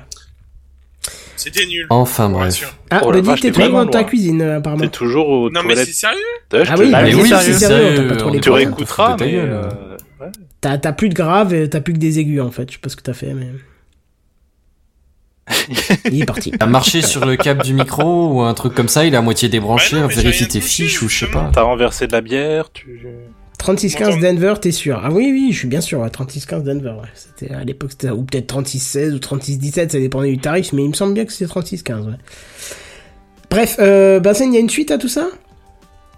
C'était 1.39 1.66
nul. 1.66 1.86
Enfin 1.89 2.28
bref. 2.28 2.77
Ah, 2.90 3.01
Oh 3.05 3.12
vache, 3.23 3.40
t'es 3.40 3.52
toujours 3.52 3.73
dans 3.73 3.86
ta 3.86 4.05
cuisine 4.05 4.43
euh, 4.43 4.59
apparemment. 4.59 4.82
T'es 4.82 4.89
toujours 4.90 5.28
aux 5.28 5.51
Non 5.51 5.62
mais 5.65 5.77
c'est 5.77 5.93
sérieux 5.93 6.19
Ah 6.52 6.74
oui, 6.78 6.90
mais 6.90 7.15
oui, 7.15 7.28
c'est 7.28 7.52
sérieux, 7.55 7.59
sérieux, 7.59 7.97
t'as 7.97 8.09
pas 8.09 8.16
trop 8.16 8.28
on 8.28 8.32
les 8.32 8.39
est 8.39 8.40
Tu 8.43 8.51
réécouteras, 8.51 9.16
mais... 9.20 9.36
euh, 9.36 9.62
ouais. 10.20 10.27
T'as 10.60 10.78
t'as 10.78 10.93
plus 10.93 11.09
de 11.09 11.15
grave, 11.15 11.55
et 11.55 11.70
t'as 11.70 11.81
plus 11.81 11.93
que 11.93 11.98
des 11.98 12.19
aigus 12.19 12.40
en 12.40 12.51
fait. 12.51 12.69
Je 12.69 12.74
sais 12.74 12.81
pas 12.81 12.89
ce 12.89 12.97
que 12.97 13.02
t'as 13.02 13.12
fait, 13.15 13.32
mais. 13.35 13.48
Il 16.10 16.23
est 16.23 16.27
parti. 16.27 16.51
T'as 16.51 16.66
marché 16.66 17.01
sur 17.01 17.24
le 17.24 17.36
câble 17.36 17.62
du 17.62 17.73
micro 17.73 18.32
ou 18.35 18.43
un 18.43 18.52
truc 18.55 18.74
comme 18.74 18.89
ça, 18.89 19.06
il 19.06 19.15
est 19.15 19.16
à 19.16 19.23
moitié 19.23 19.48
débranché, 19.48 19.97
Bah 19.97 20.02
non, 20.02 20.09
mais 20.09 20.15
j'ai 20.15 20.23
vérifie 20.23 20.44
rien 20.44 20.52
tes 20.52 20.60
fiches 20.60 21.02
ou 21.02 21.09
je 21.09 21.20
sais 21.20 21.31
pas. 21.31 21.51
T'as 21.55 21.62
renversé 21.62 22.06
de 22.06 22.12
la 22.12 22.20
bière, 22.20 22.70
tu... 22.73 23.06
3615 23.59 24.19
Denver, 24.21 24.55
t'es 24.61 24.71
sûr? 24.73 25.01
Ah 25.03 25.11
oui, 25.11 25.29
oui, 25.33 25.49
je 25.53 25.59
suis 25.59 25.69
bien 25.69 25.81
sûr. 25.81 26.01
ouais, 26.01 26.11
3615 26.11 26.63
Denver, 26.65 26.91
ouais. 27.01 27.09
C'était 27.15 27.53
à 27.53 27.65
l'époque, 27.65 27.91
c'était 27.93 28.11
ou 28.11 28.23
peut-être 28.23 28.47
3616 28.47 29.15
ou 29.15 29.19
3617, 29.19 29.93
ça 29.93 29.99
dépendait 29.99 30.31
du 30.31 30.39
tarif, 30.39 30.73
mais 30.73 30.83
il 30.85 30.89
me 30.89 30.95
semble 30.95 31.15
bien 31.15 31.25
que 31.25 31.33
c'était 31.33 31.49
3615, 31.49 32.07
ouais. 32.07 32.13
Bref, 33.51 33.77
euh, 33.81 34.21
Benzen, 34.21 34.53
il 34.53 34.55
y 34.55 34.59
a 34.59 34.61
une 34.61 34.71
suite 34.71 34.91
à 34.91 34.99
tout 34.99 35.09
ça? 35.09 35.29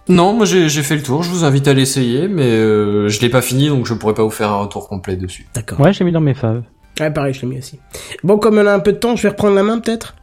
Non, 0.09 0.33
moi 0.33 0.45
j'ai 0.45 0.69
j'ai 0.69 0.83
fait 0.83 0.97
le 0.97 1.03
tour, 1.03 1.23
je 1.23 1.31
vous 1.31 1.45
invite 1.45 1.69
à 1.69 1.73
l'essayer, 1.75 2.27
mais 2.27 2.43
euh, 2.47 3.09
je 3.09 3.21
l'ai 3.21 3.29
pas 3.29 3.43
fini 3.43 3.69
donc 3.69 3.87
je 3.87 3.95
pourrais 3.95 4.15
pas 4.15 4.25
vous 4.25 4.31
faire 4.31 4.51
un 4.51 4.57
retour 4.63 4.89
complet 4.89 5.17
dessus. 5.17 5.47
D'accord. 5.55 5.79
Ouais, 5.81 5.93
j'ai 5.93 6.05
mis 6.05 6.11
dans 6.13 6.21
mes 6.21 6.35
faves. 6.35 6.63
Ouais, 6.99 7.11
pareil, 7.13 7.33
je 7.33 7.43
l'ai 7.43 7.47
mis 7.47 7.59
aussi. 7.59 7.79
Bon, 8.25 8.37
comme 8.39 8.59
on 8.59 8.67
a 8.67 8.73
un 8.73 8.81
peu 8.81 8.93
de 8.93 8.97
temps, 8.99 9.15
je 9.15 9.23
vais 9.23 9.29
reprendre 9.29 9.55
la 9.55 9.63
main 9.63 9.79
peut-être? 9.79 10.17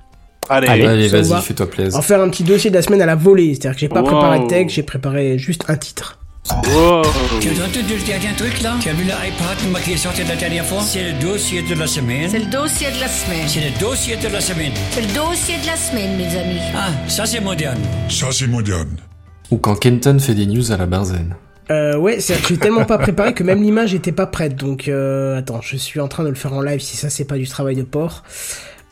Allez, 0.50 0.68
Allez. 0.68 1.08
Vas-y, 1.08 1.42
fais-toi 1.42 1.70
plaisir. 1.70 1.98
En 1.98 2.02
faire 2.02 2.22
un 2.22 2.30
petit 2.30 2.44
dossier 2.44 2.70
de 2.70 2.76
la 2.76 2.82
semaine 2.82 3.02
à 3.02 3.06
la 3.06 3.16
volée, 3.16 3.54
c'est-à-dire 3.56 3.74
que 3.76 3.80
j'ai 3.80 3.90
pas 3.90 4.02
Wow. 4.02 4.08
préparé 4.08 4.40
de 4.40 4.48
texte, 4.48 4.76
j'ai 4.76 4.84
préparé 4.84 5.38
juste 5.38 5.64
un 5.70 5.78
titre. 5.78 6.20
Wow. 6.50 7.02
Tu 7.42 7.50
as 7.50 7.66
entendu 7.66 7.98
le 7.98 8.06
dernier 8.06 8.34
truc 8.38 8.62
là? 8.62 8.76
Tu 8.80 8.90
as 8.90 8.94
vu 8.94 9.04
l'iPad 9.04 9.58
moi, 9.70 9.82
qui 9.82 9.94
est 9.94 9.98
sorti 9.98 10.24
la 10.24 10.36
dernière 10.36 10.66
fois? 10.66 10.82
C'est 10.82 11.12
le 11.12 11.20
dossier 11.20 11.62
de 11.62 11.76
la 11.76 11.88
semaine. 11.88 12.30
C'est 12.30 12.40
le 12.40 12.46
dossier 12.46 12.88
de 12.90 13.00
la 13.02 13.08
semaine. 13.10 13.48
C'est 13.48 13.70
le 13.70 13.80
dossier 13.80 14.16
de 14.16 14.28
la 14.30 14.40
semaine. 14.40 14.72
C'est 14.92 15.02
le 15.02 15.14
dossier 15.14 15.56
de 15.62 15.68
la 15.68 15.76
semaine, 15.76 16.16
mes 16.16 16.38
amis. 16.38 16.62
Ah, 16.74 16.92
ça 17.10 17.26
c'est 17.26 17.42
moderne. 17.42 17.82
Ça, 18.10 18.28
c'est 18.32 18.48
moderne. 18.48 18.98
Ou 19.52 19.58
quand 19.58 19.76
Kenton 19.76 20.20
fait 20.20 20.36
des 20.36 20.46
news 20.46 20.72
à 20.72 20.78
la 20.78 20.86
benzène. 20.86 21.36
Euh, 21.70 21.98
ouais, 21.98 22.22
c'est 22.22 22.42
que 22.42 22.48
j'ai 22.48 22.58
tellement 22.58 22.86
pas 22.86 22.98
préparé 22.98 23.34
que 23.34 23.44
même 23.44 23.62
l'image 23.62 23.94
était 23.94 24.14
pas 24.14 24.26
prête. 24.26 24.56
Donc, 24.56 24.88
euh, 24.88 25.38
attends, 25.38 25.60
je 25.62 25.76
suis 25.76 26.00
en 26.00 26.08
train 26.08 26.24
de 26.24 26.30
le 26.30 26.36
faire 26.36 26.54
en 26.54 26.62
live 26.62 26.80
si 26.80 26.96
ça 26.96 27.10
c'est 27.10 27.26
pas 27.26 27.38
du 27.38 27.48
travail 27.48 27.76
de 27.76 27.84
porc. 27.84 28.24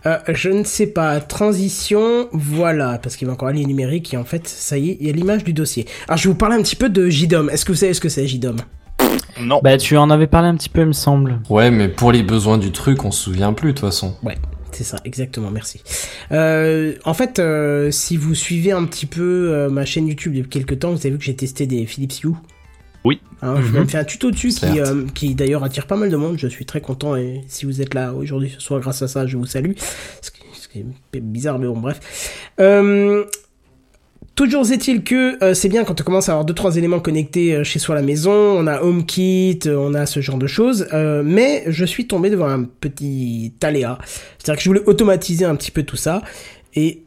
Euh, 0.06 0.18
je 0.34 0.50
ne 0.50 0.64
sais 0.64 0.88
pas, 0.88 1.20
transition, 1.20 2.28
voilà, 2.32 3.00
parce 3.02 3.16
qu'il 3.16 3.28
va 3.28 3.34
encore 3.34 3.48
aller 3.48 3.66
numérique 3.66 4.14
et 4.14 4.18
en 4.18 4.24
fait, 4.24 4.48
ça 4.48 4.78
y 4.78 4.92
est, 4.92 4.98
il 5.00 5.08
y 5.08 5.10
a 5.10 5.14
l'image 5.14 5.44
du 5.44 5.54
dossier. 5.54 5.86
Alors, 6.08 6.18
je 6.18 6.24
vais 6.24 6.30
vous 6.30 6.38
parler 6.38 6.56
un 6.56 6.62
petit 6.62 6.76
peu 6.76 6.90
de 6.90 7.10
JDOM. 7.10 7.50
Est-ce 7.50 7.66
que 7.66 7.72
vous 7.72 7.78
savez 7.78 7.94
ce 7.94 8.02
que 8.02 8.10
c'est 8.10 8.28
JDOM 8.28 8.58
Non. 9.42 9.62
Bah, 9.64 9.78
tu 9.78 9.98
en 9.98 10.10
avais 10.10 10.28
parlé 10.28 10.48
un 10.48 10.56
petit 10.56 10.70
peu, 10.70 10.82
il 10.82 10.88
me 10.88 10.94
semble. 10.94 11.40
Ouais, 11.50 11.72
mais 11.72 11.88
pour 11.88 12.12
les 12.12 12.24
besoins 12.24 12.58
du 12.58 12.72
truc, 12.72 13.04
on 13.04 13.12
se 13.12 13.24
souvient 13.24 13.54
plus 13.54 13.70
de 13.70 13.78
toute 13.80 13.88
façon. 13.88 14.16
Ouais, 14.24 14.38
c'est 14.76 14.84
ça, 14.84 15.00
exactement, 15.06 15.52
merci. 15.52 15.82
Euh, 16.34 16.96
en 17.06 17.14
fait, 17.14 17.40
euh, 17.40 17.92
si 17.92 18.18
vous 18.18 18.36
suivez 18.36 18.74
un 18.74 18.84
petit 18.84 19.06
peu 19.06 19.52
euh, 19.54 19.70
ma 19.70 19.86
chaîne 19.86 20.08
YouTube 20.08 20.34
depuis 20.34 20.50
quelques 20.50 20.80
temps, 20.80 20.92
vous 20.92 20.98
avez 20.98 21.12
vu 21.12 21.18
que 21.18 21.24
j'ai 21.24 21.36
testé 21.36 21.66
des 21.66 21.86
Philips 21.86 22.24
Hue. 22.24 22.34
Oui. 23.06 23.22
Hein, 23.42 23.56
J'ai 23.62 23.68
Mhm. 23.70 23.74
même 23.74 23.88
fait 23.90 23.98
un 24.00 24.04
tuto 24.04 24.32
dessus 24.32 24.50
qui, 24.50 24.80
euh, 24.80 25.06
qui 25.14 25.36
d'ailleurs 25.36 25.64
attire 25.64 25.88
pas 25.88 25.96
mal 25.96 26.10
de 26.10 26.18
monde. 26.18 26.36
Je 26.38 26.48
suis 26.48 26.66
très 26.66 26.82
content 26.82 27.16
et 27.16 27.42
si 27.48 27.66
vous 27.66 27.82
êtes 27.82 27.94
là 27.94 28.14
aujourd'hui 28.14 28.50
ce 28.54 28.60
soir 28.60 28.80
grâce 28.82 29.02
à 29.02 29.08
ça, 29.08 29.26
je 29.28 29.38
vous 29.38 29.46
salue. 29.46 29.72
Ce 30.22 30.32
qui, 30.32 30.42
ce 30.54 30.68
qui 30.68 30.80
est 31.14 31.20
bizarre, 31.22 31.60
mais 31.60 31.68
bon, 31.68 31.78
bref. 31.80 32.00
Euh, 32.60 33.24
Toujours 34.34 34.70
est-il 34.70 35.02
que 35.06 35.42
euh, 35.42 35.54
c'est 35.54 35.70
bien 35.70 35.86
quand 35.86 36.02
on 36.02 36.04
commence 36.04 36.28
à 36.28 36.34
avoir 36.34 36.44
deux 36.44 36.54
trois 36.54 36.76
éléments 36.76 37.00
connectés 37.00 37.56
euh, 37.56 37.64
chez 37.64 37.80
soi 37.80 37.96
à 37.96 38.00
la 38.00 38.04
maison, 38.06 38.34
on 38.34 38.68
a 38.68 38.82
HomeKit, 38.82 39.60
euh, 39.66 39.78
on 39.78 39.94
a 39.94 40.06
ce 40.06 40.20
genre 40.20 40.38
de 40.38 40.46
choses, 40.48 40.88
mais 41.24 41.64
je 41.68 41.86
suis 41.86 42.06
tombé 42.06 42.30
devant 42.30 42.50
un 42.50 42.64
petit 42.66 43.54
aléa, 43.64 43.98
c'est-à-dire 44.38 44.58
que 44.58 44.64
je 44.64 44.70
voulais 44.70 44.84
automatiser 44.88 45.46
un 45.46 45.56
petit 45.56 45.72
peu 45.72 45.84
tout 45.84 45.96
ça 45.96 46.22
et 46.74 47.04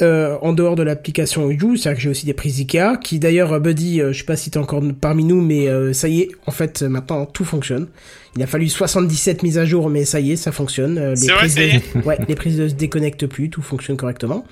euh, 0.00 0.36
en 0.40 0.52
dehors 0.54 0.74
de 0.74 0.82
l'application 0.82 1.50
You, 1.50 1.76
c'est-à-dire 1.76 1.96
que 1.98 2.02
j'ai 2.02 2.08
aussi 2.08 2.24
des 2.26 2.32
prises 2.32 2.58
Ikea, 2.60 2.96
qui 3.02 3.18
d'ailleurs, 3.18 3.52
euh, 3.52 3.60
Buddy, 3.60 4.00
euh, 4.00 4.12
je 4.12 4.18
sais 4.20 4.24
pas 4.24 4.36
si 4.36 4.50
t'es 4.50 4.58
encore 4.58 4.82
parmi 5.00 5.24
nous, 5.24 5.40
mais 5.42 5.68
euh, 5.68 5.92
ça 5.92 6.08
y 6.08 6.20
est, 6.22 6.28
en 6.46 6.50
fait, 6.50 6.82
maintenant 6.82 7.26
tout 7.26 7.44
fonctionne. 7.44 7.88
Il 8.36 8.42
a 8.42 8.46
fallu 8.46 8.68
77 8.68 9.42
mises 9.42 9.58
à 9.58 9.66
jour, 9.66 9.90
mais 9.90 10.04
ça 10.06 10.18
y 10.20 10.32
est, 10.32 10.36
ça 10.36 10.50
fonctionne. 10.52 10.94
Les 11.14 11.26
vrai, 11.26 11.34
prises 11.36 11.54
de- 11.56 12.00
ouais, 12.06 12.18
les 12.26 12.34
prises 12.34 12.58
ne 12.58 12.68
se 12.68 12.74
déconnectent 12.74 13.26
plus, 13.26 13.50
tout 13.50 13.60
fonctionne 13.62 13.96
correctement. 13.98 14.46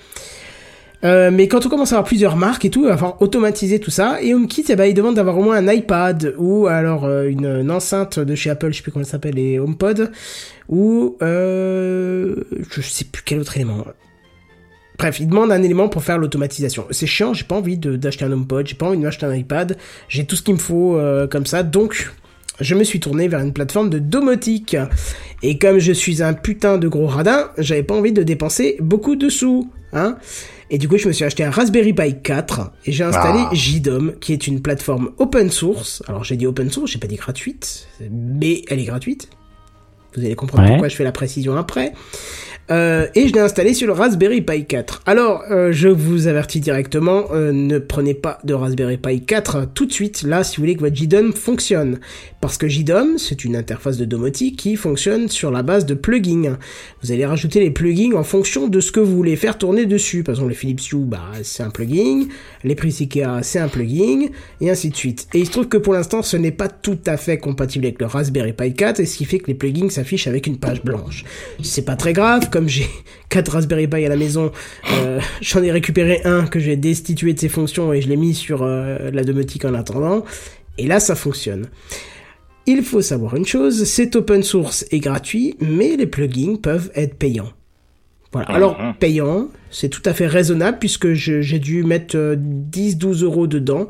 Euh, 1.03 1.31
mais 1.33 1.47
quand 1.47 1.65
on 1.65 1.69
commence 1.69 1.91
à 1.93 1.95
avoir 1.95 2.07
plusieurs 2.07 2.35
marques 2.37 2.63
et 2.65 2.69
tout, 2.69 2.83
il 2.83 2.87
va 2.89 2.95
falloir 2.95 3.19
automatiser 3.23 3.79
tout 3.79 3.89
ça. 3.89 4.21
Et 4.21 4.35
HomeKit, 4.35 4.65
eh 4.69 4.75
ben, 4.75 4.85
il 4.85 4.93
demande 4.93 5.15
d'avoir 5.15 5.35
au 5.39 5.41
moins 5.43 5.57
un 5.57 5.67
iPad 5.73 6.35
ou 6.37 6.67
alors 6.67 7.09
une, 7.23 7.47
une 7.47 7.71
enceinte 7.71 8.19
de 8.19 8.35
chez 8.35 8.51
Apple, 8.51 8.71
je 8.71 8.77
sais 8.77 8.83
plus 8.83 8.91
comment 8.91 9.03
elle 9.03 9.09
s'appelle, 9.09 9.33
les 9.33 9.57
HomePod, 9.57 10.11
ou 10.69 11.17
euh, 11.23 12.35
je 12.69 12.81
sais 12.81 13.05
plus 13.05 13.23
quel 13.25 13.39
autre 13.39 13.55
élément. 13.57 13.83
Bref, 14.97 15.19
il 15.19 15.27
demande 15.27 15.51
un 15.51 15.63
élément 15.63 15.89
pour 15.89 16.03
faire 16.03 16.17
l'automatisation. 16.17 16.85
C'est 16.91 17.07
chiant, 17.07 17.33
j'ai 17.33 17.43
pas 17.45 17.55
envie 17.55 17.77
de- 17.77 17.95
d'acheter 17.95 18.25
un 18.25 18.31
HomePod, 18.31 18.67
j'ai 18.67 18.75
pas 18.75 18.87
envie 18.87 18.97
de 18.97 19.03
m'acheter 19.03 19.25
un 19.25 19.33
iPad, 19.35 19.77
j'ai 20.09 20.25
tout 20.25 20.35
ce 20.35 20.43
qu'il 20.43 20.53
me 20.53 20.59
faut 20.59 20.95
euh, 20.97 21.27
comme 21.27 21.45
ça, 21.45 21.63
donc 21.63 22.11
je 22.59 22.75
me 22.75 22.83
suis 22.83 22.99
tourné 22.99 23.27
vers 23.27 23.39
une 23.39 23.53
plateforme 23.53 23.89
de 23.89 23.97
domotique. 23.99 24.75
Et 25.41 25.57
comme 25.57 25.79
je 25.79 25.91
suis 25.91 26.21
un 26.21 26.33
putain 26.33 26.77
de 26.77 26.87
gros 26.87 27.07
radin, 27.07 27.49
j'avais 27.57 27.81
pas 27.83 27.95
envie 27.95 28.11
de 28.11 28.21
dépenser 28.21 28.77
beaucoup 28.79 29.15
de 29.15 29.29
sous, 29.29 29.71
hein. 29.93 30.17
Et 30.73 30.77
du 30.77 30.87
coup, 30.87 30.97
je 30.97 31.05
me 31.07 31.11
suis 31.11 31.25
acheté 31.25 31.43
un 31.43 31.49
Raspberry 31.51 31.91
Pi 31.91 32.15
4 32.23 32.71
et 32.85 32.93
j'ai 32.93 33.03
installé 33.03 33.39
Ah. 33.43 33.49
JDOM, 33.53 34.13
qui 34.21 34.31
est 34.31 34.47
une 34.47 34.61
plateforme 34.61 35.11
open 35.17 35.49
source. 35.49 36.01
Alors 36.07 36.23
j'ai 36.23 36.37
dit 36.37 36.47
open 36.47 36.69
source, 36.71 36.91
j'ai 36.91 36.99
pas 36.99 37.07
dit 37.07 37.17
gratuite, 37.17 37.87
mais 38.09 38.61
elle 38.69 38.79
est 38.79 38.85
gratuite. 38.85 39.27
Vous 40.15 40.25
allez 40.25 40.35
comprendre 40.35 40.63
Ouais. 40.63 40.69
pourquoi 40.71 40.87
je 40.89 40.95
fais 40.95 41.03
la 41.03 41.11
précision 41.11 41.55
après. 41.57 41.93
Euh, 42.69 43.07
et 43.15 43.27
je 43.27 43.33
l'ai 43.33 43.39
installé 43.41 43.73
sur 43.73 43.87
le 43.87 43.91
Raspberry 43.91 44.41
Pi 44.41 44.65
4. 44.65 45.01
Alors, 45.05 45.43
euh, 45.51 45.73
je 45.73 45.89
vous 45.89 46.27
avertis 46.27 46.61
directement, 46.61 47.25
euh, 47.33 47.51
ne 47.51 47.79
prenez 47.79 48.13
pas 48.13 48.39
de 48.45 48.53
Raspberry 48.53 48.97
Pi 48.97 49.21
4 49.21 49.55
euh, 49.55 49.65
tout 49.73 49.85
de 49.85 49.91
suite, 49.91 50.23
là, 50.23 50.45
si 50.45 50.55
vous 50.55 50.61
voulez 50.63 50.75
que 50.75 50.81
votre 50.81 50.95
JDOM 50.95 51.33
fonctionne. 51.33 51.99
Parce 52.39 52.57
que 52.57 52.69
JDOM, 52.69 53.17
c'est 53.17 53.43
une 53.43 53.57
interface 53.57 53.97
de 53.97 54.05
domotique 54.05 54.57
qui 54.57 54.77
fonctionne 54.77 55.27
sur 55.27 55.51
la 55.51 55.63
base 55.63 55.85
de 55.85 55.95
plugins. 55.95 56.57
Vous 57.03 57.11
allez 57.11 57.25
rajouter 57.25 57.59
les 57.59 57.71
plugins 57.71 58.13
en 58.15 58.23
fonction 58.23 58.67
de 58.69 58.79
ce 58.79 58.91
que 58.93 59.01
vous 59.01 59.15
voulez 59.17 59.35
faire 59.35 59.57
tourner 59.57 59.85
dessus. 59.85 60.23
Par 60.23 60.35
exemple, 60.35 60.49
le 60.49 60.55
Philips 60.55 60.91
Hue, 60.93 61.03
bah, 61.03 61.19
c'est 61.43 61.63
un 61.63 61.71
plugin. 61.71 62.25
Les 62.63 62.75
prix 62.75 62.95
Ikea, 63.01 63.41
c'est 63.43 63.59
un 63.59 63.67
plugin. 63.67 64.27
Et 64.61 64.69
ainsi 64.69 64.89
de 64.91 64.95
suite. 64.95 65.27
Et 65.33 65.39
il 65.39 65.45
se 65.45 65.51
trouve 65.51 65.67
que 65.67 65.77
pour 65.77 65.93
l'instant, 65.93 66.21
ce 66.21 66.37
n'est 66.37 66.51
pas 66.51 66.69
tout 66.69 66.99
à 67.05 67.17
fait 67.17 67.37
compatible 67.37 67.85
avec 67.85 67.99
le 67.99 68.05
Raspberry 68.05 68.53
Pi 68.53 68.73
4, 68.73 69.01
et 69.01 69.05
ce 69.05 69.17
qui 69.17 69.25
fait 69.25 69.39
que 69.39 69.47
les 69.47 69.55
plugins 69.55 69.89
s'affichent 70.01 70.27
avec 70.27 70.47
une 70.47 70.57
page 70.57 70.81
blanche. 70.83 71.23
C'est 71.61 71.85
pas 71.85 71.95
très 71.95 72.13
grave, 72.13 72.49
comme 72.49 72.67
j'ai 72.67 72.87
4 73.29 73.51
Raspberry 73.51 73.87
Pi 73.87 74.03
à 74.05 74.09
la 74.09 74.15
maison, 74.15 74.51
euh, 74.93 75.19
j'en 75.41 75.61
ai 75.61 75.71
récupéré 75.71 76.21
un 76.25 76.45
que 76.47 76.59
j'ai 76.59 76.75
destitué 76.75 77.33
de 77.33 77.39
ses 77.39 77.49
fonctions 77.49 77.93
et 77.93 78.01
je 78.01 78.09
l'ai 78.09 78.17
mis 78.17 78.33
sur 78.33 78.63
euh, 78.63 79.11
la 79.11 79.23
domotique 79.23 79.63
en 79.65 79.73
attendant. 79.75 80.25
Et 80.77 80.87
là, 80.87 80.99
ça 80.99 81.15
fonctionne. 81.15 81.67
Il 82.65 82.83
faut 82.83 83.01
savoir 83.01 83.35
une 83.35 83.45
chose, 83.45 83.83
c'est 83.85 84.15
open 84.15 84.43
source 84.43 84.85
et 84.91 84.99
gratuit, 84.99 85.55
mais 85.59 85.95
les 85.97 86.07
plugins 86.07 86.55
peuvent 86.55 86.91
être 86.95 87.15
payants. 87.15 87.51
Voilà. 88.33 88.47
Alors, 88.49 88.79
Mhm. 88.79 88.93
payant, 88.99 89.47
c'est 89.71 89.89
tout 89.89 90.01
à 90.05 90.13
fait 90.13 90.27
raisonnable 90.27 90.77
puisque 90.79 91.13
j'ai 91.13 91.59
dû 91.59 91.83
mettre 91.83 92.17
euh, 92.17 92.35
10-12 92.35 93.23
euros 93.23 93.47
dedans 93.47 93.87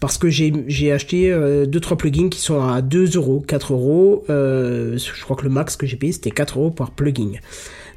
parce 0.00 0.18
que 0.18 0.28
j'ai 0.28 0.92
acheté 0.92 1.30
2-3 1.32 1.96
plugins 1.96 2.28
qui 2.28 2.40
sont 2.40 2.62
à 2.62 2.82
2 2.82 3.16
euros, 3.16 3.44
4 3.46 3.72
euros. 3.72 4.24
euh, 4.30 4.96
je 4.96 5.22
crois 5.22 5.36
que 5.36 5.44
le 5.44 5.50
max 5.50 5.76
que 5.76 5.86
j'ai 5.86 5.96
payé 5.96 6.12
c'était 6.12 6.30
4 6.30 6.58
euros 6.58 6.70
par 6.70 6.90
plugin. 6.90 7.32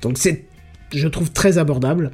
Donc 0.01 0.17
c'est, 0.17 0.45
je 0.93 1.07
trouve 1.07 1.31
très 1.31 1.57
abordable 1.57 2.11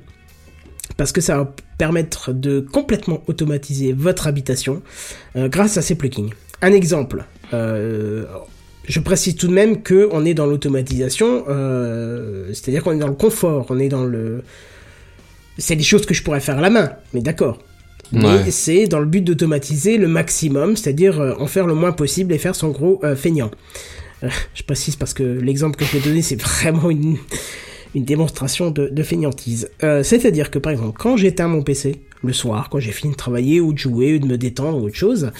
parce 0.97 1.11
que 1.11 1.21
ça 1.21 1.37
va 1.37 1.53
permettre 1.77 2.33
de 2.33 2.59
complètement 2.59 3.23
automatiser 3.27 3.93
votre 3.93 4.27
habitation 4.27 4.81
euh, 5.35 5.47
grâce 5.47 5.77
à 5.77 5.81
ces 5.81 5.95
plugins. 5.95 6.29
Un 6.61 6.71
exemple, 6.71 7.25
euh, 7.53 8.25
je 8.85 8.99
précise 8.99 9.35
tout 9.35 9.47
de 9.47 9.53
même 9.53 9.81
que 9.81 10.09
on 10.11 10.25
est 10.25 10.33
dans 10.33 10.45
l'automatisation, 10.45 11.45
euh, 11.49 12.47
c'est-à-dire 12.49 12.83
qu'on 12.83 12.93
est 12.93 12.99
dans 12.99 13.07
le 13.07 13.13
confort, 13.15 13.65
on 13.69 13.79
est 13.79 13.89
dans 13.89 14.05
le... 14.05 14.43
C'est 15.57 15.75
des 15.75 15.83
choses 15.83 16.05
que 16.05 16.13
je 16.13 16.23
pourrais 16.23 16.39
faire 16.39 16.57
à 16.57 16.61
la 16.61 16.69
main, 16.69 16.93
mais 17.13 17.21
d'accord. 17.21 17.59
Mais 18.11 18.51
c'est 18.51 18.85
dans 18.85 18.99
le 18.99 19.07
but 19.07 19.21
d'automatiser 19.21 19.97
le 19.97 20.07
maximum, 20.07 20.75
c'est-à-dire 20.77 21.19
euh, 21.19 21.33
en 21.39 21.47
faire 21.47 21.65
le 21.65 21.73
moins 21.73 21.91
possible 21.91 22.31
et 22.33 22.37
faire 22.37 22.53
son 22.53 22.69
gros 22.69 22.99
euh, 23.03 23.15
feignant. 23.15 23.49
Euh, 24.23 24.29
je 24.53 24.63
précise 24.63 24.95
parce 24.95 25.13
que 25.13 25.23
l'exemple 25.23 25.77
que 25.77 25.85
je 25.85 25.97
vais 25.97 26.03
donner, 26.03 26.21
c'est 26.21 26.39
vraiment 26.41 26.91
une, 26.91 27.17
une 27.95 28.05
démonstration 28.05 28.71
de, 28.71 28.87
de 28.87 29.03
feignantise. 29.03 29.69
Euh, 29.83 30.03
c'est-à-dire 30.03 30.51
que 30.51 30.59
par 30.59 30.71
exemple, 30.71 30.97
quand 30.99 31.17
j'éteins 31.17 31.47
mon 31.47 31.61
PC 31.61 32.01
le 32.23 32.33
soir, 32.33 32.69
quand 32.69 32.79
j'ai 32.79 32.91
fini 32.91 33.13
de 33.13 33.17
travailler 33.17 33.59
ou 33.59 33.73
de 33.73 33.77
jouer 33.77 34.15
ou 34.15 34.19
de 34.19 34.25
me 34.25 34.37
détendre 34.37 34.81
ou 34.81 34.85
autre 34.85 34.95
chose, 34.95 35.31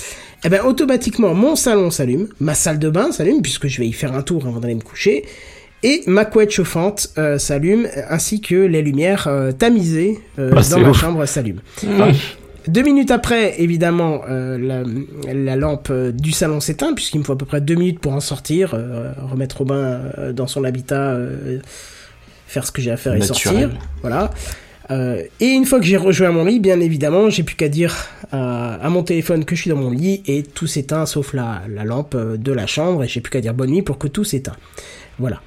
eh 0.44 0.50
ben 0.50 0.64
automatiquement 0.64 1.34
mon 1.34 1.56
salon 1.56 1.90
s'allume, 1.92 2.28
ma 2.40 2.54
salle 2.56 2.80
de 2.80 2.90
bain 2.90 3.12
s'allume 3.12 3.42
puisque 3.42 3.68
je 3.68 3.80
vais 3.80 3.88
y 3.88 3.94
faire 3.94 4.14
un 4.14 4.22
tour 4.22 4.46
avant 4.46 4.60
d'aller 4.60 4.76
me 4.76 4.82
coucher. 4.82 5.26
Et 5.84 6.02
ma 6.08 6.24
couette 6.26 6.52
chauffante 6.52 7.10
euh, 7.18 7.38
s'allume, 7.38 7.88
ainsi 8.10 8.40
que 8.42 8.56
les 8.56 8.82
lumières 8.82 9.28
euh, 9.28 9.52
tamisées 9.52 10.20
euh, 10.40 10.52
Ah, 10.56 10.62
dans 10.72 10.80
ma 10.80 10.90
ouf. 10.90 10.98
chambre 11.00 11.26
s'allument. 11.26 11.62
Deux 12.68 12.82
minutes 12.84 13.12
après, 13.12 13.62
évidemment, 13.62 14.22
la, 14.30 14.84
la 15.34 15.56
lampe 15.58 15.92
du 16.14 16.32
salon 16.32 16.62
s'éteint, 16.62 16.94
puisqu'il 16.94 17.20
me 17.20 17.24
faut 17.26 17.34
à 17.34 17.38
peu 17.38 17.46
près 17.46 17.60
deux 17.60 17.76
minutes 17.76 18.00
pour 18.00 18.14
en 18.14 18.22
sortir, 18.22 18.74
remettre 19.30 19.58
Robin 19.58 20.00
dans 20.34 20.48
son 20.48 20.64
habitat, 20.64 21.18
faire 22.48 22.66
ce 22.66 22.72
que 22.72 22.82
j'ai 22.82 22.92
à 22.92 22.96
faire 22.96 23.16
et 23.16 23.22
sortir. 23.22 23.70
Voilà. 24.02 24.32
Euh, 24.92 25.24
et 25.42 25.48
une 25.48 25.66
fois 25.66 25.80
que 25.80 25.86
j'ai 25.86 25.98
rejoint 25.98 26.32
mon 26.32 26.46
lit, 26.46 26.62
bien 26.62 26.80
évidemment, 26.80 27.30
j'ai 27.30 27.44
plus 27.44 27.56
qu'à 27.58 27.68
dire 27.68 27.94
à, 28.32 28.76
à 28.76 28.90
mon 28.90 29.04
téléphone 29.04 29.44
que 29.44 29.56
je 29.58 29.62
suis 29.62 29.70
dans 29.70 29.76
mon 29.78 29.92
lit 29.92 30.24
et 30.28 30.44
tout 30.44 30.68
s'éteint 30.68 31.06
sauf 31.06 31.34
la, 31.34 31.64
la 31.70 31.84
lampe 31.84 32.16
de 32.16 32.52
la 32.54 32.66
chambre 32.68 33.04
et 33.04 33.08
j'ai 33.10 33.20
plus 33.20 33.32
qu'à 33.32 33.42
dire 33.42 33.54
bonne 33.54 33.72
nuit 33.72 33.82
pour 33.82 33.98
que 33.98 34.08
tout 34.08 34.24
s'éteint. 34.24 34.56
Voilà. 35.20 35.42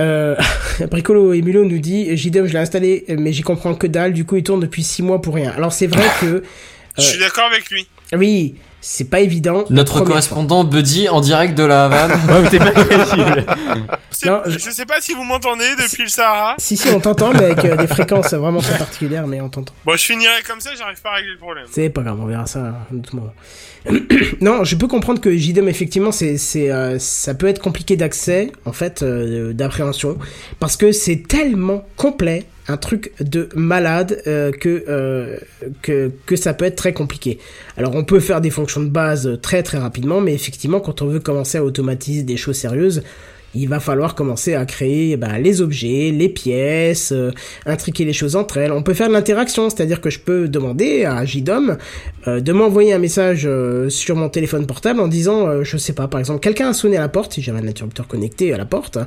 Euh, 0.00 0.36
Bricolo 0.90 1.32
et 1.32 1.42
nous 1.42 1.78
dit 1.78 2.16
JDM 2.16 2.46
je 2.46 2.52
l'ai 2.52 2.58
installé 2.58 3.04
mais 3.08 3.32
j'y 3.32 3.42
comprends 3.42 3.74
que 3.74 3.86
dalle 3.86 4.12
du 4.12 4.24
coup 4.24 4.36
il 4.36 4.42
tourne 4.42 4.60
depuis 4.60 4.82
6 4.82 5.02
mois 5.02 5.20
pour 5.20 5.34
rien. 5.34 5.52
Alors 5.56 5.72
c'est 5.72 5.86
vrai 5.86 6.06
que 6.20 6.42
Je 6.98 7.02
suis 7.02 7.18
d'accord 7.18 7.44
avec 7.44 7.70
lui. 7.70 7.86
oui 8.12 8.56
c'est 8.80 9.10
pas 9.10 9.20
évident. 9.20 9.64
Notre 9.70 10.00
correspondant 10.02 10.64
Buddy 10.64 11.08
en 11.08 11.20
direct 11.20 11.56
de 11.56 11.64
la 11.64 11.84
Havane. 11.86 12.12
Ouais, 12.28 13.42
pas 13.44 13.56
Non, 14.26 14.40
je... 14.46 14.58
je- 14.58 14.70
sais 14.70 14.86
pas 14.86 15.00
si 15.00 15.14
vous 15.14 15.22
m'entendez 15.24 15.64
depuis 15.80 16.02
le 16.04 16.08
Sahara. 16.08 16.54
Si 16.58 16.76
si 16.76 16.88
on 16.88 17.00
t'entend 17.00 17.32
mais 17.32 17.44
avec 17.44 17.64
euh, 17.64 17.76
des 17.76 17.86
fréquences 17.86 18.34
vraiment 18.34 18.60
très 18.60 18.76
particulières 18.78 19.26
mais 19.26 19.40
on 19.40 19.48
t'entend. 19.48 19.72
Bon, 19.84 19.96
je 19.96 20.04
finirai 20.04 20.42
comme 20.46 20.60
ça, 20.60 20.70
j'arrive 20.76 21.00
pas 21.00 21.10
à 21.10 21.14
régler 21.16 21.32
le 21.32 21.38
problème. 21.38 21.64
C'est 21.70 21.88
pas 21.90 22.02
grave, 22.02 22.18
on 22.20 22.26
verra 22.26 22.46
ça 22.46 22.60
à 22.60 22.62
un 22.92 22.98
autre 22.98 23.14
moment. 23.14 23.32
non, 24.40 24.64
je 24.64 24.74
peux 24.76 24.88
comprendre 24.88 25.20
que 25.20 25.34
JDM, 25.36 25.68
effectivement, 25.68 26.10
c'est, 26.12 26.36
c'est, 26.36 26.70
euh, 26.70 26.98
ça 26.98 27.34
peut 27.34 27.46
être 27.46 27.60
compliqué 27.60 27.96
d'accès, 27.96 28.50
en 28.64 28.72
fait, 28.72 29.02
euh, 29.02 29.52
d'appréhension, 29.52 30.18
parce 30.58 30.76
que 30.76 30.90
c'est 30.92 31.22
tellement 31.28 31.84
complet, 31.96 32.44
un 32.68 32.76
truc 32.76 33.12
de 33.20 33.48
malade, 33.54 34.22
euh, 34.26 34.52
que, 34.52 34.84
euh, 34.88 35.38
que, 35.82 36.10
que 36.26 36.36
ça 36.36 36.52
peut 36.54 36.66
être 36.66 36.76
très 36.76 36.92
compliqué. 36.92 37.38
Alors, 37.76 37.94
on 37.94 38.04
peut 38.04 38.20
faire 38.20 38.40
des 38.40 38.50
fonctions 38.50 38.82
de 38.82 38.90
base 38.90 39.38
très 39.42 39.62
très 39.62 39.78
rapidement, 39.78 40.20
mais 40.20 40.34
effectivement, 40.34 40.80
quand 40.80 41.02
on 41.02 41.06
veut 41.06 41.20
commencer 41.20 41.58
à 41.58 41.64
automatiser 41.64 42.22
des 42.22 42.36
choses 42.36 42.56
sérieuses, 42.56 43.02
il 43.54 43.68
va 43.68 43.80
falloir 43.80 44.14
commencer 44.14 44.54
à 44.54 44.64
créer 44.66 45.16
bah, 45.16 45.38
les 45.38 45.60
objets, 45.62 46.10
les 46.12 46.28
pièces, 46.28 47.12
euh, 47.12 47.30
intriquer 47.66 48.04
les 48.04 48.12
choses 48.12 48.36
entre 48.36 48.58
elles. 48.58 48.72
On 48.72 48.82
peut 48.82 48.94
faire 48.94 49.08
de 49.08 49.12
l'interaction, 49.14 49.70
c'est-à-dire 49.70 50.00
que 50.00 50.10
je 50.10 50.18
peux 50.20 50.48
demander 50.48 51.04
à 51.04 51.24
JDOM 51.24 51.78
euh, 52.26 52.40
de 52.40 52.52
m'envoyer 52.52 52.92
un 52.92 52.98
message 52.98 53.44
euh, 53.46 53.88
sur 53.88 54.16
mon 54.16 54.28
téléphone 54.28 54.66
portable 54.66 55.00
en 55.00 55.08
disant, 55.08 55.64
je 55.64 55.76
sais 55.76 55.92
pas, 55.94 56.08
par 56.08 56.20
exemple, 56.20 56.40
quelqu'un 56.40 56.68
a 56.68 56.72
sonné 56.72 56.96
à 56.96 57.00
la 57.00 57.08
porte, 57.08 57.32
si 57.34 57.42
j'avais 57.42 57.60
un 57.60 57.66
interrupteur 57.68 58.06
connecté 58.06 58.52
à 58.52 58.58
la 58.58 58.66
porte, 58.66 58.98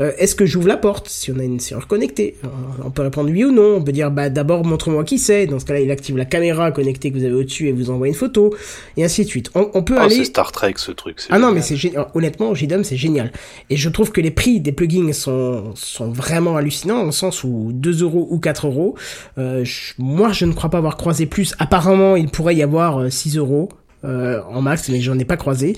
euh, 0.00 0.12
est-ce 0.18 0.34
que 0.34 0.46
j'ouvre 0.46 0.68
la 0.68 0.76
porte 0.76 1.08
si 1.08 1.30
on 1.30 1.38
a 1.38 1.42
une 1.44 1.60
serrure 1.60 1.86
connectée? 1.86 2.36
On 2.84 2.90
peut 2.90 3.02
répondre 3.02 3.30
oui 3.30 3.44
ou 3.44 3.52
non, 3.52 3.76
on 3.76 3.82
peut 3.82 3.92
dire, 3.92 4.10
bah 4.10 4.30
d'abord 4.30 4.64
montre-moi 4.64 5.04
qui 5.04 5.18
c'est, 5.18 5.46
dans 5.46 5.58
ce 5.58 5.64
cas-là 5.66 5.80
il 5.80 5.90
active 5.90 6.16
la 6.16 6.24
caméra 6.24 6.72
connectée 6.72 7.10
que 7.10 7.18
vous 7.18 7.24
avez 7.24 7.34
au-dessus 7.34 7.68
et 7.68 7.72
vous 7.72 7.90
envoie 7.90 8.08
une 8.08 8.14
photo, 8.14 8.54
et 8.96 9.04
ainsi 9.04 9.24
de 9.24 9.28
suite. 9.28 9.50
On, 9.54 9.70
on 9.74 9.82
peut 9.82 9.94
Oh, 9.98 10.02
aller... 10.02 10.14
c'est 10.16 10.24
Star 10.24 10.52
Trek 10.52 10.74
ce 10.76 10.92
truc. 10.92 11.18
Ah 11.28 11.34
non, 11.38 11.48
génial. 11.48 11.54
mais 11.54 11.60
c'est 11.62 11.76
génial. 11.76 12.06
Honnêtement, 12.14 12.54
JDOM, 12.54 12.84
c'est 12.84 12.96
génial. 12.96 13.32
Et 13.68 13.76
je 13.76 13.89
trouve 13.90 14.10
que 14.12 14.20
les 14.20 14.30
prix 14.30 14.60
des 14.60 14.72
plugins 14.72 15.12
sont, 15.12 15.72
sont 15.76 16.10
vraiment 16.10 16.56
hallucinants, 16.56 16.98
dans 16.98 17.04
le 17.06 17.12
sens 17.12 17.44
où 17.44 17.70
2 17.72 18.02
euros 18.02 18.26
ou 18.30 18.38
4 18.38 18.66
euros. 18.66 18.96
Euh, 19.38 19.64
je- 19.64 19.94
moi, 19.98 20.32
je 20.32 20.44
ne 20.46 20.52
crois 20.52 20.70
pas 20.70 20.78
avoir 20.78 20.96
croisé 20.96 21.26
plus. 21.26 21.54
Apparemment, 21.58 22.16
il 22.16 22.28
pourrait 22.30 22.56
y 22.56 22.62
avoir 22.62 23.00
euh, 23.00 23.10
6 23.10 23.36
euros 23.36 23.68
euh, 24.04 24.40
en 24.48 24.62
max, 24.62 24.88
mais 24.88 25.00
j'en 25.00 25.18
ai 25.18 25.24
pas 25.24 25.36
croisé. 25.36 25.76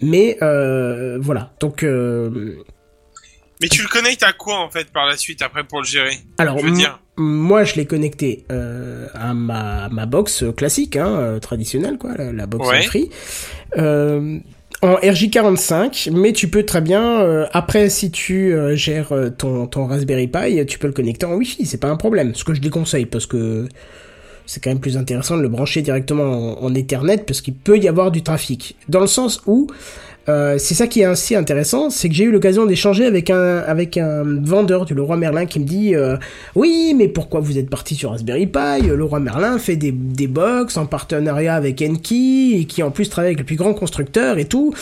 Mais 0.00 0.38
euh, 0.42 1.18
voilà. 1.20 1.52
Donc, 1.60 1.82
euh, 1.82 2.56
Mais 3.60 3.68
tu 3.68 3.82
le 3.82 3.88
connectes 3.88 4.22
à 4.22 4.32
quoi 4.32 4.58
en 4.58 4.70
fait 4.70 4.90
par 4.90 5.06
la 5.06 5.16
suite 5.18 5.42
après 5.42 5.64
pour 5.64 5.80
le 5.80 5.86
gérer? 5.86 6.16
Alors 6.38 6.56
Je 6.58 6.62
veux 6.64 6.70
m- 6.70 6.74
dire. 6.76 6.98
moi, 7.18 7.64
je 7.64 7.74
l'ai 7.74 7.84
connecté 7.84 8.46
euh, 8.50 9.06
à 9.12 9.34
ma, 9.34 9.90
ma 9.90 10.06
box 10.06 10.44
classique, 10.56 10.96
hein, 10.96 11.08
euh, 11.18 11.38
traditionnelle, 11.38 11.98
quoi, 11.98 12.14
la, 12.16 12.32
la 12.32 12.46
box 12.46 12.66
Ouais. 12.66 12.82
free. 12.82 13.10
Euh, 13.76 14.38
en 14.82 14.94
RJ45, 14.94 16.10
mais 16.10 16.32
tu 16.32 16.48
peux 16.48 16.64
très 16.64 16.80
bien, 16.80 17.20
euh, 17.20 17.46
après 17.52 17.90
si 17.90 18.10
tu 18.10 18.54
euh, 18.54 18.74
gères 18.74 19.12
euh, 19.12 19.28
ton, 19.28 19.66
ton 19.66 19.86
Raspberry 19.86 20.26
Pi, 20.26 20.64
tu 20.66 20.78
peux 20.78 20.86
le 20.86 20.94
connecter 20.94 21.26
en 21.26 21.34
Wi-Fi, 21.34 21.66
c'est 21.66 21.78
pas 21.78 21.88
un 21.88 21.96
problème. 21.96 22.34
Ce 22.34 22.44
que 22.44 22.54
je 22.54 22.60
déconseille 22.60 23.04
parce 23.04 23.26
que 23.26 23.68
c'est 24.46 24.62
quand 24.62 24.70
même 24.70 24.80
plus 24.80 24.96
intéressant 24.96 25.36
de 25.36 25.42
le 25.42 25.48
brancher 25.48 25.82
directement 25.82 26.58
en, 26.62 26.64
en 26.64 26.74
Ethernet 26.74 27.18
parce 27.26 27.42
qu'il 27.42 27.54
peut 27.54 27.78
y 27.78 27.88
avoir 27.88 28.10
du 28.10 28.22
trafic. 28.22 28.76
Dans 28.88 29.00
le 29.00 29.06
sens 29.06 29.42
où 29.46 29.66
euh, 30.28 30.58
c'est 30.58 30.74
ça 30.74 30.86
qui 30.86 31.00
est 31.00 31.04
ainsi 31.04 31.34
intéressant, 31.34 31.88
c'est 31.90 32.08
que 32.08 32.14
j'ai 32.14 32.24
eu 32.24 32.30
l'occasion 32.30 32.66
d'échanger 32.66 33.06
avec 33.06 33.30
un 33.30 33.58
avec 33.58 33.96
un 33.96 34.22
vendeur 34.42 34.84
du 34.84 34.94
Leroy 34.94 35.16
Merlin 35.16 35.46
qui 35.46 35.60
me 35.60 35.64
dit 35.64 35.94
euh, 35.94 36.16
oui 36.54 36.94
mais 36.96 37.08
pourquoi 37.08 37.40
vous 37.40 37.58
êtes 37.58 37.70
parti 37.70 37.94
sur 37.94 38.10
Raspberry 38.10 38.46
Pi? 38.46 38.86
Leroy 38.86 39.20
Merlin 39.20 39.58
fait 39.58 39.76
des, 39.76 39.92
des 39.92 40.26
box 40.26 40.76
en 40.76 40.86
partenariat 40.86 41.54
avec 41.54 41.82
Enki 41.82 42.66
qui 42.68 42.82
en 42.82 42.90
plus 42.90 43.08
travaille 43.08 43.30
avec 43.30 43.38
le 43.38 43.46
plus 43.46 43.56
grand 43.56 43.74
constructeur 43.74 44.38
et 44.38 44.44
tout. 44.44 44.74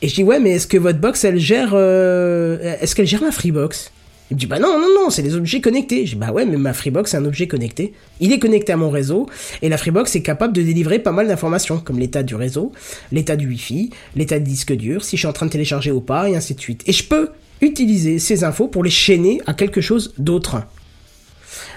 Et 0.00 0.08
je 0.08 0.14
dis 0.14 0.22
ouais 0.22 0.38
mais 0.38 0.50
est-ce 0.50 0.66
que 0.66 0.78
votre 0.78 1.00
box 1.00 1.24
elle 1.24 1.38
gère 1.38 1.70
euh, 1.74 2.76
est-ce 2.80 2.94
qu'elle 2.94 3.06
gère 3.06 3.22
la 3.22 3.32
Freebox? 3.32 3.90
Il 4.30 4.34
me 4.34 4.40
dit 4.40 4.46
bah 4.46 4.58
non 4.58 4.78
non 4.78 4.88
non 4.94 5.10
c'est 5.10 5.22
des 5.22 5.34
objets 5.36 5.60
connectés. 5.60 6.04
Dis 6.04 6.14
bah 6.14 6.32
ouais 6.32 6.46
mais 6.46 6.56
ma 6.56 6.72
Freebox 6.72 7.10
c'est 7.10 7.16
un 7.16 7.24
objet 7.24 7.46
connecté. 7.46 7.92
Il 8.20 8.32
est 8.32 8.38
connecté 8.38 8.72
à 8.72 8.76
mon 8.76 8.90
réseau 8.90 9.28
et 9.60 9.68
la 9.68 9.76
Freebox 9.76 10.16
est 10.16 10.22
capable 10.22 10.54
de 10.54 10.62
délivrer 10.62 10.98
pas 10.98 11.12
mal 11.12 11.28
d'informations 11.28 11.78
comme 11.78 11.98
l'état 11.98 12.22
du 12.22 12.34
réseau, 12.34 12.72
l'état 13.12 13.36
du 13.36 13.48
Wi-Fi, 13.48 13.90
l'état 14.16 14.38
du 14.38 14.44
disque 14.44 14.72
dur, 14.72 15.04
si 15.04 15.16
je 15.16 15.20
suis 15.20 15.28
en 15.28 15.32
train 15.32 15.46
de 15.46 15.50
télécharger 15.50 15.90
ou 15.90 16.00
pas 16.00 16.28
et 16.30 16.36
ainsi 16.36 16.54
de 16.54 16.60
suite. 16.60 16.82
Et 16.86 16.92
je 16.92 17.04
peux 17.04 17.30
utiliser 17.60 18.18
ces 18.18 18.44
infos 18.44 18.68
pour 18.68 18.82
les 18.82 18.90
chaîner 18.90 19.40
à 19.46 19.54
quelque 19.54 19.80
chose 19.80 20.14
d'autre. 20.18 20.62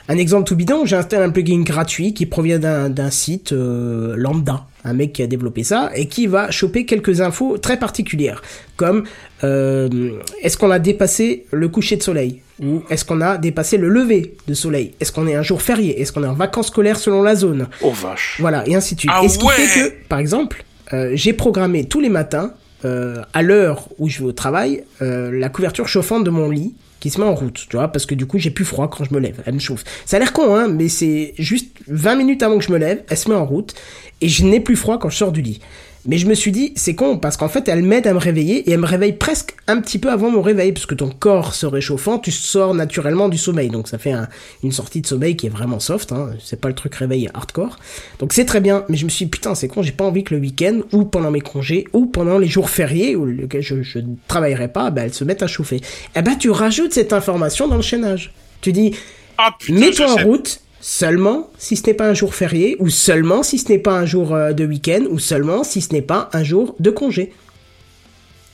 Un 0.09 0.17
exemple 0.17 0.47
tout 0.47 0.55
bidon, 0.55 0.85
j'ai 0.85 0.95
installé 0.95 1.23
un 1.23 1.29
plugin 1.29 1.61
gratuit 1.61 2.13
qui 2.13 2.25
provient 2.25 2.59
d'un 2.59 3.11
site 3.11 3.51
euh, 3.51 4.15
lambda, 4.15 4.65
un 4.83 4.93
mec 4.93 5.13
qui 5.13 5.23
a 5.23 5.27
développé 5.27 5.63
ça 5.63 5.91
et 5.95 6.07
qui 6.07 6.27
va 6.27 6.49
choper 6.51 6.85
quelques 6.85 7.21
infos 7.21 7.57
très 7.57 7.77
particulières, 7.77 8.41
comme 8.75 9.03
euh, 9.43 10.11
est-ce 10.41 10.57
qu'on 10.57 10.71
a 10.71 10.79
dépassé 10.79 11.45
le 11.51 11.67
coucher 11.67 11.97
de 11.97 12.03
soleil? 12.03 12.41
Ou 12.63 12.81
est-ce 12.89 13.05
qu'on 13.05 13.21
a 13.21 13.37
dépassé 13.37 13.77
le 13.77 13.87
lever 13.87 14.35
de 14.47 14.53
soleil? 14.55 14.93
Est-ce 14.99 15.11
qu'on 15.11 15.27
est 15.27 15.35
un 15.35 15.43
jour 15.43 15.61
férié? 15.61 16.01
Est-ce 16.01 16.11
qu'on 16.11 16.23
est 16.23 16.27
en 16.27 16.33
vacances 16.33 16.67
scolaires 16.67 16.97
selon 16.97 17.21
la 17.21 17.35
zone? 17.35 17.67
Oh 17.83 17.91
vache. 17.91 18.37
Voilà, 18.39 18.67
et 18.67 18.73
ainsi 18.75 18.95
de 18.95 19.01
suite. 19.01 19.11
Ah 19.13 19.21
et 19.23 19.29
ce 19.29 19.37
qui 19.37 19.45
ouais. 19.45 19.53
fait 19.53 19.89
que, 19.89 19.95
par 20.07 20.17
exemple, 20.17 20.65
euh, 20.93 21.11
j'ai 21.13 21.33
programmé 21.33 21.85
tous 21.85 21.99
les 21.99 22.09
matins, 22.09 22.53
euh, 22.85 23.21
à 23.33 23.41
l'heure 23.41 23.89
où 23.97 24.07
je 24.09 24.19
vais 24.19 24.25
au 24.25 24.31
travail, 24.31 24.83
euh, 25.01 25.31
la 25.31 25.49
couverture 25.49 25.87
chauffante 25.87 26.23
de 26.23 26.29
mon 26.29 26.49
lit 26.49 26.75
qui 26.99 27.09
se 27.09 27.19
met 27.19 27.27
en 27.27 27.35
route, 27.35 27.65
tu 27.69 27.75
vois, 27.75 27.87
parce 27.89 28.05
que 28.05 28.15
du 28.15 28.25
coup 28.25 28.39
j'ai 28.39 28.49
plus 28.49 28.65
froid 28.65 28.89
quand 28.89 29.03
je 29.03 29.13
me 29.13 29.19
lève, 29.19 29.41
elle 29.45 29.53
me 29.53 29.59
chauffe. 29.59 29.83
Ça 30.05 30.17
a 30.17 30.19
l'air 30.19 30.33
con, 30.33 30.55
hein, 30.55 30.67
mais 30.67 30.87
c'est 30.87 31.33
juste 31.37 31.75
20 31.87 32.15
minutes 32.15 32.43
avant 32.43 32.57
que 32.57 32.63
je 32.63 32.71
me 32.71 32.77
lève, 32.77 33.03
elle 33.09 33.17
se 33.17 33.29
met 33.29 33.35
en 33.35 33.45
route, 33.45 33.75
et 34.21 34.29
je 34.29 34.43
n'ai 34.45 34.59
plus 34.59 34.75
froid 34.75 34.97
quand 34.97 35.09
je 35.09 35.17
sors 35.17 35.31
du 35.31 35.41
lit. 35.41 35.59
Mais 36.07 36.17
je 36.17 36.25
me 36.25 36.34
suis 36.34 36.51
dit, 36.51 36.71
c'est 36.77 36.95
con, 36.95 37.17
parce 37.17 37.35
qu'en 37.38 37.49
fait, 37.49 37.67
elle 37.67 37.84
m'aide 37.84 38.07
à 38.07 38.13
me 38.13 38.17
réveiller, 38.19 38.67
et 38.67 38.71
elle 38.71 38.79
me 38.79 38.85
réveille 38.88 39.13
presque 39.13 39.55
un 39.67 39.81
petit 39.81 39.99
peu 39.99 40.09
avant 40.09 40.29
mon 40.31 40.41
réveil, 40.41 40.71
parce 40.71 40.85
que 40.85 40.95
ton 40.95 41.09
corps 41.09 41.53
se 41.53 41.65
réchauffant, 41.65 42.17
tu 42.17 42.31
sors 42.31 42.73
naturellement 42.73 43.27
du 43.29 43.38
sommeil, 43.38 43.69
donc 43.69 43.88
ça 43.89 43.97
fait 43.97 44.13
un- 44.13 44.27
une 44.63 44.71
sortie 44.71 45.01
de 45.01 45.07
sommeil 45.07 45.35
qui 45.35 45.47
est 45.47 45.49
vraiment 45.49 45.79
soft, 45.81 46.13
hein, 46.13 46.29
c'est 46.43 46.61
pas 46.61 46.69
le 46.69 46.75
truc 46.75 46.95
réveil 46.95 47.29
hardcore. 47.34 47.77
Donc 48.19 48.31
c'est 48.34 48.45
très 48.45 48.61
bien, 48.61 48.85
mais 48.88 48.95
je 48.97 49.03
me 49.05 49.09
suis 49.09 49.25
dit, 49.25 49.29
putain, 49.31 49.53
c'est 49.53 49.67
con, 49.67 49.84
j'ai 49.84 49.91
pas 49.91 50.05
envie 50.05 50.23
que 50.23 50.34
le 50.34 50.39
week-end, 50.39 50.79
ou 50.93 51.03
pendant 51.03 51.29
mes 51.29 51.41
congés, 51.41 51.85
ou 51.93 52.05
pendant 52.05 52.38
les 52.39 52.47
jours 52.47 52.69
fériés, 52.69 53.15
où 53.15 53.27
je, 53.59 53.81
je 53.84 53.99
ne 53.99 54.15
travaillerai 54.27 54.69
pas, 54.69 54.89
bah, 54.91 55.01
elles 55.03 55.13
se 55.13 55.25
mettent 55.25 55.43
à 55.43 55.47
chauffer. 55.47 55.81
Eh 56.15 56.21
ben, 56.21 56.35
tu 56.38 56.49
rajoutes 56.49 56.93
cette 56.93 57.11
information 57.13 57.67
dans 57.67 57.75
le 57.75 57.81
chaînage. 57.81 58.31
Tu 58.61 58.71
dis, 58.71 58.95
Ah 59.38 59.49
mets-toi 59.69 60.05
en 60.11 60.15
route 60.25 60.61
seulement 60.81 61.49
si 61.57 61.75
ce 61.75 61.85
n'est 61.87 61.93
pas 61.93 62.07
un 62.07 62.13
jour 62.13 62.33
férié, 62.35 62.75
ou 62.79 62.89
seulement 62.89 63.43
si 63.43 63.57
ce 63.57 63.69
n'est 63.69 63.79
pas 63.79 63.93
un 63.97 64.05
jour 64.05 64.33
euh, 64.33 64.53
de 64.53 64.65
week-end, 64.65 65.03
ou 65.09 65.19
seulement 65.19 65.63
si 65.63 65.81
ce 65.81 65.93
n'est 65.93 66.01
pas 66.01 66.29
un 66.33 66.43
jour 66.43 66.75
de 66.79 66.89
congé. 66.89 67.33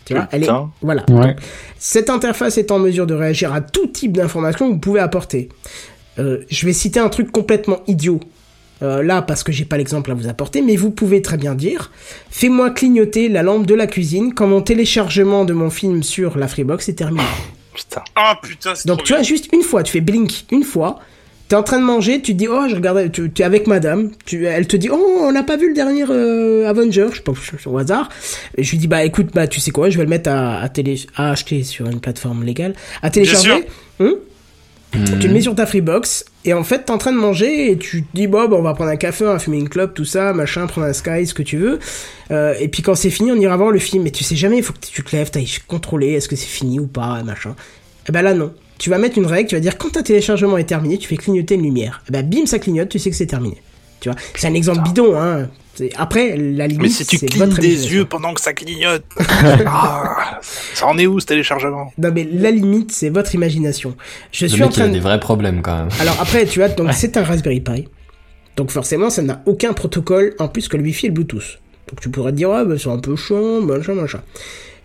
Tu 0.05 0.13
vois, 0.13 0.27
elle 0.31 0.43
est, 0.43 0.45
Putain. 0.47 0.69
voilà. 0.81 1.05
Ouais. 1.09 1.27
Donc, 1.27 1.37
cette 1.79 2.09
interface 2.09 2.57
est 2.57 2.71
en 2.71 2.79
mesure 2.79 3.07
de 3.07 3.13
réagir 3.13 3.53
à 3.53 3.61
tout 3.61 3.87
type 3.87 4.11
d'informations 4.17 4.67
que 4.67 4.73
vous 4.73 4.79
pouvez 4.79 4.99
apporter. 4.99 5.49
Euh, 6.19 6.39
je 6.49 6.65
vais 6.65 6.73
citer 6.73 6.99
un 6.99 7.09
truc 7.09 7.31
complètement 7.31 7.79
idiot. 7.87 8.19
euh, 8.81 9.01
là, 9.01 9.21
parce 9.21 9.43
que 9.43 9.53
j'ai 9.53 9.63
pas 9.63 9.77
l'exemple 9.77 10.11
à 10.11 10.13
vous 10.13 10.27
apporter, 10.27 10.61
mais 10.61 10.75
vous 10.75 10.91
pouvez 10.91 11.21
très 11.21 11.37
bien 11.37 11.55
dire 11.55 11.89
Fais-moi 12.29 12.71
clignoter 12.71 13.29
la 13.29 13.43
lampe 13.43 13.65
de 13.65 13.75
la 13.75 13.87
cuisine 13.87 14.33
quand 14.33 14.45
mon 14.47 14.61
téléchargement 14.61 15.45
de 15.45 15.53
mon 15.53 15.69
film 15.69 16.03
sur 16.03 16.37
la 16.37 16.47
Freebox 16.49 16.89
est 16.89 16.93
terminé. 16.95 17.23
Putain. 17.73 18.03
Ah 18.15 18.37
putain, 18.43 18.75
c'est 18.75 18.87
Donc 18.87 18.97
trop 18.99 19.05
tu 19.07 19.13
vois, 19.13 19.21
bien. 19.21 19.27
juste 19.29 19.47
une 19.53 19.61
fois, 19.61 19.83
tu 19.83 19.93
fais 19.93 20.01
blink 20.01 20.45
une 20.51 20.63
fois, 20.63 20.99
t'es 21.53 21.57
en 21.57 21.61
train 21.61 21.77
de 21.77 21.85
manger, 21.85 22.19
tu 22.19 22.33
te 22.33 22.37
dis, 22.39 22.47
oh, 22.47 22.63
je 22.67 22.73
regardais, 22.73 23.11
tu 23.11 23.31
es 23.37 23.43
avec 23.43 23.67
madame, 23.67 24.09
tu, 24.25 24.47
elle 24.47 24.65
te 24.65 24.75
dit, 24.75 24.89
oh, 24.91 25.19
on 25.21 25.31
n'a 25.31 25.43
pas 25.43 25.55
vu 25.55 25.67
le 25.67 25.75
dernier 25.75 26.03
euh, 26.09 26.67
Avenger, 26.67 27.09
je 27.11 27.17
sais 27.17 27.21
pas, 27.21 27.33
au 27.67 27.77
hasard. 27.77 28.09
Et 28.57 28.63
je 28.63 28.71
lui 28.71 28.79
dis, 28.79 28.87
bah 28.87 29.03
écoute, 29.03 29.27
bah 29.35 29.45
tu 29.45 29.59
sais 29.59 29.69
quoi, 29.69 29.91
je 29.91 29.97
vais 29.99 30.03
le 30.03 30.09
mettre 30.09 30.31
à, 30.31 30.59
à, 30.59 30.69
télé, 30.69 30.99
à 31.15 31.29
acheter 31.29 31.61
sur 31.61 31.85
une 31.85 31.99
plateforme 31.99 32.43
légale, 32.43 32.73
à 33.03 33.11
télécharger. 33.11 33.49
sûr. 33.49 33.59
Hum 33.99 34.15
Tu 35.19 35.27
le 35.27 35.31
mets 35.31 35.41
sur 35.41 35.53
ta 35.53 35.67
Freebox, 35.67 36.25
et 36.43 36.53
en 36.53 36.63
fait, 36.63 36.85
t'es 36.85 36.91
en 36.91 36.97
train 36.97 37.11
de 37.11 37.19
manger, 37.19 37.69
et 37.69 37.77
tu 37.77 38.01
te 38.01 38.07
dis, 38.15 38.25
bon, 38.25 38.47
bah, 38.47 38.57
on 38.57 38.63
va 38.63 38.73
prendre 38.73 38.89
un 38.89 38.95
café, 38.95 39.23
on 39.23 39.33
va 39.33 39.37
fumer 39.37 39.59
une 39.59 39.69
clope, 39.69 39.93
tout 39.93 40.05
ça, 40.05 40.33
machin, 40.33 40.65
prendre 40.65 40.87
un 40.87 40.93
Sky, 40.93 41.27
ce 41.27 41.35
que 41.35 41.43
tu 41.43 41.57
veux. 41.57 41.77
Euh, 42.31 42.55
et 42.59 42.67
puis 42.67 42.81
quand 42.81 42.95
c'est 42.95 43.11
fini, 43.11 43.31
on 43.31 43.35
ira 43.35 43.55
voir 43.57 43.69
le 43.69 43.77
film. 43.77 44.01
Mais 44.01 44.11
tu 44.11 44.23
sais 44.23 44.35
jamais, 44.35 44.57
il 44.57 44.63
faut 44.63 44.73
que 44.73 44.79
tu 44.79 45.03
te 45.03 45.15
lèves, 45.15 45.29
t'ailles 45.29 45.47
contrôler, 45.67 46.13
est-ce 46.13 46.27
que 46.27 46.35
c'est 46.35 46.47
fini 46.47 46.79
ou 46.79 46.87
pas, 46.87 47.21
machin. 47.21 47.55
Et 48.09 48.11
ben 48.11 48.23
là, 48.23 48.33
non. 48.33 48.51
Tu 48.77 48.89
vas 48.89 48.97
mettre 48.97 49.17
une 49.17 49.25
règle, 49.25 49.49
tu 49.49 49.55
vas 49.55 49.61
dire, 49.61 49.77
quand 49.77 49.91
ta 49.91 50.03
téléchargement 50.03 50.57
est 50.57 50.63
terminé, 50.65 50.97
tu 50.97 51.07
fais 51.07 51.15
clignoter 51.17 51.55
une 51.55 51.63
lumière. 51.63 52.03
Et 52.09 52.11
ben 52.11 52.27
bim, 52.27 52.45
ça 52.45 52.59
clignote, 52.59 52.89
tu 52.89 52.99
sais 52.99 53.09
que 53.09 53.15
c'est 53.15 53.25
terminé. 53.27 53.57
Tu 53.99 54.09
vois, 54.09 54.17
c'est 54.35 54.47
un 54.47 54.53
exemple 54.53 54.81
bidon, 54.83 55.15
hein. 55.17 55.47
Après, 55.95 56.35
la 56.37 56.67
limite, 56.67 56.81
Mais 56.83 56.89
si 56.89 57.03
tu 57.05 57.17
c'est 57.17 57.25
clignes 57.25 57.45
votre 57.45 57.59
des 57.59 57.67
imagination. 57.69 57.95
yeux 57.97 58.05
pendant 58.05 58.33
que 58.33 58.41
ça 58.41 58.53
clignote. 58.53 59.03
Ah, 59.65 60.39
ça 60.73 60.85
en 60.87 60.97
est 60.97 61.07
où 61.07 61.19
ce 61.19 61.25
téléchargement? 61.25 61.91
Non 61.97 62.11
mais 62.13 62.27
la 62.31 62.51
limite, 62.51 62.91
c'est 62.91 63.09
votre 63.09 63.33
imagination. 63.33 63.95
Je 64.31 64.45
Le 64.45 64.49
suis 64.51 64.61
en 64.61 64.67
mec, 64.67 64.75
il 64.75 64.79
train 64.79 64.85
a 64.85 64.87
de... 64.89 64.93
des 64.93 64.99
vrais 64.99 65.19
problèmes 65.19 65.61
quand 65.63 65.75
même. 65.77 65.89
Alors 65.99 66.17
après, 66.21 66.45
tu 66.45 66.59
vois, 66.59 66.69
donc 66.69 66.93
c'est 66.93 67.17
un 67.17 67.23
Raspberry 67.23 67.61
Pi. 67.61 67.87
Donc 68.55 68.69
forcément, 68.69 69.09
ça 69.09 69.23
n'a 69.23 69.41
aucun 69.47 69.73
protocole 69.73 70.35
en 70.37 70.47
plus 70.47 70.67
que 70.67 70.77
le 70.77 70.83
Wi-Fi 70.83 71.07
et 71.07 71.09
le 71.09 71.15
Bluetooth. 71.15 71.59
Donc 71.89 72.01
tu 72.01 72.09
pourrais 72.09 72.31
te 72.33 72.37
dire, 72.37 72.51
ah, 72.51 72.65
bah, 72.65 72.75
c'est 72.77 72.89
un 72.89 72.99
peu 72.99 73.15
chiant, 73.15 73.61
machin, 73.61 73.93
machin. 73.95 74.21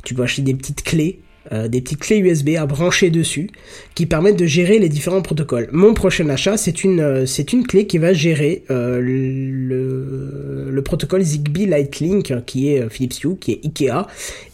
Tu 0.05 0.15
peux 0.15 0.23
acheter 0.23 0.41
des 0.43 0.55
petites 0.55 0.83
clés, 0.85 1.21
euh, 1.53 1.69
des 1.69 1.81
petites 1.81 2.01
clés 2.01 2.19
USB 2.19 2.51
à 2.59 2.67
brancher 2.67 3.11
dessus, 3.11 3.49
qui 3.95 4.07
permettent 4.07 4.39
de 4.39 4.47
gérer 4.47 4.79
les 4.79 4.89
différents 4.89 5.23
protocoles. 5.23 5.69
Mon 5.73 5.95
prochain 5.95 6.29
achat, 6.29 6.57
c'est 6.57 6.85
une, 6.85 7.01
euh, 7.01 7.27
c'est 7.27 7.53
une 7.53 7.67
clé 7.67 7.87
qui 7.87 7.99
va 7.99 8.13
gérer 8.13 8.65
euh, 8.71 9.01
le, 9.01 10.71
le 10.71 10.83
protocole 10.83 11.23
Zigbee 11.23 11.67
Lightlink, 11.67 12.45
qui 12.45 12.69
est 12.73 12.89
Philips 12.91 13.25
Hue, 13.25 13.37
qui 13.41 13.53
est 13.53 13.61
Ikea, 13.65 14.07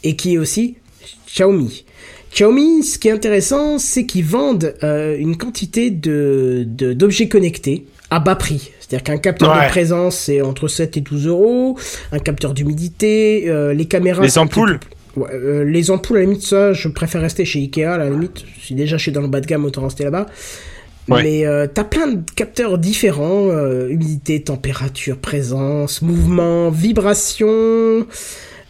et 0.03 0.17
qui 0.17 0.35
est 0.35 0.39
aussi 0.39 0.77
Xiaomi. 1.27 1.85
Xiaomi, 2.33 2.83
ce 2.83 2.99
qui 2.99 3.09
est 3.09 3.13
intéressant, 3.13 3.79
c'est 3.79 4.07
qu'ils 4.07 4.25
vendent 4.25 4.75
une 4.83 5.37
quantité 5.37 5.91
de 5.91 6.65
de- 6.67 6.93
d'objets 6.93 7.29
connectés 7.29 7.85
à 8.11 8.19
bas 8.21 8.35
prix. 8.37 8.71
C'est-à-dire 8.81 9.05
qu'un 9.05 9.19
capteur 9.19 9.51
Ouais. 9.57 9.65
de 9.65 9.69
présence, 9.71 10.17
c'est 10.17 10.41
entre 10.43 10.69
7 10.69 10.97
et 10.97 11.01
12 11.01 11.27
euros. 11.27 11.79
Un 12.13 12.19
capteur 12.19 12.53
d'humidité, 12.55 13.51
les 13.75 13.85
caméras... 13.87 14.23
Les 14.23 14.37
ampoules 14.39 14.79
Ouais, 15.17 15.29
euh, 15.33 15.65
les 15.65 15.91
ampoules, 15.91 16.17
à 16.17 16.21
la 16.21 16.27
limite, 16.27 16.43
ça, 16.43 16.73
je 16.73 16.89
préfère 16.89 17.21
rester 17.21 17.45
chez 17.45 17.61
Ikea, 17.61 17.85
à 17.85 17.99
la 17.99 18.11
limite. 18.11 18.45
Je 18.59 18.65
suis 18.65 18.75
déjà 18.75 18.99
chez 18.99 19.11
dans 19.11 19.21
le 19.21 19.29
bas 19.29 19.41
de 19.41 19.47
gamme, 19.47 19.65
autant 19.65 19.83
rester 19.83 20.05
là-bas. 20.05 20.27
Ouais. 21.09 21.23
Mais 21.23 21.47
euh, 21.47 21.67
t'as 21.73 21.85
plein 21.85 22.07
de 22.07 22.23
capteurs 22.35 22.79
différents, 22.79 23.49
euh, 23.51 23.89
humidité, 23.89 24.43
température, 24.43 25.19
présence, 25.19 26.01
mouvement, 26.01 26.71
vibration, 26.71 28.07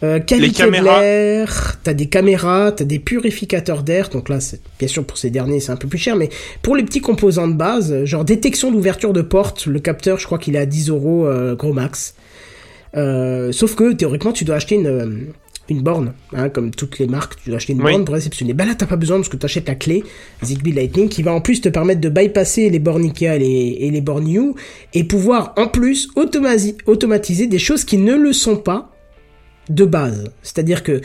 euh, 0.03 0.19
qualité 0.19 0.65
de 0.65 0.71
caméras. 0.71 1.01
l'air, 1.01 1.79
t'as 1.85 1.95
des 1.95 2.07
caméras, 2.07 2.73
t'as 2.73 2.85
des 2.85 2.99
purificateurs 2.99 3.85
d'air, 3.85 4.09
donc 4.09 4.29
là, 4.29 4.39
bien 4.81 4.89
sûr 4.89 5.05
pour 5.05 5.17
ces 5.17 5.31
derniers 5.31 5.61
c'est 5.61 5.71
un 5.71 5.77
peu 5.77 5.87
plus 5.87 5.99
cher, 5.99 6.17
mais 6.17 6.29
pour 6.61 6.75
les 6.75 6.83
petits 6.83 7.01
composants 7.01 7.47
de 7.47 7.55
base, 7.55 8.05
genre 8.05 8.25
détection 8.25 8.73
d'ouverture 8.73 9.13
de 9.13 9.23
porte, 9.23 9.67
le 9.67 9.79
capteur 9.79 10.19
je 10.19 10.27
crois 10.27 10.39
qu'il 10.39 10.57
est 10.57 10.61
à 10.61 10.67
10 10.67 10.89
euros 10.91 11.27
euh, 11.27 11.55
gros 11.55 11.73
max. 11.73 12.17
Euh, 12.97 13.51
sauf 13.53 13.77
que 13.77 13.93
théoriquement 13.93 14.33
tu 14.33 14.45
dois 14.45 14.57
acheter 14.57 14.75
une, 14.75 14.87
euh, 14.87 15.07
une 15.71 15.83
borne, 15.83 16.13
hein, 16.35 16.49
comme 16.51 16.71
toutes 16.71 16.99
les 16.99 17.07
marques, 17.07 17.37
tu 17.43 17.49
dois 17.49 17.57
acheter 17.57 17.73
une 17.73 17.83
Oui. 17.83 17.93
borne 17.93 18.05
pour 18.05 18.15
réceptionner. 18.15 18.53
Bah 18.53 18.65
là 18.67 18.75
t'as 18.75 18.87
pas 18.87 18.97
besoin 18.97 19.17
parce 19.17 19.29
que 19.31 19.37
tu 19.37 19.47
achètes 19.47 19.67
la 19.69 19.75
clé 19.75 20.05
Zigbee 20.43 20.73
Lightning 20.73 21.09
qui 21.09 21.23
va 21.23 21.33
en 21.33 21.41
plus 21.41 21.61
te 21.61 21.69
permettre 21.71 22.01
de 22.03 22.09
bypasser 22.11 22.69
les 22.71 22.79
bornes 22.79 23.05
Ikea 23.05 23.37
et 23.37 23.39
les, 23.39 23.77
et 23.81 23.91
les 23.91 24.01
bornes 24.03 24.29
Hue 24.29 24.53
et 24.93 25.05
pouvoir 25.05 25.55
en 25.57 25.67
plus 25.69 26.11
automatiser 26.17 27.47
des 27.47 27.59
choses 27.59 27.85
qui 27.85 27.97
ne 27.99 28.15
le 28.15 28.33
sont 28.33 28.57
pas 28.57 28.91
de 29.71 29.85
base. 29.85 30.31
C'est-à-dire 30.43 30.83
que 30.83 31.01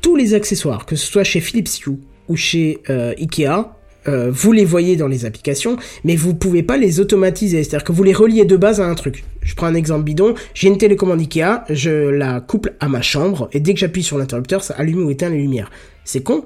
tous 0.00 0.16
les 0.16 0.34
accessoires, 0.34 0.86
que 0.86 0.96
ce 0.96 1.06
soit 1.06 1.24
chez 1.24 1.40
Philips 1.40 1.68
Hue 1.86 1.98
ou 2.28 2.36
chez 2.36 2.78
euh, 2.90 3.14
Ikea, 3.18 3.74
euh, 4.08 4.30
vous 4.30 4.52
les 4.52 4.64
voyez 4.64 4.96
dans 4.96 5.08
les 5.08 5.24
applications, 5.24 5.76
mais 6.04 6.16
vous 6.16 6.34
pouvez 6.34 6.62
pas 6.62 6.76
les 6.76 7.00
automatiser. 7.00 7.62
C'est-à-dire 7.62 7.84
que 7.84 7.92
vous 7.92 8.02
les 8.02 8.12
reliez 8.12 8.44
de 8.44 8.56
base 8.56 8.80
à 8.80 8.86
un 8.86 8.94
truc. 8.94 9.24
Je 9.42 9.54
prends 9.54 9.66
un 9.66 9.74
exemple 9.74 10.04
bidon. 10.04 10.34
J'ai 10.54 10.68
une 10.68 10.78
télécommande 10.78 11.20
Ikea, 11.20 11.64
je 11.70 11.90
la 11.90 12.40
couple 12.40 12.74
à 12.80 12.88
ma 12.88 13.02
chambre, 13.02 13.48
et 13.52 13.60
dès 13.60 13.74
que 13.74 13.80
j'appuie 13.80 14.02
sur 14.02 14.18
l'interrupteur, 14.18 14.62
ça 14.62 14.74
allume 14.74 15.04
ou 15.06 15.10
éteint 15.10 15.30
les 15.30 15.38
lumières. 15.38 15.70
C'est 16.04 16.22
con. 16.22 16.44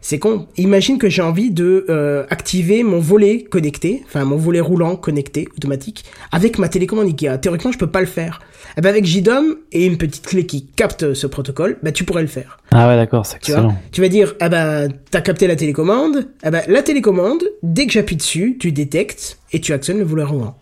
C'est 0.00 0.18
con. 0.18 0.46
Imagine 0.56 0.98
que 0.98 1.08
j'ai 1.08 1.22
envie 1.22 1.50
de 1.50 1.84
euh, 1.88 2.24
activer 2.30 2.82
mon 2.84 3.00
volet 3.00 3.42
connecté, 3.42 4.02
enfin 4.06 4.24
mon 4.24 4.36
volet 4.36 4.60
roulant 4.60 4.96
connecté 4.96 5.48
automatique 5.56 6.04
avec 6.30 6.58
ma 6.58 6.68
télécommande 6.68 7.08
Ikea. 7.08 7.38
Théoriquement, 7.38 7.72
je 7.72 7.78
peux 7.78 7.88
pas 7.88 8.00
le 8.00 8.06
faire. 8.06 8.40
Eh 8.76 8.80
ben 8.80 8.90
avec 8.90 9.04
JDOM 9.04 9.56
et 9.72 9.86
une 9.86 9.98
petite 9.98 10.26
clé 10.26 10.46
qui 10.46 10.66
capte 10.66 11.14
ce 11.14 11.26
protocole, 11.26 11.78
bah 11.82 11.90
tu 11.90 12.04
pourrais 12.04 12.22
le 12.22 12.28
faire. 12.28 12.58
Ah 12.70 12.88
ouais, 12.88 12.96
d'accord, 12.96 13.26
c'est 13.26 13.36
excellent. 13.36 13.76
Tu 13.90 14.00
vas 14.00 14.08
dire, 14.08 14.34
ah 14.40 14.48
ben, 14.48 14.88
t'as 15.10 15.20
capté 15.20 15.46
la 15.48 15.56
télécommande, 15.56 16.28
ah 16.42 16.50
ben, 16.50 16.62
la 16.68 16.82
télécommande, 16.82 17.42
dès 17.62 17.86
que 17.86 17.92
j'appuie 17.92 18.16
dessus, 18.16 18.56
tu 18.60 18.70
détectes 18.70 19.38
et 19.52 19.60
tu 19.60 19.72
actionnes 19.72 19.98
le 19.98 20.04
volet 20.04 20.22
roulant. 20.22 20.56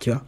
Tu 0.00 0.10
vois? 0.10 0.22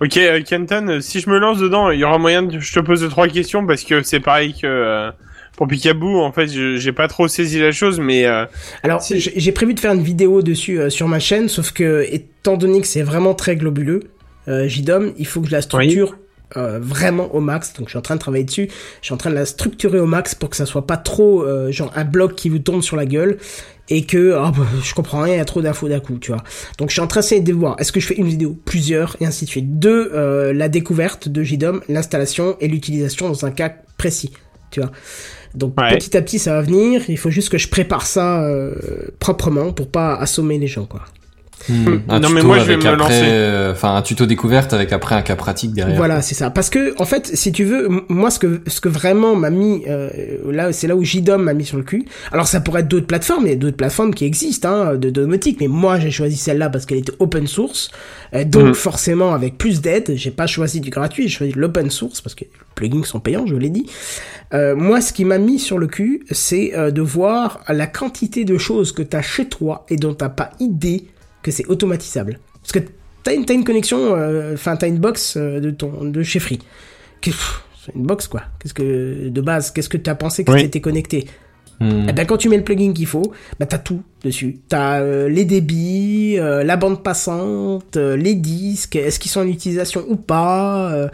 Ok, 0.00 0.16
euh, 0.16 0.42
Kenton, 0.42 0.98
si 1.00 1.20
je 1.20 1.28
me 1.28 1.38
lance 1.38 1.58
dedans, 1.58 1.90
il 1.90 2.00
y 2.00 2.04
aura 2.04 2.18
moyen 2.18 2.42
de 2.42 2.58
je 2.58 2.72
te 2.72 2.80
pose 2.80 3.00
deux, 3.00 3.08
trois 3.08 3.28
questions 3.28 3.66
parce 3.66 3.84
que 3.84 4.02
c'est 4.02 4.20
pareil 4.20 4.54
que 4.54 4.66
euh, 4.66 5.10
pour 5.56 5.68
Picaboo, 5.68 6.20
en 6.20 6.32
fait, 6.32 6.46
je- 6.48 6.76
j'ai 6.76 6.92
pas 6.92 7.08
trop 7.08 7.28
saisi 7.28 7.60
la 7.60 7.72
chose, 7.72 8.00
mais 8.00 8.26
euh, 8.26 8.44
Alors, 8.82 9.02
j'ai 9.10 9.52
prévu 9.52 9.74
de 9.74 9.80
faire 9.80 9.92
une 9.92 10.02
vidéo 10.02 10.42
dessus 10.42 10.78
euh, 10.80 10.90
sur 10.90 11.08
ma 11.08 11.18
chaîne, 11.20 11.48
sauf 11.48 11.72
que, 11.72 12.06
étant 12.10 12.56
donné 12.56 12.80
que 12.80 12.86
c'est 12.86 13.02
vraiment 13.02 13.34
très 13.34 13.56
globuleux, 13.56 14.00
euh, 14.48 14.66
JDOM, 14.66 15.12
il 15.18 15.26
faut 15.26 15.40
que 15.40 15.46
je 15.48 15.52
la 15.52 15.62
structure 15.62 16.16
euh, 16.56 16.78
vraiment 16.82 17.34
au 17.34 17.40
max. 17.40 17.72
Donc, 17.74 17.86
je 17.86 17.92
suis 17.92 17.98
en 17.98 18.02
train 18.02 18.14
de 18.16 18.20
travailler 18.20 18.44
dessus. 18.44 18.68
Je 19.00 19.06
suis 19.06 19.14
en 19.14 19.16
train 19.16 19.30
de 19.30 19.34
la 19.34 19.46
structurer 19.46 19.98
au 19.98 20.04
max 20.06 20.34
pour 20.34 20.50
que 20.50 20.56
ça 20.56 20.66
soit 20.66 20.86
pas 20.86 20.98
trop, 20.98 21.42
euh, 21.42 21.72
genre, 21.72 21.90
un 21.96 22.04
bloc 22.04 22.34
qui 22.34 22.50
vous 22.50 22.58
tombe 22.58 22.82
sur 22.82 22.94
la 22.96 23.06
gueule 23.06 23.38
et 23.88 24.04
que, 24.04 24.34
ah, 24.36 24.52
bah, 24.54 24.66
je 24.84 24.92
comprends 24.94 25.22
rien, 25.22 25.34
il 25.34 25.38
y 25.38 25.40
a 25.40 25.44
trop 25.46 25.62
d'infos 25.62 25.88
d'un 25.88 26.00
coup, 26.00 26.18
tu 26.18 26.30
vois. 26.32 26.42
Donc, 26.76 26.88
je 26.90 26.92
suis 26.92 27.00
en 27.00 27.06
train 27.06 27.20
d'essayer 27.20 27.40
de 27.40 27.52
voir, 27.54 27.76
est-ce 27.78 27.90
que 27.90 28.00
je 28.00 28.06
fais 28.06 28.16
une 28.16 28.26
vidéo, 28.26 28.54
plusieurs, 28.66 29.16
et 29.20 29.24
ainsi 29.26 29.44
de 29.46 29.50
suite. 29.50 29.78
Deux, 29.78 30.10
euh, 30.14 30.52
la 30.52 30.68
découverte 30.68 31.26
de 31.28 31.42
JDOM, 31.42 31.80
l'installation 31.88 32.56
et 32.60 32.68
l'utilisation 32.68 33.28
dans 33.28 33.46
un 33.46 33.50
cas 33.50 33.72
précis, 33.96 34.32
tu 34.72 34.80
vois. 34.80 34.90
Donc 35.54 35.78
Ouais. 35.78 35.96
petit 35.96 36.16
à 36.16 36.22
petit 36.22 36.38
ça 36.40 36.54
va 36.54 36.62
venir, 36.62 37.02
il 37.08 37.18
faut 37.18 37.30
juste 37.30 37.50
que 37.50 37.58
je 37.58 37.68
prépare 37.68 38.06
ça 38.06 38.42
euh, 38.42 38.72
proprement 39.20 39.72
pour 39.72 39.86
pas 39.88 40.14
assommer 40.16 40.58
les 40.58 40.66
gens 40.66 40.86
quoi. 40.86 41.02
Hmm. 41.68 41.98
Un 42.08 42.18
Non, 42.20 42.28
tuto 42.28 42.34
mais 42.34 42.42
moi, 42.42 42.58
je 42.58 42.64
vais 42.64 42.72
avec 42.74 42.84
me 42.84 42.90
après, 42.90 42.96
lancer. 43.04 43.20
euh, 43.24 43.74
un 43.82 44.02
tuto 44.02 44.26
découverte 44.26 44.72
avec 44.72 44.92
après 44.92 45.14
un 45.14 45.22
cas 45.22 45.36
pratique 45.36 45.72
derrière. 45.72 45.96
Voilà, 45.96 46.20
c'est 46.22 46.34
ça. 46.34 46.50
Parce 46.50 46.70
que, 46.70 46.94
en 47.00 47.04
fait, 47.04 47.30
si 47.34 47.52
tu 47.52 47.64
veux, 47.64 47.88
moi, 48.08 48.30
ce 48.30 48.38
que, 48.38 48.60
ce 48.66 48.80
que 48.80 48.88
vraiment 48.88 49.36
m'a 49.36 49.50
mis, 49.50 49.84
euh, 49.88 50.10
là, 50.50 50.72
c'est 50.72 50.86
là 50.86 50.96
où 50.96 51.04
JDOM 51.04 51.42
m'a 51.42 51.54
mis 51.54 51.64
sur 51.64 51.76
le 51.76 51.84
cul. 51.84 52.04
Alors, 52.32 52.46
ça 52.48 52.60
pourrait 52.60 52.80
être 52.80 52.88
d'autres 52.88 53.06
plateformes, 53.06 53.46
il 53.46 53.50
y 53.50 53.52
a 53.52 53.56
d'autres 53.56 53.76
plateformes 53.76 54.12
qui 54.14 54.24
existent, 54.24 54.68
hein, 54.68 54.94
de 54.96 55.10
domotique, 55.10 55.58
mais 55.60 55.68
moi, 55.68 55.98
j'ai 55.98 56.10
choisi 56.10 56.36
celle-là 56.36 56.68
parce 56.70 56.86
qu'elle 56.86 56.98
était 56.98 57.12
open 57.18 57.46
source. 57.46 57.90
Euh, 58.34 58.44
donc, 58.44 58.68
Mhm. 58.68 58.74
forcément, 58.74 59.32
avec 59.34 59.56
plus 59.58 59.80
d'aide, 59.80 60.12
j'ai 60.16 60.30
pas 60.30 60.46
choisi 60.46 60.80
du 60.80 60.90
gratuit, 60.90 61.28
j'ai 61.28 61.36
choisi 61.36 61.52
l'open 61.54 61.90
source 61.90 62.20
parce 62.20 62.34
que 62.34 62.44
les 62.44 62.50
plugins 62.74 63.04
sont 63.04 63.20
payants, 63.20 63.46
je 63.46 63.54
l'ai 63.54 63.70
dit. 63.70 63.86
Euh, 64.54 64.74
moi, 64.74 65.00
ce 65.00 65.12
qui 65.12 65.24
m'a 65.24 65.38
mis 65.38 65.58
sur 65.58 65.78
le 65.78 65.86
cul, 65.86 66.24
c'est 66.30 66.72
euh, 66.76 66.90
de 66.90 67.00
voir 67.02 67.60
la 67.68 67.86
quantité 67.86 68.44
de 68.44 68.58
choses 68.58 68.92
que 68.92 69.02
t'as 69.02 69.22
chez 69.22 69.46
toi 69.46 69.86
et 69.88 69.96
dont 69.96 70.14
t'as 70.14 70.28
pas 70.28 70.50
idée 70.60 71.04
que 71.42 71.50
c'est 71.50 71.66
automatisable. 71.66 72.38
Parce 72.60 72.72
que 72.72 72.78
t'as 73.24 73.34
une, 73.34 73.44
t'as 73.44 73.54
une 73.54 73.64
connexion, 73.64 74.14
euh, 74.16 74.54
enfin 74.54 74.76
t'as 74.76 74.88
une 74.88 74.98
box 74.98 75.34
euh, 75.36 75.60
de 75.60 75.70
ton 75.70 76.04
de 76.04 76.22
chez 76.22 76.38
Free. 76.38 76.58
C'est 77.24 77.94
une 77.94 78.04
box 78.06 78.28
quoi. 78.28 78.42
Qu'est-ce 78.60 78.74
que 78.74 79.28
de 79.28 79.40
base, 79.40 79.70
qu'est-ce 79.70 79.88
que 79.88 79.96
t'as 79.96 80.14
pensé 80.14 80.44
que 80.44 80.52
Oui. 80.52 80.60
c'était 80.62 80.80
connecté 80.80 81.26
Hmm. 81.80 82.06
Eh 82.08 82.12
ben 82.12 82.24
quand 82.26 82.36
tu 82.36 82.48
mets 82.48 82.58
le 82.58 82.62
plugin 82.62 82.92
qu'il 82.92 83.06
faut, 83.06 83.32
bah 83.58 83.66
t'as 83.66 83.78
tout 83.78 84.02
dessus. 84.22 84.58
T'as 84.68 85.00
euh, 85.00 85.28
les 85.28 85.44
débits, 85.44 86.36
euh, 86.38 86.62
la 86.62 86.76
bande 86.76 87.02
passante, 87.02 87.96
les 87.96 88.34
disques, 88.36 88.94
est-ce 88.94 89.18
qu'ils 89.18 89.32
sont 89.32 89.40
en 89.40 89.48
utilisation 89.48 90.04
ou 90.08 90.14
pas. 90.14 91.08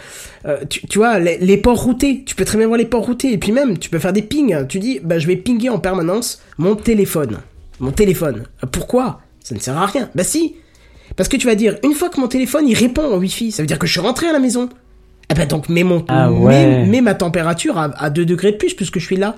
tu, 0.68 0.86
tu 0.86 0.98
vois 0.98 1.18
les, 1.20 1.38
les 1.38 1.56
ports 1.56 1.82
routés, 1.82 2.22
tu 2.26 2.34
peux 2.34 2.44
très 2.44 2.58
bien 2.58 2.66
voir 2.66 2.76
les 2.76 2.84
ports 2.84 3.06
routés 3.06 3.32
et 3.32 3.38
puis 3.38 3.50
même 3.52 3.78
tu 3.78 3.88
peux 3.88 3.98
faire 3.98 4.12
des 4.12 4.20
pings. 4.20 4.66
Tu 4.66 4.78
dis 4.78 5.00
bah 5.02 5.18
je 5.18 5.26
vais 5.26 5.36
pinguer 5.36 5.70
en 5.70 5.78
permanence 5.78 6.42
mon 6.58 6.74
téléphone, 6.76 7.38
mon 7.80 7.92
téléphone. 7.92 8.42
Pourquoi? 8.70 9.22
Ça 9.48 9.54
ne 9.54 9.60
sert 9.60 9.76
à 9.78 9.86
rien. 9.86 10.10
Bah 10.14 10.24
si, 10.24 10.56
parce 11.16 11.28
que 11.30 11.36
tu 11.38 11.46
vas 11.46 11.54
dire 11.54 11.76
une 11.82 11.94
fois 11.94 12.10
que 12.10 12.20
mon 12.20 12.28
téléphone 12.28 12.68
il 12.68 12.74
répond 12.74 13.14
en 13.14 13.16
Wi-Fi, 13.16 13.50
ça 13.50 13.62
veut 13.62 13.66
dire 13.66 13.78
que 13.78 13.86
je 13.86 13.92
suis 13.92 14.00
rentré 14.00 14.26
à 14.26 14.32
la 14.32 14.40
maison. 14.40 14.68
Eh 15.30 15.34
ben 15.34 15.46
donc 15.48 15.68
mets 15.70 15.84
mon 15.84 16.04
Ah 16.08 16.28
mets- 16.28 16.36
ouais. 16.38 16.84
mets 16.86 17.00
ma 17.00 17.14
température 17.14 17.78
à, 17.78 17.84
à 17.98 18.10
2 18.10 18.26
degrés 18.26 18.52
de 18.52 18.56
plus 18.58 18.74
puisque 18.74 18.98
je 18.98 19.04
suis 19.06 19.16
là. 19.16 19.36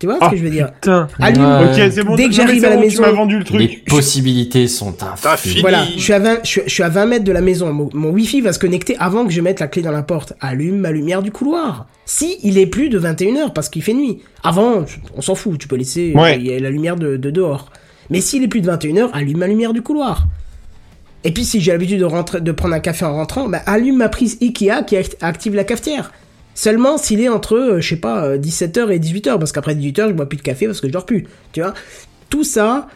Tu 0.00 0.06
vois 0.06 0.14
ce 0.14 0.24
Ah, 0.26 0.30
que 0.30 0.36
je 0.36 0.44
veux 0.44 0.50
dire? 0.50 0.72
Putain. 0.74 1.08
Allume. 1.18 1.72
C'est 1.90 2.04
bon. 2.04 2.14
Dès 2.14 2.26
que 2.26 2.30
j'arrive 2.32 2.64
à 2.64 2.68
la 2.70 2.76
bon, 2.76 2.82
maison- 2.82 3.02
tu 3.02 3.08
m'as 3.10 3.16
vendu 3.16 3.36
le 3.36 3.42
truc. 3.44 3.58
Les 3.60 3.82
possibilités 3.84 4.68
sont 4.68 4.94
infinies. 5.24 5.60
Voilà, 5.60 5.84
je 5.96 5.98
suis 6.00 6.12
à 6.12 6.20
20, 6.20 6.38
je, 6.44 6.48
suis- 6.48 6.62
je 6.66 6.70
suis 6.70 6.82
à 6.84 6.88
20 6.88 7.06
mètres 7.06 7.24
de 7.24 7.32
la 7.32 7.40
maison. 7.40 7.72
Mon, 7.72 7.90
mon 7.92 8.10
Wi-Fi 8.10 8.40
va 8.40 8.52
se 8.52 8.60
connecter 8.60 8.96
avant 9.00 9.26
que 9.26 9.32
je 9.32 9.40
mette 9.40 9.58
la 9.58 9.66
clé 9.66 9.82
dans 9.82 9.90
la 9.90 10.04
porte. 10.04 10.34
Allume 10.40 10.76
ma 10.78 10.92
lumière 10.92 11.20
du 11.20 11.32
couloir. 11.32 11.88
Si 12.06 12.38
il 12.44 12.58
est 12.58 12.66
plus 12.66 12.90
de 12.90 12.98
21h 13.00 13.52
parce 13.52 13.68
qu'il 13.68 13.82
fait 13.82 13.92
nuit. 13.94 14.18
Avant, 14.44 14.84
on 15.16 15.20
s'en 15.20 15.34
fout, 15.34 15.58
tu 15.58 15.66
peux 15.66 15.74
laisser 15.76 16.12
Ouais. 16.14 16.34
euh, 16.34 16.36
il 16.38 16.46
y 16.46 16.54
a 16.54 16.60
la 16.60 16.70
lumière 16.70 16.94
de, 16.94 17.16
de 17.16 17.30
dehors. 17.30 17.70
Mais 18.10 18.20
s'il 18.20 18.42
est 18.42 18.48
plus 18.48 18.60
de 18.60 18.70
21h, 18.70 19.10
allume 19.12 19.38
ma 19.38 19.46
lumière 19.46 19.72
du 19.72 19.82
couloir. 19.82 20.26
Et 21.24 21.32
puis 21.32 21.44
si 21.44 21.60
j'ai 21.60 21.72
l'habitude 21.72 21.98
de 22.00 22.52
prendre 22.52 22.74
un 22.74 22.80
café 22.80 23.04
en 23.04 23.14
rentrant, 23.14 23.48
bah, 23.48 23.60
allume 23.66 23.96
ma 23.96 24.08
prise 24.08 24.38
Ikea 24.40 24.84
qui 24.86 24.96
act- 24.96 25.16
active 25.20 25.54
la 25.54 25.64
cafetière. 25.64 26.12
Seulement 26.54 26.96
s'il 26.98 27.20
est 27.20 27.28
entre, 27.28 27.56
euh, 27.56 27.80
je 27.80 27.88
sais 27.88 27.96
pas, 27.96 28.24
euh, 28.24 28.38
17h 28.38 28.90
et 28.90 28.98
18h, 28.98 29.38
parce 29.38 29.52
qu'après 29.52 29.74
18h, 29.74 30.08
je 30.08 30.12
bois 30.14 30.28
plus 30.28 30.38
de 30.38 30.42
café 30.42 30.66
parce 30.66 30.80
que 30.80 30.86
je 30.88 30.92
dors 30.92 31.06
plus. 31.06 31.26
Tu 31.52 31.60
vois 31.60 31.74
Tout 32.30 32.44
ça, 32.44 32.88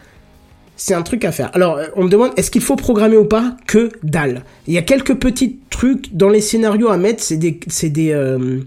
c'est 0.75 0.93
un 0.93 1.01
truc 1.01 1.23
à 1.23 1.31
faire. 1.31 1.49
Alors, 1.53 1.77
euh, 1.77 1.85
on 1.95 2.03
me 2.05 2.09
demande, 2.09 2.31
est-ce 2.35 2.49
qu'il 2.51 2.61
faut 2.61 2.75
programmer 2.75 3.15
ou 3.17 3.25
pas 3.25 3.55
Que 3.67 3.89
dalle? 4.03 4.43
Il 4.67 4.73
y 4.73 4.77
a 4.77 4.81
quelques 4.81 5.15
petits 5.15 5.59
trucs 5.69 6.13
dans 6.15 6.29
les 6.29 6.41
scénarios 6.41 6.89
à 6.89 6.97
mettre, 6.97 7.21
c'est 7.23 7.37
des, 7.37 7.59
des, 7.83 8.11
euh, 8.11 8.59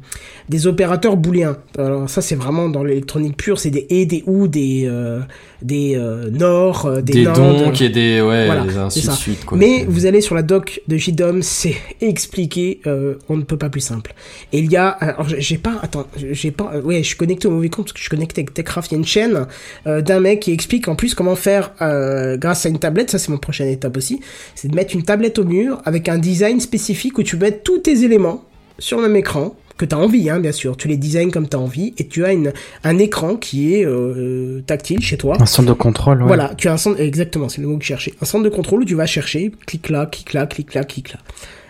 opérateurs 0.65 1.17
booléens. 1.17 1.57
Alors 1.79 2.09
ça, 2.09 2.23
c'est 2.23 2.37
vraiment 2.37 2.69
dans 2.69 2.85
l'électronique 2.85 3.37
pure, 3.37 3.59
c'est 3.59 3.71
des 3.71 3.87
et, 3.91 4.07
des 4.07 4.23
ou, 4.27 4.49
des, 4.49 4.85
euh, 4.87 5.21
des 5.63 5.97
euh, 5.97 6.31
nord, 6.31 6.87
euh, 6.87 7.01
des, 7.01 7.13
Des 7.13 7.25
donc 7.25 7.81
et 7.81 7.89
des 7.89 8.21
ouais, 8.21 8.47
Voilà, 8.47 8.65
ainsi 8.85 9.07
de 9.07 9.13
suite 9.13 9.45
quoi. 9.45 9.57
Mais 9.57 9.85
vous 9.89 10.07
allez 10.07 10.21
sur 10.21 10.35
la 10.35 10.43
doc 10.43 10.81
de 10.89 10.97
JDOM, 10.97 11.43
c'est 11.43 11.77
expliqué, 12.01 12.81
euh, 12.87 13.15
on 13.29 13.37
ne 13.37 13.43
peut 13.43 13.57
pas 13.57 13.69
plus 13.71 13.81
simple. 13.81 14.15
Et 14.53 14.59
il 14.59 14.71
y 14.71 14.77
a, 14.77 14.89
alors 14.89 15.27
j'ai- 15.29 15.59
pas, 15.59 15.79
attends, 15.83 16.07
j'ai 16.17 16.51
pas, 16.51 16.73
euh, 16.75 16.83
ouais, 16.83 16.99
je 17.03 17.09
suis 17.09 17.17
connecté 17.17 17.49
au 17.49 17.53
mauvais 17.53 17.69
compte 17.69 17.87
parce 17.87 17.93
que 17.93 17.99
je 17.99 18.05
suis 18.05 18.11
connecté 18.11 18.41
avec 18.43 18.53
Techcraft. 18.55 18.91
Il 18.93 18.95
y 18.95 18.97
a 18.97 18.99
une 18.99 19.07
chaîne 19.07 19.47
euh, 19.87 20.03
d'un 20.03 20.21
mec 20.21 20.41
qui 20.41 20.53
explique 20.53 20.89
en 20.89 20.95
plus 20.95 21.15
comment 21.15 21.37
faire 21.37 21.73
euh, 21.83 22.37
grâce 22.37 22.67
à 22.67 22.69
une 22.69 22.79
tablette. 22.79 23.11
Ça 23.11 23.19
c'est 23.19 23.31
mon 23.31 23.39
prochaine 23.39 23.69
étape 23.69 23.97
aussi, 23.97 24.21
c'est 24.55 24.69
de 24.69 24.75
mettre 24.75 24.95
une 24.95 25.03
tablette 25.03 25.39
au 25.39 25.45
mur 25.45 25.81
avec 25.85 26.09
un 26.09 26.19
design 26.19 26.61
spécifique 26.61 27.19
où 27.19 27.23
tu 27.23 27.37
mets 27.37 27.53
tous 27.53 27.79
tes 27.79 28.05
éléments 28.05 28.45
sur 28.79 28.99
le 28.99 29.05
même 29.05 29.17
écran 29.17 29.55
que 29.77 29.85
tu 29.85 29.95
as 29.95 29.99
envie, 29.99 30.31
hein, 30.31 30.41
bien 30.41 30.53
sûr. 30.53 30.77
Tu 30.77 30.89
les 30.89 30.97
designs 30.97 31.31
comme 31.31 31.49
tu 31.49 31.57
as 31.57 31.61
envie 31.61 31.95
et 31.99 32.07
tu 32.07 32.25
as 32.25 32.33
une, 32.33 32.53
un 32.85 32.99
écran 32.99 33.37
qui 33.37 33.75
est 33.75 33.85
euh, 33.85 34.63
tactile 34.67 35.01
chez 35.01 35.17
toi. 35.17 35.37
Un 35.41 35.47
centre 35.47 35.69
de 35.69 35.75
contrôle, 35.75 36.21
ouais. 36.23 36.27
Voilà, 36.27 36.53
tu 36.57 36.69
as 36.69 36.73
un 36.73 36.77
centre, 36.77 37.01
exactement, 37.01 37.49
c'est 37.49 37.61
le 37.61 37.69
mot 37.69 37.77
que 37.77 37.85
je 37.85 37.89
cherchais. 37.89 38.15
Un 38.21 38.25
centre 38.25 38.45
de 38.45 38.49
contrôle 38.49 38.83
où 38.83 38.85
tu 38.85 38.95
vas 38.95 39.07
chercher, 39.07 39.53
clic 39.67 39.89
là, 39.89 40.07
clic 40.07 40.33
là, 40.33 40.47
clic 40.47 40.75
là, 40.75 40.85
clic 40.85 41.13
là. 41.13 41.21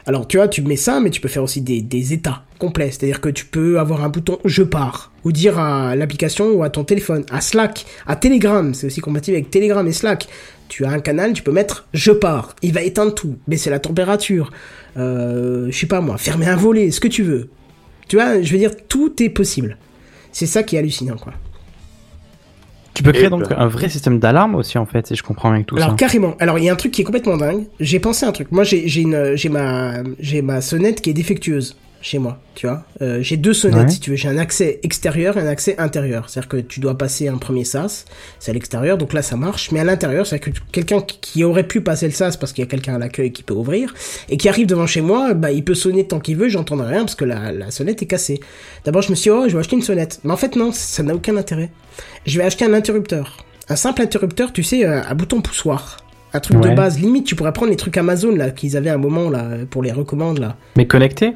Alors, 0.09 0.28
tu 0.28 0.37
vois, 0.37 0.47
tu 0.47 0.62
mets 0.62 0.77
ça, 0.77 1.01
mais 1.01 1.11
tu 1.11 1.20
peux 1.20 1.28
faire 1.28 1.43
aussi 1.43 1.61
des, 1.61 1.83
des 1.83 2.12
états 2.12 2.45
complets. 2.61 2.93
C'est-à-dire 2.93 3.20
que 3.20 3.28
tu 3.28 3.45
peux 3.45 3.81
avoir 3.81 4.05
un 4.05 4.09
bouton 4.09 4.39
je 4.45 4.62
pars, 4.62 5.11
ou 5.24 5.33
dire 5.33 5.59
à 5.59 5.97
l'application 5.97 6.53
ou 6.53 6.62
à 6.62 6.70
ton 6.70 6.85
téléphone, 6.85 7.24
à 7.28 7.41
Slack, 7.41 7.87
à 8.07 8.15
Telegram, 8.15 8.73
c'est 8.73 8.87
aussi 8.87 9.01
compatible 9.01 9.37
avec 9.37 9.51
Telegram 9.51 9.85
et 9.85 9.93
Slack. 9.93 10.28
Tu 10.69 10.85
as 10.85 10.91
un 10.91 11.01
canal, 11.01 11.33
tu 11.33 11.43
peux 11.43 11.51
mettre 11.51 11.89
je 11.93 12.12
pars. 12.12 12.55
Il 12.62 12.73
va 12.73 12.83
éteindre 12.83 13.15
tout, 13.15 13.37
baisser 13.49 13.69
la 13.69 13.81
température, 13.81 14.53
euh, 14.97 15.66
je 15.70 15.77
sais 15.77 15.87
pas 15.87 16.01
moi, 16.01 16.19
fermer 16.19 16.47
un 16.47 16.57
volet, 16.57 16.93
ce 16.93 17.01
que 17.01 17.09
tu 17.09 17.24
veux. 17.24 17.49
Tu 18.09 18.16
vois, 18.16 18.41
je 18.43 18.53
veux 18.53 18.59
dire, 18.59 18.73
tout 18.89 19.20
est 19.23 19.28
possible. 19.28 19.77
C'est 20.33 20.47
ça 20.47 20.62
qui 20.62 20.77
est 20.77 20.78
hallucinant, 20.78 21.16
quoi. 21.16 21.33
Tu 22.95 23.03
peux 23.03 23.12
créer 23.12 23.27
Et 23.27 23.31
donc 23.31 23.49
ben- 23.49 23.57
un 23.59 23.66
vrai 23.66 23.89
système 23.91 24.19
d'alarme 24.19 24.55
aussi, 24.55 24.78
en 24.78 24.87
fait, 24.87 25.07
si 25.07 25.15
je 25.16 25.23
comprends 25.23 25.53
bien 25.53 25.62
tout 25.65 25.77
Alors 25.77 25.91
ça. 25.91 25.95
carrément. 25.97 26.35
Alors 26.41 26.59
il 26.59 26.65
y 26.65 26.70
a 26.70 26.73
un 26.73 26.77
truc 26.77 26.93
qui 26.93 27.03
est 27.03 27.05
complètement 27.05 27.37
dingue. 27.37 27.65
J'ai 27.78 28.01
pensé 28.01 28.24
à 28.24 28.31
un 28.31 28.33
truc. 28.33 28.51
Moi 28.53 28.65
j'ai 28.65 28.89
j'ai 28.89 29.03
une 29.03 29.33
j'ai 29.35 29.51
ma 29.51 30.03
j'ai 30.19 30.41
ma 30.41 30.62
sonnette 30.62 31.03
qui 31.03 31.11
est 31.11 31.12
défectueuse 31.12 31.77
chez 32.07 32.19
moi. 32.20 32.39
Tu 32.55 32.69
vois. 32.69 32.85
Euh, 33.03 33.19
j'ai 33.20 33.37
deux 33.37 33.53
sonnettes 33.53 33.87
Ouais. 33.87 33.89
si 33.91 33.99
tu 34.01 34.11
veux. 34.11 34.16
J'ai 34.16 34.28
un 34.28 34.39
accès 34.39 34.78
extérieur 34.85 35.37
et 35.37 35.41
un 35.41 35.47
accès 35.49 35.74
intérieur. 35.78 36.31
C'est-à-dire 36.31 36.49
que 36.49 36.57
tu 36.59 36.78
dois 36.78 36.97
passer 36.97 37.27
un 37.27 37.37
premier 37.37 37.65
sas. 37.65 38.05
C'est 38.39 38.53
à 38.53 38.55
l'extérieur. 38.55 38.97
Donc 38.97 39.12
là 39.12 39.23
ça 39.23 39.37
marche. 39.37 39.73
Mais 39.73 39.81
à 39.81 39.85
l'intérieur, 39.85 40.24
c'est-à-dire 40.24 40.53
que 40.55 40.59
quelqu'un 40.70 41.01
qui- 41.01 41.43
aurait 41.43 41.66
pu 41.66 41.81
passer 41.81 42.07
le 42.07 42.12
sas 42.12 42.37
parce 42.37 42.53
qu'il 42.53 42.62
y 42.62 42.66
a 42.66 42.70
quelqu'un 42.70 42.95
à 42.95 42.99
l'accueil 42.99 43.33
qui 43.33 43.43
peut 43.43 43.55
ouvrir 43.55 43.93
et 44.28 44.37
qui 44.37 44.49
arrive 44.49 44.66
devant 44.69 44.87
chez 44.87 45.01
moi, 45.01 45.35
bah 45.35 45.51
il 45.51 45.65
peut 45.65 45.74
sonner 45.74 46.07
tant 46.07 46.20
qu'il 46.20 46.37
veut. 46.37 46.49
J'entendrai 46.49 46.91
rien 46.91 47.01
parce 47.01 47.16
que 47.16 47.24
la 47.24 47.51
la 47.51 47.70
sonnette 47.73 48.01
est 48.03 48.07
cassée. 48.07 48.39
D'abord 48.85 49.03
je 49.03 49.11
me 49.11 49.16
suis 49.16 49.31
dit, 49.31 49.37
oh 49.37 49.45
je 49.49 49.53
vais 49.55 49.59
acheter 49.59 49.74
une 49.77 49.83
sonnette. 49.83 50.20
Mais 50.23 50.33
en 50.33 50.37
fait 50.37 50.55
non, 50.55 50.70
ça 50.73 51.03
n'a 51.03 51.12
aucun 51.15 51.37
intérêt. 51.37 51.70
Je 52.24 52.39
vais 52.39 52.45
acheter 52.45 52.65
un 52.65 52.73
interrupteur. 52.73 53.39
Un 53.69 53.74
simple 53.77 54.01
interrupteur, 54.03 54.53
tu 54.53 54.62
sais, 54.62 54.85
euh, 54.87 55.03
à 55.03 55.15
bouton 55.15 55.41
poussoir. 55.41 55.99
Un 56.33 56.41
truc 56.41 56.61
de 56.61 56.69
base, 56.70 57.01
limite, 57.01 57.24
tu 57.27 57.35
pourrais 57.35 57.53
prendre 57.53 57.70
les 57.70 57.77
trucs 57.77 57.97
Amazon 57.97 58.35
là 58.35 58.51
qu'ils 58.51 58.77
avaient 58.77 58.91
à 58.91 58.95
un 58.95 58.99
moment 58.99 59.28
là 59.31 59.49
pour 59.70 59.83
les 59.83 59.91
recommandes 59.93 60.39
là. 60.39 60.57
Mais 60.77 60.87
connecté? 60.87 61.33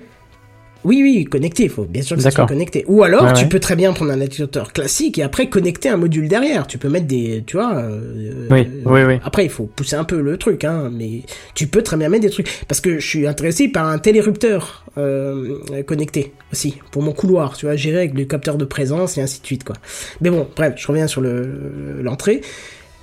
Oui, 0.82 1.00
oui, 1.02 1.24
connecté, 1.26 1.64
il 1.64 1.68
faut 1.70 1.84
bien 1.84 2.00
sûr 2.00 2.16
que 2.16 2.22
ça 2.22 2.30
soit 2.30 2.46
connecté. 2.46 2.84
Ou 2.88 3.02
alors, 3.02 3.24
Ouais, 3.24 3.32
tu 3.34 3.42
ouais. 3.42 3.48
peux 3.48 3.60
très 3.60 3.76
bien 3.76 3.92
prendre 3.92 4.12
un 4.12 4.20
interrupteur 4.20 4.72
classique 4.72 5.18
et 5.18 5.22
après 5.22 5.48
connecter 5.50 5.90
un 5.90 5.98
module 5.98 6.26
derrière. 6.26 6.66
Tu 6.66 6.78
peux 6.78 6.88
mettre 6.88 7.06
des, 7.06 7.44
tu 7.46 7.56
vois. 7.58 7.74
euh, 7.76 8.46
Oui, 8.50 8.66
oui, 8.86 9.02
oui. 9.02 9.18
Après, 9.22 9.44
il 9.44 9.50
faut 9.50 9.64
pousser 9.64 9.96
un 9.96 10.04
peu 10.04 10.20
le 10.22 10.38
truc, 10.38 10.64
hein, 10.64 10.90
mais 10.90 11.20
tu 11.54 11.66
peux 11.66 11.82
très 11.82 11.96
bien 11.98 12.08
mettre 12.08 12.22
des 12.22 12.30
trucs. 12.30 12.48
Parce 12.66 12.80
que 12.80 12.98
je 12.98 13.06
suis 13.06 13.26
intéressé 13.26 13.68
par 13.68 13.86
un 13.88 13.98
télérupteur 13.98 14.84
euh, 14.96 15.58
connecté 15.86 16.32
aussi 16.52 16.76
pour 16.92 17.02
mon 17.02 17.12
couloir, 17.12 17.56
tu 17.56 17.66
vois, 17.66 17.76
gérer 17.76 17.98
avec 17.98 18.14
le 18.14 18.24
capteur 18.24 18.56
de 18.56 18.64
présence 18.64 19.18
et 19.18 19.20
ainsi 19.20 19.40
de 19.42 19.46
suite, 19.46 19.64
quoi. 19.64 19.76
Mais 20.22 20.30
bon, 20.30 20.48
bref, 20.56 20.74
je 20.76 20.86
reviens 20.86 21.06
sur 21.06 21.20
le 21.20 22.00
l'entrée. 22.02 22.40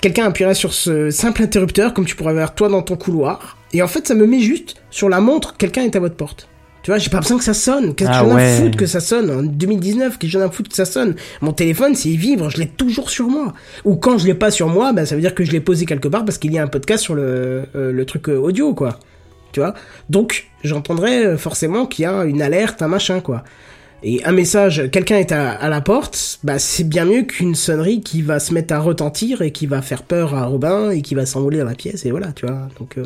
Quelqu'un 0.01 0.25
appuierait 0.25 0.53
sur 0.55 0.73
ce 0.73 1.09
simple 1.11 1.41
interrupteur, 1.43 1.93
comme 1.93 2.05
tu 2.05 2.15
pourrais 2.15 2.31
avoir 2.31 2.53
toi 2.55 2.69
dans 2.69 2.81
ton 2.81 2.95
couloir, 2.95 3.57
et 3.73 3.81
en 3.81 3.87
fait, 3.87 4.07
ça 4.07 4.15
me 4.15 4.25
met 4.25 4.39
juste 4.39 4.75
sur 4.91 5.09
la 5.09 5.19
montre. 5.21 5.57
Quelqu'un 5.57 5.83
est 5.83 5.95
à 5.95 5.99
votre 5.99 6.15
porte. 6.15 6.47
Tu 6.88 6.91
vois, 6.91 6.99
j'ai 6.99 7.09
pas 7.09 7.19
besoin 7.19 7.38
que 7.38 7.43
ça 7.43 7.53
sonne. 7.53 7.95
Qu'est-ce 7.95 8.09
que 8.09 8.15
Ah 8.15 8.19
j'en 8.23 8.30
ai 8.30 8.31
à 8.31 8.35
ouais. 8.35 8.61
foutre 8.61 8.77
que 8.77 8.85
ça 8.85 9.01
sonne 9.01 9.30
en 9.30 9.43
2019 9.43 10.18
Qu'est-ce 10.18 10.31
que 10.31 10.39
j'en 10.39 10.39
ai 10.39 10.43
à 10.43 10.49
foutre 10.49 10.69
que 10.69 10.76
ça 10.77 10.85
sonne? 10.85 11.15
Mon 11.41 11.51
téléphone, 11.51 11.95
s'il 11.95 12.18
vibre, 12.18 12.49
je 12.49 12.59
l'ai 12.59 12.68
toujours 12.68 13.09
sur 13.09 13.27
moi. 13.27 13.53
Ou 13.84 13.97
quand 13.97 14.18
je 14.18 14.26
l'ai 14.26 14.34
pas 14.34 14.51
sur 14.51 14.69
moi, 14.69 14.93
bah, 14.93 15.05
ça 15.05 15.15
veut 15.15 15.19
dire 15.19 15.35
que 15.35 15.43
je 15.43 15.51
l'ai 15.51 15.59
posé 15.59 15.85
quelque 15.85 16.07
part 16.07 16.23
parce 16.23 16.38
qu'il 16.38 16.53
y 16.53 16.57
a 16.57 16.64
un 16.64 16.68
podcast 16.68 17.03
sur 17.03 17.14
le, 17.14 17.65
euh, 17.76 17.91
le 17.91 18.05
truc 18.05 18.30
euh, 18.30 18.38
audio, 18.38 18.73
quoi. 18.73 18.99
Tu 19.51 19.59
vois? 19.59 19.73
Donc, 20.09 20.47
j'entendrai 20.64 21.26
euh, 21.26 21.38
forcément 21.38 21.88
qu'il 21.88 22.03
y 22.03 22.05
a 22.05 22.23
une 22.23 22.41
alerte, 22.41 22.81
un 22.81 22.88
machin, 22.88 23.19
quoi. 23.19 23.43
Et 24.01 24.23
un 24.23 24.31
message, 24.31 24.89
quelqu'un 24.89 25.18
est 25.18 25.34
à, 25.34 25.49
à 25.51 25.68
la 25.68 25.81
porte, 25.81 26.39
bah 26.45 26.57
c'est 26.57 26.85
bien 26.85 27.03
mieux 27.03 27.23
qu'une 27.23 27.55
sonnerie 27.55 27.99
qui 27.99 28.22
va 28.22 28.39
se 28.39 28.53
mettre 28.53 28.73
à 28.73 28.80
retentir 28.80 29.41
et 29.41 29.51
qui 29.51 29.68
va 29.68 29.81
faire 29.81 30.03
peur 30.03 30.35
à 30.35 30.45
Robin 30.45 30.91
et 30.91 31.01
qui 31.01 31.15
va 31.15 31.26
s'envoler 31.26 31.57
dans 31.57 31.65
la 31.65 31.76
pièce 31.76 32.05
et 32.05 32.11
voilà, 32.11 32.31
tu 32.31 32.45
vois. 32.45 32.69
Donc 32.80 32.97
euh, 32.97 33.03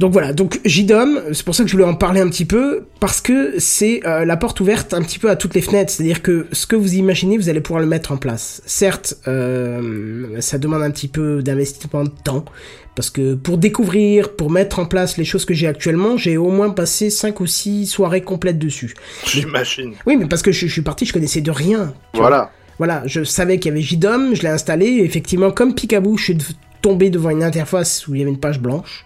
donc 0.00 0.14
voilà, 0.14 0.32
donc 0.32 0.60
JDOM, 0.64 1.20
c'est 1.34 1.44
pour 1.44 1.54
ça 1.54 1.62
que 1.62 1.68
je 1.68 1.74
voulais 1.74 1.86
en 1.86 1.94
parler 1.94 2.22
un 2.22 2.28
petit 2.30 2.46
peu, 2.46 2.84
parce 3.00 3.20
que 3.20 3.58
c'est 3.58 4.00
euh, 4.06 4.24
la 4.24 4.38
porte 4.38 4.58
ouverte 4.60 4.94
un 4.94 5.02
petit 5.02 5.18
peu 5.18 5.28
à 5.28 5.36
toutes 5.36 5.54
les 5.54 5.60
fenêtres, 5.60 5.92
c'est-à-dire 5.92 6.22
que 6.22 6.46
ce 6.52 6.66
que 6.66 6.74
vous 6.74 6.94
imaginez, 6.94 7.36
vous 7.36 7.50
allez 7.50 7.60
pouvoir 7.60 7.82
le 7.82 7.86
mettre 7.86 8.10
en 8.10 8.16
place. 8.16 8.62
Certes, 8.64 9.18
euh, 9.28 10.40
ça 10.40 10.56
demande 10.56 10.80
un 10.80 10.90
petit 10.90 11.06
peu 11.06 11.42
d'investissement 11.42 12.04
de 12.04 12.12
temps, 12.24 12.46
parce 12.94 13.10
que 13.10 13.34
pour 13.34 13.58
découvrir, 13.58 14.36
pour 14.36 14.50
mettre 14.50 14.78
en 14.78 14.86
place 14.86 15.18
les 15.18 15.26
choses 15.26 15.44
que 15.44 15.52
j'ai 15.52 15.66
actuellement, 15.66 16.16
j'ai 16.16 16.38
au 16.38 16.48
moins 16.48 16.70
passé 16.70 17.10
5 17.10 17.38
ou 17.40 17.46
6 17.46 17.86
soirées 17.86 18.22
complètes 18.22 18.58
dessus. 18.58 18.94
J'imagine. 19.26 19.92
Oui, 20.06 20.16
mais 20.16 20.24
parce 20.24 20.40
que 20.40 20.50
je, 20.50 20.66
je 20.66 20.72
suis 20.72 20.80
parti, 20.80 21.04
je 21.04 21.12
connaissais 21.12 21.42
de 21.42 21.50
rien. 21.50 21.92
Voilà. 22.14 22.52
Voilà, 22.78 23.02
je 23.04 23.22
savais 23.22 23.58
qu'il 23.58 23.68
y 23.68 23.72
avait 23.72 23.82
JDOM, 23.82 24.34
je 24.34 24.40
l'ai 24.40 24.48
installé, 24.48 24.86
et 24.86 25.04
effectivement, 25.04 25.50
comme 25.50 25.74
Picaboo, 25.74 26.16
je 26.16 26.24
suis 26.24 26.38
tombé 26.80 27.10
devant 27.10 27.28
une 27.28 27.42
interface 27.42 28.08
où 28.08 28.14
il 28.14 28.20
y 28.20 28.22
avait 28.22 28.30
une 28.30 28.40
page 28.40 28.60
blanche. 28.60 29.04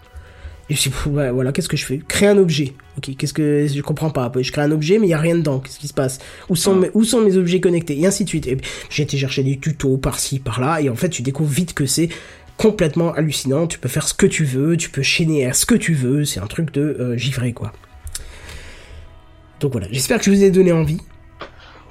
Et 0.71 0.75
je 0.75 0.89
me 0.89 0.95
suis 0.95 1.11
dit, 1.11 1.17
ouais, 1.17 1.31
voilà, 1.31 1.53
qu'est-ce 1.53 1.69
que 1.69 1.77
je 1.77 1.85
fais? 1.85 2.01
Créer 2.09 2.29
un 2.29 2.39
objet. 2.39 2.73
Ok, 2.97 3.15
qu'est-ce 3.17 3.35
que 3.35 3.67
je 3.67 3.81
comprends 3.83 4.11
pas. 4.11 4.33
Je 4.41 4.51
crée 4.51 4.63
un 4.63 4.71
objet, 4.71 4.99
mais 4.99 5.07
il 5.07 5.11
y 5.11 5.15
a 5.15 5.19
rien 5.19 5.37
dedans. 5.37 5.59
Qu'est-ce 5.59 5.79
qui 5.79 5.89
se 5.89 5.95
passe? 5.95 6.19
Où 6.49 6.57
sont 6.57 6.77
mes, 6.77 6.91
où 6.95 7.05
sont 7.05 7.21
mes 7.21 7.37
objets 7.37 7.61
connectés? 7.61 8.01
Et 8.01 8.07
ainsi 8.07 8.25
de 8.25 8.29
suite. 8.31 8.49
J'ai 8.89 9.03
été 9.03 9.19
chercher 9.19 9.43
des 9.43 9.59
tutos 9.59 9.99
par-ci, 9.99 10.39
par-là, 10.39 10.81
et 10.81 10.89
en 10.89 10.95
fait, 10.95 11.11
tu 11.11 11.23
découvres 11.23 11.53
vite 11.53 11.75
que 11.75 11.85
c'est 11.85 12.09
complètement 12.57 13.13
hallucinant. 13.13 13.67
Tu 13.67 13.79
peux 13.79 13.89
faire 13.89 14.09
ce 14.09 14.15
que 14.15 14.27
tu 14.27 14.45
veux, 14.45 14.77
tu 14.77 14.89
peux 14.89 15.03
chaîner 15.03 15.45
à 15.45 15.53
ce 15.53 15.67
que 15.67 15.75
tu 15.75 15.93
veux. 15.93 16.25
C'est 16.25 16.41
un 16.41 16.47
truc 16.47 16.73
de 16.73 16.81
euh, 16.81 17.17
givré, 17.17 17.53
quoi. 17.53 17.73
Donc 19.61 19.73
voilà, 19.73 19.87
j'espère 19.91 20.19
que 20.19 20.25
je 20.25 20.31
vous 20.31 20.43
ai 20.43 20.51
donné 20.51 20.73
envie. 20.73 20.99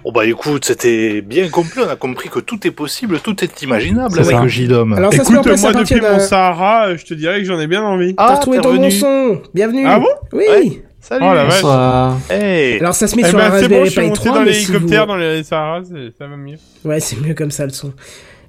Oh 0.06 0.12
bah 0.12 0.26
écoute, 0.26 0.66
c'était 0.66 1.22
bien 1.22 1.48
complet, 1.50 1.82
on 1.86 1.90
a 1.90 1.96
compris 1.96 2.28
que 2.30 2.40
tout 2.40 2.68
est 2.68 2.72
possible, 2.72 3.20
tout 3.22 3.42
est 3.44 3.62
imaginable 3.62 4.14
C'est 4.16 4.20
avec 4.22 4.36
ça. 4.36 4.42
le 4.44 4.48
JDOM. 4.50 4.94
Alors 4.94 5.14
ça 5.14 5.24
se 5.24 5.32
met 5.32 5.38
en 5.38 5.42
Écoute, 5.44 5.60
moi 5.62 5.74
depuis 5.74 5.96
mon 6.02 6.02
d'un... 6.02 6.20
Sahara, 6.20 6.88
euh, 6.90 6.98
je 6.98 7.06
te 7.06 7.14
dirais 7.14 7.40
que 7.40 7.46
j'en 7.46 7.58
ai 7.60 7.68
bien 7.68 7.82
envie. 7.84 8.14
T'as 8.16 8.24
Ah, 8.24 8.36
retrouvé 8.36 8.58
t'es 8.58 8.64
ton 8.64 8.76
bon 8.76 8.90
son 8.90 9.42
Bienvenue 9.54 9.86
Ah 9.88 10.00
bon 10.00 10.08
Oui 10.34 10.44
Ouais. 10.50 10.84
Salut 11.00 11.26
Oh 11.30 11.34
la 11.34 11.44
vache. 11.46 11.54
Bonsoir. 11.56 12.18
Hey 12.30 12.80
Alors 12.80 12.94
ça 12.96 13.08
se 13.08 13.16
met 13.16 13.22
Eh 13.26 13.30
sur 13.30 13.38
ben, 13.38 13.46
un 13.46 13.50
bon, 13.50 13.56
Raspberry 13.56 13.90
Pi 13.90 14.00
monté 14.02 14.14
3, 14.14 14.32
dans 14.34 14.44
mais 14.46 14.54
si 14.54 14.72
vous- 14.72 14.80
dans 14.90 15.16
les 15.16 15.44
Sahara, 15.44 15.82
c'est- 15.86 16.18
ça 16.18 16.28
va 16.28 16.36
mieux. 16.38 16.58
Ouais, 16.84 17.00
c'est 17.00 17.20
mieux 17.22 17.34
comme 17.34 17.52
ça 17.52 17.66
le 17.66 17.72
son. 17.72 17.94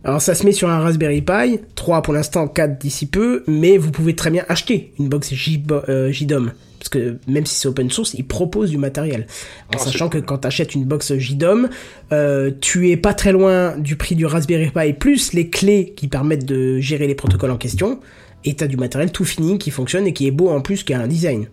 Alors 0.05 0.21
ça 0.21 0.35
se 0.35 0.45
met 0.45 0.53
sur 0.53 0.69
un 0.69 0.81
Raspberry 0.81 1.23
Pi, 1.23 1.61
3 1.77 2.03
pour 2.03 2.15
l'instant, 2.15 2.47
4 2.49 2.79
d'ici 2.79 3.07
peu, 3.07 3.45
mais 3.47 3.79
vous 3.79 3.91
pouvez 3.93 4.15
très 4.17 4.31
bien 4.31 4.45
acheter 4.49 4.93
une 4.99 5.09
box 5.09 5.33
JBO 5.35 5.83
euh, 5.89 6.11
JDOM. 6.13 6.53
Parce 6.85 7.03
que 7.03 7.17
même 7.27 7.47
si 7.47 7.55
c'est 7.55 7.67
open 7.67 7.91
source, 7.91 8.13
ils 8.13 8.27
proposent 8.27 8.69
du 8.69 8.77
matériel. 8.77 9.27
En 9.73 9.77
Ah, 9.77 9.79
sachant 9.79 10.11
c'est 10.13 10.21
que 10.21 10.27
quand 10.27 10.37
tu 10.37 10.47
achètes 10.47 10.75
une 10.75 10.85
box 10.85 11.17
JDOM, 11.17 11.71
euh, 12.13 12.51
tu 12.61 12.91
es 12.91 12.99
pas 12.99 13.15
très 13.15 13.33
loin 13.33 13.75
du 13.79 13.97
prix 13.97 14.15
du 14.17 14.27
Raspberry 14.27 14.71
Pi, 14.71 14.93
plus 14.93 15.33
les 15.33 15.49
clés 15.49 15.95
qui 15.97 16.09
permettent 16.09 16.45
de 16.45 16.79
gérer 16.81 17.07
les 17.07 17.15
protocoles 17.15 17.53
en 17.53 17.57
question, 17.57 18.01
et 18.45 18.53
t'as 18.55 18.67
du 18.67 18.77
matériel 18.77 19.11
tout 19.13 19.25
fini 19.25 19.57
qui 19.57 19.71
fonctionne 19.71 20.07
et 20.07 20.13
qui 20.13 20.27
est 20.27 20.31
beau 20.31 20.51
en 20.51 20.61
plus, 20.61 20.83
qui 20.85 20.93
a 20.93 21.01
un 21.01 21.07
design 21.07 21.47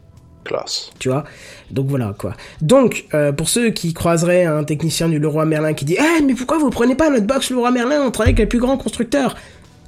Classe. 0.43 0.89
tu 0.99 1.07
vois? 1.07 1.23
Donc 1.69 1.87
voilà 1.87 2.13
quoi. 2.17 2.33
Donc 2.61 3.05
euh, 3.13 3.31
pour 3.31 3.47
ceux 3.47 3.69
qui 3.69 3.93
croiseraient 3.93 4.43
un 4.43 4.65
technicien 4.65 5.07
du 5.07 5.17
Leroy 5.17 5.45
Merlin 5.45 5.73
qui 5.73 5.85
dit 5.85 5.95
"Eh 5.97 6.21
mais 6.23 6.33
pourquoi 6.33 6.57
vous 6.57 6.71
prenez 6.71 6.95
pas 6.95 7.09
notre 7.09 7.25
box 7.27 7.51
Leroy 7.51 7.71
Merlin? 7.71 8.01
On 8.05 8.11
travaille 8.11 8.31
avec 8.33 8.39
les 8.39 8.45
plus 8.47 8.59
grands 8.59 8.77
constructeurs." 8.77 9.37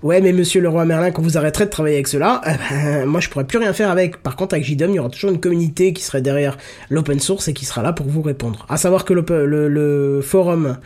Ouais, 0.03 0.19
mais 0.19 0.33
monsieur 0.33 0.59
Leroy 0.59 0.83
Merlin, 0.83 1.11
quand 1.11 1.21
vous 1.21 1.37
arrêterez 1.37 1.63
de 1.63 1.69
travailler 1.69 1.95
avec 1.95 2.09
cela, 2.09 2.41
eh 2.45 2.51
ben, 2.57 3.05
moi 3.05 3.21
je 3.21 3.29
pourrais 3.29 3.47
plus 3.47 3.57
rien 3.57 3.71
faire 3.71 3.89
avec. 3.89 4.17
Par 4.17 4.35
contre, 4.35 4.53
avec 4.53 4.65
JDOM, 4.65 4.91
il 4.91 4.95
y 4.95 4.99
aura 4.99 5.09
toujours 5.09 5.31
une 5.31 5.39
communauté 5.39 5.93
qui 5.93 6.03
serait 6.03 6.21
derrière 6.21 6.57
l'open 6.89 7.21
source 7.21 7.47
et 7.47 7.53
qui 7.53 7.63
sera 7.63 7.81
là 7.81 7.93
pour 7.93 8.07
vous 8.07 8.21
répondre. 8.21 8.65
À 8.67 8.75
savoir 8.75 9.05
que 9.05 9.13
le, 9.13 9.69
le 9.69 10.21
forum 10.21 10.77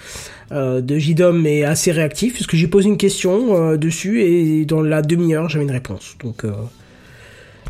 euh, 0.52 0.82
de 0.82 1.00
JDOM 1.00 1.48
est 1.48 1.64
assez 1.64 1.92
réactif, 1.92 2.36
puisque 2.36 2.56
j'ai 2.56 2.68
posé 2.68 2.90
une 2.90 2.98
question 2.98 3.56
euh, 3.56 3.78
dessus 3.78 4.22
et 4.22 4.66
dans 4.66 4.84
la 4.84 5.02
demi-heure, 5.02 5.50
j'avais 5.50 5.66
une 5.66 5.72
réponse. 5.72 6.16
Donc, 6.24 6.46
euh, 6.46 6.52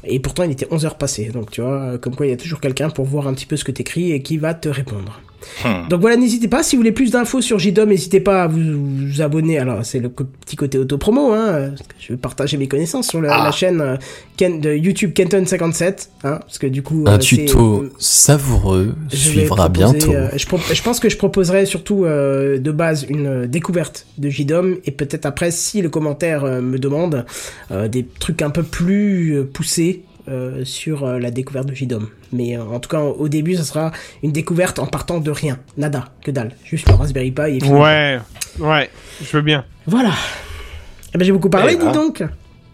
et 0.03 0.19
pourtant, 0.19 0.43
il 0.43 0.51
était 0.51 0.67
11 0.69 0.85
heures 0.85 0.97
passées. 0.97 1.29
Donc, 1.29 1.51
tu 1.51 1.61
vois, 1.61 1.97
comme 1.97 2.13
quoi 2.15 2.25
il 2.25 2.29
y 2.29 2.33
a 2.33 2.37
toujours 2.37 2.59
quelqu'un 2.59 2.89
pour 2.89 3.05
voir 3.05 3.25
un 3.25 3.33
petit 3.33 3.45
peu 3.45 3.55
ce 3.55 3.63
que 3.63 3.71
t'écris 3.71 4.11
et 4.11 4.21
qui 4.21 4.37
va 4.37 4.53
te 4.53 4.67
répondre. 4.67 5.21
Hmm. 5.63 5.87
Donc 5.89 6.01
voilà, 6.01 6.15
n'hésitez 6.17 6.47
pas. 6.47 6.63
Si 6.63 6.75
vous 6.75 6.81
voulez 6.81 6.91
plus 6.91 7.11
d'infos 7.11 7.41
sur 7.41 7.59
JDOM, 7.59 7.89
n'hésitez 7.89 8.19
pas 8.19 8.43
à 8.43 8.47
vous, 8.47 8.59
vous 8.59 9.21
abonner. 9.21 9.59
Alors, 9.59 9.85
c'est 9.85 9.99
le 9.99 10.09
petit 10.09 10.55
côté 10.55 10.77
auto-promo, 10.77 11.31
hein. 11.33 11.47
euh, 11.49 11.69
Je 11.99 12.13
vais 12.13 12.17
partager 12.17 12.57
mes 12.57 12.67
connaissances 12.67 13.07
sur 13.07 13.21
la, 13.21 13.33
Ah. 13.33 13.43
la 13.45 13.51
chaîne 13.51 13.81
euh, 13.81 13.95
Ken, 14.35 14.59
de 14.59 14.73
YouTube 14.73 15.11
Kenton57, 15.13 16.09
hein. 16.23 16.39
Parce 16.39 16.57
que 16.57 16.67
du 16.67 16.81
coup. 16.83 17.03
Un 17.07 17.15
euh, 17.15 17.17
tuto 17.17 17.85
savoureux 17.99 18.95
je 19.11 19.15
vais 19.15 19.17
suivra 19.39 19.69
proposer, 19.69 19.97
bientôt. 19.97 20.13
euh, 20.13 20.29
je, 20.35 20.45
pro- 20.45 20.59
je 20.73 20.81
pense 20.81 20.99
que 20.99 21.09
je 21.09 21.17
proposerai 21.17 21.65
surtout 21.65 22.05
euh, 22.05 22.57
de 22.57 22.71
base 22.71 23.05
une 23.09 23.27
euh, 23.27 23.47
découverte 23.47 24.05
de 24.17 24.29
JDOM 24.29 24.77
et 24.85 24.91
peut-être 24.91 25.25
après, 25.25 25.51
si 25.51 25.81
le 25.81 25.89
commentaire 25.89 26.43
euh, 26.43 26.61
me 26.61 26.77
demande, 26.79 27.25
euh, 27.71 27.87
des 27.87 28.05
trucs 28.19 28.41
un 28.41 28.49
peu 28.49 28.63
plus 28.63 29.35
euh, 29.37 29.43
poussés 29.43 30.03
euh, 30.27 30.65
sur 30.65 31.03
euh, 31.05 31.19
la 31.19 31.31
découverte 31.31 31.67
de 31.67 31.73
JDOM. 31.75 32.07
Mais 32.33 32.57
euh, 32.57 32.63
en 32.63 32.79
tout 32.79 32.89
cas, 32.89 32.99
au 33.01 33.27
début, 33.29 33.55
ça 33.55 33.63
sera 33.63 33.91
une 34.23 34.31
découverte 34.31 34.79
en 34.79 34.85
partant 34.85 35.19
de 35.19 35.31
rien, 35.31 35.57
nada, 35.77 36.05
que 36.23 36.31
dalle, 36.31 36.51
juste 36.65 36.89
le 36.89 36.95
Raspberry 36.95 37.31
Pi 37.31 37.41
et 37.43 37.59
fini. 37.59 37.73
Ouais, 37.73 38.19
ouais, 38.59 38.89
je 39.21 39.37
veux 39.37 39.41
bien. 39.43 39.63
Voilà. 39.85 40.11
Eh 41.13 41.17
ben, 41.17 41.23
j'ai 41.25 41.31
beaucoup 41.31 41.49
parlé, 41.49 41.73
Eh 41.75 41.77
ben, 41.77 41.87
dis 41.91 41.97
donc. 41.97 42.23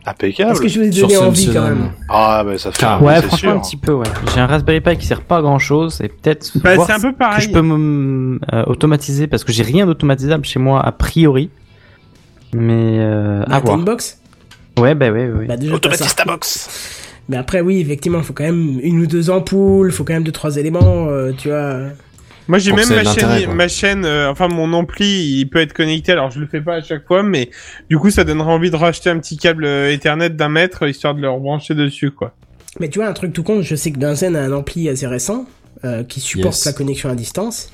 Impeccable. 0.05 0.51
Est-ce 0.51 0.59
que 0.61 0.67
je 0.67 0.79
vous 0.81 0.85
ai 0.85 0.89
donné 0.89 1.15
envie 1.17 1.53
quand 1.53 1.61
même 1.61 1.91
Ah 2.09 2.43
bah 2.45 2.57
ça 2.57 2.71
fait. 2.73 2.83
Ah, 2.85 2.99
Ouais, 3.01 3.21
franchement, 3.21 3.37
sûr. 3.37 3.51
un 3.51 3.59
petit 3.59 3.77
peu, 3.77 3.93
ouais. 3.93 4.07
J'ai 4.33 4.41
un 4.41 4.47
Raspberry 4.47 4.81
Pi 4.81 4.97
qui 4.97 5.05
sert 5.05 5.21
pas 5.21 5.37
à 5.37 5.41
grand 5.41 5.59
chose 5.59 6.01
et 6.01 6.09
peut-être. 6.09 6.51
Bah, 6.57 6.75
voir 6.75 6.87
c'est 6.87 6.93
un 6.93 6.99
peu 6.99 7.13
que 7.13 7.17
pareil. 7.17 7.41
je 7.47 7.51
peux 7.51 7.61
me 7.61 8.37
euh, 8.51 8.63
automatiser 8.65 9.27
parce 9.27 9.45
que 9.45 9.53
j'ai 9.53 9.63
rien 9.63 9.85
d'automatisable 9.85 10.43
chez 10.43 10.59
moi 10.59 10.81
a 10.85 10.91
priori. 10.91 11.49
Mais 12.53 12.97
euh, 12.99 13.45
Bah, 13.47 13.55
à 13.55 13.59
voir. 13.61 13.77
une 13.77 13.85
box? 13.85 14.19
Ouais, 14.77 14.93
bah 14.93 15.09
ouais, 15.09 15.29
ouais. 15.29 15.45
Bah, 15.45 15.55
déjà. 15.55 15.73
Automatise 15.73 16.13
ta 16.15 16.25
box. 16.25 16.69
Mais 17.29 17.37
après, 17.37 17.61
oui, 17.61 17.79
effectivement, 17.79 18.19
il 18.19 18.23
faut 18.23 18.33
quand 18.33 18.43
même 18.43 18.79
une 18.83 18.99
ou 18.99 19.07
deux 19.07 19.29
ampoules, 19.29 19.87
il 19.89 19.93
faut 19.93 20.03
quand 20.03 20.13
même 20.13 20.23
deux, 20.23 20.31
trois 20.31 20.57
éléments, 20.57 21.07
euh, 21.09 21.31
tu 21.37 21.47
vois. 21.49 21.79
Moi, 22.49 22.59
j'ai 22.59 22.73
même 22.73 22.89
ma 22.89 23.03
chaîne, 23.05 23.53
ma 23.53 23.67
chaîne, 23.69 24.03
euh, 24.03 24.29
enfin 24.29 24.49
mon 24.49 24.73
ampli, 24.73 25.39
il 25.39 25.45
peut 25.45 25.59
être 25.61 25.71
connecté. 25.71 26.11
Alors 26.11 26.29
je 26.29 26.39
le 26.41 26.47
fais 26.47 26.59
pas 26.59 26.75
à 26.75 26.81
chaque 26.81 27.07
fois, 27.07 27.23
mais 27.23 27.49
du 27.89 27.97
coup, 27.97 28.09
ça 28.09 28.25
donnerait 28.25 28.51
envie 28.51 28.69
de 28.69 28.75
racheter 28.75 29.09
un 29.09 29.17
petit 29.19 29.37
câble 29.37 29.63
euh, 29.63 29.93
Ethernet 29.93 30.29
d'un 30.29 30.49
mètre 30.49 30.85
histoire 30.85 31.15
de 31.15 31.21
le 31.21 31.29
rebrancher 31.29 31.73
dessus, 31.73 32.11
quoi. 32.11 32.35
Mais 32.81 32.89
tu 32.89 32.99
vois, 32.99 33.07
un 33.07 33.13
truc 33.13 33.31
tout 33.31 33.43
con, 33.43 33.61
je 33.61 33.75
sais 33.75 33.91
que 33.91 33.97
Bunsen 33.99 34.35
a 34.35 34.41
un 34.41 34.51
ampli 34.51 34.89
assez 34.89 35.07
récent 35.07 35.45
euh, 35.85 36.03
qui 36.03 36.19
supporte 36.19 36.55
Yes. 36.55 36.65
la 36.65 36.73
connexion 36.73 37.09
à 37.09 37.15
distance. 37.15 37.69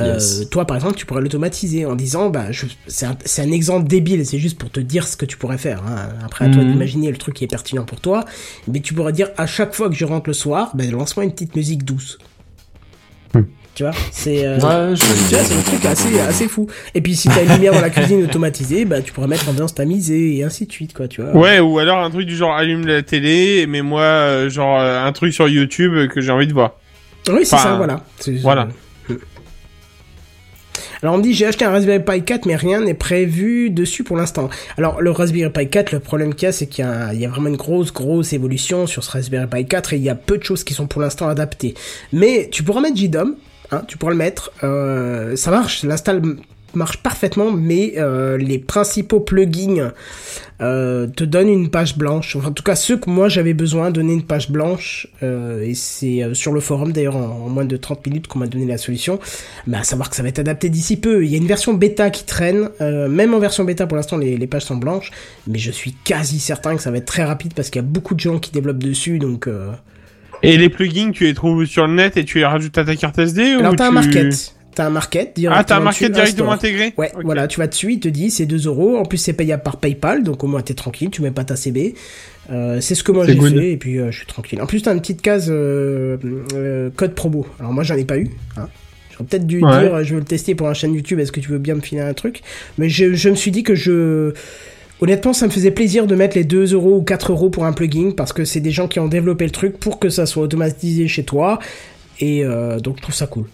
Euh. 0.00 0.18
Toi, 0.50 0.64
par 0.66 0.76
exemple, 0.76 0.94
tu 0.96 1.06
pourrais 1.06 1.20
l'automatiser 1.22 1.86
en 1.86 1.94
disant, 1.94 2.30
bah, 2.30 2.50
je... 2.52 2.66
c'est 2.86 3.06
un, 3.06 3.16
c'est 3.24 3.42
un 3.42 3.50
exemple 3.50 3.88
débile, 3.88 4.24
c'est 4.26 4.38
juste 4.38 4.58
pour 4.58 4.70
te 4.70 4.80
dire 4.80 5.06
ce 5.08 5.16
que 5.16 5.24
tu 5.26 5.36
pourrais 5.36 5.58
faire. 5.58 5.82
hein. 5.86 6.08
Après, 6.24 6.44
à 6.44 6.48
toi 6.48 6.62
Mhm. 6.62 6.72
d'imaginer 6.72 7.10
le 7.10 7.16
truc 7.16 7.34
qui 7.34 7.44
est 7.44 7.48
pertinent 7.48 7.84
pour 7.84 8.00
toi. 8.00 8.24
Mais 8.66 8.80
tu 8.80 8.94
pourrais 8.94 9.12
dire, 9.12 9.28
à 9.36 9.46
chaque 9.46 9.74
fois 9.74 9.88
que 9.88 9.94
je 9.94 10.04
rentre 10.04 10.28
le 10.28 10.34
soir, 10.34 10.70
bah, 10.74 10.84
lance-moi 10.90 11.24
une 11.24 11.32
petite 11.32 11.56
musique 11.56 11.84
douce. 11.84 12.18
Mhm. 13.34 13.46
Tu 13.74 13.84
vois, 13.84 13.92
c'est 14.10 14.44
euh, 14.46 14.56
Ouais, 14.58 14.96
je- 14.96 15.02
tu 15.28 15.34
vois, 15.34 15.44
c'est 15.44 15.54
un 15.54 15.62
truc 15.62 15.84
assez, 15.84 16.18
assez 16.20 16.48
fou. 16.48 16.66
Et 16.94 17.00
puis, 17.00 17.14
si 17.14 17.28
t'as 17.28 17.44
une 17.44 17.52
lumière 17.52 17.72
dans 17.72 17.80
la 17.80 17.90
cuisine 17.90 18.24
automatisée, 18.24 18.84
bah, 18.84 19.00
tu 19.02 19.12
pourrais 19.12 19.28
mettre 19.28 19.48
ambiance 19.48 19.74
tamisée 19.74 20.36
et 20.36 20.42
ainsi 20.44 20.66
de 20.66 20.72
suite, 20.72 20.92
quoi, 20.94 21.06
tu 21.06 21.22
vois. 21.22 21.36
Ouais, 21.36 21.60
ou 21.60 21.78
alors 21.78 21.98
un 21.98 22.10
truc 22.10 22.26
du 22.26 22.34
genre 22.36 22.54
allume 22.54 22.86
la 22.86 23.02
télé, 23.02 23.66
mais 23.68 23.82
moi, 23.82 24.02
euh, 24.02 24.50
genre 24.50 24.80
euh, 24.80 25.04
un 25.04 25.12
truc 25.12 25.32
sur 25.32 25.48
YouTube 25.48 26.08
que 26.08 26.20
j'ai 26.20 26.32
envie 26.32 26.48
de 26.48 26.52
voir. 26.52 26.72
Oui, 27.28 27.40
c'est 27.44 27.54
Enfin, 27.56 27.64
ça, 27.64 27.76
voilà. 27.76 28.00
C'est- 28.18 28.36
voilà. 28.40 28.68
Alors 31.02 31.14
on 31.14 31.18
me 31.18 31.22
dit 31.22 31.32
j'ai 31.34 31.46
acheté 31.46 31.64
un 31.64 31.70
Raspberry 31.70 32.02
Pi 32.04 32.22
4 32.24 32.46
mais 32.46 32.56
rien 32.56 32.80
n'est 32.80 32.94
prévu 32.94 33.70
dessus 33.70 34.02
pour 34.04 34.16
l'instant. 34.16 34.48
Alors 34.76 35.00
le 35.00 35.10
Raspberry 35.10 35.50
Pi 35.52 35.68
4 35.68 35.92
le 35.92 36.00
problème 36.00 36.34
qu'il 36.34 36.46
y 36.46 36.48
a 36.48 36.52
c'est 36.52 36.66
qu'il 36.66 36.84
y, 36.84 37.24
a- 37.24 37.28
vraiment 37.28 37.48
une 37.48 37.56
grosse 37.56 37.92
grosse 37.92 38.32
évolution 38.32 38.86
sur 38.86 39.04
ce 39.04 39.10
Raspberry 39.10 39.46
Pi 39.46 39.66
4 39.66 39.92
et 39.92 39.96
il 39.96 40.02
y 40.02 40.10
a 40.10 40.14
peu 40.14 40.38
de 40.38 40.42
choses 40.42 40.64
qui 40.64 40.74
sont 40.74 40.86
pour 40.86 41.00
l'instant 41.02 41.28
adaptées. 41.28 41.74
Mais 42.12 42.48
tu 42.50 42.62
pourras 42.62 42.80
mettre 42.80 42.96
JDOM, 42.96 43.36
hein, 43.70 43.82
tu 43.86 43.96
pourras 43.98 44.12
le 44.12 44.18
mettre, 44.18 44.50
euh, 44.64 45.36
ça 45.36 45.50
marche, 45.50 45.82
l'install 45.84 46.22
marche 46.74 46.98
parfaitement 46.98 47.50
mais 47.50 47.94
euh, 47.96 48.36
les 48.36 48.58
principaux 48.58 49.20
plugins 49.20 49.92
euh, 50.60 51.06
te 51.06 51.24
donnent 51.24 51.48
une 51.48 51.70
page 51.70 51.96
blanche. 51.96 52.34
Enfin, 52.36 52.48
en 52.48 52.52
tout 52.52 52.62
cas 52.62 52.74
ceux 52.76 52.96
que 52.96 53.08
moi 53.08 53.28
j'avais 53.28 53.54
besoin 53.54 53.90
donner 53.90 54.12
une 54.12 54.24
page 54.24 54.50
blanche 54.50 55.06
euh, 55.22 55.62
et 55.62 55.74
c'est 55.74 56.22
sur 56.34 56.52
le 56.52 56.60
forum 56.60 56.92
d'ailleurs 56.92 57.16
en, 57.16 57.44
en 57.46 57.48
moins 57.48 57.64
de 57.64 57.76
30 57.76 58.06
minutes 58.06 58.26
qu'on 58.26 58.40
m'a 58.40 58.46
donné 58.48 58.66
la 58.66 58.76
solution. 58.78 59.18
Mais 59.66 59.78
à 59.78 59.84
savoir 59.84 60.10
que 60.10 60.16
ça 60.16 60.22
va 60.22 60.28
être 60.30 60.40
adapté 60.40 60.68
d'ici 60.68 60.96
peu. 60.98 61.24
Il 61.24 61.30
y 61.30 61.34
a 61.34 61.38
une 61.38 61.46
version 61.46 61.74
bêta 61.74 62.10
qui 62.10 62.24
traîne. 62.24 62.68
même 62.80 63.34
en 63.34 63.38
version 63.38 63.64
bêta, 63.64 63.86
pour 63.86 63.96
l'instant, 63.96 64.16
les, 64.16 64.36
les 64.36 64.46
pages 64.46 64.64
sont 64.64 64.76
blanches. 64.76 65.10
Mais 65.46 65.58
je 65.58 65.70
suis 65.70 65.92
quasi 66.04 66.40
certain 66.40 66.74
que 66.76 66.82
ça 66.82 66.90
va 66.90 66.98
être 66.98 67.06
très 67.06 67.24
rapide 67.24 67.54
parce 67.54 67.70
qu'il 67.70 67.80
y 67.80 67.84
a 67.84 67.88
beaucoup 67.88 68.14
de 68.14 68.20
gens 68.20 68.38
qui 68.38 68.50
développent 68.50 68.82
dessus. 68.82 69.18
Donc. 69.18 69.48
Et 70.42 70.56
les 70.56 70.68
plugins, 70.68 71.10
tu 71.12 71.24
les 71.24 71.34
trouves 71.34 71.64
sur 71.66 71.86
le 71.86 71.94
net 71.94 72.16
et 72.16 72.24
tu 72.24 72.38
les 72.38 72.44
rajoutes 72.44 72.76
à 72.78 72.84
ta 72.84 72.94
carte 72.96 73.18
SD 73.18 73.42
alors 73.58 73.72
ou 73.72 73.76
t'as 73.76 73.86
un 73.86 73.88
tu- 73.88 73.94
market. 73.94 74.54
T'as 74.78 74.86
un 74.86 74.90
market 74.90 75.32
directement 75.34 75.60
Ah, 75.60 75.64
t'as 75.64 75.76
un 75.78 75.80
market 75.80 76.12
dessus, 76.12 76.22
directement 76.22 76.52
intégré 76.52 76.94
Ouais, 76.96 77.10
voilà, 77.24 77.48
tu 77.48 77.58
vas 77.58 77.66
dessus, 77.66 77.94
il 77.94 77.98
te 77.98 78.06
dit 78.06 78.30
c'est 78.30 78.46
2 78.46 78.66
euros. 78.68 78.96
En 78.96 79.04
plus, 79.04 79.18
c'est 79.18 79.32
payable 79.32 79.64
par 79.64 79.78
PayPal, 79.78 80.22
donc 80.22 80.44
au 80.44 80.46
moins 80.46 80.62
t'es 80.62 80.74
tranquille, 80.74 81.10
tu 81.10 81.20
mets 81.20 81.32
pas 81.32 81.42
ta 81.42 81.56
CB. 81.56 81.94
Euh, 82.52 82.80
c'est 82.80 82.94
ce 82.94 83.02
que 83.02 83.10
moi 83.10 83.26
j'ai 83.26 83.34
fait, 83.34 83.72
et 83.72 83.76
puis 83.76 83.98
euh, 83.98 84.12
je 84.12 84.18
suis 84.18 84.26
tranquille. 84.26 84.62
En 84.62 84.66
plus, 84.66 84.80
t'as 84.82 84.92
une 84.94 85.00
petite 85.00 85.20
case 85.20 85.48
euh, 85.50 86.16
euh, 86.54 86.90
code 86.94 87.16
promo. 87.16 87.44
Alors 87.58 87.72
moi, 87.72 87.82
j'en 87.82 87.96
ai 87.96 88.04
pas 88.04 88.18
eu. 88.18 88.30
Hein. 88.56 88.68
J'aurais 89.10 89.24
peut-être 89.24 89.48
dû 89.48 89.64
Ouais. 89.64 89.80
dire, 89.80 90.04
je 90.04 90.14
veux 90.14 90.20
le 90.20 90.24
tester 90.24 90.54
pour 90.54 90.68
un 90.68 90.74
chaîne 90.74 90.94
YouTube, 90.94 91.18
est-ce 91.18 91.32
que 91.32 91.40
tu 91.40 91.48
veux 91.50 91.58
bien 91.58 91.74
me 91.74 91.80
filer 91.80 92.02
un 92.02 92.14
truc? 92.14 92.42
Mais 92.78 92.88
je, 92.88 93.14
je 93.14 93.30
me 93.30 93.34
suis 93.34 93.50
dit 93.50 93.64
que 93.64 93.74
je... 93.74 94.32
Honnêtement, 95.00 95.32
ça 95.32 95.46
me 95.46 95.50
faisait 95.50 95.72
plaisir 95.72 96.06
de 96.06 96.14
mettre 96.14 96.36
les 96.36 96.44
2 96.44 96.72
euros 96.74 96.98
ou 96.98 97.02
4 97.02 97.32
euros 97.32 97.50
pour 97.50 97.64
un 97.64 97.72
plugin, 97.72 98.12
parce 98.16 98.32
que 98.32 98.44
c'est 98.44 98.60
des 98.60 98.70
gens 98.70 98.86
qui 98.86 99.00
ont 99.00 99.08
développé 99.08 99.44
le 99.44 99.50
truc 99.50 99.76
pour 99.80 99.98
que 99.98 100.08
ça 100.08 100.24
soit 100.24 100.44
automatisé 100.44 101.08
chez 101.08 101.24
toi. 101.24 101.58
Et 102.20 102.44
euh, 102.44 102.78
donc, 102.78 102.98
je 102.98 103.02
trouve 103.02 103.14
ça 103.16 103.26
cool. 103.26 103.46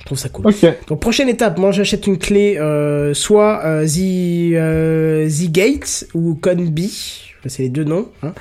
Je 0.00 0.04
trouve 0.06 0.18
ça 0.18 0.28
cool. 0.28 0.46
Ok. 0.46 0.66
Donc 0.88 1.00
prochaine 1.00 1.28
étape, 1.28 1.58
moi 1.58 1.70
j'achète 1.72 2.06
une 2.06 2.18
clé 2.18 2.56
euh, 2.58 3.14
soit 3.14 3.64
euh, 3.64 3.86
The, 3.86 4.54
euh, 4.54 5.28
The 5.28 5.50
Gate 5.52 6.06
ou 6.14 6.34
Conbi, 6.34 7.32
c'est 7.46 7.62
les 7.64 7.68
deux 7.68 7.84
noms. 7.84 8.08
Hein. 8.22 8.32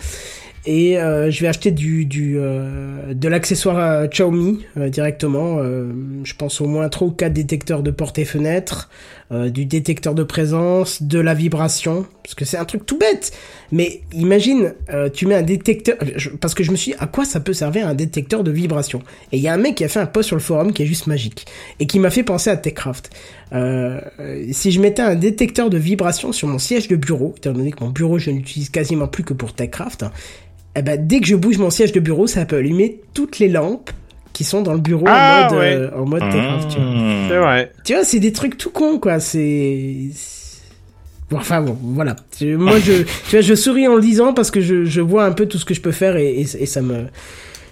Et 0.66 0.98
euh, 1.00 1.32
je 1.32 1.42
vais 1.42 1.48
acheter 1.48 1.72
du, 1.72 2.06
du 2.06 2.38
euh, 2.38 3.14
de 3.14 3.28
l'accessoire 3.28 3.78
à 3.78 4.08
Xiaomi 4.08 4.66
euh, 4.78 4.90
directement. 4.90 5.58
euh, 5.60 5.92
je 6.24 6.34
pense 6.36 6.60
au 6.62 6.66
moins 6.68 6.88
3 6.90 7.08
ou 7.08 7.12
4 7.12 7.32
détecteurs 7.34 7.82
de 7.82 7.92
portes 7.92 8.20
et 8.20 8.26
fenêtres, 8.26 8.90
euh, 9.32 9.50
du 9.50 9.66
détecteur 9.66 10.16
de 10.16 10.24
présence, 10.24 11.04
de 11.04 11.20
la 11.20 11.36
vibration, 11.36 12.08
parce 12.24 12.34
que 12.34 12.46
c'est 12.46 12.58
un 12.58 12.66
truc 12.66 12.86
tout 12.86 12.98
bête. 12.98 13.32
Mais 13.72 14.02
imagine, 14.12 14.74
euh, 14.92 15.10
tu 15.10 15.28
mets 15.28 15.36
un 15.36 15.44
détecteur, 15.44 15.98
parce 16.42 16.56
que 16.56 16.64
je 16.64 16.72
me 16.72 16.76
suis 16.76 16.94
dit, 16.94 16.98
à 17.00 17.06
quoi 17.06 17.26
ça 17.26 17.40
peut 17.40 17.54
servir 17.54 17.88
un 17.88 17.94
détecteur 17.94 18.44
de 18.44 18.50
vibration? 18.50 19.04
Et 19.32 19.38
il 19.38 19.44
y 19.44 19.48
a 19.48 19.54
un 19.54 19.58
mec 19.58 19.76
qui 19.76 19.84
a 19.84 19.88
fait 19.88 20.00
un 20.00 20.08
post 20.08 20.28
sur 20.28 20.36
le 20.36 20.42
forum 20.42 20.74
qui 20.74 20.82
est 20.82 20.88
juste 20.88 21.06
magique 21.06 21.46
et 21.80 21.86
qui 21.86 22.00
m'a 22.00 22.10
fait 22.10 22.24
penser 22.24 22.50
à 22.50 22.58
Techcraft. 22.58 23.12
Euh, 23.54 24.02
si 24.52 24.72
je 24.72 24.82
mettais 24.82 25.04
un 25.04 25.16
détecteur 25.16 25.70
de 25.70 25.78
vibration 25.78 26.32
sur 26.32 26.48
mon 26.48 26.58
siège 26.58 26.88
de 26.88 26.96
bureau, 26.96 27.36
étant 27.38 27.52
donné 27.52 27.72
que 27.72 27.84
mon 27.84 27.92
bureau 27.92 28.18
je 28.18 28.32
n'utilise 28.32 28.70
quasiment 28.70 29.08
plus 29.08 29.24
que 29.24 29.34
pour 29.34 29.54
Techcraft, 29.54 30.04
hein, 30.04 30.12
eh 30.76 30.82
ben, 30.82 31.00
dès 31.06 31.20
que 31.20 31.28
je 31.28 31.36
bouge 31.36 31.58
mon 31.58 31.70
siège 31.70 31.92
de 31.92 32.00
bureau, 32.00 32.26
ça 32.26 32.46
peut 32.46 32.58
allumer 32.58 33.02
toutes 33.14 33.40
les 33.40 33.48
lampes 33.48 33.92
qui 34.34 34.44
sont 34.44 34.62
dans 34.62 34.74
le 34.74 34.80
bureau 34.80 35.04
Ah, 35.08 35.48
en 35.50 35.54
mode, 35.54 35.60
ouais. 35.60 35.74
euh, 35.76 35.90
en 35.98 36.06
mode 36.06 36.22
Techcraft, 36.22 36.70
tu 36.70 36.78
vois. 36.78 36.86
Mmh. 36.92 37.26
C'est 37.30 37.38
vrai. 37.38 37.72
Tu 37.84 37.94
vois, 37.94 38.04
c'est 38.04 38.20
des 38.20 38.32
trucs 38.34 38.58
tout 38.58 38.70
cons, 38.70 39.00
quoi. 39.00 39.20
C'est. 39.20 39.98
Bon, 41.30 41.38
enfin 41.38 41.62
bon, 41.62 41.78
voilà. 41.82 42.16
Moi, 42.42 42.80
je, 42.80 43.04
tu 43.30 43.32
vois, 43.32 43.42
je 43.42 43.54
souris 43.54 43.88
en 43.88 43.96
le 43.96 44.02
disant 44.02 44.34
parce 44.34 44.50
que 44.52 44.62
je, 44.62 44.86
je 44.86 45.02
vois 45.02 45.26
un 45.26 45.32
peu 45.32 45.46
tout 45.46 45.58
ce 45.60 45.66
que 45.66 45.74
je 45.74 45.82
peux 45.82 45.92
faire 45.92 46.16
et, 46.18 46.28
et, 46.42 46.42
et 46.42 46.66
ça 46.66 46.82
me, 46.82 47.06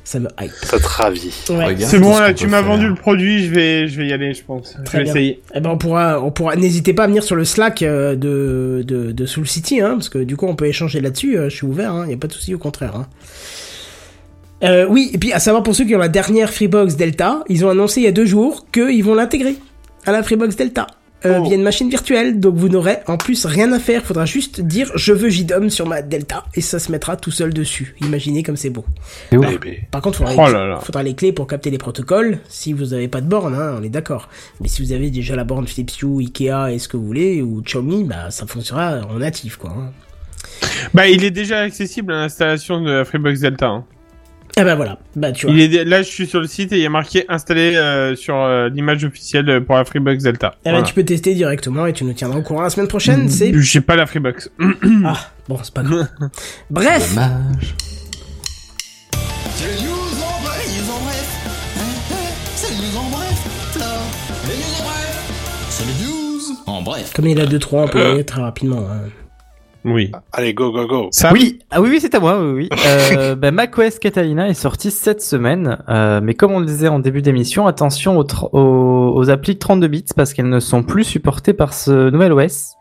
ça 0.04 0.20
me 0.20 0.28
hype. 0.40 0.52
Ça 0.62 0.78
te 0.78 0.86
ravit. 0.88 1.34
Ouais. 1.50 1.66
Regarde 1.66 1.82
C'est 1.82 1.98
bon 2.00 2.14
ce 2.14 2.20
là, 2.20 2.34
tu 2.36 2.46
m'as 2.48 2.62
vendu 2.62 2.88
le 2.88 2.94
produit, 2.94 3.44
je 3.46 3.52
vais, 3.52 3.88
je 3.88 3.98
vais 3.98 4.08
y 4.08 4.14
aller, 4.14 4.34
je 4.36 4.44
pense. 4.44 4.78
Très 4.86 4.92
je 4.92 4.98
vais 5.00 5.04
bien. 5.06 5.12
essayer. 5.14 5.42
Eh 5.56 5.60
ben, 5.60 5.72
on 5.72 5.78
pourra, 5.80 6.22
on 6.22 6.30
pourra. 6.30 6.56
N'hésitez 6.56 6.94
pas 6.94 7.06
à 7.06 7.08
venir 7.08 7.24
sur 7.24 7.36
le 7.36 7.46
Slack 7.46 7.82
euh, 7.82 8.16
de, 8.16 8.84
de, 8.86 9.12
de 9.12 9.26
Soul 9.26 9.48
City, 9.48 9.82
hein, 9.82 9.94
parce 9.94 10.10
que 10.10 10.20
du 10.20 10.38
coup, 10.38 10.46
on 10.46 10.56
peut 10.56 10.68
échanger 10.68 11.02
là-dessus. 11.02 11.36
euh, 11.38 11.50
Je 11.50 11.56
suis 11.56 11.66
ouvert, 11.66 11.94
il 11.94 11.98
hein, 11.98 12.08
y 12.12 12.14
a 12.14 12.18
pas 12.18 12.28
de 12.28 12.34
souci, 12.34 12.54
au 12.54 12.60
contraire. 12.60 12.96
Hein. 12.96 13.08
Euh, 14.64 14.86
oui, 14.90 15.12
et 15.14 15.18
puis 15.18 15.34
à 15.34 15.40
savoir 15.40 15.62
pour 15.64 15.76
ceux 15.76 15.86
qui 15.86 15.96
ont 15.96 16.00
la 16.00 16.08
dernière 16.08 16.52
Freebox 16.52 16.96
Delta, 16.96 17.44
ils 17.48 17.64
ont 17.66 17.70
annoncé 17.70 18.02
il 18.02 18.04
y 18.06 18.08
a 18.08 18.12
deux 18.12 18.26
jours 18.26 18.66
qu'ils 18.72 19.04
vont 19.04 19.14
l'intégrer 19.16 19.56
à 20.06 20.12
la 20.12 20.24
Freebox 20.24 20.56
Delta. 20.56 20.88
Euh, 21.26 21.40
Oh. 21.40 21.44
via 21.46 21.56
une 21.56 21.64
machine 21.64 21.90
virtuelle, 21.90 22.40
donc 22.40 22.56
vous 22.58 22.70
n'aurez 22.70 22.98
en 23.08 23.18
plus 23.18 23.44
rien 23.48 23.72
à 23.74 23.80
faire, 23.80 24.04
faudra 24.06 24.26
juste 24.28 24.62
dire 24.62 24.92
je 24.94 25.12
veux 25.14 25.30
JDOM 25.30 25.72
sur 25.72 25.88
ma 25.88 26.04
Delta 26.04 26.46
et 26.54 26.62
ça 26.62 26.78
se 26.78 26.92
mettra 26.92 27.18
tout 27.18 27.32
seul 27.32 27.52
dessus. 27.56 27.96
Imaginez 28.02 28.44
comme 28.44 28.56
c'est 28.56 28.70
beau. 28.70 28.86
Eh 29.32 29.38
ben, 29.38 29.58
Par 29.90 30.02
contre, 30.04 30.20
faudra, 30.20 30.34
Oh 30.38 30.46
les, 30.48 30.54
là 30.54 30.68
là. 30.68 30.80
faudra 30.80 31.02
les 31.02 31.16
clés 31.16 31.32
pour 31.34 31.48
capter 31.48 31.72
les 31.72 31.80
protocoles. 31.80 32.38
Si 32.50 32.72
vous 32.72 32.94
avez 32.94 33.08
pas 33.08 33.22
de 33.22 33.28
borne, 33.28 33.56
hein, 33.56 33.78
on 33.80 33.84
est 33.84 33.90
d'accord. 33.90 34.30
Mais 34.62 34.68
si 34.68 34.84
vous 34.84 34.92
avez 34.92 35.10
déjà 35.10 35.36
la 35.36 35.44
borne 35.44 35.68
Philips 35.68 35.92
Hue, 36.04 36.20
Ikea 36.22 36.72
et 36.72 36.78
ce 36.78 36.88
que 36.88 36.98
vous 36.98 37.08
voulez, 37.08 37.42
ou 37.42 37.64
Xiaomi, 37.64 38.04
bah 38.04 38.30
ça 38.30 38.46
fonctionnera 38.46 39.02
en 39.10 39.18
natif, 39.18 39.58
quoi. 39.58 39.72
hein. 39.72 39.92
Bah, 40.94 41.08
il 41.08 41.24
est 41.24 41.32
déjà 41.32 41.62
accessible 41.62 42.14
à 42.14 42.18
l'installation 42.22 42.80
de 42.82 42.92
la 42.92 43.06
Freebox 43.06 43.40
Delta. 43.40 43.66
hein. 43.68 43.86
Ah 44.60 44.64
bah 44.64 44.74
voilà, 44.76 44.98
bah 45.16 45.32
tu 45.32 45.46
vois. 45.46 45.54
Il 45.56 45.62
est 45.62 45.68
dé- 45.68 45.86
là, 45.86 46.02
je 46.02 46.08
suis 46.10 46.26
sur 46.26 46.40
le 46.42 46.48
site 46.48 46.72
et 46.74 46.78
il 46.78 46.82
y 46.82 46.86
a 46.86 46.90
marqué 46.90 47.26
installé 47.30 47.76
euh, 47.76 48.16
sur 48.16 48.36
euh, 48.36 48.70
l'image 48.70 49.04
officielle 49.06 49.48
euh, 49.50 49.60
pour 49.62 49.76
la 49.76 49.86
Freebox 49.86 50.24
Delta. 50.24 50.56
Eh 50.56 50.66
ben, 50.66 50.72
Voilà. 50.72 50.86
tu 50.86 50.94
peux 50.96 51.04
tester 51.06 51.36
directement 51.36 51.86
et 51.86 51.94
tu 51.94 52.04
nous 52.04 52.14
tiendras 52.14 52.40
au 52.40 52.42
courant 52.42 52.64
la 52.64 52.70
semaine 52.72 52.88
prochaine. 52.88 53.30
C'est 53.30 53.54
J'ai 53.62 53.82
pas 53.82 53.96
la 53.96 54.08
Freebox. 54.08 54.50
ah 55.06 55.14
bon, 55.48 55.60
c'est 55.62 55.74
pas 55.74 55.84
grave. 55.84 56.08
Bref, 56.72 57.10
Dommage. 57.14 57.76
C'est 59.56 59.68
les 59.68 59.84
news 59.86 59.92
en 60.24 60.42
bref, 60.44 60.68
les 60.68 60.82
news 60.82 60.92
en 60.92 61.00
bref. 61.04 61.28
C'est 62.56 62.72
les 62.72 62.78
news 62.78 62.98
en 62.98 63.10
bref, 63.12 63.78
là. 63.80 63.86
Les 64.48 64.56
news 64.56 64.74
en 64.80 64.84
bref. 64.86 65.68
C'est 65.70 65.86
les 65.86 66.06
news 66.08 66.42
en 66.66 66.82
bref. 66.82 67.14
comme 67.14 67.28
il 67.28 67.40
a 67.40 67.46
2-3, 67.46 67.68
on 67.84 67.88
peut 67.88 68.00
y 68.00 68.02
aller 68.02 68.24
très 68.26 68.42
rapidement. 68.42 68.80
hein. 68.90 69.10
Oui. 69.88 70.12
Allez, 70.34 70.54
go, 70.54 70.72
go, 70.72 70.86
go. 70.86 71.08
Ça, 71.12 71.32
Oui, 71.32 71.60
ah 71.72 71.82
oui, 71.82 71.90
oui, 71.90 72.00
c'est 72.02 72.14
à 72.14 72.20
moi, 72.20 72.40
oui, 72.42 72.70
oui. 72.70 72.80
Euh, 72.86 73.36
ben, 73.38 73.54
macOS 73.54 74.00
Catalina 74.00 74.50
est 74.50 74.54
sorti 74.54 74.92
cette 74.92 75.22
semaine, 75.22 75.78
euh, 75.90 76.20
mais 76.22 76.34
comme 76.34 76.52
on 76.52 76.60
le 76.60 76.66
disait 76.66 76.90
en 76.90 77.00
début 77.00 77.22
d'émission, 77.22 77.68
attention 77.68 78.20
aux, 78.20 78.26
aux, 78.52 79.14
aux 79.16 79.30
applis 79.30 79.58
32 79.58 79.88
bits 79.88 80.06
parce 80.16 80.34
qu'elles 80.34 80.50
ne 80.50 80.60
sont 80.60 80.84
plus 80.84 81.06
supportées 81.06 81.54
par 81.54 81.74
ce 81.74 82.10
nouvel 82.10 82.34
OS. 82.34 82.76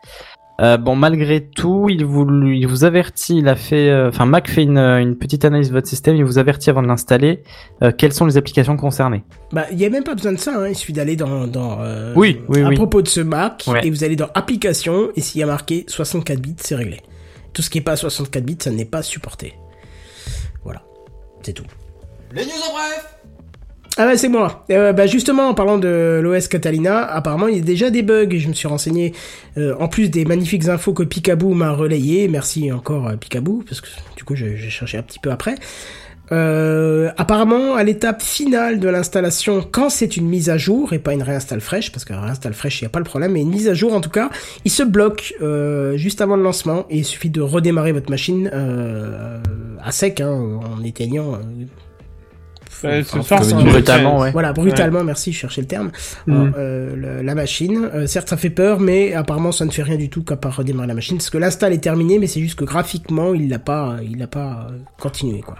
Euh, 0.59 0.77
bon, 0.77 0.95
malgré 0.95 1.45
tout, 1.45 1.87
il 1.87 2.03
vous, 2.03 2.27
il 2.47 2.65
vous 2.67 2.83
avertit, 2.83 3.37
il 3.37 3.47
a 3.47 3.55
fait, 3.55 3.89
euh, 3.89 4.09
enfin, 4.09 4.25
Mac 4.25 4.49
fait 4.49 4.63
une, 4.63 4.79
une 4.79 5.15
petite 5.15 5.45
analyse 5.45 5.67
de 5.69 5.73
votre 5.73 5.87
système, 5.87 6.15
il 6.15 6.23
vous 6.25 6.39
avertit 6.39 6.71
avant 6.71 6.81
de 6.81 6.87
l'installer 6.87 7.43
euh, 7.83 7.91
quelles 7.95 8.11
sont 8.13 8.25
les 8.25 8.37
applications 8.37 8.75
concernées? 8.75 9.23
Bah, 9.51 9.65
il 9.71 9.79
y 9.79 9.85
a 9.85 9.89
même 9.91 10.03
pas 10.03 10.15
besoin 10.15 10.31
de 10.33 10.37
ça, 10.39 10.55
hein. 10.59 10.67
il 10.67 10.75
suffit 10.75 10.93
d'aller 10.93 11.15
dans, 11.15 11.45
dans 11.45 11.77
euh, 11.81 12.11
Oui, 12.15 12.41
oui, 12.47 12.61
à 12.63 12.69
oui. 12.69 12.75
propos 12.75 13.03
de 13.03 13.07
ce 13.07 13.19
Mac, 13.21 13.65
Ouais. 13.67 13.85
et 13.85 13.91
vous 13.91 14.03
allez 14.03 14.15
dans 14.15 14.29
Applications, 14.33 15.09
et 15.15 15.21
s'il 15.21 15.41
y 15.41 15.43
a 15.43 15.47
marqué 15.47 15.85
64 15.87 16.39
bits, 16.39 16.55
c'est 16.57 16.75
réglé. 16.75 17.01
Tout 17.53 17.61
ce 17.61 17.69
qui 17.69 17.77
est 17.77 17.81
pas 17.81 17.95
64 17.95 18.43
bits, 18.43 18.57
ça 18.59 18.71
n'est 18.71 18.85
pas 18.85 19.03
supporté. 19.03 19.53
Voilà, 20.63 20.81
c'est 21.43 21.53
tout. 21.53 21.65
Les 22.33 22.43
news 22.45 22.51
en 22.51 22.73
bref. 22.73 23.16
Ah 23.99 24.05
bah 24.05 24.15
c'est 24.15 24.29
moi. 24.29 24.63
Euh, 24.69 24.93
bah 24.93 25.07
justement 25.07 25.49
en 25.49 25.53
parlant 25.55 25.79
de 25.79 26.19
l'OS 26.21 26.47
Catalina, 26.47 27.03
apparemment 27.03 27.47
il 27.47 27.57
y 27.57 27.59
a 27.59 27.63
déjà 27.63 27.89
des 27.89 28.03
bugs. 28.03 28.37
Je 28.37 28.47
me 28.47 28.53
suis 28.53 28.67
renseigné 28.67 29.13
euh, 29.57 29.75
en 29.79 29.87
plus 29.87 30.09
des 30.09 30.23
magnifiques 30.23 30.67
infos 30.67 30.93
que 30.93 31.03
Picaboo 31.03 31.53
m'a 31.53 31.71
relayé. 31.71 32.27
Merci 32.27 32.71
encore 32.71 33.07
à 33.07 33.17
Picaboo 33.17 33.63
parce 33.67 33.81
que 33.81 33.87
du 34.15 34.23
coup 34.23 34.35
j'ai 34.35 34.55
cherché 34.69 34.97
un 34.97 35.03
petit 35.03 35.19
peu 35.19 35.31
après. 35.31 35.55
Euh, 36.31 37.09
apparemment 37.15 37.75
à 37.75 37.83
l'étape 37.83 38.21
finale 38.21 38.79
de 38.79 38.89
l'installation, 38.89 39.65
quand 39.69 39.89
c'est 39.89 40.17
une 40.17 40.27
mise 40.27 40.49
à 40.49 40.57
jour 40.57 40.91
et 40.91 40.99
pas 40.99 41.13
une 41.13 41.23
réinstall 41.23 41.61
fraîche, 41.61 41.91
parce 41.91 42.07
la 42.09 42.19
réinstall 42.19 42.53
fraîche 42.53 42.81
il 42.81 42.83
n'y 42.83 42.87
a 42.87 42.89
pas 42.89 42.99
le 42.99 43.05
problème, 43.05 43.31
mais 43.31 43.41
une 43.41 43.49
mise 43.49 43.69
à 43.69 43.73
jour 43.73 43.93
en 43.93 44.01
tout 44.01 44.09
cas, 44.09 44.29
il 44.65 44.71
se 44.71 44.83
bloque 44.83 45.33
euh, 45.41 45.95
juste 45.95 46.19
avant 46.21 46.35
le 46.35 46.43
lancement 46.43 46.85
et 46.89 46.97
il 46.97 47.05
suffit 47.05 47.29
de 47.29 47.41
redémarrer 47.41 47.93
votre 47.93 48.09
machine 48.09 48.49
euh, 48.53 49.39
à 49.81 49.91
sec 49.91 50.19
hein, 50.19 50.29
en 50.29 50.83
éteignant. 50.83 51.39
Euh, 52.85 52.99
Euh, 52.99 53.03
ce 53.03 53.21
soir, 53.21 53.41
brutalement, 53.63 54.19
ouais. 54.19 54.31
voilà, 54.31 54.53
brutalement, 54.53 55.03
merci, 55.03 55.31
je 55.33 55.39
cherchais 55.39 55.61
le 55.61 55.67
terme. 55.67 55.91
Mm. 56.27 56.31
Alors, 56.33 56.47
euh, 56.57 56.95
le- 56.95 57.21
la 57.21 57.35
machine, 57.35 57.89
euh, 57.93 58.07
certes 58.07 58.29
ça 58.29 58.37
fait 58.37 58.49
peur, 58.49 58.79
mais 58.79 59.13
apparemment 59.13 59.51
ça 59.51 59.65
ne 59.65 59.71
fait 59.71 59.83
rien 59.83 59.97
du 59.97 60.09
tout 60.09 60.23
qu'à 60.23 60.35
part 60.37 60.55
redémarrer 60.57 60.87
la 60.87 60.93
machine, 60.93 61.17
parce 61.17 61.29
que 61.29 61.37
l'install 61.37 61.73
est 61.73 61.77
terminé, 61.83 62.19
mais 62.19 62.27
c'est 62.27 62.39
juste 62.41 62.55
que 62.55 62.65
graphiquement 62.65 63.33
il 63.33 63.49
l'a 63.49 63.59
pas, 63.59 63.97
il 64.03 64.17
l'a 64.17 64.27
pas 64.27 64.67
euh, 64.71 64.77
continué 64.99 65.41
quoi. 65.41 65.55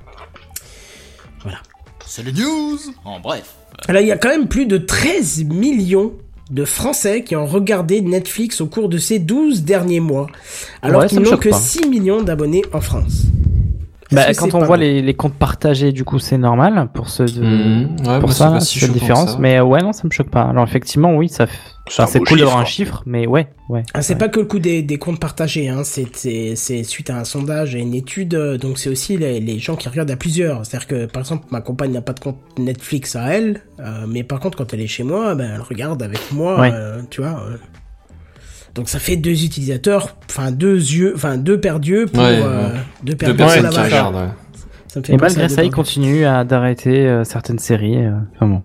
C'est 2.06 2.24
les 2.24 2.32
news 2.32 2.78
en 3.04 3.20
bref. 3.20 3.54
Là, 3.90 4.00
il 4.02 4.08
y 4.08 4.12
a 4.14 4.18
quand 4.18 4.30
même 4.30 4.48
plus 4.48 4.66
de 4.66 4.78
13 4.78 5.44
millions 5.44 6.14
de 6.50 6.64
Français 6.64 7.24
qui 7.24 7.36
ont 7.36 7.46
regardé 7.46 8.00
Netflix 8.02 8.62
au 8.62 8.68
cours 8.68 8.88
de 8.88 8.98
ces 8.98 9.20
12 9.20 9.64
derniers 9.64 10.00
mois, 10.00 10.28
alors 10.82 11.02
Ouais, 11.02 11.08
qu'ils 11.08 11.20
n'ont 11.20 11.36
que 11.36 11.50
pas. 11.50 11.58
6 11.60 11.88
millions 11.90 12.22
d'abonnés 12.22 12.64
en 12.72 12.80
France. 12.80 13.24
Bah, 14.12 14.34
quand 14.34 14.54
on 14.54 14.64
voit 14.64 14.78
les, 14.78 15.02
les 15.02 15.14
comptes 15.14 15.34
partagés, 15.34 15.92
du 15.92 16.04
coup, 16.06 16.18
c'est 16.20 16.38
normal 16.38 16.88
pour 16.94 17.10
ceux 17.10 17.26
de, 17.26 17.42
Mhm. 17.42 17.96
Ouais, 18.08 18.20
pour 18.20 18.32
ça, 18.32 18.50
là, 18.52 18.60
si 18.62 18.80
différence. 18.90 19.32
ça. 19.34 19.38
Mais 19.40 19.58
euh, 19.60 19.64
ouais, 19.64 19.82
non, 19.82 19.92
ça 19.94 20.04
me 20.06 20.12
choque 20.12 20.30
pas. 20.30 20.44
Alors 20.44 20.64
effectivement, 20.64 21.14
oui, 21.16 21.28
ça, 21.30 21.46
enfin, 21.88 22.06
c'est 22.06 22.20
cool 22.20 22.40
d'avoir 22.40 22.58
un 22.58 22.66
chiffre. 22.66 23.04
mais 23.06 23.28
ouais, 23.28 23.48
ouais. 23.70 23.84
Ah, 23.94 24.02
c'est 24.02 24.14
ouais. 24.14 24.20
pas 24.20 24.30
que 24.30 24.40
le 24.40 24.46
coup 24.46 24.60
des, 24.60 24.82
des 24.82 24.98
comptes 24.98 25.20
partagés, 25.20 25.68
hein. 25.70 25.82
c'est, 25.84 26.08
c'est, 26.16 26.56
c'est 26.56 26.84
suite 26.84 27.10
à 27.10 27.18
un 27.18 27.24
sondage 27.26 27.76
et 27.76 27.80
une 27.80 27.94
étude, 27.94 28.34
euh, 28.36 28.58
donc 28.58 28.78
c'est 28.78 28.90
aussi 28.90 29.18
les, 29.18 29.40
les 29.42 29.60
gens 29.60 29.76
qui 29.76 29.90
regardent 29.90 30.12
à 30.12 30.16
plusieurs. 30.18 30.66
C'est-à-dire 30.66 30.88
que, 30.88 31.06
par 31.06 31.22
exemple, 31.22 31.46
ma 31.52 31.60
compagne 31.62 31.92
n'a 31.92 32.02
pas 32.02 32.14
de 32.14 32.20
compte 32.22 32.38
Netflix 32.58 33.16
à 33.18 33.34
elle, 33.34 33.62
euh, 33.80 34.06
mais 34.08 34.24
par 34.24 34.40
contre, 34.40 34.58
quand 34.58 34.74
elle 34.74 34.82
est 34.82 34.88
chez 34.88 35.04
moi, 35.04 35.36
ben, 35.36 35.52
elle 35.56 35.62
regarde 35.62 36.02
avec 36.02 36.32
moi, 36.32 36.60
Ouais. 36.62 36.72
euh, 36.74 37.02
tu 37.10 37.22
vois. 37.22 37.42
euh. 37.50 37.58
Donc 38.78 38.88
ça 38.90 39.00
fait 39.00 39.16
deux 39.18 39.44
utilisateurs, 39.44 40.16
enfin 40.30 40.52
deux 40.52 40.76
yeux, 40.76 41.12
enfin 41.16 41.36
deux 41.38 41.60
paires 41.60 41.80
d'yeux 41.80 42.06
pour 42.06 42.24
Ouais, 42.24 42.40
euh, 42.42 42.68
ouais. 42.70 42.74
deux 43.04 43.16
paires 43.16 43.30
Deux 43.30 43.36
personnes 43.36 43.70
qui 43.70 43.80
regardent. 43.80 44.16
ouais. 44.16 44.22
Ça 44.88 45.00
me 45.02 45.06
fait 45.06 45.14
Et 45.14 45.18
malgré 45.18 45.50
ça, 45.50 45.64
il 45.64 45.70
paires 45.70 45.76
continue 45.76 46.26
à 46.26 46.44
d'arrêter 46.46 47.08
euh, 47.08 47.24
certaines 47.26 47.60
séries. 47.60 47.98
euh, 48.06 48.12
enfin 48.36 48.48
bon. 48.48 48.62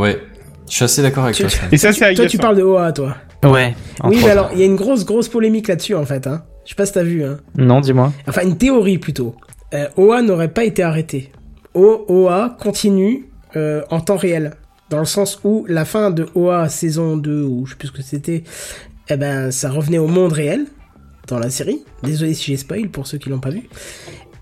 Ouais. 0.00 0.20
Je 0.68 0.74
suis 0.74 0.84
assez 0.84 1.00
d'accord 1.02 1.24
avec 1.24 1.36
Tu- 1.36 1.42
toi. 1.44 1.50
Et 1.72 1.78
ça, 1.78 1.92
c'est. 1.92 2.14
Toi, 2.14 2.26
tu 2.26 2.36
parles 2.38 2.56
de 2.58 2.62
OA, 2.62 2.92
toi. 2.92 3.16
Ouais. 3.42 3.74
Oui, 4.04 4.18
mais 4.22 4.30
alors, 4.30 4.50
il 4.52 4.58
y 4.58 4.62
a 4.62 4.66
une 4.66 4.76
grosse, 4.76 5.04
grosse 5.06 5.28
polémique 5.28 5.66
là-dessus, 5.68 5.94
en 5.94 6.04
fait, 6.04 6.26
hein. 6.26 6.42
Je 6.64 6.70
sais 6.70 6.74
pas 6.76 6.84
si 6.84 6.92
t'as 6.92 7.02
vu, 7.02 7.24
hein. 7.24 7.38
Non, 7.56 7.80
dis-moi. 7.80 8.12
Enfin, 8.28 8.42
une 8.42 8.58
théorie 8.58 8.98
plutôt. 8.98 9.34
Euh, 9.72 9.86
OA 9.96 10.20
n'aurait 10.20 10.48
pas 10.52 10.64
été 10.64 10.82
arrêté. 10.82 11.32
O- 11.72 12.04
OA 12.08 12.54
continue 12.60 13.24
euh, 13.56 13.80
en 13.90 14.00
temps 14.00 14.16
réel. 14.16 14.54
Dans 14.90 14.98
le 14.98 15.04
sens 15.06 15.40
où 15.44 15.64
la 15.68 15.84
fin 15.84 16.10
de 16.10 16.26
OA 16.34 16.68
saison 16.68 17.16
2, 17.16 17.42
ou 17.44 17.64
je 17.66 17.70
sais 17.72 17.76
plus 17.78 17.88
ce 17.88 17.92
que 17.92 18.02
c'était, 18.02 18.42
eh 19.10 19.16
ben, 19.16 19.50
ça 19.50 19.70
revenait 19.70 19.98
au 19.98 20.06
monde 20.06 20.32
réel, 20.32 20.66
dans 21.28 21.38
la 21.38 21.50
série. 21.50 21.82
Désolé 22.02 22.34
si 22.34 22.44
j'ai 22.46 22.56
spoil 22.56 22.88
pour 22.88 23.06
ceux 23.06 23.18
qui 23.18 23.28
l'ont 23.28 23.40
pas 23.40 23.50
vu. 23.50 23.68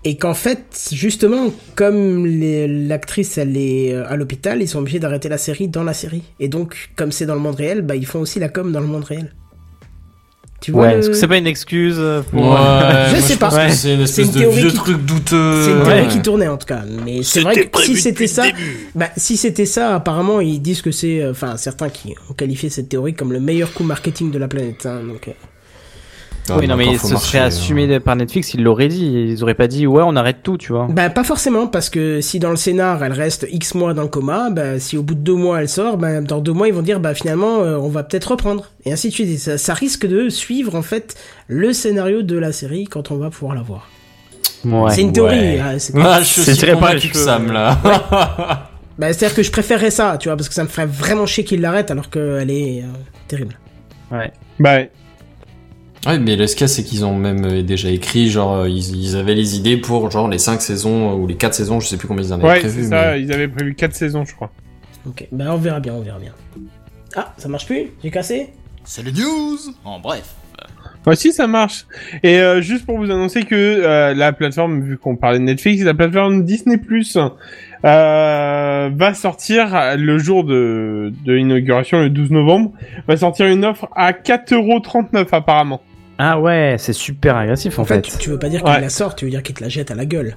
Et 0.03 0.15
qu'en 0.17 0.33
fait, 0.33 0.89
justement, 0.93 1.51
comme 1.75 2.25
l'actrice 2.25 3.37
elle 3.37 3.57
est 3.57 3.93
euh, 3.93 4.07
à 4.07 4.15
l'hôpital, 4.15 4.61
ils 4.61 4.67
sont 4.67 4.79
obligés 4.79 4.99
d'arrêter 4.99 5.27
la 5.27 5.37
série 5.37 5.67
dans 5.67 5.83
la 5.83 5.93
série. 5.93 6.23
Et 6.39 6.47
donc, 6.47 6.91
comme 6.95 7.11
c'est 7.11 7.25
dans 7.25 7.33
le 7.33 7.41
monde 7.41 7.55
réel, 7.55 7.81
bah 7.81 7.95
ils 7.95 8.05
font 8.05 8.21
aussi 8.21 8.39
la 8.39 8.49
com 8.49 8.71
dans 8.71 8.79
le 8.79 8.87
monde 8.87 9.03
réel. 9.03 9.33
Tu 10.59 10.71
vois 10.71 10.83
Ouais. 10.87 10.93
le- 10.93 10.99
Est-ce 10.99 11.09
que 11.09 11.13
c'est 11.15 11.27
pas 11.27 11.37
une 11.37 11.45
excuse 11.45 11.97
euh, 11.99 12.23
pour 12.23 12.41
Ouais, 12.41 12.47
Je 12.47 13.11
moi, 13.11 13.21
sais 13.21 13.37
pas. 13.37 13.53
Ouais. 13.53 13.69
C'est 13.71 13.93
une 13.93 14.01
espèce 14.01 14.25
une 14.25 14.31
de 14.33 14.39
théorie 14.39 14.55
vieux 14.57 14.69
qui- 14.69 14.75
truc 14.75 15.05
douteux. 15.05 15.63
C'est 15.63 15.71
une 15.71 15.83
théorie 15.83 16.01
ouais. 16.01 16.07
qui 16.07 16.21
tournait 16.21 16.47
en 16.47 16.57
tout 16.57 16.65
cas, 16.65 16.81
mais 17.05 17.21
c'est 17.21 17.41
vrai 17.41 17.67
que 17.67 17.81
si 17.81 17.95
c'était 17.97 18.25
ça, 18.27 18.45
bah 18.95 19.09
si 19.17 19.37
c'était 19.37 19.67
ça, 19.67 19.93
apparemment 19.95 20.41
ils 20.41 20.59
disent 20.59 20.81
que 20.81 20.91
c'est, 20.91 21.21
euh, 21.21 21.31
enfin 21.31 21.57
certains 21.57 21.89
qui 21.89 22.15
ont 22.29 22.33
qualifié 22.33 22.69
cette 22.69 22.89
théorie 22.89 23.13
comme 23.13 23.33
le 23.33 23.39
meilleur 23.39 23.71
coup 23.73 23.83
marketing 23.83 24.31
de 24.31 24.39
la 24.39 24.47
planète. 24.47 24.85
hein, 24.87 25.01
donc, 25.07 25.27
euh, 25.27 25.31
Ah, 26.49 26.57
oui, 26.59 26.67
non, 26.67 26.75
mais 26.77 26.97
ce 26.97 27.15
serait 27.17 27.39
assumé 27.39 27.87
de- 27.87 27.97
par 27.97 28.15
Netflix, 28.15 28.53
ils 28.53 28.63
l'auraient 28.63 28.87
dit. 28.87 29.05
Ils 29.31 29.43
auraient 29.43 29.53
pas 29.53 29.67
dit, 29.67 29.85
ouais, 29.87 30.03
on 30.05 30.15
arrête 30.15 30.37
tout, 30.43 30.57
tu 30.57 30.71
vois. 30.71 30.87
Bah 30.89 31.09
pas 31.09 31.23
forcément 31.23 31.67
parce 31.67 31.89
que 31.89 32.21
si 32.21 32.39
dans 32.39 32.49
le 32.51 32.55
scénar 32.55 33.03
elle 33.03 33.11
reste 33.13 33.47
X 33.51 33.75
mois 33.75 33.93
dans 33.93 34.03
le 34.03 34.07
coma, 34.07 34.49
bah 34.49 34.79
si 34.79 34.97
au 34.97 35.03
bout 35.03 35.15
de 35.15 35.19
deux 35.19 35.35
mois 35.35 35.61
elle 35.61 35.69
sort, 35.69 35.97
bah 35.97 36.21
dans 36.21 36.39
deux 36.39 36.53
mois 36.53 36.67
ils 36.67 36.73
vont 36.73 36.81
dire 36.81 36.99
bah 36.99 37.13
finalement 37.13 37.59
euh, 37.61 37.77
on 37.77 37.89
va 37.89 38.03
peut-être 38.03 38.31
reprendre 38.31 38.71
et 38.85 38.93
ainsi 38.93 39.09
de 39.09 39.13
suite. 39.13 39.29
Et 39.29 39.37
ça, 39.37 39.57
ça 39.57 39.73
risque 39.73 40.05
de 40.07 40.29
suivre 40.29 40.75
en 40.75 40.81
fait 40.81 41.15
le 41.47 41.73
scénario 41.73 42.21
de 42.21 42.37
la 42.37 42.51
série 42.51 42.85
quand 42.85 43.11
on 43.11 43.17
va 43.17 43.29
pouvoir 43.29 43.55
la 43.55 43.61
voir. 43.61 43.89
Ouais. 44.65 44.89
c'est 44.91 45.01
une 45.01 45.11
théorie. 45.13 45.37
Ouais. 45.37 45.59
hein, 45.59 45.79
c'est- 45.79 45.93
Ah, 45.97 46.19
je 46.21 46.25
suis 46.25 46.45
que 46.45 46.55
cheveux. 46.55 47.13
Sam, 47.13 47.51
là. 47.51 47.77
Bah 48.99 49.13
c'est 49.13 49.25
à 49.25 49.27
dire 49.27 49.35
que 49.35 49.43
je 49.43 49.51
préférerais 49.51 49.91
ça, 49.91 50.17
tu 50.19 50.27
vois, 50.27 50.35
parce 50.35 50.49
que 50.49 50.55
ça 50.55 50.63
me 50.63 50.67
ferait 50.67 50.87
vraiment 50.87 51.27
chier 51.27 51.43
qu'il 51.43 51.61
l'arrête 51.61 51.91
alors 51.91 52.09
qu'elle 52.09 52.49
est 52.49 52.81
euh, 52.81 52.87
terrible. 53.27 53.59
Ouais. 54.11 54.31
Bah, 54.59 54.79
ouais. 56.05 56.11
Ouais, 56.13 56.19
mais 56.19 56.35
le 56.35 56.47
ce 56.47 56.67
c'est 56.67 56.83
qu'ils 56.83 57.05
ont 57.05 57.15
même 57.15 57.45
euh, 57.45 57.63
déjà 57.63 57.89
écrit, 57.89 58.29
genre, 58.29 58.53
euh, 58.55 58.69
ils, 58.69 58.95
ils 58.95 59.15
avaient 59.15 59.35
les 59.35 59.55
idées 59.55 59.77
pour, 59.77 60.09
genre, 60.11 60.27
les 60.27 60.37
5 60.37 60.61
saisons, 60.61 61.11
euh, 61.11 61.15
ou 61.15 61.27
les 61.27 61.35
4 61.35 61.53
saisons, 61.53 61.79
je 61.79 61.87
sais 61.87 61.97
plus 61.97 62.07
combien 62.07 62.23
ils 62.23 62.33
en 62.33 62.37
avaient 62.39 62.47
Ouais, 62.47 62.59
prévu. 62.59 62.83
c'est 62.83 62.89
ça, 62.89 63.11
mais- 63.13 63.21
ils 63.21 63.31
avaient 63.33 63.47
prévu 63.47 63.75
4 63.75 63.93
saisons, 63.95 64.25
je 64.25 64.35
crois. 64.35 64.51
Ok, 65.07 65.27
bah 65.31 65.45
on 65.49 65.57
verra 65.57 65.79
bien, 65.79 65.93
on 65.93 66.01
verra 66.01 66.19
bien. 66.19 66.33
Ah, 67.15 67.33
ça 67.37 67.47
marche 67.47 67.65
plus? 67.65 67.87
J'ai 68.03 68.11
cassé? 68.11 68.49
C'est 68.83 69.03
le 69.03 69.11
news 69.11 69.57
En 69.85 69.99
bref. 69.99 70.35
Voici, 71.05 71.31
ça 71.31 71.47
marche. 71.47 71.85
Et 72.21 72.39
euh, 72.39 72.59
juste 72.61 72.85
pour 72.85 72.97
vous 72.97 73.05
annoncer 73.09 73.43
que 73.43 73.55
euh, 73.55 74.13
la 74.13 74.33
plateforme, 74.33 74.81
vu 74.81 74.97
qu'on 74.97 75.15
parlait 75.15 75.39
de 75.39 75.43
Netflix, 75.45 75.81
la 75.83 75.93
plateforme 75.93 76.43
Disney 76.43 76.77
Plus 76.77 77.17
euh, 77.85 78.89
va 78.93 79.13
sortir 79.13 79.67
le 79.97 80.17
jour 80.17 80.43
de, 80.43 81.11
de 81.25 81.33
l'inauguration, 81.33 81.99
le 81.99 82.09
12 82.09 82.31
novembre, 82.31 82.71
va 83.07 83.17
sortir 83.17 83.47
une 83.47 83.65
offre 83.65 83.87
à 83.95 84.11
4,39€ 84.13 85.27
apparemment. 85.31 85.81
Ah 86.17 86.39
ouais, 86.39 86.75
c'est 86.79 86.93
super 86.93 87.37
agressif 87.37 87.77
en, 87.77 87.83
En 87.83 87.85
fait, 87.85 88.05
fait. 88.05 88.11
tu, 88.13 88.17
tu 88.17 88.29
veux 88.31 88.39
pas 88.39 88.49
dire 88.49 88.63
qu'il 88.63 88.71
Ouais. 88.73 88.81
la 88.81 88.89
sort, 88.89 89.15
tu 89.15 89.25
veux 89.25 89.31
dire 89.31 89.43
qu'il 89.43 89.53
te 89.55 89.63
la 89.63 89.69
jette 89.69 89.91
à 89.91 89.95
la 89.95 90.05
gueule. 90.05 90.35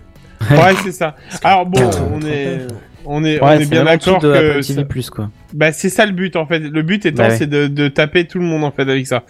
Ouais, 0.50 0.74
c'est 0.84 0.92
ça. 0.92 1.16
Alors 1.44 1.66
bon, 1.66 1.88
on 2.14 2.20
est, 2.22 2.66
on 3.06 3.24
est, 3.24 3.40
Ouais, 3.42 3.56
on 3.56 3.60
est 3.60 3.70
bien 3.70 3.84
d'accord 3.84 4.20
que 4.20 4.62
ça- 4.62 4.84
Plus, 4.84 5.10
quoi. 5.10 5.30
Bah 5.54 5.72
c'est 5.72 5.88
ça 5.88 6.06
le 6.06 6.12
but 6.12 6.36
en 6.36 6.46
fait. 6.46 6.58
Le 6.60 6.82
but 6.82 7.04
étant 7.06 7.22
Bah 7.24 7.28
ouais. 7.30 7.36
c'est 7.36 7.46
de, 7.48 7.66
de 7.66 7.88
taper 7.88 8.26
tout 8.26 8.38
le 8.38 8.44
monde 8.44 8.64
en 8.64 8.70
fait 8.70 8.82
avec 8.82 9.06
ça. 9.06 9.24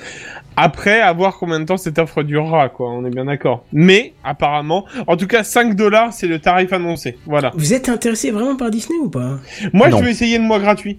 Après, 0.57 1.01
à 1.01 1.13
voir 1.13 1.37
combien 1.39 1.61
de 1.61 1.65
temps 1.65 1.77
cette 1.77 1.99
offre 1.99 2.23
durera 2.23 2.69
quoi. 2.69 2.91
On 2.93 3.05
est 3.07 3.11
bien 3.11 3.25
d'accord. 3.25 3.65
Mais 3.73 4.13
apparemment, 4.25 4.85
en 5.07 5.17
tout 5.17 5.27
cas 5.27 5.45
5 5.45 5.75
dollars 5.77 6.13
c'est 6.13 6.27
le 6.27 6.39
tarif 6.39 6.73
annoncé. 6.73 7.17
Voilà. 7.27 7.53
Vous 7.55 7.73
êtes 7.73 7.89
intéressé 7.89 8.31
vraiment 8.31 8.57
par 8.57 8.71
Disney 8.71 8.99
ou 9.03 9.09
pas? 9.09 9.39
Moi 9.73 9.89
Non. 9.89 9.99
je 9.99 10.05
vais 10.05 10.11
essayer 10.11 10.37
le 10.39 10.45
mois 10.45 10.59
gratuit. 10.59 10.99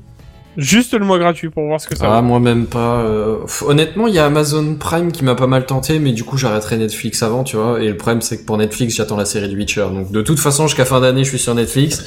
Juste 0.57 0.93
le 0.93 1.05
mois 1.05 1.17
gratuit 1.17 1.49
pour 1.49 1.63
voir 1.65 1.79
ce 1.79 1.87
que 1.87 1.95
ça 1.95 2.03
Ah, 2.07 2.09
va. 2.15 2.21
moi 2.21 2.41
même 2.41 2.65
pas. 2.65 2.99
euh, 3.03 3.37
Honnêtement, 3.65 4.07
il 4.07 4.13
y 4.15 4.19
a 4.19 4.25
Amazon 4.25 4.75
Prime 4.75 5.13
qui 5.13 5.23
m'a 5.23 5.33
pas 5.35 5.47
mal 5.47 5.65
tenté, 5.65 5.97
mais 5.97 6.11
du 6.11 6.25
coup, 6.25 6.35
j'arrêterai 6.37 6.75
Netflix 6.75 7.23
avant, 7.23 7.45
tu 7.45 7.55
vois. 7.55 7.81
Et 7.81 7.87
le 7.87 7.95
problème, 7.95 8.19
c'est 8.21 8.37
que 8.41 8.45
pour 8.45 8.57
Netflix, 8.57 8.93
j'attends 8.95 9.15
la 9.15 9.23
série 9.23 9.47
de 9.47 9.55
Witcher. 9.55 9.85
Donc, 9.93 10.11
de 10.11 10.21
toute 10.21 10.39
façon, 10.41 10.67
jusqu'à 10.67 10.83
fin 10.83 10.99
d'année, 10.99 11.23
je 11.23 11.29
suis 11.29 11.39
sur 11.39 11.55
Netflix. 11.55 12.05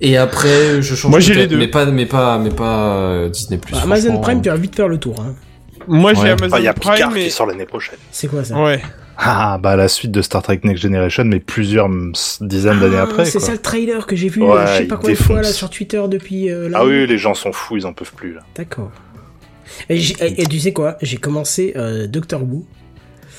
Et 0.00 0.16
après, 0.16 0.82
je 0.82 0.94
change 0.94 1.10
Moi, 1.10 1.20
j'ai 1.20 1.34
les 1.34 1.46
deux. 1.46 1.56
mais 1.56 1.68
pas, 1.68 1.86
mais 1.86 2.06
pas, 2.06 2.38
mais 2.38 2.50
pas 2.50 2.94
euh, 2.96 3.28
Disney+. 3.28 3.58
Bah, 3.70 3.78
Amazon. 3.82 4.20
Prime, 4.20 4.42
tu 4.42 4.48
vas 4.48 4.56
vite 4.56 4.74
faire 4.76 4.88
le 4.88 4.98
tour. 4.98 5.20
Hein. 5.20 5.34
Moi 5.86 6.14
j'ai 6.14 6.22
Ouais. 6.22 6.30
Amazon 6.30 6.46
Enfin, 6.46 6.58
il 6.58 6.64
y 6.64 6.68
a 6.68 6.72
Prime 6.72 6.94
Picard 6.94 7.10
mais 7.10 7.24
qui 7.24 7.30
sort 7.30 7.46
l'année 7.46 7.66
prochaine. 7.66 7.98
C'est 8.10 8.26
quoi 8.28 8.42
ça 8.42 8.56
ouais. 8.62 8.80
Ah, 9.18 9.58
bah 9.62 9.76
la 9.76 9.86
suite 9.88 10.10
de 10.10 10.22
Star 10.22 10.42
Trek 10.42 10.60
Next 10.64 10.82
Generation, 10.82 11.24
mais 11.24 11.38
plusieurs 11.40 11.88
dizaines 12.40 12.80
d'années 12.80 12.96
Ah, 12.98 13.02
après. 13.02 13.26
C'est 13.26 13.38
quoi. 13.38 13.46
ça 13.48 13.52
le 13.52 13.58
trailer 13.58 14.06
que 14.06 14.16
j'ai 14.16 14.28
vu, 14.28 14.42
Ouais, 14.42 14.50
euh, 14.56 14.66
je 14.66 14.78
sais 14.78 14.84
pas 14.86 14.96
de 14.96 15.14
fois 15.14 15.42
là 15.42 15.52
sur 15.52 15.70
Twitter 15.70 16.02
depuis 16.08 16.50
euh, 16.50 16.68
là. 16.68 16.78
Ah 16.80 16.84
oui, 16.86 17.06
les 17.06 17.18
gens 17.18 17.34
sont 17.34 17.52
fous, 17.52 17.76
ils 17.76 17.86
en 17.86 17.92
peuvent 17.92 18.12
plus 18.14 18.32
là. 18.34 18.40
D'accord. 18.56 18.90
Et 19.88 19.98
tu 20.48 20.58
sais 20.58 20.72
quoi? 20.72 20.96
J'ai 21.02 21.18
commencé 21.18 21.74
euh, 21.76 22.06
Doctor 22.06 22.42
Who. 22.42 22.64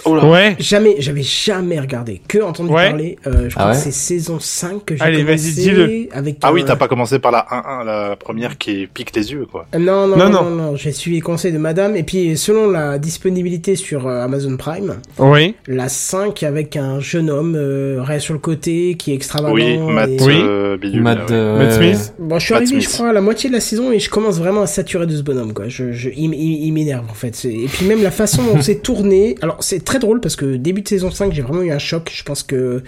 Oh 0.04 0.16
Ouais. 0.26 0.56
Jamais, 0.60 0.96
j'avais 1.00 1.24
jamais 1.24 1.80
regardé, 1.80 2.22
que 2.28 2.40
entendu 2.40 2.72
Ouais. 2.72 2.90
parler. 2.90 3.18
Euh, 3.28 3.50
je 3.50 3.54
crois 3.56 3.66
Ah 3.68 3.72
ouais 3.72 3.78
que 3.78 3.84
c'est 3.84 3.92
saison 3.92 4.38
5 4.40 4.86
que 4.86 4.96
j'ai 4.96 5.02
Allez, 5.02 5.24
vas-y, 5.24 5.38
commencé 5.38 5.62
dis-le. 5.62 6.08
avec. 6.12 6.38
Ah 6.42 6.52
oui, 6.54 6.62
euh, 6.62 6.66
t'as 6.66 6.76
pas 6.76 6.88
commencé 6.88 7.20
par 7.20 7.32
la 7.32 7.46
1-1, 7.50 7.84
la 7.86 8.16
première 8.16 8.58
qui 8.58 8.88
pique 8.94 9.16
les 9.16 9.32
yeux, 9.32 9.46
quoi. 9.50 9.68
Euh, 9.74 9.80
Non, 9.80 10.08
non, 10.08 10.18
Non, 10.18 10.30
non, 10.30 10.44
non. 10.44 10.50
non, 10.50 10.56
non, 10.72 10.76
j'ai 10.76 10.92
suivi 10.92 11.18
les 11.18 11.22
conseils 11.22 11.52
de 11.54 11.58
madame. 11.58 11.96
Et 11.96 12.04
puis, 12.04 12.38
selon 12.38 12.70
la 12.70 12.98
disponibilité 12.98 13.76
sur 13.76 14.08
euh, 14.08 14.24
Amazon 14.24 14.58
Prime, 14.58 14.96
Oui. 15.20 15.56
la 15.68 15.90
5 15.90 16.44
avec 16.44 16.76
un 16.76 17.00
jeune 17.00 17.30
homme, 17.30 17.56
euh, 17.56 18.02
rien 18.02 18.20
sur 18.20 18.34
le 18.34 18.40
côté, 18.40 18.96
qui 18.96 19.12
est 19.12 19.16
extravagant. 19.16 19.54
Oui, 19.56 19.78
Matt 19.78 20.10
et- 20.10 20.18
Oui. 20.24 20.78
Bidule, 20.80 21.02
Matt, 21.04 21.28
Smith. 21.72 22.14
Bon, 22.20 22.38
je 22.40 22.46
suis 22.46 22.54
Matt 22.54 22.64
arrivé, 22.64 22.82
je 22.82 22.90
crois, 22.90 23.10
à 23.10 23.14
la 23.14 23.22
moitié 23.22 23.50
de 23.50 23.56
la 23.56 23.62
saison 23.62 23.92
et 23.92 24.00
je 24.00 24.10
commence 24.10 24.40
vraiment 24.40 24.62
à 24.62 24.68
saturer 24.68 25.06
de 25.06 25.16
ce 25.16 25.22
bonhomme, 25.22 25.54
quoi. 25.54 25.68
Je, 25.70 25.92
je, 25.94 26.10
il, 26.10 26.34
il- 26.34 26.66
il 26.68 26.72
m'énerve, 26.74 27.06
en 27.10 27.14
fait. 27.14 27.46
Et 27.46 27.68
puis 27.72 27.86
même 27.86 28.02
la 28.04 28.12
façon 28.12 28.44
dont 28.44 28.60
c'est 28.62 28.82
tourné. 28.82 29.36
Alors, 29.42 29.58
c'est 29.62 29.85
très 29.86 30.00
drôle 30.00 30.20
parce 30.20 30.36
que 30.36 30.56
début 30.58 30.82
de 30.82 30.88
saison 30.90 31.12
5, 31.12 31.32
j'ai 31.34 31.42
vraiment 31.42 31.62
eu 31.62 31.72
un 31.72 31.80
choc. 31.80 32.12
Je 32.14 32.24
pense 32.24 32.44
que 32.44 32.84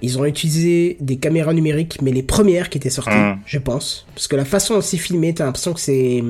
ils 0.00 0.18
ont 0.18 0.24
utilisé 0.24 0.96
des 1.00 1.16
caméras 1.16 1.52
numériques, 1.52 2.00
mais 2.02 2.12
les 2.12 2.22
premières 2.22 2.68
qui 2.70 2.78
étaient 2.78 2.90
sorties, 2.90 3.10
Mm. 3.16 3.38
je 3.46 3.58
pense. 3.58 4.06
Parce 4.14 4.28
que 4.28 4.36
la 4.36 4.44
façon 4.44 4.74
dont 4.74 4.80
c'est 4.80 4.96
filmé, 4.96 5.34
t'as 5.34 5.44
l'impression 5.44 5.72
que 5.72 5.80
c'est... 5.80 6.22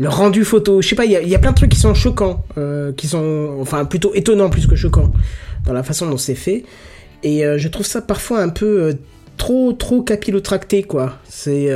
Le 0.00 0.08
rendu 0.08 0.44
photo, 0.44 0.80
je 0.80 0.88
sais 0.88 0.94
pas, 0.94 1.04
il 1.06 1.10
y 1.12 1.16
a, 1.16 1.22
il 1.22 1.28
y 1.28 1.34
a 1.34 1.40
plein 1.40 1.50
de 1.50 1.56
trucs 1.56 1.70
qui 1.72 1.78
sont 1.78 1.92
choquants, 1.94 2.44
euh, 2.56 2.92
qui 2.92 3.08
sont, 3.08 3.56
enfin, 3.60 3.84
plutôt 3.84 4.14
étonnants 4.14 4.48
plus 4.48 4.68
que 4.68 4.76
choquants, 4.76 5.12
dans 5.64 5.72
la 5.72 5.82
façon 5.82 6.08
dont 6.08 6.16
c'est 6.16 6.36
fait. 6.36 6.64
Et 7.24 7.44
euh, 7.44 7.58
je 7.58 7.66
trouve 7.66 7.84
ça 7.84 8.00
parfois 8.00 8.40
un 8.40 8.48
peu 8.48 8.82
euh, 8.82 8.92
trop, 9.36 9.72
trop 9.72 10.02
capillotracté, 10.02 10.84
quoi. 10.84 11.18
C'est, 11.28 11.68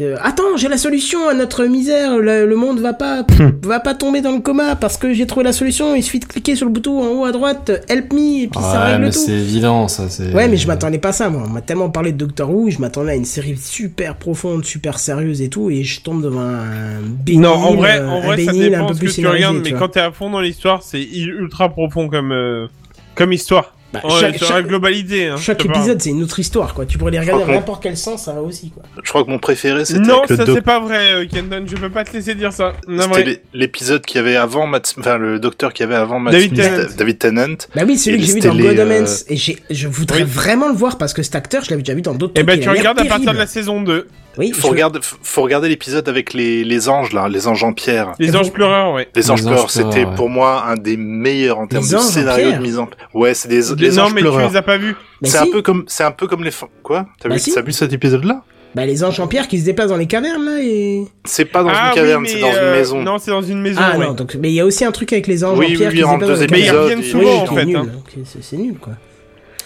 euh, 0.00 0.16
attends, 0.22 0.56
j'ai 0.56 0.68
la 0.68 0.76
solution 0.76 1.28
à 1.28 1.34
notre 1.34 1.64
misère. 1.64 2.16
Le, 2.18 2.46
le 2.46 2.56
monde 2.56 2.80
va 2.80 2.92
pas, 2.92 3.24
va 3.62 3.80
pas 3.80 3.94
tomber 3.94 4.20
dans 4.20 4.32
le 4.32 4.40
coma 4.40 4.76
parce 4.76 4.96
que 4.96 5.12
j'ai 5.12 5.26
trouvé 5.26 5.44
la 5.44 5.52
solution. 5.52 5.94
Il 5.94 6.02
suffit 6.02 6.20
de 6.20 6.24
cliquer 6.24 6.54
sur 6.56 6.66
le 6.66 6.72
bouton 6.72 7.02
en 7.02 7.08
haut 7.20 7.24
à 7.24 7.32
droite, 7.32 7.70
help 7.88 8.12
me, 8.12 8.42
et 8.44 8.46
puis 8.48 8.60
ça 8.60 8.72
Ouais, 8.80 8.92
règle 8.92 9.04
mais 9.04 9.10
tout. 9.10 9.18
c'est 9.18 9.32
évident, 9.32 9.88
ça, 9.88 10.08
c'est... 10.08 10.32
Ouais, 10.32 10.48
mais 10.48 10.56
je 10.56 10.66
m'attendais 10.66 10.98
pas 10.98 11.08
à 11.08 11.12
ça, 11.12 11.28
moi. 11.30 11.42
On 11.46 11.50
m'a 11.50 11.60
tellement 11.60 11.90
parlé 11.90 12.12
de 12.12 12.16
Doctor 12.18 12.50
Who, 12.50 12.70
je 12.70 12.78
m'attendais 12.78 13.12
à 13.12 13.14
une 13.16 13.24
série 13.24 13.56
super 13.56 14.16
profonde, 14.16 14.64
super 14.64 14.98
sérieuse 14.98 15.42
et 15.42 15.48
tout, 15.48 15.70
et 15.70 15.82
je 15.84 16.00
tombe 16.00 16.22
devant 16.22 16.40
un 16.40 17.00
bénil, 17.24 17.40
Non, 17.42 17.50
en 17.54 17.74
vrai, 17.74 18.00
euh, 18.00 18.08
en 18.08 18.22
un 18.22 18.26
vrai, 18.26 18.44
ça 18.44 18.50
un 18.50 18.54
dépend 18.54 18.86
peu 18.86 18.94
ce 18.94 19.00
que 19.00 19.04
plus 19.06 19.14
tu 19.14 19.26
regardes, 19.26 19.58
mais 19.62 19.72
quand 19.72 19.88
t'es 19.88 20.00
à 20.00 20.10
fond 20.12 20.30
dans 20.30 20.40
l'histoire, 20.40 20.82
c'est 20.82 21.02
ultra 21.02 21.68
profond 21.68 22.08
comme, 22.08 22.32
euh, 22.32 22.66
comme 23.14 23.32
histoire. 23.32 23.74
Bah, 24.02 24.08
Ouais, 24.14 24.20
chaque, 24.20 24.36
sur 24.38 24.52
la 24.54 24.62
globalité, 24.62 25.26
hein, 25.28 25.36
chaque 25.38 25.64
parle. 25.64 25.76
épisode, 25.78 26.00
c'est 26.02 26.10
une 26.10 26.22
autre 26.22 26.38
histoire, 26.38 26.74
quoi. 26.74 26.86
Tu 26.86 26.98
pourrais 26.98 27.10
les 27.12 27.20
regarder 27.20 27.44
dans 27.44 27.52
n'importe 27.52 27.82
quel 27.82 27.96
sens, 27.96 28.24
ça 28.24 28.32
va 28.32 28.40
aussi, 28.42 28.70
quoi. 28.70 28.82
Je 29.02 29.08
crois 29.08 29.24
que 29.24 29.30
mon 29.30 29.38
préféré, 29.38 29.84
c'était 29.84 30.00
Non, 30.00 30.18
avec 30.22 30.36
ça 30.36 30.44
doc- 30.44 30.56
c'est 30.56 30.62
pas 30.62 30.80
vrai, 30.80 31.12
euh, 31.12 31.26
Kendon, 31.26 31.64
je 31.66 31.76
peux 31.76 31.90
pas 31.90 32.04
te 32.04 32.12
laisser 32.12 32.34
dire 32.34 32.52
ça. 32.52 32.72
C'était 33.14 33.42
l'épisode 33.54 34.04
qu'il 34.04 34.16
y 34.16 34.20
avait 34.20 34.36
avant 34.36 34.66
Matt, 34.66 34.94
enfin 34.98 35.18
le 35.18 35.38
docteur 35.38 35.72
qui 35.72 35.82
avait 35.82 35.94
avant 35.94 36.18
Matt 36.18 36.32
David 36.34 36.54
Smith, 36.54 36.62
Tennant. 36.62 36.88
David 36.96 37.18
Tennant. 37.18 37.56
Bah 37.74 37.82
oui, 37.86 37.96
celui 37.98 38.16
Et 38.16 38.20
que 38.20 38.26
j'ai 38.26 38.32
vu 38.34 38.40
dans 38.40 38.54
les, 38.54 38.62
God 38.62 38.78
euh, 38.78 38.82
Omens, 38.84 39.24
et 39.28 39.36
je 39.36 39.88
voudrais 39.88 40.22
Oui. 40.22 40.28
vraiment 40.28 40.68
le 40.68 40.74
voir 40.74 40.98
parce 40.98 41.12
que 41.14 41.22
cet 41.22 41.34
acteur, 41.34 41.64
je 41.64 41.70
l'avais 41.70 41.82
déjà 41.82 41.94
vu 41.94 42.02
dans 42.02 42.14
d'autres 42.14 42.32
Eh 42.36 42.40
trucs. 42.40 42.46
ben, 42.46 42.54
il 42.58 42.60
tu 42.62 42.68
regardes 42.68 42.98
à 43.00 43.04
partir 43.04 43.32
de 43.32 43.38
la 43.38 43.46
saison 43.46 43.80
2. 43.80 44.06
Oui, 44.38 44.52
Faut 44.52 44.66
je- 44.68 44.72
regarder, 44.72 44.98
faut- 45.02 45.16
faut 45.22 45.42
regarder 45.42 45.68
l'épisode 45.68 46.08
avec 46.08 46.34
les, 46.34 46.62
les 46.64 46.88
anges 46.88 47.12
là, 47.12 47.28
les 47.28 47.46
anges 47.48 47.64
en 47.64 47.72
pierre. 47.72 48.12
Les 48.18 48.32
Et 48.32 48.36
anges 48.36 48.46
vous- 48.46 48.52
pleureurs, 48.52 48.92
ouais. 48.94 49.08
Les 49.14 49.30
anges 49.30 49.40
Les 49.40 49.46
pleureurs, 49.46 49.64
anges 49.64 49.72
pleureurs, 49.72 49.92
c'était 49.92 50.04
ouais. 50.06 50.14
pour 50.16 50.28
moi 50.28 50.64
un 50.66 50.76
des 50.76 50.96
meilleurs 50.96 51.58
en 51.58 51.66
termes 51.66 51.84
Les 51.84 51.90
de 51.92 51.98
scénario 51.98 52.52
de 52.52 52.58
mise 52.58 52.78
en 52.78 52.88
Ouais, 53.14 53.34
c'est 53.34 53.48
des 53.48 53.60
les 53.78 53.90
non, 53.92 54.02
anges 54.04 54.12
mais 54.12 54.20
tu 54.20 54.26
pleureurs. 54.28 54.50
les 54.50 54.56
as 54.56 54.62
pas 54.62 54.76
vus. 54.76 54.92
Bah 55.22 55.28
C'est 55.30 55.38
si. 55.38 55.44
un 55.44 55.46
peu 55.52 55.62
comme 55.62 55.84
c'est 55.86 56.04
un 56.04 56.10
peu 56.10 56.26
comme 56.26 56.44
les 56.44 56.50
quoi? 56.82 57.06
T'as 57.20 57.28
Bah 57.28 57.36
vu, 57.36 57.40
si. 57.40 57.54
t'as 57.54 57.62
vu 57.62 57.72
cet 57.72 57.92
épisode 57.92 58.24
là 58.24 58.42
Bah 58.74 58.84
les 58.84 59.02
anges 59.04 59.18
en 59.20 59.26
pierre 59.26 59.48
qui 59.48 59.58
se 59.58 59.64
déplacent 59.64 59.88
dans 59.88 59.96
les 59.96 60.06
cavernes, 60.06 60.44
là, 60.44 60.58
et... 60.60 61.04
C'est 61.24 61.46
pas 61.46 61.62
dans 61.62 61.70
ah, 61.72 61.88
une 61.88 61.94
caverne, 61.94 62.22
oui, 62.24 62.28
c'est 62.30 62.40
dans 62.40 62.52
euh, 62.52 62.72
une 62.74 62.78
maison. 62.78 63.02
Non, 63.02 63.18
c'est 63.18 63.30
dans 63.30 63.40
une 63.42 63.62
maison, 63.62 63.80
Ah 63.82 63.96
ouais. 63.96 64.04
non, 64.06 64.12
donc, 64.12 64.36
mais 64.38 64.50
il 64.50 64.54
y 64.54 64.60
a 64.60 64.66
aussi 64.66 64.84
un 64.84 64.92
truc 64.92 65.12
avec 65.14 65.26
les 65.28 65.42
anges 65.44 65.58
Oui, 65.58 65.72
en 65.72 65.76
pierre 65.78 65.88
oui, 65.90 65.96
qui 65.96 66.02
se 66.02 66.06
en 66.06 66.12
déplacent 66.18 66.28
dans 66.28 66.34
deux 66.34 66.40
les 66.42 66.46
Mais 66.50 66.60
ils 66.60 66.66
cavernes. 66.66 66.82
reviennent 66.84 67.02
souvent, 67.02 67.22
oui, 67.42 67.48
en 67.48 67.54
fait. 67.54 67.64
nul, 67.64 67.76
hein. 67.76 67.86
c'est 68.42 68.56
nul, 68.58 68.74
quoi. 68.78 68.92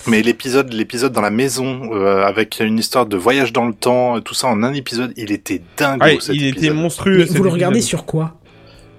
Mais 0.06 0.22
l'épisode, 0.22 0.72
l'épisode 0.72 1.12
dans 1.12 1.20
la 1.20 1.30
maison, 1.30 1.90
euh, 1.92 2.24
avec 2.24 2.60
une 2.60 2.78
histoire 2.78 3.06
de 3.06 3.16
voyage 3.16 3.52
dans 3.52 3.66
le 3.66 3.74
temps, 3.74 4.20
tout 4.20 4.34
ça 4.34 4.48
en 4.48 4.62
un 4.62 4.72
épisode, 4.72 5.12
il 5.16 5.30
était 5.32 5.60
dingue. 5.76 6.02
Ouais, 6.02 6.18
cet 6.20 6.34
il 6.34 6.46
était 6.46 6.70
monstrueux. 6.70 7.18
Mais 7.18 7.26
cet 7.26 7.36
vous 7.36 7.44
le 7.44 7.50
regardez 7.50 7.80
sur 7.80 8.06
quoi? 8.06 8.39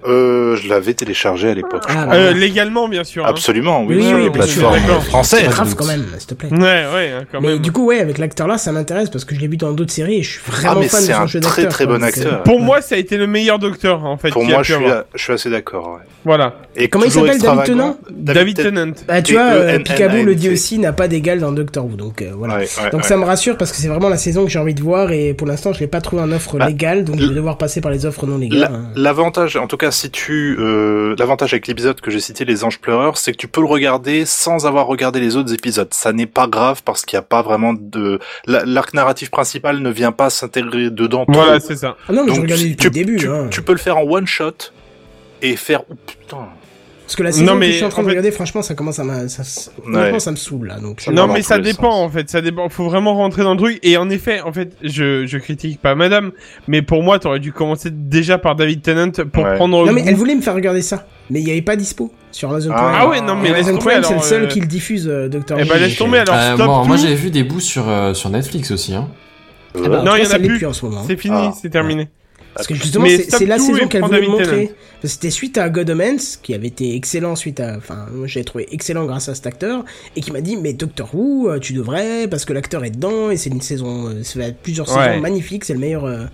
Euh, 0.06 0.56
je 0.56 0.68
l'avais 0.68 0.94
téléchargé 0.94 1.48
à 1.50 1.54
l'époque. 1.54 1.82
Ah, 1.88 2.06
bah, 2.06 2.14
Euh, 2.14 2.32
légalement, 2.32 2.88
bien 2.88 3.04
sûr. 3.04 3.24
hein. 3.24 3.28
Absolument, 3.30 3.82
oui, 3.84 3.96
Oui, 3.96 4.04
sur 4.06 4.16
oui, 4.16 4.24
les 4.24 4.30
plateformes 4.30 4.78
françaises. 5.02 5.40
C'est 5.42 5.46
grave 5.48 5.74
quand 5.74 5.86
même, 5.86 6.04
s'il 6.18 6.26
te 6.26 6.34
plaît. 6.34 6.48
Ouais, 6.50 6.58
ouais, 6.58 7.12
hein, 7.16 7.24
quand 7.30 7.40
Mais 7.40 7.48
même. 7.48 7.58
du 7.58 7.70
coup, 7.72 7.86
ouais, 7.86 8.00
avec 8.00 8.18
l'acteur-là, 8.18 8.58
ça 8.58 8.72
m'intéresse 8.72 9.10
parce 9.10 9.24
que 9.24 9.34
je 9.34 9.40
l'ai 9.40 9.48
vu 9.48 9.56
dans 9.56 9.72
d'autres 9.72 9.92
séries 9.92 10.16
et 10.18 10.22
je 10.22 10.30
suis 10.32 10.40
Ah, 10.48 10.50
vraiment 10.50 10.80
mais 10.80 10.88
fan 10.88 11.00
de 11.02 11.06
c'est 11.06 11.12
son 11.12 11.20
un 11.20 11.26
jeu 11.26 11.40
très 11.40 11.62
d'acteur. 11.62 11.72
très 11.72 11.84
quoi, 11.86 11.98
bon 11.98 12.04
euh, 12.04 12.06
acteur. 12.08 12.42
Pour 12.42 12.60
moi, 12.60 12.80
ça 12.80 12.94
a 12.94 12.98
été 12.98 13.16
le 13.16 13.26
meilleur 13.26 13.58
docteur, 13.58 14.04
en 14.04 14.16
fait. 14.16 14.30
Pour 14.30 14.44
moi, 14.44 14.62
je 14.62 14.74
suis, 14.74 14.84
je 15.14 15.32
assez 15.32 15.50
d'accord. 15.50 15.94
Ouais. 15.94 16.06
Voilà. 16.24 16.54
Et 16.76 16.88
Comment 16.88 17.04
il 17.04 17.10
s'appelle, 17.10 17.38
David 17.38 17.44
extravagant. 17.44 17.96
David 18.10 18.56
Ten- 18.56 18.64
Tennant. 18.74 18.92
Bah, 19.08 19.22
tu 19.22 19.32
vois, 19.34 19.42
euh, 19.42 19.78
T-E-N-N-A-N-T. 19.78 19.92
Picaboo 19.92 20.22
le 20.24 20.34
dit 20.34 20.50
aussi, 20.50 20.78
n'a 20.78 20.92
pas 20.92 21.08
d'égal 21.08 21.40
dans 21.40 21.52
Doctor 21.52 21.84
Who, 21.84 21.96
donc 21.96 22.22
euh, 22.22 22.30
voilà. 22.36 22.60
Donc 22.92 23.04
ça 23.04 23.16
me 23.16 23.24
rassure 23.24 23.56
parce 23.56 23.70
que 23.72 23.76
c'est 23.78 23.88
vraiment 23.88 24.08
la 24.08 24.16
saison 24.16 24.44
que 24.44 24.50
j'ai 24.50 24.58
envie 24.58 24.74
de 24.74 24.82
voir 24.82 25.10
et 25.12 25.34
pour 25.34 25.46
l'instant 25.46 25.72
je 25.72 25.80
l'ai 25.80 25.86
pas 25.86 26.00
trouvé 26.00 26.22
en 26.22 26.30
offre 26.32 26.56
Bah, 26.58 26.66
légale 26.68 27.04
donc 27.04 27.18
je 27.20 27.26
vais 27.26 27.34
devoir 27.34 27.58
passer 27.58 27.80
par 27.80 27.90
les 27.92 28.06
offres 28.06 28.26
non 28.26 28.38
légales. 28.38 28.60
La- 28.60 28.66
hein. 28.72 28.84
L'avantage, 28.94 29.56
en 29.56 29.66
tout 29.66 29.76
cas, 29.76 29.90
si 29.92 30.10
tu, 30.10 30.56
euh, 30.58 31.14
l'avantage 31.18 31.52
avec 31.54 31.66
l'épisode 31.68 32.00
que 32.00 32.10
j'ai 32.10 32.18
cité, 32.20 32.44
les 32.44 32.64
anges 32.64 32.80
pleureurs, 32.80 33.16
c'est 33.18 33.30
que 33.32 33.36
tu 33.36 33.46
peux 33.48 33.60
le 33.60 33.66
regarder 33.68 34.24
sans 34.26 34.66
avoir 34.66 34.86
regardé 34.86 35.20
les 35.20 35.36
autres 35.36 35.52
épisodes. 35.54 35.92
Ça 35.94 36.12
n'est 36.12 36.26
pas 36.26 36.46
grave 36.48 36.82
parce 36.84 37.04
qu'il 37.04 37.16
n'y 37.16 37.20
a 37.20 37.26
pas 37.26 37.42
vraiment 37.42 37.74
de, 37.74 38.18
la- 38.46 38.64
l'arc 38.64 38.92
narratif 38.94 39.30
principal 39.30 39.78
ne 39.78 39.90
vient 39.90 40.12
pas 40.12 40.30
s'intégrer 40.30 40.90
dedans. 40.90 41.24
Voilà, 41.28 41.60
c'est 41.60 41.76
ça. 41.76 41.96
Ah 42.08 42.12
non 42.12 42.24
mais 42.24 42.30
je 42.30 42.34
Donc, 42.34 42.42
regardais 42.44 42.64
tu, 42.64 42.70
depuis 42.70 42.84
le 42.86 42.90
début. 42.90 43.16
tu, 43.18 43.28
hein. 43.28 43.48
tu 43.50 43.62
peux 43.62 43.72
le 43.72 43.78
faire 43.78 43.98
en 43.98 44.02
one 44.02 44.26
shot 44.26 44.72
et 45.42 45.56
faire, 45.56 45.82
oh 45.90 45.94
putain, 46.06 46.48
Parce 47.12 47.18
que 47.18 47.22
la 47.24 47.32
saison 47.32 47.44
Non, 47.44 47.52
que 47.52 47.58
mais 47.58 47.66
je 47.72 47.76
suis 47.76 47.84
en 47.84 47.90
train 47.90 48.00
en 48.00 48.04
de 48.04 48.08
fait- 48.08 48.12
regarder, 48.12 48.30
franchement, 48.30 48.62
ça 48.62 48.74
commence 48.74 48.98
à 48.98 49.04
m'a- 49.04 49.28
ça, 49.28 49.42
Ouais. 49.86 50.18
ça 50.18 50.30
me 50.30 50.36
saoule 50.36 50.68
là. 50.68 50.80
Donc, 50.80 51.06
Non, 51.12 51.26
mais 51.28 51.42
ça 51.42 51.58
dépend 51.58 51.90
sens. 51.90 52.06
en 52.06 52.08
fait, 52.08 52.30
ça 52.30 52.40
dépend. 52.40 52.70
Faut 52.70 52.84
vraiment 52.84 53.14
rentrer 53.14 53.42
dans 53.42 53.52
le 53.52 53.58
truc. 53.58 53.78
Et 53.82 53.98
en 53.98 54.08
effet, 54.08 54.40
en 54.40 54.50
fait, 54.50 54.72
je, 54.82 55.26
je 55.26 55.36
critique 55.36 55.78
pas 55.82 55.94
Madame, 55.94 56.32
mais 56.68 56.80
pour 56.80 57.02
moi, 57.02 57.18
t'aurais 57.18 57.38
dû 57.38 57.52
commencer 57.52 57.90
déjà 57.92 58.38
par 58.38 58.56
David 58.56 58.80
Tennant 58.80 59.10
pour 59.30 59.44
Ouais. 59.44 59.56
prendre. 59.56 59.76
Non, 59.76 59.84
le 59.84 59.92
mais 59.92 60.00
goût. 60.00 60.08
elle 60.08 60.14
voulait 60.14 60.34
me 60.34 60.40
faire 60.40 60.54
regarder 60.54 60.80
ça, 60.80 61.06
mais 61.28 61.40
il 61.40 61.44
n'y 61.44 61.50
avait 61.50 61.60
pas 61.60 61.76
dispo 61.76 62.10
sur 62.30 62.48
Amazon 62.48 62.70
Ah. 62.74 62.78
Prime. 62.78 62.96
Ah 62.98 63.08
ouais, 63.10 63.20
non, 63.20 63.36
mais 63.36 63.50
Amazon 63.50 63.76
Prime, 63.76 64.02
c'est 64.04 64.14
le 64.14 64.20
seul 64.22 64.42
euh, 64.44 64.46
qui 64.46 64.60
le 64.60 64.66
diffuse, 64.66 65.06
euh, 65.06 65.28
Doctor 65.28 65.58
Eh 65.60 65.64
ben 65.66 65.78
laisse 65.78 65.96
tomber 65.98 66.16
alors. 66.20 66.34
Euh, 66.34 66.54
stop 66.54 66.66
moi, 66.66 66.84
moi 66.86 66.96
j'avais 66.96 67.14
vu 67.14 67.28
des 67.30 67.44
bouts 67.44 67.60
sur, 67.60 67.86
euh, 67.90 68.14
sur 68.14 68.30
Netflix 68.30 68.70
aussi. 68.70 68.94
Hein. 68.94 69.08
Ah 69.74 69.80
bah, 69.86 69.98
Euh, 69.98 70.02
Non, 70.02 70.12
il 70.16 70.24
y 70.24 70.26
en 70.26 70.30
a 70.30 70.38
plus. 70.38 70.64
en 70.64 70.72
ce 70.72 70.86
moment. 70.86 71.02
C'est 71.06 71.16
fini, 71.20 71.36
Ah. 71.38 71.52
c'est 71.60 71.68
terminé. 71.68 72.08
Parce 72.54 72.66
que 72.66 72.74
justement, 72.74 73.06
c'est 73.28 73.46
la 73.46 73.58
saison 73.58 73.86
qu'elle 73.88 74.02
voulait 74.02 74.26
montrer. 74.26 74.72
C'était 75.04 75.30
suite 75.30 75.58
à 75.58 75.68
God 75.68 75.90
Omens, 75.90 76.38
qui 76.42 76.54
avait 76.54 76.68
été 76.68 76.94
excellent 76.94 77.34
suite 77.34 77.58
à, 77.58 77.76
enfin, 77.76 78.06
moi 78.14 78.28
j'ai 78.28 78.44
trouvé 78.44 78.68
excellent 78.70 79.04
grâce 79.04 79.28
à 79.28 79.34
cet 79.34 79.46
acteur, 79.48 79.84
et 80.14 80.20
qui 80.20 80.30
m'a 80.30 80.40
dit, 80.40 80.56
mais 80.56 80.74
Doctor 80.74 81.12
Who, 81.12 81.48
euh, 81.50 81.58
tu 81.58 81.72
devrais, 81.72 82.28
parce 82.28 82.44
que 82.44 82.52
l'acteur 82.52 82.84
est 82.84 82.90
dedans, 82.90 83.28
et 83.30 83.36
c'est 83.36 83.50
une 83.50 83.60
saison, 83.62 84.06
euh, 84.08 84.22
ça 84.22 84.38
va 84.38 84.44
être 84.46 84.58
plusieurs 84.58 84.88
Ouais. 84.96 85.08
saisons 85.08 85.20
magnifiques, 85.20 85.64
c'est 85.64 85.72
le 85.72 85.80
meilleur, 85.80 86.04
euh, 86.04 86.26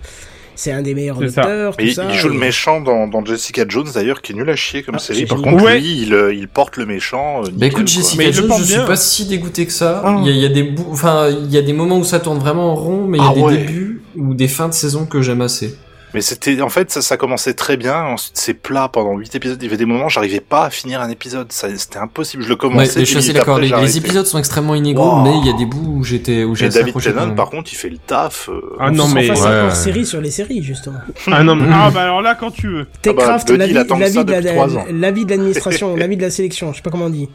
c'est 0.53 0.71
un 0.71 0.83
des 0.83 0.93
meilleurs 0.93 1.17
docteurs, 1.17 1.75
tout 1.77 1.83
Mais 1.83 1.89
il, 1.91 1.95
ça. 1.95 2.05
il 2.11 2.15
joue 2.15 2.27
le 2.29 2.37
méchant 2.37 2.79
dans, 2.79 3.07
dans 3.07 3.25
Jessica 3.25 3.65
Jones 3.67 3.87
d'ailleurs, 3.91 4.21
qui 4.21 4.33
est 4.33 4.35
nul 4.35 4.47
à 4.51 4.55
chier 4.55 4.83
comme 4.83 4.95
Ah, 4.95 4.99
série. 4.99 5.25
Par 5.25 5.41
contre. 5.41 5.63
Ouais. 5.63 5.79
lui, 5.79 6.01
il, 6.03 6.13
il 6.35 6.47
porte 6.47 6.77
le 6.77 6.85
méchant. 6.85 7.39
euh, 7.39 7.45
Bah 7.45 7.51
nickel, 7.53 7.67
écoute. 7.69 7.87
Jessica 7.87 8.31
Jones, 8.31 8.51
je 8.59 8.63
suis 8.65 8.81
pas 8.85 8.95
si 8.97 9.25
dégoûté 9.25 9.65
que 9.65 9.71
ça. 9.71 10.03
Ah. 10.05 10.21
Il 10.23 10.27
y, 10.27 10.29
a, 10.29 10.33
il 10.33 10.41
y 10.41 10.45
a 10.45 10.49
des 10.49 10.63
bouts, 10.63 10.85
enfin, 10.91 11.29
il 11.29 11.49
y 11.49 11.57
a 11.57 11.63
des 11.63 11.73
moments 11.73 11.97
où 11.97 12.03
ça 12.03 12.19
tourne 12.19 12.37
vraiment 12.37 12.73
en 12.73 12.75
rond, 12.75 13.05
mais 13.07 13.17
il 13.17 13.21
y 13.23 13.25
a 13.25 13.29
Ah 13.31 13.33
des 13.33 13.41
ouais. 13.41 13.57
débuts 13.57 14.01
ou 14.15 14.35
des 14.35 14.47
fins 14.47 14.67
de 14.67 14.73
saison 14.75 15.07
que 15.07 15.21
j'aime 15.23 15.41
assez. 15.41 15.75
Mais 16.13 16.21
c'était, 16.21 16.59
en 16.61 16.69
fait, 16.69 16.89
ça, 16.91 17.01
ça 17.03 17.17
commençait 17.17 17.53
très 17.53 17.77
bien. 17.77 18.01
Ensuite, 18.03 18.35
c'est 18.35 18.55
plat 18.55 18.89
pendant 18.91 19.15
8 19.15 19.35
épisodes. 19.35 19.57
Il 19.61 19.65
y 19.65 19.67
avait 19.67 19.77
des 19.77 19.85
moments, 19.85 20.09
j'arrivais 20.09 20.39
pas 20.39 20.65
à 20.65 20.69
finir 20.71 21.01
un 21.01 21.09
épisode. 21.09 21.51
Ça, 21.51 21.67
c'était 21.77 21.99
impossible. 21.99 22.41
Je 22.43 22.47
le 22.49 22.55
Ouais, 22.55 22.59
commençais. 22.59 22.99
mais 22.99 23.05
je 23.05 23.19
suis 23.19 23.33
d'accord. 23.33 23.59
Les, 23.59 23.69
les 23.69 23.97
épisodes 23.97 24.25
sont 24.25 24.39
extrêmement 24.39 24.73
inégaux, 24.73 25.03
Wow. 25.03 25.21
mais 25.23 25.37
il 25.37 25.45
y 25.45 25.49
a 25.49 25.53
des 25.57 25.65
bouts 25.67 25.97
où 25.99 26.03
j'étais, 26.03 26.43
où 26.43 26.55
j'ai 26.55 26.69
David 26.69 26.99
Tennant, 26.99 27.35
par 27.35 27.49
contre, 27.51 27.71
il 27.71 27.75
fait 27.75 27.89
le 27.89 27.97
taf. 27.99 28.49
euh, 28.49 28.59
Ah 28.79 28.87
On 28.89 28.91
non, 28.91 29.07
mais. 29.07 29.27
fasse 29.27 29.41
Ouais. 29.43 29.75
série 29.75 30.05
sur 30.05 30.19
les 30.21 30.31
séries, 30.31 30.63
justement. 30.63 30.99
Ah 31.31 31.43
non, 31.43 31.55
mais. 31.55 31.67
Ah 31.71 31.91
bah 31.93 32.01
alors 32.01 32.21
là, 32.23 32.33
quand 32.35 32.51
tu 32.51 32.67
veux. 32.67 32.87
Techcraft, 33.03 33.47
depuis 33.51 33.73
trois 33.85 34.77
ans. 34.77 34.85
l'avis 34.91 35.25
de 35.25 35.29
l'administration, 35.29 35.95
l'avis 35.95 36.17
de 36.17 36.21
la 36.23 36.31
sélection, 36.31 36.71
je 36.71 36.77
sais 36.77 36.81
pas 36.83 36.89
comment 36.89 37.05
on 37.05 37.09
dit. 37.09 37.29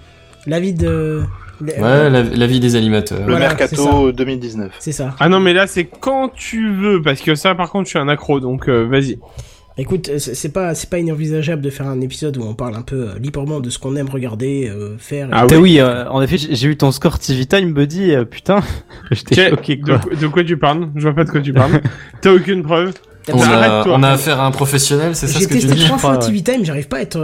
L'avis 0.46 0.72
de... 0.74 1.22
Ouais, 1.60 2.10
la, 2.10 2.22
la 2.22 2.46
vie 2.46 2.60
des 2.60 2.76
animateurs. 2.76 3.20
Le 3.20 3.32
Voilà, 3.32 3.48
Mercato 3.48 4.12
2019. 4.12 4.72
C'est 4.78 4.92
ça. 4.92 5.14
Ah 5.20 5.28
non, 5.28 5.40
mais 5.40 5.52
là, 5.52 5.66
c'est 5.66 5.84
quand 5.84 6.30
tu 6.34 6.72
veux, 6.74 7.00
parce 7.02 7.20
que 7.20 7.34
ça, 7.34 7.54
par 7.54 7.70
contre, 7.70 7.84
je 7.84 7.90
suis 7.90 7.98
un 7.98 8.08
accro, 8.08 8.40
donc 8.40 8.68
euh, 8.68 8.86
vas-y. 8.88 9.18
Écoute, 9.76 10.08
euh, 10.08 10.18
c'est 10.20 10.52
pas 10.52 10.72
c'est 10.76 10.88
pas 10.88 11.00
inenvisageable 11.00 11.60
de 11.60 11.68
faire 11.68 11.88
un 11.88 12.00
épisode 12.00 12.36
où 12.36 12.42
on 12.44 12.54
parle 12.54 12.76
un 12.76 12.82
peu 12.82 13.08
euh, 13.08 13.18
librement 13.18 13.58
de 13.58 13.70
ce 13.70 13.80
qu'on 13.80 13.96
aime 13.96 14.08
regarder, 14.08 14.68
euh, 14.72 14.94
faire. 14.98 15.28
Ah 15.32 15.46
oui, 15.58 15.80
euh, 15.80 16.08
en 16.10 16.22
effet, 16.22 16.38
j'ai 16.38 16.54
j'ai 16.54 16.68
eu 16.68 16.76
ton 16.76 16.92
score 16.92 17.18
TV 17.18 17.44
Time, 17.44 17.72
Buddy, 17.72 18.14
euh, 18.14 18.24
putain, 18.24 18.60
j'étais 19.10 19.50
choqué, 19.50 19.74
de, 19.74 19.82
quoi. 19.84 19.98
quoi- 19.98 20.14
de 20.14 20.26
quoi 20.28 20.44
tu 20.44 20.56
parles? 20.56 20.88
Je 20.94 21.02
vois 21.02 21.12
pas 21.14 21.24
de 21.24 21.30
quoi 21.30 21.40
tu 21.40 21.52
parles. 21.52 21.80
T'as 22.20 22.32
aucune 22.32 22.62
preuve? 22.62 22.92
On 23.32 23.40
a, 23.42 23.84
on 23.88 24.02
a 24.04 24.10
affaire 24.10 24.38
à 24.38 24.46
un 24.46 24.50
professionnel, 24.52 25.16
c'est 25.16 25.26
ça 25.26 25.38
J'ai 25.38 25.44
ce 25.46 25.48
que 25.48 25.54
tu 25.54 25.60
testé 25.62 25.74
dis? 25.76 25.84
trois 25.86 25.96
fois 25.98 26.10
Ouais, 26.12 26.18
ouais. 26.18 26.26
TV 26.26 26.42
Time, 26.42 26.64
j'arrive 26.64 26.86
pas 26.88 26.98
à 26.98 27.00
être. 27.00 27.18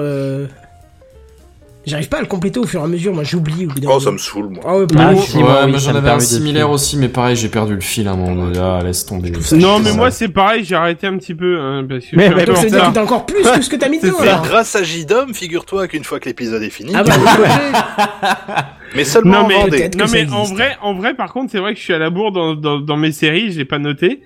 J'arrive 1.91 2.09
pas 2.09 2.19
à 2.19 2.21
le 2.21 2.27
compléter 2.27 2.59
au 2.61 2.67
fur 2.67 2.81
et 2.81 2.85
à 2.85 2.87
mesure. 2.87 3.13
Moi, 3.13 3.25
j'oublie. 3.25 3.67
Oh, 3.87 3.99
ça 4.01 4.11
me 4.13 4.19
saoule, 4.19 4.49
moi. 4.51 4.63
Ah 4.67 4.77
ouais, 4.79 4.87
Ah, 4.97 5.13
si, 5.17 5.37
Ouais, 5.39 5.43
moi, 5.43 5.65
oui, 5.67 5.75
j'en 5.79 5.95
avais 5.95 6.11
un 6.11 6.17
de 6.17 6.23
similaire 6.23 6.71
aussi, 6.71 6.97
mais 6.97 7.09
pareil, 7.09 7.37
j'ai 7.37 7.49
perdu 7.49 7.75
le 7.75 7.81
fil 7.81 8.07
à 8.09 8.13
un 8.13 8.17
moment 8.17 8.45
donné. 8.47 8.59
Ah, 8.59 8.81
laisse 8.85 9.05
tomber. 9.05 9.31
Non, 9.53 9.79
mais 9.81 9.91
ça. 9.91 9.97
moi, 9.97 10.11
c'est 10.11 10.29
pareil, 10.29 10.65
j'ai 10.65 10.77
arrêté 10.77 11.07
un 11.07 11.17
petit 11.19 11.35
peu, 11.35 11.59
hein, 11.61 11.85
parce 11.89 12.05
que 12.07 12.17
Mais- 12.17 12.29
Donc, 12.31 12.39
en 12.39 12.45
dire 12.45 12.55
retard. 12.73 12.89
que 12.91 12.95
t'as 12.95 13.03
encore 13.03 13.27
plus 13.27 13.43
que 13.43 13.61
ce 13.63 13.69
que 13.69 13.77
t'as 13.77 13.89
mis 13.89 13.99
dedans. 14.03 14.17
C'est 14.21 14.49
grâce 14.49 14.77
à 14.77 14.83
JDOM, 14.83 15.35
figure-toi 15.35 15.89
qu'une 15.89 16.05
fois 16.05 16.21
que 16.21 16.27
l'épisode 16.29 16.63
est 16.63 16.71
fini, 16.71 16.93
Ah 16.95 17.03
bah, 17.03 17.13
mais 18.97 19.05
seulement 19.05 19.41
Non 19.41 19.45
en 19.45 19.49
mais, 19.49 19.71
peut-être 19.71 19.97
non 19.97 20.05
mais 20.13 20.29
en 20.31 20.45
vrai, 20.45 20.77
en 20.83 20.95
vrai, 20.95 21.15
par 21.15 21.33
contre, 21.33 21.51
c'est 21.53 21.59
vrai 21.59 21.73
que 21.75 21.79
je 21.79 21.85
suis 21.85 21.93
à 21.95 21.99
la 21.99 22.11
bourre 22.11 22.33
dans, 22.33 22.55
dans, 22.55 22.79
dans 22.81 22.97
mes 22.97 23.13
séries, 23.13 23.53
je 23.53 23.59
l'ai 23.59 23.65
pas 23.65 23.79
noté. 23.79 24.23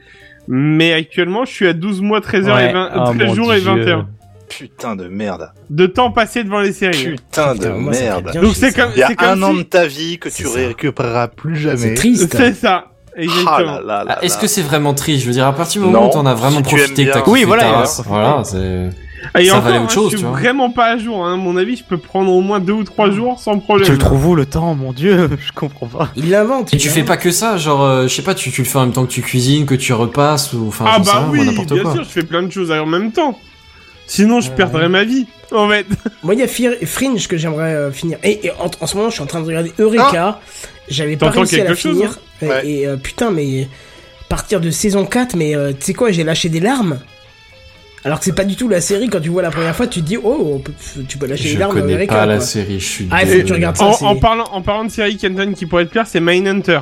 Mais 0.46 0.92
actuellement, 0.92 1.44
je 1.46 1.52
suis 1.52 1.66
à 1.66 1.72
12 1.72 2.02
mois, 2.02 2.20
13 2.20 2.48
heures 2.48 2.58
et 2.60 2.66
Ouais. 2.66 2.72
20, 2.72 2.90
Oh, 2.96 3.04
13 3.14 3.28
mon 3.28 3.34
jours 3.34 3.54
et 3.54 3.60
Dieu. 3.60 3.70
20 3.70 3.78
heures. 3.88 4.06
Putain 4.48 4.94
de 4.96 5.08
merde. 5.08 5.50
De 5.70 5.86
temps 5.86 6.10
passé 6.10 6.44
devant 6.44 6.60
les 6.60 6.72
séries. 6.72 7.16
Putain 7.16 7.54
de 7.54 7.68
moi, 7.68 7.92
ça 7.92 8.00
merde. 8.00 8.30
bien 8.32 8.42
Donc 8.42 8.54
c'est 8.54 8.70
ça. 8.70 8.82
comme, 8.82 8.92
Il 8.94 8.98
y 9.00 9.02
a 9.02 9.08
c'est 9.08 9.16
comme 9.16 9.28
un 9.28 9.42
an 9.42 9.54
de 9.54 9.62
ta 9.62 9.86
vie 9.86 10.18
que 10.18 10.28
tu 10.28 10.42
C'est 10.44 10.48
ça. 10.48 10.58
récupéreras 10.68 11.28
plus 11.28 11.56
C'est 11.56 11.62
jamais. 11.76 11.94
triste. 11.94 12.34
C'est 12.36 12.54
ça. 12.54 12.84
Ah 13.16 13.20
Exactement. 13.20 13.56
là 13.56 13.80
là 13.80 14.04
là 14.04 14.16
Ah, 14.20 14.24
Est-ce 14.24 14.34
là. 14.36 14.40
que 14.42 14.46
c'est 14.48 14.62
vraiment 14.62 14.92
triste? 14.92 15.22
Je 15.22 15.26
veux 15.28 15.32
dire, 15.32 15.46
à 15.46 15.52
partir 15.52 15.80
du 15.82 15.86
moment 15.86 16.02
Non, 16.02 16.08
où 16.10 16.12
t'en 16.12 16.26
as 16.26 16.34
vraiment 16.34 16.58
si 16.58 16.62
tu 16.64 16.74
profité, 16.76 17.06
que 17.06 17.12
t'as 17.12 17.22
bien. 17.22 17.32
Oui, 17.32 17.44
voilà, 17.44 17.62
ta 17.84 18.02
voilà, 18.02 18.42
c'est. 18.44 18.90
Et 19.38 19.46
Ça 19.46 19.52
encore, 19.52 19.62
valait 19.64 19.76
hein, 19.78 19.84
autre 19.84 19.92
chose, 19.92 20.04
je 20.06 20.10
tu 20.10 20.16
suis 20.18 20.26
vois. 20.26 20.38
vraiment 20.38 20.70
pas 20.70 20.86
à 20.92 20.98
jour. 20.98 21.24
Hein. 21.24 21.34
À 21.34 21.36
mon 21.38 21.56
avis, 21.56 21.76
je 21.76 21.84
peux 21.84 21.96
prendre 21.96 22.30
au 22.30 22.42
moins 22.42 22.60
deux 22.60 22.74
ou 22.74 22.84
trois 22.84 23.10
jours 23.10 23.38
sans 23.40 23.58
problème. 23.58 23.86
Tu 23.86 23.92
le 23.92 23.98
trouves 23.98 24.26
où 24.26 24.34
le 24.34 24.44
temps, 24.44 24.74
mon 24.74 24.92
dieu? 24.92 25.30
Je 25.46 25.52
comprends 25.52 25.86
pas. 25.86 26.08
Il 26.16 26.28
l'invente. 26.28 26.74
Et 26.74 26.76
tu 26.76 26.90
fais 26.90 27.04
pas 27.04 27.16
que 27.16 27.30
ça, 27.30 27.56
genre, 27.56 27.82
euh, 27.84 28.02
je 28.02 28.08
sais 28.14 28.20
pas, 28.22 28.34
tu, 28.34 28.50
tu 28.50 28.60
le 28.60 28.66
fais 28.68 28.76
en 28.78 28.82
même 28.82 28.92
temps 28.92 29.04
que 29.06 29.10
tu 29.12 29.22
cuisines, 29.22 29.64
que 29.64 29.74
tu 29.76 29.94
repasses, 29.94 30.52
ou 30.52 30.66
enfin, 30.68 30.84
Ah 30.86 30.98
bah 30.98 31.04
rien, 31.20 31.28
oui, 31.30 31.38
moi, 31.38 31.46
n'importe 31.46 31.72
bien 31.72 31.82
quoi. 31.84 31.92
sûr, 31.94 32.04
je 32.04 32.08
fais 32.10 32.22
plein 32.24 32.42
de 32.42 32.50
choses 32.52 32.70
en 32.70 32.84
même 32.84 33.12
temps. 33.12 33.38
Sinon, 34.06 34.40
je 34.40 34.50
Ouais. 34.50 34.56
perdrais 34.56 34.88
ma 34.88 35.04
vie. 35.04 35.26
En 35.52 35.68
fait. 35.68 35.86
Moi, 36.22 36.34
il 36.34 36.40
y 36.40 36.42
a 36.42 36.46
Fear- 36.48 36.74
Fringe 36.84 37.26
que 37.28 37.36
j'aimerais 37.36 37.74
euh, 37.74 37.90
finir. 37.92 38.18
Et, 38.22 38.46
et 38.46 38.50
en, 38.52 38.70
en 38.80 38.86
ce 38.86 38.96
moment, 38.96 39.08
je 39.08 39.14
suis 39.14 39.22
en 39.22 39.26
train 39.26 39.40
de 39.40 39.46
regarder 39.46 39.72
Eureka. 39.78 40.40
J'avais 40.88 41.16
pas 41.16 41.30
réussi 41.30 41.60
à 41.60 41.64
la 41.64 41.74
chose, 41.74 41.92
finir. 41.96 42.10
hein 42.10 42.18
Et- 42.42 42.46
Ouais. 42.48 42.68
Et 42.68 42.86
euh, 42.86 42.96
putain, 42.96 43.30
mais 43.30 43.68
partir 44.28 44.60
de 44.60 44.70
saison 44.70 45.06
4, 45.06 45.36
mais 45.36 45.54
euh, 45.56 45.72
tu 45.72 45.86
sais 45.86 45.94
quoi, 45.94 46.10
j'ai 46.10 46.24
lâché 46.24 46.48
des 46.48 46.60
larmes. 46.60 46.98
Alors 48.04 48.18
que 48.18 48.26
c'est 48.26 48.34
pas 48.34 48.44
du 48.44 48.54
tout 48.56 48.68
la 48.68 48.82
série, 48.82 49.08
quand 49.08 49.20
tu 49.20 49.30
vois 49.30 49.40
la 49.40 49.50
première 49.50 49.74
fois, 49.74 49.86
tu 49.86 50.02
te 50.02 50.06
dis, 50.06 50.18
oh, 50.22 50.60
peut- 50.62 50.72
tu 51.08 51.16
peux 51.16 51.26
lâcher 51.26 51.44
des 51.44 51.50
Je 51.50 51.58
larmes 51.58 51.74
dans 51.74 51.80
connais 51.80 51.94
Eureka. 51.94 52.14
pas 52.14 52.26
la 52.26 52.36
quoi. 52.36 52.44
série, 52.44 52.78
je 52.80 52.84
suis 52.84 53.08
Ah, 53.10 53.22
il 53.22 53.26
faut 53.28 53.32
que 53.32 53.36
tu 53.38 53.42
désolé. 53.44 53.54
regardes 53.66 53.76
ça. 53.78 54.04
En, 54.04 54.16
parlant, 54.16 54.44
en 54.52 54.60
parlant 54.60 54.84
de 54.84 54.90
série 54.90 55.16
Kenton 55.16 55.54
qui 55.54 55.64
pourrait 55.64 55.86
te 55.86 55.90
plaire, 55.90 56.06
c'est 56.06 56.20
Mindhunter. 56.20 56.80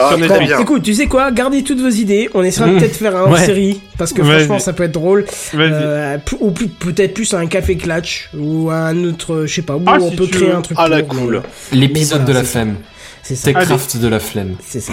Ah, 0.00 0.16
très 0.26 0.38
bien. 0.46 0.58
Écoute, 0.60 0.82
tu 0.82 0.94
sais 0.94 1.06
quoi, 1.06 1.30
gardez 1.30 1.62
toutes 1.62 1.80
vos 1.80 1.88
idées. 1.88 2.28
On 2.34 2.42
essaiera 2.42 2.66
Mmh. 2.68 2.78
peut-être 2.78 2.96
faire 2.96 3.16
un 3.16 3.30
Ouais. 3.30 3.44
série 3.44 3.80
parce 3.98 4.12
que 4.12 4.22
franchement, 4.22 4.58
ça 4.58 4.72
peut 4.72 4.84
être 4.84 4.92
drôle. 4.92 5.24
Euh, 5.54 6.16
ou 6.40 6.50
peut-être 6.52 7.14
plus 7.14 7.32
un 7.34 7.46
café 7.46 7.76
clutch 7.76 8.30
ou 8.36 8.70
un 8.70 9.04
autre, 9.04 9.44
je 9.46 9.54
sais 9.54 9.62
pas, 9.62 9.76
où 9.76 9.82
Ah, 9.86 9.98
on 10.00 10.10
si 10.10 10.16
peut 10.16 10.26
créer 10.26 10.50
un 10.52 10.62
truc. 10.62 10.76
Ah, 10.80 10.88
la 10.88 11.02
pour, 11.02 11.18
cool. 11.18 11.42
L'épisode 11.72 12.24
de 12.24 12.32
la 12.32 12.40
c'est 12.40 12.46
flemme. 12.52 12.76
C'est 13.22 13.34
ça. 13.36 13.52
Techcraft 13.52 13.98
de 13.98 14.08
la 14.08 14.18
flemme. 14.18 14.54
C'est 14.66 14.80
ça. 14.80 14.92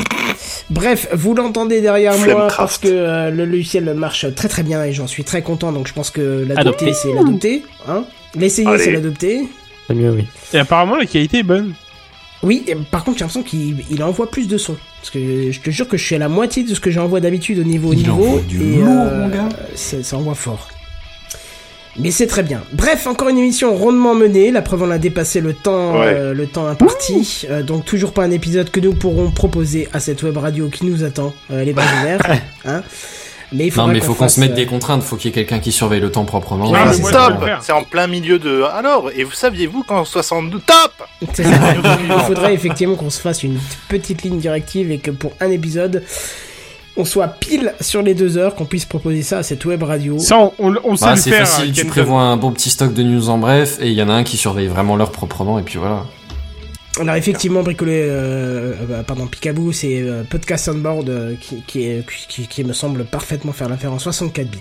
Bref, 0.69 1.07
vous 1.13 1.33
l'entendez 1.33 1.79
derrière 1.81 2.17
moi 2.17 2.47
parce 2.55 2.77
que 2.77 2.87
euh, 2.89 3.31
le 3.31 3.45
logiciel 3.45 3.93
marche 3.95 4.25
très 4.35 4.49
très 4.49 4.63
bien 4.63 4.83
et 4.83 4.91
j'en 4.91 5.07
suis 5.07 5.23
très 5.23 5.41
content. 5.41 5.71
Donc 5.71 5.87
je 5.87 5.93
pense 5.93 6.09
que 6.11 6.45
l'adopter, 6.47 6.59
Adopter. 6.59 6.93
c'est 6.93 7.13
l'adopter. 7.13 7.63
Hein 7.87 8.03
L'essayer, 8.35 8.77
c'est 8.77 8.91
l'adopter. 8.91 9.47
C'est 9.87 9.95
mieux, 9.95 10.11
oui. 10.11 10.25
Et 10.53 10.59
apparemment, 10.59 10.95
la 10.97 11.05
qualité 11.05 11.39
est 11.39 11.43
bonne. 11.43 11.73
Oui, 12.43 12.63
et 12.67 12.75
par 12.75 13.03
contre, 13.03 13.17
j'ai 13.17 13.23
l'impression 13.23 13.43
qu'il 13.43 13.83
il 13.89 14.03
envoie 14.03 14.29
plus 14.29 14.47
de 14.47 14.57
sons. 14.57 14.77
Parce 15.01 15.09
que 15.09 15.51
je 15.51 15.59
te 15.59 15.69
jure 15.71 15.87
que 15.87 15.97
je 15.97 16.03
suis 16.05 16.15
à 16.15 16.19
la 16.19 16.29
moitié 16.29 16.63
de 16.63 16.73
ce 16.75 16.79
que 16.79 16.91
j'envoie 16.91 17.19
d'habitude 17.19 17.57
au 17.59 17.63
niveau 17.63 17.93
Il 17.93 17.99
niveau. 17.99 18.11
envoie 18.25 18.41
du 18.41 18.61
et, 18.61 18.75
lourd, 18.77 18.87
euh, 18.87 19.21
mon 19.21 19.29
gars. 19.29 19.49
Ça, 19.75 20.03
ça 20.03 20.17
envoie 20.17 20.35
fort. 20.35 20.67
Mais 21.99 22.11
c'est 22.11 22.27
très 22.27 22.43
bien. 22.43 22.61
Bref, 22.73 23.07
encore 23.07 23.29
une 23.29 23.39
émission 23.39 23.75
rondement 23.75 24.13
menée. 24.13 24.51
La 24.51 24.61
preuve, 24.61 24.83
on 24.83 24.91
a 24.91 24.99
dépassé 24.99 25.41
le 25.41 25.53
temps, 25.53 25.93
Ouais. 25.99 26.05
euh, 26.13 26.33
le 26.35 26.45
temps 26.45 26.67
imparti. 26.67 27.47
Euh, 27.49 27.63
donc 27.63 27.85
toujours 27.85 28.13
pas 28.13 28.23
un 28.23 28.29
épisode 28.29 28.69
que 28.69 28.79
nous 28.79 28.93
pourrons 28.93 29.31
proposer 29.31 29.87
à 29.93 29.99
cette 29.99 30.21
web 30.21 30.37
radio 30.37 30.67
qui 30.69 30.85
nous 30.85 31.03
attend, 31.03 31.33
euh, 31.49 31.63
les 31.63 31.73
hein. 32.65 32.83
Mais 33.53 33.65
il 33.65 33.67
Non, 33.67 33.71
faudra 33.73 33.93
mais 33.93 34.01
faut 34.01 34.13
qu'on 34.13 34.23
fasse, 34.25 34.35
se 34.35 34.39
mette 34.39 34.51
euh, 34.51 34.55
des 34.55 34.65
contraintes, 34.65 35.03
faut 35.03 35.15
qu'il 35.15 35.27
y 35.27 35.29
ait 35.29 35.33
quelqu'un 35.35 35.59
qui 35.59 35.71
surveille 35.71 36.01
le 36.01 36.11
temps 36.11 36.25
proprement. 36.25 36.71
Ah, 36.75 36.79
Ah, 36.83 36.85
mais 36.87 36.93
stop. 36.93 37.45
C'est 37.61 37.71
en 37.71 37.83
plein 37.83 38.07
milieu 38.07 38.39
de... 38.39 38.63
Alors, 38.73 39.09
et 39.15 39.23
vous 39.23 39.31
saviez-vous 39.31 39.83
qu'en 39.83 40.03
62... 40.03 40.59
Top 40.59 41.07
C'est 41.33 41.43
ça. 41.43 41.51
Il 41.73 42.19
faudrait 42.25 42.53
effectivement 42.53 42.95
qu'on 42.95 43.09
se 43.09 43.21
fasse 43.21 43.43
une 43.43 43.57
petite 43.87 44.23
ligne 44.23 44.39
directive 44.39 44.91
et 44.91 44.97
que 44.99 45.11
pour 45.11 45.31
un 45.39 45.49
épisode, 45.49 46.03
on 46.97 47.05
soit 47.05 47.27
pile 47.27 47.73
sur 47.79 48.01
les 48.01 48.15
deux 48.15 48.37
heures, 48.37 48.55
qu'on 48.55 48.65
puisse 48.65 48.85
proposer 48.85 49.21
ça 49.21 49.37
à 49.37 49.43
cette 49.43 49.63
web 49.65 49.83
radio. 49.83 50.17
Ça, 50.19 50.37
on, 50.39 50.51
on, 50.59 50.75
on 50.83 50.95
sait 50.95 51.05
Bah, 51.05 51.11
le 51.15 51.21
c'est 51.21 51.29
faire. 51.29 51.47
facile, 51.47 51.69
euh, 51.69 51.73
tu 51.73 51.85
prévois 51.85 52.21
un 52.23 52.37
bon 52.37 52.51
petit 52.51 52.69
stock 52.69 52.93
de 52.93 53.03
news 53.03 53.29
en 53.29 53.37
bref, 53.37 53.77
et 53.79 53.87
il 53.87 53.93
y 53.93 54.01
en 54.01 54.09
a 54.09 54.13
un 54.13 54.23
qui 54.23 54.35
surveille 54.35 54.67
vraiment 54.67 54.95
l'heure 54.95 55.11
proprement, 55.11 55.57
et 55.59 55.61
puis 55.61 55.77
voilà. 55.77 56.05
On 56.99 57.07
a 57.07 57.17
effectivement 57.17 57.61
bricolé, 57.63 58.01
euh, 58.09 58.73
euh, 58.89 59.03
pardon, 59.03 59.27
Picaboo, 59.27 59.71
c'est 59.71 60.01
euh, 60.01 60.23
Podcast 60.27 60.65
Soundboard 60.65 61.09
euh, 61.09 61.33
qui, 61.39 61.61
qui, 61.67 61.83
est- 61.85 62.05
qui, 62.27 62.47
qui 62.47 62.63
me 62.63 62.73
semble 62.73 63.05
parfaitement 63.05 63.51
faire 63.53 63.69
l'affaire 63.69 63.93
en 63.93 63.99
64 63.99 64.47
bits. 64.47 64.59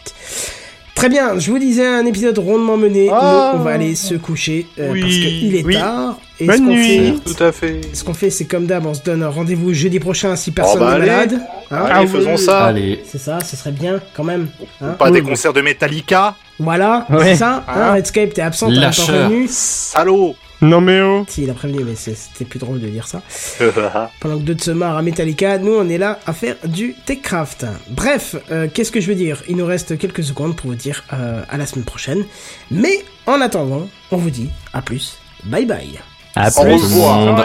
Très 0.94 1.08
bien, 1.10 1.38
je 1.38 1.50
vous 1.50 1.58
disais 1.58 1.86
un 1.86 2.06
épisode 2.06 2.38
rondement 2.38 2.76
mené. 2.78 3.08
Ah. 3.12 3.52
Nous, 3.54 3.60
on 3.60 3.62
va 3.64 3.72
aller 3.72 3.94
se 3.94 4.14
coucher 4.14 4.66
euh, 4.78 4.92
Oui. 4.92 5.00
parce 5.02 5.12
qu'il 5.14 5.56
est 5.56 5.64
Oui. 5.64 5.74
tard. 5.74 6.18
Et 6.40 6.46
Bonne 6.46 6.56
ce 6.56 6.62
nuit. 6.62 7.14
fait, 7.24 7.34
Tout 7.34 7.42
à 7.44 7.52
fait. 7.52 7.80
ce 7.94 8.04
qu'on 8.04 8.12
fait, 8.14 8.28
c'est 8.30 8.44
comme 8.46 8.66
d'hab, 8.66 8.84
on 8.86 8.92
se 8.94 9.02
donne 9.02 9.24
rendez-vous 9.24 9.72
jeudi 9.74 9.98
prochain 10.00 10.36
si 10.36 10.50
personne 10.50 10.80
bah, 10.80 10.90
n'est 10.90 10.96
allez. 10.96 11.06
malade. 11.10 11.40
Hein 11.70 11.76
Allez, 11.84 11.90
Ah 11.94 12.00
oui. 12.02 12.08
faisons 12.08 12.36
ça. 12.38 12.64
Allez. 12.66 13.00
c'est 13.06 13.18
ça, 13.18 13.38
ce 13.40 13.56
serait 13.56 13.72
bien 13.72 14.00
quand 14.14 14.24
même. 14.24 14.48
hein. 14.82 14.90
Pas 14.98 15.10
des 15.10 15.20
Oui. 15.20 15.28
concerts 15.28 15.52
de 15.54 15.60
Metallica 15.62 16.34
Voilà, 16.58 17.06
Ouais. 17.10 17.24
c'est 17.24 17.36
ça. 17.36 17.64
Hein, 17.68 17.72
Hein 17.74 17.92
Redscape, 17.94 18.32
t'es 18.34 18.42
absent, 18.42 18.70
t'as 18.70 18.90
pas 18.90 19.02
revenu. 19.12 19.46
Salaud 19.50 20.34
Non 20.62 20.81
mais 20.81 21.01
oh. 21.01 21.24
Si, 21.28 21.43
il 21.43 21.51
a 21.51 21.55
prévenu, 21.55 21.85
mais 21.85 21.95
c'était 21.95 22.45
plus 22.45 22.59
drôle 22.59 22.81
de 22.81 22.89
dire 22.89 23.07
ça. 23.07 23.23
Pendant 24.20 24.39
que 24.39 24.43
d'autres 24.43 24.65
se 24.65 24.70
marrent 24.70 24.97
à 24.97 25.03
Metallica, 25.03 25.59
nous 25.59 25.74
on 25.74 25.89
est 25.89 25.99
là 25.99 26.19
à 26.27 26.33
faire 26.33 26.57
du 26.65 26.95
Techcraft. 27.05 27.66
Bref, 27.91 28.37
euh, 28.51 28.69
qu'est-ce 28.73 28.91
que 28.91 29.01
je 29.01 29.09
veux 29.09 29.15
dire? 29.15 29.43
Il 29.49 29.57
nous 29.57 29.66
reste 29.66 29.99
quelques 29.99 30.24
secondes 30.24 30.57
pour 30.57 30.70
vous 30.70 30.77
dire 30.77 31.05
euh, 31.12 31.43
à 31.49 31.57
la 31.57 31.66
semaine 31.66 31.85
prochaine. 31.85 32.24
Mais 32.70 33.05
en 33.27 33.41
attendant, 33.41 33.89
on 34.11 34.16
vous 34.16 34.31
dit 34.31 34.51
à 34.73 34.83
plus. 34.83 35.19
Bye 35.45 35.66
bye. 35.66 36.01
À 36.35 36.51
tout 36.51 36.65
le 36.65 36.77
monde. 36.77 37.43